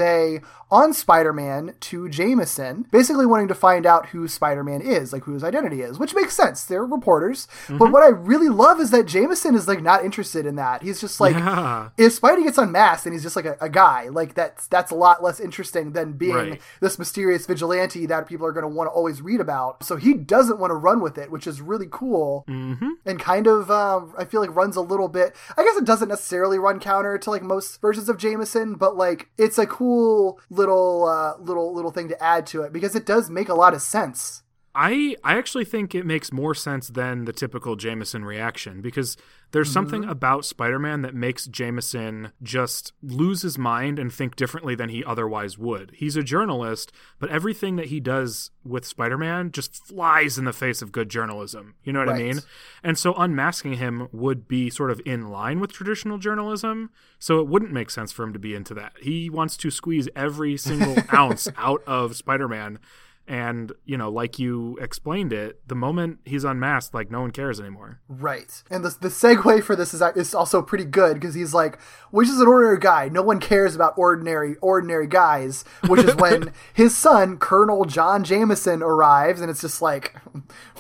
on 0.72 0.94
Spider-Man 0.94 1.76
to 1.82 2.08
Jameson, 2.42 2.88
basically 2.92 3.26
wanting 3.26 3.48
to 3.50 3.56
find 3.56 3.86
out 3.86 4.08
who 4.08 4.28
Spider-Man 4.28 4.82
is, 4.82 5.14
like 5.14 5.24
who 5.24 5.34
his 5.34 5.44
identity 5.44 5.82
is, 5.82 6.00
which 6.00 6.16
makes 6.16 6.36
sense. 6.36 6.64
They're 6.66 6.86
reporters. 6.86 7.48
But 7.70 7.92
what 7.92 8.04
I 8.04 8.08
really 8.08 8.50
love 8.50 8.80
is 8.80 8.90
that 8.92 9.06
Jameson 9.06 9.54
is 9.56 9.68
like 9.68 9.82
not 9.82 10.04
interested 10.04 10.46
in 10.46 10.56
that. 10.56 10.82
He's 10.82 11.00
just 11.00 11.22
like 11.22 11.36
Yeah. 11.36 11.90
if 11.98 12.20
Spidey 12.20 12.44
gets 12.44 12.58
unmasked 12.58 13.06
and 13.06 13.14
he's 13.14 13.24
just 13.24 13.36
like 13.36 13.46
a, 13.46 13.58
a 13.62 13.70
guy, 13.70 14.10
like 14.10 14.34
that's 14.34 14.68
that's 14.68 14.92
a 14.92 14.96
lot 14.96 15.22
less 15.24 15.40
interesting 15.40 15.92
than 15.92 16.14
being 16.14 16.32
Right. 16.36 16.62
this 16.80 16.98
mysterious 16.98 17.46
vigilante 17.46 18.06
that 18.08 18.28
people 18.28 18.46
are 18.48 18.52
going 18.52 18.64
to 18.64 18.68
want 18.76 18.88
to 18.88 18.92
always 18.92 19.22
read 19.22 19.40
about. 19.40 19.84
So 19.84 19.96
he 19.98 20.14
doesn't 20.14 20.60
want 20.60 20.72
to 20.72 20.76
run 20.76 21.02
with 21.02 21.18
it, 21.18 21.30
which 21.32 21.46
is 21.48 21.62
really 21.62 21.88
cool 21.92 22.44
Mm-hmm. 22.48 22.90
and 23.06 23.20
kind 23.20 23.46
of 23.48 23.70
um, 23.70 24.14
I 24.18 24.26
feel 24.26 24.42
like 24.42 24.56
runs 24.56 24.76
a 24.76 24.82
little 24.82 25.08
bit. 25.08 25.36
I 25.58 25.64
guess 25.64 25.78
it 25.78 25.86
doesn't 25.86 26.10
necessarily 26.10 26.58
run 26.58 26.80
counter 26.80 27.18
to 27.18 27.30
like 27.30 27.44
most 27.44 27.80
versions 27.82 28.10
of 28.10 28.18
Jameson, 28.18 28.76
but 28.76 28.96
like 28.98 29.30
it's 29.38 29.58
a 29.58 29.66
cool 29.68 30.40
little 30.50 31.06
uh, 31.06 31.38
little 31.42 31.74
little 31.74 31.92
thing 31.92 32.08
to 32.10 32.21
add 32.22 32.46
to 32.48 32.62
it 32.62 32.72
because 32.72 32.96
it 32.96 33.06
does 33.06 33.30
make 33.30 33.50
a 33.50 33.54
lot 33.54 33.74
of 33.74 33.82
sense. 33.82 34.44
I 34.74 35.16
I 35.24 35.38
actually 35.38 35.66
think 35.66 35.94
it 35.94 36.06
makes 36.06 36.32
more 36.32 36.56
sense 36.56 36.88
than 36.88 37.26
the 37.26 37.34
typical 37.34 37.76
Jameson 37.76 38.24
reaction 38.24 38.82
because 38.82 39.18
there's 39.52 39.68
mm-hmm. 39.68 39.74
something 39.74 40.04
about 40.06 40.46
Spider-Man 40.46 41.02
that 41.02 41.14
makes 41.14 41.46
Jameson 41.46 42.32
just 42.42 42.94
lose 43.04 43.42
his 43.42 43.58
mind 43.58 44.00
and 44.00 44.12
think 44.12 44.36
differently 44.36 44.76
than 44.76 44.90
he 44.90 45.04
otherwise 45.04 45.58
would. 45.58 45.92
He's 45.96 46.16
a 46.16 46.24
journalist, 46.24 46.92
but 47.20 47.30
everything 47.30 47.76
that 47.76 47.88
he 47.88 48.00
does 48.00 48.52
with 48.64 48.86
Spider-Man 48.86 49.52
just 49.52 49.86
flies 49.86 50.38
in 50.38 50.46
the 50.46 50.54
face 50.54 50.82
of 50.82 50.92
good 50.92 51.10
journalism. 51.10 51.76
You 51.84 51.92
know 51.92 52.00
what 52.00 52.10
I 52.10 52.18
mean? 52.18 52.40
And 52.84 52.98
so 52.98 53.14
unmasking 53.14 53.74
him 53.74 54.08
would 54.12 54.48
be 54.48 54.70
sort 54.70 54.92
of 54.92 55.02
in 55.06 55.30
line 55.30 55.60
with 55.60 55.74
traditional 55.74 56.18
journalism. 56.18 56.92
So 57.20 57.40
it 57.40 57.48
wouldn't 57.48 57.74
make 57.74 57.90
sense 57.90 58.12
for 58.12 58.24
him 58.24 58.34
to 58.34 58.40
be 58.40 58.56
into 58.56 58.74
that. 58.76 58.94
He 59.02 59.30
wants 59.30 59.58
to 59.58 59.70
squeeze 59.70 60.08
every 60.16 60.56
single 60.56 60.96
ounce 61.14 61.50
out 61.58 61.84
of 61.86 62.16
Spider-Man. 62.16 62.80
And, 63.28 63.72
you 63.86 63.98
know, 63.98 64.10
like 64.10 64.40
you 64.40 64.78
explained 64.82 65.32
it, 65.32 65.62
the 65.68 65.76
moment 65.76 66.20
he's 66.26 66.44
unmasked, 66.44 66.94
like 66.94 67.10
no 67.10 67.22
one 67.22 67.32
cares 67.32 67.62
anymore. 67.62 68.02
Right. 68.10 68.62
And 68.70 68.84
the, 68.84 68.90
the 69.00 69.08
segue 69.08 69.64
for 69.64 69.76
this 69.76 69.94
is, 69.94 70.02
is 70.16 70.36
also 70.36 70.62
pretty 70.62 70.84
good 70.84 71.14
because 71.14 71.34
he's 71.34 71.54
like, 71.54 71.80
which 72.10 72.28
is 72.28 72.42
an 72.42 72.48
ordinary 72.48 72.80
guy. 72.80 73.08
No 73.08 73.22
one 73.22 73.40
cares 73.40 73.74
about 73.74 73.94
ordinary, 73.98 74.58
ordinary 74.62 75.08
guys, 75.08 75.64
which 75.88 76.04
is 76.04 76.16
when 76.16 76.52
his 76.74 76.98
son, 76.98 77.38
Colonel 77.38 77.86
John 77.86 78.24
Jameson, 78.26 78.82
arrives. 78.84 79.40
And 79.40 79.50
it's 79.50 79.62
just 79.62 79.82
like, 79.82 80.16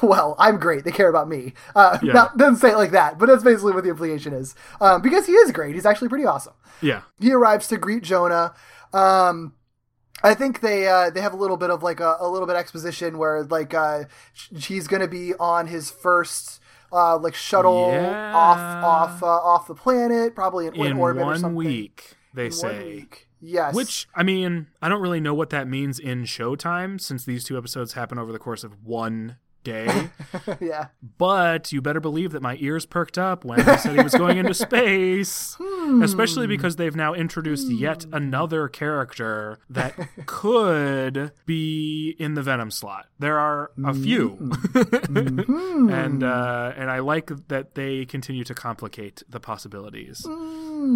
well, 0.01 0.35
I'm 0.38 0.57
great. 0.57 0.84
They 0.84 0.91
care 0.91 1.09
about 1.09 1.30
me. 1.30 1.53
Uh, 1.76 1.99
Yeah. 2.03 2.13
not, 2.13 2.38
doesn't 2.38 2.57
say 2.57 2.72
it 2.72 2.77
like 2.77 2.91
that, 2.91 3.18
but 3.18 3.27
that's 3.27 3.43
basically 3.43 3.72
what 3.73 3.84
the 3.85 3.91
implication 3.91 4.34
is. 4.34 4.55
Um, 4.81 5.01
because 5.01 5.26
he 5.26 5.34
is 5.34 5.51
great. 5.53 5.76
He's 5.76 5.85
actually 5.85 6.09
pretty 6.09 6.26
awesome. 6.26 6.53
Yeah. 6.81 7.01
He 7.19 7.31
arrives 7.31 7.68
to 7.68 7.77
greet 7.77 8.03
Jonah. 8.03 8.53
Um, 8.93 9.53
I 10.23 10.34
think 10.34 10.61
they 10.61 10.88
uh, 10.88 11.10
they 11.10 11.22
have 11.22 11.34
a 11.34 11.38
little 11.38 11.57
bit 11.57 11.69
of 11.69 11.81
like 11.84 11.99
a, 11.99 12.18
a 12.19 12.30
little 12.30 12.48
bit 12.48 12.56
exposition 12.56 13.18
where 13.18 13.43
like 13.43 13.73
uh, 13.73 14.03
he's 14.56 14.88
going 14.88 15.02
to 15.02 15.07
be 15.07 15.34
on 15.35 15.68
his 15.68 15.89
first 15.91 16.60
uh, 16.91 17.18
like 17.18 17.34
shuttle 17.35 17.89
Yeah. 17.91 18.34
off 18.35 18.60
off 18.84 19.23
uh, 19.23 19.26
off 19.26 19.68
the 19.68 19.76
planet, 19.76 20.35
probably 20.35 20.68
in, 20.68 20.76
In 20.76 20.98
orbit 20.98 21.23
or 21.23 21.26
one 21.26 21.39
something. 21.39 21.56
week, 21.56 22.15
they 22.34 22.48
In 22.48 22.52
say. 22.52 22.85
week. 22.95 23.27
Yes. 23.43 23.73
Which, 23.73 24.07
I 24.14 24.22
mean, 24.22 24.68
I 24.84 24.89
don't 24.89 25.02
really 25.02 25.19
know 25.19 25.34
what 25.34 25.49
that 25.49 25.68
means 25.68 25.98
in 25.98 26.26
showtime 26.26 27.02
since 27.02 27.26
these 27.26 27.43
two 27.43 27.57
episodes 27.57 27.93
happen 27.93 28.19
over 28.19 28.31
the 28.31 28.38
course 28.38 28.64
of 28.64 28.84
one 28.85 29.38
day. 29.63 30.09
yeah. 30.59 30.88
but 31.17 31.71
you 31.71 31.81
better 31.81 31.99
believe 31.99 32.31
that 32.31 32.41
my 32.41 32.57
ears 32.59 32.85
perked 32.85 33.17
up 33.17 33.45
when 33.45 33.59
he 33.59 33.77
said 33.77 33.95
he 33.95 34.03
was 34.03 34.13
going 34.13 34.38
into 34.38 34.53
space. 34.53 35.55
Hmm. 35.59 36.01
Especially 36.01 36.47
because 36.47 36.75
they've 36.75 36.95
now 36.95 37.13
introduced 37.13 37.69
yet 37.69 38.05
another 38.11 38.67
character 38.67 39.59
that 39.69 39.95
could 40.25 41.31
be 41.45 42.15
in 42.19 42.33
the 42.33 42.41
Venom 42.41 42.71
slot. 42.71 43.07
There 43.19 43.38
are 43.38 43.71
a 43.85 43.93
few. 43.93 44.29
Hmm. 44.29 45.89
and 45.91 46.23
uh, 46.23 46.73
and 46.75 46.89
I 46.89 46.99
like 46.99 47.31
that 47.47 47.75
they 47.75 48.05
continue 48.05 48.43
to 48.43 48.53
complicate 48.53 49.23
the 49.29 49.39
possibilities. 49.39 50.25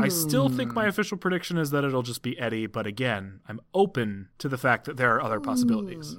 I 0.02 0.08
still 0.08 0.50
think 0.50 0.74
my 0.74 0.86
official 0.88 1.18
prediction 1.18 1.58
is 1.58 1.72
that 1.72 1.84
it'll 1.84 2.04
just 2.04 2.22
be 2.22 2.38
Eddie, 2.40 2.68
but 2.68 2.88
again, 2.88 3.42
I'm 3.48 3.60
open 3.74 4.30
to 4.40 4.50
the 4.50 4.58
fact 4.58 4.86
that 4.86 4.98
there 4.98 5.16
are 5.16 5.22
other 5.22 5.40
possibilities 5.40 6.18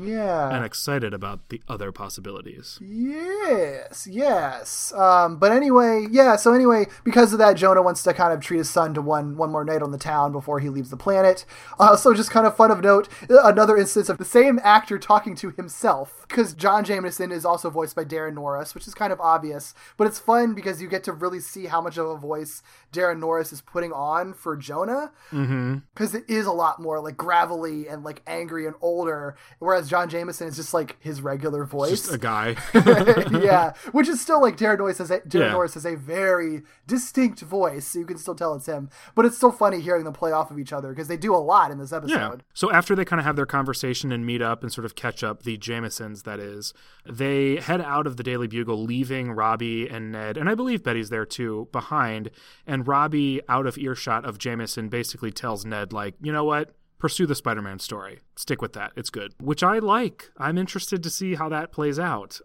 Yeah. 0.00 0.54
and 0.54 0.64
excited 0.64 1.12
about 1.12 1.48
the 1.48 1.60
other 1.68 1.92
possibilities. 1.92 2.78
Yes, 2.82 4.06
yes. 4.10 4.92
Um, 4.94 5.38
but 5.38 5.52
anyway, 5.52 6.06
yeah. 6.10 6.36
So 6.36 6.52
anyway, 6.52 6.86
because 7.04 7.32
of 7.32 7.38
that, 7.38 7.54
Jonah 7.54 7.82
wants 7.82 8.02
to 8.04 8.14
kind 8.14 8.32
of 8.32 8.40
treat 8.40 8.58
his 8.58 8.70
son 8.70 8.94
to 8.94 9.02
one 9.02 9.36
one 9.36 9.50
more 9.50 9.64
night 9.64 9.82
on 9.82 9.90
the 9.92 9.98
town 9.98 10.32
before 10.32 10.60
he 10.60 10.68
leaves 10.68 10.90
the 10.90 10.96
planet. 10.96 11.44
Uh, 11.78 11.96
so 11.96 12.14
just 12.14 12.30
kind 12.30 12.46
of 12.46 12.56
fun 12.56 12.70
of 12.70 12.80
note, 12.80 13.08
another 13.28 13.76
instance 13.76 14.08
of 14.08 14.18
the 14.18 14.24
same 14.24 14.58
actor 14.62 14.98
talking 14.98 15.34
to 15.36 15.50
himself, 15.50 16.24
because 16.28 16.54
John 16.54 16.84
Jameson 16.84 17.32
is 17.32 17.44
also 17.44 17.70
voiced 17.70 17.96
by 17.96 18.04
Daran 18.04 18.34
Norris, 18.34 18.74
which 18.74 18.86
is 18.86 18.94
kind 18.94 19.12
of 19.12 19.20
obvious, 19.20 19.74
but 19.96 20.06
it's 20.06 20.18
fun 20.18 20.54
because 20.54 20.80
you 20.80 20.88
get 20.88 21.04
to 21.04 21.12
really 21.12 21.40
see 21.40 21.66
how 21.66 21.80
much 21.80 21.98
of 21.98 22.06
a 22.06 22.16
voice 22.16 22.62
Daran 22.92 23.18
Norris 23.18 23.52
is 23.52 23.60
putting 23.60 23.92
on 23.92 24.32
for 24.32 24.56
Jonah, 24.56 25.12
because 25.30 26.14
it 26.14 26.24
is 26.28 26.46
a 26.46 26.52
lot 26.52 26.80
more 26.80 27.00
like 27.00 27.16
gravelly 27.16 27.88
and 27.88 28.04
like 28.04 28.22
angry 28.26 28.66
and 28.66 28.76
older, 28.80 29.36
whereas 29.58 29.89
John 29.90 30.08
Jameson 30.08 30.46
is 30.46 30.54
just 30.54 30.72
like 30.72 30.96
his 31.00 31.20
regular 31.20 31.64
voice 31.64 31.90
Just 31.90 32.14
a 32.14 32.18
guy. 32.18 32.54
yeah, 32.74 33.72
which 33.92 34.06
is 34.08 34.20
still 34.20 34.40
like 34.40 34.56
Daran 34.56 34.78
Norris 34.78 34.98
has 34.98 35.10
a, 35.10 35.18
Daran 35.20 35.40
Yeah. 35.40 35.50
Norris 35.50 35.74
has 35.74 35.84
a 35.84 35.96
very 35.96 36.62
distinct 36.86 37.40
voice, 37.40 37.86
so 37.88 37.98
you 37.98 38.06
can 38.06 38.16
still 38.16 38.36
tell 38.36 38.54
it's 38.54 38.66
him. 38.66 38.88
But 39.16 39.24
it's 39.26 39.36
still 39.36 39.50
funny 39.50 39.80
hearing 39.80 40.04
them 40.04 40.12
play 40.12 40.30
off 40.30 40.52
of 40.52 40.60
each 40.60 40.72
other 40.72 40.90
because 40.90 41.08
they 41.08 41.16
do 41.16 41.34
a 41.34 41.38
lot 41.42 41.72
in 41.72 41.78
this 41.78 41.90
Yeah. 41.90 41.96
episode. 41.98 42.44
So 42.54 42.70
after 42.70 42.94
they 42.94 43.04
kind 43.04 43.18
of 43.18 43.26
have 43.26 43.34
their 43.34 43.46
conversation 43.46 44.12
and 44.12 44.24
meet 44.24 44.40
up 44.40 44.62
and 44.62 44.72
sort 44.72 44.84
of 44.84 44.94
catch 44.94 45.24
up, 45.24 45.42
the 45.42 45.56
Jamesons, 45.56 46.22
that 46.22 46.38
is, 46.38 46.72
they 47.04 47.56
head 47.56 47.80
out 47.80 48.06
of 48.06 48.16
the 48.16 48.22
Daily 48.22 48.46
Bugle, 48.46 48.80
leaving 48.84 49.32
Robbie 49.32 49.88
and 49.88 50.12
Ned, 50.12 50.36
and 50.36 50.48
I 50.48 50.54
believe 50.54 50.84
Betty's 50.84 51.10
there 51.10 51.26
too, 51.26 51.68
behind. 51.72 52.30
And 52.64 52.86
Robbie, 52.86 53.40
out 53.48 53.66
of 53.66 53.76
earshot 53.76 54.24
of 54.24 54.38
Jameson, 54.38 54.88
basically 54.88 55.32
tells 55.32 55.64
Ned, 55.64 55.92
like, 55.92 56.14
you 56.22 56.32
know 56.32 56.44
what? 56.44 56.76
Pursue 57.00 57.26
the 57.26 57.34
Spider 57.34 57.62
Man 57.62 57.78
story. 57.80 58.20
Stick 58.36 58.62
with 58.62 58.74
that. 58.74 58.92
It's 58.96 59.10
good. 59.10 59.32
Which 59.40 59.62
I 59.64 59.78
like. 59.80 60.30
I'm 60.38 60.56
interested 60.58 61.02
to 61.02 61.10
see 61.10 61.34
how 61.34 61.48
that 61.48 61.72
plays 61.72 61.98
out. 61.98 62.40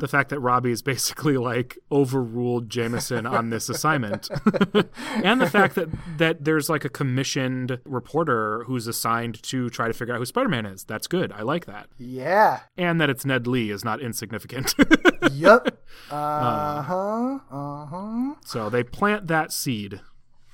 The 0.00 0.08
fact 0.08 0.30
that 0.30 0.40
Robbie 0.40 0.70
is 0.70 0.80
basically 0.80 1.36
like 1.36 1.76
overruled 1.92 2.70
Jameson 2.70 3.26
on 3.26 3.50
this 3.50 3.68
assignment, 3.74 4.30
and 5.22 5.38
the 5.38 5.46
fact 5.50 5.74
that 5.74 5.88
that 6.16 6.44
there's 6.46 6.70
like 6.70 6.86
a 6.86 6.88
commissioned 6.88 7.78
reporter 7.84 8.64
who's 8.64 8.86
assigned 8.86 9.42
to 9.42 9.68
try 9.68 9.86
to 9.86 9.92
figure 9.92 10.14
out 10.14 10.18
who 10.18 10.24
Spider-Man 10.24 10.64
is. 10.64 10.84
That's 10.84 11.06
good. 11.06 11.30
I 11.32 11.42
like 11.42 11.66
that, 11.66 11.88
Yeah. 11.98 12.60
and 12.78 12.98
that 13.02 13.10
it's 13.10 13.26
Ned 13.26 13.46
Lee 13.46 13.70
is 13.70 13.84
not 13.84 14.00
insignificant. 14.00 14.74
Yep. 15.32 15.78
Uh 16.10 16.82
huh. 16.82 17.38
Uh 17.50 17.86
huh. 17.86 18.34
so 18.46 18.70
they 18.70 18.82
plant 18.84 19.26
that 19.28 19.52
seed. 19.52 20.00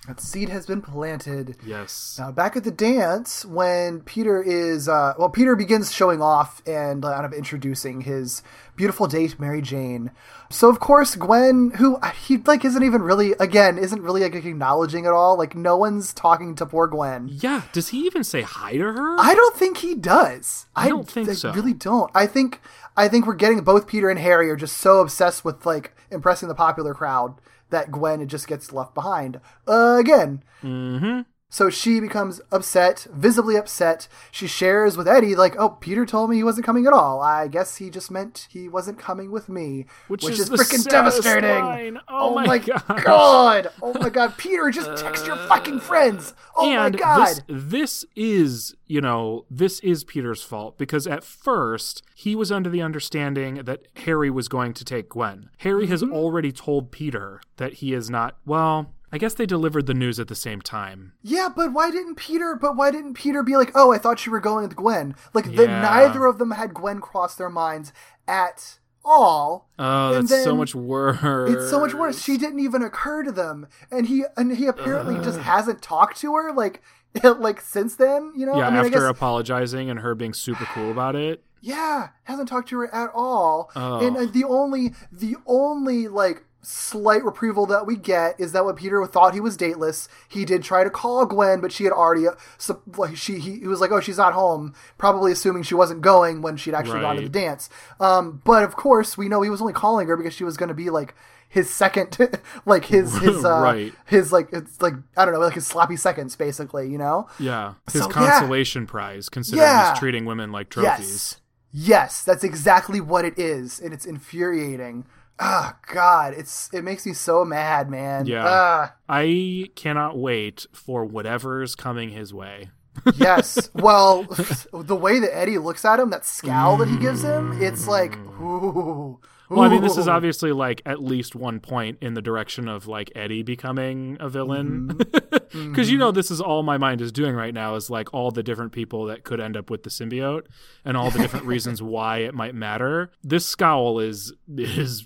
That 0.07 0.21
seed 0.21 0.51
has 0.51 0.67
been 0.67 0.83
planted. 0.83 1.57
Yes. 1.65 2.17
Now, 2.19 2.31
back 2.31 2.57
at 2.57 2.65
the 2.65 2.71
dance, 2.71 3.45
when 3.45 4.01
Peter 4.01 4.43
is, 4.43 4.87
uh, 4.89 5.15
well, 5.19 5.31
Peter 5.31 5.57
begins 5.57 5.93
showing 5.93 6.21
off 6.21 6.63
and 6.67 7.05
uh, 7.05 7.13
kind 7.15 7.25
of 7.25 7.33
introducing 7.33 8.03
his 8.03 8.43
beautiful 8.77 9.07
date, 9.07 9.41
Mary 9.41 9.63
Jane. 9.63 10.11
So 10.51 10.69
of 10.69 10.79
course 10.79 11.17
Gwen, 11.17 11.73
who 11.77 11.99
he 12.27 12.37
like 12.39 12.65
isn't 12.65 12.83
even 12.83 13.03
really 13.03 13.33
again 13.41 13.79
isn't 13.79 14.03
really 14.03 14.21
like 14.23 14.35
acknowledging 14.35 15.07
at 15.07 15.13
all. 15.13 15.37
Like 15.37 15.55
no 15.55 15.77
one's 15.77 16.13
talking 16.13 16.55
to 16.57 16.67
poor 16.67 16.87
Gwen. 16.87 17.29
Yeah, 17.31 17.63
does 17.73 17.89
he 17.89 18.07
even 18.07 18.25
say 18.25 18.43
hi 18.43 18.73
to 18.73 18.85
her? 18.85 19.17
I 19.19 19.35
don't 19.35 19.57
think 19.57 19.79
he 19.79 19.95
does. 19.95 20.67
I 20.77 20.89
don't 20.89 21.09
think 21.09 21.29
I 21.29 21.33
so. 21.33 21.53
really 21.53 21.73
don't. 21.73 22.11
I 22.15 22.27
think 22.27 22.61
I 22.97 23.09
think 23.09 23.27
we're 23.27 23.35
getting 23.35 23.63
both 23.63 23.87
Peter 23.87 24.11
and 24.11 24.19
Harry 24.19 24.51
are 24.51 24.57
just 24.57 24.77
so 24.77 25.01
obsessed 25.01 25.45
with 25.45 25.67
like 25.67 25.97
impressing 26.11 26.49
the 26.49 26.55
popular 26.55 26.95
crowd 26.95 27.35
that 27.71 27.91
Gwen 27.91 28.27
just 28.29 28.49
gets 28.49 28.73
left 28.73 28.95
behind 28.95 29.41
again. 29.67 30.43
Mm-hmm. 30.63 31.21
So 31.55 31.71
she 31.71 32.01
becomes 32.01 32.41
upset, 32.51 33.07
visibly 33.13 33.55
upset. 33.55 34.09
She 34.33 34.49
shares 34.49 34.97
with 34.97 35.07
Eddie, 35.07 35.37
like, 35.37 35.55
"Oh, 35.57 35.69
Peter 35.69 36.05
told 36.05 36.29
me 36.29 36.35
he 36.35 36.43
wasn't 36.43 36.67
coming 36.67 36.85
at 36.85 36.93
all. 36.93 37.21
I 37.21 37.47
guess 37.47 37.77
he 37.77 37.91
just 37.91 38.11
meant 38.11 38.49
he 38.51 38.69
wasn't 38.69 38.99
coming 38.99 39.31
with 39.31 39.49
me," 39.49 39.87
Which, 40.09 40.25
is, 40.29 40.41
is, 40.41 40.51
freaking 40.51 40.85
devastating. 40.89 41.51
line. 41.65 42.01
Oh, 42.09 42.35
my, 42.35 42.45
my 42.45 42.59
god. 43.05 43.71
Oh 43.81 43.97
my 44.01 44.09
god, 44.11 44.37
Peter, 44.37 44.69
just 44.71 44.97
text 45.01 45.29
your 45.29 45.37
fucking 45.37 45.79
friends. 45.79 46.35
Oh 46.57 46.69
my 46.75 46.91
god. 46.91 47.45
This, 47.47 48.03
this 48.03 48.05
is, 48.17 48.75
you 48.89 49.01
know, 49.01 49.45
this 49.49 49.79
is 49.79 50.03
Peter's 50.03 50.43
fault 50.43 50.77
because 50.77 51.07
at 51.07 51.23
first 51.23 52.03
he 52.17 52.35
was 52.35 52.51
under 52.51 52.69
the 52.69 52.83
understanding 52.83 53.63
that 53.63 53.87
Harry 53.99 54.29
was 54.29 54.49
going 54.49 54.73
to 54.75 54.85
take 54.85 55.09
Gwen. 55.11 55.51
Harry 55.59 55.87
has 55.87 56.03
Mm-hmm. 56.03 56.13
already 56.15 56.51
told 56.51 56.91
Peter 56.91 57.41
that 57.59 57.75
he 57.75 57.95
is 57.95 58.11
not, 58.11 58.39
well, 58.45 58.93
I 59.15 59.19
guess 59.19 59.33
they 59.33 59.47
delivered 59.47 59.87
the 59.87 59.95
news 59.95 60.19
at 60.19 60.27
the 60.27 60.35
same 60.35 60.61
time. 60.61 61.13
Yeah, 61.23 61.49
but 61.49 61.73
why 61.73 61.93
didn't 61.93 62.17
Peter? 62.17 62.59
But 62.61 62.77
why 62.77 62.91
didn't 62.91 63.15
Peter 63.15 63.45
be 63.45 63.57
like, 63.57 63.71
"Oh, 63.73 63.93
I 63.93 63.99
thought 63.99 64.27
you 64.27 64.33
were 64.33 64.41
going 64.41 64.67
with 64.67 64.75
Gwen"? 64.75 65.15
Like, 65.33 65.55
the, 65.55 65.69
neither 65.69 66.27
of 66.27 66.39
them 66.39 66.51
had 66.51 66.75
Gwen 66.75 67.01
cross 67.01 67.37
their 67.37 67.49
minds 67.49 67.93
at 68.27 68.81
all. 69.05 69.69
Oh, 69.79 70.15
And 70.19 70.27
that's 70.27 70.43
so 70.43 70.57
much 70.57 70.75
worse. 70.75 71.49
It's 71.49 71.71
so 71.71 71.79
much 71.79 71.95
worse. 71.95 72.25
She 72.25 72.37
didn't 72.37 72.59
even 72.59 72.83
occur 72.83 73.23
to 73.23 73.31
them, 73.31 73.69
and 73.89 74.09
he 74.09 74.25
and 74.37 74.57
he 74.57 74.67
apparently 74.67 75.23
just 75.23 75.39
hasn't 75.39 75.81
talked 75.81 76.17
to 76.23 76.35
her 76.35 76.53
like 76.53 76.83
like 77.23 77.61
since 77.61 77.95
then. 77.95 78.33
You 78.37 78.47
know, 78.47 78.59
Yeah, 78.59 78.67
I 78.67 78.71
mean, 78.71 78.81
I 78.81 78.87
after 78.87 78.91
guess, 78.91 79.11
apologizing 79.11 79.91
and 79.91 80.01
her 80.01 80.17
being 80.17 80.35
super 80.35 80.65
cool 80.65 80.91
about 80.91 81.15
it. 81.15 81.45
yeah, 81.61 82.09
hasn't 82.25 82.49
talked 82.49 82.69
to 82.71 82.81
her 82.81 82.93
at 82.93 83.11
all. 83.15 83.71
Oh. 83.77 84.05
And 84.05 84.33
the 84.33 84.43
only 84.43 84.93
the 85.13 85.37
only 85.47 86.09
like 86.09 86.45
slight 86.65 87.25
reprieval 87.25 87.67
that 87.67 87.87
we 87.87 87.97
get 87.97 88.39
is 88.41 88.53
that 88.53 88.65
when 88.65 88.75
Peter 88.75 89.05
thought 89.07 89.35
he 89.35 89.41
was 89.41 89.57
dateless, 89.57 90.09
he 90.29 90.45
did 90.45 90.63
try 90.63 90.83
to 90.85 90.91
call 90.91 91.25
Gwen, 91.27 91.61
but 91.61 91.71
she 91.73 91.85
had 91.85 91.93
already 91.93 92.27
uh, 92.27 92.33
so, 92.59 92.81
like 92.97 93.17
she 93.17 93.39
he, 93.39 93.61
he 93.61 93.67
was 93.69 93.81
like, 93.81 93.91
oh, 93.93 94.01
she's 94.01 94.19
not 94.19 94.33
home, 94.33 94.75
probably 94.99 95.31
assuming 95.33 95.63
she 95.63 95.75
wasn't 95.75 96.01
going 96.01 96.43
when 96.43 96.57
she'd 96.57 96.75
actually 96.75 97.01
gone 97.01 97.17
to 97.17 97.23
the 97.23 97.29
dance. 97.29 97.69
Um, 98.01 98.41
but 98.45 98.63
of 98.65 98.77
course, 98.77 99.17
we 99.17 99.29
know 99.29 99.43
he 99.43 99.51
was 99.51 99.61
only 99.61 99.73
calling 99.73 100.09
her 100.09 100.17
because 100.17 100.35
she 100.35 100.45
was 100.45 100.57
going 100.57 100.69
to 100.69 100.75
be 100.75 100.91
like 100.91 101.15
his 101.49 101.73
second, 101.73 102.17
like 102.67 102.87
his 102.87 103.17
his 103.23 103.45
uh, 103.45 103.61
Right. 103.61 103.93
his 104.07 104.33
like 104.33 104.49
it's 104.53 104.81
like 104.83 104.95
I 105.17 105.25
don't 105.25 105.35
know, 105.35 105.41
like 105.41 105.55
his 105.55 105.67
sloppy 105.67 105.97
seconds, 105.97 106.35
basically. 106.37 106.91
You 106.91 106.99
know. 106.99 107.29
Yeah, 107.39 107.75
his 107.93 108.03
So, 108.03 108.09
yeah. 108.09 108.13
consolation 108.13 108.87
prize, 108.87 109.29
considering 109.29 109.63
Yeah. 109.69 109.91
he's 109.91 109.99
treating 109.99 110.25
women 110.25 110.51
like 110.53 110.71
trophies. 110.71 111.09
Yes. 111.09 111.41
Yes, 111.77 112.23
that's 112.23 112.45
exactly 112.45 113.01
what 113.01 113.25
it 113.25 113.37
is, 113.37 113.81
and 113.81 113.93
it's 113.93 114.07
infuriating. 114.07 115.07
Ah, 115.39 115.77
God, 115.93 116.35
it's 116.35 116.71
it 116.73 116.85
makes 116.85 117.05
me 117.05 117.13
so 117.13 117.45
mad, 117.45 117.91
man. 117.91 118.27
Yeah. 118.27 118.45
Ah, 118.47 118.95
I 119.09 119.71
cannot 119.75 120.17
wait 120.17 120.67
for 120.73 121.05
whatever's 121.05 121.75
coming 121.75 122.11
his 122.11 122.33
way. 122.33 122.71
yes. 123.17 123.71
Well, 123.75 124.23
the 124.73 124.97
way 124.97 125.19
that 125.19 125.37
Eddie 125.37 125.59
looks 125.59 125.85
at 125.85 125.99
him, 125.99 126.11
that 126.11 126.25
scowl 126.25 126.77
that 126.79 126.89
he 126.89 126.97
gives 126.97 127.23
him, 127.23 127.61
it's 127.61 127.89
like, 127.89 128.17
ooh. 128.17 129.21
Well, 129.51 129.61
I 129.61 129.69
mean, 129.69 129.83
this 129.83 129.99
is 129.99 130.09
obviously 130.09 130.53
like 130.53 130.81
at 130.87 131.03
least 131.03 131.37
one 131.37 131.61
point 131.61 131.99
in 132.01 132.15
the 132.15 132.23
direction 132.23 132.67
of 132.67 132.87
like 132.87 133.13
Eddie 133.15 133.43
becoming 133.43 134.17
a 134.21 134.29
villain. 134.29 134.89
Mm-hmm. 134.89 135.29
Because 135.55 135.89
you 135.89 135.99
know, 135.99 136.11
this 136.11 136.33
is 136.33 136.41
all 136.41 136.65
my 136.65 136.79
mind 136.79 137.01
is 137.01 137.13
doing 137.13 137.33
right 137.37 137.55
now 137.55 137.77
is 137.77 137.89
like 137.89 138.13
all 138.13 138.33
the 138.33 138.43
different 138.43 138.73
people 138.73 139.05
that 139.05 139.23
could 139.23 139.39
end 139.39 139.57
up 139.57 139.71
with 139.71 139.85
the 139.85 139.91
symbiote 139.91 140.47
and 140.85 140.97
all 140.97 141.11
the 141.13 141.21
different 141.21 141.47
reasons 141.47 141.81
why 141.81 142.19
it 142.19 142.35
might 142.35 142.57
matter. 142.57 143.13
This 143.23 143.47
scowl 143.47 144.01
is 144.01 144.33
is 144.49 145.05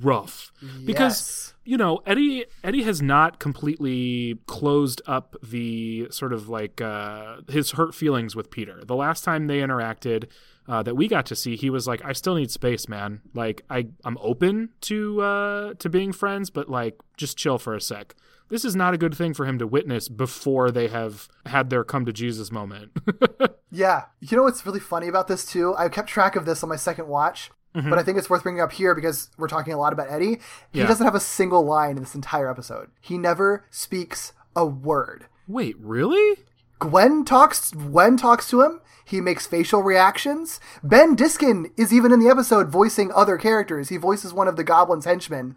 rough 0.00 0.52
because 0.84 0.98
Yes. 0.98 1.54
you 1.64 1.76
know 1.76 2.00
Eddie 2.06 2.44
Eddie 2.64 2.82
has 2.82 3.00
not 3.02 3.38
completely 3.38 4.38
closed 4.46 5.02
up 5.06 5.36
the 5.42 6.08
sort 6.10 6.32
of 6.32 6.48
like 6.48 6.80
uh, 6.80 7.36
his 7.48 7.72
hurt 7.72 7.94
feelings 7.94 8.34
with 8.36 8.50
Peter. 8.50 8.82
The 8.84 8.96
last 8.96 9.24
time 9.24 9.46
they 9.46 9.58
interacted 9.60 10.26
uh, 10.68 10.82
that 10.82 10.94
we 10.96 11.08
got 11.08 11.24
to 11.26 11.34
see, 11.36 11.56
he 11.56 11.70
was 11.70 11.86
like, 11.86 12.04
"I 12.04 12.12
still 12.12 12.34
need 12.34 12.50
space, 12.50 12.88
man. 12.88 13.20
Like 13.34 13.62
I 13.70 13.88
I'm 14.04 14.18
open 14.20 14.70
to 14.82 15.20
uh, 15.22 15.74
to 15.74 15.88
being 15.88 16.12
friends, 16.12 16.50
but 16.50 16.68
like 16.68 16.98
just 17.16 17.36
chill 17.36 17.58
for 17.58 17.74
a 17.74 17.80
sec." 17.80 18.14
This 18.50 18.64
is 18.64 18.74
not 18.74 18.94
a 18.94 18.96
good 18.98 19.14
thing 19.14 19.34
for 19.34 19.44
him 19.44 19.58
to 19.58 19.66
witness 19.66 20.08
before 20.08 20.70
they 20.70 20.88
have 20.88 21.28
had 21.44 21.68
their 21.68 21.84
come 21.84 22.06
to 22.06 22.12
Jesus 22.12 22.50
moment. 22.50 22.92
Yeah. 23.70 24.04
You 24.20 24.34
know 24.34 24.44
what's 24.44 24.64
really 24.64 24.80
funny 24.80 25.08
about 25.08 25.28
this 25.28 25.44
too? 25.44 25.74
I 25.76 25.90
kept 25.90 26.08
track 26.08 26.36
of 26.36 26.46
this 26.46 26.62
on 26.62 26.70
my 26.70 26.76
second 26.76 27.06
watch, 27.06 27.50
Mm-hmm. 27.74 27.90
but 27.90 27.98
I 27.98 28.02
think 28.02 28.16
it's 28.18 28.30
worth 28.30 28.42
bringing 28.42 28.62
up 28.62 28.72
here 28.72 28.94
because 28.94 29.28
we're 29.36 29.46
talking 29.46 29.72
a 29.74 29.78
lot 29.78 29.92
about 29.92 30.10
Eddie. 30.10 30.40
He 30.72 30.80
Yeah. 30.80 30.86
doesn't 30.86 31.04
have 31.04 31.14
a 31.14 31.20
single 31.20 31.64
line 31.64 31.96
in 31.96 32.02
this 32.02 32.14
entire 32.14 32.50
episode. 32.50 32.90
He 33.00 33.18
never 33.18 33.64
speaks 33.70 34.32
a 34.56 34.64
word. 34.66 35.26
Wait, 35.46 35.76
really? 35.78 36.44
Gwen 36.78 37.24
talks 37.24 37.70
Gwen 37.72 38.16
talks 38.16 38.48
to 38.50 38.62
him. 38.62 38.80
He 39.04 39.20
makes 39.20 39.46
facial 39.46 39.82
reactions. 39.82 40.60
Ben 40.82 41.14
Diskin 41.14 41.70
is 41.76 41.92
even 41.92 42.10
in 42.12 42.20
the 42.20 42.28
episode 42.30 42.68
voicing 42.68 43.10
other 43.14 43.36
characters. 43.36 43.88
He 43.90 43.96
voices 43.96 44.32
one 44.32 44.48
of 44.48 44.56
the 44.56 44.64
goblin's 44.64 45.04
henchmen. 45.04 45.54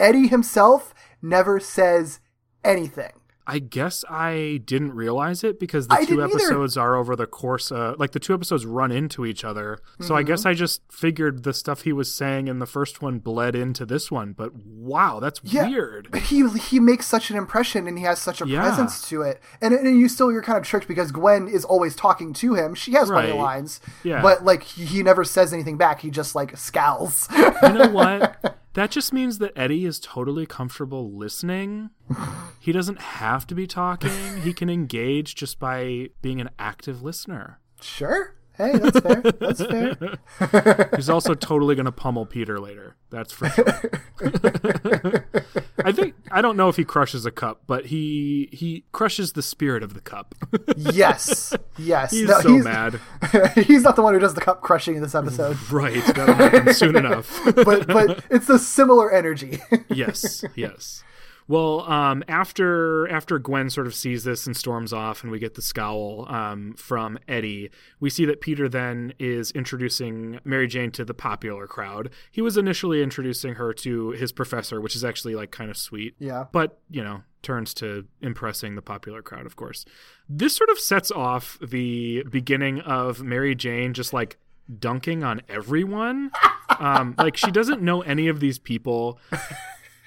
Eddie 0.00 0.26
himself 0.28 0.94
never 1.22 1.60
says 1.60 2.20
anything. 2.64 3.12
I 3.46 3.58
guess 3.58 4.04
I 4.08 4.62
didn't 4.64 4.92
realize 4.94 5.44
it 5.44 5.60
because 5.60 5.86
the 5.88 5.94
I 5.94 6.04
2 6.04 6.06
didn't 6.06 6.24
either. 6.24 6.34
episodes 6.36 6.76
are 6.78 6.96
over 6.96 7.14
the 7.14 7.26
course 7.26 7.70
uh, 7.70 7.94
like 7.98 8.12
the 8.12 8.18
two 8.18 8.32
episodes 8.32 8.64
run 8.64 8.90
into 8.90 9.26
each 9.26 9.44
other. 9.44 9.78
So 10.00 10.14
I 10.14 10.20
Mm-hmm. 10.22 10.28
guess 10.28 10.46
I 10.46 10.54
just 10.54 10.80
figured 10.90 11.42
the 11.42 11.52
stuff 11.52 11.82
he 11.82 11.92
was 11.92 12.10
saying 12.14 12.48
in 12.48 12.58
the 12.58 12.66
first 12.66 13.02
one 13.02 13.18
bled 13.18 13.54
into 13.54 13.84
this 13.84 14.10
one, 14.10 14.32
but 14.32 14.54
wow, 14.54 15.20
that's 15.20 15.40
Yeah. 15.44 15.68
weird. 15.68 16.14
He 16.24 16.48
he 16.58 16.80
makes 16.80 17.06
such 17.06 17.30
an 17.30 17.36
impression 17.36 17.86
and 17.86 17.98
he 17.98 18.04
has 18.04 18.18
such 18.18 18.40
a 18.40 18.46
Yeah. 18.46 18.62
presence 18.62 19.06
to 19.10 19.20
it. 19.22 19.42
And, 19.60 19.74
and 19.74 20.00
you 20.00 20.08
still 20.08 20.32
you're 20.32 20.40
kind 20.42 20.56
of 20.56 20.64
tricked 20.64 20.88
because 20.88 21.12
Gwen 21.12 21.46
is 21.46 21.64
always 21.66 21.94
talking 21.94 22.32
to 22.34 22.54
him. 22.54 22.74
She 22.74 22.92
has 22.92 23.10
of 23.10 23.16
Right. 23.16 23.34
lines. 23.34 23.80
Yeah. 24.04 24.22
But 24.22 24.44
like 24.44 24.62
he, 24.62 24.86
he 24.86 25.02
never 25.02 25.22
says 25.22 25.52
anything 25.52 25.76
back. 25.76 26.00
He 26.00 26.10
just 26.10 26.34
like 26.34 26.56
scowls. 26.56 27.28
You 27.36 27.72
know 27.72 27.88
what? 27.90 28.56
That 28.74 28.90
just 28.90 29.12
means 29.12 29.38
that 29.38 29.52
Eddie 29.56 29.84
is 29.86 29.98
totally 30.00 30.46
comfortable 30.46 31.10
listening. 31.12 31.90
He 32.60 32.72
doesn't 32.72 32.98
have 32.98 33.46
to 33.48 33.54
be 33.54 33.66
talking. 33.66 34.38
He 34.40 34.54
can 34.54 34.70
engage 34.70 35.34
just 35.34 35.58
by 35.58 36.08
being 36.22 36.40
an 36.40 36.48
active 36.58 37.02
listener. 37.02 37.60
sure. 37.80 38.36
Hey, 38.56 38.78
that's 38.78 39.00
fair. 39.00 39.20
That's 39.20 39.62
fair. 39.64 40.88
He's 40.96 41.10
also 41.10 41.34
totally 41.34 41.74
going 41.74 41.84
to 41.86 41.92
pummel 41.92 42.24
Peter 42.24 42.58
later. 42.60 42.94
That's 43.10 43.32
for 43.32 43.48
sure. 43.50 43.90
I 45.84 45.90
think 45.92 46.13
I 46.30 46.40
don't 46.42 46.56
know 46.56 46.68
if 46.68 46.76
he 46.76 46.84
crushes 46.84 47.26
a 47.26 47.30
cup, 47.30 47.62
but 47.66 47.86
he 47.86 48.48
he 48.52 48.84
crushes 48.92 49.32
the 49.34 49.42
spirit 49.42 49.82
of 49.82 49.94
the 49.94 50.00
cup. 50.00 50.34
Yes. 50.76 51.54
Yes. 51.78 52.10
He's 52.12 52.28
No, 52.28 52.40
so 52.40 52.58
mad. 52.58 53.00
he's 53.54 53.82
not 53.82 53.96
the 53.96 54.02
one 54.02 54.14
who 54.14 54.20
does 54.20 54.34
the 54.34 54.40
cup 54.40 54.60
crushing 54.62 54.96
in 54.96 55.02
this 55.02 55.14
episode, 55.14 55.56
Right, 55.70 56.04
that'll 56.14 56.34
happen 56.34 56.72
soon 56.74 56.96
enough. 56.96 57.40
but 57.54 57.86
but 57.86 58.24
it's 58.30 58.48
a 58.48 58.58
similar 58.58 59.10
energy. 59.12 59.60
yes, 59.88 60.44
yes. 60.54 61.02
Well, 61.46 61.80
um, 61.82 62.24
after 62.26 63.06
after 63.08 63.38
Gwen 63.38 63.68
sort 63.68 63.86
of 63.86 63.94
sees 63.94 64.24
this 64.24 64.46
and 64.46 64.56
storms 64.56 64.92
off, 64.92 65.22
and 65.22 65.30
we 65.30 65.38
get 65.38 65.54
the 65.54 65.62
scowl 65.62 66.26
um, 66.28 66.74
from 66.74 67.18
Eddie, 67.28 67.70
we 68.00 68.08
see 68.08 68.24
that 68.24 68.40
Peter 68.40 68.68
then 68.68 69.12
is 69.18 69.50
introducing 69.50 70.40
Mary 70.44 70.66
Jane 70.66 70.90
to 70.92 71.04
the 71.04 71.14
popular 71.14 71.66
crowd. 71.66 72.10
He 72.30 72.40
was 72.40 72.56
initially 72.56 73.02
introducing 73.02 73.54
her 73.54 73.74
to 73.74 74.10
his 74.10 74.32
professor, 74.32 74.80
which 74.80 74.96
is 74.96 75.04
actually 75.04 75.34
like 75.34 75.50
kind 75.50 75.70
of 75.70 75.76
sweet. 75.76 76.14
Yeah. 76.18 76.46
But 76.50 76.78
you 76.90 77.04
know, 77.04 77.22
turns 77.42 77.74
to 77.74 78.06
impressing 78.22 78.74
the 78.74 78.82
popular 78.82 79.20
crowd, 79.20 79.44
of 79.44 79.56
course. 79.56 79.84
This 80.28 80.56
sort 80.56 80.70
of 80.70 80.78
sets 80.78 81.10
off 81.10 81.58
the 81.60 82.24
beginning 82.30 82.80
of 82.80 83.22
Mary 83.22 83.54
Jane 83.54 83.92
just 83.92 84.14
like 84.14 84.38
dunking 84.78 85.22
on 85.22 85.42
everyone. 85.48 86.30
Um, 86.80 87.14
like 87.18 87.36
she 87.36 87.52
doesn't 87.52 87.82
know 87.82 88.00
any 88.00 88.26
of 88.26 88.40
these 88.40 88.58
people. 88.58 89.20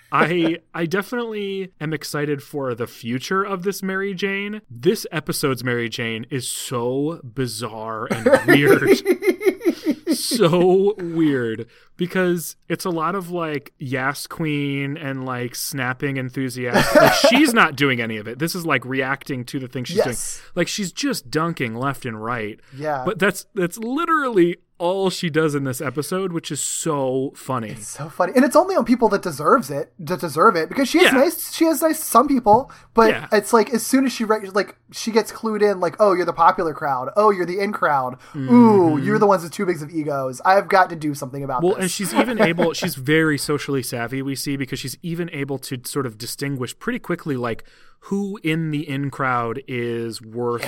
I 0.11 0.59
I 0.73 0.85
definitely 0.85 1.71
am 1.81 1.93
excited 1.93 2.41
for 2.43 2.73
the 2.75 2.87
future 2.87 3.43
of 3.43 3.63
this 3.63 3.83
Mary 3.83 4.13
Jane. 4.13 4.61
This 4.69 5.05
episode's 5.11 5.63
Mary 5.63 5.89
Jane 5.89 6.25
is 6.29 6.47
so 6.47 7.19
bizarre 7.23 8.07
and 8.11 8.47
weird. 8.47 8.89
so 10.15 10.95
weird 10.97 11.67
because 11.97 12.55
it's 12.69 12.85
a 12.85 12.89
lot 12.89 13.15
of 13.15 13.29
like 13.31 13.73
Yas 13.79 14.27
Queen 14.27 14.97
and 14.97 15.25
like 15.25 15.55
snapping 15.55 16.17
enthusiasm. 16.17 16.83
Like 17.01 17.13
she's 17.13 17.53
not 17.53 17.75
doing 17.75 18.01
any 18.01 18.17
of 18.17 18.27
it. 18.27 18.39
This 18.39 18.55
is 18.55 18.65
like 18.65 18.85
reacting 18.85 19.43
to 19.45 19.59
the 19.59 19.67
things 19.67 19.89
she's 19.89 19.97
Yes. 19.97 20.37
doing. 20.37 20.51
Like 20.55 20.67
she's 20.67 20.91
just 20.91 21.29
dunking 21.29 21.75
left 21.75 22.05
and 22.05 22.21
right. 22.23 22.59
Yeah. 22.75 23.03
But 23.05 23.19
that's 23.19 23.45
that's 23.53 23.77
literally 23.77 24.57
all 24.79 25.09
she 25.09 25.29
does 25.29 25.55
in 25.55 25.63
this 25.63 25.81
episode, 25.81 26.31
which 26.31 26.51
is 26.51 26.61
so 26.61 27.33
funny. 27.35 27.75
So 27.75 28.09
funny, 28.09 28.33
and 28.35 28.45
it's 28.45 28.55
only 28.55 28.75
on 28.75 28.85
people 28.85 29.09
that 29.09 29.21
deserves 29.23 29.69
it 29.71 29.91
that 29.99 30.19
deserve 30.19 30.55
it 30.55 30.69
because 30.69 30.87
she 30.87 30.99
is 30.99 31.05
Yeah. 31.05 31.11
nice. 31.19 31.51
She 31.53 31.65
is 31.65 31.81
nice 31.81 31.97
to 31.99 32.05
some 32.05 32.27
people, 32.27 32.71
but 32.93 33.09
Yeah. 33.09 33.27
it's 33.31 33.53
like 33.53 33.71
as 33.73 33.85
soon 33.85 34.05
as 34.05 34.11
she 34.11 34.23
re- 34.23 34.49
like 34.53 34.77
she 34.91 35.11
gets 35.11 35.31
clued 35.31 35.61
in, 35.61 35.79
like 35.79 35.95
oh 35.99 36.13
you're 36.13 36.25
the 36.25 36.33
popular 36.33 36.73
crowd, 36.73 37.09
oh 37.17 37.31
you're 37.31 37.45
the 37.45 37.59
in 37.59 37.71
crowd, 37.71 38.17
ooh 38.35 38.39
mm-hmm. 38.39 39.03
you're 39.05 39.19
the 39.19 39.25
ones 39.27 39.43
with 39.43 39.51
too 39.51 39.65
big 39.65 39.81
of 39.81 39.89
egos. 39.89 40.41
I've 40.45 40.67
got 40.67 40.89
to 40.91 40.95
do 40.95 41.13
something 41.15 41.43
about 41.43 41.63
Well, 41.63 41.73
this. 41.73 41.81
and 41.83 41.91
she's 41.91 42.13
even 42.13 42.39
able, 42.51 42.73
she's 42.73 42.95
very 42.95 43.37
socially 43.37 43.81
savvy, 43.83 44.21
we 44.21 44.35
see, 44.35 44.57
because 44.57 44.79
she's 44.79 44.97
even 45.01 45.29
able 45.31 45.57
to 45.59 45.79
sort 45.85 46.05
of 46.05 46.17
distinguish 46.17 46.77
pretty 46.77 46.99
quickly, 46.99 47.35
like, 47.35 47.63
who 48.01 48.39
in 48.43 48.71
the 48.71 48.87
in 48.87 49.09
crowd 49.11 49.61
is 49.67 50.21
worth 50.21 50.65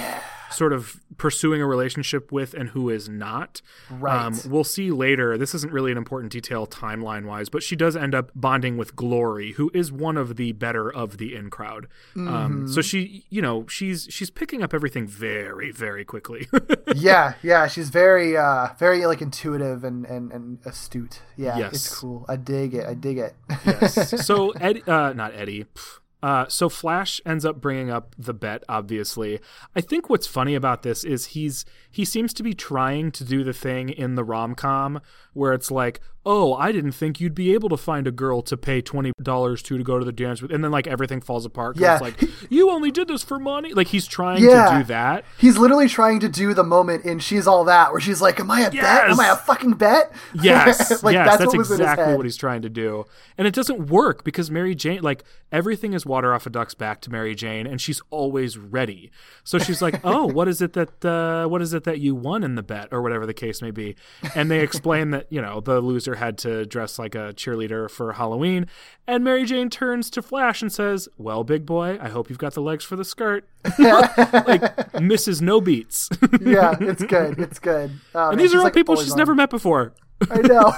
sort 0.51 0.73
of 0.73 0.99
pursuing 1.17 1.61
a 1.61 1.65
relationship 1.67 2.31
with 2.31 2.55
and 2.55 2.69
who 2.69 2.89
is 2.89 3.07
not. 3.07 3.61
Right. 3.91 4.19
Um, 4.25 4.39
we'll 4.47 4.63
see 4.63 4.89
later. 4.89 5.37
This 5.37 5.53
isn't 5.53 5.71
really 5.71 5.91
an 5.91 5.97
important 5.97 6.31
detail 6.31 6.65
timeline 6.65 7.25
wise, 7.25 7.49
but 7.49 7.61
she 7.61 7.75
does 7.75 7.95
end 7.95 8.15
up 8.15 8.31
bonding 8.33 8.75
with 8.75 8.95
Glory, 8.95 9.51
who 9.53 9.69
is 9.75 9.91
one 9.91 10.17
of 10.17 10.37
the 10.37 10.53
better 10.53 10.91
of 10.91 11.19
the 11.19 11.35
in 11.35 11.49
crowd. 11.51 11.87
Um, 12.15 12.27
Mm-hmm. 12.29 12.67
so 12.67 12.81
she, 12.81 13.25
you 13.29 13.43
know, 13.43 13.67
she's 13.67 14.07
she's 14.09 14.31
picking 14.31 14.63
up 14.63 14.73
everything 14.73 15.05
very, 15.07 15.71
very 15.71 16.03
quickly. 16.03 16.47
yeah, 16.95 17.33
yeah, 17.43 17.67
she's 17.67 17.89
very, 17.89 18.35
uh, 18.35 18.69
very 18.79 19.05
like 19.05 19.21
intuitive 19.21 19.83
and 19.83 20.03
and, 20.07 20.31
and 20.31 20.57
astute. 20.65 21.21
Yeah, 21.37 21.57
Yes. 21.59 21.73
it's 21.73 21.99
cool. 21.99 22.25
I 22.27 22.37
dig 22.37 22.73
it. 22.73 22.87
I 22.87 22.95
dig 22.95 23.19
it. 23.19 23.35
Yes. 23.65 24.25
so 24.25 24.49
Ed, 24.53 24.81
uh, 24.89 25.13
not 25.13 25.33
Eddie. 25.35 25.65
pff, 25.65 25.99
Uh, 26.21 26.45
so 26.47 26.67
Flash 26.67 27.21
ends 27.25 27.45
up 27.45 27.61
bringing 27.61 27.89
up 27.89 28.13
the 28.17 28.33
bet. 28.33 28.63
Obviously, 28.67 29.39
I 29.75 29.81
think 29.81 30.09
what's 30.09 30.27
funny 30.27 30.55
about 30.55 30.83
this 30.83 31.03
is 31.03 31.27
he's 31.27 31.65
he 31.89 32.03
seems 32.03 32.33
to 32.33 32.43
be 32.43 32.53
trying 32.53 33.11
to 33.13 33.23
do 33.23 33.43
the 33.43 33.53
thing 33.53 33.89
in 33.89 34.15
the 34.15 34.23
rom 34.23 34.53
com 34.53 34.99
where 35.33 35.53
it's 35.53 35.71
like, 35.71 36.01
oh, 36.25 36.53
I 36.53 36.71
didn't 36.71 36.91
think 36.91 37.19
you'd 37.19 37.33
be 37.35 37.53
able 37.53 37.69
to 37.69 37.77
find 37.77 38.05
a 38.07 38.11
girl 38.11 38.41
to 38.43 38.57
pay 38.57 38.81
twenty 38.81 39.11
dollars 39.21 39.61
to 39.63 39.77
to 39.77 39.83
go 39.83 39.97
to 39.99 40.05
the 40.05 40.11
dance 40.11 40.41
with, 40.41 40.51
and 40.51 40.63
then 40.63 40.71
like 40.71 40.87
everything 40.87 41.21
falls 41.21 41.45
apart. 41.45 41.77
Yeah. 41.77 41.93
it's 41.93 42.01
like 42.01 42.51
you 42.51 42.69
only 42.69 42.91
did 42.91 43.07
this 43.07 43.23
for 43.23 43.39
money. 43.39 43.73
Like 43.73 43.87
he's 43.87 44.07
trying 44.07 44.43
Yeah. 44.43 44.71
to 44.71 44.77
do 44.79 44.83
that. 44.85 45.25
He's 45.37 45.57
literally 45.57 45.87
trying 45.87 46.19
to 46.21 46.29
do 46.29 46.53
the 46.53 46.63
moment 46.63 47.05
in 47.05 47.19
"She's 47.19 47.47
All 47.47 47.63
That" 47.65 47.91
where 47.91 48.01
she's 48.01 48.21
like, 48.21 48.39
"Am 48.39 48.51
I 48.51 48.61
a 48.61 48.71
bet? 48.71 49.09
Am 49.09 49.19
I 49.19 49.29
a 49.29 49.35
fucking 49.35 49.73
bet?" 49.73 50.11
Yes, 50.41 51.03
like 51.03 51.13
yes, 51.13 51.27
that's, 51.27 51.37
that's, 51.39 51.47
what 51.47 51.57
was 51.57 51.71
in 51.71 51.77
his 51.77 51.79
exactly 51.81 52.15
what 52.15 52.25
he's 52.25 52.37
trying 52.37 52.61
to 52.61 52.69
do, 52.69 53.05
and 53.37 53.47
it 53.47 53.53
doesn't 53.53 53.87
work 53.89 54.23
because 54.23 54.49
Mary 54.51 54.75
Jane, 54.75 55.01
like 55.01 55.23
everything 55.51 55.93
is 55.93 56.05
water 56.05 56.33
off 56.33 56.45
a 56.45 56.49
duck's 56.49 56.73
back 56.75 57.01
to 57.01 57.09
Mary 57.11 57.35
Jane, 57.35 57.65
and 57.67 57.81
she's 57.81 58.01
always 58.09 58.57
ready. 58.57 59.11
So 59.43 59.57
she's 59.59 59.81
like, 59.81 59.99
"Oh, 60.03 60.25
what 60.27 60.47
is 60.47 60.61
it 60.61 60.73
that 60.73 61.03
uh, 61.05 61.47
what 61.47 61.61
is 61.61 61.73
it 61.73 61.83
that 61.85 61.99
you 61.99 62.15
won 62.15 62.43
in 62.43 62.55
the 62.55 62.63
bet, 62.63 62.89
or 62.91 63.01
whatever 63.01 63.25
the 63.25 63.33
case 63.33 63.61
may 63.61 63.71
be?" 63.71 63.95
And 64.35 64.49
they 64.51 64.59
explain 64.61 65.11
that 65.11 65.27
you 65.29 65.41
know 65.41 65.59
the 65.61 65.81
loser 65.81 66.08
had 66.15 66.37
to 66.39 66.65
dress 66.65 66.99
like 66.99 67.15
a 67.15 67.33
cheerleader 67.33 67.89
for 67.89 68.13
Halloween, 68.13 68.67
and 69.07 69.23
Mary 69.23 69.45
Jane 69.45 69.69
turns 69.69 70.09
to 70.11 70.21
Flash 70.21 70.61
and 70.61 70.71
says, 70.71 71.09
"Well, 71.17 71.43
big 71.43 71.65
boy, 71.65 71.97
I 72.01 72.09
hope 72.09 72.29
you've 72.29 72.39
got 72.39 72.53
the 72.53 72.61
legs 72.61 72.83
for 72.83 72.95
the 72.95 73.05
skirt." 73.05 73.47
like 73.79 74.61
Mrs. 74.93 75.41
No 75.41 75.61
Beats, 75.61 76.09
yeah, 76.41 76.75
it's 76.79 77.03
good. 77.03 77.39
It's 77.39 77.59
good. 77.59 77.91
And 78.13 78.15
um, 78.15 78.29
man, 78.29 78.37
these 78.37 78.53
are 78.53 78.59
all 78.59 78.63
like, 78.65 78.73
people 78.73 78.95
she's 78.95 79.11
on. 79.11 79.17
never 79.17 79.35
met 79.35 79.49
before. 79.49 79.93
I 80.29 80.41
know. 80.41 80.73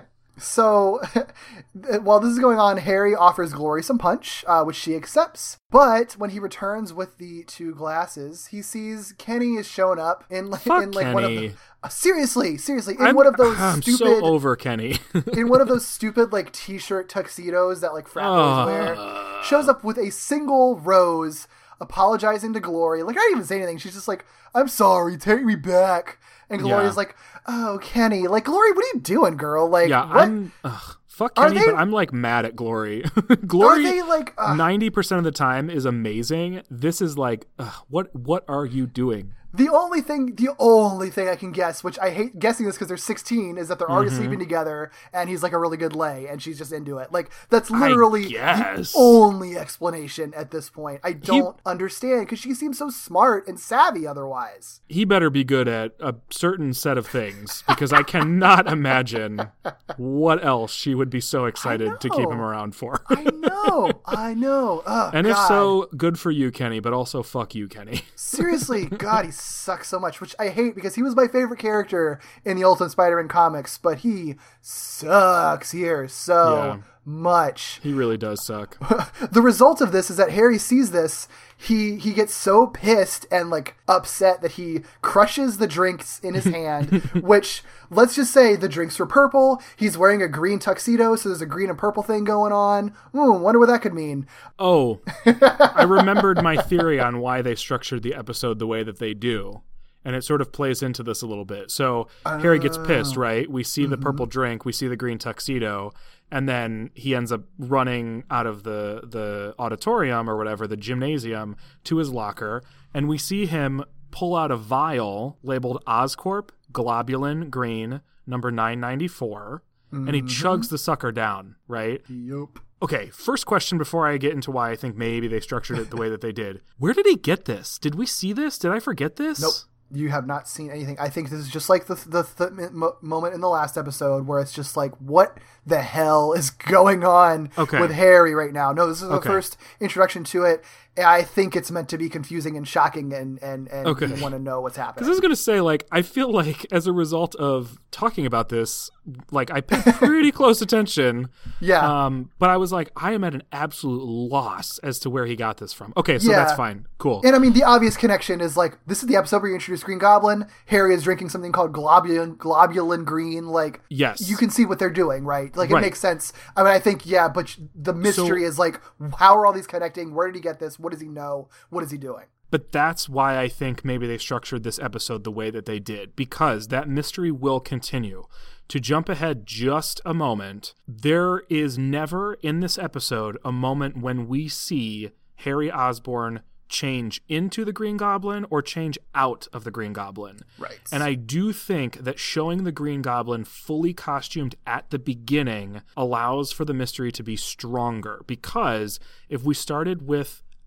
so, 0.41 1.01
while 2.01 2.19
this 2.19 2.31
is 2.31 2.39
going 2.39 2.59
on, 2.59 2.77
Harry 2.77 3.15
offers 3.15 3.53
Glory 3.53 3.83
some 3.83 3.97
punch, 3.97 4.43
uh, 4.47 4.63
which 4.63 4.75
she 4.75 4.95
accepts. 4.95 5.57
But 5.69 6.13
when 6.13 6.31
he 6.31 6.39
returns 6.39 6.93
with 6.93 7.17
the 7.17 7.43
two 7.45 7.73
glasses, 7.73 8.47
he 8.47 8.61
sees 8.61 9.13
Kenny 9.17 9.55
is 9.55 9.67
showing 9.67 9.99
up 9.99 10.25
in, 10.29 10.49
like 10.49 10.65
in 10.67 10.91
like 10.91 11.13
one 11.13 11.23
of 11.23 11.29
the. 11.31 11.53
Uh, 11.83 11.89
seriously, 11.89 12.57
seriously, 12.57 12.95
in 12.95 13.05
I'm- 13.05 13.15
one 13.15 13.27
of 13.27 13.37
those 13.37 13.57
I'm 13.59 13.81
stupid, 13.81 13.99
so 13.99 14.25
over 14.25 14.55
Kenny. 14.55 14.99
in 15.33 15.47
one 15.49 15.61
of 15.61 15.67
those 15.67 15.85
stupid 15.85 16.31
like 16.33 16.51
t-shirt 16.51 17.09
tuxedos 17.09 17.81
that 17.81 17.93
like 17.93 18.07
frat 18.07 18.25
boys 18.27 18.35
Ah. 18.37 18.65
wear, 18.65 19.43
shows 19.43 19.67
up 19.67 19.83
with 19.83 19.97
a 19.97 20.11
single 20.11 20.77
rose, 20.79 21.47
apologizing 21.81 22.53
to 22.53 22.59
Glory. 22.61 23.03
Like 23.03 23.17
I 23.17 23.19
didn't 23.19 23.31
even 23.37 23.45
say 23.45 23.57
anything. 23.57 23.77
She's 23.79 23.93
just 23.93 24.07
like, 24.07 24.23
"I'm 24.55 24.67
sorry, 24.69 25.17
take 25.17 25.43
me 25.43 25.55
back." 25.55 26.19
And 26.49 26.61
Glory's 26.61 26.91
Yeah. 26.91 26.95
like, 26.97 27.15
"Oh, 27.47 27.79
Kenny, 27.81 28.27
like 28.27 28.45
Glory, 28.45 28.71
what 28.71 28.85
are 28.85 28.89
you 28.93 29.01
doing, 29.01 29.35
girl? 29.37 29.67
Like, 29.69 29.89
Yeah, 29.89 30.05
what? 30.07 30.23
I'm 30.23 30.51
ugh, 30.63 30.97
fuck 31.07 31.35
Kenny, 31.35 31.59
they- 31.59 31.65
but 31.65 31.75
I'm 31.75 31.91
like 31.91 32.13
mad 32.13 32.45
at 32.45 32.55
Glory. 32.55 33.03
Glory 33.47 33.83
they 33.83 34.01
like?" 34.01 34.33
Ninety 34.55 34.89
percent 34.89 35.17
of 35.19 35.23
the 35.25 35.31
time 35.31 35.69
is 35.69 35.85
amazing. 35.85 36.61
This 36.69 37.01
is 37.01 37.17
like, 37.17 37.47
ugh, 37.59 37.73
what 37.89 38.15
what 38.15 38.45
are 38.47 38.65
you 38.65 38.85
doing? 38.87 39.33
The 39.53 39.69
only 39.69 40.01
thing, 40.01 40.35
the 40.35 40.49
only 40.59 41.09
thing 41.09 41.27
I 41.27 41.35
can 41.35 41.51
guess, 41.51 41.83
which 41.83 41.99
I 41.99 42.09
hate 42.11 42.39
guessing 42.39 42.65
this 42.65 42.75
because 42.75 42.87
they're 42.87 42.97
16, 42.97 43.57
is 43.57 43.67
that 43.67 43.79
they're 43.79 43.89
already 43.89 44.09
Mm-hmm. 44.11 44.17
sleeping 44.19 44.39
together 44.39 44.91
and 45.13 45.29
he's 45.29 45.43
like 45.43 45.51
a 45.53 45.57
really 45.57 45.77
good 45.77 45.95
lay 45.95 46.27
and 46.27 46.41
she's 46.41 46.57
just 46.57 46.71
into 46.71 46.97
it. 46.97 47.11
Like, 47.11 47.29
that's 47.49 47.69
literally 47.71 48.23
the 48.25 48.91
only 48.95 49.57
explanation 49.57 50.33
at 50.35 50.51
this 50.51 50.69
point. 50.69 51.01
I 51.03 51.13
don't 51.13 51.57
understand 51.65 52.21
because 52.21 52.39
she 52.39 52.53
seems 52.53 52.77
so 52.77 52.89
smart 52.89 53.47
and 53.47 53.59
savvy 53.59 54.05
otherwise. 54.07 54.81
He 54.89 55.05
better 55.05 55.29
be 55.29 55.43
good 55.43 55.67
at 55.67 55.93
a 55.99 56.15
certain 56.29 56.73
set 56.73 56.97
of 56.97 57.05
things 57.07 57.63
because 57.67 57.93
I 57.93 58.03
cannot 58.03 58.67
imagine 58.71 59.49
what 59.97 60.43
else 60.43 60.73
she 60.73 60.95
would 60.95 61.09
be 61.09 61.21
so 61.21 61.45
excited 61.45 61.99
to 62.01 62.09
keep 62.09 62.29
him 62.29 62.41
around 62.41 62.75
for. 62.75 63.01
I 63.09 63.23
know, 63.23 63.91
I 64.05 64.33
know. 64.33 64.83
Oh, 64.93 65.09
and 65.13 65.25
if 65.27 65.37
so, 65.37 65.89
good 65.95 66.19
for 66.19 66.31
you, 66.31 66.51
Kenny, 66.51 66.79
but 66.79 66.91
also 66.93 67.23
fuck 67.23 67.55
you, 67.55 67.67
Kenny. 67.67 68.01
Seriously, 68.15 68.85
God, 68.87 69.25
he 69.25 69.31
sucks 69.41 69.87
so 69.87 69.99
much, 69.99 70.21
which 70.21 70.35
I 70.39 70.49
hate 70.49 70.75
because 70.75 70.95
he 70.95 71.03
was 71.03 71.15
my 71.15 71.27
favorite 71.27 71.59
character 71.59 72.19
in 72.45 72.57
the 72.57 72.63
Ultimate 72.63 72.91
Spider-Man 72.91 73.27
comics, 73.27 73.77
but 73.77 73.99
he 73.99 74.35
sucks 74.61 75.71
here 75.71 76.07
so. 76.07 76.83
Much. 77.05 77.79
He 77.81 77.93
really 77.93 78.17
does 78.17 78.45
suck. 78.45 78.77
the 79.31 79.41
result 79.41 79.81
of 79.81 79.91
this 79.91 80.09
is 80.09 80.17
that 80.17 80.31
Harry 80.31 80.57
sees 80.57 80.91
this. 80.91 81.27
He 81.57 81.97
he 81.97 82.13
gets 82.13 82.33
so 82.33 82.67
pissed 82.67 83.25
and 83.31 83.49
like 83.49 83.75
upset 83.87 84.41
that 84.41 84.53
he 84.53 84.81
crushes 85.01 85.57
the 85.57 85.67
drinks 85.67 86.19
in 86.19 86.33
his 86.33 86.45
hand. 86.53 87.01
which 87.21 87.63
let's 87.89 88.15
just 88.15 88.31
say 88.31 88.55
the 88.55 88.69
drinks 88.69 88.97
were 88.99 89.05
purple. 89.05 89.61
He's 89.75 89.97
wearing 89.97 90.21
a 90.21 90.27
green 90.27 90.59
tuxedo, 90.59 91.15
so 91.15 91.29
there's 91.29 91.41
a 91.41 91.45
green 91.45 91.69
and 91.69 91.77
purple 91.77 92.03
thing 92.03 92.23
going 92.23 92.53
on. 92.53 92.93
Ooh, 93.15 93.33
wonder 93.33 93.59
what 93.59 93.67
that 93.67 93.81
could 93.81 93.93
mean. 93.93 94.27
Oh, 94.59 95.01
I 95.25 95.85
remembered 95.87 96.41
my 96.43 96.57
theory 96.57 96.99
on 96.99 97.19
why 97.19 97.41
they 97.41 97.55
structured 97.55 98.03
the 98.03 98.15
episode 98.15 98.59
the 98.59 98.67
way 98.67 98.83
that 98.83 98.99
they 98.99 99.13
do. 99.13 99.61
And 100.03 100.15
it 100.15 100.23
sort 100.23 100.41
of 100.41 100.51
plays 100.51 100.81
into 100.81 101.03
this 101.03 101.21
a 101.21 101.27
little 101.27 101.45
bit. 101.45 101.69
So 101.69 102.07
Harry 102.25 102.57
gets 102.57 102.77
pissed, 102.79 103.17
oh. 103.17 103.21
right? 103.21 103.49
We 103.49 103.63
see 103.63 103.85
the 103.85 103.95
mm-hmm. 103.95 104.03
purple 104.03 104.25
drink, 104.25 104.65
we 104.65 104.71
see 104.71 104.87
the 104.87 104.95
green 104.95 105.19
tuxedo, 105.19 105.93
and 106.31 106.49
then 106.49 106.89
he 106.95 107.13
ends 107.13 107.31
up 107.31 107.41
running 107.59 108.23
out 108.31 108.47
of 108.47 108.63
the 108.63 109.01
the 109.03 109.53
auditorium 109.59 110.29
or 110.29 110.37
whatever, 110.37 110.65
the 110.65 110.77
gymnasium, 110.77 111.55
to 111.83 111.97
his 111.97 112.09
locker, 112.09 112.63
and 112.93 113.07
we 113.07 113.17
see 113.17 113.45
him 113.45 113.83
pull 114.11 114.35
out 114.35 114.51
a 114.51 114.57
vial 114.57 115.37
labeled 115.43 115.83
Oscorp 115.85 116.49
Globulin 116.71 117.49
Green 117.49 118.01
number 118.25 118.51
994, 118.51 119.63
and 119.91 120.15
he 120.15 120.21
mm-hmm. 120.21 120.27
chugs 120.27 120.69
the 120.69 120.77
sucker 120.77 121.11
down, 121.11 121.55
right? 121.67 122.01
Yup. 122.07 122.59
Okay, 122.83 123.09
first 123.09 123.45
question 123.45 123.77
before 123.77 124.07
I 124.07 124.17
get 124.17 124.33
into 124.33 124.49
why 124.49 124.71
I 124.71 124.75
think 124.75 124.95
maybe 124.95 125.27
they 125.27 125.39
structured 125.39 125.77
it 125.77 125.91
the 125.91 125.97
way 125.97 126.09
that 126.09 126.21
they 126.21 126.31
did. 126.31 126.61
Where 126.77 126.93
did 126.93 127.05
he 127.05 127.15
get 127.15 127.45
this? 127.45 127.77
Did 127.77 127.93
we 127.95 128.07
see 128.07 128.33
this? 128.33 128.57
Did 128.57 128.71
I 128.71 128.79
forget 128.79 129.17
this? 129.17 129.41
Nope. 129.41 129.53
You 129.93 130.09
have 130.09 130.25
not 130.25 130.47
seen 130.47 130.69
anything. 130.71 130.97
I 130.99 131.09
think 131.09 131.29
this 131.29 131.39
is 131.39 131.49
just 131.49 131.69
like 131.69 131.85
the 131.87 131.95
the, 131.95 132.27
the 132.37 132.69
mo- 132.71 132.95
moment 133.01 133.33
in 133.33 133.41
the 133.41 133.49
last 133.49 133.77
episode 133.77 134.25
where 134.27 134.39
it's 134.39 134.53
just 134.53 134.77
like, 134.77 134.93
what 134.97 135.37
the 135.65 135.81
hell 135.81 136.33
is 136.33 136.49
going 136.75 137.03
on 137.03 137.49
Okay. 137.57 137.79
with 137.79 137.91
Harry 137.91 138.33
right 138.33 138.53
now? 138.53 138.71
No, 138.71 138.87
this 138.87 139.01
is 139.01 139.07
the 139.09 139.15
Okay. 139.15 139.29
first 139.29 139.57
introduction 139.79 140.23
to 140.25 140.43
it. 140.43 140.63
I 141.03 141.23
think 141.23 141.55
it's 141.55 141.71
meant 141.71 141.89
to 141.89 141.97
be 141.97 142.09
confusing 142.09 142.57
and 142.57 142.67
shocking, 142.67 143.13
and 143.13 143.41
and 143.41 143.67
and 143.69 143.87
Okay. 143.87 144.07
you 144.07 144.21
want 144.21 144.33
to 144.33 144.39
know 144.39 144.61
what's 144.61 144.77
happening. 144.77 144.95
Because 144.95 145.07
I 145.07 145.11
was 145.11 145.19
gonna 145.19 145.35
say, 145.35 145.61
like, 145.61 145.85
I 145.91 146.01
feel 146.01 146.31
like 146.31 146.65
as 146.71 146.87
a 146.87 146.91
result 146.93 147.35
of 147.35 147.77
talking 147.91 148.25
about 148.25 148.49
this, 148.49 148.89
like, 149.31 149.51
I 149.51 149.61
paid 149.61 149.83
pretty 149.95 150.31
close 150.39 150.61
attention. 150.61 151.27
Yeah. 151.59 152.05
Um, 152.05 152.29
but 152.39 152.49
I 152.49 152.57
was 152.57 152.71
like, 152.71 152.89
I 152.95 153.11
am 153.13 153.23
at 153.23 153.33
an 153.33 153.43
absolute 153.51 154.03
loss 154.05 154.77
as 154.79 154.99
to 154.99 155.09
where 155.09 155.25
he 155.25 155.35
got 155.35 155.57
this 155.57 155.73
from. 155.73 155.91
Okay, 155.97 156.17
so 156.19 156.31
Yeah. 156.31 156.37
that's 156.37 156.53
fine. 156.53 156.87
Cool. 156.99 157.21
And 157.25 157.35
I 157.35 157.39
mean, 157.39 157.53
the 157.53 157.63
obvious 157.63 157.97
connection 157.97 158.39
is 158.41 158.55
like 158.55 158.77
this 158.87 159.01
is 159.03 159.09
the 159.09 159.15
episode 159.17 159.41
where 159.41 159.49
you 159.49 159.55
introduce 159.55 159.83
Green 159.83 159.97
Goblin. 159.99 160.45
Harry 160.67 160.93
is 160.95 161.03
drinking 161.03 161.29
something 161.29 161.51
called 161.51 161.73
globulin, 161.73 162.37
globulin 162.37 163.03
green. 163.05 163.47
Like, 163.47 163.81
Yes. 163.89 164.29
you 164.29 164.37
can 164.37 164.49
see 164.49 164.65
what 164.65 164.79
they're 164.79 164.89
doing, 164.89 165.25
right? 165.25 165.55
Like, 165.55 165.69
it 165.69 165.73
Right. 165.73 165.81
makes 165.81 165.99
sense. 165.99 166.31
I 166.55 166.63
mean, 166.63 166.71
I 166.71 166.79
think 166.79 167.05
yeah, 167.05 167.27
but 167.27 167.55
the 167.75 167.93
mystery 167.93 168.43
is 168.43 168.57
like, 168.59 168.79
how 169.17 169.35
are 169.35 169.45
all 169.45 169.53
these 169.53 169.67
connecting? 169.67 170.13
Where 170.13 170.27
did 170.27 170.35
he 170.35 170.41
get 170.41 170.59
this? 170.59 170.79
What 170.79 170.90
does 170.91 171.01
he 171.01 171.07
know? 171.07 171.49
What 171.69 171.83
is 171.83 171.91
he 171.91 171.97
doing? 171.97 172.25
But 172.49 172.71
that's 172.73 173.07
why 173.07 173.39
I 173.39 173.47
think 173.47 173.85
maybe 173.85 174.05
they 174.05 174.17
structured 174.17 174.63
this 174.63 174.77
episode 174.77 175.23
the 175.23 175.31
way 175.31 175.49
that 175.49 175.65
they 175.65 175.79
did, 175.79 176.15
because 176.15 176.67
that 176.67 176.89
mystery 176.89 177.31
will 177.31 177.61
continue. 177.61 178.25
To 178.67 178.79
jump 178.79 179.09
ahead 179.09 179.45
just 179.45 180.01
a 180.05 180.13
moment, 180.13 180.73
there 180.87 181.43
is 181.49 181.77
never 181.77 182.35
in 182.35 182.59
this 182.59 182.77
episode 182.77 183.37
a 183.43 183.51
moment 183.51 183.97
when 183.97 184.27
we 184.27 184.47
see 184.47 185.11
Harry 185.35 185.71
Osborn 185.71 186.41
change 186.71 187.21
into 187.27 187.63
the 187.65 187.73
Green 187.73 187.97
Goblin 187.97 188.45
or 188.49 188.61
change 188.61 188.97
out 189.13 189.47
of 189.53 189.63
the 189.63 189.71
Green 189.71 189.93
Goblin. 189.93 190.39
Right. 190.57 190.79
And 190.91 191.03
I 191.03 191.13
do 191.13 191.51
think 191.53 191.97
that 191.97 192.17
showing 192.17 192.63
the 192.63 192.71
Green 192.71 193.01
Goblin 193.01 193.43
fully 193.43 193.93
costumed 193.93 194.55
at 194.65 194.89
the 194.89 194.99
beginning 194.99 195.81
allows 195.95 196.51
for 196.51 196.65
the 196.65 196.73
mystery 196.73 197.11
to 197.11 197.23
be 197.23 197.35
stronger 197.35 198.23
because 198.25 198.99
if 199.29 199.43
we 199.43 199.53
started 199.53 200.07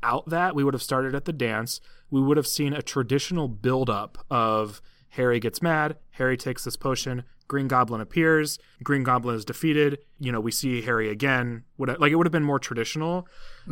without 0.05 0.29
that, 0.29 0.55
we 0.55 0.65
would 0.65 0.75
have 0.75 0.83
started 0.83 1.15
at 1.15 1.25
the 1.25 1.33
dance. 1.33 1.81
We 2.11 2.21
would 2.21 2.37
have 2.37 2.47
seen 2.47 2.73
a 2.73 2.83
traditional 2.83 3.49
buildup 3.49 4.19
of 4.31 4.83
Harry 5.11 5.41
gets 5.41 5.63
mad, 5.63 5.97
Harry 6.13 6.37
takes 6.37 6.65
this 6.65 6.77
potion, 6.77 7.25
Green 7.47 7.69
Goblin 7.69 8.01
appears, 8.01 8.59
Green 8.83 9.03
Goblin 9.03 9.37
is 9.37 9.45
defeated. 9.45 9.99
You 10.19 10.33
know, 10.33 10.41
we 10.41 10.51
see 10.51 10.83
Harry 10.83 11.09
again. 11.09 11.65
Would 11.79 12.01
like 12.01 12.11
it 12.11 12.17
would 12.17 12.27
have 12.27 12.33
been 12.33 12.43
more 12.43 12.59
traditional. 12.59 13.29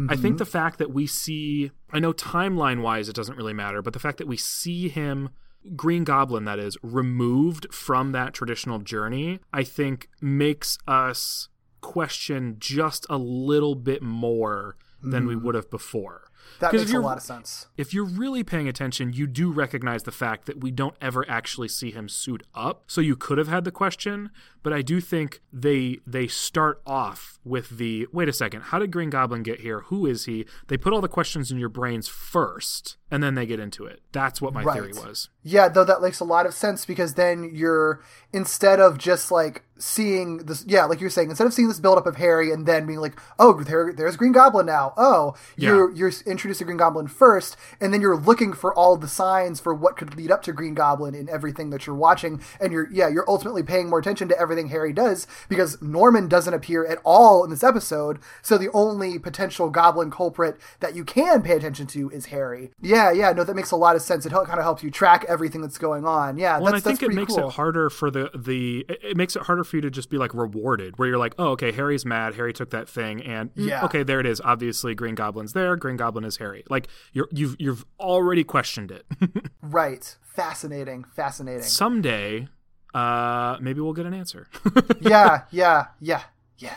I 0.09 0.15
think 0.15 0.35
mm-hmm. 0.35 0.37
the 0.37 0.47
fact 0.47 0.79
that 0.79 0.93
we 0.93 1.07
see, 1.07 1.71
I 1.93 1.99
know 1.99 2.13
timeline 2.13 2.83
wise 2.83 3.09
it 3.09 3.17
doesn't 3.17 3.37
really 3.37 3.55
matter, 3.55 3.83
but 3.83 3.93
the 3.93 3.99
fact 3.99 4.19
that 4.19 4.29
we 4.29 4.37
see 4.37 4.89
him, 4.89 5.31
Green 5.75 6.05
Goblin 6.05 6.45
that 6.45 6.59
is, 6.59 6.77
removed 6.83 7.73
from 7.73 8.13
that 8.13 8.35
traditional 8.35 8.79
journey, 8.79 9.41
I 9.53 9.65
think 9.65 10.09
makes 10.21 10.79
us 10.87 11.49
question 11.81 12.57
just 12.59 13.05
a 13.11 13.17
little 13.17 13.75
bit 13.75 14.03
more 14.03 14.77
than 15.03 15.27
we 15.27 15.35
mm. 15.35 15.43
would 15.43 15.55
have 15.55 15.70
before. 15.70 16.31
that 16.61 16.73
makes 16.73 16.93
a 16.93 16.99
lot 16.99 17.16
of 17.16 17.23
sense. 17.23 17.66
if 17.77 17.93
you're 17.93 18.05
really 18.05 18.45
paying 18.45 18.69
attention, 18.69 19.12
you 19.12 19.27
do 19.27 19.51
recognize 19.51 20.05
the 20.05 20.12
fact 20.12 20.47
that 20.47 20.61
we 20.61 20.70
don't 20.70 20.97
ever 21.01 21.29
actually 21.29 21.69
see 21.69 21.91
him 21.91 22.09
suit 22.09 22.43
up. 22.55 22.85
So 22.87 23.01
you 23.01 23.16
could 23.16 23.39
have 23.39 23.49
had 23.49 23.65
the 23.65 23.73
question, 23.73 24.31
but 24.62 24.72
I 24.72 24.82
do 24.82 25.01
think 25.01 25.40
they 25.52 25.98
they 26.06 26.26
start 26.26 26.80
off 26.86 27.39
with 27.44 27.70
the 27.70 28.06
wait 28.12 28.28
a 28.28 28.32
second, 28.32 28.62
how 28.62 28.78
did 28.78 28.90
Green 28.90 29.10
Goblin 29.10 29.43
get 29.43 29.60
here? 29.60 29.80
Who 29.82 30.06
is 30.06 30.26
he? 30.26 30.47
They 30.68 30.76
put 30.76 30.93
all 30.93 31.01
the 31.01 31.09
questions 31.09 31.51
in 31.51 31.59
your 31.59 31.68
brains 31.68 32.09
first, 32.09 32.97
and 33.10 33.22
then 33.22 33.34
they 33.34 33.47
get 33.47 33.60
into 33.60 33.84
it. 33.84 34.01
That's 34.12 34.40
what 34.40 34.55
my 34.55 34.64
theory 34.64 34.93
was. 34.93 35.28
Yeah, 35.43 35.68
though 35.68 35.84
that 35.84 36.01
makes 36.01 36.20
a 36.20 36.24
lot 36.24 36.47
of 36.47 36.55
sense 36.55 36.84
because 36.84 37.14
then 37.14 37.51
you're 37.52 38.01
instead 38.32 38.80
of 38.80 38.98
just 38.98 39.30
like 39.30 39.64
seeing 39.78 40.39
this, 40.39 40.64
yeah, 40.66 40.84
like 40.84 41.01
you're 41.01 41.10
saying, 41.10 41.28
instead 41.28 41.47
of 41.47 41.52
seeing 41.52 41.66
this 41.66 41.80
buildup 41.80 42.06
of 42.06 42.16
Harry 42.16 42.52
and 42.52 42.64
then 42.66 42.86
being 42.86 43.01
like, 43.01 43.18
oh, 43.39 43.62
there, 43.62 43.93
there's 43.93 44.16
Green 44.16 44.32
Goblin 44.32 44.66
now. 44.66 44.94
Oh, 44.97 45.34
you're 45.56 45.90
you're 45.93 46.12
introducing 46.26 46.66
Green 46.66 46.76
Goblin 46.76 47.09
first, 47.09 47.56
and 47.80 47.93
then 47.93 48.01
you're 48.01 48.16
looking 48.16 48.52
for 48.52 48.72
all 48.74 48.97
the 48.97 49.09
signs 49.09 49.60
for 49.60 49.74
what 49.74 49.97
could 49.97 50.14
lead 50.14 50.30
up 50.30 50.43
to 50.44 50.52
Green 50.52 50.74
Goblin 50.74 51.14
in 51.14 51.28
everything 51.28 51.70
that 51.70 51.86
you're 51.86 51.97
watching, 51.97 52.40
and 52.60 52.72
you're 52.72 52.89
yeah, 52.93 53.09
you're 53.09 53.28
ultimately 53.28 53.62
paying 53.64 53.90
more 53.90 53.98
attention 53.98 54.28
to 54.28 54.39
everything 54.53 54.70
Harry 54.70 54.93
does 54.93 55.27
because 55.49 55.81
Norman 55.83 56.29
doesn't 56.29 56.53
appear 56.55 56.85
at 56.87 56.99
all 57.05 57.43
in 57.45 57.51
this 57.51 57.65
episode, 57.65 58.19
so 58.43 58.59
the 58.59 58.70
only 58.73 59.19
potential 59.19 59.70
Goblin 59.70 60.11
culprit 60.11 60.59
that 60.81 60.95
you 60.95 61.05
can 61.05 61.43
pay 61.43 61.57
attention 61.57 61.87
to 61.89 62.11
is 62.11 62.27
Harry. 62.27 62.70
Yeah, 62.81 63.11
yeah, 63.11 63.33
no, 63.33 63.45
that 63.45 63.57
makes 63.57 63.70
a 63.70 63.77
lot 63.77 63.97
of 63.97 64.03
sense. 64.03 64.27
It 64.27 64.33
kind 64.33 64.49
of 64.49 64.62
helps 64.62 64.83
you 64.83 64.91
track 64.91 65.24
everything 65.29 65.61
that's 65.62 65.79
going 65.79 66.05
on. 66.05 66.37
Yeah, 66.39 66.59
Well, 66.59 66.69
and 66.69 66.77
I 66.77 66.81
think 66.81 67.01
that's 67.01 67.12
it 67.12 67.16
makes 67.16 67.35
cool. 67.35 67.49
it 67.49 67.55
harder 67.55 67.89
for 67.91 68.11
the 68.11 68.31
the 68.35 68.85
it 68.89 69.16
makes 69.16 69.37
it 69.37 69.43
harder 69.43 69.65
for 69.65 69.77
you 69.77 69.83
to 69.83 69.91
just 69.91 70.11
be 70.11 70.19
like 70.19 70.35
rewarded, 70.35 70.99
where 70.99 71.09
you're 71.09 71.19
like, 71.19 71.35
oh, 71.39 71.51
okay, 71.53 71.73
Harry's 71.73 72.05
mad. 72.05 72.35
Harry 72.35 72.53
took 72.53 72.70
that 72.70 72.89
thing, 72.89 73.23
and 73.23 73.51
Yeah. 73.55 73.85
okay, 73.87 74.03
there 74.03 74.20
it 74.20 74.27
is. 74.27 74.41
Obviously, 74.45 74.95
Green 74.95 75.15
Goblin's 75.15 75.53
there. 75.53 75.77
Green 75.77 75.97
Goblin 75.97 76.24
is 76.24 76.37
Harry. 76.37 76.65
Like 76.69 76.89
you're 77.12 77.29
you've 77.33 77.57
you've 77.59 77.85
already 77.99 78.45
questioned 78.45 78.91
it. 78.91 79.07
Right. 79.62 80.16
Fascinating. 80.23 81.05
Fascinating. 81.15 81.62
Someday, 81.62 82.49
uh, 82.94 83.56
maybe 83.60 83.81
we'll 83.81 83.93
get 83.93 84.06
an 84.06 84.14
answer. 84.14 84.48
yeah, 85.01 85.43
yeah, 85.51 85.86
yeah, 86.01 86.23
yeah. 86.59 86.77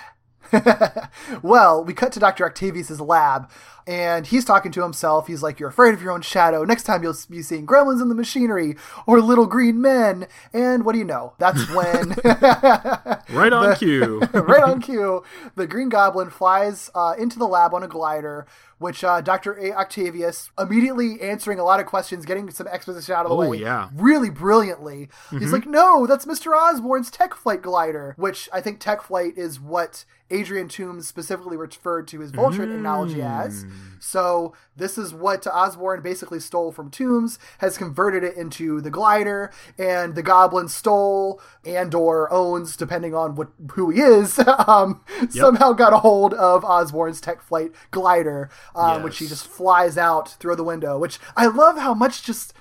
well, 1.42 1.84
we 1.84 1.94
cut 1.94 2.12
to 2.14 2.20
Dr. 2.20 2.46
Octavius's 2.46 3.02
lab, 3.02 3.50
and 3.88 4.26
he's 4.28 4.46
talking 4.46 4.72
to 4.74 4.82
himself. 4.84 5.28
He's 5.28 5.44
like, 5.44 5.60
You're 5.60 5.70
afraid 5.70 5.94
of 5.94 6.02
your 6.02 6.12
own 6.12 6.22
shadow. 6.22 6.64
Next 6.64 6.84
time 6.84 7.04
you'll 7.04 7.16
be 7.30 7.42
seeing 7.42 7.68
gremlins 7.68 8.02
in 8.02 8.10
the 8.10 8.16
machinery 8.16 8.76
or 9.06 9.22
little 9.22 9.46
green 9.46 9.80
men. 9.82 10.28
And 10.54 10.84
what 10.86 10.94
do 10.94 11.00
you 11.00 11.06
know? 11.06 11.34
That's 11.38 11.70
when, 11.74 12.16
right 13.30 13.54
on 13.54 13.76
cue. 13.76 14.20
right 14.34 14.64
on 14.64 14.82
cue, 14.82 15.24
the 15.56 15.68
Green 15.68 15.90
Goblin 15.90 16.30
flies 16.30 16.90
uh, 16.96 17.14
into 17.18 17.38
the 17.40 17.48
lab 17.48 17.74
on 17.74 17.84
a 17.84 17.88
glider. 17.88 18.46
Which 18.78 19.06
uh, 19.06 19.22
Dr. 19.22 19.58
Octavius 19.74 20.52
immediately 20.60 21.22
answering 21.22 21.60
a 21.60 21.64
lot 21.64 21.80
of 21.80 21.86
questions, 21.86 22.26
getting 22.26 22.52
some 22.52 22.68
exposition 22.68 23.16
out 23.16 23.26
of 23.26 23.30
the 23.30 23.36
Oh, 23.38 23.50
way. 23.52 23.58
yeah. 23.60 23.88
really 23.96 24.30
brilliantly. 24.30 25.08
Mm-hmm. 25.28 25.38
He's 25.40 25.54
like, 25.54 25.66
no, 25.66 26.06
that's 26.06 26.26
Mr. 26.26 26.52
Osborn's 26.54 27.10
Tech 27.10 27.34
Flight 27.36 27.62
glider, 27.62 28.16
which 28.18 28.50
I 28.52 28.60
think 28.60 28.82
Tech 28.82 29.02
Flight 29.02 29.38
is 29.38 29.62
what 29.62 30.04
Adrian 30.30 30.68
Toomes 30.68 31.06
specifically 31.06 31.56
referred 31.56 32.06
to 32.10 32.20
his 32.20 32.34
Voltron 32.34 32.70
technology 32.70 33.22
as. 33.22 33.66
Mm. 33.76 34.04
So 34.04 34.54
this 34.76 34.98
is 34.98 35.14
what 35.14 35.46
Osborn 35.48 36.02
basically 36.02 36.40
stole 36.40 36.72
from 36.72 36.92
Toomes, 36.92 37.38
has 37.60 37.78
converted 37.78 38.24
it 38.24 38.36
into 38.38 38.82
the 38.82 38.90
glider, 38.92 39.52
and 39.78 40.16
the 40.16 40.24
Goblin 40.24 40.68
stole 40.68 41.42
and 41.66 41.94
or 41.96 42.32
owns, 42.32 42.78
depending 42.78 43.14
on 43.16 43.36
what 43.36 43.50
who 43.72 43.90
he 43.90 44.02
is, 44.02 44.40
um, 44.68 45.02
somehow 45.30 45.74
got 45.74 45.94
a 45.94 45.98
hold 46.00 46.34
of 46.36 46.64
Osborn's 46.64 47.20
Tech 47.22 47.42
Flight 47.42 47.72
glider, 47.92 48.50
um, 48.76 49.04
which 49.04 49.18
he 49.18 49.28
just 49.28 49.48
flies 49.48 49.98
out 49.98 50.30
through 50.40 50.56
the 50.56 50.64
window. 50.64 50.98
Which 51.00 51.20
I 51.36 51.48
love 51.48 51.78
how 51.78 51.94
much 51.94 52.24
just 52.24 52.54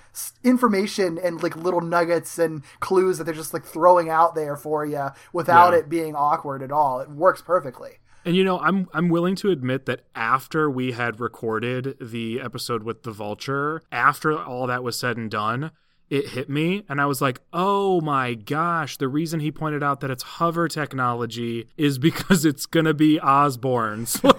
information 0.45 1.19
and 1.19 1.43
like 1.43 1.57
little 1.57 1.81
nuggets 1.81 2.39
and 2.39 2.63
clues 2.81 3.19
that 3.19 3.25
they're 3.25 3.35
just 3.35 3.53
like 3.53 3.65
throwing 3.65 4.09
out 4.09 4.35
there 4.35 4.57
for 4.57 4.87
you 4.87 5.09
without 5.33 5.73
Yeah. 5.73 5.81
it 5.81 5.89
being 5.89 6.15
awkward 6.15 6.63
at 6.63 6.71
all. 6.71 7.01
It 7.01 7.11
works 7.11 7.43
perfectly. 7.43 7.99
And 8.25 8.35
you 8.35 8.45
know, 8.45 8.59
I'm 8.61 8.89
I'm 8.95 9.09
willing 9.09 9.35
to 9.37 9.51
admit 9.51 9.87
that 9.87 10.05
after 10.15 10.71
we 10.71 10.93
had 10.93 11.21
recorded 11.21 11.97
the 12.01 12.41
episode 12.41 12.83
with 12.83 13.03
the 13.03 13.11
vulture, 13.11 13.83
after 13.93 14.39
all 14.39 14.67
that 14.67 14.83
was 14.83 14.99
said 14.99 15.17
and 15.17 15.31
done, 15.31 15.71
it 16.11 16.29
hit 16.29 16.49
me 16.49 16.85
and 16.89 17.01
I 17.01 17.07
was 17.07 17.21
like, 17.21 17.41
"Oh 17.53 18.01
my 18.01 18.35
gosh, 18.35 18.97
the 18.97 19.09
reason 19.09 19.41
he 19.41 19.51
pointed 19.51 19.83
out 19.83 20.01
that 20.01 20.11
it's 20.11 20.23
hover 20.23 20.69
technology 20.69 21.69
is 21.77 21.99
because 22.09 22.45
it's 22.45 22.67
going 22.67 22.87
to 22.87 22.95
be 22.95 23.19
Osborn's." 23.21 24.21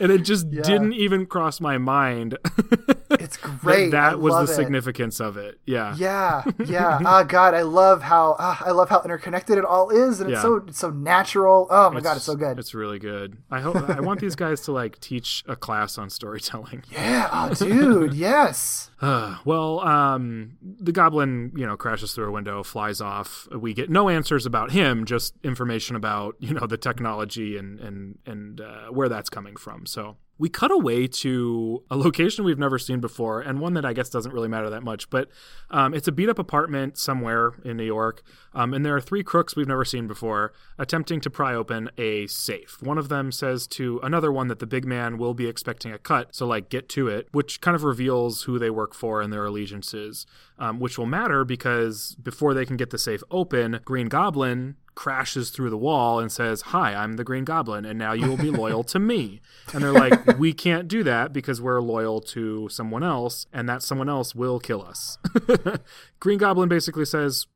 and 0.00 0.10
it 0.12 0.22
just 0.22 0.50
didn't 0.50 0.92
even 0.94 1.26
cross 1.26 1.60
my 1.60 1.78
mind 1.78 2.38
It's 3.10 3.36
great. 3.36 3.90
that 3.90 4.12
I 4.12 4.14
was 4.16 4.48
the 4.48 4.52
it. 4.52 4.56
significance 4.56 5.20
of 5.20 5.36
it. 5.36 5.60
Yeah. 5.66 5.94
Yeah, 5.96 6.44
yeah. 6.64 6.98
Ah, 7.04 7.22
God, 7.22 7.54
I 7.54 7.62
love 7.62 8.02
how 8.02 8.36
ah, 8.38 8.62
I 8.64 8.70
love 8.70 8.88
how 8.88 9.02
interconnected 9.02 9.58
it 9.58 9.64
all 9.64 9.90
is, 9.90 10.20
and 10.20 10.30
it's 10.30 10.38
Yeah. 10.38 10.42
so 10.42 10.56
it's 10.66 10.78
so 10.78 10.90
natural. 10.90 11.66
Oh 11.70 11.90
my 11.90 12.00
God, 12.00 12.16
it's 12.16 12.24
so 12.26 12.34
good. 12.34 12.58
It's 12.58 12.74
really 12.74 12.98
good. 12.98 13.36
I 13.50 13.60
hope 13.60 13.76
I 13.88 14.00
want 14.00 14.20
these 14.20 14.34
guys 14.34 14.62
to 14.62 14.72
like 14.72 14.98
teach 15.00 15.44
a 15.46 15.56
class 15.56 15.98
on 15.98 16.10
storytelling. 16.10 16.84
Yeah, 16.90 17.28
oh, 17.32 17.54
dude, 17.54 18.14
yes. 18.14 18.90
Uh, 19.00 19.36
well, 19.44 19.80
um, 19.80 20.56
the 20.62 20.92
goblin, 20.92 21.52
you 21.56 21.66
know, 21.66 21.76
crashes 21.76 22.12
through 22.12 22.28
a 22.28 22.30
window, 22.30 22.62
flies 22.62 23.00
off. 23.00 23.48
We 23.50 23.74
get 23.74 23.90
no 23.90 24.08
answers 24.08 24.46
about 24.46 24.70
him, 24.70 25.04
just 25.04 25.34
information 25.42 25.96
about 25.96 26.36
you 26.38 26.54
know 26.54 26.66
the 26.66 26.78
technology 26.78 27.56
and 27.56 27.80
and 27.80 28.18
and 28.26 28.60
uh, 28.60 28.86
where 28.88 29.08
that's 29.08 29.30
coming 29.30 29.56
from. 29.56 29.86
So 29.86 30.16
we 30.42 30.48
cut 30.48 30.72
away 30.72 31.06
to 31.06 31.84
a 31.88 31.96
location 31.96 32.44
we've 32.44 32.58
never 32.58 32.76
seen 32.76 32.98
before, 32.98 33.40
and 33.40 33.60
one 33.60 33.74
that 33.74 33.84
I 33.84 33.92
guess 33.92 34.08
doesn't 34.08 34.32
really 34.32 34.48
matter 34.48 34.68
that 34.70 34.82
much. 34.82 35.08
But 35.08 35.28
um, 35.70 35.94
it's 35.94 36.08
a 36.08 36.12
beat 36.12 36.28
up 36.28 36.36
apartment 36.36 36.98
somewhere 36.98 37.52
in 37.64 37.76
New 37.76 37.84
York, 37.84 38.24
um, 38.52 38.74
and 38.74 38.84
there 38.84 38.96
are 38.96 39.00
three 39.00 39.22
crooks 39.22 39.54
we've 39.54 39.68
never 39.68 39.84
seen 39.84 40.08
before 40.08 40.52
attempting 40.80 41.20
to 41.20 41.30
pry 41.30 41.54
open 41.54 41.90
a 41.96 42.26
safe. 42.26 42.82
One 42.82 42.98
of 42.98 43.08
them 43.08 43.30
says 43.30 43.68
to 43.68 44.00
another 44.02 44.32
one 44.32 44.48
that 44.48 44.58
the 44.58 44.66
big 44.66 44.84
man 44.84 45.16
will 45.16 45.32
be 45.32 45.46
expecting 45.46 45.92
a 45.92 45.98
cut, 45.98 46.34
so 46.34 46.44
like 46.44 46.68
get 46.68 46.88
to 46.88 47.06
it, 47.06 47.28
which 47.30 47.60
kind 47.60 47.76
of 47.76 47.84
reveals 47.84 48.42
who 48.42 48.58
they 48.58 48.70
work 48.70 48.94
for 48.94 49.22
and 49.22 49.32
their 49.32 49.44
allegiances, 49.44 50.26
um, 50.58 50.80
which 50.80 50.98
will 50.98 51.06
matter 51.06 51.44
because 51.44 52.16
before 52.20 52.52
they 52.52 52.66
can 52.66 52.76
get 52.76 52.90
the 52.90 52.98
safe 52.98 53.22
open, 53.30 53.78
Green 53.84 54.08
Goblin 54.08 54.74
crashes 54.94 55.50
through 55.50 55.70
the 55.70 55.76
wall 55.76 56.18
and 56.18 56.30
says, 56.30 56.62
Hi, 56.62 56.94
I'm 56.94 57.14
the 57.14 57.24
Green 57.24 57.44
Goblin, 57.44 57.84
and 57.84 57.98
now 57.98 58.12
you 58.12 58.28
will 58.28 58.36
be 58.36 58.50
loyal 58.50 58.84
to 58.84 58.98
me. 58.98 59.40
And 59.72 59.82
they're 59.82 59.92
like, 59.92 60.26
We 60.38 60.52
can't 60.52 60.88
do 60.88 61.02
that 61.04 61.32
because 61.32 61.60
we're 61.60 61.80
loyal 61.80 62.20
to 62.20 62.68
someone 62.68 63.02
else, 63.02 63.46
and 63.52 63.68
that 63.68 63.82
someone 63.82 64.08
else 64.08 64.34
will 64.34 64.60
kill 64.60 64.82
us. 64.82 65.18
Green 66.20 66.38
Goblin 66.38 66.68
basically 66.68 67.04
says, 67.04 67.46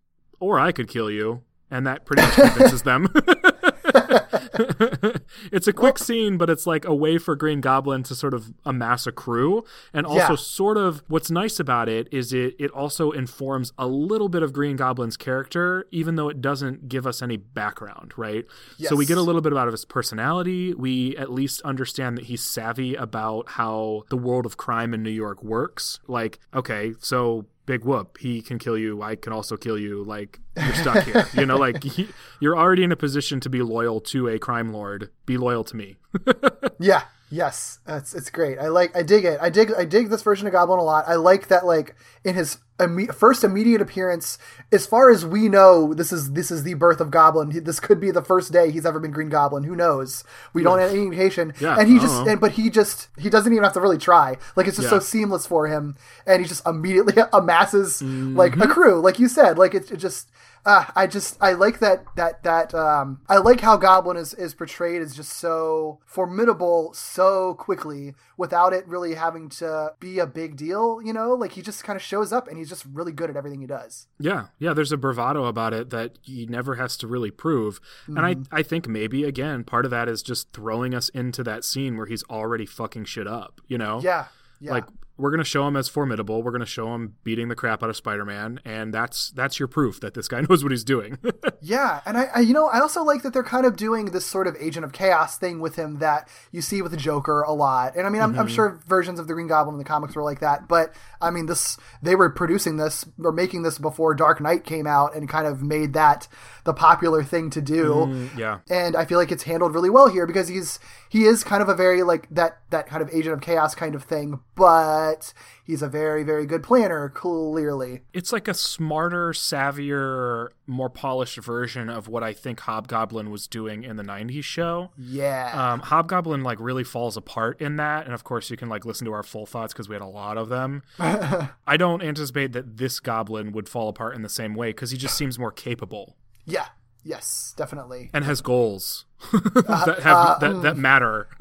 Or 0.41 0.59
I 0.59 0.73
could 0.73 0.89
kill 0.89 1.11
you. 1.11 1.43
And 1.69 1.85
that 1.87 2.07
pretty 2.07 2.23
much 2.23 2.35
convinces 2.35 2.85
them. 2.85 3.09
it's 5.53 5.67
a 5.67 5.73
quick 5.73 5.99
scene, 5.99 6.37
but 6.37 6.49
it's 6.51 6.67
like 6.67 6.85
a 6.85 6.95
way 6.95 7.19
for 7.19 7.35
Green 7.37 7.61
Goblin 7.61 8.03
to 8.05 8.15
sort 8.15 8.35
of 8.35 8.53
amass 8.65 9.07
a 9.07 9.13
crew. 9.13 9.65
And 9.93 10.07
also, 10.07 10.33
Yeah. 10.33 10.35
sort 10.37 10.77
of 10.79 11.03
what's 11.09 11.31
nice 11.31 11.59
about 11.61 11.89
it 11.89 12.09
is 12.11 12.33
it, 12.33 12.55
it 12.59 12.71
also 12.71 13.11
informs 13.11 13.73
a 13.79 13.87
little 13.87 14.29
bit 14.29 14.43
of 14.43 14.53
Green 14.53 14.77
Goblin's 14.77 15.17
character, 15.17 15.87
even 15.91 16.17
though 16.17 16.29
it 16.29 16.41
doesn't 16.41 16.89
give 16.89 17.07
us 17.07 17.23
any 17.23 17.37
background, 17.37 18.13
right? 18.17 18.45
So 18.79 18.97
we 18.97 19.07
get 19.07 19.19
a 19.19 19.23
little 19.23 19.41
bit 19.41 19.53
about 19.53 19.71
his 19.71 19.85
personality. 19.85 20.75
We 20.75 21.17
at 21.17 21.31
least 21.33 21.63
understand 21.63 22.17
that 22.19 22.25
he's 22.27 22.43
savvy 22.43 22.95
about 22.95 23.51
how 23.51 24.05
the 24.11 24.17
world 24.17 24.47
of 24.47 24.57
crime 24.57 24.95
in 24.95 25.03
New 25.03 25.11
York 25.11 25.43
works. 25.43 26.01
Like, 26.07 26.39
okay, 26.55 26.95
so 27.01 27.47
big 27.67 27.85
whoop. 27.85 28.19
He 28.19 28.41
can 28.41 28.59
kill 28.59 28.79
you. 28.79 29.03
I 29.03 29.17
can 29.17 29.33
also 29.33 29.57
kill 29.57 29.79
you. 29.79 30.05
Like 30.05 30.41
you're 30.57 30.75
stuck 30.75 31.05
here. 31.05 31.27
You 31.35 31.45
know 31.47 31.57
like 31.57 31.83
he, 31.83 32.09
you're 32.41 32.57
already 32.57 32.85
in 32.85 32.93
a 32.93 32.97
position 32.97 33.41
to 33.41 33.51
be 33.51 33.61
loyal 33.63 34.01
to 34.03 34.29
a 34.29 34.39
crime 34.39 34.73
lord. 34.73 35.11
Be 35.27 35.37
loyal 35.37 35.65
to 35.65 35.77
me. 35.77 35.97
Yeah, 36.79 37.03
Yes, 37.29 37.81
it's 37.89 38.15
it's 38.15 38.31
great. 38.31 38.59
I 38.59 38.69
like 38.69 38.97
I 38.97 39.03
dig 39.03 39.25
it. 39.25 39.39
I 39.43 39.51
dig 39.51 39.73
I 39.77 39.85
dig 39.85 40.11
this 40.11 40.23
version 40.23 40.47
of 40.47 40.53
Goblin 40.53 40.79
a 40.79 40.83
lot. 40.85 41.05
I 41.09 41.17
like 41.17 41.49
that 41.49 41.67
like 41.67 41.97
in 42.23 42.37
his 42.37 42.59
imme- 42.79 43.13
first 43.13 43.43
immediate 43.43 43.81
appearance, 43.81 44.39
as 44.71 44.87
far 44.87 45.11
as 45.11 45.27
we 45.27 45.49
know, 45.49 45.93
this 45.93 46.13
is 46.13 46.35
this 46.35 46.53
is 46.53 46.63
the 46.63 46.75
birth 46.75 47.01
of 47.01 47.11
Goblin. 47.11 47.65
This 47.65 47.81
could 47.81 47.99
be 47.99 48.13
the 48.13 48.23
first 48.23 48.53
day 48.53 48.71
he's 48.71 48.87
ever 48.87 49.01
been 49.01 49.11
Green 49.11 49.29
Goblin. 49.29 49.65
Who 49.65 49.75
knows? 49.75 50.23
We 50.53 50.63
don't 50.63 50.79
have 50.79 50.91
any 50.91 51.03
indication. 51.03 51.53
Yeah, 51.59 51.77
and 51.77 51.89
he 51.89 51.99
just 51.99 52.27
and 52.29 52.41
but 52.41 52.53
he 52.53 52.71
just 52.71 53.09
he 53.19 53.29
doesn't 53.29 53.53
even 53.53 53.65
have 53.65 53.73
to 53.73 53.81
really 53.81 53.99
try. 53.99 54.37
Like 54.55 54.69
it's 54.69 54.77
just 54.77 54.89
so 54.91 55.01
seamless 55.01 55.49
for 55.49 55.67
him, 55.67 55.97
and 56.29 56.41
he 56.41 56.47
just 56.47 56.65
immediately 56.65 57.21
amasses 57.33 58.03
like 58.03 58.53
Mm-hmm. 58.53 58.63
a 58.63 58.69
crew, 58.69 59.01
like 59.01 59.19
you 59.19 59.27
said. 59.29 59.59
Like 59.59 59.75
it, 59.75 59.91
it 59.91 59.97
just. 59.97 60.29
Uh, 60.67 60.85
I 60.97 61.07
just 61.07 61.39
I 61.41 61.53
like 61.53 61.79
that 61.79 62.05
that 62.17 62.43
that 62.43 62.75
um 62.75 63.21
I 63.29 63.39
like 63.39 63.61
how 63.61 63.77
Goblin 63.77 64.17
is 64.17 64.35
is 64.35 64.53
portrayed 64.53 65.01
as 65.01 65.15
just 65.15 65.33
so 65.35 66.01
formidable 66.05 66.93
so 66.93 67.55
quickly 67.55 68.15
without 68.37 68.73
it 68.73 68.87
really 68.89 69.15
having 69.15 69.49
to 69.49 69.93
be 70.01 70.19
a 70.19 70.27
big 70.27 70.57
deal, 70.57 71.01
you 71.03 71.13
know? 71.13 71.35
Like 71.35 71.53
he 71.53 71.63
just 71.63 71.85
kind 71.85 71.97
of 71.97 72.03
shows 72.03 72.33
up 72.33 72.49
and 72.49 72.59
he's 72.59 72.69
just 72.69 72.85
really 72.93 73.13
good 73.13 73.31
at 73.31 73.37
everything 73.37 73.61
he 73.61 73.67
does. 73.69 74.09
Yeah, 74.19 74.49
yeah. 74.59 74.75
There's 74.75 74.91
a 74.91 74.97
bravado 74.97 75.45
about 75.45 75.73
it 75.73 75.91
that 75.91 76.19
he 76.21 76.47
never 76.47 76.75
has 76.75 76.97
to 76.99 77.07
really 77.07 77.31
prove, 77.31 77.81
and 78.09 78.19
I, 78.19 78.37
I 78.51 78.63
think 78.65 78.89
maybe 78.89 79.23
again 79.23 79.63
part 79.63 79.85
of 79.85 79.93
that 79.93 80.09
is 80.09 80.21
just 80.21 80.53
throwing 80.53 80.95
us 80.95 81.09
into 81.11 81.45
that 81.45 81.65
scene 81.65 81.97
where 81.97 82.07
he's 82.07 82.25
already 82.25 82.67
fucking 82.67 83.05
shit 83.05 83.29
up. 83.29 83.61
You 83.69 83.79
know, 83.79 84.01
Yeah. 84.03 84.25
Yeah. 84.59 84.73
like 84.73 84.85
we're 85.19 85.31
gonna 85.31 85.45
show 85.45 85.67
him 85.67 85.77
as 85.77 85.89
formidable. 85.89 86.43
We're 86.43 86.53
gonna 86.53 86.67
show 86.67 86.95
him 86.95 87.15
beating 87.25 87.49
the 87.49 87.55
crap 87.55 87.83
out 87.83 87.91
of 87.91 87.97
Spider-Man, 87.97 88.61
and 88.65 88.93
that's 88.93 89.31
that's 89.31 89.59
your 89.59 89.69
proof 89.69 90.01
that 90.01 90.15
this 90.15 90.29
guy 90.29 90.41
knows 90.49 90.63
what 90.63 90.73
he's 90.73 90.85
doing. 90.85 91.19
Yeah, 91.63 92.01
and 92.07 92.17
I, 92.17 92.29
I, 92.33 92.41
you 92.41 92.55
know, 92.55 92.69
I 92.69 92.79
also 92.79 93.03
like 93.03 93.23
that 93.23 93.33
they're 93.33 93.43
kind 93.43 93.67
of 93.67 93.75
doing 93.75 94.07
this 94.13 94.25
sort 94.25 94.47
of 94.47 94.55
agent 94.61 94.85
of 94.85 94.93
chaos 94.93 95.37
thing 95.37 95.59
with 95.59 95.75
him 95.75 95.99
that 95.99 96.29
you 96.53 96.63
see 96.63 96.81
with 96.81 96.93
the 96.93 96.97
Joker 96.97 97.43
a 97.43 97.53
lot. 97.53 97.97
And 97.97 98.07
I 98.07 98.11
mean, 98.11 98.23
I'm, 98.23 98.39
I'm 98.39 98.47
mhm. 98.47 98.55
sure 98.55 98.81
versions 98.87 99.19
of 99.19 99.27
the 99.27 99.35
Green 99.35 99.49
Goblin 99.49 99.75
in 99.75 99.79
the 99.79 99.85
comics 99.85 100.15
were 100.15 100.23
like 100.23 100.39
that, 100.41 100.69
but 100.69 100.95
I 101.21 101.31
mean, 101.31 101.47
this 101.47 101.77
they 102.03 102.15
were 102.15 102.31
producing 102.31 102.77
this 102.77 103.05
or 103.19 103.33
making 103.33 103.63
this 103.63 103.79
before 103.79 104.15
Dark 104.15 104.41
Knight 104.41 104.65
came 104.65 104.87
out 104.87 105.17
and 105.17 105.29
kind 105.29 105.47
of 105.47 105.61
made 105.61 105.93
that 105.95 106.29
the 106.65 106.73
popular 106.73 107.25
thing 107.25 107.51
to 107.51 107.61
do. 107.61 107.95
Mm, 107.95 108.39
yeah, 108.39 108.59
and 108.71 108.95
I 108.95 109.05
feel 109.05 109.19
like 109.19 109.33
it's 109.33 109.45
handled 109.45 109.75
really 109.75 109.91
well 109.91 110.09
here 110.09 110.27
because 110.27 110.47
he's 110.47 110.79
he 111.09 111.25
is 111.25 111.45
kind 111.45 111.63
of 111.63 111.69
a 111.69 111.75
very 111.75 112.03
like 112.03 112.29
that 112.31 112.59
that 112.71 112.87
kind 112.87 113.03
of 113.03 113.09
agent 113.13 113.35
of 113.35 113.41
chaos 113.41 113.75
kind 113.75 113.95
of 113.95 114.05
thing, 114.05 114.41
but 114.55 115.33
he's 115.65 115.83
a 115.83 115.89
very 115.89 116.23
very 116.23 116.47
good 116.47 116.63
planner 116.63 117.09
clearly. 117.09 118.03
it's 118.13 118.33
like 118.33 118.49
a 118.49 118.55
smarter, 118.55 119.31
savvier, 119.33 120.49
more 120.67 120.91
polished 120.91 121.39
version 121.39 121.89
of 121.89 122.09
what 122.09 122.23
I 122.23 122.33
think 122.33 122.61
Hobgoblin 122.61 123.31
was 123.31 123.47
doing 123.47 123.85
in 123.85 123.97
the 123.97 124.03
'90s 124.05 124.45
show. 124.45 124.91
Yeah. 124.97 125.73
Um, 125.73 125.81
Hobgoblin 125.81 126.43
like 126.43 126.61
really 126.61 126.85
falls 126.85 127.17
apart 127.17 127.61
in 127.61 127.77
that, 127.77 128.05
and 128.05 128.15
of 128.15 128.25
course 128.25 128.51
you 128.51 128.57
can 128.57 128.69
like 128.69 128.85
listen 128.85 129.05
to 129.07 129.13
our 129.13 129.23
full 129.23 129.47
thoughts 129.47 129.73
because 129.73 129.89
we 129.89 129.95
had 129.95 130.03
a 130.03 130.07
lot 130.07 130.39
of 130.39 130.49
them. 130.49 130.83
I 130.99 131.77
don't 131.77 132.03
anticipate 132.03 132.53
that 132.53 132.77
this 132.77 133.01
goblin 133.01 133.53
would 133.53 133.69
fall 133.69 133.89
apart 133.89 134.15
in 134.15 134.23
the 134.23 134.29
same 134.29 134.55
way 134.55 134.71
because 134.71 134.91
he 134.91 134.99
just 134.99 135.17
seems 135.17 135.39
more 135.39 135.53
capable 135.53 136.17
yeah. 136.47 136.67
Yes, 137.05 137.55
definitely. 137.57 138.11
and 138.13 138.25
has 138.25 138.41
goals 138.41 139.06
that 139.33 140.01
have 140.03 140.41
that, 140.41 140.63
that 140.63 140.77
matter. 140.77 141.27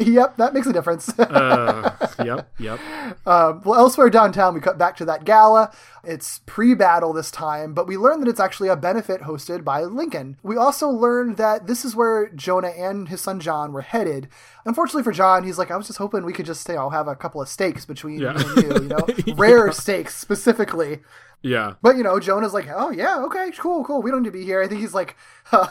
yep, 0.00 0.36
that 0.36 0.50
makes 0.54 0.66
a 0.66 0.72
difference. 0.72 1.08
uh, 1.18 1.94
yep, 2.24 2.50
yep. 2.58 2.80
Um, 3.26 3.60
well, 3.64 3.78
elsewhere 3.78 4.08
downtown, 4.10 4.54
we 4.54 4.60
cut 4.60 4.78
back 4.78 4.96
to 4.96 5.04
that 5.04 5.24
gala. 5.24 5.70
It's 6.02 6.40
pre-battle 6.46 7.12
this 7.12 7.30
time, 7.30 7.74
but 7.74 7.86
we 7.86 7.96
learn 7.98 8.20
that 8.20 8.28
it's 8.28 8.40
actually 8.40 8.68
a 8.70 8.76
benefit 8.76 9.22
hosted 9.22 9.64
by 9.64 9.82
Lincoln. 9.84 10.38
We 10.42 10.56
also 10.56 10.88
learned 10.88 11.36
that 11.36 11.66
this 11.66 11.84
is 11.84 11.94
where 11.94 12.28
Jonah 12.30 12.68
and 12.68 13.08
his 13.08 13.20
son 13.20 13.38
John 13.40 13.72
were 13.72 13.82
headed. 13.82 14.28
Unfortunately 14.64 15.02
for 15.02 15.12
John, 15.12 15.44
he's 15.44 15.58
like, 15.58 15.70
I 15.70 15.76
was 15.76 15.86
just 15.86 15.98
hoping 15.98 16.24
we 16.24 16.32
could 16.32 16.46
just, 16.46 16.66
you 16.68 16.74
know, 16.76 16.88
have 16.90 17.06
a 17.08 17.16
couple 17.16 17.42
of 17.42 17.48
steaks 17.48 17.84
between 17.84 18.18
Yeah. 18.20 18.30
and 18.38 18.56
you, 18.62 18.72
you 18.82 18.88
know, 18.88 19.34
rare 19.36 19.70
steaks 19.72 20.16
specifically. 20.16 21.00
Yeah. 21.42 21.74
But 21.82 21.96
you 21.96 22.02
know, 22.02 22.18
Jonah's 22.18 22.52
like, 22.54 22.66
oh 22.74 22.90
yeah, 22.90 23.18
okay, 23.26 23.52
cool, 23.58 23.84
cool. 23.84 24.02
We 24.02 24.10
don't 24.10 24.22
need 24.22 24.28
to 24.32 24.38
be 24.38 24.44
here. 24.44 24.60
I 24.62 24.66
think 24.68 24.80
he's 24.80 24.94
like, 24.94 25.16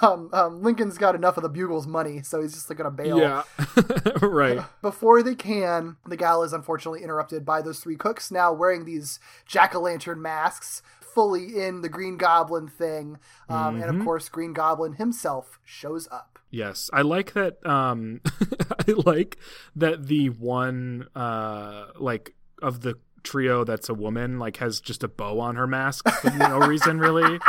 um, 0.01 0.29
um, 0.31 0.61
Lincoln's 0.63 0.97
got 0.97 1.06
enough 1.15 1.37
of 1.37 1.43
the 1.43 1.49
Bugle's 1.49 1.87
money, 1.87 2.21
so 2.21 2.41
he's 2.41 2.53
just 2.53 2.69
like 2.69 2.77
gonna 2.77 2.91
bail. 2.91 3.19
Yeah. 3.19 3.43
right. 4.21 4.61
Before 4.81 5.21
they 5.23 5.35
can, 5.35 5.97
the 6.05 6.17
gala 6.17 6.45
is 6.45 6.53
unfortunately 6.53 7.03
interrupted 7.03 7.45
by 7.45 7.61
those 7.61 7.79
three 7.79 7.95
cooks 7.95 8.31
now 8.31 8.51
wearing 8.53 8.85
these 8.85 9.19
jack 9.45 9.75
o' 9.75 9.79
lantern 9.81 10.21
masks, 10.21 10.81
fully 10.99 11.57
in 11.59 11.81
the 11.81 11.89
Green 11.89 12.17
Goblin 12.17 12.67
thing. 12.67 13.17
Um, 13.49 13.75
And 13.75 13.83
Mm-hmm. 13.85 13.99
of 13.99 14.05
course, 14.05 14.29
Green 14.29 14.53
Goblin 14.53 14.93
himself 14.93 15.59
shows 15.63 16.07
up. 16.11 16.39
Yes, 16.49 16.89
I 16.93 17.01
like 17.01 17.33
that. 17.33 17.65
Um, 17.65 18.21
I 18.87 18.93
like 19.05 19.37
that 19.75 20.07
the 20.07 20.29
one 20.29 21.07
uh, 21.15 21.87
like 21.99 22.35
of 22.61 22.81
the 22.81 22.95
trio 23.23 23.65
that's 23.65 23.89
a 23.89 23.93
woman 23.93 24.39
like 24.39 24.55
has 24.57 24.79
just 24.79 25.03
a 25.03 25.07
bow 25.09 25.41
on 25.41 25.57
her 25.57 25.67
mask 25.67 26.07
for 26.09 26.29
no 26.31 26.59
reason 26.59 26.97
really. 26.99 27.39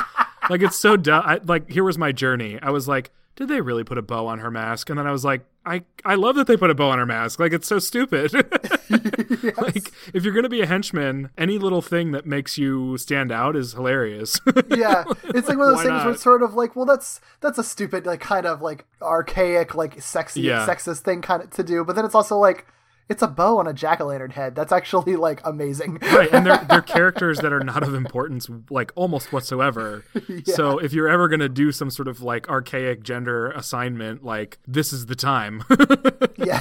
Like 0.51 0.63
it's 0.63 0.77
so 0.77 0.97
dumb. 0.97 1.23
I, 1.25 1.39
like 1.45 1.71
here 1.71 1.85
was 1.85 1.97
my 1.99 2.11
journey. 2.11 2.59
I 2.61 2.71
was 2.71 2.89
like, 2.89 3.11
did 3.39 3.47
they 3.47 3.61
really 3.61 3.85
put 3.85 3.99
a 3.99 4.03
bow 4.03 4.27
on 4.27 4.41
her 4.41 4.51
mask? 4.51 4.91
And 4.91 4.99
then 4.99 5.07
I 5.07 5.13
was 5.13 5.25
like, 5.25 5.43
I 5.65 5.85
I 6.05 6.17
love 6.17 6.35
that 6.35 6.49
they 6.49 6.57
put 6.57 6.71
a 6.71 6.75
bow 6.75 6.91
on 6.91 6.99
her 6.99 7.07
mask. 7.07 7.39
Like 7.39 7.53
it's 7.53 7.69
so 7.69 7.79
stupid. 7.79 8.33
Like 9.59 9.93
if 10.13 10.25
you're 10.25 10.35
gonna 10.35 10.49
be 10.49 10.61
a 10.61 10.67
henchman, 10.67 11.31
any 11.39 11.57
little 11.59 11.83
thing 11.83 12.11
that 12.13 12.27
makes 12.27 12.59
you 12.59 12.97
stand 12.99 13.31
out 13.31 13.55
is 13.55 13.75
hilarious. 13.75 14.41
Yeah, 14.77 15.05
it's 15.25 15.49
like 15.49 15.57
one 15.57 15.69
of 15.69 15.77
those 15.77 15.85
Why 15.85 15.91
things 15.91 16.05
where 16.05 16.11
it's 16.15 16.23
sort 16.23 16.43
of 16.43 16.55
like, 16.55 16.75
well, 16.75 16.85
that's 16.85 17.21
that's 17.41 17.59
a 17.59 17.65
stupid, 17.65 18.07
like 18.07 18.21
kind 18.21 18.45
of 18.47 18.61
like 18.61 18.87
archaic, 19.01 19.75
like 19.75 20.01
sexy, 20.03 20.41
Yeah. 20.43 20.67
sexist 20.67 21.01
thing 21.01 21.23
kind 21.23 21.43
of 21.43 21.51
to 21.51 21.63
do. 21.63 21.85
But 21.85 21.95
then 21.97 22.05
it's 22.05 22.15
also 22.15 22.37
like, 22.39 22.67
it's 23.09 23.23
a 23.23 23.29
bow 23.29 23.59
on 23.59 23.67
a 23.67 23.73
jack 23.73 24.01
o' 24.01 24.07
lantern 24.07 24.31
head. 24.31 24.55
That's 24.55 24.73
actually 24.73 25.17
like 25.17 25.41
amazing. 25.45 25.99
right 26.13 26.29
and 26.33 26.47
they're, 26.47 26.65
they're 26.69 26.83
characters 26.99 27.39
that 27.41 27.53
are 27.53 27.61
not 27.61 27.83
of 27.83 27.95
importance 27.95 28.49
like 28.71 28.93
almost 28.95 29.33
whatsoever 29.33 30.05
so 30.45 30.79
if 30.79 30.93
you're 30.93 31.09
ever 31.09 31.29
going 31.29 31.41
to 31.41 31.49
do 31.49 31.73
some 31.73 31.91
sort 31.91 32.09
of 32.09 32.21
like 32.23 32.49
archaic 32.49 33.03
gender 33.03 33.51
assignment 33.51 34.25
like 34.25 34.59
this 34.67 34.93
is 34.93 35.07
the 35.07 35.15
time 35.15 35.65
yeah. 36.37 36.61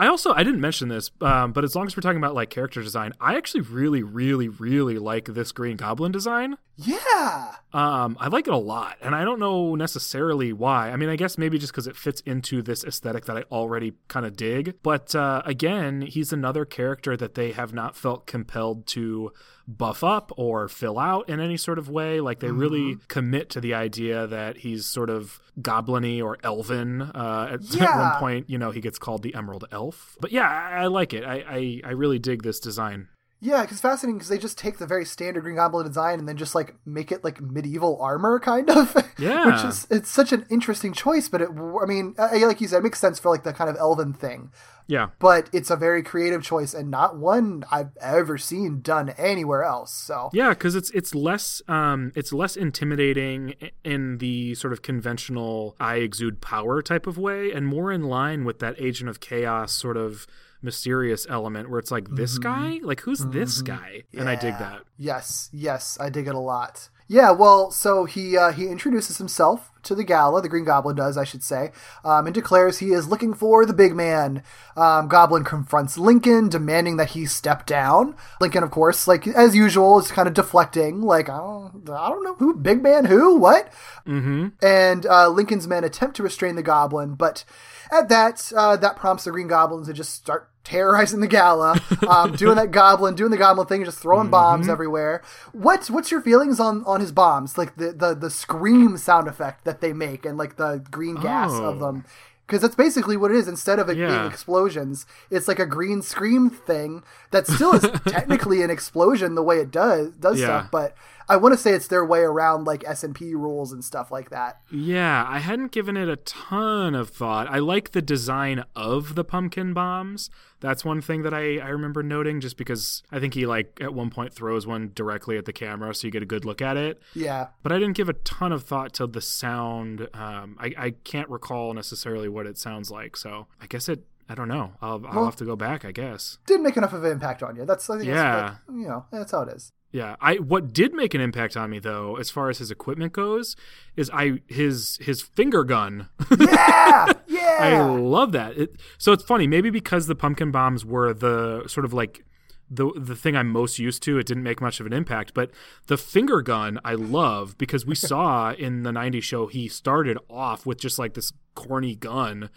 I 0.00 0.08
also 0.08 0.32
i 0.34 0.42
didn't 0.42 0.60
mention 0.60 0.88
this 0.88 1.10
um, 1.20 1.52
but 1.52 1.62
as 1.64 1.76
long 1.76 1.86
as 1.86 1.96
we're 1.96 2.00
talking 2.00 2.18
about 2.18 2.34
like 2.34 2.50
character 2.50 2.82
design 2.82 3.12
i 3.20 3.36
actually 3.36 3.60
really 3.60 4.02
really 4.02 4.48
really 4.48 4.98
like 4.98 5.26
this 5.26 5.52
green 5.52 5.76
goblin 5.76 6.10
design 6.10 6.56
yeah. 6.82 7.56
um, 7.74 8.16
I 8.18 8.28
like 8.28 8.46
it 8.46 8.54
a 8.54 8.58
lot, 8.58 8.96
and 9.02 9.14
I 9.14 9.24
don't 9.24 9.38
know 9.38 9.74
necessarily 9.74 10.52
why. 10.52 10.90
I 10.90 10.96
mean, 10.96 11.10
I 11.10 11.16
guess 11.16 11.36
maybe 11.36 11.58
just 11.58 11.72
because 11.72 11.86
it 11.86 11.96
fits 11.96 12.22
into 12.22 12.62
this 12.62 12.84
aesthetic 12.84 13.26
that 13.26 13.36
I 13.36 13.42
already 13.52 13.92
kind 14.08 14.24
of 14.24 14.34
dig. 14.34 14.76
But 14.82 15.14
uh, 15.14 15.42
again, 15.44 16.00
he's 16.02 16.32
another 16.32 16.64
character 16.64 17.16
that 17.18 17.34
they 17.34 17.52
have 17.52 17.74
not 17.74 17.96
felt 17.96 18.26
compelled 18.26 18.86
to 18.88 19.32
buff 19.76 20.02
up 20.02 20.32
or 20.36 20.68
fill 20.68 20.98
out 20.98 21.28
in 21.28 21.40
any 21.40 21.56
sort 21.56 21.78
of 21.78 21.88
way. 21.88 22.20
Like 22.20 22.40
they 22.40 22.50
really 22.50 22.98
commit 23.08 23.50
to 23.50 23.60
the 23.60 23.74
idea 23.74 24.26
that 24.26 24.58
he's 24.58 24.86
sort 24.86 25.10
of 25.10 25.40
goblin-y 25.62 26.20
or 26.20 26.38
elven. 26.42 27.02
Uh, 27.02 27.50
at, 27.52 27.74
at 27.80 27.96
one 27.96 28.18
point, 28.18 28.50
you 28.50 28.58
know, 28.58 28.70
he 28.70 28.80
gets 28.80 28.98
called 28.98 29.22
the 29.22 29.34
Emerald 29.34 29.64
Elf. 29.70 30.16
But 30.20 30.32
yeah, 30.32 30.48
I, 30.48 30.82
I 30.82 30.86
like 30.86 31.12
it. 31.14 31.24
I, 31.24 31.44
I 31.48 31.80
I 31.84 31.90
really 31.92 32.18
dig 32.18 32.42
this 32.42 32.60
design. 32.60 33.08
Yeah, 33.42 33.62
because 33.62 33.80
fascinating 33.80 34.18
because 34.18 34.28
they 34.28 34.38
just 34.38 34.58
take 34.58 34.76
the 34.76 34.86
very 34.86 35.06
standard 35.06 35.42
Green 35.42 35.56
Goblin 35.56 35.86
design 35.86 36.18
and 36.18 36.28
then 36.28 36.36
just 36.36 36.54
like 36.54 36.74
make 36.84 37.10
it 37.10 37.24
like 37.24 37.40
medieval 37.40 38.00
armor, 38.00 38.38
kind 38.38 38.70
of. 38.70 38.94
Yeah. 39.18 39.46
Which 39.46 39.64
is 39.66 39.86
it's 39.90 40.08
such 40.08 40.32
an 40.32 40.46
interesting 40.48 40.94
choice, 40.94 41.28
but 41.28 41.42
it 41.42 41.50
I 41.50 41.84
mean, 41.84 42.14
uh, 42.16 42.30
like 42.46 42.62
you 42.62 42.68
said, 42.68 42.78
it 42.78 42.84
makes 42.84 42.98
sense 42.98 43.18
for 43.18 43.28
like 43.28 43.42
the 43.42 43.52
kind 43.52 43.68
of 43.68 43.76
elven 43.76 44.14
thing. 44.14 44.50
Yeah. 44.86 45.08
But 45.18 45.50
it's 45.52 45.70
a 45.70 45.76
very 45.76 46.02
creative 46.02 46.42
choice 46.42 46.72
and 46.72 46.90
not 46.90 47.18
one 47.18 47.64
I've 47.70 47.90
ever 48.00 48.38
seen 48.38 48.80
done 48.80 49.10
anywhere 49.10 49.62
else. 49.62 49.92
So 49.92 50.30
Yeah, 50.32 50.50
because 50.50 50.74
it's 50.74 50.90
it's 50.90 51.14
less 51.14 51.60
um 51.68 52.12
it's 52.14 52.32
less 52.32 52.56
intimidating 52.56 53.56
in 53.84 54.18
the 54.18 54.54
sort 54.54 54.72
of 54.72 54.80
conventional 54.80 55.76
I 55.78 55.96
exude 55.96 56.40
power 56.40 56.80
type 56.80 57.06
of 57.06 57.18
way, 57.18 57.52
and 57.52 57.66
more 57.66 57.92
in 57.92 58.04
line 58.04 58.44
with 58.44 58.58
that 58.60 58.74
agent 58.78 59.10
of 59.10 59.20
chaos 59.20 59.72
sort 59.72 59.98
of 59.98 60.26
mysterious 60.62 61.26
element 61.28 61.70
where 61.70 61.78
it's 61.78 61.90
like 61.90 62.08
this 62.10 62.38
guy, 62.38 62.80
like 62.82 63.00
who's 63.00 63.24
this 63.26 63.62
guy, 63.62 64.04
and 64.12 64.28
I 64.28 64.34
dig 64.36 64.50
Mm-hmm. 64.50 64.64
That. 64.64 64.82
Yes, 64.98 65.48
yes, 65.52 65.96
I 66.00 66.10
dig 66.10 66.26
it 66.26 66.34
a 66.34 66.38
lot. 66.38 66.88
Yeah, 67.08 67.32
well, 67.32 67.72
so 67.72 68.04
he 68.04 68.36
uh, 68.36 68.52
he 68.52 68.66
introduces 68.68 69.18
himself 69.18 69.72
to 69.82 69.96
the 69.96 70.04
gala. 70.04 70.42
The 70.42 70.48
Green 70.48 70.64
Goblin 70.64 70.94
does, 70.94 71.18
I 71.18 71.24
should 71.24 71.42
say, 71.42 71.72
um, 72.04 72.26
and 72.26 72.34
declares 72.34 72.78
he 72.78 72.92
is 72.92 73.08
looking 73.08 73.34
for 73.34 73.66
the 73.66 73.72
big 73.72 73.96
man. 73.96 74.44
Um, 74.76 75.08
Goblin 75.08 75.42
confronts 75.42 75.98
Lincoln, 75.98 76.48
demanding 76.48 76.98
that 76.98 77.10
he 77.10 77.26
step 77.26 77.66
down. 77.66 78.14
Lincoln, 78.40 78.62
of 78.62 78.70
course, 78.70 79.08
like 79.08 79.26
as 79.26 79.56
usual, 79.56 79.98
is 79.98 80.12
kind 80.12 80.28
of 80.28 80.34
deflecting, 80.34 81.02
like 81.02 81.28
I 81.28 81.38
don't, 81.38 81.90
I 81.90 82.10
don't 82.10 82.22
know 82.22 82.34
who, 82.34 82.54
big 82.54 82.80
man, 82.80 83.06
who, 83.06 83.36
what? 83.36 83.72
Mm-hmm. 84.06 84.48
And 84.64 85.06
uh, 85.06 85.30
Lincoln's 85.30 85.66
men 85.66 85.82
attempt 85.82 86.14
to 86.16 86.22
restrain 86.22 86.54
the 86.54 86.62
Goblin, 86.62 87.14
but 87.14 87.44
at 87.92 88.08
that, 88.08 88.52
uh, 88.56 88.76
that 88.76 88.96
prompts 88.96 89.24
the 89.24 89.30
Green 89.30 89.48
Goblins 89.48 89.86
to 89.88 89.92
just 89.92 90.14
start 90.14 90.48
terrorizing 90.62 91.20
the 91.20 91.26
gala, 91.26 91.80
um, 92.08 92.32
doing 92.36 92.54
that 92.56 92.70
goblin, 92.70 93.14
doing 93.14 93.30
the 93.30 93.36
goblin 93.38 93.66
thing, 93.66 93.84
just 93.84 93.98
throwing 93.98 94.28
bombs 94.28 94.68
everywhere. 94.68 95.22
What's 95.52 95.90
what's 95.90 96.10
your 96.10 96.20
feelings 96.20 96.60
on 96.60 96.84
on 96.84 97.00
his 97.00 97.12
bombs? 97.12 97.56
Like 97.58 97.76
the 97.76 97.92
the 97.92 98.14
the 98.14 98.30
scream 98.30 98.96
sound 98.96 99.26
effect 99.26 99.64
that 99.64 99.80
they 99.80 99.92
make, 99.92 100.24
and 100.26 100.36
like 100.38 100.56
the 100.56 100.84
green 100.90 101.16
gas 101.16 101.50
of 101.52 101.82
Oh. 101.82 101.86
them. 101.86 102.04
because 102.46 102.62
that's 102.62 102.74
basically 102.74 103.16
what 103.16 103.30
it 103.30 103.36
is. 103.36 103.46
Instead 103.48 103.78
of 103.78 103.88
it 103.88 103.96
Yeah. 103.96 104.08
being 104.08 104.26
explosions, 104.30 105.06
it's 105.30 105.46
like 105.46 105.60
a 105.60 105.66
green 105.66 106.02
screen 106.02 106.50
thing 106.50 107.04
that 107.30 107.46
still 107.46 107.72
is 107.74 107.82
technically 108.06 108.60
an 108.62 108.70
explosion 108.70 109.36
the 109.36 109.42
way 109.42 109.58
it 109.60 109.70
does 109.70 110.10
does 110.16 110.40
Yeah. 110.40 110.46
stuff. 110.46 110.70
But 110.72 110.94
I 111.30 111.36
want 111.36 111.54
to 111.54 111.58
say 111.58 111.72
it's 111.72 111.86
their 111.86 112.04
way 112.04 112.20
around 112.20 112.64
like 112.64 112.82
S 112.86 113.04
and 113.04 113.14
P 113.14 113.34
rules 113.34 113.72
and 113.72 113.84
stuff 113.84 114.10
like 114.10 114.30
that. 114.30 114.60
Yeah, 114.70 115.24
I 115.28 115.38
hadn't 115.38 115.70
given 115.70 115.96
it 115.96 116.08
a 116.08 116.16
ton 116.16 116.94
of 116.94 117.08
thought. 117.10 117.46
I 117.48 117.60
like 117.60 117.92
the 117.92 118.02
design 118.02 118.64
of 118.74 119.14
the 119.14 119.22
pumpkin 119.24 119.72
bombs. 119.72 120.28
That's 120.58 120.84
one 120.84 121.00
thing 121.00 121.22
that 121.22 121.32
I, 121.32 121.58
I 121.58 121.68
remember 121.68 122.02
noting 122.02 122.40
just 122.40 122.56
because 122.56 123.02
I 123.12 123.20
think 123.20 123.34
he 123.34 123.46
like 123.46 123.78
at 123.80 123.94
one 123.94 124.10
point 124.10 124.34
throws 124.34 124.66
one 124.66 124.90
directly 124.94 125.38
at 125.38 125.44
the 125.44 125.52
camera 125.52 125.94
so 125.94 126.06
you 126.06 126.10
get 126.10 126.22
a 126.22 126.26
good 126.26 126.44
look 126.44 126.60
at 126.60 126.76
it. 126.76 127.00
Yeah. 127.14 127.46
But 127.62 127.72
I 127.72 127.78
didn't 127.78 127.96
give 127.96 128.08
a 128.08 128.14
ton 128.14 128.52
of 128.52 128.64
thought 128.64 128.92
to 128.94 129.06
the 129.06 129.20
sound. 129.20 130.08
Um, 130.12 130.56
I, 130.58 130.74
I 130.76 130.90
can't 131.04 131.28
recall 131.30 131.72
necessarily 131.74 132.28
what 132.28 132.46
it 132.46 132.58
sounds 132.58 132.90
like. 132.90 133.16
So 133.16 133.46
I 133.60 133.66
guess 133.68 133.88
it, 133.88 134.04
I 134.28 134.34
don't 134.34 134.48
know. 134.48 134.72
I'll, 134.82 135.04
I'll 135.06 135.14
Well- 135.16 135.24
have 135.26 135.36
to 135.36 135.44
go 135.44 135.56
back, 135.56 135.84
I 135.84 135.92
guess. 135.92 136.38
Didn't 136.46 136.64
make 136.64 136.76
enough 136.76 136.92
of 136.92 137.04
an 137.04 137.12
impact 137.12 137.42
on 137.42 137.56
you. 137.56 137.64
That's 137.64 137.88
I 137.88 137.96
think 137.98 138.08
Yeah. 138.08 138.40
That's, 138.42 138.60
you 138.68 138.88
know 138.88 139.06
that's 139.12 139.32
how 139.32 139.42
it 139.42 139.54
is. 139.54 139.72
Yeah, 139.92 140.14
I 140.20 140.36
what 140.36 140.72
did 140.72 140.94
make 140.94 141.14
an 141.14 141.20
impact 141.20 141.56
on 141.56 141.70
me 141.70 141.80
though, 141.80 142.16
as 142.16 142.30
far 142.30 142.48
as 142.48 142.58
his 142.58 142.70
equipment 142.70 143.12
goes, 143.12 143.56
is 143.96 144.08
I 144.14 144.40
his 144.46 144.98
his 145.00 145.20
finger 145.20 145.64
gun. 145.64 146.08
Yeah. 146.38 147.12
yeah. 147.26 147.56
I 147.58 147.82
love 147.82 148.30
that. 148.32 148.56
It, 148.56 148.76
so 148.98 149.12
it's 149.12 149.24
funny, 149.24 149.48
maybe 149.48 149.68
because 149.68 150.06
the 150.06 150.14
pumpkin 150.14 150.52
bombs 150.52 150.84
were 150.84 151.12
the 151.12 151.64
sort 151.66 151.84
of 151.84 151.92
like 151.92 152.24
the 152.70 152.92
the 152.94 153.16
thing 153.16 153.36
I'm 153.36 153.48
most 153.48 153.80
used 153.80 154.02
to, 154.04 154.18
it 154.18 154.26
didn't 154.26 154.44
make 154.44 154.60
much 154.60 154.78
of 154.78 154.86
an 154.86 154.92
impact. 154.92 155.34
But 155.34 155.50
the 155.88 155.96
finger 155.96 156.40
gun 156.40 156.78
I 156.84 156.94
love 156.94 157.58
because 157.58 157.84
we 157.84 157.94
saw 157.96 158.52
in 158.52 158.84
the 158.84 158.92
'90s 158.92 159.24
show 159.24 159.48
he 159.48 159.66
started 159.66 160.18
off 160.28 160.64
with 160.66 160.78
just 160.78 161.00
like 161.00 161.14
this 161.14 161.32
corny 161.56 161.96
gun. 161.96 162.48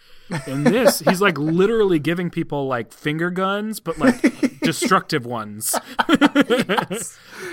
and 0.46 0.68
this, 0.68 1.00
he's 1.00 1.20
like 1.20 1.40
literally 1.40 1.98
giving 1.98 2.30
people 2.30 2.68
like 2.68 2.94
finger 2.94 3.32
guns, 3.32 3.80
but 3.80 3.98
like 3.98 4.22
destructive 4.64 5.26
ones. 5.26 5.76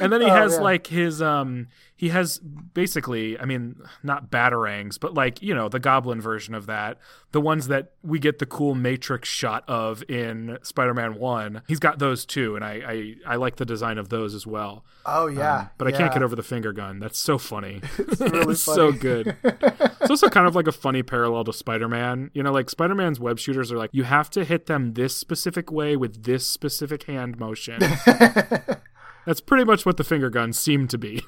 and 0.01 0.13
then 0.13 0.21
he 0.21 0.27
Oh, 0.31 0.35
has 0.35 0.55
yeah. 0.55 0.61
like 0.61 0.87
his 0.87 1.21
um 1.21 1.69
he 1.97 2.09
has 2.09 2.39
basically 2.39 3.39
i 3.39 3.45
mean 3.45 3.77
not 4.03 4.31
batarangs 4.31 4.99
but 4.99 5.13
like 5.13 5.43
you 5.43 5.55
know 5.55 5.69
the 5.69 5.79
goblin 5.79 6.19
version 6.21 6.55
of 6.55 6.67
that 6.67 6.99
the 7.33 7.41
ones 7.41 7.69
that 7.69 7.93
we 8.03 8.19
get 8.19 8.39
the 8.39 8.47
cool 8.47 8.75
matrix 8.75 9.29
shot 9.29 9.63
of 9.69 10.03
in 10.09 10.57
spider-man 10.63 11.15
1 11.17 11.63
he's 11.69 11.79
got 11.79 11.99
those 11.99 12.25
too 12.25 12.57
and 12.57 12.65
i 12.65 13.15
i, 13.27 13.33
I 13.35 13.37
like 13.37 13.57
the 13.57 13.67
design 13.67 13.99
of 13.99 14.09
those 14.09 14.35
as 14.35 14.47
well 14.47 14.85
Oh 15.07 15.27
yeah. 15.29 15.59
Um, 15.61 15.71
but 15.79 15.89
i 15.89 15.93
can't 15.93 16.13
get 16.13 16.23
over 16.23 16.37
the 16.37 16.43
finger 16.43 16.73
gun 16.73 17.01
that's 17.01 17.19
so 17.19 17.37
funny 17.39 17.81
it's, 17.99 18.21
really 18.21 18.55
so 18.55 18.89
funny. 18.93 18.99
good 18.99 19.37
it's 19.43 20.11
also 20.11 20.29
kind 20.29 20.47
of 20.47 20.55
like 20.55 20.67
a 20.69 20.73
funny 20.73 21.03
parallel 21.03 21.45
to 21.45 21.53
spider-man 21.53 22.31
you 22.35 22.43
know 22.43 22.53
like 22.53 22.71
spider-man's 22.71 23.21
web 23.21 23.39
shooters 23.39 23.71
are 23.73 23.77
like 23.79 23.91
you 23.93 24.05
have 24.05 24.31
to 24.31 24.45
hit 24.45 24.67
them 24.67 24.95
this 24.95 25.15
specific 25.17 25.71
way 25.71 25.97
with 25.97 26.23
this 26.25 26.47
specific 26.47 27.00
hand 27.05 27.39
motion 27.39 27.79
that's 29.27 29.41
pretty 29.41 29.65
much 29.65 29.85
what 29.87 29.97
the 29.97 30.05
finger 30.05 30.31
guns 30.31 30.59
seem 30.59 30.87
to 30.89 30.99
be 30.99 31.23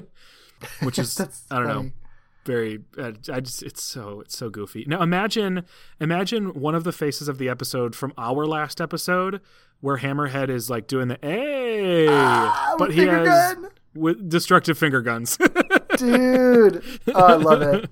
which 0.82 0.98
is 0.98 1.20
i 1.50 1.58
don't 1.58 1.68
know 1.68 1.90
very 2.44 2.80
uh, 2.98 3.12
i 3.32 3.40
just 3.40 3.62
it's 3.62 3.82
so 3.82 4.20
it's 4.20 4.36
so 4.36 4.50
goofy 4.50 4.84
now 4.88 5.00
imagine 5.00 5.64
imagine 6.00 6.52
one 6.54 6.74
of 6.74 6.82
the 6.84 6.92
faces 6.92 7.28
of 7.28 7.38
the 7.38 7.48
episode 7.48 7.94
from 7.94 8.12
our 8.18 8.44
last 8.46 8.80
episode 8.80 9.40
where 9.80 9.98
hammerhead 9.98 10.48
is 10.48 10.68
like 10.68 10.86
doing 10.86 11.08
the 11.08 11.18
hey 11.22 12.06
Ah, 12.10 12.74
but 12.78 12.92
he 12.92 13.06
has 13.06 13.54
gun? 13.54 13.68
with 13.94 14.28
destructive 14.28 14.76
finger 14.76 15.00
guns 15.02 15.38
dude. 15.96 16.82
Oh, 17.14 17.26
I 17.26 17.34
love 17.34 17.62
it. 17.62 17.90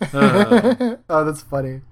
Uh. 0.00 0.96
oh, 1.08 1.24
that's 1.24 1.42
funny. 1.42 1.82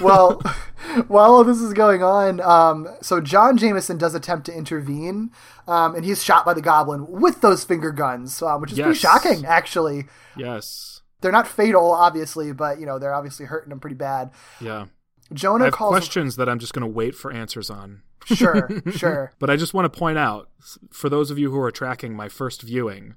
Well, 0.00 0.40
while 1.08 1.32
all 1.32 1.44
this 1.44 1.60
is 1.60 1.72
going 1.72 2.02
on, 2.02 2.40
um, 2.40 2.88
so 3.00 3.20
John 3.20 3.56
Jameson 3.56 3.98
does 3.98 4.14
attempt 4.14 4.46
to 4.46 4.56
intervene, 4.56 5.30
um, 5.66 5.94
and 5.94 6.04
he's 6.04 6.22
shot 6.22 6.44
by 6.44 6.54
the 6.54 6.62
goblin 6.62 7.06
with 7.08 7.40
those 7.40 7.64
finger 7.64 7.90
guns, 7.92 8.40
um, 8.42 8.60
which 8.60 8.72
is 8.72 8.78
pretty 8.78 8.98
shocking, 8.98 9.44
actually. 9.46 10.06
yes 10.36 11.02
They're 11.20 11.32
not 11.32 11.48
fatal, 11.48 11.90
obviously, 11.90 12.52
but 12.52 12.78
you 12.80 12.86
know 12.86 12.98
they're 12.98 13.14
obviously 13.14 13.46
hurting 13.46 13.72
him 13.72 13.80
pretty 13.80 13.96
bad. 13.96 14.30
yeah 14.60 14.86
Jonah 15.32 15.64
i 15.64 15.66
have 15.66 15.74
calls. 15.74 15.90
questions 15.90 16.36
that 16.36 16.50
i'm 16.50 16.58
just 16.58 16.74
going 16.74 16.82
to 16.82 16.86
wait 16.86 17.14
for 17.14 17.32
answers 17.32 17.70
on 17.70 18.02
Sure, 18.24 18.68
sure. 18.96 19.32
But 19.38 19.50
I 19.50 19.56
just 19.56 19.74
want 19.74 19.92
to 19.92 19.98
point 19.98 20.18
out, 20.18 20.48
for 20.90 21.08
those 21.08 21.30
of 21.30 21.38
you 21.38 21.50
who 21.50 21.60
are 21.60 21.70
tracking 21.70 22.14
my 22.16 22.28
first 22.28 22.62
viewing, 22.62 23.14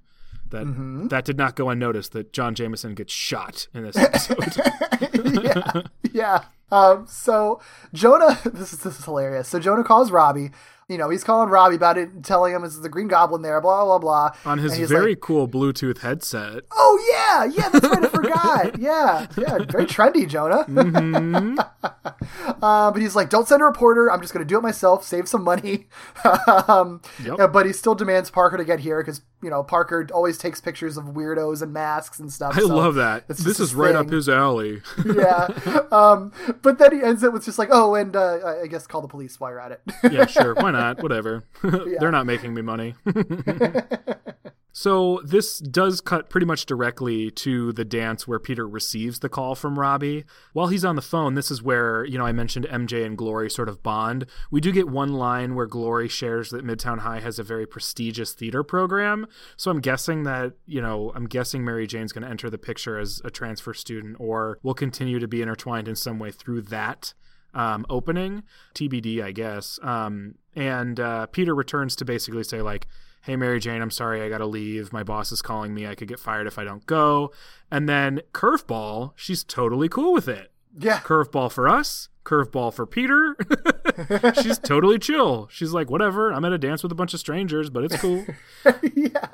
that 0.51 0.65
Mm-hmm. 0.65 1.07
that 1.09 1.25
did 1.25 1.37
not 1.37 1.55
go 1.55 1.69
unnoticed. 1.69 2.11
That 2.13 2.33
John 2.33 2.55
Jameson 2.55 2.95
gets 2.95 3.13
shot 3.13 3.67
in 3.73 3.83
this 3.83 3.97
episode. 3.97 4.57
yeah, 5.43 5.81
yeah. 6.11 6.43
Um, 6.71 7.05
so 7.07 7.61
Jonah, 7.93 8.37
this 8.45 8.73
is 8.73 8.79
this 8.79 8.99
is 8.99 9.05
hilarious. 9.05 9.47
So 9.47 9.59
Jonah 9.59 9.83
calls 9.83 10.11
Robbie. 10.11 10.51
You 10.89 10.97
know, 10.97 11.09
he's 11.09 11.21
calling 11.25 11.49
Robbie 11.49 11.75
about 11.75 11.97
it, 11.97 12.07
and 12.11 12.23
telling 12.23 12.53
him 12.55 12.63
it's 12.63 12.79
the 12.79 12.87
Green 12.87 13.09
Goblin 13.09 13.41
there, 13.41 13.59
blah 13.59 13.83
blah 13.83 13.97
blah. 13.99 14.31
on 14.45 14.57
his 14.59 14.77
very 14.89 15.11
like, 15.11 15.19
cool 15.19 15.45
Bluetooth 15.45 15.97
headset. 15.97 16.63
oh 16.71 16.97
yeah, 17.11 17.43
yeah, 17.43 17.67
that's 17.67 17.85
right, 17.89 18.05
I 18.05 18.07
forgot. 18.07 18.79
Yeah, 18.79 19.27
yeah, 19.37 19.57
very 19.69 19.85
trendy, 19.85 20.25
Jonah. 20.29 20.63
Mm-hmm. 20.63 21.59
uh, 22.63 22.91
but 22.91 23.01
he's 23.01 23.15
like, 23.17 23.29
don't 23.29 23.47
send 23.47 23.61
a 23.61 23.65
reporter. 23.65 24.09
I'm 24.11 24.21
just 24.21 24.33
going 24.33 24.45
to 24.45 24.47
do 24.47 24.57
it 24.57 24.61
myself, 24.61 25.03
save 25.03 25.27
some 25.27 25.43
money. 25.43 25.87
um, 26.67 27.01
Yep. 27.23 27.39
uh, 27.39 27.47
But 27.47 27.65
he 27.65 27.73
still 27.73 27.95
demands 27.95 28.29
Parker 28.29 28.55
to 28.57 28.63
get 28.65 28.79
here 28.79 29.01
because 29.01 29.21
you 29.43 29.49
know 29.49 29.63
Parker 29.63 30.07
always 30.13 30.37
takes 30.37 30.59
pictures 30.59 30.97
of 30.97 31.05
weirdos 31.05 31.61
and 31.61 31.71
masks 31.73 32.19
and 32.19 32.31
stuff. 32.31 32.55
I 32.57 32.61
so 32.61 32.67
love 32.75 32.95
that. 32.95 33.27
This 33.27 33.59
is 33.59 33.75
right 33.75 33.95
up 33.95 34.09
his 34.09 34.27
alley. 34.27 34.81
yeah. 35.05 35.47
Um, 35.91 36.31
but 36.61 36.79
then 36.79 36.95
he 36.97 37.03
ends 37.03 37.23
it 37.23 37.31
with 37.31 37.45
just 37.45 37.59
like, 37.59 37.69
oh, 37.71 37.95
and 37.95 38.15
uh, 38.15 38.39
I- 38.45 38.61
I 38.63 38.67
guess 38.67 38.87
call 38.87 39.01
the 39.01 39.07
police 39.07 39.39
while 39.39 39.51
you're 39.51 39.59
at 39.59 39.71
it. 39.73 39.81
yeah, 40.11 40.25
sure. 40.25 40.53
Why 40.55 40.71
not? 40.71 41.01
Whatever. 41.03 41.43
They're 41.63 42.11
not 42.11 42.25
making 42.25 42.53
me 42.53 42.61
money. 42.61 42.95
So 44.77 45.21
this 45.23 45.57
does 45.57 46.01
cut 46.01 46.29
pretty 46.29 46.45
much 46.45 46.67
directly 46.67 47.31
to 47.31 47.73
the 47.73 47.83
dance 47.83 48.27
where 48.27 48.37
Peter 48.37 48.67
receives 48.67 49.17
the 49.17 49.27
call 49.27 49.55
from 49.55 49.79
Robbie. 49.79 50.23
While 50.53 50.67
he's 50.67 50.85
on 50.85 50.95
the 50.95 51.01
phone, 51.01 51.33
this 51.33 51.49
is 51.49 51.63
where, 51.63 52.05
you 52.05 52.15
know, 52.15 52.27
I 52.27 52.31
mentioned 52.31 52.67
MJ 52.67 53.03
and 53.03 53.17
Glory 53.17 53.49
sort 53.49 53.69
of 53.69 53.81
bond. 53.81 54.27
We 54.51 54.61
do 54.61 54.71
get 54.71 54.87
one 54.87 55.13
line 55.13 55.55
where 55.55 55.65
Glory 55.65 56.07
shares 56.07 56.51
that 56.51 56.63
Midtown 56.63 56.99
High 56.99 57.21
has 57.21 57.39
a 57.39 57.43
very 57.43 57.65
prestigious 57.65 58.33
theater 58.33 58.61
program. 58.61 59.25
So 59.55 59.71
I'm 59.71 59.81
guessing 59.81 60.25
that, 60.25 60.53
you 60.67 60.79
know, 60.79 61.11
I'm 61.15 61.25
guessing 61.25 61.65
Mary 61.65 61.87
Jane's 61.87 62.11
going 62.11 62.23
to 62.23 62.29
enter 62.29 62.47
the 62.47 62.59
picture 62.59 62.99
as 62.99 63.19
a 63.25 63.31
transfer 63.31 63.73
student 63.73 64.17
or 64.19 64.59
will 64.61 64.75
continue 64.75 65.17
to 65.17 65.27
be 65.27 65.41
intertwined 65.41 65.87
in 65.87 65.95
some 65.95 66.19
way 66.19 66.29
through 66.29 66.61
that 66.61 67.15
um, 67.55 67.83
opening. 67.89 68.43
TBD, 68.75 69.23
I 69.23 69.31
guess. 69.31 69.79
Um, 69.81 70.35
and 70.55 70.99
uh, 70.99 71.25
Peter 71.25 71.55
returns 71.55 71.95
to 71.95 72.05
basically 72.05 72.43
say, 72.43 72.61
like, 72.61 72.85
hey, 73.21 73.35
Mary 73.35 73.59
Jane, 73.59 73.81
I'm 73.81 73.91
sorry, 73.91 74.21
I 74.21 74.29
got 74.29 74.37
to 74.39 74.45
leave. 74.45 74.93
My 74.93 75.03
boss 75.03 75.31
is 75.31 75.41
calling 75.41 75.73
me. 75.73 75.85
I 75.87 75.95
could 75.95 76.07
get 76.07 76.19
fired 76.19 76.47
if 76.47 76.57
I 76.57 76.63
don't 76.63 76.85
go. 76.85 77.31
And 77.69 77.87
then 77.89 78.21
Curveball, 78.33 79.11
she's 79.15 79.43
totally 79.43 79.89
cool 79.89 80.13
with 80.13 80.27
it. 80.27 80.51
yeah. 80.79 80.99
Curveball 80.99 81.51
for 81.51 81.67
us, 81.67 82.09
curveball 82.23 82.73
for 82.73 82.85
Peter. 82.85 83.35
she's 84.41 84.59
totally 84.59 84.99
chill. 84.99 85.47
She's 85.51 85.73
like, 85.73 85.89
whatever, 85.89 86.31
I'm 86.31 86.45
at 86.45 86.53
a 86.53 86.57
dance 86.57 86.83
with 86.83 86.91
a 86.91 86.95
bunch 86.95 87.13
of 87.13 87.19
strangers, 87.19 87.69
but 87.69 87.83
it's 87.83 87.97
cool. 87.97 88.25
yeah. 88.95 89.27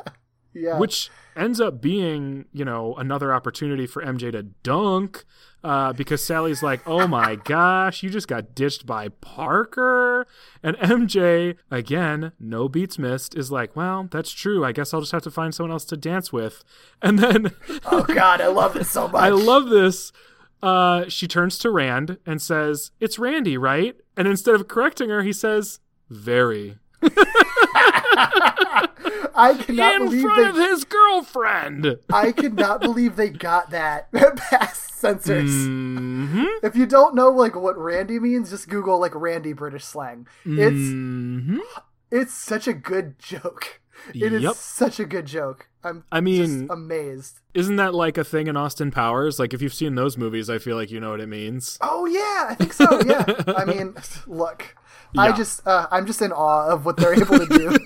Yeah. 0.55 0.77
which 0.77 1.09
ends 1.35 1.59
up 1.59 1.81
being 1.81 2.45
you 2.53 2.63
know 2.63 2.93
another 2.97 3.33
opportunity 3.33 3.87
for 3.87 4.03
MJ 4.03 4.31
to 4.33 4.43
dunk 4.43 5.25
uh, 5.63 5.93
because 5.93 6.23
Sally's 6.23 6.61
like, 6.61 6.81
"Oh 6.87 7.07
my 7.07 7.35
gosh, 7.35 8.03
you 8.03 8.09
just 8.09 8.27
got 8.27 8.53
ditched 8.53 8.85
by 8.85 9.09
Parker," 9.09 10.27
and 10.61 10.75
MJ 10.77 11.55
again, 11.71 12.33
no 12.39 12.67
beats 12.67 12.99
missed, 12.99 13.35
is 13.35 13.51
like, 13.51 13.75
"Well, 13.75 14.07
that's 14.11 14.31
true. 14.31 14.65
I 14.65 14.71
guess 14.71 14.93
I'll 14.93 14.99
just 15.01 15.13
have 15.13 15.23
to 15.23 15.31
find 15.31 15.53
someone 15.55 15.71
else 15.71 15.85
to 15.85 15.97
dance 15.97 16.33
with," 16.33 16.63
and 17.01 17.19
then 17.19 17.51
oh 17.85 18.03
God, 18.03 18.41
I 18.41 18.47
love 18.47 18.73
this 18.73 18.89
so 18.89 19.07
much. 19.09 19.21
I 19.21 19.29
love 19.29 19.69
this. 19.69 20.11
Uh, 20.61 21.09
she 21.09 21.27
turns 21.27 21.57
to 21.59 21.69
Rand 21.69 22.17
and 22.25 22.41
says, 22.41 22.91
"It's 22.99 23.19
Randy, 23.19 23.57
right?" 23.57 23.95
And 24.17 24.27
instead 24.27 24.55
of 24.55 24.67
correcting 24.67 25.09
her, 25.09 25.23
he 25.23 25.33
says, 25.33 25.79
"Very." 26.09 26.77
I 28.15 29.55
cannot 29.59 29.95
in 29.95 30.05
believe 30.05 30.21
front 30.21 30.55
they. 30.55 30.63
of 30.63 30.69
his 30.69 30.83
girlfriend. 30.83 31.97
I 32.11 32.31
cannot 32.31 32.81
believe 32.81 33.15
they 33.15 33.29
got 33.29 33.71
that 33.71 34.11
past 34.37 34.99
censors. 34.99 35.49
Mhm. 35.67 36.47
If 36.63 36.75
you 36.75 36.85
don't 36.85 37.15
know 37.15 37.29
like 37.29 37.55
what 37.55 37.77
Randy 37.77 38.19
means, 38.19 38.49
just 38.51 38.69
Google 38.69 38.99
like 38.99 39.13
Randy 39.15 39.53
British 39.53 39.83
slang. 39.85 40.27
It's 40.45 40.75
Mhm. 40.75 41.59
it's 42.11 42.33
such 42.33 42.67
a 42.67 42.73
good 42.73 43.17
joke. 43.19 43.79
It 44.13 44.33
is 44.33 44.43
Yep. 44.43 44.55
such 44.55 44.99
a 44.99 45.05
good 45.05 45.25
joke. 45.25 45.67
I'm 45.83 46.03
I 46.11 46.19
mean- 46.21 46.61
just 46.61 46.71
amazed. 46.71 47.39
Isn't 47.53 47.75
that 47.77 47.93
like 47.93 48.17
a 48.17 48.23
thing 48.23 48.47
in 48.47 48.57
Austin 48.57 48.91
Powers? 48.91 49.39
Like 49.39 49.53
if 49.53 49.61
you've 49.61 49.73
seen 49.73 49.95
those 49.95 50.17
movies, 50.17 50.49
I 50.49 50.57
feel 50.57 50.75
like 50.75 50.91
you 50.91 50.99
know 50.99 51.11
what 51.11 51.21
it 51.21 51.27
means. 51.29 51.77
Oh 51.81 52.05
yeah, 52.05 52.47
I 52.49 52.55
think 52.55 52.73
so. 52.73 53.01
Yeah. 53.05 53.25
I 53.47 53.65
mean, 53.65 53.95
look, 54.27 54.75
I 55.17 55.31
just 55.31 55.65
uh, 55.67 55.87
I'm 55.91 56.05
just 56.05 56.21
in 56.21 56.31
awe 56.31 56.67
of 56.67 56.85
what 56.85 56.97
they're 56.97 57.13
able 57.13 57.39
to 57.39 57.45
do. 57.45 57.77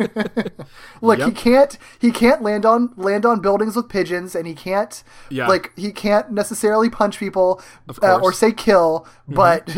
Look, 1.00 1.20
he 1.20 1.30
can't 1.30 1.78
he 1.98 2.10
can't 2.10 2.42
land 2.42 2.66
on 2.66 2.92
land 2.96 3.24
on 3.24 3.40
buildings 3.40 3.76
with 3.76 3.88
pigeons, 3.88 4.34
and 4.34 4.46
he 4.46 4.54
can't 4.54 5.02
Yeah. 5.30 5.46
like 5.46 5.72
he 5.76 5.92
can't 5.92 6.30
necessarily 6.32 6.90
punch 6.90 7.18
people 7.18 7.62
uh, 8.02 8.18
or 8.22 8.32
say 8.32 8.52
kill, 8.52 9.06
but 9.28 9.68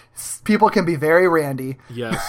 people 0.44 0.70
can 0.70 0.84
be 0.84 0.96
very 0.96 1.28
randy. 1.28 1.76
Yes. 1.88 2.22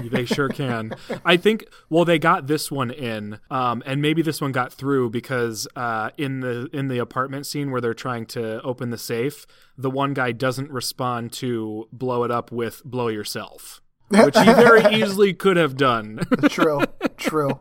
They 0.00 0.24
sure 0.24 0.48
can. 0.48 0.92
I 1.24 1.36
think. 1.36 1.64
Well, 1.90 2.04
they 2.04 2.18
got 2.18 2.46
this 2.46 2.70
one 2.70 2.90
in, 2.90 3.38
um, 3.50 3.82
and 3.86 4.00
maybe 4.00 4.22
this 4.22 4.40
one 4.40 4.52
got 4.52 4.72
through 4.72 5.10
because 5.10 5.66
uh, 5.74 6.10
in 6.16 6.40
the 6.40 6.68
in 6.72 6.88
the 6.88 6.98
apartment 6.98 7.46
scene 7.46 7.70
where 7.70 7.80
they're 7.80 7.94
trying 7.94 8.26
to 8.26 8.60
open 8.62 8.90
the 8.90 8.98
safe, 8.98 9.46
the 9.76 9.90
one 9.90 10.14
guy 10.14 10.32
doesn't 10.32 10.70
respond 10.70 11.32
to 11.32 11.88
blow 11.92 12.24
it 12.24 12.30
up 12.30 12.52
with 12.52 12.84
"blow 12.84 13.08
yourself," 13.08 13.80
which 14.10 14.38
he 14.38 14.44
very 14.44 14.94
easily 15.02 15.34
could 15.34 15.56
have 15.56 15.76
done. 15.76 16.20
True, 16.48 16.82
true. 17.16 17.60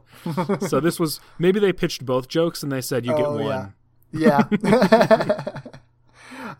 so 0.67 0.79
this 0.79 0.99
was 0.99 1.19
maybe 1.39 1.59
they 1.59 1.73
pitched 1.73 2.05
both 2.05 2.27
jokes 2.27 2.61
and 2.61 2.71
they 2.71 2.81
said 2.81 3.05
you 3.05 3.15
get 3.15 3.29
one. 3.29 3.43
yeah. 3.45 3.69
Yeah. 4.11 4.43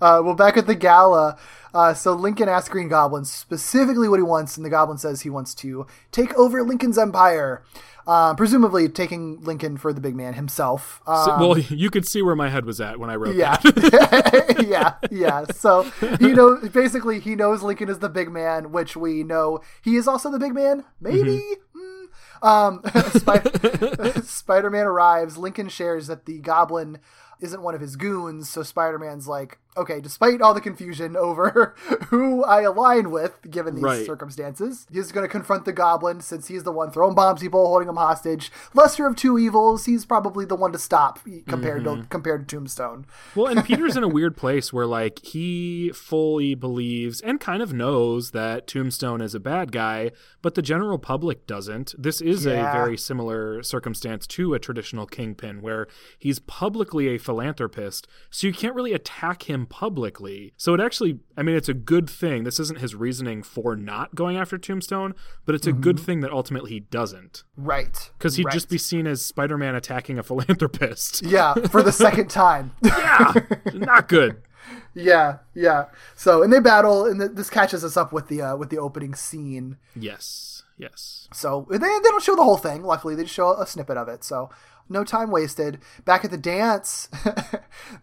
uh, 0.02 0.22
well, 0.24 0.36
back 0.36 0.58
at 0.58 0.68
the 0.68 0.76
gala, 0.76 1.38
uh, 1.74 1.94
so 1.94 2.14
Lincoln 2.14 2.50
asks 2.50 2.70
Green 2.70 2.88
Goblin 2.88 3.26
specifically 3.26 4.10
what 4.10 4.20
he 4.20 4.24
wants, 4.24 4.58
and 4.58 4.66
the 4.66 4.70
Goblin 4.70 4.98
says 4.98 5.22
he 5.22 5.30
wants 5.30 5.54
to 5.56 5.86
take 6.12 6.34
over 6.36 6.64
Lincoln's 6.64 6.98
empire, 6.98 7.64
uh, 8.06 8.34
presumably 8.36 8.88
taking 8.90 9.42
Lincoln 9.42 9.78
for 9.78 9.92
the 9.94 10.02
big 10.02 10.16
man 10.16 10.34
himself. 10.34 11.02
Um, 11.06 11.26
So- 11.26 11.38
well, 11.40 11.58
you 11.70 11.90
could 11.90 12.08
see 12.08 12.22
where 12.22 12.36
my 12.36 12.50
head 12.50 12.66
was 12.66 12.80
at 12.80 13.00
when 13.00 13.10
I 13.10 13.16
wrote 13.16 13.36
yeah, 13.36 13.58
that. 13.58 14.66
yeah, 14.68 14.94
yeah. 15.12 15.46
So 15.54 15.92
you 16.20 16.34
know, 16.34 16.58
basically 16.70 17.20
he 17.20 17.36
knows 17.36 17.64
Lincoln 17.64 17.90
is 17.90 18.00
the 18.00 18.10
big 18.10 18.32
man, 18.32 18.72
which 18.72 18.96
we 18.96 19.24
know 19.24 19.62
he 19.82 19.96
is 19.96 20.08
also 20.08 20.32
the 20.32 20.40
big 20.40 20.54
man. 20.54 20.84
Maybe. 21.02 21.42
Mm. 21.76 22.08
Um, 22.42 22.82
Spider- 23.14 24.22
Spider-Man 24.22 24.86
arrives. 24.86 25.38
Lincoln 25.38 25.70
shares 25.70 26.08
that 26.08 26.26
the 26.26 26.40
Goblin 26.40 27.00
isn't 27.40 27.62
one 27.62 27.76
of 27.76 27.82
his 27.82 27.96
goons, 27.96 28.50
so 28.50 28.64
Spider-Man's 28.64 29.28
like, 29.28 29.60
okay, 29.78 30.02
despite 30.02 30.42
all 30.42 30.54
the 30.54 30.62
confusion 30.62 31.16
over 31.16 31.76
who 32.08 32.44
I 32.44 32.62
align 32.62 33.12
with, 33.12 33.40
given 33.50 33.76
these 33.76 33.84
Right. 33.84 34.06
circumstances, 34.06 34.88
he's 34.92 35.12
going 35.12 35.24
to 35.24 35.32
confront 35.32 35.66
the 35.66 35.74
Goblin 35.74 36.20
since 36.22 36.48
he's 36.48 36.64
the 36.64 36.72
one 36.72 36.92
throwing 36.92 37.16
bombs 37.16 37.42
people, 37.42 37.66
holding 37.68 37.88
him 37.88 37.96
hostage. 37.96 38.52
Lesser 38.74 39.06
of 39.06 39.16
two 39.16 39.38
evils, 39.38 39.86
he's 39.86 40.06
probably 40.06 40.46
the 40.46 40.56
one 40.56 40.72
to 40.72 40.80
stop 40.80 41.20
compared 41.48 41.84
to 41.84 41.92
mm-hmm. 41.92 42.02
compared 42.10 42.48
to 42.50 42.56
Tombstone. 42.56 43.06
Well, 43.36 43.46
and 43.48 43.64
Peter's 43.66 43.96
in 43.96 44.04
a 44.04 44.08
weird 44.08 44.36
place 44.36 44.74
where, 44.74 44.86
like, 44.88 45.20
he 45.24 45.92
fully 45.94 46.56
believes 46.56 47.22
and 47.22 47.40
kind 47.40 47.62
of 47.62 47.72
knows 47.74 48.32
that 48.32 48.66
Tombstone 48.68 49.22
is 49.22 49.36
a 49.36 49.40
bad 49.40 49.72
guy, 49.72 50.12
but 50.42 50.56
the 50.56 50.62
general 50.64 50.98
public 50.98 51.46
doesn't. 51.46 51.94
This 51.98 52.20
is 52.22 52.46
Yeah. 52.46 52.70
a 52.70 52.74
very 52.74 52.98
similar 52.98 53.62
circumstance 53.62 54.26
to 54.28 54.54
a 54.56 54.60
traditional 54.60 55.06
kingpin 55.06 55.62
where 55.62 55.88
he's 56.18 56.40
publicly 56.40 57.08
a 57.10 57.18
philanthropist, 57.20 58.08
so 58.32 58.48
you 58.48 58.54
can't 58.54 58.74
really 58.74 58.94
attack 58.94 59.48
him 59.50 59.67
publicly. 59.70 60.54
So 60.58 60.74
it 60.74 60.80
actually, 60.80 61.20
I 61.36 61.44
mean, 61.44 61.56
it's 61.56 61.70
a 61.70 61.74
good 61.74 62.10
thing. 62.10 62.44
This 62.44 62.60
isn't 62.60 62.80
his 62.80 62.96
reasoning 62.96 63.44
for 63.44 63.76
not 63.76 64.16
going 64.16 64.38
after 64.38 64.58
Tombstone, 64.58 65.14
but 65.46 65.56
it's 65.56 65.68
a 65.68 65.74
good 65.74 66.00
thing 66.00 66.22
that 66.22 66.32
ultimately 66.32 66.72
he 66.72 66.80
doesn't. 66.82 67.44
Right. 67.56 68.12
Because 68.18 68.36
he'd 68.36 68.46
right. 68.46 68.54
just 68.54 68.70
be 68.70 68.78
seen 68.78 69.08
as 69.08 69.24
Spider 69.24 69.58
Man 69.58 69.76
attacking 69.76 70.18
a 70.18 70.24
philanthropist. 70.24 71.24
Yeah, 71.28 71.56
for 71.56 71.84
the 71.84 71.92
second 71.92 72.30
time. 72.30 72.72
yeah, 72.82 73.34
not 73.74 74.08
good. 74.08 74.42
yeah, 74.94 75.38
yeah. 75.54 75.86
So, 76.16 76.42
and 76.42 76.52
they 76.52 76.60
battle, 76.60 77.06
and 77.06 77.20
th- 77.20 77.32
this 77.34 77.50
catches 77.50 77.84
us 77.84 77.98
up 77.98 78.12
with 78.12 78.28
the 78.28 78.42
uh, 78.42 78.56
with 78.56 78.70
the 78.70 78.78
opening 78.78 79.14
scene. 79.14 79.78
Yes, 79.96 80.64
yes. 80.78 81.28
So 81.34 81.68
they, 81.70 81.78
they 81.78 81.86
don't 81.86 82.24
show 82.24 82.36
the 82.36 82.44
whole 82.44 82.58
thing. 82.58 82.84
Luckily, 82.84 83.16
they 83.16 83.24
just 83.24 83.36
show 83.36 83.54
a 83.54 83.68
snippet 83.68 83.98
of 83.98 84.08
it. 84.08 84.24
So 84.24 84.50
no 84.90 85.03
time 85.03 85.32
wasted. 85.32 85.80
Back 86.06 86.24
at 86.25 86.32
the 86.32 86.38
dance, 86.38 87.07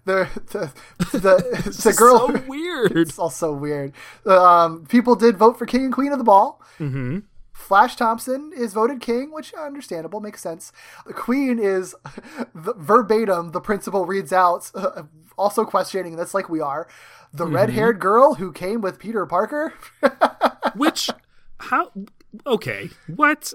the 0.04 0.28
the 0.52 0.72
the, 1.12 1.80
the 1.84 1.94
girl. 1.96 2.28
so 2.28 2.42
weird. 2.46 2.96
It's 2.96 3.18
all 3.18 3.30
so 3.30 3.52
weird. 3.52 3.92
Um, 4.26 4.86
people 4.86 5.14
did 5.16 5.36
vote 5.36 5.58
for 5.58 5.66
king 5.66 5.84
and 5.84 5.92
queen 5.92 6.12
of 6.12 6.18
the 6.18 6.24
ball. 6.24 6.60
Mm-hmm. 6.78 7.20
Flash 7.52 7.94
Thompson 7.96 8.50
is 8.56 8.72
voted 8.74 9.00
king, 9.00 9.30
which 9.32 9.54
understandable 9.54 10.20
makes 10.20 10.42
sense. 10.42 10.72
The 11.06 11.12
queen 11.14 11.58
is 11.60 11.94
the, 12.54 12.74
verbatim. 12.76 13.52
The 13.52 13.60
principal 13.60 14.06
reads 14.06 14.32
out, 14.32 14.70
also 15.38 15.64
questioning 15.64 16.16
this, 16.16 16.34
like 16.34 16.48
we 16.48 16.60
are. 16.60 16.88
The 17.32 17.44
Mm-hmm. 17.46 17.54
red-haired 17.56 17.98
girl 18.00 18.34
who 18.34 18.52
came 18.52 18.80
with 18.80 18.98
Peter 18.98 19.24
Parker. 19.26 19.72
Which, 20.76 21.10
how? 21.58 21.90
Okay, 22.46 22.90
what? 23.14 23.52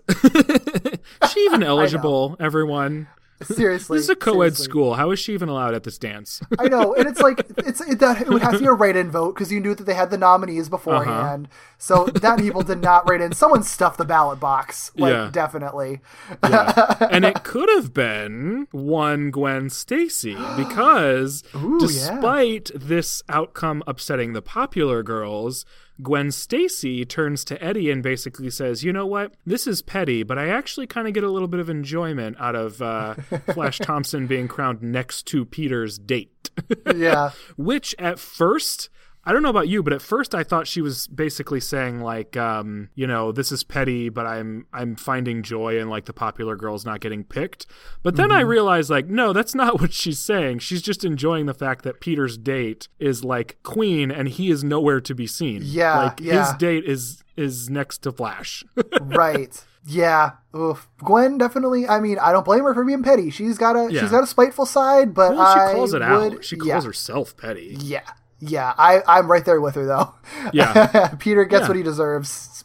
she 1.32 1.40
even 1.42 1.64
eligible? 1.64 2.36
Everyone. 2.40 3.08
Seriously, 3.42 3.98
This 3.98 4.06
is 4.06 4.10
a 4.10 4.16
co-ed 4.16 4.56
seriously. 4.56 4.64
school. 4.66 4.94
How 4.96 5.12
is 5.12 5.20
she 5.20 5.34
even 5.34 5.48
allowed 5.50 5.74
at 5.74 5.84
this 5.84 5.98
dance? 5.98 6.42
I 6.60 6.68
know, 6.68 6.94
and 6.94 7.08
it's 7.08 7.22
like 7.22 7.40
it's 7.60 7.80
it, 7.82 8.00
that 8.00 8.22
it 8.22 8.30
would 8.30 8.42
have 8.42 8.54
to 8.54 8.60
be 8.60 8.66
a 8.66 8.72
write-in 8.72 9.10
vote 9.12 9.34
because 9.36 9.52
you 9.52 9.60
knew 9.60 9.74
that 9.76 9.86
they 9.86 9.94
had 9.94 10.10
the 10.10 10.18
nominees 10.18 10.68
beforehand. 10.70 11.48
Uh-huh. 11.48 11.76
So 11.78 12.06
that 12.08 12.40
people 12.40 12.62
did 12.62 12.82
not 12.82 13.10
write 13.10 13.22
in. 13.22 13.32
Someone 13.34 13.64
stuffed 13.64 13.98
the 13.98 14.04
ballot 14.06 14.40
box, 14.42 14.92
like 14.98 15.14
Yeah. 15.14 15.30
definitely. 15.32 16.02
and 16.44 17.24
it 17.24 17.44
could 17.46 17.70
have 17.70 17.94
been 17.94 18.68
one 18.72 19.32
Gwen 19.32 19.70
Stacy 19.70 20.36
because 20.58 21.44
despite 21.80 22.72
this 22.76 23.24
outcome 23.30 23.84
upsetting 23.88 24.34
the 24.34 24.42
popular 24.42 25.04
girls, 25.04 25.66
Gwen 26.02 26.32
Stacy 26.32 27.04
turns 27.06 27.44
to 27.46 27.62
Eddie 27.64 27.92
and 27.92 28.02
basically 28.02 28.50
says, 28.50 28.84
"You 28.84 28.94
know 28.94 29.06
what? 29.06 29.34
This 29.46 29.68
is 29.68 29.82
petty, 29.82 30.24
but 30.24 30.38
I 30.38 30.48
actually 30.50 30.88
kind 30.88 31.08
of 31.08 31.14
get 31.14 31.24
a 31.24 31.30
little 31.30 31.48
bit 31.48 31.60
of 31.60 31.70
enjoyment 31.70 32.38
out 32.40 32.56
of 32.56 32.82
uh, 32.82 33.14
Flash 33.54 33.80
Thompson 33.80 34.28
being 34.28 34.48
crowned 34.48 34.82
next 34.82 35.24
to 35.28 35.46
Peter's 35.46 35.98
date." 35.98 36.50
Yeah, 36.96 37.32
Which 37.58 37.96
at 38.00 38.20
first, 38.20 38.90
I 39.30 39.32
don't 39.32 39.44
know 39.44 39.50
about 39.50 39.68
you, 39.68 39.84
but 39.84 39.94
at 39.94 40.02
first 40.02 40.34
I 40.34 40.42
thought 40.44 40.66
she 40.66 40.82
was 40.82 41.06
basically 41.06 41.60
saying 41.60 42.02
like, 42.02 42.36
um, 42.36 42.90
you 42.96 43.06
know, 43.06 43.32
this 43.32 43.52
is 43.52 43.64
petty, 43.64 44.10
but 44.10 44.26
I'm 44.26 44.66
I'm 44.74 44.96
finding 44.96 45.44
joy 45.44 45.78
in 45.80 45.88
like 45.88 46.06
the 46.06 46.14
popular 46.14 46.56
girls 46.56 46.84
not 46.84 47.00
getting 47.00 47.24
picked. 47.24 47.68
But 48.02 48.16
then 48.16 48.30
Mm-hmm. 48.30 48.38
I 48.40 48.42
realized 48.42 48.90
like, 48.90 49.06
no, 49.06 49.32
that's 49.32 49.54
not 49.54 49.80
what 49.82 49.94
she's 49.94 50.18
saying. 50.18 50.60
She's 50.60 50.82
just 50.82 51.06
enjoying 51.06 51.46
the 51.46 51.54
fact 51.54 51.84
that 51.84 52.00
Peter's 52.00 52.40
date 52.40 52.88
is 52.98 53.24
like 53.24 53.60
Queen 53.62 54.10
and 54.10 54.28
he 54.30 54.50
is 54.50 54.64
nowhere 54.64 55.00
to 55.02 55.14
be 55.14 55.28
seen. 55.28 55.62
Yeah, 55.64 56.06
like 56.06 56.20
his 56.20 56.52
date 56.54 56.86
is 56.86 57.24
is 57.38 57.70
next 57.70 58.00
to 58.00 58.12
Flash. 58.12 58.64
right. 59.02 59.64
Yeah. 59.86 60.32
Oof. 60.58 60.90
Gwen 60.98 61.38
definitely. 61.38 61.88
I 61.88 62.00
mean, 62.00 62.18
I 62.20 62.32
don't 62.32 62.46
blame 62.46 62.64
her 62.64 62.74
for 62.74 62.84
being 62.84 63.04
petty. 63.04 63.30
She's 63.30 63.60
got 63.60 63.76
a 63.76 63.94
Yeah. 63.94 64.02
she's 64.02 64.12
got 64.12 64.24
a 64.24 64.28
spiteful 64.28 64.66
side, 64.66 65.14
but 65.14 65.36
well, 65.36 65.54
she 65.54 65.60
I 65.60 65.74
calls 65.74 65.94
it 65.94 66.02
would, 66.02 66.34
out. 66.34 66.44
She 66.44 66.58
calls 66.58 66.68
yeah, 66.68 66.82
herself 66.82 67.38
petty. 67.38 67.78
Yeah. 67.80 68.02
Yeah. 68.40 68.74
I 68.78 69.02
I'm 69.08 69.30
right 69.30 69.44
there 69.46 69.60
with 69.62 69.76
her 69.76 69.86
though. 69.86 70.14
Yeah. 70.54 71.10
Peter 71.20 71.46
gets 71.46 71.64
Yeah. 71.64 71.68
what 71.68 71.78
he 71.78 71.84
deserves. 71.84 72.64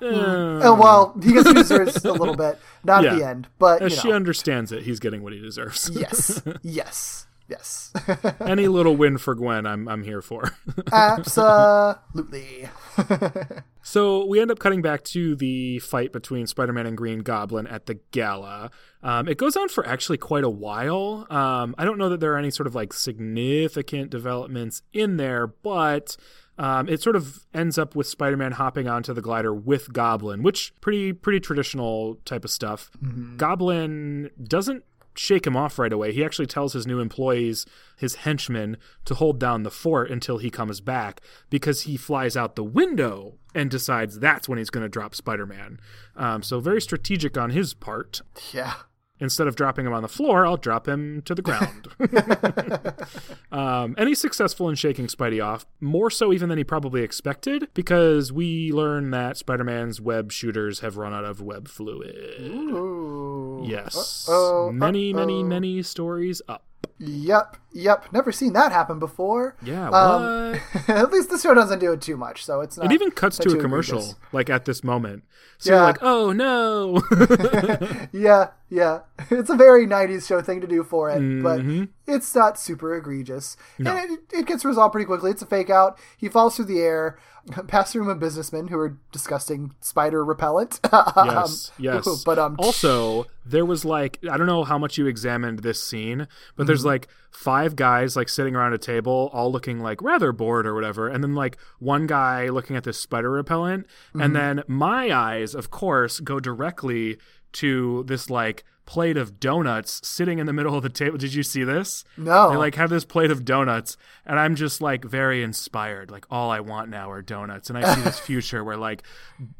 Uh, 0.00 0.60
Oh, 0.62 0.74
well, 0.78 1.14
he 1.22 1.32
gets 1.32 1.46
what 1.46 1.56
he 1.56 1.62
deserves 1.62 2.04
a 2.04 2.12
little 2.12 2.36
bit, 2.36 2.58
not 2.84 3.04
at 3.04 3.16
the 3.18 3.26
end, 3.26 3.48
but 3.58 3.90
she 3.90 4.10
know. 4.10 4.14
understands 4.16 4.70
it, 4.70 4.82
he's 4.82 5.00
getting 5.00 5.22
what 5.22 5.32
he 5.32 5.40
deserves. 5.40 5.90
yes. 5.92 6.42
Yes. 6.62 7.26
Yes. 7.48 7.92
Any 8.40 8.68
little 8.68 8.96
win 8.96 9.18
for 9.18 9.34
Gwen, 9.34 9.66
I'm 9.66 9.88
I'm 9.88 10.02
here 10.02 10.22
for. 10.22 10.52
Absolutely. 10.92 12.68
So 13.88 14.24
we 14.26 14.40
end 14.40 14.50
up 14.50 14.58
cutting 14.58 14.82
back 14.82 15.04
to 15.04 15.36
the 15.36 15.78
fight 15.78 16.12
between 16.12 16.48
Spider-Man 16.48 16.86
and 16.86 16.96
Green 16.96 17.20
Goblin 17.20 17.68
at 17.68 17.86
the 17.86 18.00
gala. 18.10 18.72
Um, 19.00 19.28
it 19.28 19.38
goes 19.38 19.56
on 19.56 19.68
for 19.68 19.86
actually 19.86 20.18
quite 20.18 20.42
a 20.42 20.50
while. 20.50 21.24
Um, 21.30 21.72
I 21.78 21.84
don't 21.84 21.96
know 21.96 22.08
that 22.08 22.18
there 22.18 22.32
are 22.34 22.36
any 22.36 22.50
sort 22.50 22.66
of 22.66 22.74
like 22.74 22.92
significant 22.92 24.10
developments 24.10 24.82
in 24.92 25.18
there, 25.18 25.46
but 25.46 26.16
um, 26.58 26.88
it 26.88 27.00
sort 27.00 27.14
of 27.14 27.46
ends 27.54 27.78
up 27.78 27.94
with 27.94 28.08
Spider-Man 28.08 28.50
hopping 28.50 28.88
onto 28.88 29.14
the 29.14 29.22
glider 29.22 29.54
with 29.54 29.92
Goblin, 29.92 30.42
which 30.42 30.74
pretty 30.80 31.12
pretty 31.12 31.38
traditional 31.38 32.16
type 32.24 32.44
of 32.44 32.50
stuff. 32.50 32.90
Goblin 33.36 34.30
doesn't 34.42 34.82
shake 35.18 35.46
him 35.46 35.56
off 35.56 35.78
right 35.78 35.92
away. 35.92 36.12
He 36.12 36.24
actually 36.24 36.46
tells 36.46 36.72
his 36.72 36.86
new 36.86 37.00
employees, 37.00 37.66
his 37.96 38.16
henchmen, 38.16 38.76
to 39.04 39.14
hold 39.14 39.38
down 39.38 39.62
the 39.62 39.70
fort 39.70 40.10
until 40.10 40.38
he 40.38 40.50
comes 40.50 40.80
back 40.80 41.20
because 41.50 41.82
he 41.82 41.96
flies 41.96 42.36
out 42.36 42.56
the 42.56 42.64
window 42.64 43.38
and 43.54 43.70
decides 43.70 44.18
that's 44.18 44.48
when 44.48 44.58
he's 44.58 44.70
going 44.70 44.84
to 44.84 44.88
drop 44.88 45.14
Spider 45.14 45.46
Man. 45.46 45.80
Um, 46.16 46.42
so, 46.42 46.60
very 46.60 46.80
strategic 46.80 47.36
on 47.36 47.50
his 47.50 47.74
part. 47.74 48.22
Yeah. 48.52 48.74
Instead 49.18 49.46
of 49.46 49.56
dropping 49.56 49.86
him 49.86 49.94
on 49.94 50.02
the 50.02 50.08
floor, 50.08 50.46
I'll 50.46 50.58
drop 50.58 50.86
him 50.86 51.22
to 51.22 51.34
the 51.34 51.40
ground. 51.40 51.88
um, 53.52 53.94
and 53.96 54.08
he's 54.08 54.20
successful 54.20 54.68
in 54.68 54.74
shaking 54.74 55.06
Spidey 55.06 55.42
off, 55.42 55.64
more 55.80 56.10
so 56.10 56.34
even 56.34 56.50
than 56.50 56.58
he 56.58 56.64
probably 56.64 57.02
expected, 57.02 57.68
because 57.72 58.30
we 58.30 58.70
learn 58.72 59.10
that 59.12 59.38
Spider 59.38 59.64
Man's 59.64 60.02
web 60.02 60.32
shooters 60.32 60.80
have 60.80 60.98
run 60.98 61.14
out 61.14 61.24
of 61.24 61.40
web 61.40 61.66
fluid. 61.66 62.42
Ooh. 62.42 63.25
Yes. 63.64 64.26
Uh-oh, 64.28 64.72
many, 64.72 65.12
many, 65.12 65.40
uh-oh. 65.40 65.48
many 65.48 65.82
stories 65.82 66.42
up. 66.48 66.64
Yep, 66.98 67.56
yep. 67.72 68.06
Never 68.12 68.32
seen 68.32 68.54
that 68.54 68.72
happen 68.72 68.98
before. 68.98 69.54
Yeah, 69.62 69.90
Um. 69.90 70.58
At 70.88 71.10
least 71.12 71.28
this 71.30 71.42
show 71.42 71.52
doesn't 71.54 71.78
do 71.78 71.92
it 71.92 72.00
too 72.00 72.16
much, 72.16 72.44
so 72.44 72.60
it's 72.62 72.76
not. 72.78 72.86
It 72.86 72.92
even 72.92 73.10
cuts 73.10 73.36
to 73.38 73.50
a 73.52 73.60
commercial, 73.60 73.98
egregious. 73.98 74.18
like 74.32 74.48
at 74.48 74.64
this 74.64 74.82
moment. 74.82 75.24
So 75.58 75.70
Yeah. 75.72 75.76
you're 75.76 75.86
like, 75.86 75.98
oh 76.02 76.32
no. 76.32 77.02
Yeah, 78.12 78.48
yeah. 78.70 79.00
It's 79.30 79.50
a 79.50 79.56
very 79.56 79.86
90s 79.86 80.26
show 80.26 80.40
thing 80.40 80.60
to 80.60 80.66
do 80.66 80.82
for 80.82 81.10
it, 81.10 81.20
Mm-hmm. 81.20 81.42
but 81.84 81.88
it's 82.14 82.34
not 82.34 82.58
super 82.58 82.94
egregious. 82.94 83.56
And 83.78 83.88
it, 83.88 84.20
it 84.32 84.46
gets 84.46 84.64
resolved 84.64 84.92
pretty 84.92 85.06
quickly. 85.06 85.30
It's 85.30 85.42
a 85.42 85.46
fake 85.46 85.70
out. 85.70 85.98
He 86.16 86.28
falls 86.28 86.56
through 86.56 86.66
the 86.66 86.80
air, 86.80 87.18
past 87.68 87.92
through 87.92 88.08
a 88.10 88.14
businessman 88.14 88.68
who 88.68 88.78
are 88.78 88.96
disgusting 89.12 89.74
spider 89.80 90.24
repellent. 90.24 90.80
yes, 90.92 91.72
yes. 91.78 92.24
But 92.24 92.38
um, 92.38 92.56
also 92.58 93.26
there 93.44 93.64
was 93.64 93.84
like 93.84 94.18
I 94.30 94.36
don't 94.36 94.46
know 94.46 94.64
how 94.64 94.78
much 94.78 94.98
you 94.98 95.06
examined 95.06 95.60
this 95.60 95.82
scene, 95.82 96.26
but 96.56 96.66
there's. 96.66 96.84
Like 96.86 97.08
five 97.30 97.76
guys 97.76 98.16
like 98.16 98.30
sitting 98.30 98.56
around 98.56 98.72
a 98.72 98.78
table, 98.78 99.28
all 99.34 99.52
looking 99.52 99.80
like 99.80 100.00
rather 100.02 100.32
bored 100.32 100.66
or 100.66 100.74
whatever, 100.74 101.08
and 101.08 101.22
then 101.22 101.34
like 101.34 101.58
one 101.78 102.06
guy 102.06 102.48
looking 102.48 102.76
at 102.76 102.84
this 102.84 102.98
spider 102.98 103.30
repellent, 103.30 103.86
Mm-hmm. 103.86 104.20
and 104.22 104.34
then 104.34 104.62
my 104.66 105.12
eyes, 105.14 105.54
of 105.54 105.70
course, 105.70 106.20
go 106.20 106.40
directly 106.40 107.18
to 107.52 108.04
this 108.06 108.30
like 108.30 108.64
plate 108.84 109.16
of 109.16 109.40
donuts 109.40 110.00
sitting 110.06 110.38
in 110.38 110.46
the 110.46 110.52
middle 110.52 110.76
of 110.76 110.82
the 110.84 110.88
table. 110.88 111.18
Did 111.18 111.34
you 111.34 111.42
see 111.42 111.64
this? 111.64 112.04
No. 112.16 112.50
They 112.50 112.56
like 112.56 112.76
have 112.76 112.88
this 112.88 113.04
plate 113.04 113.32
of 113.32 113.44
donuts 113.44 113.96
and 114.24 114.38
I'm 114.38 114.54
just 114.54 114.80
like 114.80 115.04
very 115.04 115.42
inspired. 115.42 116.08
Like 116.10 116.24
all 116.30 116.50
I 116.52 116.60
want 116.60 116.88
now 116.88 117.10
are 117.10 117.20
donuts. 117.22 117.68
And 117.68 117.76
I 117.76 117.94
see 117.94 118.00
this 118.02 118.18
future 118.30 118.62
where 118.62 118.76
like 118.76 119.02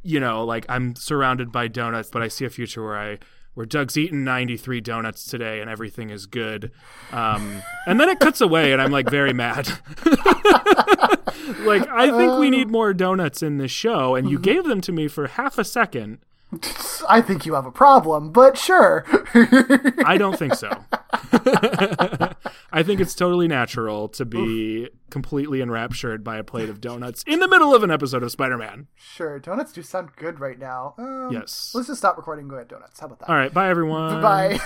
you 0.05 0.20
know, 0.20 0.44
like 0.44 0.64
I'm 0.68 0.94
surrounded 0.94 1.50
by 1.50 1.66
donuts, 1.66 2.08
but 2.10 2.22
I 2.22 2.28
see 2.28 2.44
a 2.44 2.50
future 2.50 2.84
where 2.84 2.96
I 2.96 3.18
where 3.56 3.64
Doug's 3.64 3.96
eaten 3.96 4.22
93 4.22 4.82
donuts 4.82 5.24
today 5.24 5.62
and 5.62 5.70
everything 5.70 6.10
is 6.10 6.26
good. 6.26 6.70
Um, 7.10 7.62
and 7.86 7.98
then 7.98 8.10
it 8.10 8.20
cuts 8.20 8.42
away 8.42 8.74
and 8.74 8.82
I'm 8.82 8.92
like 8.92 9.08
very 9.08 9.32
mad. 9.32 9.66
like 11.64 11.88
I 11.88 12.12
think 12.14 12.38
we 12.38 12.50
need 12.50 12.68
more 12.68 12.92
donuts 12.92 13.42
in 13.42 13.56
this 13.56 13.70
show 13.70 14.14
and 14.14 14.28
you 14.28 14.38
gave 14.38 14.64
them 14.64 14.82
to 14.82 14.92
me 14.92 15.08
for 15.08 15.26
half 15.26 15.56
a 15.56 15.64
second. 15.64 16.18
I 17.08 17.22
think 17.22 17.46
you 17.46 17.54
have 17.54 17.64
a 17.64 17.72
problem, 17.72 18.30
but 18.30 18.58
sure. 18.58 19.06
I 20.04 20.16
don't 20.18 20.38
think 20.38 20.54
so. 20.54 20.68
I 22.76 22.82
think 22.82 23.00
it's 23.00 23.14
totally 23.14 23.48
natural 23.48 24.08
to 24.10 24.26
be 24.26 24.90
completely 25.08 25.62
enraptured 25.62 26.22
by 26.22 26.36
a 26.36 26.44
plate 26.44 26.68
of 26.68 26.80
donuts 26.80 27.24
in 27.26 27.40
the 27.40 27.48
middle 27.48 27.74
of 27.74 27.82
an 27.82 27.90
episode 27.90 28.22
of 28.22 28.30
Spider-Man. 28.30 28.86
sure, 28.96 29.38
donuts 29.38 29.72
do 29.72 29.80
sound 29.82 30.10
good 30.16 30.40
right 30.40 30.58
now. 30.58 30.94
Um, 30.98 31.30
Yes. 31.32 31.72
Let's 31.74 31.88
just 31.88 31.98
stop 32.00 32.18
recording 32.18 32.42
and 32.42 32.50
go 32.50 32.58
get 32.58 32.68
donuts. 32.68 33.00
How 33.00 33.06
about 33.06 33.20
that? 33.20 33.30
All 33.30 33.34
right, 33.34 33.52
bye 33.52 33.70
everyone. 33.70 34.20
Bye. 34.20 34.58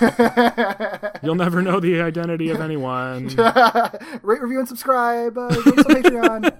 You'll 1.22 1.36
never 1.36 1.62
know 1.62 1.78
the 1.78 2.00
identity 2.00 2.50
of 2.50 2.60
anyone. 2.60 3.28
Rate, 4.22 4.42
review, 4.42 4.58
and 4.58 4.66
subscribe. 4.68 5.38
Uh, 5.38 5.48
go 5.50 5.62
to 5.62 5.84
Patreon. 5.84 6.52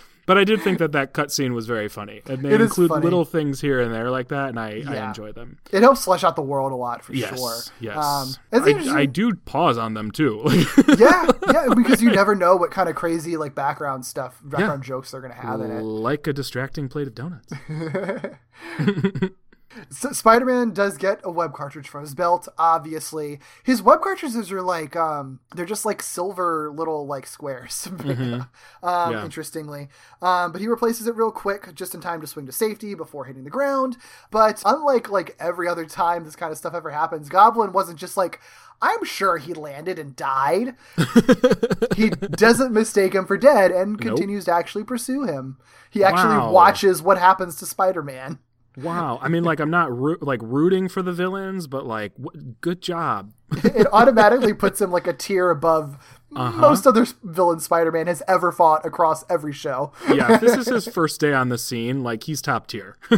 But 0.30 0.38
I 0.38 0.44
did 0.44 0.62
think 0.62 0.78
that 0.78 0.92
that 0.92 1.12
cutscene 1.12 1.54
was 1.54 1.66
very 1.66 1.88
funny. 1.88 2.22
And 2.26 2.44
they 2.44 2.52
It 2.54 2.60
include 2.60 2.92
little 2.92 3.24
things 3.24 3.60
here 3.60 3.80
and 3.80 3.92
there 3.92 4.12
like 4.12 4.28
that, 4.28 4.50
and 4.50 4.60
I, 4.60 4.80
I 4.86 5.08
enjoy 5.08 5.32
them. 5.32 5.58
It 5.72 5.82
helps 5.82 6.04
flesh 6.04 6.22
out 6.22 6.36
the 6.36 6.42
world 6.42 6.70
a 6.70 6.76
lot 6.76 7.02
for 7.04 7.12
Yes, 7.14 7.36
sure. 7.36 7.56
yes. 7.80 7.96
Um, 7.96 8.34
I, 8.52 9.00
I 9.00 9.06
do 9.06 9.34
pause 9.34 9.76
on 9.76 9.94
them 9.94 10.12
too. 10.12 10.44
yeah, 10.98 11.26
yeah, 11.52 11.66
because 11.74 12.00
you 12.00 12.12
never 12.12 12.36
know 12.36 12.54
what 12.54 12.70
kind 12.70 12.88
of 12.88 12.94
crazy 12.94 13.36
like 13.36 13.56
background 13.56 14.06
stuff, 14.06 14.40
background 14.44 14.84
jokes 14.84 15.10
they're 15.10 15.20
gonna 15.20 15.34
have 15.34 15.62
in 15.62 15.72
it. 15.72 15.82
like 15.82 16.28
a 16.28 16.32
distracting 16.32 16.88
plate 16.88 17.08
of 17.08 17.14
donuts. 17.16 17.52
So 19.90 20.10
Spider-Man 20.12 20.72
does 20.72 20.96
get 20.96 21.20
a 21.22 21.30
web 21.30 21.52
cartridge 21.54 21.88
from 21.88 22.02
his 22.02 22.14
belt. 22.14 22.48
Obviously, 22.58 23.38
his 23.62 23.80
web 23.82 24.00
cartridges 24.00 24.50
are 24.50 24.62
like 24.62 24.96
um, 24.96 25.40
they're 25.54 25.64
just 25.66 25.84
like 25.84 26.02
silver 26.02 26.70
little 26.74 27.06
like 27.06 27.26
squares. 27.26 27.86
um, 27.90 27.98
Mm-hmm. 27.98 29.12
Yeah. 29.12 29.24
Interestingly, 29.24 29.88
um, 30.22 30.52
but 30.52 30.60
he 30.60 30.66
replaces 30.66 31.06
it 31.06 31.14
real 31.14 31.30
quick, 31.30 31.74
just 31.74 31.94
in 31.94 32.00
time 32.00 32.20
to 32.20 32.26
swing 32.26 32.46
to 32.46 32.52
safety 32.52 32.94
before 32.94 33.24
hitting 33.26 33.44
the 33.44 33.50
ground. 33.50 33.96
But 34.30 34.62
unlike 34.66 35.08
like 35.10 35.36
every 35.38 35.68
other 35.68 35.86
time 35.86 36.24
this 36.24 36.36
kind 36.36 36.50
of 36.50 36.58
stuff 36.58 36.74
ever 36.74 36.90
happens, 36.90 37.28
Goblin 37.28 37.72
wasn't 37.72 37.98
just 37.98 38.16
like. 38.16 38.40
I'm 38.82 39.04
sure 39.04 39.36
he 39.36 39.52
landed 39.52 39.98
and 39.98 40.16
died. 40.16 40.74
he 41.96 42.08
doesn't 42.08 42.72
mistake 42.72 43.14
him 43.14 43.26
for 43.26 43.36
dead 43.36 43.70
and 43.70 44.00
continues 44.00 44.46
to 44.46 44.52
actually 44.54 44.84
pursue 44.84 45.24
him. 45.24 45.58
He 45.90 46.02
actually 46.02 46.38
Wow. 46.38 46.50
watches 46.52 47.02
what 47.02 47.18
happens 47.18 47.56
to 47.56 47.66
Spider-Man. 47.66 48.38
Wow. 48.76 49.18
I 49.20 49.28
mean, 49.28 49.44
like, 49.44 49.60
I'm 49.60 49.70
not 49.70 49.90
like 50.22 50.40
rooting 50.42 50.88
for 50.88 51.02
the 51.02 51.12
villains, 51.12 51.66
but 51.66 51.86
like, 51.86 52.14
w- 52.16 52.54
good 52.60 52.80
job. 52.80 53.32
it 53.64 53.86
automatically 53.92 54.54
puts 54.54 54.80
him 54.80 54.90
like 54.92 55.06
a 55.06 55.12
tier 55.12 55.50
above 55.50 55.98
Uh-huh. 56.34 56.60
most 56.60 56.86
other 56.86 57.04
villain 57.24 57.58
Spider-Man 57.60 58.06
has 58.06 58.22
ever 58.28 58.52
fought 58.52 58.86
across 58.86 59.24
every 59.28 59.52
show. 59.52 59.92
Yeah, 60.08 60.34
if 60.34 60.40
this 60.40 60.56
is 60.56 60.68
his 60.68 60.86
first 60.94 61.20
day 61.20 61.32
on 61.32 61.48
the 61.48 61.58
scene, 61.58 62.02
like, 62.04 62.24
he's 62.24 62.40
top 62.40 62.66
tier. 62.68 62.96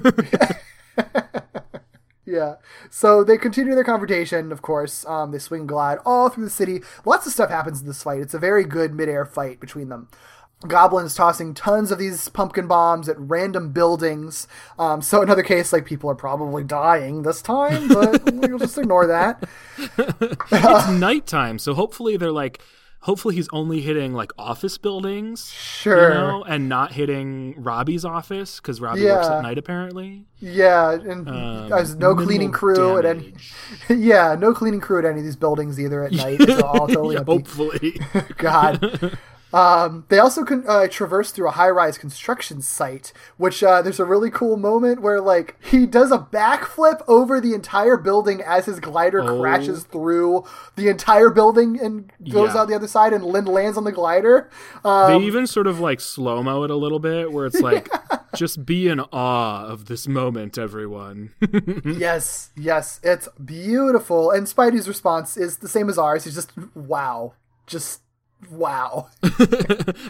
Yeah. 2.25 2.55
So 2.89 3.25
they 3.25 3.37
continue 3.37 3.75
their 3.75 3.85
confrontation, 3.85 4.53
of 4.53 4.63
course. 4.63 5.05
Um, 5.07 5.33
they 5.33 5.39
swing 5.39 5.67
glide 5.67 5.99
all 6.07 6.29
through 6.29 6.45
the 6.45 6.51
city. 6.51 6.81
Lots 7.05 7.27
of 7.27 7.33
stuff 7.33 7.51
happens 7.51 7.81
in 7.81 7.87
this 7.87 8.03
fight. 8.03 8.21
It's 8.21 8.33
a 8.33 8.39
very 8.39 8.65
good 8.65 8.95
midair 8.95 9.25
fight 9.27 9.61
between 9.61 9.89
them. 9.89 10.09
Goblins 10.67 11.15
tossing 11.15 11.55
tons 11.55 11.91
of 11.91 11.99
these 11.99 12.29
pumpkin 12.29 12.67
bombs 12.67 13.09
at 13.09 13.17
random 13.19 13.73
buildings. 13.73 14.47
Um, 14.79 15.03
so 15.03 15.23
another 15.23 15.43
case, 15.43 15.73
like 15.73 15.85
people 15.85 16.11
are 16.11 16.15
probably 16.15 16.65
dying 16.65 17.23
this 17.23 17.43
time, 17.43 17.89
but 17.89 18.33
we'll 18.35 18.59
just 18.59 18.79
ignore 18.79 19.07
that. 19.07 19.45
it's 19.99 20.89
nighttime, 20.91 21.59
so 21.59 21.75
hopefully 21.75 22.17
they're 22.17 22.33
like, 22.33 22.63
hopefully 23.01 23.35
he's 23.35 23.49
only 23.53 23.81
hitting 23.81 24.13
like 24.13 24.31
office 24.39 24.79
buildings, 24.79 25.51
Sure. 25.51 26.09
you 26.09 26.15
know, 26.15 26.45
and 26.45 26.69
not 26.69 26.93
hitting 26.93 27.55
Robbie's 27.61 28.05
office 28.05 28.61
because 28.61 28.81
Robbie 28.81 29.05
works 29.05 29.27
at 29.27 29.43
night 29.43 29.59
apparently. 29.59 30.27
Yeah, 30.39 30.93
and 30.93 31.29
Um, 31.29 31.69
there's 31.69 31.97
no 31.97 32.15
cleaning 32.15 32.53
crew 32.53 32.99
at 32.99 33.05
any. 33.05 33.35
Yeah, 33.89 34.37
no 34.39 34.53
cleaning 34.55 34.81
crew 34.81 34.99
at 35.01 35.05
any 35.05 35.19
of 35.19 35.25
these 35.25 35.37
buildings 35.37 35.81
either 35.81 36.05
at 36.05 36.13
night. 36.13 36.41
It's 36.41 36.63
all 36.63 36.87
totally 36.87 37.17
Yeah, 37.17 37.25
hopefully. 37.25 38.01
God. 38.37 39.19
Um, 39.53 40.05
they 40.09 40.19
also 40.19 40.45
con- 40.45 40.65
uh, 40.67 40.87
traverse 40.89 41.31
through 41.31 41.49
a 41.49 41.53
high-rise 41.53 41.99
construction 41.99 42.63
site, 42.63 43.13
which 43.37 43.63
uh, 43.63 43.83
there's 43.83 44.01
a 44.01 44.05
really 44.05 44.31
cool 44.31 44.57
moment 44.57 45.03
where 45.03 45.21
like 45.21 45.57
he 45.63 45.85
does 45.87 46.11
a 46.11 46.19
backflip 46.19 47.03
over 47.07 47.41
the 47.41 47.53
entire 47.55 47.97
building 47.97 48.41
as 48.43 48.67
his 48.67 48.81
glider 48.81 49.21
Oh. 49.23 49.41
crashes 49.41 49.85
through 49.85 50.45
the 50.77 50.89
entire 50.89 51.29
building 51.31 51.79
and 51.79 52.11
goes 52.31 52.55
Yeah. 52.55 52.63
out 52.63 52.69
the 52.69 52.75
other 52.75 52.89
side, 52.89 53.13
and 53.13 53.25
Lynn 53.25 53.45
lands 53.45 53.77
on 53.77 53.85
the 53.85 53.93
glider. 53.93 54.49
Um, 54.85 55.21
they 55.21 55.27
even 55.27 55.47
sort 55.47 55.67
of 55.67 55.81
like 55.81 56.01
slow 56.01 56.43
mo 56.43 56.63
it 56.65 56.71
a 56.71 56.77
little 56.77 56.99
bit, 56.99 57.31
where 57.33 57.47
it's 57.47 57.61
like, 57.61 57.89
just 58.35 58.65
be 58.65 58.89
in 58.89 59.01
awe 59.13 59.67
of 59.67 59.85
this 59.85 60.09
moment, 60.09 60.57
everyone. 60.57 61.31
yes, 61.85 62.51
yes, 62.57 63.01
it's 63.03 63.29
beautiful. 63.45 64.31
And 64.31 64.47
Spidey's 64.47 64.89
response 64.89 65.37
is 65.37 65.59
the 65.59 65.69
same 65.69 65.89
as 65.89 65.99
ours. 65.99 66.25
He's 66.25 66.35
just 66.35 66.53
wow, 66.75 67.35
just 67.67 68.01
wow. 68.51 69.09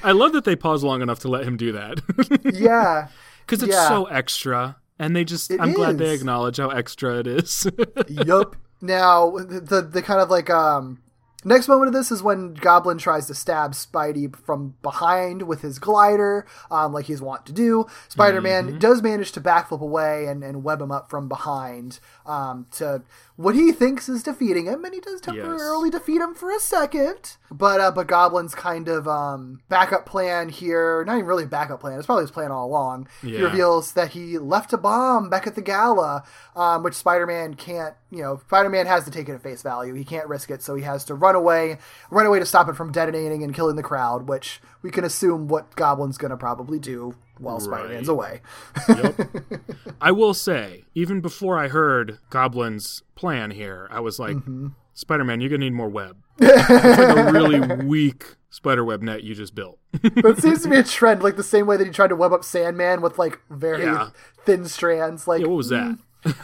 I 0.02 0.12
love 0.12 0.32
that 0.32 0.44
they 0.44 0.56
pause 0.56 0.82
long 0.84 1.02
enough 1.02 1.20
to 1.20 1.28
let 1.28 1.44
him 1.44 1.56
do 1.56 1.72
that. 1.72 2.00
yeah. 2.54 3.08
because 3.46 3.62
it's 3.62 3.72
Yeah. 3.72 3.88
so 3.88 4.04
extra 4.06 4.76
and 4.98 5.16
they 5.16 5.24
just 5.24 5.50
It 5.50 5.60
i'm 5.60 5.72
glad 5.72 5.98
they 5.98 6.14
acknowledge 6.14 6.58
how 6.58 6.68
extra 6.68 7.18
it 7.18 7.26
is 7.26 7.66
yup. 8.08 8.56
Now 8.80 9.30
the, 9.38 9.60
the 9.60 9.82
the 9.82 10.02
kind 10.02 10.20
of 10.20 10.28
like 10.30 10.50
um 10.50 11.00
next 11.44 11.66
moment 11.68 11.88
of 11.88 11.92
this 11.94 12.12
is 12.12 12.22
when 12.22 12.54
Goblin 12.54 12.98
tries 12.98 13.26
to 13.26 13.34
stab 13.34 13.72
Spidey 13.72 14.34
from 14.44 14.74
behind 14.82 15.42
with 15.42 15.60
his 15.62 15.78
glider, 15.80 16.46
um, 16.70 16.92
like 16.92 17.06
he's 17.06 17.20
wont 17.22 17.46
to 17.46 17.52
do. 17.52 17.86
Spider 18.08 18.40
Man 18.40 18.66
Mm-hmm. 18.68 18.78
does 18.78 19.02
manage 19.02 19.32
to 19.32 19.40
backflip 19.40 19.80
away 19.80 20.26
and, 20.26 20.44
and 20.44 20.62
web 20.62 20.80
him 20.80 20.92
up 20.92 21.10
from 21.10 21.28
behind 21.28 21.98
um, 22.26 22.66
to 22.72 23.02
what 23.36 23.54
he 23.54 23.72
thinks 23.72 24.08
is 24.08 24.22
defeating 24.22 24.66
him, 24.66 24.84
and 24.84 24.92
he 24.94 25.00
does 25.00 25.20
temporarily 25.20 25.90
defeat 25.90 26.20
him 26.20 26.34
for 26.34 26.50
a 26.50 26.60
second. 26.60 27.36
But 27.50 27.80
uh, 27.80 27.90
but 27.90 28.06
Goblin's 28.06 28.54
kind 28.54 28.88
of 28.88 29.06
um, 29.08 29.60
backup 29.68 30.06
plan 30.06 30.48
here, 30.48 31.04
not 31.06 31.14
even 31.14 31.26
really 31.26 31.44
a 31.44 31.48
backup 31.48 31.80
plan, 31.80 31.98
it's 31.98 32.06
probably 32.06 32.24
his 32.24 32.30
plan 32.30 32.50
all 32.50 32.66
along. 32.66 33.08
He 33.22 33.42
reveals 33.42 33.92
that 33.92 34.10
he 34.10 34.38
left 34.38 34.72
a 34.72 34.78
bomb 34.78 35.28
back 35.30 35.46
at 35.46 35.54
the 35.54 35.62
gala, 35.62 36.24
um, 36.56 36.82
which 36.82 36.94
Spider 36.94 37.26
Man 37.26 37.54
can't, 37.54 37.94
you 38.10 38.22
know, 38.22 38.40
Spider 38.46 38.68
Man 38.70 38.86
has 38.86 39.04
to 39.04 39.10
take 39.10 39.28
it 39.28 39.34
at 39.34 39.42
face 39.42 39.62
value. 39.62 39.94
He 39.94 40.04
can't 40.04 40.28
risk 40.28 40.50
it, 40.50 40.62
so 40.62 40.74
he 40.74 40.82
has 40.84 41.04
to 41.06 41.14
run 41.14 41.34
away, 41.34 41.78
run 42.10 42.26
away 42.26 42.38
to 42.38 42.46
stop 42.46 42.68
it 42.68 42.76
from 42.76 42.92
detonating 42.92 43.42
and 43.42 43.54
killing 43.54 43.76
the 43.76 43.82
crowd, 43.82 44.28
which 44.28 44.60
we 44.82 44.90
can 44.90 45.04
assume 45.04 45.48
what 45.48 45.74
Goblin's 45.76 46.18
gonna 46.18 46.36
probably 46.36 46.78
do 46.78 47.14
while 47.38 47.58
Spider 47.60 47.88
Man's 47.88 48.08
away. 48.08 48.40
i 50.00 50.10
will 50.12 50.34
say 50.34 50.84
even 50.94 51.20
before 51.20 51.58
i 51.58 51.68
heard 51.68 52.18
goblin's 52.30 53.02
plan 53.14 53.50
here 53.50 53.88
i 53.90 54.00
was 54.00 54.18
like 54.18 54.36
Mm-hmm. 54.36 54.68
spider-man 54.94 55.40
you're 55.40 55.50
gonna 55.50 55.60
need 55.60 55.72
more 55.72 55.88
web 55.88 56.16
it's 56.38 56.98
like 56.98 57.28
a 57.28 57.32
really 57.32 57.60
weak 57.84 58.36
spider 58.50 58.84
web 58.84 59.02
net 59.02 59.22
you 59.22 59.34
just 59.34 59.54
built 59.54 59.78
It 60.02 60.38
seems 60.38 60.62
to 60.62 60.68
be 60.68 60.76
a 60.76 60.82
trend, 60.82 61.22
like 61.22 61.36
the 61.36 61.42
same 61.42 61.66
way 61.66 61.76
that 61.76 61.86
he 61.86 61.92
tried 61.92 62.08
to 62.08 62.16
web 62.16 62.32
up 62.32 62.44
Sandman 62.44 63.00
with 63.02 63.18
like 63.18 63.40
very 63.50 63.82
Yeah. 63.84 64.10
thin 64.44 64.64
strands. 64.66 65.26
Like, 65.28 65.40
yeah 65.42 65.46
what 65.48 65.56
was 65.56 65.68
that 65.68 65.98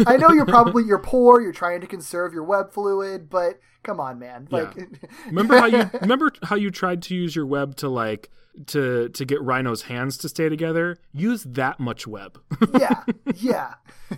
I 0.07 0.17
know 0.17 0.31
you're 0.31 0.44
probably 0.47 0.84
you're 0.84 0.99
poor, 0.99 1.41
you're 1.41 1.52
trying 1.52 1.81
to 1.81 1.86
conserve 1.86 2.33
your 2.34 2.42
web 2.44 2.73
fluid, 2.73 3.31
but 3.31 3.58
come 3.83 4.01
on, 4.01 4.19
man. 4.19 4.49
Like 4.51 4.77
Remember 5.27 5.59
how 5.59 5.67
you 5.67 5.91
remember 6.01 6.33
how 6.43 6.57
you 6.57 6.71
tried 6.71 7.03
to 7.03 7.15
use 7.15 7.35
your 7.35 7.47
web 7.47 7.77
to 7.77 7.89
like 7.89 8.31
to 8.67 9.09
to 9.11 9.25
get 9.25 9.41
Rhino's 9.43 9.83
hands 9.83 10.17
to 10.19 10.29
stay 10.29 10.49
together? 10.49 10.99
Use 11.13 11.45
that 11.45 11.81
much 11.81 12.07
web. 12.07 12.41
yeah, 12.79 13.05
yeah, 13.37 13.75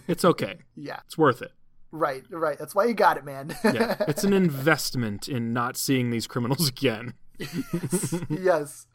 it's 0.09 0.25
okay. 0.25 0.59
yeah. 0.77 1.01
It's 1.07 1.19
worth 1.19 1.43
it. 1.43 1.53
Right, 1.93 2.23
right. 2.31 2.57
That's 2.57 2.75
why 2.75 2.85
you 2.85 2.95
got 2.95 3.17
it, 3.17 3.25
man. 3.25 3.57
Yeah. 3.65 3.97
It's 4.07 4.23
an 4.23 4.33
investment 4.33 5.29
in 5.29 5.53
not 5.53 5.77
seeing 5.77 6.11
these 6.11 6.29
criminals 6.29 6.69
again. 6.69 7.15
yes. 8.31 8.86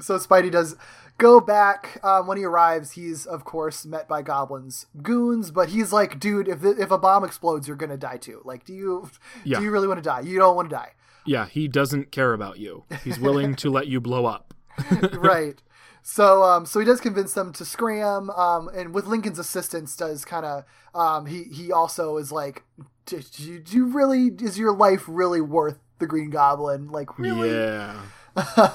So 0.00 0.18
Spidey 0.18 0.50
does 0.50 0.76
go 1.18 1.40
back. 1.40 1.98
Um, 2.02 2.26
when 2.26 2.38
he 2.38 2.44
arrives, 2.44 2.92
he's 2.92 3.26
of 3.26 3.44
course 3.44 3.84
met 3.86 4.08
by 4.08 4.22
goblins, 4.22 4.86
goons. 5.02 5.50
But 5.50 5.70
he's 5.70 5.92
like, 5.92 6.18
dude, 6.20 6.48
if 6.48 6.64
if 6.64 6.90
a 6.90 6.98
bomb 6.98 7.24
explodes, 7.24 7.66
you're 7.68 7.76
gonna 7.76 7.96
die 7.96 8.16
too. 8.18 8.40
Like, 8.44 8.64
do 8.64 8.72
you 8.74 9.10
Yeah. 9.44 9.58
do 9.58 9.64
you 9.64 9.70
really 9.70 9.88
want 9.88 9.98
to 9.98 10.02
die? 10.04 10.20
You 10.20 10.38
don't 10.38 10.56
want 10.56 10.70
to 10.70 10.76
die, 10.76 10.92
Yeah, 11.26 11.46
he 11.46 11.68
doesn't 11.68 12.10
care 12.12 12.32
about 12.32 12.58
you. 12.58 12.84
He's 13.04 13.18
willing 13.20 13.54
to 13.56 13.70
let 13.70 13.86
you 13.86 14.00
blow 14.00 14.26
up. 14.26 14.54
right? 15.12 15.60
So, 16.04 16.42
um, 16.42 16.66
so 16.66 16.80
he 16.80 16.86
does 16.86 17.00
convince 17.00 17.32
them 17.34 17.52
to 17.52 17.64
scram, 17.64 18.28
um, 18.30 18.68
and 18.74 18.92
with 18.92 19.06
Lincoln's 19.06 19.38
assistance, 19.38 19.94
does 19.94 20.24
kind 20.24 20.44
of, 20.44 20.64
um, 20.94 21.26
he 21.26 21.44
he 21.44 21.70
also 21.70 22.16
is 22.16 22.32
like, 22.32 22.64
do, 23.06 23.20
you 23.68 23.86
really 23.86 24.28
is 24.40 24.58
your 24.58 24.72
life 24.74 25.04
really 25.06 25.40
worth 25.40 25.78
the 26.02 26.06
Green 26.06 26.28
Goblin? 26.28 26.88
Like, 26.88 27.18
really? 27.18 27.50
Yeah. 27.50 27.96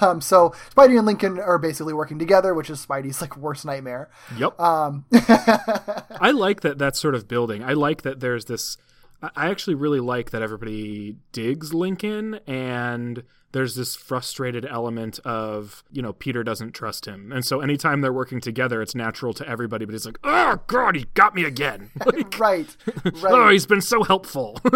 Um, 0.01 0.21
so 0.21 0.53
Spidey 0.75 0.97
and 0.97 1.07
Lincoln 1.07 1.39
are 1.39 1.57
basically 1.57 1.91
working 1.91 2.19
together, 2.19 2.53
which 2.53 2.69
is 2.69 2.85
Spidey's 2.85 3.21
like 3.21 3.35
worst 3.35 3.65
nightmare. 3.65 4.11
Yep. 4.37 4.59
Um, 4.59 5.05
I 5.11 6.29
like 6.31 6.61
that 6.61 6.77
that 6.77 6.95
sort 6.95 7.15
of 7.15 7.27
building. 7.27 7.63
I 7.63 7.73
like 7.73 8.03
that 8.03 8.19
there's 8.19 8.45
this. 8.45 8.77
I 9.19 9.31
I 9.35 9.49
actually 9.49 9.73
really 9.73 9.99
like 9.99 10.29
that 10.29 10.43
everybody 10.43 11.17
digs 11.31 11.73
Lincoln, 11.73 12.39
and 12.45 13.23
there's 13.57 13.73
this 13.75 13.95
frustrated 13.95 14.65
element 14.65 15.19
of 15.25 15.83
you 15.91 16.01
know 16.01 16.13
Peter 16.13 16.43
doesn't 16.43 16.73
trust 16.73 17.05
him, 17.05 17.31
and 17.31 17.43
so 17.43 17.59
anytime 17.61 18.01
they're 18.01 18.13
working 18.13 18.39
together, 18.39 18.81
it's 18.81 18.93
natural 18.95 19.33
to 19.33 19.47
everybody. 19.49 19.83
But 19.85 19.93
he's 19.93 20.05
like, 20.05 20.19
oh 20.23 20.59
god, 20.67 20.95
he 20.95 21.05
got 21.15 21.33
me 21.35 21.43
again. 21.43 21.89
Like, 22.05 22.39
right, 22.39 22.77
right. 23.05 23.33
oh, 23.33 23.49
he's 23.49 23.65
been 23.65 23.81
so 23.81 24.03
helpful. 24.03 24.59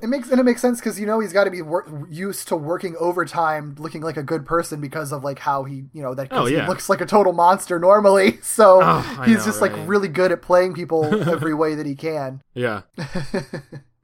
It 0.00 0.08
makes 0.08 0.30
and 0.30 0.38
it 0.38 0.44
makes 0.44 0.60
sense 0.60 0.78
because 0.78 1.00
you 1.00 1.06
know 1.06 1.18
he's 1.18 1.32
got 1.32 1.44
to 1.44 1.50
be 1.50 1.60
wor- 1.60 2.06
used 2.08 2.46
to 2.48 2.56
working 2.56 2.94
overtime, 3.00 3.74
looking 3.78 4.00
like 4.02 4.16
a 4.16 4.22
good 4.22 4.46
person 4.46 4.80
because 4.80 5.10
of 5.12 5.24
like 5.24 5.40
how 5.40 5.64
he 5.64 5.86
you 5.92 6.02
know 6.02 6.14
that 6.14 6.28
Oh, 6.30 6.46
yeah. 6.46 6.62
he 6.62 6.68
looks 6.68 6.88
like 6.88 7.00
a 7.00 7.06
total 7.06 7.32
monster 7.32 7.78
normally. 7.80 8.38
So 8.42 8.80
Oh, 8.82 9.00
he's 9.26 9.38
know, 9.38 9.44
just 9.46 9.60
right? 9.60 9.72
like 9.72 9.88
really 9.88 10.06
good 10.08 10.30
at 10.30 10.40
playing 10.40 10.74
people 10.74 11.04
every 11.28 11.52
way 11.54 11.74
that 11.74 11.84
he 11.86 11.96
can. 11.96 12.42
Yeah. 12.54 12.82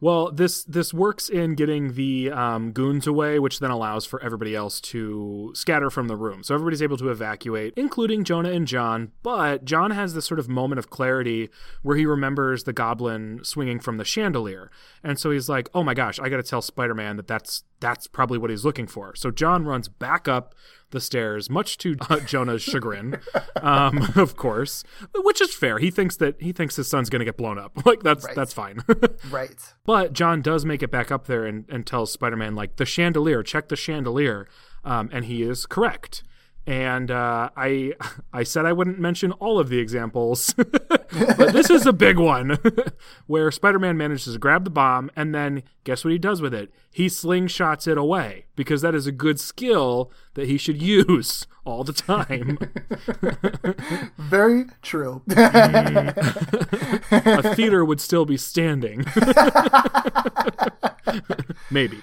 Well, 0.01 0.31
this 0.31 0.65
this 0.65 0.93
works 0.93 1.29
in 1.29 1.55
getting 1.55 1.95
the 1.95 2.31
um, 2.31 2.73
goons 2.73 3.07
away, 3.07 3.39
which 3.39 3.61
then 3.61 3.71
allows 3.71 4.05
for 4.05 4.23
everybody 4.23 4.55
else 4.55 4.81
to 4.83 5.53
scatter 5.55 5.89
from 5.89 6.09
the 6.09 6.17
room. 6.17 6.43
So 6.43 6.55
everybody's 6.55 6.83
able 6.83 6.97
to 6.99 7.11
evacuate, 7.11 7.75
including 7.77 8.25
Jonah 8.25 8.51
and 8.51 8.67
John. 8.67 9.13
But 9.23 9.65
John 9.65 9.93
has 9.93 10.15
this 10.15 10.27
sort 10.27 10.41
of 10.41 10.49
moment 10.49 10.79
of 10.79 10.91
clarity 10.91 11.49
where 11.83 11.97
he 11.97 12.07
remembers 12.07 12.65
the 12.65 12.73
goblin 12.73 13.41
swinging 13.45 13.81
from 13.81 13.97
the 13.97 14.05
chandelier, 14.05 14.71
and 15.03 15.19
so 15.19 15.31
he's 15.31 15.49
like, 15.49 15.71
"Oh 15.75 15.83
my 15.83 15.95
gosh, 15.95 16.19
I 16.19 16.29
got 16.29 16.37
to 16.37 16.43
tell 16.43 16.63
Spider-Man 16.63 17.17
that 17.17 17.29
that's 17.29 17.65
that's 17.81 18.07
probably 18.07 18.39
what 18.39 18.51
he's 18.51 18.65
looking 18.65 18.87
for." 18.87 19.15
So 19.15 19.31
John 19.31 19.65
runs 19.65 19.89
back 19.89 20.29
up 20.29 20.55
the 20.91 21.01
stairs, 21.01 21.51
much 21.51 21.79
to 21.79 21.97
uh, 22.09 22.21
Jonah's 22.27 22.63
chagrin, 22.63 23.19
um, 23.61 24.13
of 24.17 24.37
course, 24.37 24.85
which 25.15 25.41
is 25.41 25.55
fair. 25.55 25.79
He 25.79 25.91
thinks 25.91 26.17
that 26.19 26.41
he 26.41 26.53
thinks 26.53 26.77
his 26.77 26.89
son's 26.89 27.11
going 27.11 27.21
to 27.21 27.25
get 27.25 27.37
blown 27.37 27.59
up. 27.59 27.73
Like 27.87 28.03
that's 28.03 28.25
Right. 28.25 28.35
that's 28.35 28.53
fine. 28.53 28.81
Right. 29.31 29.57
but 29.85 30.13
John 30.13 30.41
does 30.43 30.65
make 30.65 30.83
it 30.83 30.91
back 30.91 31.11
up 31.13 31.27
there 31.27 31.45
and, 31.45 31.65
and 31.69 31.87
tells 31.87 32.11
Spider-Man 32.13 32.55
like 32.55 32.77
the 32.77 32.87
chandelier, 32.87 33.43
check 33.43 33.69
the 33.69 33.77
chandelier, 33.77 34.49
um, 34.85 35.11
and 35.13 35.25
he 35.27 35.43
is 35.43 35.67
correct. 35.67 36.23
And 36.67 37.10
uh, 37.10 37.51
I 37.57 37.93
I 38.33 38.43
said 38.43 38.67
I 38.67 38.73
wouldn't 38.73 38.99
mention 38.99 39.33
all 39.33 39.59
of 39.59 39.68
the 39.68 39.78
examples, 39.78 40.55
but 40.57 41.52
this 41.52 41.70
is 41.70 41.86
a 41.86 41.93
big 41.93 42.18
one 42.18 42.59
where 43.26 43.51
Spider-Man 43.51 43.97
manages 43.97 44.33
to 44.33 44.39
grab 44.39 44.65
the 44.65 44.70
bomb 44.70 45.10
and 45.15 45.34
then 45.34 45.62
guess 45.84 46.05
what 46.05 46.12
he 46.12 46.18
does 46.18 46.41
with 46.41 46.55
it? 46.55 46.73
He 46.91 47.07
slingshots 47.07 47.86
it 47.86 47.99
away 47.99 48.47
because 48.57 48.81
that 48.83 48.94
is 48.94 49.07
a 49.07 49.12
good 49.12 49.39
skill 49.39 50.10
that 50.34 50.47
he 50.49 50.57
should 50.57 50.81
use 50.81 51.47
all 51.67 51.84
the 51.84 51.93
time. 51.93 52.59
Very 54.17 54.67
true. 54.81 55.23
a 57.10 57.55
theater 57.55 57.84
would 57.84 58.01
still 58.01 58.25
be 58.25 58.36
standing. 58.36 59.05
Maybe. 61.70 62.02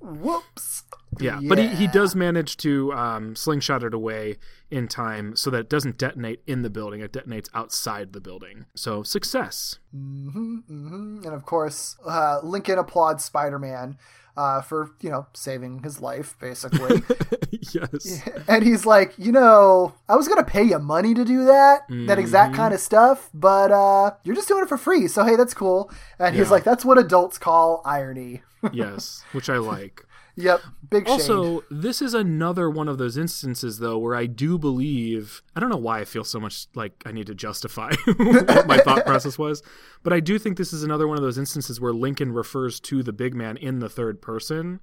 Whoops. 0.00 0.84
Yeah, 1.20 1.40
but 1.42 1.58
he, 1.58 1.68
he 1.68 1.86
does 1.86 2.14
manage 2.14 2.56
to 2.58 2.92
um, 2.92 3.36
slingshot 3.36 3.82
it 3.82 3.94
away 3.94 4.36
in 4.70 4.88
time 4.88 5.36
so 5.36 5.50
that 5.50 5.58
it 5.58 5.68
doesn't 5.70 5.98
detonate 5.98 6.40
in 6.46 6.62
the 6.62 6.70
building. 6.70 7.00
It 7.00 7.12
detonates 7.12 7.48
outside 7.54 8.12
the 8.12 8.20
building. 8.20 8.66
So 8.74 9.02
success. 9.02 9.78
Mm-hmm, 9.94 10.56
mm-hmm. 10.70 11.20
And 11.24 11.34
of 11.34 11.44
course, 11.44 11.96
uh, 12.06 12.40
Lincoln 12.42 12.78
applauds 12.78 13.24
Spider-Man 13.24 13.98
uh, 14.36 14.60
for 14.62 14.90
you 15.00 15.10
know 15.10 15.26
saving 15.32 15.82
his 15.84 16.00
life, 16.00 16.36
basically. 16.40 17.02
yes. 17.72 18.28
and 18.48 18.64
he's 18.64 18.84
like, 18.84 19.14
you 19.16 19.30
know, 19.30 19.94
I 20.08 20.16
was 20.16 20.26
gonna 20.26 20.44
pay 20.44 20.64
you 20.64 20.78
money 20.78 21.14
to 21.14 21.24
do 21.24 21.44
that, 21.44 21.82
that 21.88 22.18
exact 22.18 22.52
Mm-hmm. 22.52 22.56
kind 22.56 22.74
of 22.74 22.80
stuff, 22.80 23.30
but 23.32 23.70
uh, 23.70 24.12
you're 24.24 24.34
just 24.34 24.48
doing 24.48 24.64
it 24.64 24.68
for 24.68 24.76
free. 24.76 25.06
So 25.06 25.24
hey, 25.24 25.36
that's 25.36 25.54
cool. 25.54 25.90
And 26.18 26.34
he's 26.34 26.50
like, 26.50 26.64
that's 26.64 26.84
what 26.84 26.98
adults 26.98 27.38
call 27.38 27.80
irony. 27.84 28.42
yes, 28.72 29.22
which 29.32 29.48
I 29.48 29.58
like. 29.58 30.04
Yep, 30.36 30.60
big. 30.88 31.08
Also, 31.08 31.64
this 31.70 32.02
is 32.02 32.14
another 32.14 32.68
one 32.70 32.88
of 32.88 32.98
those 32.98 33.16
instances, 33.16 33.78
though, 33.78 33.98
where 33.98 34.14
I 34.14 34.26
do 34.26 34.58
believe. 34.58 35.42
I 35.54 35.60
don't 35.60 35.70
know 35.70 35.76
why 35.76 36.00
I 36.00 36.04
feel 36.04 36.24
so 36.24 36.40
much 36.40 36.66
like 36.74 37.02
I 37.06 37.12
need 37.12 37.26
to 37.26 37.34
justify 37.34 37.92
what 38.16 38.66
my 38.66 38.78
thought 38.78 39.04
process 39.06 39.38
was, 39.38 39.62
but 40.02 40.12
I 40.12 40.20
do 40.20 40.38
think 40.38 40.56
this 40.56 40.72
is 40.72 40.82
another 40.82 41.08
one 41.08 41.16
of 41.16 41.22
those 41.22 41.38
instances 41.38 41.80
where 41.80 41.92
Lincoln 41.92 42.32
refers 42.32 42.80
to 42.80 43.02
the 43.02 43.12
big 43.12 43.34
man 43.34 43.56
in 43.56 43.78
the 43.78 43.88
third 43.88 44.20
person, 44.20 44.80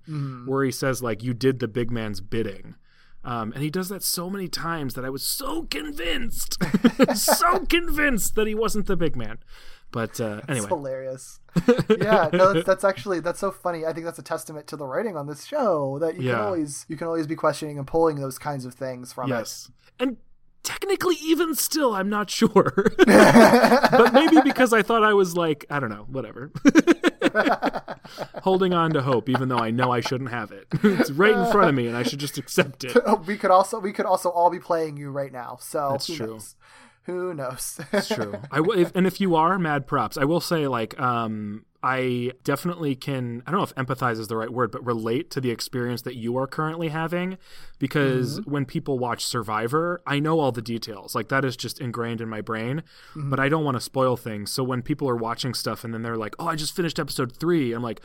where 0.47 0.63
he 0.63 0.71
says, 0.71 1.01
like, 1.01 1.23
you 1.23 1.33
did 1.33 1.59
the 1.59 1.67
big 1.67 1.91
man's 1.91 2.21
bidding. 2.21 2.75
Um, 3.23 3.51
and 3.53 3.61
he 3.61 3.69
does 3.69 3.89
that 3.89 4.01
so 4.03 4.29
many 4.29 4.47
times 4.47 4.95
that 4.95 5.05
I 5.05 5.09
was 5.09 5.21
so 5.23 5.63
convinced, 5.63 6.57
so 7.13 7.65
convinced 7.67 8.35
that 8.35 8.47
he 8.47 8.55
wasn't 8.55 8.87
the 8.87 8.97
big 8.97 9.15
man. 9.15 9.37
But 9.91 10.19
uh, 10.21 10.37
It's 10.43 10.49
anyway, 10.49 10.67
hilarious. 10.67 11.39
yeah, 11.89 12.29
no, 12.31 12.53
that's, 12.53 12.65
that's 12.65 12.83
actually 12.85 13.19
that's 13.19 13.39
so 13.39 13.51
funny. 13.51 13.85
I 13.85 13.91
think 13.91 14.05
that's 14.05 14.19
a 14.19 14.23
testament 14.23 14.67
to 14.67 14.77
the 14.77 14.85
writing 14.85 15.17
on 15.17 15.27
this 15.27 15.45
show 15.45 15.99
that 15.99 16.15
you 16.15 16.29
Yeah. 16.29 16.35
can 16.35 16.41
always 16.45 16.85
you 16.87 16.95
can 16.97 17.07
always 17.07 17.27
be 17.27 17.35
questioning 17.35 17.77
and 17.77 17.85
pulling 17.85 18.19
those 18.21 18.37
kinds 18.39 18.65
of 18.65 18.73
things 18.73 19.11
from 19.11 19.29
Yes. 19.29 19.69
And 19.99 20.15
technically, 20.63 21.15
even 21.21 21.55
still, 21.55 21.93
I'm 21.93 22.07
not 22.09 22.29
sure. 22.29 22.73
but 23.05 24.13
maybe 24.13 24.37
because 24.43 24.71
I 24.73 24.81
thought 24.81 25.03
I 25.03 25.13
was 25.13 25.35
like, 25.35 25.65
I 25.69 25.79
don't 25.81 25.89
know, 25.89 26.05
whatever. 26.09 26.51
Holding 28.43 28.73
on 28.73 28.91
to 28.93 29.01
hope, 29.01 29.29
even 29.29 29.49
though 29.49 29.57
I 29.57 29.71
know 29.71 29.91
I 29.91 29.99
shouldn't 30.01 30.31
have 30.31 30.51
it. 30.51 30.67
it's 30.83 31.11
right 31.11 31.35
in 31.35 31.51
front 31.51 31.69
of 31.69 31.75
me, 31.75 31.87
and 31.87 31.95
I 31.95 32.03
should 32.03 32.19
just 32.19 32.37
accept 32.37 32.83
it. 32.83 32.95
it. 32.95 33.03
We 33.25 33.37
could 33.37 33.51
also 33.51 33.79
we 33.79 33.91
could 33.93 34.05
also 34.05 34.29
all 34.29 34.49
be 34.49 34.59
playing 34.59 34.97
you 34.97 35.11
right 35.11 35.31
now. 35.31 35.57
So 35.61 35.89
That's 35.91 36.07
true. 36.07 36.27
knows? 36.27 36.55
Who 37.05 37.33
knows? 37.33 37.79
It's 37.91 38.07
true. 38.09 38.35
I 38.51 38.57
w- 38.57 38.79
if, 38.79 38.95
and 38.95 39.07
if 39.07 39.19
you 39.19 39.35
are, 39.35 39.57
mad 39.57 39.87
props. 39.87 40.17
I 40.17 40.23
will 40.23 40.39
say, 40.39 40.67
like, 40.67 40.99
um, 40.99 41.65
I 41.83 42.33
definitely 42.43 42.95
can. 42.95 43.41
I 43.47 43.51
don't 43.51 43.59
know 43.59 43.63
if 43.63 43.73
empathize 43.75 44.19
is 44.19 44.27
the 44.27 44.37
right 44.37 44.51
word, 44.51 44.71
but 44.71 44.85
relate 44.85 45.31
to 45.31 45.41
the 45.41 45.49
experience 45.49 46.03
that 46.03 46.15
you 46.15 46.37
are 46.37 46.45
currently 46.45 46.89
having, 46.89 47.39
because 47.79 48.39
when 48.45 48.65
people 48.65 48.99
watch 48.99 49.25
Survivor, 49.25 49.99
I 50.05 50.19
know 50.19 50.39
all 50.39 50.51
the 50.51 50.61
details. 50.61 51.15
Like 51.15 51.29
that 51.29 51.43
is 51.43 51.57
just 51.57 51.79
ingrained 51.81 52.21
in 52.21 52.29
my 52.29 52.41
brain, 52.41 52.83
but 53.15 53.39
I 53.39 53.49
don't 53.49 53.63
want 53.65 53.77
to 53.77 53.81
spoil 53.81 54.15
things. 54.15 54.51
So 54.51 54.63
when 54.63 54.83
people 54.83 55.09
are 55.09 55.15
watching 55.15 55.55
stuff 55.55 55.83
and 55.83 55.93
then 55.95 56.03
they're 56.03 56.17
like, 56.17 56.35
"Oh, 56.37 56.47
I 56.47 56.55
just 56.55 56.75
finished 56.75 56.99
episode 56.99 57.35
three," 57.37 57.73
I'm 57.73 57.83
like. 57.83 58.01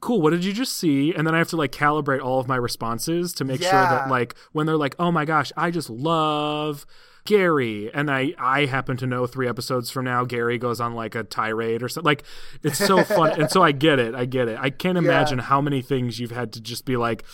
Cool. 0.00 0.22
What 0.22 0.30
did 0.30 0.44
you 0.44 0.52
just 0.52 0.76
see? 0.76 1.12
And 1.12 1.26
then 1.26 1.34
I 1.34 1.38
have 1.38 1.48
to 1.48 1.56
like 1.56 1.72
calibrate 1.72 2.22
all 2.24 2.38
of 2.38 2.46
my 2.46 2.54
responses 2.54 3.32
to 3.32 3.44
make 3.44 3.60
sure 3.60 3.72
that 3.72 4.08
like 4.08 4.36
when 4.52 4.64
they're 4.64 4.76
like, 4.76 4.94
"Oh 5.00 5.10
my 5.10 5.24
gosh, 5.24 5.50
I 5.56 5.72
just 5.72 5.90
love 5.90 6.86
Gary," 7.28 7.92
and 7.92 8.10
I 8.10 8.32
I 8.38 8.64
happen 8.64 8.96
to 8.96 9.06
know 9.06 9.26
three 9.26 9.46
episodes 9.46 9.90
from 9.90 10.06
now 10.06 10.24
Gary 10.24 10.56
goes 10.56 10.80
on 10.80 10.94
like 10.94 11.14
a 11.14 11.24
tirade 11.24 11.82
or 11.82 11.88
something. 11.88 12.06
Like 12.06 12.24
it's 12.62 12.78
so 12.78 13.04
fun, 13.04 13.38
and 13.38 13.50
so 13.50 13.62
I 13.62 13.72
get 13.72 13.98
it. 13.98 14.14
I 14.14 14.24
get 14.24 14.48
it. 14.48 14.58
I 14.58 14.70
can't 14.70 14.96
imagine 14.96 15.38
how 15.38 15.60
many 15.60 15.82
things 15.82 16.18
you've 16.18 16.30
had 16.30 16.54
to 16.54 16.60
just 16.60 16.86
be 16.86 16.96
like. 16.96 17.24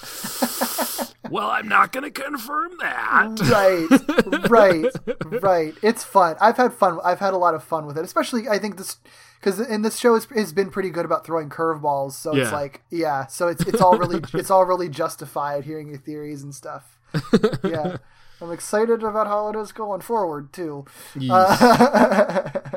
Well, 1.30 1.48
I'm 1.48 1.66
not 1.66 1.90
going 1.90 2.04
to 2.04 2.10
confirm 2.10 2.72
that. 2.80 3.40
right 4.50 4.50
right 4.50 5.42
right 5.42 5.74
it's 5.82 6.04
fun 6.04 6.36
i've 6.40 6.56
had 6.56 6.72
fun 6.72 6.98
i've 7.04 7.18
had 7.18 7.34
a 7.34 7.36
lot 7.36 7.54
of 7.54 7.62
fun 7.62 7.86
with 7.86 7.96
it 7.98 8.04
especially 8.04 8.48
i 8.48 8.58
think 8.58 8.76
this 8.76 8.98
because 9.40 9.60
in 9.60 9.82
this 9.82 9.98
show 9.98 10.14
has, 10.14 10.26
has 10.26 10.52
been 10.52 10.70
pretty 10.70 10.90
good 10.90 11.04
about 11.04 11.24
throwing 11.24 11.48
curveballs 11.48 12.12
so 12.12 12.34
it's 12.34 12.52
like 12.52 12.82
yeah 12.90 13.26
so 13.26 13.48
it's 13.48 13.64
it's 13.66 13.80
all 13.80 13.96
really 13.98 14.20
it's 14.34 14.50
all 14.50 14.64
really 14.64 14.88
justified 14.88 15.64
hearing 15.64 15.88
your 15.88 15.98
theories 15.98 16.42
and 16.42 16.54
stuff 16.54 16.98
yeah 17.64 17.96
i'm 18.40 18.52
excited 18.52 19.02
about 19.02 19.26
how 19.26 19.48
it 19.48 19.56
is 19.56 19.72
going 19.72 20.00
forward 20.00 20.52
too 20.52 20.84
Uh, 21.30 22.50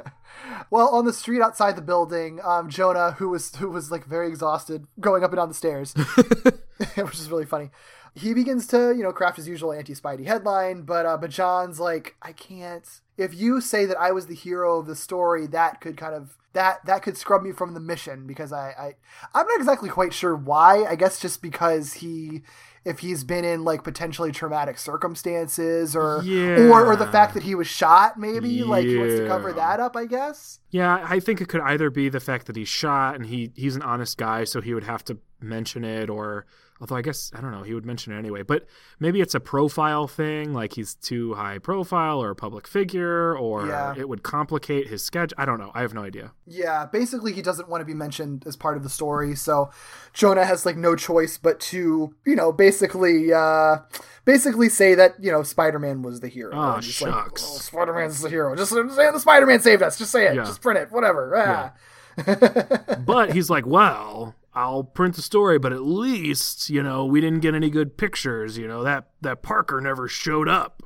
Well, 0.70 0.90
on 0.90 1.06
the 1.06 1.14
street 1.14 1.42
outside 1.42 1.76
the 1.76 1.82
building, 1.82 2.40
um, 2.44 2.70
Jonah, 2.70 3.12
who 3.12 3.30
was 3.30 3.56
who 3.56 3.70
was 3.70 3.90
like 3.90 4.06
very 4.06 4.28
exhausted, 4.28 4.86
going 5.00 5.24
up 5.24 5.32
and 5.32 5.38
down 5.38 5.48
the 5.48 5.54
stairs, 5.54 5.94
which 6.96 7.16
is 7.16 7.32
really 7.32 7.46
funny. 7.46 7.70
He 8.16 8.34
begins 8.34 8.68
to, 8.68 8.94
you 8.96 9.04
know, 9.04 9.12
craft 9.14 9.38
his 9.38 9.48
usual 9.48 9.72
anti-Spidey 9.72 10.26
headline, 10.26 10.82
but 10.82 11.06
uh, 11.06 11.18
but 11.18 11.30
John's 11.30 11.80
like, 11.80 12.16
I 12.22 12.34
can't. 12.34 12.86
If 13.16 13.34
you 13.34 13.62
say 13.62 13.86
that 13.86 13.98
I 13.98 14.12
was 14.12 14.28
the 14.28 14.36
hero 14.36 14.78
of 14.80 14.88
the 14.88 14.96
story, 14.96 15.48
that 15.48 15.80
could 15.82 15.96
kind 15.98 16.14
of 16.14 16.36
that 16.54 16.86
that 16.86 17.02
could 17.02 17.16
scrub 17.16 17.44
me 17.44 17.52
from 17.52 17.74
the 17.74 17.80
mission 17.80 18.28
because 18.28 18.52
I, 18.52 18.70
I 18.78 18.96
I'm 19.34 19.48
not 19.48 19.60
exactly 19.60 19.90
quite 19.90 20.14
sure 20.14 20.36
why. 20.36 20.84
I 20.84 20.96
guess 20.96 21.20
just 21.20 21.42
because 21.42 21.94
he 21.94 22.42
if 22.88 23.00
he's 23.00 23.26
been 23.26 23.44
in 23.44 23.66
like 23.66 23.84
potentially 23.84 24.32
traumatic 24.32 24.78
circumstances 24.78 25.94
or 25.94 26.24
or 26.24 26.86
or 26.86 26.96
the 26.96 27.08
fact 27.12 27.34
that 27.34 27.44
he 27.44 27.54
was 27.54 27.68
shot 27.68 28.18
maybe 28.18 28.64
like 28.64 28.86
he 28.86 28.98
wants 28.98 29.16
to 29.16 29.28
cover 29.28 29.52
that 29.52 29.82
up, 29.82 29.98
I 29.98 30.06
guess. 30.06 30.60
Yeah, 30.70 31.06
I 31.08 31.20
think 31.20 31.42
it 31.42 31.50
could 31.50 31.62
either 31.62 31.90
be 31.90 32.08
the 32.08 32.22
fact 32.22 32.48
that 32.48 32.56
he's 32.56 32.70
shot 32.70 33.16
and 33.16 33.26
he 33.26 33.52
he's 33.56 33.76
an 33.76 33.82
honest 33.82 34.18
guy, 34.18 34.46
so 34.46 34.62
he 34.62 34.74
would 34.74 34.86
have 34.86 35.04
to 35.06 35.18
mention 35.42 35.84
it, 35.84 36.10
or 36.10 36.46
although 36.80 36.96
I 36.96 37.02
guess 37.02 37.32
I 37.36 37.42
don't 37.42 37.52
know, 37.52 37.64
he 37.64 37.74
would 37.74 37.86
mention 37.86 38.14
it 38.14 38.18
anyway. 38.18 38.44
But 38.44 38.66
maybe 39.00 39.22
it's 39.22 39.36
a 39.36 39.40
profile 39.40 40.08
thing, 40.08 40.54
like 40.54 40.74
he's 40.74 40.96
too 40.96 41.34
high 41.34 41.58
profile 41.60 42.22
or 42.22 42.30
a 42.32 42.36
public 42.36 42.68
figure, 42.68 43.36
or 43.38 43.68
Yeah. 43.68 43.94
it 43.98 44.08
would 44.10 44.24
complicate 44.24 44.88
his 44.88 45.04
sketch. 45.04 45.34
I 45.38 45.46
don't 45.46 45.60
know. 45.60 45.72
I 45.74 45.82
have 45.82 45.94
no 45.94 46.04
idea. 46.04 46.32
Yeah, 46.46 46.86
basically 46.86 47.34
he 47.34 47.42
doesn't 47.42 47.68
want 47.70 47.82
to 47.82 47.86
be 47.86 47.94
mentioned 47.94 48.44
as 48.46 48.56
part 48.56 48.78
of 48.78 48.84
the 48.84 48.90
story, 48.90 49.36
so 49.36 49.70
Jonah 50.14 50.46
has 50.46 50.66
like 50.66 50.78
no 50.78 50.96
choice 50.96 51.38
but 51.38 51.60
to, 51.62 52.14
you 52.26 52.36
know, 52.36 52.52
basically 52.52 53.34
uh 53.34 53.78
basically 54.26 54.68
say 54.70 54.94
that, 54.96 55.16
you 55.24 55.32
know, 55.32 55.42
Spider-Man 55.44 56.02
was 56.02 56.20
the 56.20 56.28
hero. 56.28 56.52
And 56.76 56.84
just 56.84 57.02
like, 57.02 57.14
shucks. 57.14 57.44
oh, 57.48 57.58
Spider-Man's 57.60 58.22
the 58.22 58.30
hero. 58.30 58.56
Just 58.56 58.72
say 58.72 58.82
the 59.12 59.20
Spider-Man 59.20 59.62
saved 59.62 59.82
us. 59.82 59.98
Just 59.98 60.12
say 60.12 60.28
it. 60.28 60.36
Yeah. 60.36 60.44
Just 60.44 60.62
print 60.62 60.78
it. 60.80 60.92
Whatever. 60.92 61.34
Ah. 61.38 61.74
But 63.06 63.32
he's 63.34 63.50
like, 63.50 63.66
well, 63.66 64.36
I'll 64.58 64.84
print 64.84 65.16
the 65.16 65.22
story, 65.22 65.60
but 65.60 65.72
at 65.72 65.84
least 65.84 66.72
you 66.72 66.82
know 66.82 67.06
we 67.06 67.22
didn't 67.22 67.42
get 67.42 67.54
any 67.54 67.70
good 67.70 67.96
pictures. 67.96 68.58
You 68.58 68.68
know 68.68 68.84
that 68.84 69.06
that 69.22 69.44
Parker 69.44 69.80
never 69.80 70.08
showed 70.08 70.50
up. 70.50 70.82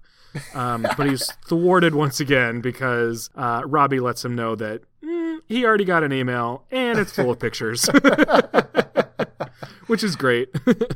Um, 0.54 0.86
but 0.98 1.10
he's 1.10 1.32
thwarted 1.46 1.96
once 1.96 2.20
again 2.20 2.62
because 2.62 3.30
uh, 3.36 3.64
Robbie 3.66 4.00
lets 4.00 4.24
him 4.24 4.36
know 4.36 4.56
that 4.56 4.82
mm, 5.04 5.40
he 5.48 5.66
already 5.66 5.86
got 5.86 6.04
an 6.04 6.14
email 6.14 6.66
and 6.72 7.00
it's 7.00 7.14
full 7.14 7.32
of 7.32 7.40
pictures, 7.40 7.86
which 9.88 10.04
is 10.04 10.16
great. 10.16 10.50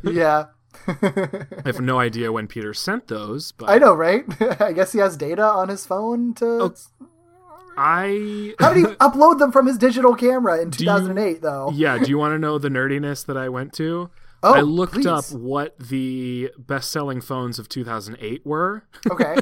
Yeah. 0.03 0.45
I 0.87 1.45
have 1.65 1.81
no 1.81 1.99
idea 1.99 2.31
when 2.31 2.47
Peter 2.47 2.73
sent 2.73 3.07
those, 3.07 3.51
but 3.53 3.69
I 3.69 3.77
know, 3.77 3.93
right? 3.93 4.23
I 4.61 4.71
guess 4.71 4.91
he 4.91 4.99
has 4.99 5.17
data 5.17 5.43
on 5.43 5.69
his 5.69 5.85
phone 5.85 6.33
to 6.35 6.45
Oh, 6.45 6.73
I 7.77 8.53
How 8.59 8.73
did 8.73 8.85
he 8.87 8.93
upload 8.95 9.39
them 9.39 9.51
from 9.51 9.67
his 9.67 9.77
digital 9.77 10.15
camera 10.15 10.57
in 10.61 10.67
you- 10.67 10.71
2008 10.71 11.41
though? 11.41 11.71
yeah. 11.73 11.97
Do 11.97 12.09
you 12.09 12.17
want 12.17 12.33
to 12.33 12.39
know 12.39 12.57
the 12.57 12.69
nerdiness 12.69 13.25
that 13.25 13.37
I 13.37 13.49
went 13.49 13.73
to? 13.73 14.09
Oh, 14.43 14.53
I 14.53 14.61
looked 14.61 14.93
please. 14.93 15.05
up 15.07 15.25
what 15.31 15.77
the 15.79 16.51
best-selling 16.57 17.19
phones 17.21 17.57
of 17.57 17.67
2008 17.67 18.45
were, 18.45 18.83
Okay. 19.09 19.37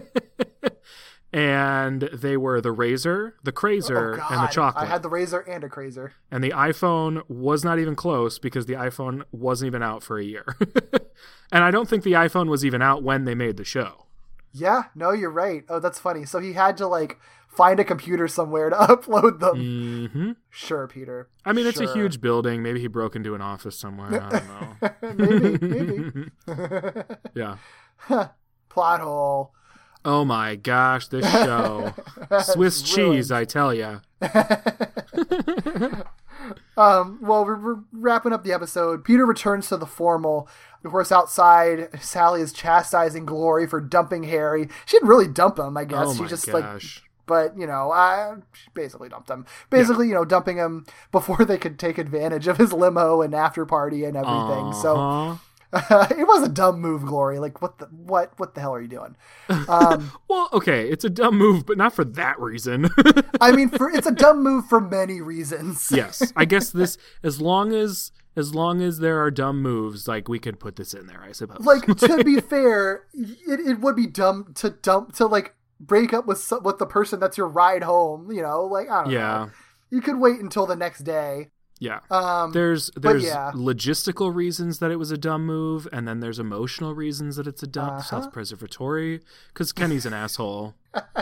and 1.34 2.04
they 2.14 2.38
were 2.38 2.62
the 2.62 2.74
RAZR, 2.74 3.34
the 3.44 3.52
KRZR, 3.52 4.20
Oh, 4.22 4.28
and 4.34 4.44
the 4.44 4.48
Chocolate. 4.48 4.84
I 4.84 4.86
had 4.88 5.02
the 5.04 5.10
RAZR 5.10 5.44
and 5.48 5.64
a 5.64 5.70
KRZR. 5.70 6.12
And 6.32 6.44
the 6.44 6.52
iPhone 6.52 7.24
was 7.28 7.64
not 7.66 7.80
even 7.80 7.96
close 7.96 8.38
because 8.40 8.66
the 8.68 8.74
iPhone 8.74 9.24
wasn't 9.32 9.68
even 9.68 9.82
out 9.84 10.04
for 10.04 10.18
a 10.20 10.24
year. 10.24 10.46
and 11.52 11.64
I 11.64 11.72
don't 11.72 11.90
think 11.90 12.04
the 12.04 12.14
iPhone 12.14 12.48
was 12.50 12.64
even 12.64 12.82
out 12.82 13.04
when 13.04 13.26
they 13.26 13.36
made 13.36 13.58
the 13.58 13.66
show. 13.66 14.06
Yeah, 14.54 14.84
no, 14.94 15.12
you're 15.12 15.32
right. 15.32 15.64
Oh, 15.68 15.80
that's 15.80 15.98
funny. 16.00 16.26
So 16.26 16.40
he 16.40 16.54
had 16.54 16.78
to 16.78 16.88
like 16.88 17.20
find 17.56 17.80
a 17.80 17.84
computer 17.84 18.28
somewhere 18.28 18.70
to 18.70 18.76
upload 18.80 19.40
them. 19.40 20.10
hmm 20.12 20.32
Sure, 20.50 20.88
Peter. 20.88 21.30
I 21.46 21.54
mean, 21.54 21.66
it's 21.68 21.80
a 21.80 21.92
huge 21.94 22.22
building. 22.22 22.62
Maybe 22.64 22.80
he 22.80 22.88
broke 22.88 23.16
into 23.16 23.36
an 23.36 23.42
office 23.42 23.78
somewhere. 23.78 24.22
I 24.22 24.30
don't 24.30 24.48
know. 24.48 24.90
maybe, 25.60 26.32
maybe. 26.48 27.06
yeah. 27.36 27.58
Plot 28.70 29.02
hole. 29.02 29.54
Oh 30.06 30.26
my 30.26 30.56
gosh, 30.56 31.08
this 31.08 31.30
show. 31.32 31.94
Swiss 32.42 32.82
cheese, 32.82 33.32
I 33.32 33.46
tell 33.46 33.74
ya. 33.74 34.00
Um, 36.76 37.20
well, 37.22 37.46
we're, 37.46 37.60
we're 37.60 37.80
wrapping 37.92 38.34
up 38.34 38.44
the 38.44 38.52
episode. 38.52 39.04
Peter 39.04 39.26
returns 39.26 39.70
to 39.70 39.78
the 39.78 39.86
formal. 39.86 40.50
Of 40.84 40.92
course, 40.92 41.12
outside, 41.12 42.02
Sally 42.02 42.42
is 42.42 42.52
chastising 42.52 43.26
Glory 43.26 43.68
for 43.68 43.80
dumping 43.80 44.24
Harry. 44.24 44.68
She 44.86 44.98
didn't 44.98 45.08
really 45.10 45.28
dump 45.28 45.58
him, 45.60 45.78
I 45.78 45.86
guess. 45.86 46.08
Oh 46.10 46.16
she 46.16 46.26
just 46.26 46.48
like 46.50 46.64
gosh. 46.64 47.04
But 47.26 47.58
you 47.58 47.68
know, 47.68 47.92
I 47.92 48.36
she 48.54 48.70
basically 48.74 49.10
dumped 49.10 49.30
him. 49.30 49.46
Basically, 49.70 50.08
you 50.08 50.14
know, 50.14 50.26
dumping 50.26 50.58
him 50.58 50.86
before 51.12 51.46
they 51.46 51.58
could 51.58 51.78
take 51.80 51.98
advantage 51.98 52.48
of 52.48 52.58
his 52.58 52.74
limo 52.74 53.22
and 53.22 53.34
after 53.34 53.66
party 53.66 54.06
and 54.06 54.16
everything. 54.18 54.74
So 54.74 54.96
Uh-huh. 54.96 55.38
it 56.12 56.28
was 56.28 56.44
a 56.44 56.50
dumb 56.50 56.80
move, 56.80 57.04
Glory. 57.04 57.40
Like 57.40 57.60
what 57.62 57.80
the 57.80 57.86
what 57.88 58.32
what 58.38 58.54
the 58.54 58.62
hell 58.62 58.76
are 58.76 58.82
you 58.82 58.88
doing? 58.88 59.16
Um, 59.68 60.12
Well, 60.30 60.48
okay, 60.54 60.88
it's 60.88 61.04
a 61.04 61.10
dumb 61.10 61.36
move, 61.36 61.66
but 61.66 61.78
not 61.78 61.94
for 61.94 62.06
that 62.06 62.40
reason. 62.40 62.90
I 63.42 63.52
mean, 63.54 63.70
for 63.70 63.90
it's 63.90 64.06
a 64.06 64.12
dumb 64.12 64.44
move 64.44 64.68
for 64.68 64.80
many 64.80 65.20
reasons. 65.22 65.92
yes, 65.92 66.32
I 66.36 66.46
guess 66.46 66.70
this 66.70 66.98
as 67.24 67.42
long 67.42 67.74
as 67.74 68.12
as 68.36 68.54
long 68.54 68.82
as 68.82 69.00
there 69.00 69.20
are 69.24 69.32
dumb 69.32 69.62
moves, 69.64 70.08
like 70.08 70.28
we 70.28 70.38
could 70.40 70.60
put 70.60 70.76
this 70.76 70.94
in 70.94 71.08
there, 71.08 71.24
I 71.24 71.32
suppose. 71.32 71.66
Like 71.66 71.86
to 71.98 72.24
be 72.24 72.40
fair, 72.40 73.06
it, 73.14 73.60
it 73.60 73.80
would 73.80 73.96
be 73.96 74.06
dumb 74.08 74.54
to 74.56 74.70
dump 74.72 75.14
to 75.16 75.26
like 75.26 75.56
break 75.80 76.14
up 76.14 76.26
with 76.26 76.52
with 76.64 76.78
the 76.78 76.86
person 76.86 77.20
that's 77.20 77.38
your 77.38 77.48
ride 77.48 77.84
home. 77.84 78.32
You 78.32 78.42
know, 78.42 78.64
like 78.64 78.90
I 78.90 79.04
don't 79.04 79.14
yeah, 79.14 79.20
know. 79.46 79.52
You 79.90 80.02
could 80.02 80.18
wait 80.20 80.40
until 80.40 80.66
the 80.66 80.76
next 80.76 81.00
day. 81.00 81.50
yeah. 81.80 82.00
Um, 82.10 82.52
There's 82.52 82.90
there's 82.96 83.24
yeah. 83.26 83.52
logistical 83.54 84.34
reasons 84.34 84.80
that 84.80 84.90
it 84.92 84.96
was 84.98 85.12
a 85.12 85.18
dumb 85.18 85.46
move, 85.46 85.88
and 85.92 86.08
then 86.08 86.20
there's 86.20 86.40
emotional 86.40 86.96
reasons 86.96 87.36
that 87.36 87.46
it's 87.48 87.62
a 87.64 87.68
dumb 87.68 87.90
Uh-huh. 87.90 88.02
self-preservatory 88.02 89.22
because 89.54 89.72
Kenny's 89.72 90.06
an 90.06 90.14
asshole. 90.14 90.76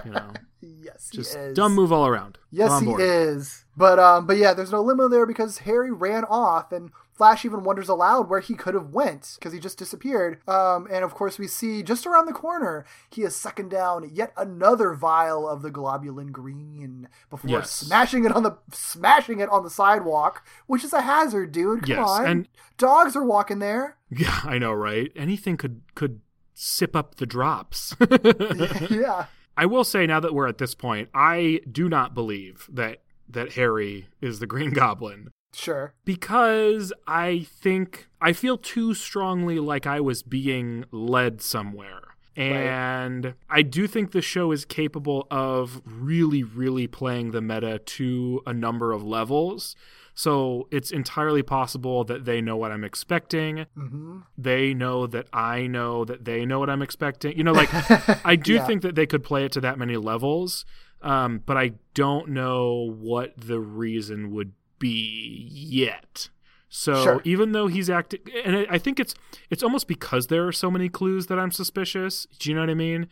You 0.06 0.12
know, 0.12 0.32
yes, 0.62 1.10
he 1.12 1.18
just 1.18 1.36
is. 1.36 1.56
dumb 1.56 1.74
move 1.74 1.92
all 1.92 2.06
around. 2.08 2.38
Yes, 2.52 2.82
he 2.82 2.92
is. 2.92 3.66
But 3.76 4.00
um, 4.00 4.28
but 4.28 4.38
yeah, 4.38 4.54
there's 4.54 4.72
no 4.72 4.82
limo 4.82 5.08
there 5.08 5.26
because 5.26 5.60
Harry 5.60 5.92
ran 5.92 6.24
off, 6.26 6.72
and 6.72 6.92
Flash 7.22 7.46
even 7.46 7.64
wonders 7.64 7.88
aloud 7.88 8.32
where 8.32 8.40
he 8.40 8.56
could 8.56 8.74
have 8.74 8.96
went 8.96 9.36
because 9.38 9.54
he 9.54 9.60
just 9.60 9.78
disappeared. 9.78 10.40
Um, 10.48 10.88
and 10.90 11.04
of 11.04 11.14
course 11.14 11.38
we 11.38 11.46
see 11.46 11.84
just 11.84 12.08
around 12.08 12.26
the 12.26 12.34
corner 12.34 12.84
he 13.12 13.22
is 13.22 13.36
sucking 13.36 13.70
down 13.70 14.10
yet 14.12 14.34
another 14.36 14.96
vial 14.96 15.48
of 15.48 15.62
the 15.62 15.70
globulin 15.70 16.32
green 16.32 17.08
before 17.30 17.52
Yes. 17.52 17.70
smashing 17.70 18.26
it 18.26 18.32
on 18.32 18.42
the 18.42 18.58
smashing 18.72 19.40
it 19.40 19.50
on 19.50 19.64
the 19.64 19.70
sidewalk, 19.70 20.44
which 20.66 20.84
is 20.84 20.94
a 20.94 21.02
hazard, 21.02 21.52
dude. 21.52 21.84
Come 21.84 21.90
Yes, 21.92 22.10
on, 22.10 22.26
and- 22.26 22.48
dogs 22.80 23.16
are 23.16 23.24
walking 23.24 23.60
there. 23.60 23.98
Yeah, 24.10 24.40
I 24.44 24.58
know, 24.58 24.74
right? 24.74 25.12
Anything 25.16 25.58
could 25.58 25.82
could 25.94 26.22
sip 26.56 26.96
up 26.96 27.16
the 27.16 27.28
drops. 27.28 27.96
yeah. 28.90 29.28
I 29.56 29.68
will 29.68 29.84
say 29.84 30.08
now 30.08 30.20
that 30.22 30.34
we're 30.34 30.48
at 30.48 30.58
this 30.58 30.74
point, 30.74 31.10
I 31.14 31.62
do 31.72 31.88
not 31.88 32.16
believe 32.16 32.68
that 32.74 33.04
that 33.30 33.54
Harry 33.54 34.08
is 34.22 34.40
the 34.40 34.48
Green 34.48 34.72
Goblin 34.72 35.30
Sure. 35.54 35.94
because 36.06 36.94
I 37.08 37.46
think 37.50 38.08
I 38.22 38.34
feel 38.34 38.58
too 38.58 38.94
strongly 38.94 39.60
like 39.60 39.86
I 39.86 40.00
was 40.00 40.24
being 40.24 40.86
led 40.92 41.42
somewhere. 41.42 42.02
And 42.38 43.34
I 43.50 43.62
do 43.62 43.88
think 43.88 44.12
the 44.12 44.22
show 44.22 44.52
is 44.54 44.64
capable 44.64 45.28
of 45.30 45.82
really, 45.86 46.44
really 46.44 46.88
playing 46.88 47.32
the 47.32 47.42
meta 47.42 47.78
to 47.80 48.42
a 48.48 48.54
number 48.54 48.94
of 48.94 49.04
levels. 49.04 49.76
So 50.14 50.68
it's 50.72 50.92
entirely 50.92 51.44
possible 51.44 52.04
that 52.06 52.24
they 52.26 52.40
know 52.42 52.56
what 52.56 52.72
I'm 52.72 52.84
expecting. 52.86 53.66
hmm 53.76 54.20
They 54.38 54.74
know 54.74 55.08
that 55.08 55.28
I 55.34 55.68
know 55.68 56.06
that 56.06 56.24
they 56.26 56.46
know 56.46 56.60
what 56.60 56.70
I'm 56.70 56.82
expecting. 56.82 57.38
You 57.38 57.44
know, 57.44 57.52
like 57.54 57.70
I 58.26 58.36
do 58.38 58.54
Yeah. 58.56 58.66
think 58.66 58.82
that 58.84 58.96
they 58.96 59.06
could 59.06 59.24
play 59.24 59.44
it 59.46 59.52
to 59.54 59.62
that 59.62 59.78
many 59.78 59.98
levels, 59.98 60.66
um, 61.02 61.42
but 61.46 61.58
I 61.58 61.74
don't 61.94 62.30
know 62.30 62.96
what 62.98 63.34
the 63.38 63.60
reason 63.60 64.32
would 64.32 64.54
be 64.82 65.48
yet. 65.50 66.28
So 66.68 67.04
Sure. 67.04 67.22
even 67.24 67.52
though 67.54 67.68
he's 67.68 67.90
acting, 67.90 68.20
and 68.46 68.66
I 68.70 68.78
think 68.78 69.00
it's 69.00 69.14
it's 69.50 69.64
almost 69.64 69.88
because 69.88 70.28
there 70.28 70.48
are 70.48 70.52
so 70.52 70.70
many 70.72 70.90
clues 70.90 71.28
that 71.28 71.38
I'm 71.40 71.52
suspicious. 71.52 72.28
Do 72.40 72.50
you 72.50 72.56
know 72.56 72.62
what 72.62 72.70
I 72.70 72.74
mean? 72.76 73.08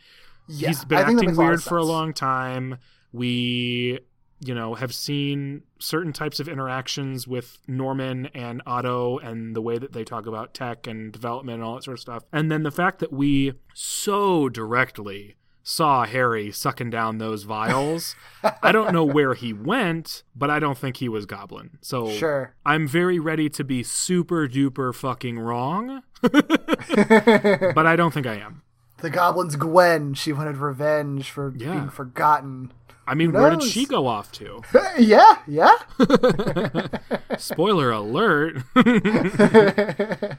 Yeah. 0.48 0.70
he's 0.70 0.84
been 0.86 0.98
I 0.98 1.02
acting 1.02 1.16
makes 1.18 1.38
a 1.38 1.42
weird 1.42 1.64
for 1.64 1.78
a 1.78 1.84
long 1.86 2.14
time. 2.14 2.78
We, 3.12 4.00
you 4.40 4.56
know, 4.56 4.76
have 4.76 4.94
seen 4.94 5.64
certain 5.80 6.14
types 6.14 6.40
of 6.40 6.48
interactions 6.48 7.28
with 7.28 7.60
Norman 7.68 8.28
and 8.34 8.62
Otto 8.66 9.18
and 9.20 9.56
the 9.56 9.62
way 9.62 9.78
that 9.78 9.92
they 9.94 10.04
talk 10.04 10.26
about 10.26 10.54
tech 10.54 10.88
and 10.88 11.12
development 11.12 11.56
and 11.56 11.64
all 11.64 11.76
that 11.76 11.84
sort 11.84 11.96
of 11.98 12.02
stuff. 12.02 12.24
And 12.32 12.50
then 12.52 12.64
the 12.64 12.72
fact 12.72 13.00
that 13.00 13.12
we 13.12 13.54
so 13.74 14.48
directly 14.50 15.36
saw 15.64 16.06
Harry 16.06 16.52
sucking 16.52 16.90
down 16.90 17.18
those 17.18 17.44
vials. 17.44 18.16
I 18.64 18.72
don't 18.72 18.94
know 18.94 19.04
where 19.04 19.34
he 19.34 19.54
went, 19.54 20.24
but 20.36 20.50
I 20.50 20.60
don't 20.60 20.78
think 20.78 20.98
he 20.98 21.10
was 21.10 21.26
Goblin. 21.26 21.78
So 21.82 22.10
Sure. 22.12 22.54
I'm 22.66 22.88
very 22.88 23.20
ready 23.20 23.50
to 23.50 23.64
be 23.64 23.84
super 23.84 24.48
duper 24.48 24.94
fucking 24.96 25.40
wrong, 25.40 26.04
but 26.22 27.86
I 27.86 27.96
don't 27.96 28.14
think 28.14 28.28
I 28.28 28.36
am. 28.36 28.62
The 28.98 29.10
goblin's 29.10 29.56
Gwen. 29.56 30.14
She 30.14 30.34
wanted 30.34 30.58
revenge 30.58 31.32
for 31.32 31.54
Yeah. 31.56 31.72
being 31.72 31.90
forgotten. 31.90 32.74
I 33.08 33.16
mean, 33.16 33.32
where 33.32 33.50
did 33.50 33.64
she 33.64 33.86
go 33.88 34.06
off 34.06 34.32
to? 34.34 34.62
yeah, 35.00 35.38
yeah. 35.48 35.76
Spoiler 37.40 37.90
alert. 37.92 38.58
and 38.76 40.38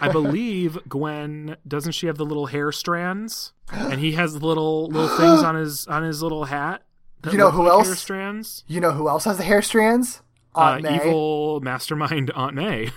I 0.00 0.08
believe 0.10 0.78
Gwen 0.88 1.56
doesn't 1.66 1.92
she 1.92 2.06
have 2.06 2.16
the 2.16 2.24
little 2.24 2.46
hair 2.46 2.72
strands? 2.72 3.52
And 3.72 4.00
he 4.00 4.12
has 4.12 4.40
little 4.42 4.86
little 4.88 5.08
things 5.16 5.42
on 5.42 5.54
his 5.56 5.86
on 5.86 6.02
his 6.02 6.22
little 6.22 6.44
hat. 6.44 6.82
You 7.30 7.38
know 7.38 7.50
who 7.50 7.64
like 7.64 7.72
else? 7.72 7.86
Hair 7.88 7.96
strands. 7.96 8.64
You 8.68 8.80
know 8.80 8.92
who 8.92 9.08
else 9.08 9.24
has 9.24 9.38
the 9.38 9.42
hair 9.44 9.60
strands? 9.62 10.22
Uh, 10.54 10.60
Aunt 10.60 10.82
May. 10.84 10.96
evil 10.96 11.60
mastermind 11.60 12.30
Aunt 12.32 12.54
May. 12.54 12.90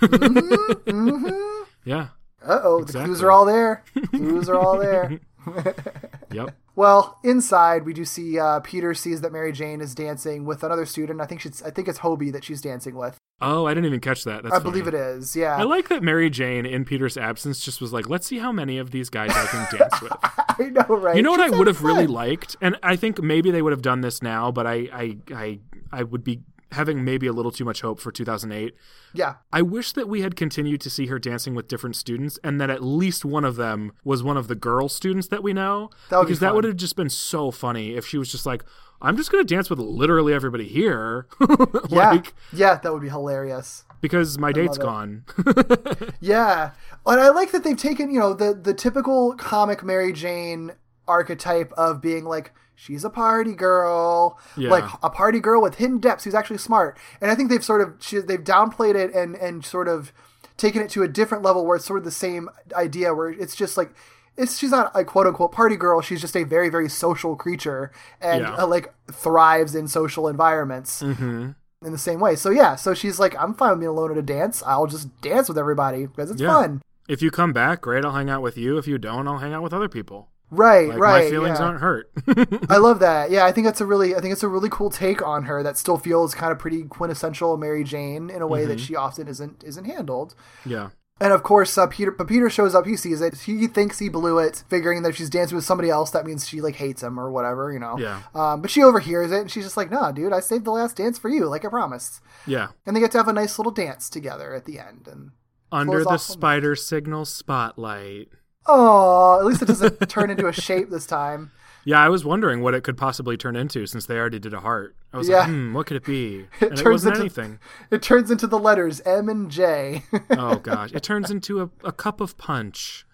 Yeah. 1.84 2.08
Uh 2.46 2.60
oh, 2.62 2.76
the 2.78 2.82
Exactly. 2.84 3.04
clues 3.06 3.22
are 3.22 3.30
all 3.30 3.44
there. 3.44 3.84
clues 4.10 4.48
are 4.48 4.56
all 4.58 4.78
there. 4.78 5.18
Yep. 6.32 6.54
Well, 6.76 7.18
inside 7.24 7.84
we 7.84 7.92
do 7.92 8.04
see 8.04 8.38
uh, 8.38 8.60
Peter 8.60 8.94
sees 8.94 9.20
that 9.20 9.32
Mary 9.32 9.52
Jane 9.52 9.80
is 9.80 9.94
dancing 9.94 10.44
with 10.44 10.62
another 10.62 10.86
student. 10.86 11.20
I 11.20 11.26
think 11.26 11.40
she's 11.40 11.62
I 11.62 11.70
think 11.70 11.88
it's 11.88 12.00
Hobie 12.00 12.32
that 12.32 12.44
she's 12.44 12.60
dancing 12.60 12.94
with. 12.94 13.16
Oh, 13.42 13.66
I 13.66 13.72
didn't 13.72 13.86
even 13.86 14.00
catch 14.00 14.24
that. 14.24 14.42
That's 14.42 14.54
I 14.54 14.58
believe 14.58 14.86
it 14.86 14.92
is. 14.92 15.34
Yeah. 15.34 15.56
I 15.56 15.62
like 15.62 15.88
that 15.88 16.02
Mary 16.02 16.28
Jane, 16.28 16.66
in 16.66 16.84
Peter's 16.84 17.16
absence, 17.16 17.60
just 17.60 17.80
was 17.80 17.90
like, 17.90 18.08
"Let's 18.08 18.26
see 18.26 18.38
how 18.38 18.52
many 18.52 18.76
of 18.76 18.90
these 18.90 19.08
guys 19.08 19.30
I 19.30 19.46
can 19.46 19.78
dance 19.78 20.00
with." 20.02 20.12
I 20.22 20.64
know, 20.64 20.96
right? 20.96 21.16
You 21.16 21.22
know 21.22 21.30
what 21.30 21.40
I 21.40 21.48
would 21.48 21.66
have 21.66 21.82
really 21.82 22.06
liked, 22.06 22.56
and 22.60 22.76
I 22.82 22.96
think 22.96 23.22
maybe 23.22 23.50
they 23.50 23.62
would 23.62 23.72
have 23.72 23.82
done 23.82 24.02
this 24.02 24.22
now, 24.22 24.52
but 24.52 24.66
I, 24.66 24.88
I, 24.92 25.16
I, 25.34 25.58
I 25.90 26.02
would 26.02 26.22
be 26.22 26.42
having 26.72 27.04
maybe 27.04 27.26
a 27.26 27.32
little 27.32 27.50
too 27.50 27.64
much 27.64 27.80
hope 27.80 28.00
for 28.00 28.12
2008. 28.12 28.74
Yeah. 29.12 29.34
I 29.52 29.62
wish 29.62 29.92
that 29.92 30.08
we 30.08 30.20
had 30.22 30.36
continued 30.36 30.80
to 30.82 30.90
see 30.90 31.06
her 31.06 31.18
dancing 31.18 31.54
with 31.54 31.68
different 31.68 31.96
students, 31.96 32.38
and 32.44 32.60
that 32.60 32.70
at 32.70 32.82
least 32.82 33.24
one 33.24 33.44
of 33.44 33.56
them 33.56 33.92
was 34.04 34.22
one 34.22 34.36
of 34.36 34.48
the 34.48 34.54
girl 34.54 34.88
students 34.88 35.28
that 35.28 35.42
we 35.42 35.52
know. 35.52 35.90
That 36.10 36.18
would 36.18 36.24
be 36.24 36.28
because 36.28 36.40
that 36.40 36.54
would 36.54 36.64
have 36.64 36.76
just 36.76 36.96
been 36.96 37.10
so 37.10 37.50
funny 37.50 37.94
if 37.96 38.06
she 38.06 38.18
was 38.18 38.30
just 38.30 38.46
like, 38.46 38.64
"I'm 39.02 39.16
just 39.16 39.32
going 39.32 39.44
to 39.44 39.54
dance 39.54 39.68
with 39.68 39.78
literally 39.80 40.32
everybody 40.32 40.68
here," 40.68 41.26
Yeah. 41.88 42.10
like 42.12 42.34
yeah, 42.52 42.76
that 42.76 42.92
would 42.92 43.02
be 43.02 43.08
hilarious. 43.08 43.84
because 44.00 44.38
my 44.38 44.52
date's 44.52 44.78
gone. 44.78 45.24
Yeah, 46.20 46.72
and 47.06 47.20
I 47.20 47.30
like 47.30 47.50
that 47.52 47.64
they've 47.64 47.76
taken 47.76 48.10
you 48.10 48.20
know 48.20 48.34
the 48.34 48.54
the 48.54 48.74
typical 48.74 49.34
comic 49.34 49.82
Mary 49.82 50.12
Jane 50.12 50.72
archetype 51.08 51.72
of 51.72 52.00
being 52.00 52.24
like 52.24 52.52
she's 52.80 53.04
a 53.04 53.10
party 53.10 53.54
girl, 53.54 54.38
Yeah. 54.56 54.70
like 54.70 54.84
a 55.02 55.10
party 55.10 55.40
girl 55.40 55.60
with 55.62 55.74
hidden 55.76 55.98
depths 55.98 56.24
who's 56.24 56.34
actually 56.34 56.58
smart. 56.58 56.96
And 57.20 57.30
I 57.30 57.34
think 57.34 57.50
they've 57.50 57.64
sort 57.64 57.80
of 57.82 57.94
she, 58.00 58.18
they've 58.18 58.42
downplayed 58.42 58.94
it 58.94 59.14
and 59.14 59.36
and 59.36 59.64
sort 59.64 59.88
of 59.88 60.12
taken 60.56 60.82
it 60.82 60.90
to 60.90 61.02
a 61.02 61.08
different 61.08 61.42
level 61.44 61.64
where 61.66 61.76
it's 61.76 61.84
sort 61.86 61.98
of 61.98 62.04
the 62.04 62.10
same 62.10 62.48
idea 62.74 63.14
where 63.14 63.28
it's 63.30 63.54
just 63.56 63.76
like. 63.76 63.92
It's, 64.36 64.56
she's 64.56 64.70
not 64.70 64.90
a 64.94 65.04
quote 65.04 65.26
unquote 65.26 65.52
party 65.52 65.76
girl. 65.76 66.00
She's 66.00 66.20
just 66.20 66.34
a 66.36 66.44
very, 66.44 66.70
very 66.70 66.88
social 66.88 67.36
creature 67.36 67.90
and 68.22 68.42
Yeah. 68.42 68.54
uh, 68.54 68.66
like 68.66 68.94
thrives 69.12 69.74
in 69.74 69.86
social 69.88 70.28
environments 70.28 71.00
hmm 71.00 71.50
in 71.84 71.92
the 71.92 71.98
same 71.98 72.20
way. 72.20 72.36
So 72.36 72.48
yeah, 72.50 72.76
so 72.76 72.94
she's 72.94 73.18
like, 73.18 73.34
I'm 73.38 73.52
fine 73.54 73.70
with 73.72 73.80
being 73.80 73.88
alone 73.90 74.10
at 74.12 74.16
a 74.16 74.22
dance. 74.22 74.62
I'll 74.64 74.86
just 74.86 75.08
dance 75.20 75.48
with 75.48 75.58
everybody 75.58 76.06
because 76.06 76.30
it's 76.30 76.40
Yeah. 76.40 76.48
fun. 76.54 76.80
If 77.08 77.20
you 77.22 77.30
come 77.30 77.52
back, 77.52 77.82
great. 77.82 78.04
I'll 78.04 78.12
hang 78.12 78.30
out 78.30 78.40
with 78.40 78.56
you. 78.56 78.78
If 78.78 78.86
you 78.86 78.96
don't, 78.98 79.26
I'll 79.28 79.38
hang 79.38 79.52
out 79.52 79.62
with 79.62 79.74
other 79.74 79.88
people. 79.88 80.29
Right, 80.50 80.88
Like 80.88 80.98
right. 80.98 81.24
my 81.24 81.30
feelings 81.30 81.58
yeah. 81.58 81.64
aren't 81.66 81.80
hurt. 81.80 82.10
I 82.68 82.78
love 82.78 82.98
that. 83.00 83.30
Yeah, 83.30 83.44
I 83.44 83.52
think 83.52 83.66
that's 83.66 83.80
a 83.80 83.86
really, 83.86 84.14
I 84.16 84.20
think 84.20 84.32
it's 84.32 84.42
a 84.42 84.48
really 84.48 84.68
cool 84.68 84.90
take 84.90 85.22
on 85.26 85.44
her 85.44 85.62
that 85.62 85.76
still 85.78 85.96
feels 85.96 86.34
kind 86.34 86.50
of 86.52 86.58
pretty 86.58 86.82
quintessential 86.84 87.56
Mary 87.56 87.84
Jane 87.84 88.30
in 88.30 88.42
a 88.42 88.46
way 88.46 88.60
Mm-hmm. 88.62 88.68
that 88.70 88.80
she 88.80 88.96
often 88.96 89.28
isn't 89.28 89.62
isn't 89.64 89.84
handled. 89.84 90.34
yeah. 90.66 90.90
And 91.22 91.34
of 91.34 91.42
course, 91.42 91.76
uh, 91.76 91.86
Peter, 91.86 92.10
but 92.10 92.28
Peter 92.28 92.48
shows 92.48 92.74
up. 92.74 92.86
He 92.86 92.96
sees 92.96 93.20
it. 93.20 93.40
He 93.40 93.66
thinks 93.66 93.98
he 93.98 94.08
blew 94.08 94.38
it, 94.38 94.64
figuring 94.70 95.02
that 95.02 95.10
if 95.10 95.16
she's 95.16 95.28
dancing 95.28 95.54
with 95.54 95.66
somebody 95.66 95.90
else, 95.90 96.10
that 96.12 96.24
means 96.24 96.48
she 96.48 96.62
like 96.62 96.76
hates 96.76 97.02
him 97.02 97.20
or 97.20 97.30
whatever, 97.30 97.70
you 97.74 97.78
know. 97.78 97.98
Yeah. 97.98 98.22
Um, 98.34 98.62
but 98.62 98.70
she 98.70 98.82
overhears 98.82 99.30
it, 99.30 99.40
and 99.42 99.50
she's 99.50 99.64
just 99.64 99.76
like, 99.76 99.90
"No, 99.90 100.10
dude, 100.12 100.32
I 100.32 100.40
saved 100.40 100.64
the 100.64 100.70
last 100.70 100.96
dance 100.96 101.18
for 101.18 101.28
you, 101.28 101.44
like 101.46 101.62
I 101.66 101.68
promised." 101.68 102.22
Yeah. 102.46 102.68
And 102.86 102.96
they 102.96 103.00
get 103.00 103.10
to 103.12 103.18
have 103.18 103.28
a 103.28 103.34
nice 103.34 103.58
little 103.58 103.70
dance 103.70 104.08
together 104.08 104.54
at 104.54 104.64
the 104.64 104.78
end. 104.78 105.08
And 105.12 105.32
Under 105.70 106.02
the 106.04 106.16
spider 106.16 106.74
signal 106.74 107.26
spotlight. 107.26 108.28
Oh, 108.66 109.38
at 109.40 109.44
least 109.46 109.62
it 109.62 109.66
doesn't 109.66 109.98
turn 110.08 110.30
into 110.30 110.46
a 110.46 110.52
shape 110.52 110.90
this 110.90 111.06
time. 111.06 111.52
Yeah, 111.84 111.98
I 111.98 112.10
was 112.10 112.24
wondering 112.26 112.60
what 112.60 112.74
it 112.74 112.82
could 112.84 112.98
possibly 112.98 113.36
turn 113.38 113.56
into 113.56 113.86
since 113.86 114.04
they 114.04 114.18
already 114.18 114.38
did 114.38 114.52
a 114.52 114.60
heart. 114.60 114.94
I 115.14 115.16
was 115.16 115.28
Yeah. 115.30 115.38
like, 115.38 115.48
hmm, 115.48 115.72
what 115.72 115.86
could 115.86 115.96
it 115.96 116.04
be? 116.04 116.46
And 116.60 116.72
it, 116.72 116.76
turns 116.76 117.04
wasn't 117.04 117.14
into- 117.16 117.20
anything. 117.22 117.58
It 117.90 118.02
turns 118.02 118.30
into 118.30 118.46
the 118.46 118.58
letters 118.58 119.00
M 119.02 119.28
and 119.30 119.50
J. 119.50 120.02
Oh 120.30 120.56
gosh, 120.56 120.92
it 120.92 121.02
turns 121.02 121.30
into 121.30 121.62
a, 121.62 121.70
a 121.84 121.92
cup 121.92 122.20
of 122.20 122.36
punch. 122.36 123.06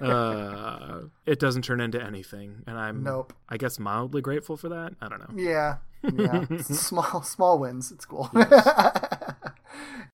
uh, 0.00 1.00
it 1.26 1.38
doesn't 1.38 1.62
turn 1.62 1.80
into 1.80 2.02
anything, 2.02 2.62
and 2.66 2.76
I'm 2.78 3.02
Nope. 3.02 3.32
I 3.48 3.56
guess 3.56 3.78
mildly 3.78 4.20
grateful 4.22 4.56
for 4.56 4.68
that. 4.68 4.94
I 5.00 5.08
don't 5.08 5.20
know. 5.20 5.42
Yeah, 5.42 5.76
yeah. 6.14 6.44
small, 6.62 7.22
small 7.22 7.58
wins. 7.58 7.90
It's 7.92 8.04
cool. 8.04 8.30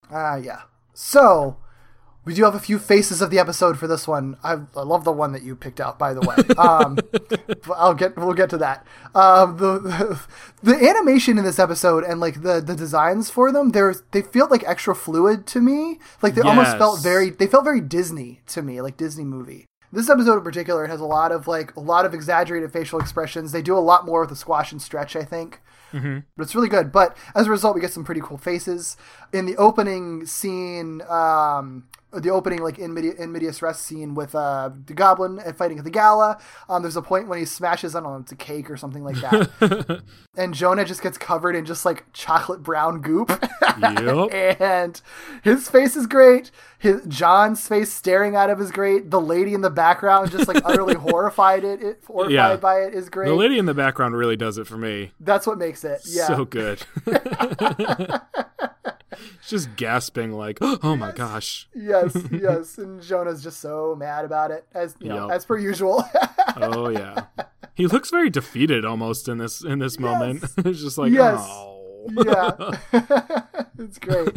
Ah, 0.09 0.37
yeah. 0.37 0.63
So 0.99 1.59
we 2.25 2.33
do 2.33 2.45
have 2.45 2.55
a 2.55 2.59
few 2.59 2.79
faces 2.79 3.21
of 3.21 3.29
the 3.29 3.39
episode 3.39 3.79
for 3.79 3.87
this 3.87 4.09
one. 4.09 4.39
I, 4.43 4.55
I 4.75 4.81
love 4.81 5.05
the 5.05 5.13
one 5.13 5.33
that 5.33 5.43
you 5.43 5.55
picked 5.55 5.79
out, 5.79 5.99
by 5.99 6.15
the 6.15 6.23
way. 6.23 6.37
Um, 6.59 6.99
I'll 7.77 7.93
get 7.95 8.17
we'll 8.17 8.33
get 8.33 8.49
to 8.51 8.57
that. 8.59 8.87
Um, 9.15 9.59
the, 9.59 9.79
the 9.79 10.21
the 10.63 10.89
animation 10.89 11.37
in 11.37 11.45
this 11.45 11.59
episode 11.59 12.03
and 12.03 12.19
like 12.19 12.43
the 12.43 12.63
the 12.63 12.75
designs 12.75 13.29
for 13.29 13.53
them, 13.53 13.73
they're 13.73 13.95
they 14.13 14.23
feel 14.23 14.49
like 14.49 14.65
extra 14.67 14.95
fluid 14.95 15.47
to 15.49 15.61
me. 15.61 15.99
Like 16.23 16.35
they 16.35 16.41
almost 16.41 16.79
felt 16.79 17.03
very 17.03 17.29
they 17.29 17.47
felt 17.47 17.65
very 17.65 17.83
Disney 17.83 18.41
to 18.47 18.63
me, 18.63 18.81
like 18.81 18.97
Disney 18.97 19.25
movie. 19.25 19.67
This 19.93 20.09
episode 20.09 20.39
in 20.39 20.45
particular 20.45 20.87
has 20.87 21.01
a 21.01 21.05
lot 21.05 21.31
of 21.31 21.47
like 21.47 21.77
a 21.77 21.81
lot 21.81 22.07
of 22.07 22.15
exaggerated 22.15 22.73
facial 22.73 22.99
expressions. 22.99 23.53
They 23.53 23.63
do 23.63 23.77
a 23.77 23.81
lot 23.81 24.07
more 24.07 24.21
with 24.21 24.31
the 24.31 24.37
squash 24.37 24.73
and 24.73 24.81
stretch, 24.81 25.15
I 25.15 25.25
think. 25.25 25.61
But 26.37 26.43
it's 26.43 26.55
really 26.55 26.69
good. 26.69 26.93
But 26.93 27.17
as 27.35 27.47
a 27.47 27.51
result, 27.51 27.75
we 27.75 27.81
get 27.81 27.93
some 27.93 28.05
pretty 28.05 28.21
cool 28.21 28.39
faces 28.39 28.97
in 29.33 29.47
the 29.47 29.57
opening 29.57 30.27
scene. 30.27 31.03
Um, 31.09 31.85
the 32.23 32.31
opening 32.31 32.63
like 32.63 32.79
in 32.79 32.93
media 32.95 33.13
in 33.19 33.33
medias 33.33 33.63
res 33.63 33.77
scene 33.79 34.15
with 34.15 34.35
uh, 34.35 34.71
the 34.87 34.95
goblin 34.95 35.41
fighting 35.55 35.79
at 35.79 35.85
the 35.85 35.91
gala. 35.91 36.39
Um, 36.69 36.83
there's 36.83 36.97
a 36.97 37.03
point 37.03 37.29
when 37.29 37.39
he 37.39 37.45
smashes 37.45 37.95
I 37.95 38.01
don't 38.01 38.13
know 38.13 38.19
it's 38.19 38.33
a 38.33 38.37
cake 38.37 38.71
or 38.71 38.77
something 38.77 39.05
like 39.05 39.17
that, 39.17 40.03
and 40.37 40.55
Jonah 40.55 40.85
just 40.85 41.03
gets 41.03 41.19
covered 41.19 41.55
in 41.57 41.65
just 41.65 41.85
like 41.85 42.05
chocolate 42.13 42.63
brown 42.63 43.01
goop. 43.01 43.31
Yep. 43.79 44.33
and 44.61 45.01
his 45.43 45.69
face 45.69 45.97
is 45.97 46.07
great. 46.07 46.51
His 46.79 47.03
John's 47.07 47.67
face 47.67 47.93
staring 47.93 48.37
at 48.37 48.51
him 48.51 48.61
is 48.61 48.71
great. 48.71 49.11
The 49.11 49.21
lady 49.21 49.55
in 49.55 49.61
the 49.63 49.71
background 49.71 50.31
just 50.31 50.47
like 50.49 50.63
utterly 50.65 50.95
horrified 51.07 51.65
it, 51.65 51.83
it 51.83 52.03
horrified 52.07 52.33
Yeah. 52.33 52.57
by 52.57 52.81
it 52.81 52.95
is 52.95 53.09
great. 53.09 53.29
The 53.29 53.35
lady 53.35 53.59
in 53.59 53.67
the 53.67 53.75
background 53.75 54.17
really 54.17 54.37
does 54.37 54.59
it 54.59 54.67
for 54.67 54.77
me. 54.77 55.13
That's 55.21 55.47
what 55.47 55.59
makes 55.59 55.85
it. 55.85 56.01
Yeah. 56.07 56.27
So 56.27 56.45
good. 56.45 56.83
Just 59.49 59.75
gasping 59.77 60.33
like, 60.33 60.59
"Oh 60.63 60.97
my 60.97 61.13
gosh." 61.13 61.69
yes, 61.75 62.17
yes. 62.31 62.79
And 62.79 63.01
Jonah's 63.03 63.43
just 63.43 63.61
so 63.61 63.95
mad 63.99 64.25
about 64.25 64.51
it, 64.51 64.67
as 64.75 64.95
you 65.01 65.09
know, 65.09 65.27
Yep. 65.29 65.37
as 65.37 65.45
per 65.45 65.59
usual. 65.59 66.05
Oh 66.59 66.89
yeah. 66.89 67.25
He 67.75 67.87
looks 67.87 68.09
very 68.11 68.31
defeated 68.31 68.85
almost 68.87 69.29
in 69.29 69.37
this 69.37 69.63
in 69.63 69.79
this 69.79 69.99
moment. 69.99 70.43
it's 70.59 70.81
just 70.81 70.97
like, 70.97 71.13
Yes. 71.13 71.39
"Oh." 71.43 71.73
yeah, 72.25 73.43
it's 73.79 73.99
great. 73.99 74.29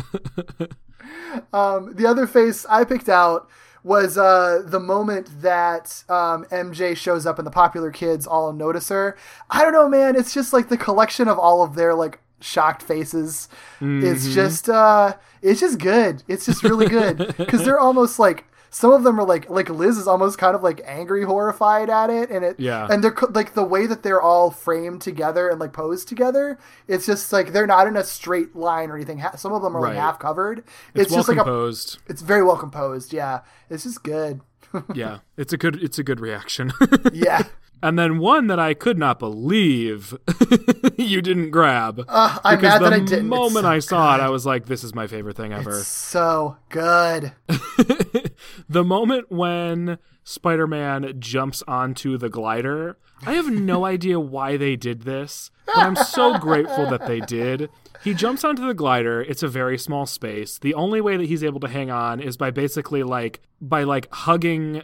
Um, 1.53 1.95
the 1.95 2.05
other 2.07 2.27
face 2.27 2.65
I 2.69 2.83
picked 2.83 3.09
out 3.09 3.47
was 3.83 4.17
uh, 4.17 4.61
the 4.65 4.79
moment 4.79 5.41
that 5.41 6.03
um, 6.09 6.43
MJ 6.51 6.97
shows 6.97 7.25
up 7.25 7.37
and 7.39 7.47
the 7.47 7.51
popular 7.51 7.91
kids 7.91 8.27
all 8.27 8.51
notice 8.51 8.89
her. 8.89 9.15
I 9.49 9.63
don't 9.63 9.71
know, 9.73 9.87
man. 9.87 10.15
It's 10.15 10.33
just 10.33 10.51
like 10.51 10.69
the 10.69 10.77
collection 10.77 11.27
of 11.27 11.39
all 11.39 11.63
of 11.63 11.75
their 11.75 11.93
like 11.95 12.19
shocked 12.41 12.81
faces. 12.83 13.47
It's 13.81 14.33
just 14.33 14.69
uh, 14.69 15.15
it's 15.41 15.59
just 15.59 15.79
good. 15.79 16.23
It's 16.27 16.45
just 16.45 16.63
really 16.63 16.87
good 16.87 17.35
because 17.37 17.63
they're 17.65 17.79
almost 17.79 18.19
like. 18.19 18.45
Some 18.71 18.91
of 18.91 19.03
them 19.03 19.19
are 19.19 19.25
like 19.25 19.49
like 19.49 19.67
Liz 19.67 19.97
is 19.97 20.07
almost 20.07 20.37
kind 20.37 20.55
of 20.55 20.61
like 20.61 20.79
angry, 20.85 21.23
horrified 21.23 21.89
at 21.89 22.11
it, 22.11 22.29
and 22.29 22.45
it 22.45 22.59
Yeah. 22.59 22.85
and 22.87 23.03
they're 23.03 23.15
like 23.31 23.55
the 23.55 23.63
way 23.63 23.87
that 23.87 24.03
they're 24.03 24.21
all 24.21 24.51
framed 24.51 25.01
together 25.01 25.49
and 25.49 25.59
like 25.59 25.73
posed 25.73 26.07
together. 26.07 26.59
It's 26.87 27.07
just 27.07 27.33
like 27.33 27.51
they're 27.51 27.65
not 27.65 27.87
in 27.87 27.97
a 27.97 28.03
straight 28.03 28.55
line 28.55 28.91
or 28.91 28.95
anything. 28.95 29.23
Some 29.37 29.53
of 29.53 29.63
them 29.63 29.75
are 29.75 29.81
like 29.81 29.95
half 29.95 30.19
covered. 30.19 30.59
It's, 30.93 31.05
It's, 31.05 31.09
well 31.09 31.17
just 31.21 31.29
like 31.29 31.37
a 31.39 31.43
composed. 31.45 31.97
it's 32.09 32.21
very 32.21 32.43
well 32.43 32.57
composed. 32.57 33.11
Yeah, 33.11 33.39
it's 33.71 33.85
just 33.85 34.03
good. 34.03 34.41
yeah. 34.93 35.21
It's 35.35 35.51
a 35.51 35.57
good 35.57 35.81
it's 35.81 35.97
a 35.97 36.03
good 36.03 36.19
reaction. 36.19 36.71
Yeah, 37.11 37.41
and 37.81 37.97
then 37.97 38.19
one 38.19 38.47
that 38.47 38.59
I 38.59 38.73
could 38.73 38.97
not 38.97 39.19
believe 39.19 40.17
you 40.97 41.21
didn't 41.21 41.51
grab. 41.51 42.05
uh, 42.07 42.39
I'm 42.43 42.61
mad 42.61 42.81
the 42.81 42.85
that 42.85 42.93
I 42.93 42.99
didn't. 42.99 43.13
It's 43.13 43.23
moment 43.23 43.63
so 43.63 43.69
I 43.69 43.79
saw 43.79 44.15
it, 44.15 44.21
I 44.21 44.29
was 44.29 44.45
like, 44.45 44.65
"This 44.65 44.83
is 44.83 44.93
my 44.93 45.07
favorite 45.07 45.37
thing 45.37 45.53
ever." 45.53 45.79
It's 45.79 45.87
so 45.87 46.57
good. 46.69 47.33
the 48.69 48.83
moment 48.83 49.31
when 49.31 49.97
Spider-Man 50.23 51.15
jumps 51.19 51.63
onto 51.67 52.17
the 52.17 52.29
glider, 52.29 52.97
I 53.25 53.33
have 53.33 53.49
no 53.49 53.85
idea 53.95 54.19
why 54.19 54.57
they 54.57 54.75
did 54.75 55.03
this, 55.03 55.51
but 55.65 55.77
I'm 55.77 55.95
so 55.95 56.37
grateful 56.37 56.89
that 56.89 57.07
they 57.07 57.19
did 57.21 57.69
he 58.03 58.13
jumps 58.13 58.43
onto 58.43 58.65
the 58.65 58.73
glider. 58.73 59.21
It's 59.21 59.43
a 59.43 59.47
very 59.47 59.77
small 59.77 60.05
space. 60.05 60.57
The 60.57 60.73
only 60.73 61.01
way 61.01 61.17
that 61.17 61.25
he's 61.25 61.43
able 61.43 61.59
to 61.61 61.67
hang 61.67 61.91
on 61.91 62.19
is 62.19 62.37
by 62.37 62.51
basically 62.51 63.03
like 63.03 63.41
by 63.59 63.83
like 63.83 64.07
hugging 64.11 64.83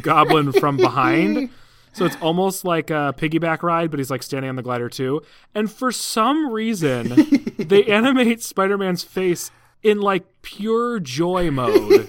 Goblin 0.00 0.52
from 0.52 0.76
behind. 0.76 1.50
So 1.98 2.04
it's 2.04 2.16
almost 2.20 2.64
like 2.64 2.90
a 2.90 3.12
piggyback 3.18 3.64
ride, 3.64 3.90
but 3.90 3.98
he's 3.98 4.08
like 4.08 4.22
standing 4.22 4.48
on 4.48 4.54
the 4.54 4.62
glider 4.62 4.88
too. 4.88 5.20
And 5.52 5.68
for 5.68 5.90
some 5.90 6.52
reason, 6.52 7.08
they 7.58 7.84
animate 7.86 8.40
Spider-Man's 8.40 9.02
face 9.02 9.50
in 9.82 10.00
like 10.00 10.24
pure 10.42 11.00
joy 11.00 11.50
mode. 11.50 12.08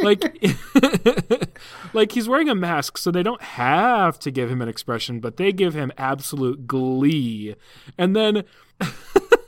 like 0.00 0.44
like 1.94 2.12
he's 2.12 2.28
wearing 2.28 2.50
a 2.50 2.54
mask 2.54 2.98
so 2.98 3.10
they 3.10 3.22
don't 3.22 3.40
have 3.40 4.18
to 4.18 4.30
give 4.30 4.50
him 4.50 4.60
an 4.60 4.68
expression 4.68 5.18
but 5.20 5.36
they 5.36 5.52
give 5.52 5.74
him 5.74 5.90
absolute 5.96 6.66
glee 6.66 7.56
and 7.98 8.14
then 8.14 8.44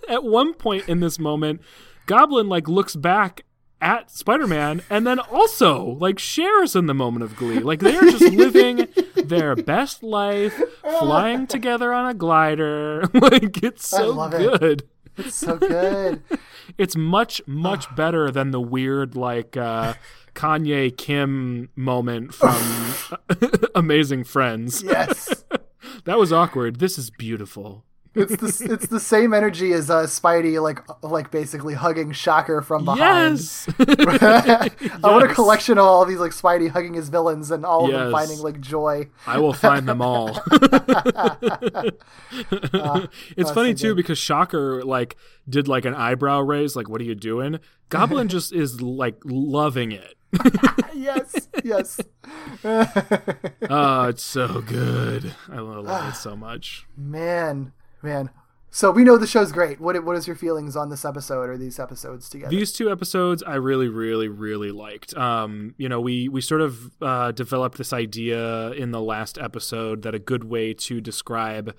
at 0.08 0.24
one 0.24 0.54
point 0.54 0.88
in 0.88 0.98
this 0.98 1.18
moment 1.18 1.60
goblin 2.06 2.48
like 2.48 2.66
looks 2.66 2.96
back 2.96 3.42
at 3.80 4.10
spider-man 4.10 4.82
and 4.90 5.06
then 5.06 5.20
also 5.20 5.84
like 6.00 6.18
shares 6.18 6.74
in 6.74 6.86
the 6.86 6.94
moment 6.94 7.22
of 7.22 7.36
glee 7.36 7.60
like 7.60 7.78
they 7.80 7.96
are 7.96 8.10
just 8.10 8.32
living 8.34 8.88
their 9.28 9.54
best 9.74 10.02
life 10.02 10.60
flying 10.98 11.46
together 11.46 11.92
on 11.92 12.06
a 12.08 12.14
glider 12.14 13.04
like 13.14 13.62
it's 13.62 13.88
so 13.88 14.10
love 14.10 14.34
it. 14.34 14.58
good 14.60 14.88
It's 15.16 15.34
so 15.36 15.56
good. 15.56 16.22
it's 16.78 16.96
much 16.96 17.42
much 17.46 17.94
better 17.96 18.30
than 18.30 18.50
the 18.50 18.60
weird 18.60 19.16
like 19.16 19.56
uh 19.56 19.94
Kanye 20.34 20.96
Kim 20.96 21.68
moment 21.74 22.32
from 22.32 22.56
Amazing 23.74 24.24
Friends. 24.24 24.82
yes. 24.82 25.44
That 26.04 26.18
was 26.18 26.32
awkward. 26.32 26.78
This 26.78 26.96
is 26.96 27.10
beautiful. 27.10 27.84
It's 28.18 28.36
the 28.36 28.72
it's 28.72 28.86
the 28.88 29.00
same 29.00 29.32
energy 29.32 29.72
as 29.72 29.90
uh, 29.90 30.02
Spidey, 30.04 30.60
like 30.62 30.80
like 31.02 31.30
basically 31.30 31.74
hugging 31.74 32.12
Shocker 32.12 32.62
from 32.62 32.84
behind. 32.84 33.38
Yes. 33.38 33.68
I 33.78 34.70
want 35.02 35.30
a 35.30 35.34
collection 35.34 35.78
of 35.78 35.84
all 35.84 36.04
these 36.04 36.18
like 36.18 36.32
Spidey 36.32 36.68
hugging 36.68 36.94
his 36.94 37.08
villains 37.08 37.50
and 37.50 37.64
all 37.64 37.86
of 37.86 37.92
them 37.92 38.10
finding 38.12 38.38
like 38.40 38.60
joy. 38.60 39.08
I 39.26 39.38
will 39.38 39.52
find 39.52 39.88
them 39.88 40.02
all. 40.02 40.40
it's 43.36 43.50
funny 43.52 43.74
too 43.74 43.94
because 43.94 44.18
Shocker 44.18 44.82
like 44.82 45.16
did 45.48 45.68
like 45.68 45.84
an 45.84 45.94
eyebrow 45.94 46.40
raise, 46.40 46.74
like 46.74 46.88
"What 46.88 47.00
are 47.00 47.04
you 47.04 47.14
doing?" 47.14 47.60
Goblin 47.88 48.28
just 48.28 48.52
is 48.52 48.82
like 48.82 49.16
loving 49.24 49.92
it. 49.92 50.14
Yes, 50.94 51.48
yes. 51.64 52.00
Oh, 52.64 54.08
it's 54.08 54.22
so 54.22 54.60
good. 54.60 55.34
I 55.48 55.60
love 55.60 56.08
it 56.12 56.16
so 56.16 56.36
much. 56.36 56.86
man, 56.96 57.72
man. 58.02 58.30
So 58.70 58.90
we 58.90 59.02
know 59.02 59.16
the 59.16 59.26
show's 59.26 59.50
great. 59.50 59.80
What 59.80 60.04
what 60.04 60.16
is 60.16 60.26
your 60.26 60.36
feelings 60.36 60.76
on 60.76 60.90
this 60.90 61.04
episode 61.04 61.48
or 61.48 61.56
these 61.56 61.78
episodes 61.78 62.28
together? 62.28 62.50
These 62.50 62.72
two 62.72 62.90
episodes 62.90 63.42
I 63.42 63.54
really, 63.54 63.88
really, 63.88 64.28
really 64.28 64.72
liked. 64.72 65.16
Um, 65.16 65.74
you 65.78 65.88
know, 65.88 66.00
we 66.00 66.28
we 66.28 66.40
sort 66.42 66.60
of 66.60 66.90
uh, 67.00 67.32
developed 67.32 67.78
this 67.78 67.92
idea 67.92 68.72
in 68.72 68.90
the 68.90 69.00
last 69.00 69.38
episode 69.38 70.02
that 70.02 70.14
a 70.14 70.18
good 70.18 70.44
way 70.44 70.74
to 70.74 71.00
describe 71.00 71.74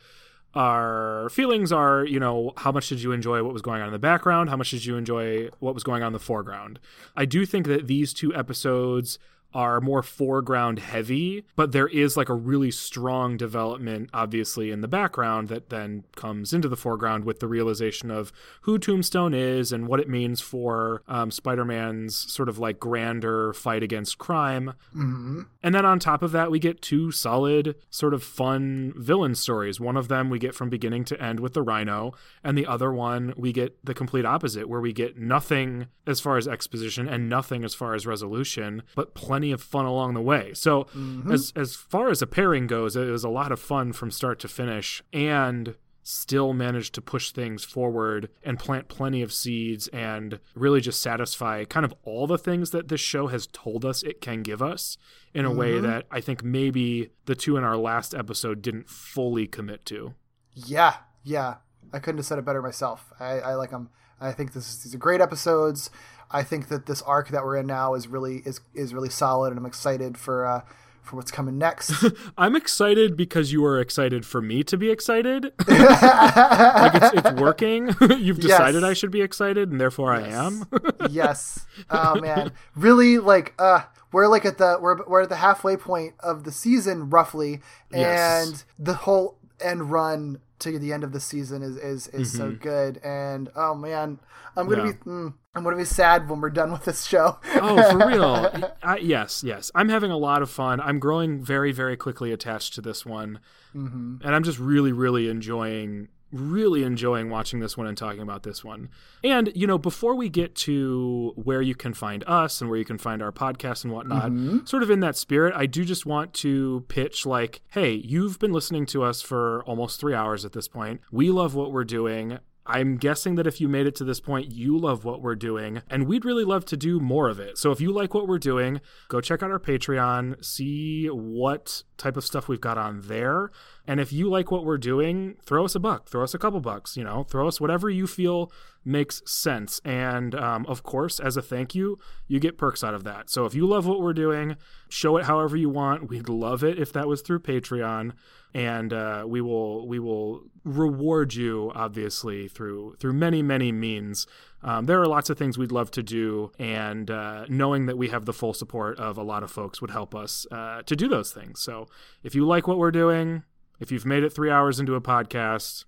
our 0.56 1.30
feelings 1.30 1.72
are, 1.72 2.04
you 2.04 2.20
know, 2.20 2.54
how 2.58 2.72
much 2.72 2.90
did 2.90 3.04
you 3.04 3.12
enjoy 3.12 3.44
what 3.44 3.54
was 3.54 3.62
going 3.62 3.82
on 3.82 3.88
in 3.88 3.94
the 3.94 4.00
background? 4.00 4.50
How 4.50 4.58
much 4.58 4.72
did 4.72 4.84
you 4.84 4.98
enjoy 4.98 5.50
what 5.60 5.76
was 5.76 5.84
going 5.84 6.02
on 6.02 6.08
in 6.08 6.14
the 6.14 6.20
foreground? 6.20 6.80
I 7.16 7.26
do 7.26 7.46
think 7.46 7.68
that 7.68 7.86
these 7.86 8.14
two 8.14 8.34
episodes 8.34 9.20
are 9.54 9.82
more 9.82 10.04
foreground 10.04 10.80
heavy, 10.80 11.44
but 11.56 11.72
there 11.72 11.88
is 11.88 12.16
like 12.16 12.30
a 12.30 12.34
really 12.34 12.72
strong 12.72 13.38
development, 13.38 14.10
obviously, 14.14 14.70
in 14.70 14.82
the 14.82 14.88
background 14.88 15.48
that 15.48 15.70
then 15.70 16.04
comes 16.16 16.54
into 16.54 16.70
the 16.70 16.78
foreground 16.78 17.24
with 17.24 17.40
the 17.40 17.48
realization 17.48 18.12
of 18.12 18.32
who 18.62 18.78
Tombstone 18.78 19.34
is 19.34 19.72
and 19.72 19.88
what 19.88 20.00
it 20.00 20.08
means 20.08 20.40
for 20.40 21.02
um, 21.08 21.32
Spider 21.32 21.66
Man's 21.66 22.16
sort 22.16 22.48
of 22.48 22.60
like 22.60 22.80
grander 22.80 23.54
fight 23.54 23.82
against 23.82 24.18
crime. 24.20 24.74
Mm-hmm. 24.96 25.42
And 25.64 25.76
then 25.76 25.86
on 25.86 26.00
top 26.00 26.22
of 26.22 26.32
that, 26.32 26.52
we 26.52 26.60
get 26.60 26.82
two 26.82 27.12
solid, 27.12 27.76
sort 27.90 28.14
of 28.14 28.24
fun 28.24 28.94
villain 28.96 29.36
stories. 29.36 29.80
One 29.80 29.98
of 29.98 30.10
them 30.10 30.30
we 30.30 30.38
get 30.38 30.54
from 30.54 30.70
beginning 30.70 31.06
to 31.06 31.22
end 31.22 31.40
with 31.40 31.54
the 31.54 31.64
Rhino, 31.64 32.14
and 32.44 32.58
the 32.58 32.68
other 32.68 32.94
one 32.94 33.34
we 33.36 33.52
get 33.52 33.84
the 33.84 33.94
complete 33.94 34.26
opposite, 34.26 34.70
where 34.70 34.82
we 34.82 34.94
get 34.94 35.18
nothing 35.18 35.88
as 36.06 36.20
far 36.20 36.38
as 36.38 36.48
exposition 36.48 37.08
and 37.08 37.30
nothing 37.30 37.64
as 37.64 37.74
far 37.74 37.94
as 37.96 38.06
resolution, 38.06 38.84
but 38.96 39.14
plenty 39.14 39.39
of 39.52 39.62
fun 39.62 39.86
along 39.86 40.14
the 40.14 40.22
way. 40.22 40.54
So 40.54 40.84
mm-hmm. 40.96 41.32
as 41.32 41.54
as 41.56 41.76
far 41.76 42.10
as 42.10 42.22
a 42.22 42.28
pairing 42.28 42.68
goes, 42.68 42.96
it 42.96 43.10
was 43.10 43.24
a 43.24 43.30
lot 43.30 43.52
of 43.52 43.60
fun 43.60 43.94
from 43.94 44.12
start 44.12 44.40
to 44.40 44.48
finish, 44.48 45.02
and 45.12 45.76
still 46.02 46.54
managed 46.54 46.96
to 46.96 47.02
push 47.02 47.32
things 47.32 47.64
forward 47.64 48.30
and 48.44 48.58
plant 48.58 48.88
plenty 48.88 49.22
of 49.22 49.32
seeds 49.32 49.88
and 49.90 50.40
really 50.56 50.82
just 50.82 51.00
satisfy 51.02 51.64
kind 51.66 51.86
of 51.86 51.94
all 52.04 52.26
the 52.26 52.38
things 52.38 52.72
that 52.72 52.88
this 52.88 53.00
show 53.00 53.28
has 53.28 53.46
told 53.48 53.86
us 53.86 54.02
it 54.02 54.20
can 54.20 54.42
give 54.42 54.60
us 54.60 54.98
in 55.36 55.46
a 55.46 55.54
way 55.54 55.74
mm-hmm. 55.74 55.86
that 55.86 56.06
I 56.10 56.20
think 56.20 56.44
maybe 56.44 57.12
the 57.26 57.36
two 57.36 57.58
in 57.58 57.64
our 57.64 57.78
last 57.78 58.16
episode 58.16 58.64
didn't 58.64 58.90
fully 58.90 59.46
commit 59.46 59.86
to. 59.86 60.16
Yeah, 60.56 60.96
yeah. 61.24 61.58
I 61.94 62.00
couldn't 62.00 62.18
have 62.18 62.26
said 62.26 62.40
it 62.40 62.46
better 62.46 62.62
myself. 62.62 63.14
I, 63.20 63.40
I 63.40 63.54
like 63.54 63.70
them. 63.70 63.90
I 64.20 64.32
think 64.32 64.54
this 64.54 64.68
is, 64.68 64.84
these 64.84 64.96
are 64.96 65.00
great 65.00 65.22
episodes. 65.22 65.92
I 66.32 66.44
think 66.44 66.68
that 66.70 66.86
this 66.86 67.02
arc 67.02 67.30
that 67.30 67.44
we're 67.44 67.58
in 67.58 67.68
now 67.68 67.94
is 67.96 68.08
really 68.08 68.38
is 68.46 68.62
is 68.74 68.94
really 68.94 69.10
solid, 69.10 69.50
and 69.50 69.58
I'm 69.60 69.66
excited 69.66 70.18
for 70.18 70.46
uh, 70.46 70.62
for 71.02 71.16
what's 71.16 71.32
coming 71.32 71.58
next. 71.58 71.92
I'm 72.38 72.56
excited 72.56 73.18
because 73.18 73.52
you 73.52 73.66
are 73.66 73.80
excited 73.80 74.26
for 74.26 74.42
me 74.42 74.64
to 74.66 74.78
be 74.78 74.92
excited. 74.92 75.46
like 75.68 76.94
it's, 76.96 77.14
it's 77.26 77.32
working. 77.42 77.88
You've 78.20 78.40
decided 78.40 78.82
Yes. 78.82 78.90
I 78.90 78.94
should 78.94 79.12
be 79.12 79.22
excited, 79.22 79.72
and 79.72 79.80
therefore 79.82 80.14
I 80.14 80.22
am. 80.28 80.66
yes. 81.10 81.66
Oh 81.90 82.20
man, 82.20 82.52
really 82.76 83.18
like 83.18 83.54
uh 83.60 83.82
we're 84.12 84.28
like 84.28 84.46
at 84.46 84.58
the 84.58 84.78
we're 84.80 85.04
we're 85.08 85.22
at 85.22 85.30
the 85.30 85.36
halfway 85.38 85.78
point 85.78 86.14
of 86.20 86.44
the 86.44 86.52
season 86.52 87.10
roughly, 87.10 87.62
Yes. 87.92 88.48
and 88.52 88.64
the 88.78 88.94
whole 88.94 89.38
end 89.60 89.92
run 89.92 90.40
to 90.60 90.78
the 90.80 90.94
end 90.94 91.04
of 91.04 91.12
the 91.12 91.20
season 91.20 91.62
is 91.64 91.78
is 91.78 92.08
is 92.08 92.32
so 92.32 92.52
good. 92.52 92.98
And 93.04 93.50
oh 93.56 93.76
man, 93.76 94.20
I'm 94.56 94.68
gonna 94.70 94.86
Yeah. 94.86 94.92
be 94.92 94.98
mm, 95.10 95.34
I'm 95.56 95.64
gonna 95.64 95.78
be 95.78 95.86
sad 95.86 96.30
when 96.30 96.42
we're 96.42 96.50
done 96.50 96.72
with 96.72 96.86
this 96.86 97.06
show. 97.06 97.38
oh, 97.56 97.92
for 97.92 98.08
real? 98.08 98.72
I, 98.84 98.98
yes, 98.98 99.44
yes. 99.44 99.72
I'm 99.74 99.90
having 99.90 100.12
a 100.12 100.18
lot 100.18 100.42
of 100.42 100.50
fun. 100.50 100.80
I'm 100.80 101.00
growing 101.00 101.44
very, 101.44 101.72
very 101.72 101.98
quickly 101.98 102.32
attached 102.32 102.74
to 102.76 102.82
this 102.82 103.06
one, 103.06 103.40
mm-hmm. 103.76 104.18
and 104.24 104.36
I'm 104.36 104.44
just 104.44 104.60
really, 104.60 104.92
really 104.92 105.30
enjoying, 105.30 106.10
really 106.32 106.84
enjoying 106.84 107.30
watching 107.30 107.60
this 107.60 107.78
one 107.78 107.88
and 107.88 107.98
talking 107.98 108.22
about 108.22 108.44
this 108.44 108.64
one. 108.64 108.90
And 109.24 109.52
you 109.56 109.68
know, 109.68 109.78
before 109.78 110.16
we 110.16 110.30
get 110.30 110.56
to 110.56 111.34
where 111.36 111.62
you 111.62 111.76
can 111.76 111.94
find 111.94 112.24
us 112.28 112.62
and 112.62 112.70
where 112.70 112.80
you 112.80 112.86
can 112.86 112.98
find 112.98 113.22
our 113.22 113.32
podcast 113.32 113.84
and 113.84 113.94
whatnot, 113.94 114.32
mm-hmm. 114.32 114.66
sort 114.66 114.84
of 114.84 114.90
in 114.90 115.00
that 115.02 115.16
spirit, 115.16 115.54
I 115.56 115.66
do 115.66 115.84
just 115.86 116.06
want 116.06 116.34
to 116.36 116.86
pitch 116.88 117.26
like, 117.26 117.62
hey, 117.70 117.94
you've 117.94 118.40
been 118.40 118.54
listening 118.54 118.86
to 118.88 119.04
us 119.04 119.22
for 119.22 119.64
almost 119.64 120.00
three 120.00 120.14
hours 120.14 120.46
at 120.46 120.54
this 120.54 120.68
point. 120.68 121.02
We 121.12 121.32
love 121.32 121.56
what 121.56 121.72
we're 121.72 121.84
doing. 121.84 122.40
I'm 122.70 122.98
guessing 122.98 123.34
that 123.36 123.48
if 123.48 123.60
you 123.60 123.68
made 123.68 123.88
it 123.88 123.96
to 123.96 124.04
this 124.04 124.20
point, 124.20 124.52
you 124.52 124.78
love 124.78 125.04
what 125.04 125.24
we're 125.24 125.36
doing, 125.36 125.82
and 125.90 126.06
we'd 126.06 126.24
really 126.24 126.44
love 126.44 126.66
to 126.66 126.78
do 126.78 127.00
more 127.00 127.28
of 127.28 127.40
it. 127.40 127.58
So 127.58 127.72
if 127.72 127.82
you 127.82 127.92
like 127.92 128.14
what 128.14 128.28
we're 128.28 128.38
doing, 128.38 128.80
go 129.08 129.22
check 129.22 129.42
out 129.42 129.50
our 129.50 129.60
Patreon, 129.60 130.46
see 130.46 131.08
what 131.08 131.82
type 131.98 132.16
of 132.16 132.24
stuff 132.24 132.48
we've 132.48 132.62
got 132.62 132.78
on 132.78 133.02
there. 133.06 133.50
And 133.90 134.00
if 134.00 134.14
you 134.14 134.30
like 134.30 134.52
what 134.52 134.66
we're 134.66 134.78
doing, 134.78 135.38
throw 135.44 135.66
us 135.66 135.74
a 135.74 135.80
buck, 135.80 136.08
throw 136.08 136.24
us 136.24 136.36
a 136.36 136.38
couple 136.38 136.60
bucks, 136.60 136.96
you 136.96 137.04
know, 137.04 137.24
throw 137.24 137.48
us 137.48 137.60
whatever 137.60 137.90
you 137.90 138.06
feel 138.06 138.52
makes 138.86 139.24
sense. 139.26 139.82
And 139.84 140.36
um, 140.36 140.68
of 140.68 140.84
course, 140.84 141.20
as 141.20 141.36
a 141.36 141.42
thank 141.42 141.74
you, 141.74 141.98
you 142.28 142.40
get 142.40 142.56
perks 142.56 142.84
out 142.84 142.94
of 142.94 143.04
that. 143.06 143.32
So 143.32 143.48
if 143.48 143.56
you 143.56 143.66
love 143.66 143.88
what 143.88 144.00
we're 144.00 144.14
doing, 144.14 144.58
show 144.90 145.18
it 145.18 145.26
however 145.26 145.58
you 145.58 145.70
want. 145.70 146.08
We'd 146.08 146.30
love 146.30 146.64
it 146.64 146.78
if 146.78 146.94
that 146.94 147.08
was 147.08 147.24
through 147.24 147.40
Patreon 147.40 148.14
and 148.54 148.94
uh, 148.94 149.24
we 149.28 149.42
will 149.42 149.88
we 149.88 150.00
will 150.00 150.44
reward 150.64 151.34
you 151.34 151.72
obviously 151.76 152.48
through 152.48 152.96
through 153.00 153.14
many 153.14 153.42
many 153.42 153.72
means. 153.72 154.28
Um, 154.62 154.86
there 154.86 155.02
are 155.02 155.08
lots 155.08 155.30
of 155.30 155.38
things 155.38 155.58
we'd 155.58 155.72
love 155.72 155.90
to 155.92 156.04
do, 156.04 156.52
and 156.60 157.10
uh, 157.10 157.46
knowing 157.48 157.86
that 157.86 157.98
we 157.98 158.10
have 158.10 158.26
the 158.26 158.34
full 158.34 158.54
support 158.54 159.00
of 159.00 159.18
a 159.18 159.24
lot 159.24 159.42
of 159.42 159.50
folks 159.50 159.82
would 159.82 159.92
help 159.92 160.14
us 160.14 160.46
uh, 160.52 160.82
to 160.84 160.96
do 160.96 161.08
those 161.08 161.32
things. 161.32 161.62
So 161.62 161.88
if 162.24 162.36
you 162.36 162.46
like 162.46 162.68
what 162.68 162.78
we're 162.78 162.92
doing, 162.92 163.44
if 163.80 163.92
you've 163.92 164.06
made 164.06 164.24
it 164.24 164.32
three 164.32 164.50
hours 164.50 164.80
into 164.80 164.96
a 164.96 165.02
podcast, 165.02 165.86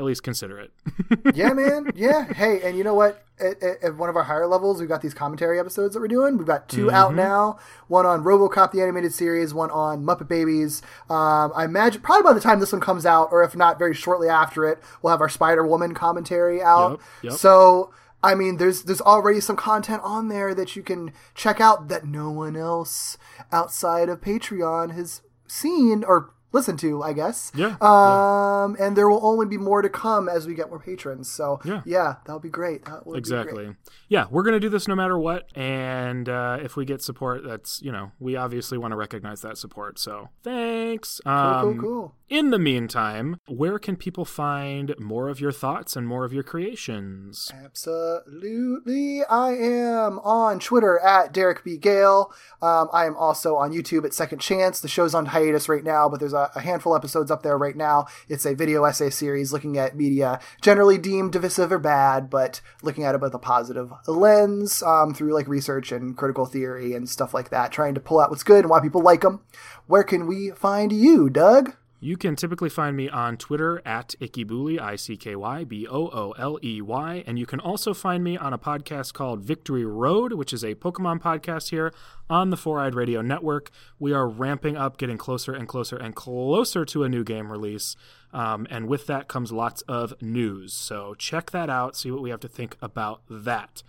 at 0.00 0.06
least 0.06 0.22
consider 0.22 0.58
it. 0.58 0.72
yeah, 1.34 1.52
man. 1.52 1.90
Yeah. 1.94 2.24
Hey, 2.24 2.62
and 2.62 2.76
you 2.76 2.82
know 2.82 2.94
what? 2.94 3.22
At, 3.38 3.62
at, 3.62 3.82
at 3.82 3.96
one 3.96 4.08
of 4.08 4.16
our 4.16 4.22
higher 4.22 4.46
levels, 4.46 4.80
we've 4.80 4.88
got 4.88 5.02
these 5.02 5.12
commentary 5.12 5.60
episodes 5.60 5.92
that 5.92 6.00
we're 6.00 6.08
doing. 6.08 6.38
We've 6.38 6.46
got 6.46 6.70
2 6.70 6.90
out 6.90 7.14
now. 7.14 7.58
One 7.86 8.06
on 8.06 8.24
RoboCop 8.24 8.72
the 8.72 8.80
animated 8.80 9.12
series. 9.12 9.52
One 9.52 9.70
on 9.70 10.02
Muppet 10.02 10.26
Babies. 10.26 10.80
Um, 11.10 11.52
I 11.54 11.64
imagine 11.66 12.00
probably 12.00 12.22
by 12.22 12.32
the 12.32 12.40
time 12.40 12.60
this 12.60 12.72
one 12.72 12.80
comes 12.80 13.04
out, 13.04 13.28
or 13.30 13.42
if 13.42 13.54
not 13.54 13.78
very 13.78 13.94
shortly 13.94 14.28
after 14.28 14.66
it, 14.66 14.78
we'll 15.02 15.10
have 15.10 15.20
our 15.20 15.28
Spider 15.28 15.66
Woman 15.66 15.92
commentary 15.92 16.62
out. 16.62 16.92
Yep, 16.92 17.00
yep. 17.22 17.32
So. 17.34 17.92
I 18.22 18.34
mean, 18.34 18.58
there's 18.58 18.82
there's 18.82 19.00
already 19.00 19.40
some 19.40 19.56
content 19.56 20.02
on 20.04 20.28
there 20.28 20.54
that 20.54 20.76
you 20.76 20.82
can 20.82 21.14
check 21.34 21.58
out 21.58 21.88
that 21.88 22.04
no 22.04 22.30
one 22.30 22.54
else 22.54 23.16
outside 23.50 24.10
of 24.10 24.20
Patreon 24.20 24.92
has 24.94 25.22
seen 25.48 26.04
or 26.04 26.34
listen 26.52 26.76
to, 26.78 27.02
I 27.02 27.12
guess. 27.12 27.52
Yeah, 27.54 27.76
Um, 27.80 28.76
and 28.80 28.96
there 28.96 29.08
will 29.08 29.24
only 29.24 29.46
be 29.46 29.56
more 29.58 29.82
to 29.82 29.88
come 29.88 30.28
as 30.28 30.46
we 30.46 30.54
get 30.54 30.68
more 30.68 30.78
patrons. 30.80 31.30
So 31.30 31.60
Yeah. 31.64 31.82
yeah, 31.84 32.16
that'll 32.24 32.40
be 32.40 32.48
great. 32.48 32.84
That 32.86 33.02
exactly 33.14 33.64
great. 33.66 33.76
yeah 34.08 34.26
we're 34.30 34.42
gonna 34.42 34.60
do 34.60 34.68
this 34.68 34.86
no 34.88 34.94
matter 34.94 35.18
what 35.18 35.46
and 35.56 36.28
uh, 36.28 36.58
if 36.62 36.76
we 36.76 36.84
get 36.84 37.02
support 37.02 37.42
that's 37.44 37.80
you 37.82 37.92
know 37.92 38.12
we 38.18 38.36
obviously 38.36 38.78
want 38.78 38.92
to 38.92 38.96
recognize 38.96 39.40
that 39.42 39.56
support 39.58 39.98
so 39.98 40.28
thanks 40.42 41.20
Cool, 41.24 41.32
um, 41.32 41.78
cool, 41.78 41.82
cool. 41.82 42.14
in 42.28 42.50
the 42.50 42.58
meantime 42.58 43.36
where 43.48 43.78
can 43.78 43.96
people 43.96 44.24
find 44.24 44.94
more 44.98 45.28
of 45.28 45.40
your 45.40 45.52
thoughts 45.52 45.96
and 45.96 46.06
more 46.06 46.24
of 46.24 46.32
your 46.32 46.42
creations 46.42 47.50
Absolutely. 47.64 49.24
I 49.24 49.50
am 49.52 50.18
on 50.20 50.58
Twitter 50.60 50.98
at 51.00 51.32
Derek 51.32 51.64
B. 51.64 51.76
Gale. 51.76 52.32
Um, 52.62 52.88
I 52.92 53.06
am 53.06 53.16
also 53.16 53.56
on 53.56 53.72
YouTube 53.72 54.04
at 54.04 54.14
Second 54.14 54.38
Chance. 54.40 54.80
The 54.80 54.88
show's 54.88 55.14
on 55.14 55.26
hiatus 55.26 55.68
right 55.68 55.84
now, 55.84 56.08
but 56.08 56.20
there's 56.20 56.32
a, 56.32 56.39
a 56.54 56.60
handful 56.60 56.94
episodes 56.94 57.30
up 57.30 57.42
there 57.42 57.58
right 57.58 57.76
now. 57.76 58.06
It's 58.28 58.46
a 58.46 58.54
video 58.54 58.84
essay 58.84 59.10
series 59.10 59.52
looking 59.52 59.78
at 59.78 59.96
media 59.96 60.40
generally 60.62 60.98
deemed 60.98 61.32
divisive 61.32 61.72
or 61.72 61.78
bad, 61.78 62.30
but 62.30 62.60
looking 62.82 63.04
at 63.04 63.14
it 63.14 63.20
with 63.20 63.34
a 63.34 63.38
positive 63.38 63.92
lens 64.06 64.82
um, 64.82 65.14
through 65.14 65.34
like 65.34 65.48
research 65.48 65.92
and 65.92 66.16
critical 66.16 66.46
theory 66.46 66.94
and 66.94 67.08
stuff 67.08 67.34
like 67.34 67.50
that, 67.50 67.72
trying 67.72 67.94
to 67.94 68.00
pull 68.00 68.20
out 68.20 68.30
what's 68.30 68.42
good 68.42 68.60
and 68.60 68.70
why 68.70 68.80
people 68.80 69.02
like 69.02 69.22
them. 69.22 69.40
Where 69.86 70.04
can 70.04 70.26
we 70.26 70.50
find 70.50 70.92
you, 70.92 71.28
Doug? 71.30 71.74
You 72.02 72.16
can 72.16 72.34
typically 72.34 72.70
find 72.70 72.96
me 72.96 73.10
on 73.10 73.36
Twitter 73.36 73.82
at 73.84 74.14
Ickybooley, 74.22 74.80
I 74.80 74.96
C 74.96 75.18
K 75.18 75.36
Y 75.36 75.64
B 75.64 75.86
O 75.86 76.08
O 76.08 76.32
L 76.38 76.58
E 76.64 76.80
Y. 76.80 77.22
And 77.26 77.38
you 77.38 77.44
can 77.44 77.60
also 77.60 77.92
find 77.92 78.24
me 78.24 78.38
on 78.38 78.54
a 78.54 78.58
podcast 78.58 79.12
called 79.12 79.42
Victory 79.42 79.84
Road, 79.84 80.32
which 80.32 80.54
is 80.54 80.64
a 80.64 80.74
Pokemon 80.76 81.20
podcast 81.20 81.68
here 81.68 81.92
on 82.30 82.48
the 82.48 82.56
Four 82.56 82.80
Eyed 82.80 82.94
Radio 82.94 83.20
Network. 83.20 83.70
We 83.98 84.14
are 84.14 84.26
ramping 84.26 84.78
up, 84.78 84.96
getting 84.96 85.18
closer 85.18 85.52
and 85.52 85.68
closer 85.68 85.96
and 85.96 86.14
closer 86.14 86.86
to 86.86 87.04
a 87.04 87.08
new 87.10 87.22
game 87.22 87.52
release. 87.52 87.96
Um, 88.32 88.66
and 88.70 88.88
with 88.88 89.06
that 89.06 89.28
comes 89.28 89.52
lots 89.52 89.82
of 89.82 90.14
news. 90.22 90.72
So 90.72 91.14
check 91.18 91.50
that 91.50 91.68
out, 91.68 91.96
see 91.96 92.10
what 92.10 92.22
we 92.22 92.30
have 92.30 92.40
to 92.40 92.48
think 92.48 92.78
about 92.80 93.20
that. 93.28 93.82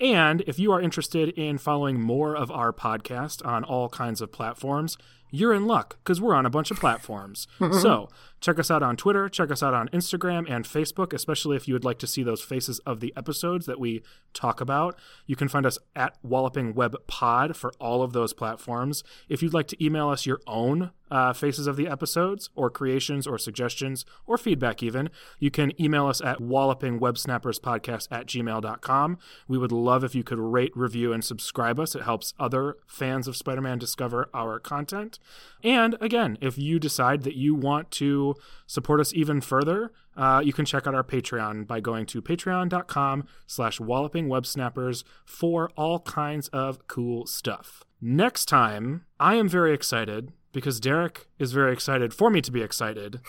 And 0.00 0.40
if 0.48 0.58
you 0.58 0.72
are 0.72 0.80
interested 0.80 1.28
in 1.28 1.58
following 1.58 2.00
more 2.00 2.34
of 2.34 2.50
our 2.50 2.72
podcast 2.72 3.46
on 3.46 3.62
all 3.62 3.88
kinds 3.88 4.20
of 4.20 4.32
platforms, 4.32 4.98
you're 5.32 5.52
in 5.52 5.66
luck 5.66 5.96
because 6.04 6.20
we're 6.20 6.34
on 6.34 6.46
a 6.46 6.50
bunch 6.50 6.70
of 6.70 6.78
platforms. 6.78 7.48
so 7.80 8.08
check 8.42 8.58
us 8.58 8.70
out 8.70 8.82
on 8.82 8.96
Twitter, 8.96 9.28
check 9.28 9.50
us 9.50 9.62
out 9.62 9.72
on 9.72 9.88
Instagram 9.88 10.44
and 10.50 10.66
Facebook, 10.66 11.14
especially 11.14 11.56
if 11.56 11.66
you 11.66 11.74
would 11.74 11.84
like 11.84 11.98
to 12.00 12.06
see 12.06 12.22
those 12.22 12.42
faces 12.42 12.80
of 12.80 13.00
the 13.00 13.14
episodes 13.16 13.64
that 13.66 13.80
we 13.80 14.02
talk 14.34 14.60
about. 14.60 14.98
You 15.26 15.36
can 15.36 15.48
find 15.48 15.64
us 15.64 15.78
at 15.96 16.18
Walloping 16.22 16.74
Web 16.74 16.96
Pod 17.06 17.56
for 17.56 17.72
all 17.78 18.02
of 18.02 18.12
those 18.12 18.34
platforms. 18.34 19.04
If 19.28 19.42
you'd 19.42 19.54
like 19.54 19.68
to 19.68 19.84
email 19.84 20.10
us 20.10 20.26
your 20.26 20.40
own 20.46 20.90
uh, 21.12 21.32
faces 21.32 21.66
of 21.66 21.76
the 21.76 21.86
episodes 21.86 22.48
or 22.54 22.70
creations 22.70 23.26
or 23.26 23.36
suggestions 23.36 24.06
or 24.26 24.38
feedback 24.38 24.82
even, 24.82 25.10
you 25.38 25.50
can 25.50 25.78
email 25.80 26.06
us 26.06 26.22
at 26.22 26.38
wallopingwebsnapperspodcast 26.38 28.08
at 28.10 28.26
gmail.com. 28.26 29.18
We 29.46 29.58
would 29.58 29.72
love 29.72 30.04
if 30.04 30.14
you 30.14 30.24
could 30.24 30.38
rate, 30.38 30.72
review, 30.74 31.12
and 31.12 31.22
subscribe 31.22 31.78
us. 31.78 31.94
It 31.94 32.02
helps 32.02 32.32
other 32.40 32.78
fans 32.86 33.28
of 33.28 33.36
Spider-Man 33.36 33.78
discover 33.78 34.30
our 34.32 34.58
content. 34.58 35.18
And 35.62 35.96
again, 36.00 36.38
if 36.40 36.56
you 36.56 36.78
decide 36.78 37.22
that 37.24 37.36
you 37.36 37.54
want 37.54 37.90
to 37.92 38.31
support 38.66 39.00
us 39.00 39.12
even 39.14 39.40
further, 39.40 39.92
uh, 40.16 40.42
you 40.44 40.52
can 40.52 40.64
check 40.64 40.86
out 40.86 40.94
our 40.94 41.04
Patreon 41.04 41.66
by 41.66 41.80
going 41.80 42.06
to 42.06 42.22
patreon.com 42.22 43.26
slash 43.46 43.78
wallopingwebsnappers 43.78 45.04
for 45.24 45.70
all 45.76 46.00
kinds 46.00 46.48
of 46.48 46.86
cool 46.88 47.26
stuff. 47.26 47.84
Next 48.00 48.46
time, 48.46 49.04
I 49.20 49.36
am 49.36 49.48
very 49.48 49.72
excited 49.72 50.32
because 50.52 50.80
Derek 50.80 51.28
is 51.38 51.52
very 51.52 51.72
excited 51.72 52.12
for 52.12 52.30
me 52.30 52.40
to 52.42 52.52
be 52.52 52.62
excited 52.62 53.20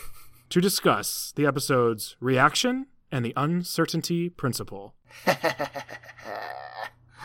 to 0.49 0.61
discuss 0.61 1.33
the 1.35 1.45
episode's 1.45 2.15
reaction 2.19 2.87
and 3.11 3.23
the 3.23 3.33
uncertainty 3.37 4.29
principle. 4.29 4.95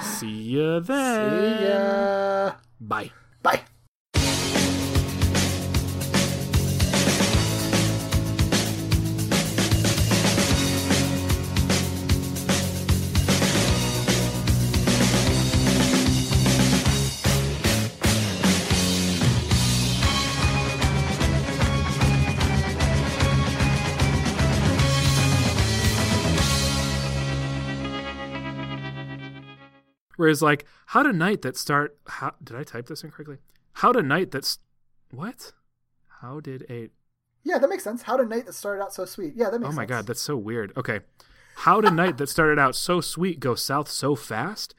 See 0.01 0.29
you 0.29 0.81
then. 0.81 1.63
Yeah. 1.63 2.55
Bye. 2.81 3.11
Bye. 3.43 3.63
Whereas, 30.19 30.43
like, 30.43 30.67
how 30.87 31.05
to 31.05 31.13
night 31.13 31.43
that 31.43 31.57
start? 31.57 31.97
How 32.09 32.35
did 32.43 32.57
I 32.57 32.65
type 32.65 32.87
this 32.89 33.05
incorrectly? 33.05 33.39
How 33.75 33.93
to 33.93 34.03
night 34.03 34.33
that's 34.33 34.59
what? 35.13 35.53
How 36.21 36.41
did 36.41 36.67
a? 36.69 36.89
Yeah, 37.45 37.59
that 37.59 37.71
makes 37.71 37.85
sense. 37.85 38.03
How 38.03 38.17
did 38.17 38.29
night 38.29 38.45
that 38.47 38.55
started 38.55 38.83
out 38.83 38.93
so 38.93 39.05
sweet? 39.05 39.35
Yeah, 39.37 39.49
that 39.49 39.61
makes 39.61 39.69
Oh 39.69 39.71
sense. 39.71 39.77
my 39.77 39.87
god, 39.87 40.09
that's 40.09 40.21
so 40.21 40.37
weird. 40.37 40.73
Okay, 40.77 41.01
how 41.55 41.81
did 41.81 41.93
night 41.93 42.17
that 42.19 42.29
started 42.29 42.59
out 42.59 42.75
so 42.75 43.01
sweet 43.01 43.39
go 43.39 43.55
south 43.55 43.89
so 43.89 44.17
fast? 44.17 44.75